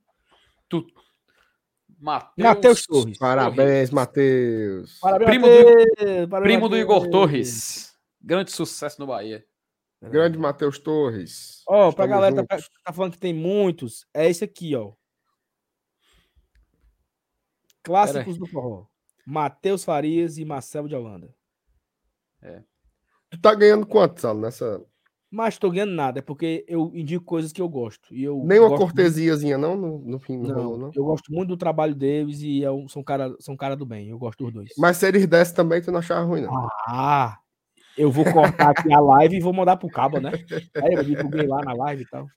Matheus, 1.98 2.34
Matheus 2.48 2.86
Torres. 2.86 3.18
Parabéns, 3.18 3.90
Matheus. 3.90 5.00
Primo 5.26 5.48
Matheus, 5.48 6.30
parabéns, 6.30 6.42
Primo 6.44 6.70
do 6.70 6.78
Igor. 6.78 7.10
Torres. 7.10 7.96
Grande 8.22 8.52
sucesso 8.52 9.00
no 9.00 9.08
Bahia. 9.08 9.46
Grande 10.02 10.38
Matheus 10.38 10.78
Torres. 10.78 11.62
Ó, 11.68 11.92
pra 11.92 12.06
Estamos 12.06 12.10
galera 12.10 12.46
tá, 12.46 12.58
juntos. 12.58 12.72
tá 12.84 12.94
falando 12.94 13.12
que 13.14 13.18
tem 13.20 13.34
muitos, 13.34 14.06
é 14.14 14.30
esse 14.30 14.44
aqui, 14.44 14.76
ó. 14.76 14.94
Clássicos 17.84 18.38
do 18.38 18.46
forró. 18.46 18.88
Matheus 19.26 19.84
Farias 19.84 20.38
e 20.38 20.45
Marcelo 20.45 20.88
de 20.88 20.95
Holanda. 20.95 21.34
Tu 23.30 23.40
tá 23.42 23.54
ganhando 23.56 23.86
quanto, 23.86 24.22
Salo, 24.22 24.40
nessa... 24.40 24.82
Mas 25.32 25.58
tô 25.58 25.70
ganhando 25.70 25.92
nada, 25.92 26.20
é 26.20 26.22
porque 26.22 26.64
eu 26.68 26.92
indico 26.94 27.26
coisas 27.26 27.52
que 27.52 27.62
eu 27.62 27.68
gosto. 27.68 28.14
E 28.14 28.24
eu 28.24 28.42
Nem 28.45 28.60
uma 28.60 28.78
cortesiazinha, 28.78 29.58
não? 29.58 29.76
No, 29.76 30.00
no 30.00 30.20
fim, 30.20 30.38
muito- 30.38 30.54
não, 30.54 30.64
rolou, 30.64 30.78
não? 30.78 30.92
eu 30.95 31.04
gosto 31.04 31.34
muito 31.34 31.50
do 31.50 31.58
trabalho 31.58 31.94
deles 31.94 32.40
e 32.42 32.64
é 32.64 32.72
um- 32.72 32.88
são 32.88 33.04
cara, 33.04 33.36
são 33.40 33.58
cara 33.58 33.76
do 33.76 33.86
bem. 33.86 34.08
Eu 34.08 34.18
gosto 34.18 34.45
dos 34.45 34.54
dois. 34.54 34.70
Mas 34.78 34.95
se 34.98 35.08
eles 35.08 35.28
dessem 35.28 35.56
também, 35.56 35.82
tu 35.82 35.92
não 35.92 36.00
achava 36.00 36.24
ruim, 36.24 36.42
não. 36.42 36.70
Ah, 36.88 37.38
eu 37.98 38.10
vou 38.12 38.24
cortar 38.32 38.70
aqui 38.70 38.94
a 38.94 39.00
live 39.02 39.36
e 39.36 39.42
vou 39.42 39.52
mandar 39.52 39.76
pro 39.76 39.90
cabo, 39.90 40.22
né? 40.22 40.32
Aí 40.82 40.94
eu 40.94 41.04
divulguei 41.04 41.48
lá 41.48 41.62
na 41.64 41.74
live 41.74 42.04
e 42.04 42.08
tal. 42.08 42.28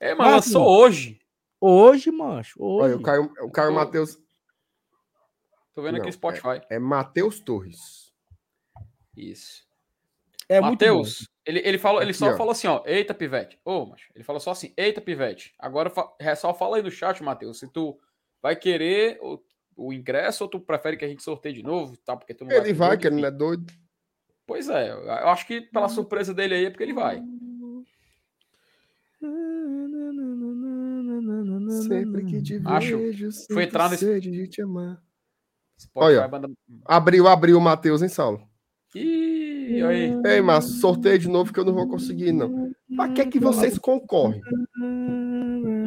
É, 0.00 0.14
Mas, 0.14 0.26
mas 0.26 0.34
lançou 0.46 0.66
hoje. 0.66 1.20
Hoje, 1.60 2.10
mancho, 2.10 2.60
Olha, 2.60 2.94
hoje. 2.94 2.94
o 2.94 3.02
Caio, 3.02 3.32
o 3.42 3.50
Caio 3.50 3.70
Ô. 3.70 3.74
Matheus... 3.74 4.18
Tô 5.78 5.82
vendo 5.82 5.92
Não, 5.92 5.98
aqui 6.00 6.08
no 6.08 6.12
Spotify. 6.12 6.60
É 6.68 6.76
Matheus 6.76 7.38
Torres. 7.38 8.12
Isso. 9.16 9.64
É. 10.48 10.60
Matheus, 10.60 11.28
ele, 11.46 11.60
ele, 11.64 11.78
falou, 11.78 12.02
ele 12.02 12.10
Aqui, 12.10 12.18
só 12.18 12.30
ó. 12.32 12.36
falou 12.36 12.50
assim, 12.50 12.66
ó, 12.66 12.82
eita, 12.84 13.14
pivete. 13.14 13.60
Ô, 13.64 13.86
macho, 13.86 14.10
ele 14.12 14.24
falou 14.24 14.40
só 14.40 14.50
assim, 14.50 14.74
eita, 14.76 15.00
pivete. 15.00 15.54
Agora 15.56 15.88
fa- 15.88 16.12
é 16.18 16.34
só 16.34 16.52
fala 16.52 16.78
aí 16.78 16.82
no 16.82 16.90
chat, 16.90 17.22
Matheus, 17.22 17.60
se 17.60 17.68
tu 17.72 17.96
vai 18.42 18.56
querer 18.56 19.20
o, 19.22 19.40
o 19.76 19.92
ingresso 19.92 20.42
ou 20.42 20.50
tu 20.50 20.58
prefere 20.58 20.96
que 20.96 21.04
a 21.04 21.08
gente 21.08 21.22
sorteie 21.22 21.52
de 21.54 21.62
novo, 21.62 21.96
tá? 21.98 22.16
Porque 22.16 22.34
tu 22.34 22.44
não 22.44 22.50
Ele 22.50 22.72
vai, 22.72 22.98
que 22.98 23.06
ele 23.06 23.20
não 23.20 23.28
é 23.28 23.30
doido. 23.30 23.72
Pois 24.44 24.68
é, 24.68 24.90
eu 24.90 25.28
acho 25.28 25.46
que 25.46 25.60
pela 25.60 25.88
surpresa 25.88 26.34
dele 26.34 26.54
aí 26.56 26.64
é 26.64 26.70
porque 26.70 26.82
ele 26.82 26.92
vai. 26.92 27.22
Sempre 31.86 32.24
que 32.24 32.42
te 32.42 32.60
Acho- 32.64 32.98
vejo, 32.98 33.24
foi 33.26 33.32
sinto 33.32 33.60
entrar 33.60 33.90
nesse- 33.90 34.04
sede 34.06 34.30
de 34.32 34.48
te 34.48 34.60
amar. 34.62 35.00
Spotify 35.78 36.18
Olha. 36.18 36.28
banda... 36.28 36.50
Abriu, 36.84 37.28
abriu 37.28 37.56
o 37.58 37.60
Matheus, 37.60 38.02
hein, 38.02 38.08
Saulo? 38.08 38.40
Ih, 38.94 39.82
aí. 39.82 40.14
Ei, 40.24 40.40
Márcio, 40.40 40.72
sorteio 40.72 41.18
de 41.18 41.28
novo 41.28 41.52
que 41.52 41.60
eu 41.60 41.64
não 41.64 41.74
vou 41.74 41.86
conseguir, 41.88 42.32
não. 42.32 42.72
Pra 42.96 43.08
que 43.10 43.26
que 43.26 43.38
vocês 43.38 43.78
concorrem? 43.78 44.40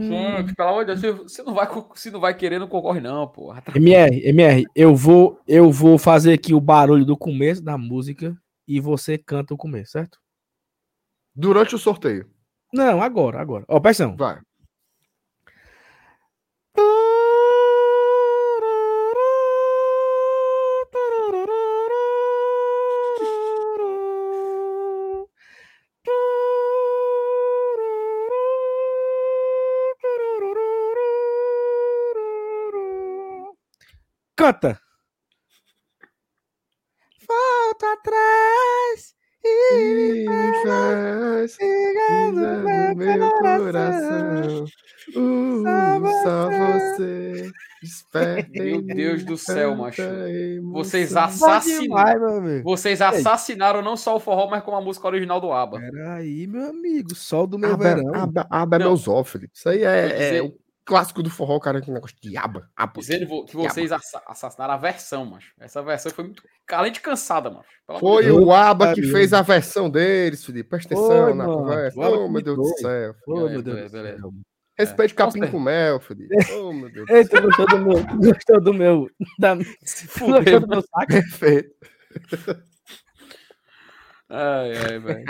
Gente, 0.02 0.56
pelo 0.56 0.70
amor 0.70 0.86
de 0.86 0.96
Deus, 0.96 1.32
se- 1.32 1.36
se 1.38 1.44
não 1.44 1.54
vai, 1.54 1.68
se 1.96 2.12
não 2.12 2.20
vai 2.20 2.34
querer, 2.36 2.60
não 2.60 2.68
concorre 2.68 3.00
não, 3.02 3.28
pô. 3.28 3.54
MR, 3.76 4.28
MR, 4.28 4.66
eu 4.76 4.96
vou, 4.96 5.40
eu 5.48 5.72
vou 5.72 5.98
fazer 5.98 6.34
aqui 6.34 6.54
o 6.54 6.62
barulho 6.62 7.06
do 7.06 7.18
começo 7.18 7.64
da 7.64 7.78
música 7.78 8.36
e 8.68 8.80
você 8.80 9.18
canta 9.18 9.54
o 9.54 9.58
começo, 9.58 9.92
certo? 9.94 10.18
Durante 11.36 11.76
o 11.76 11.80
sorteio. 11.80 12.30
Não, 12.74 13.02
agora, 13.02 13.40
agora. 13.42 13.66
Ó, 13.68 13.80
presta 13.80 14.04
atenção. 14.06 14.18
Vai. 14.18 14.40
Canta! 34.52 34.80
Volta 37.26 37.94
atrás 37.94 39.16
E 39.44 40.26
me 40.28 40.64
faz 40.66 41.58
no 42.34 42.94
meu 42.96 43.32
coração. 43.32 43.66
coração. 43.66 44.66
Uh, 45.16 45.64
Só 45.64 46.24
só 46.24 46.50
você. 46.50 47.34
você. 47.42 47.52
Desperta 47.82 48.52
em 48.60 48.62
Meu 48.62 48.82
Deus 48.84 49.24
do 49.24 49.36
céu, 49.38 49.76
macho. 49.76 50.04
Vocês 50.72 51.16
demais, 51.80 52.22
amigo. 52.22 52.64
Vocês 52.64 53.02
assassinaram 53.02 53.82
não 53.82 53.98
só 53.98 54.18
o 54.18 54.20
forró, 54.20 54.48
mas 54.48 54.64
como 54.64 54.78
a 54.78 54.82
música 54.82 55.08
original 55.08 55.42
do 55.42 55.52
ABBA. 55.52 55.80
Peraí, 55.80 56.46
meu 56.46 56.70
amigo. 56.70 57.16
Sol 57.16 57.48
do 57.48 57.58
meu 57.58 57.74
Aba, 57.74 57.84
verão. 57.84 58.14
aba, 58.14 58.48
aba 58.52 58.76
é 58.76 58.80
meu. 58.80 58.90
Isso 59.52 59.68
aí 59.68 59.84
é, 59.84 60.38
é 60.38 60.42
o 60.44 60.54
clássico 60.92 61.24
do 61.24 61.30
forró, 61.30 61.58
cara 61.58 61.80
que 61.80 61.90
negócio 61.90 62.18
de 62.22 62.36
aba. 62.36 62.70
aba. 62.76 63.00
Dizendo 63.00 63.26
vo- 63.26 63.46
que 63.46 63.56
vocês 63.56 63.94
assa- 63.94 64.22
assassinaram 64.28 64.74
a 64.74 64.78
versão, 64.78 65.26
macho. 65.26 65.54
Essa 65.58 65.82
versão 65.82 66.12
foi 66.12 66.26
muito. 66.26 66.44
Além 66.70 66.92
de 66.92 67.00
cansada, 67.00 67.50
macho. 67.50 67.70
Pelo 67.88 68.00
Foi 68.00 68.24
Deus. 68.26 68.44
o 68.44 68.52
aba 68.52 68.94
que 68.94 69.02
fez 69.04 69.32
a 69.32 69.42
versão 69.42 69.90
deles, 69.90 70.44
Felipe. 70.44 70.70
Presta 70.70 70.94
Foi, 70.94 71.06
atenção 71.06 71.36
na 71.36 71.46
mano. 71.46 71.60
conversa. 71.60 72.06
Aba 72.06 72.18
Oh, 72.18 72.28
meu 72.30 72.42
Deus 72.42 72.58
do 72.58 72.66
céu. 72.78 73.16
Beleza, 73.26 73.50
meu 73.54 73.62
Deus 73.62 73.90
do 73.90 73.90
céu. 73.90 74.32
Respeite 74.78 75.14
com 75.14 75.18
capim 75.24 75.48
com 75.48 75.60
mel, 75.60 76.00
Felipe. 76.02 76.36
Oh, 76.56 76.74
meu 76.74 76.92
Deus. 76.92 77.10
Ei, 77.10 77.26
tu 77.26 77.42
gostou 77.42 77.68
do 77.68 77.78
meu. 77.78 78.04
Gostou 78.18 78.62
do 78.62 78.74
meu. 78.74 79.10
Da, 79.40 79.56
Se 79.86 80.08
tu 80.08 80.20
gostou 80.20 80.38
fudeu. 80.40 80.60
do 80.60 80.68
meu 80.68 80.82
saco? 80.82 81.08
Perfeito. 81.08 81.70
Ai, 84.30 84.72
ai, 84.78 85.00
velho. 85.00 85.26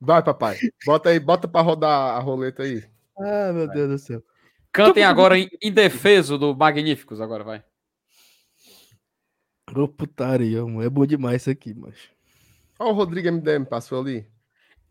Vai, 0.00 0.22
papai. 0.22 0.56
Bota 0.84 1.10
aí, 1.10 1.20
bota 1.20 1.46
pra 1.46 1.60
rodar 1.60 2.16
a 2.16 2.18
roleta 2.18 2.64
aí. 2.64 2.82
Ah, 3.18 3.52
meu 3.52 3.68
Deus 3.68 3.88
do 3.88 3.98
céu. 3.98 4.22
Cantem 4.72 5.04
agora 5.04 5.38
em 5.38 5.48
indefeso 5.62 6.38
do 6.38 6.54
Magníficos, 6.56 7.20
agora 7.20 7.44
vai. 7.44 7.64
Ô, 9.74 9.88
putaria, 9.88 10.64
mano. 10.64 10.82
É 10.82 10.90
bom 10.90 11.06
demais 11.06 11.42
isso 11.42 11.50
aqui, 11.50 11.72
macho. 11.74 12.10
Ó, 12.78 12.90
o 12.90 12.92
Rodrigo 12.92 13.28
MDM 13.28 13.64
passou 13.64 14.00
ali. 14.00 14.26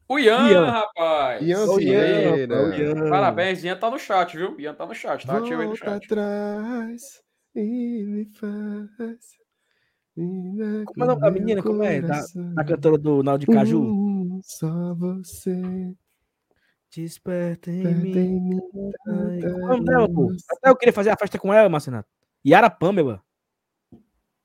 O 0.07 0.19
Ian, 0.19 0.49
Ian. 0.49 0.65
rapaz. 0.71 1.41
Ian 1.47 1.75
Vieira. 1.77 2.31
rapaz, 2.31 2.51
ô, 2.51 2.73
Ian. 2.73 3.09
Parabéns, 3.09 3.63
Ian 3.63 3.77
tá 3.77 3.89
no 3.89 3.97
chat, 3.99 4.35
viu? 4.35 4.59
Ian 4.59 4.73
tá 4.73 4.85
no 4.85 4.93
chat, 4.93 5.25
tá 5.25 5.37
ativo 5.37 5.61
aí 5.61 5.67
no 5.67 5.75
chat. 5.75 6.03
atrás 6.05 7.21
e 7.55 8.03
me 8.05 8.25
faz. 8.25 9.39
Como 10.15 10.99
é 10.99 11.03
o 11.03 11.07
nome 11.07 11.21
da 11.21 11.31
menina? 11.31 11.63
Como 11.63 11.83
é? 11.83 12.01
Da- 12.01 12.25
A 12.57 12.63
cantora 12.63 12.97
do 12.97 13.23
Naldo 13.23 13.45
de 13.45 13.51
Caju. 13.51 13.83
Uh, 13.83 14.39
só 14.43 14.93
você. 14.95 15.95
Desperta 16.93 17.71
em 17.71 17.95
mim. 17.95 18.59
dela, 19.85 20.09
pô? 20.13 20.29
Até 20.57 20.69
eu 20.69 20.75
queria 20.75 20.93
fazer 20.93 21.09
a 21.09 21.17
festa 21.17 21.39
com 21.39 21.53
ela, 21.53 21.69
Marcenato. 21.69 22.09
Yara 22.45 22.69
Pamela. 22.69 23.23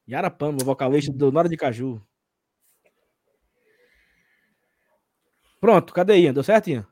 Yara 0.08 0.30
Pamela, 0.30 0.64
vocalista 0.64 1.12
do 1.12 1.32
Nora 1.32 1.48
de 1.48 1.56
Caju. 1.56 2.00
Pronto, 5.60 5.92
cadê 5.92 6.18
Ian? 6.20 6.32
Deu 6.32 6.44
certo, 6.44 6.68
Ian? 6.70 6.86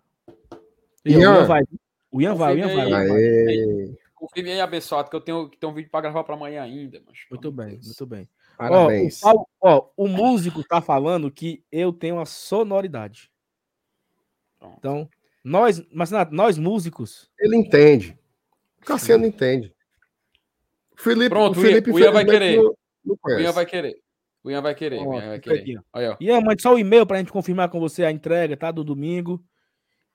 Ian, 1.04 1.20
Ian. 1.20 1.46
Vai. 1.46 1.62
O 2.10 2.20
Ian 2.20 2.34
vai, 2.34 2.54
o 2.54 2.58
Ian 2.58 2.66
vai. 2.66 2.76
o 2.76 2.88
Ian 2.88 3.08
vai. 3.08 3.16
Aê, 3.16 3.94
Confirme 4.14 4.52
aí, 4.52 4.60
abençoado, 4.60 5.10
que 5.10 5.16
eu 5.16 5.20
tenho, 5.20 5.50
que 5.50 5.58
tenho 5.58 5.70
um 5.70 5.74
vídeo 5.74 5.90
pra 5.90 6.00
gravar 6.00 6.24
pra 6.24 6.34
amanhã 6.34 6.62
ainda, 6.62 7.00
mas. 7.06 7.18
Muito 7.30 7.52
bem, 7.52 7.78
muito 7.84 8.06
bem. 8.06 8.28
Ó, 8.58 8.64
o, 8.64 8.68
parabéns. 8.68 9.20
Paulo- 9.20 9.48
ó, 9.60 9.86
o 9.96 10.08
músico 10.08 10.64
tá 10.64 10.80
falando 10.80 11.30
que 11.30 11.62
eu 11.70 11.92
tenho 11.92 12.18
a 12.18 12.24
sonoridade. 12.26 13.30
Pronto. 14.58 14.76
Então, 14.78 15.08
nós, 15.44 15.80
Marcenato, 15.92 16.34
nós 16.34 16.56
músicos, 16.58 17.30
Ele 17.38 17.56
entende. 17.56 18.18
O 18.82 18.84
Cassiano 18.86 19.26
entende. 19.26 19.72
O 20.96 21.00
Felipe, 21.02 21.28
Pronto, 21.28 21.58
o 21.58 21.60
o 21.60 21.64
Ian- 21.64 21.68
Felipe 21.70 21.90
o 21.92 21.98
Ian 21.98 22.12
vai 22.12 22.24
querer. 22.24 22.56
Não, 22.56 22.74
não 23.04 23.18
O. 23.22 23.38
Ian 23.38 23.52
vai 23.52 23.66
querer. 23.66 24.00
O 24.42 24.50
Ian 24.50 24.62
vai 24.62 24.74
querer. 24.74 24.98
Ó, 25.00 25.14
Ian 25.20 25.28
vai 25.28 25.40
querer. 25.40 25.80
Olha. 25.92 26.16
Ian, 26.20 26.40
mande 26.40 26.62
só 26.62 26.74
o 26.74 26.78
e-mail 26.78 27.06
pra 27.06 27.18
gente 27.18 27.32
confirmar 27.32 27.68
com 27.68 27.78
você 27.80 28.04
a 28.04 28.10
entrega, 28.10 28.56
tá? 28.56 28.70
Do 28.70 28.82
domingo. 28.84 29.42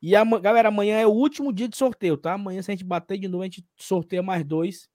E 0.02 0.16
ama- 0.16 0.40
galera, 0.40 0.70
amanhã 0.70 0.98
é 1.00 1.06
o 1.06 1.12
último 1.12 1.52
dia 1.52 1.68
de 1.68 1.76
sorteio, 1.76 2.16
tá? 2.18 2.34
Amanhã, 2.34 2.62
se 2.62 2.72
a 2.72 2.74
gente 2.76 2.86
bater 2.86 3.18
de 3.18 3.28
novo, 3.28 3.42
a 3.44 3.46
gente 3.48 3.66
sorteia 3.76 4.24
mais 4.24 4.44
dois. 4.46 4.90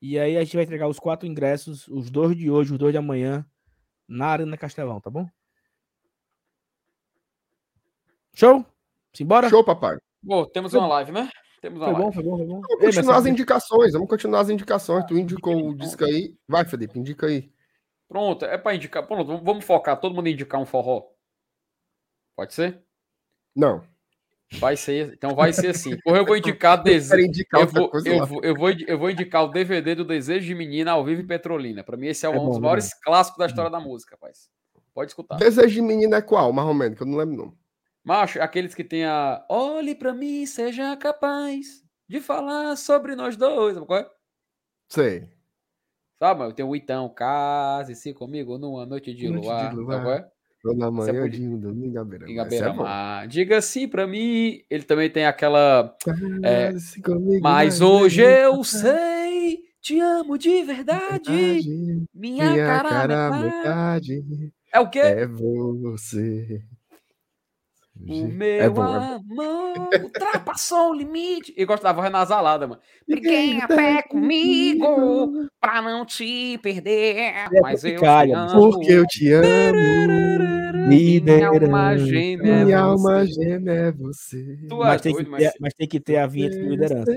E 0.00 0.18
aí 0.18 0.36
a 0.36 0.44
gente 0.44 0.54
vai 0.56 0.64
entregar 0.64 0.88
os 0.88 0.98
quatro 0.98 1.26
ingressos, 1.28 1.86
os 1.88 2.08
dois 2.10 2.36
de 2.36 2.48
hoje, 2.50 2.72
os 2.72 2.78
dois 2.78 2.92
de 2.92 2.98
amanhã, 2.98 3.44
na 4.06 4.26
Arena 4.26 4.56
Castelão, 4.56 5.00
tá 5.00 5.10
bom? 5.10 5.28
Show? 8.34 8.64
Simbora? 9.14 9.48
Show, 9.48 9.64
papai. 9.64 9.96
Bom, 10.22 10.44
temos 10.46 10.74
uma 10.74 10.86
live, 10.86 11.12
né? 11.12 11.30
Temos 11.60 11.80
uma 11.80 11.86
Foi 11.86 11.94
bom, 11.94 12.00
live. 12.02 12.14
foi 12.14 12.22
bom, 12.24 12.36
foi 12.36 12.46
bom. 12.46 12.60
Vamos 12.60 12.70
Ei, 12.70 12.76
continuar 12.86 13.00
as 13.00 13.06
Marcelo, 13.06 13.28
indicações. 13.28 13.92
Vamos 13.92 14.08
continuar 14.08 14.40
as 14.40 14.50
indicações. 14.50 15.04
Tu 15.06 15.18
indicou 15.18 15.68
o 15.68 15.74
disco 15.74 16.04
aí. 16.04 16.34
Vai, 16.46 16.64
Felipe, 16.64 16.98
indica 16.98 17.26
aí. 17.26 17.50
Pronto, 18.08 18.44
é 18.44 18.56
pra 18.56 18.74
indicar. 18.74 19.06
Pronto, 19.06 19.38
vamos- 19.42 19.64
focar. 19.64 19.98
Todo 20.00 20.14
mundo 20.14 20.28
indicar 20.28 20.60
um 20.60 20.66
forró. 20.66 21.08
Pode 22.36 22.54
ser? 22.54 22.82
Não. 23.54 23.82
Vai 24.60 24.76
ser. 24.76 25.12
Então 25.12 25.34
vai 25.34 25.52
ser 25.52 25.68
assim. 25.68 25.98
Porra, 26.00 26.18
eu 26.18 26.24
vou 26.24 26.36
indicar 26.36 26.82
Eu 26.86 27.20
indicar 27.20 27.60
Eu 27.60 27.66
vou, 27.66 27.90
eu, 27.92 28.26
vou, 28.26 28.44
eu, 28.44 28.54
vou, 28.54 28.70
eu 28.86 28.98
vou 28.98 29.10
indicar 29.10 29.44
o 29.44 29.48
DVD 29.48 29.94
do 29.94 30.04
Desejo 30.04 30.46
de 30.46 30.54
Menina 30.54 30.92
ao 30.92 31.04
vivo 31.04 31.20
em 31.20 31.26
Petrolina. 31.26 31.82
Pra 31.84 31.96
mim, 31.96 32.06
esse 32.06 32.24
é, 32.24 32.28
É 32.28 32.32
um 32.32 32.36
bom, 32.36 32.46
dos 32.48 32.56
é 32.56 32.60
maiores 32.60 32.94
clássicos 33.02 33.38
da 33.38 33.46
história 33.46 33.70
da 33.70 33.80
música, 33.80 34.14
rapaz. 34.14 34.48
Pode 34.94 35.10
escutar. 35.10 35.36
Desejo 35.36 35.74
de 35.74 35.82
menina 35.82 36.16
é 36.16 36.22
qual, 36.22 36.52
mais 36.52 36.66
ou 36.66 36.74
menos, 36.74 36.96
que 36.96 37.02
eu 37.02 37.06
não 37.06 37.18
lembro 37.18 37.36
não. 37.36 37.54
Macho, 38.04 38.40
aqueles 38.40 38.74
que 38.74 38.84
tem 38.84 39.04
a. 39.04 39.44
Olhe 39.50 39.94
pra 39.94 40.14
mim, 40.14 40.46
seja 40.46 40.96
capaz 40.96 41.82
de 42.08 42.20
falar 42.20 42.76
sobre 42.76 43.14
nós 43.14 43.36
dois. 43.36 43.74
Sabe 43.74 43.86
qual 43.86 44.00
é? 44.00 44.10
Sei. 44.88 45.28
Sabe, 46.18 46.40
mano? 46.40 46.52
Tem 46.52 46.64
o 46.64 46.74
então, 46.74 47.08
case-se 47.14 48.12
comigo 48.14 48.58
numa 48.58 48.84
noite 48.86 49.14
de 49.14 49.28
Noite 49.28 49.42
de 49.42 49.46
luar. 49.46 49.74
luar. 49.74 49.92
Sabe 49.92 50.04
qual 50.04 50.14
é? 50.16 50.28
Na 50.76 50.86
é 50.86 50.90
manhã 50.90 51.12
bonita. 51.12 51.28
de 51.36 51.46
um 51.48 51.60
domingo 51.60 51.98
à 52.00 52.04
beira. 52.04 52.28
Em 52.28 52.38
Essa 52.40 52.54
é 52.56 52.60
bom. 52.68 52.76
Beira-Mar. 52.78 53.28
Diga 53.28 53.60
sim 53.62 53.86
pra 53.86 54.06
mim. 54.06 54.60
Ele 54.68 54.82
também 54.82 55.08
tem 55.10 55.24
aquela. 55.26 55.94
É, 56.42 56.72
comigo, 57.02 57.40
Mas 57.40 57.80
hoje 57.80 58.24
é 58.24 58.46
eu 58.46 58.64
sei, 58.64 59.60
te 59.80 60.00
amo 60.00 60.36
de 60.36 60.62
verdade. 60.64 61.30
verdade, 61.30 62.06
Minha, 62.12 62.50
Minha 62.50 62.66
cara, 62.66 62.88
cara 62.88 63.30
metade. 63.30 64.22
metade 64.22 64.52
É 64.72 64.80
o 64.80 64.90
quê? 64.90 64.98
é 64.98 65.26
você. 65.26 66.62
O 68.06 68.28
meu 68.28 68.62
É 68.62 68.68
bom, 68.70 68.84
é 68.84 69.14
amor 69.14 70.02
ultrapassou 70.04 70.90
o 70.90 70.94
limite. 70.94 71.52
Eu 71.56 71.66
gosto 71.66 71.82
da 71.82 71.92
voz 71.92 72.10
nasalada, 72.10 72.66
mano. 72.66 72.80
Fiquem 73.06 73.60
a 73.60 73.68
pé 73.68 74.02
comigo 74.02 75.48
pra 75.60 75.82
não 75.82 76.04
te 76.06 76.58
perder. 76.58 77.32
Mas 77.60 77.84
eu 77.84 77.90
te 77.90 77.96
Tropicália, 77.96 78.38
amo. 78.38 78.72
Porque 78.72 78.92
eu 78.92 79.06
te 79.06 79.32
amo. 79.32 79.44
Minha 80.88 81.48
alma 81.48 81.98
gêmea. 81.98 82.52
é 82.52 82.64
Minha 82.64 82.80
alma 82.80 83.24
você. 83.26 83.32
gêmea 83.32 83.72
é 83.72 83.92
você. 83.92 84.58
Tu 84.68 84.76
Mas 84.76 85.00
é 85.00 85.02
tem, 85.02 85.14
que 85.14 85.22
doido, 85.24 85.36
ter, 85.36 85.52
mas. 85.60 85.74
tem 85.74 85.88
que 85.88 86.00
ter 86.00 86.16
a 86.16 86.26
vinheta 86.26 86.56
de 86.56 86.68
liderança. 86.68 87.12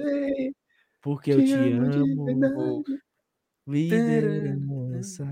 Porque 1.02 1.32
eu 1.32 1.44
te 1.44 1.54
amo 1.54 2.84
Liderança. 3.68 5.26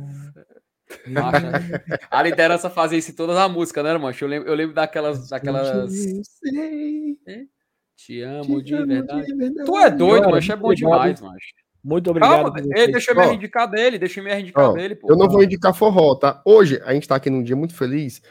A 2.10 2.24
liderança 2.24 2.70
fazia 2.70 2.98
isso 2.98 3.12
em 3.12 3.16
todas 3.16 3.38
as 3.38 3.52
músicas, 3.52 3.84
né, 3.84 3.92
irmão? 3.92 4.12
Eu 4.20 4.28
lembro, 4.28 4.50
eu 4.50 4.56
lembro 4.56 4.74
daquelas. 4.76 5.30
daquelas... 5.30 5.70
Eu 5.70 5.88
sei 5.90 7.18
Te 7.96 8.22
amo 8.22 8.62
de 8.62 8.74
amo 8.74 8.88
verdade. 8.88 9.34
verdade. 9.36 9.66
Tu 9.66 9.78
é 9.78 9.92
doido, 9.92 10.30
mas 10.30 10.50
é 10.50 10.56
bom 10.56 10.74
demais, 10.74 11.22
macho. 11.22 11.54
Muito 11.84 12.10
obrigado. 12.10 12.54
Calma, 12.54 12.78
ei, 12.78 12.92
deixa 12.92 13.12
eu 13.12 13.16
me 13.16 13.34
indicar 13.36 13.70
dele, 13.70 13.98
deixa 13.98 14.20
eu 14.20 14.24
me 14.24 14.38
indicar 14.38 14.74
dele, 14.74 14.96
pô. 14.96 15.08
Eu 15.10 15.18
não 15.18 15.30
vou 15.30 15.44
indicar 15.44 15.74
forró, 15.74 16.16
tá? 16.16 16.42
Hoje, 16.44 16.82
a 16.84 16.94
gente 16.94 17.08
tá 17.08 17.16
aqui 17.16 17.30
num 17.30 17.42
dia 17.44 17.56
muito 17.56 17.74
feliz, 17.74 18.22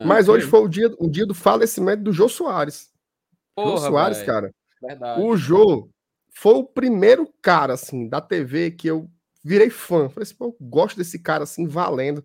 Ah, 0.00 0.06
mas 0.06 0.28
hoje 0.28 0.46
foi 0.46 0.60
o 0.60 0.68
dia, 0.68 0.92
o 0.98 1.08
dia 1.08 1.24
do 1.24 1.34
falecimento 1.34 2.02
do 2.02 2.12
Jô 2.12 2.28
Soares. 2.28 2.90
Jô 3.56 3.64
Porra, 3.64 3.78
Soares, 3.78 4.18
velho, 4.18 4.26
cara. 4.26 4.54
Verdade. 4.82 5.22
O 5.22 5.36
Jô 5.36 5.88
foi 6.34 6.54
o 6.54 6.64
primeiro 6.64 7.32
cara, 7.40 7.74
assim, 7.74 8.08
da 8.08 8.20
TV 8.20 8.72
que 8.72 8.88
eu 8.88 9.08
virei 9.44 9.70
fã. 9.70 10.08
Falei 10.08 10.22
assim, 10.22 10.36
pô, 10.36 10.56
gosto 10.60 10.96
desse 10.96 11.18
cara, 11.18 11.44
assim, 11.44 11.66
valendo. 11.68 12.24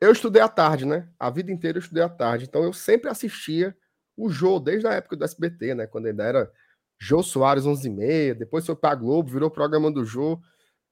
Eu 0.00 0.12
estudei 0.12 0.42
à 0.42 0.48
tarde, 0.48 0.84
né? 0.84 1.08
A 1.18 1.30
vida 1.30 1.50
inteira 1.50 1.78
eu 1.78 1.82
estudei 1.82 2.02
à 2.02 2.08
tarde. 2.08 2.44
Então 2.44 2.62
eu 2.64 2.72
sempre 2.72 3.08
assistia 3.10 3.76
o 4.16 4.28
Jô, 4.28 4.58
desde 4.58 4.86
a 4.86 4.92
época 4.92 5.16
do 5.16 5.24
SBT, 5.24 5.74
né? 5.74 5.86
Quando 5.86 6.06
ainda 6.06 6.24
era 6.24 6.52
Jô 6.98 7.22
Soares 7.22 7.64
11 7.64 7.86
e 7.86 7.90
meia, 7.90 8.34
depois 8.34 8.66
foi 8.66 8.76
pra 8.76 8.94
Globo, 8.94 9.30
virou 9.30 9.50
programa 9.50 9.90
do 9.90 10.04
Jô. 10.04 10.40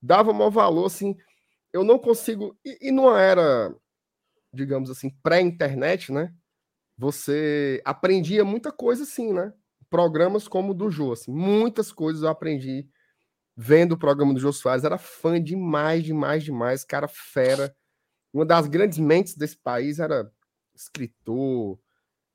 Dava 0.01 0.33
maior 0.33 0.51
valor, 0.51 0.87
assim. 0.87 1.17
Eu 1.73 1.83
não 1.83 1.99
consigo... 1.99 2.57
E, 2.65 2.89
e 2.89 2.91
não 2.91 3.15
era 3.17 3.75
digamos 4.55 4.89
assim, 4.91 5.11
pré-internet, 5.23 6.13
né? 6.13 6.33
Você 6.97 7.83
aprendia 7.85 8.45
muita 8.45 8.71
coisa 8.71 9.03
assim, 9.03 9.33
né? 9.33 9.53
Programas 9.91 10.49
como 10.49 10.71
o 10.71 10.75
do 10.75 10.91
Jô, 10.91 11.13
assim, 11.13 11.33
muitas 11.33 11.93
coisas 11.93 12.23
eu 12.23 12.29
aprendi 12.29 12.89
vendo 13.57 13.93
o 13.93 13.99
programa 13.99 14.35
do 14.35 14.41
Jô 14.41 14.53
Soares, 14.53 14.85
era 14.85 14.99
fã 14.99 15.43
demais, 15.43 16.05
demais, 16.05 16.45
demais, 16.45 16.85
cara 16.85 17.09
fera. 17.09 17.75
Uma 18.33 18.47
das 18.47 18.69
grandes 18.69 18.99
mentes 18.99 19.37
desse 19.37 19.57
país 19.57 19.99
era 20.01 20.31
escritor, 20.75 21.79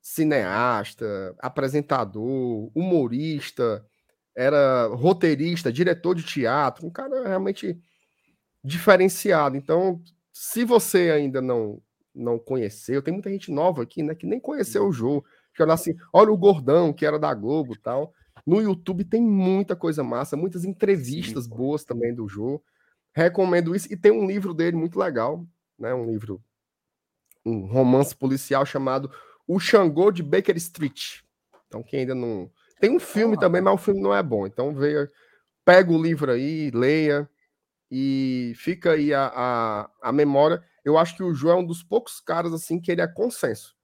cineasta, 0.02 1.34
apresentador, 1.40 2.70
humorista, 2.74 3.84
era 4.36 4.86
roteirista, 4.88 5.72
diretor 5.72 6.14
de 6.14 6.22
teatro, 6.24 6.86
um 6.86 6.90
cara 6.90 7.28
realmente 7.28 7.78
diferenciado. 8.64 9.56
Então, 9.56 10.02
se 10.32 10.64
você 10.64 11.10
ainda 11.10 11.40
não 11.40 11.82
não 12.14 12.38
conheceu, 12.38 13.00
tem 13.00 13.14
muita 13.14 13.30
gente 13.30 13.52
nova 13.52 13.82
aqui, 13.84 14.02
né, 14.02 14.16
que 14.16 14.26
nem 14.26 14.40
conheceu 14.40 14.84
o 14.86 14.92
jogo, 14.92 15.24
que 15.54 15.62
olha 15.62 15.74
assim, 15.74 15.94
olha 16.12 16.32
o 16.32 16.36
Gordão, 16.36 16.92
que 16.92 17.06
era 17.06 17.18
da 17.20 17.32
Globo, 17.32 17.78
tal. 17.78 18.12
No 18.46 18.60
YouTube 18.60 19.04
tem 19.04 19.22
muita 19.22 19.76
coisa 19.76 20.02
massa, 20.02 20.36
muitas 20.36 20.64
entrevistas 20.64 21.44
Sim. 21.44 21.50
boas 21.50 21.84
também 21.84 22.14
do 22.14 22.28
jogo. 22.28 22.62
Recomendo 23.14 23.74
isso 23.74 23.92
e 23.92 23.96
tem 23.96 24.12
um 24.12 24.26
livro 24.26 24.54
dele 24.54 24.76
muito 24.76 24.98
legal, 24.98 25.46
né, 25.78 25.92
um 25.92 26.06
livro 26.06 26.42
um 27.44 27.66
romance 27.66 28.14
policial 28.14 28.66
chamado 28.66 29.10
O 29.46 29.58
Xangô 29.58 30.10
de 30.10 30.22
Baker 30.22 30.56
Street. 30.56 31.20
Então, 31.66 31.82
quem 31.82 32.00
ainda 32.00 32.14
não 32.14 32.50
tem 32.80 32.90
um 32.90 33.00
filme 33.00 33.36
ah, 33.36 33.40
também, 33.40 33.60
mas 33.60 33.74
o 33.74 33.78
filme 33.78 34.00
não 34.00 34.14
é 34.14 34.22
bom. 34.22 34.46
Então, 34.46 34.74
veja, 34.74 35.10
pega 35.64 35.92
o 35.92 36.02
livro 36.02 36.32
aí, 36.32 36.70
leia 36.70 37.28
e 37.90 38.54
fica 38.56 38.92
aí 38.92 39.12
a, 39.12 39.30
a, 39.34 39.90
a 40.02 40.12
memória. 40.12 40.62
Eu 40.84 40.96
acho 40.96 41.14
que 41.14 41.22
o 41.22 41.34
João 41.34 41.58
é 41.58 41.60
um 41.60 41.66
dos 41.66 41.82
poucos 41.82 42.20
caras 42.20 42.52
assim 42.52 42.80
que 42.80 42.90
ele 42.90 43.02
é 43.02 43.06
consenso. 43.06 43.76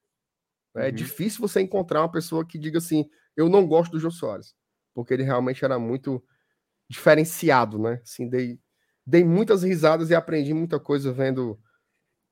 É 0.74 0.86
uhum. 0.86 0.92
difícil 0.92 1.40
você 1.40 1.60
encontrar 1.60 2.00
uma 2.00 2.10
pessoa 2.10 2.44
que 2.44 2.58
diga 2.58 2.78
assim: 2.78 3.08
eu 3.36 3.48
não 3.48 3.66
gosto 3.66 3.92
do 3.92 4.00
Jô 4.00 4.10
Soares, 4.10 4.54
porque 4.94 5.12
ele 5.12 5.22
realmente 5.22 5.64
era 5.64 5.78
muito 5.78 6.22
diferenciado, 6.88 7.78
né? 7.78 8.00
Assim, 8.02 8.28
dei, 8.28 8.58
dei 9.06 9.24
muitas 9.24 9.62
risadas 9.62 10.10
e 10.10 10.14
aprendi 10.14 10.54
muita 10.54 10.80
coisa 10.80 11.12
vendo 11.12 11.58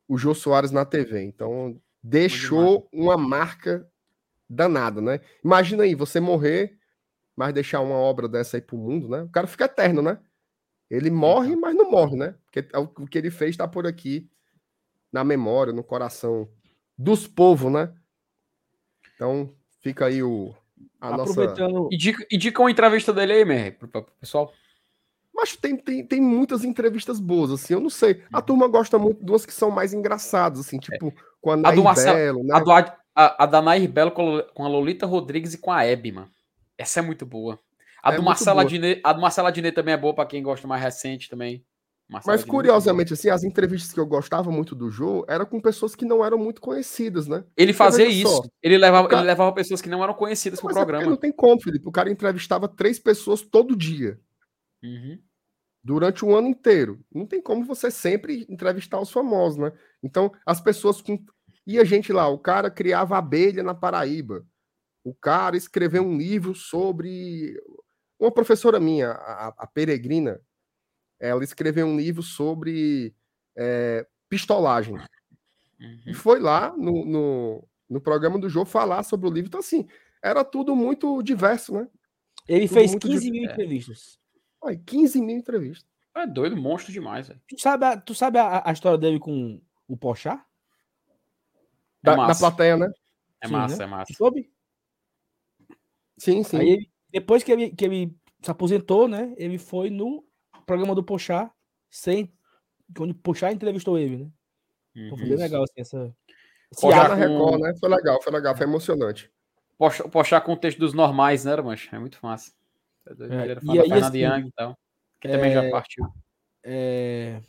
o 0.09 0.17
Jô 0.17 0.35
Soares 0.35 0.71
na 0.71 0.85
TV. 0.85 1.23
Então, 1.23 1.81
deixou 2.03 2.89
uma 2.93 3.17
marca 3.17 3.89
danada, 4.49 5.01
né? 5.01 5.21
Imagina 5.45 5.85
aí, 5.85 5.95
você 5.95 6.21
morrer, 6.21 6.79
mas 7.37 7.55
deixar 7.55 7.81
uma 7.81 7.97
obra 7.97 8.29
dessa 8.29 8.57
aí 8.57 8.61
pro 8.61 8.77
mundo, 8.77 9.09
né? 9.09 9.23
O 9.23 9.29
cara 9.29 9.47
fica 9.47 9.65
eterno, 9.65 10.03
né? 10.03 10.19
Ele 10.91 11.11
morre, 11.11 11.57
mas 11.57 11.75
não 11.75 11.91
morre, 11.91 12.17
né? 12.17 12.35
Porque 12.45 12.69
é 12.73 12.79
o 12.79 12.89
que 12.89 13.19
ele 13.19 13.31
fez 13.31 13.51
está 13.51 13.67
por 13.67 13.87
aqui, 13.87 14.31
na 15.13 15.25
memória, 15.25 15.73
no 15.73 15.83
coração 15.83 16.49
dos 16.97 17.27
povos, 17.27 17.73
né? 17.73 17.95
Então, 19.15 19.55
fica 19.81 20.07
aí 20.07 20.23
o. 20.23 20.55
A 21.05 21.15
Aproveitando. 21.15 21.73
Nossa... 21.73 21.95
Indica, 21.95 22.27
indica 22.31 22.63
uma 22.63 22.71
entrevista 22.71 23.13
dele 23.13 23.33
aí, 23.35 23.45
Mer, 23.45 23.79
pro, 23.79 23.89
pro 23.89 24.07
pessoal. 24.21 24.53
Mas 25.35 25.57
tem, 25.57 25.77
tem, 25.77 26.07
tem 26.07 26.21
muitas 26.21 26.65
entrevistas 26.65 27.19
boas, 27.19 27.51
assim, 27.51 27.75
eu 27.75 27.81
não 27.81 27.91
sei. 27.91 28.23
A 28.33 28.39
uhum. 28.39 28.45
turma 28.45 28.69
gosta 28.69 28.99
muito 28.99 29.23
de 29.25 29.31
umas 29.31 29.45
que 29.45 29.53
são 29.53 29.71
mais 29.71 29.93
engraçadas, 29.93 30.61
assim, 30.61 30.79
tipo, 30.79 31.09
é. 31.09 31.13
com 31.41 31.51
a 31.51 31.57
Nair 31.57 31.83
Belo, 31.83 32.45
né? 32.45 32.55
A, 32.55 32.61
do, 32.61 32.73
a, 32.73 32.97
a 33.15 33.47
da 33.47 33.61
Nair 33.61 33.91
Belo 33.91 34.13
com 34.13 34.65
a 34.65 34.69
Lolita 34.69 35.07
Rodrigues 35.07 35.55
e 35.55 35.59
com 35.59 35.73
a 35.73 35.85
Hebe, 35.85 36.13
mano. 36.13 36.31
Essa 36.79 37.01
é 37.01 37.03
muito 37.03 37.27
boa. 37.27 37.59
A, 38.03 38.13
é 38.13 38.17
do 38.17 38.23
Marcela 38.23 38.63
Adnet, 38.63 39.01
a 39.03 39.13
do 39.13 39.21
Marcela 39.21 39.49
Adnet 39.49 39.75
também 39.75 39.95
é 39.95 39.97
boa 39.97 40.15
para 40.15 40.27
quem 40.27 40.43
gosta 40.43 40.69
mais 40.69 40.83
recente 40.83 41.29
também. 41.29 41.65
Mas 42.27 42.45
curiosamente, 42.45 43.13
assim, 43.13 43.29
as 43.29 43.45
entrevistas 43.45 43.93
que 43.93 44.01
eu 44.01 44.07
gostava 44.07 44.51
muito 44.51 44.75
do 44.75 44.91
Jô 44.91 45.25
eram 45.29 45.47
com 45.47 45.61
pessoas 45.61 45.95
que 45.95 46.05
não 46.05 46.25
eram 46.25 46.39
muito 46.39 46.61
conhecidas, 46.61 47.27
né? 47.27 47.45
Ele 47.57 47.73
fazia 47.73 48.07
isso. 48.07 48.51
Ele 48.63 48.79
levava, 48.79 49.09
cara... 49.09 49.23
ele 49.23 49.29
levava 49.29 49.53
pessoas 49.53 49.81
que 49.81 49.89
não 49.89 50.03
eram 50.03 50.15
conhecidas 50.15 50.61
pro 50.61 50.71
é 50.71 50.75
programa. 50.75 51.07
não 51.07 51.17
tem 51.17 51.33
como, 51.33 51.61
Felipe. 51.61 51.89
O 51.89 51.93
cara 51.93 52.11
entrevistava 52.11 52.69
três 52.69 52.99
pessoas 52.99 53.43
todo 53.43 53.77
dia. 53.77 54.21
Uhum. 54.83 55.19
Durante 55.83 56.25
um 56.25 56.35
ano 56.35 56.49
inteiro. 56.49 57.01
Não 57.13 57.27
tem 57.27 57.41
como 57.41 57.65
você 57.65 57.91
sempre 57.91 58.47
entrevistar 58.49 59.01
os 59.01 59.11
famosos, 59.11 59.59
né? 59.59 59.73
Então, 60.03 60.33
as 60.47 60.61
pessoas 60.61 61.01
com. 61.01 61.19
E 61.67 61.79
a 61.79 61.85
gente 61.85 62.13
lá, 62.13 62.29
o 62.29 62.39
cara 62.39 62.71
criava 62.71 63.17
abelha 63.17 63.63
na 63.63 63.75
Paraíba. 63.75 64.47
O 65.03 65.15
cara 65.15 65.57
escreveu 65.57 66.03
um 66.03 66.17
livro 66.17 66.55
sobre 66.55 67.55
uma 68.19 68.31
professora 68.31 68.81
minha, 68.81 69.11
a, 69.11 69.55
a 69.59 69.67
Peregrina, 69.67 70.41
ela 71.21 71.43
escreveu 71.43 71.87
um 71.87 71.97
livro 71.97 72.23
sobre 72.23 73.15
é, 73.57 74.07
pistolagem. 74.29 74.95
Uhum. 74.95 76.03
E 76.07 76.15
foi 76.15 76.41
lá 76.41 76.75
no, 76.77 77.05
no, 77.05 77.69
no, 77.89 78.01
programa 78.01 78.39
do 78.39 78.49
jogo 78.49 78.67
falar 78.67 79.03
sobre 79.03 79.29
o 79.29 79.33
livro. 79.33 79.49
Então, 79.49 79.61
assim, 79.61 79.87
era 80.23 80.45
tudo 80.45 80.75
muito 80.75 81.23
diverso, 81.23 81.75
né? 81.75 81.89
Ele 82.49 82.69
tudo 82.69 82.79
fez 82.79 82.95
15 82.95 83.31
mil 83.31 83.45
entrevistas. 83.45 84.19
Ai, 84.65 84.77
15 84.79 85.21
mil 85.21 85.37
entrevistas. 85.37 85.89
É 86.17 86.27
doido, 86.27 86.57
monstro 86.57 86.93
demais. 86.93 87.29
Véio. 87.29 87.41
Tu 87.49 87.61
sabe, 87.61 87.85
a, 87.85 87.97
tu 88.01 88.15
sabe 88.15 88.39
a, 88.39 88.63
a 88.65 88.73
história 88.73 88.99
dele 88.99 89.19
com 89.19 89.61
o 89.89 89.97
Pochá? 89.97 90.45
É 92.03 92.17
da, 92.17 92.27
da, 92.27 92.35
plateia, 92.35 92.77
né? 92.77 92.89
É 93.41 93.47
sim, 93.47 93.53
massa, 93.53 93.77
né? 93.79 93.85
é 93.85 93.87
massa. 93.87 94.13
Soube? 94.15 94.51
Sim, 96.17 96.43
sim. 96.45 96.59
Aí, 96.59 96.89
depois 97.11 97.43
que 97.43 97.51
ele, 97.51 97.71
que 97.71 97.85
ele 97.85 98.17
se 98.41 98.51
aposentou, 98.51 99.09
né? 99.09 99.35
Ele 99.37 99.59
foi 99.59 99.91
no 99.91 100.25
programa 100.65 100.95
do 100.95 101.03
Pochá, 101.03 101.51
sem. 101.91 102.33
Quando 102.97 103.11
o 103.13 103.15
Pochá 103.15 103.53
entrevistou 103.53 103.99
ele, 103.99 104.25
né? 104.25 104.31
Então 104.95 105.19
foi 105.19 105.29
bem 105.29 105.39
legal, 105.39 105.63
assim, 105.63 105.81
essa. 105.81 106.15
Pochá 106.81 107.09
na 107.09 107.15
Record, 107.15 107.61
né? 107.61 107.75
Foi 107.79 107.89
legal, 107.89 108.23
foi 108.23 108.33
legal, 108.33 108.57
foi 108.57 108.67
emocionante. 108.67 109.31
Pochá, 109.79 110.09
Pochá 110.09 110.41
com 110.41 110.53
o 110.53 110.57
texto 110.57 110.79
dos 110.79 110.95
normais, 110.95 111.45
né, 111.45 111.57
mancha? 111.57 111.95
É 111.95 111.99
muito 111.99 112.19
massa. 112.23 112.53
É, 113.07 113.13
e 113.63 113.79
aí, 113.79 113.89
Fernando 113.89 114.05
assim, 114.05 114.19
Young, 114.19 114.47
então, 114.47 114.77
que 115.21 115.29
também 115.29 115.53
já 115.53 115.65
é, 115.65 115.71
partiu. 115.71 116.07
É... 116.63 117.41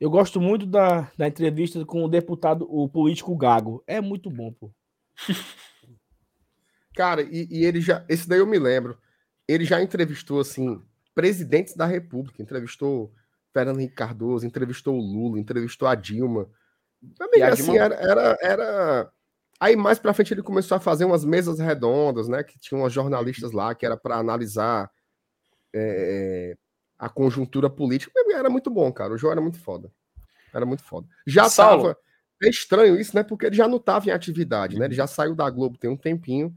Eu 0.00 0.10
gosto 0.10 0.40
muito 0.40 0.66
da, 0.66 1.12
da 1.16 1.28
entrevista 1.28 1.84
com 1.84 2.04
o 2.04 2.08
deputado, 2.08 2.66
o 2.68 2.88
político 2.88 3.36
Gago. 3.36 3.84
É 3.86 4.00
muito 4.00 4.28
bom, 4.28 4.52
pô. 4.52 4.72
Cara, 6.94 7.22
e, 7.22 7.46
e, 7.50 7.64
ele 7.64 7.80
já. 7.80 8.04
Esse 8.08 8.28
daí 8.28 8.40
eu 8.40 8.46
me 8.46 8.58
lembro. 8.58 8.98
Ele 9.46 9.64
já 9.64 9.80
entrevistou, 9.80 10.40
assim, 10.40 10.82
presidentes 11.14 11.76
da 11.76 11.86
República. 11.86 12.42
Entrevistou 12.42 13.12
Fernando 13.52 13.78
Henrique 13.78 13.94
Cardoso, 13.94 14.46
entrevistou 14.46 14.96
o 14.96 15.00
Lula, 15.00 15.38
entrevistou 15.38 15.86
a 15.88 15.94
Dilma. 15.94 16.48
Também, 17.16 17.42
assim, 17.42 17.72
Dilma... 17.72 17.78
Era, 17.78 17.94
era, 17.96 18.38
era. 18.40 19.12
Aí 19.60 19.76
mais 19.76 19.98
pra 19.98 20.12
frente 20.12 20.34
ele 20.34 20.42
começou 20.42 20.76
a 20.76 20.80
fazer 20.80 21.04
umas 21.04 21.24
mesas 21.24 21.58
redondas, 21.58 22.28
né? 22.28 22.42
Que 22.42 22.58
tinham 22.58 22.82
umas 22.82 22.92
jornalistas 22.92 23.52
lá, 23.52 23.74
que 23.74 23.86
era 23.86 23.96
para 23.96 24.16
analisar 24.16 24.90
é, 25.72 26.56
a 26.98 27.08
conjuntura 27.08 27.70
política. 27.70 28.12
Era 28.34 28.50
muito 28.50 28.70
bom, 28.70 28.92
cara. 28.92 29.12
O 29.12 29.18
João 29.18 29.32
era 29.32 29.40
muito 29.40 29.58
foda. 29.58 29.90
Era 30.52 30.66
muito 30.66 30.82
foda. 30.82 31.06
Já 31.26 31.48
Saulo. 31.48 31.82
tava. 31.82 31.98
É 32.42 32.48
estranho 32.48 32.98
isso, 32.98 33.14
né? 33.14 33.22
Porque 33.22 33.46
ele 33.46 33.56
já 33.56 33.68
não 33.68 33.76
estava 33.76 34.08
em 34.08 34.10
atividade, 34.10 34.78
né? 34.78 34.86
Ele 34.86 34.94
já 34.94 35.06
saiu 35.06 35.34
da 35.34 35.48
Globo 35.48 35.78
tem 35.78 35.88
um 35.88 35.96
tempinho. 35.96 36.54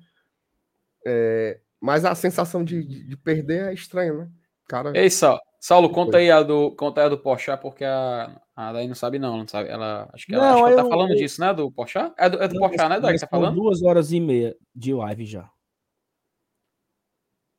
É, 1.06 1.60
mas 1.80 2.04
a 2.04 2.16
sensação 2.16 2.64
de, 2.64 2.84
de, 2.84 3.16
perder 3.16 3.70
é 3.70 3.74
estranha, 3.74 4.14
né? 4.14 4.30
Cara, 4.68 4.92
Ei, 4.98 5.10
Saulo, 5.10 5.40
Saulo 5.60 5.90
conta 5.90 6.18
aí 6.18 6.30
a 6.32 6.42
do, 6.42 6.72
conta 6.72 7.02
aí 7.02 7.06
a 7.08 7.10
do 7.10 7.18
Porsche, 7.18 7.56
porque 7.58 7.84
a, 7.84 8.40
a 8.56 8.74
Daí 8.74 8.88
não 8.88 8.96
sabe, 8.96 9.20
não, 9.20 9.38
não 9.38 9.48
sabe. 9.48 9.70
Ela, 9.70 10.10
acho 10.14 10.26
que 10.26 10.34
ela, 10.34 10.44
não, 10.44 10.54
acho 10.54 10.64
que 10.66 10.72
ela 10.72 10.84
tá 10.84 10.90
falando 10.90 11.12
eu, 11.12 11.18
disso, 11.18 11.42
né? 11.42 11.54
Do 11.54 11.72
Porsche? 11.72 12.00
É 12.18 12.30
do, 12.30 12.42
é 12.42 12.48
do 12.48 12.60
Porsche, 12.60 12.90
né, 12.90 13.00
Daí, 13.00 13.14
que 13.14 13.20
tá 13.20 13.28
falando? 13.28 13.56
Duas 13.56 13.82
horas 13.84 14.12
e 14.12 14.20
meia 14.20 14.56
de 14.76 14.94
live 14.94 15.26
já. 15.26 15.50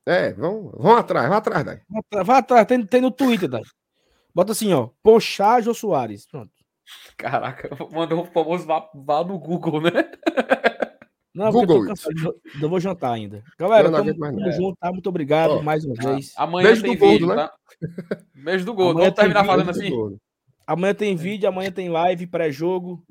É, 0.08 0.32
vamos, 0.34 0.72
vamos 0.76 0.98
atrás, 0.98 1.24
vamos 1.28 1.38
atrás, 1.38 1.64
Daí. 1.64 1.80
Vai 2.24 2.38
atrás, 2.38 2.66
tem, 2.66 2.84
tem 2.86 3.00
no 3.00 3.10
Twitter, 3.10 3.48
Daí. 3.48 3.62
Bota 4.34 4.52
assim, 4.52 4.72
ó, 4.72 4.90
Pochá 5.02 5.60
Jô 5.60 5.72
Soares. 5.74 6.26
Pronto. 6.26 6.52
Caraca, 7.16 7.68
mandou 7.92 8.22
o 8.22 8.26
famoso 8.26 8.66
vá, 8.66 8.88
vá 8.94 9.24
no 9.24 9.38
Google, 9.38 9.80
né? 9.80 9.90
Não, 11.36 11.52
Google. 11.52 11.86
Eu, 11.86 12.40
eu, 12.62 12.68
vou 12.68 12.80
jantar 12.80 13.12
ainda. 13.12 13.44
Galera, 13.58 13.90
não, 13.90 13.98
tamo, 13.98 14.18
tamo 14.18 14.52
junto, 14.52 14.78
tá? 14.80 14.90
Muito 14.90 15.06
obrigado 15.06 15.58
oh, 15.58 15.62
mais 15.62 15.84
uma 15.84 15.94
vez. 15.94 16.32
Amanhã 16.34 16.68
Beijo 16.68 16.82
tem 16.82 16.96
do 16.96 17.06
vídeo, 17.06 17.26
gordo, 17.26 17.42
né? 17.42 17.48
tá? 17.48 18.24
Beijo 18.34 18.64
do 18.64 18.72
gol. 18.72 18.94
Vamos 18.94 19.14
terminar 19.14 19.44
falando 19.44 19.68
assim. 19.68 20.18
Amanhã 20.66 20.94
tem 20.94 21.14
vídeo, 21.14 21.46
amanhã 21.46 21.70
tem 21.70 21.90
live, 21.90 22.26
pré-jogo. 22.26 23.04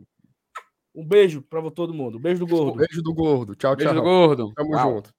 Um 0.93 1.05
beijo 1.05 1.41
para 1.43 1.69
todo 1.69 1.93
mundo. 1.93 2.17
Beijo 2.17 2.39
do 2.39 2.47
gordo. 2.47 2.77
Beijo 2.77 3.03
do 3.03 3.13
gordo. 3.13 3.53
Tchau, 3.53 3.75
tchau. 3.75 3.85
Beijo 3.85 3.93
do 3.93 4.01
gordo. 4.01 4.53
Tamo 4.55 4.71
Tchau. 4.71 4.93
junto. 4.95 5.13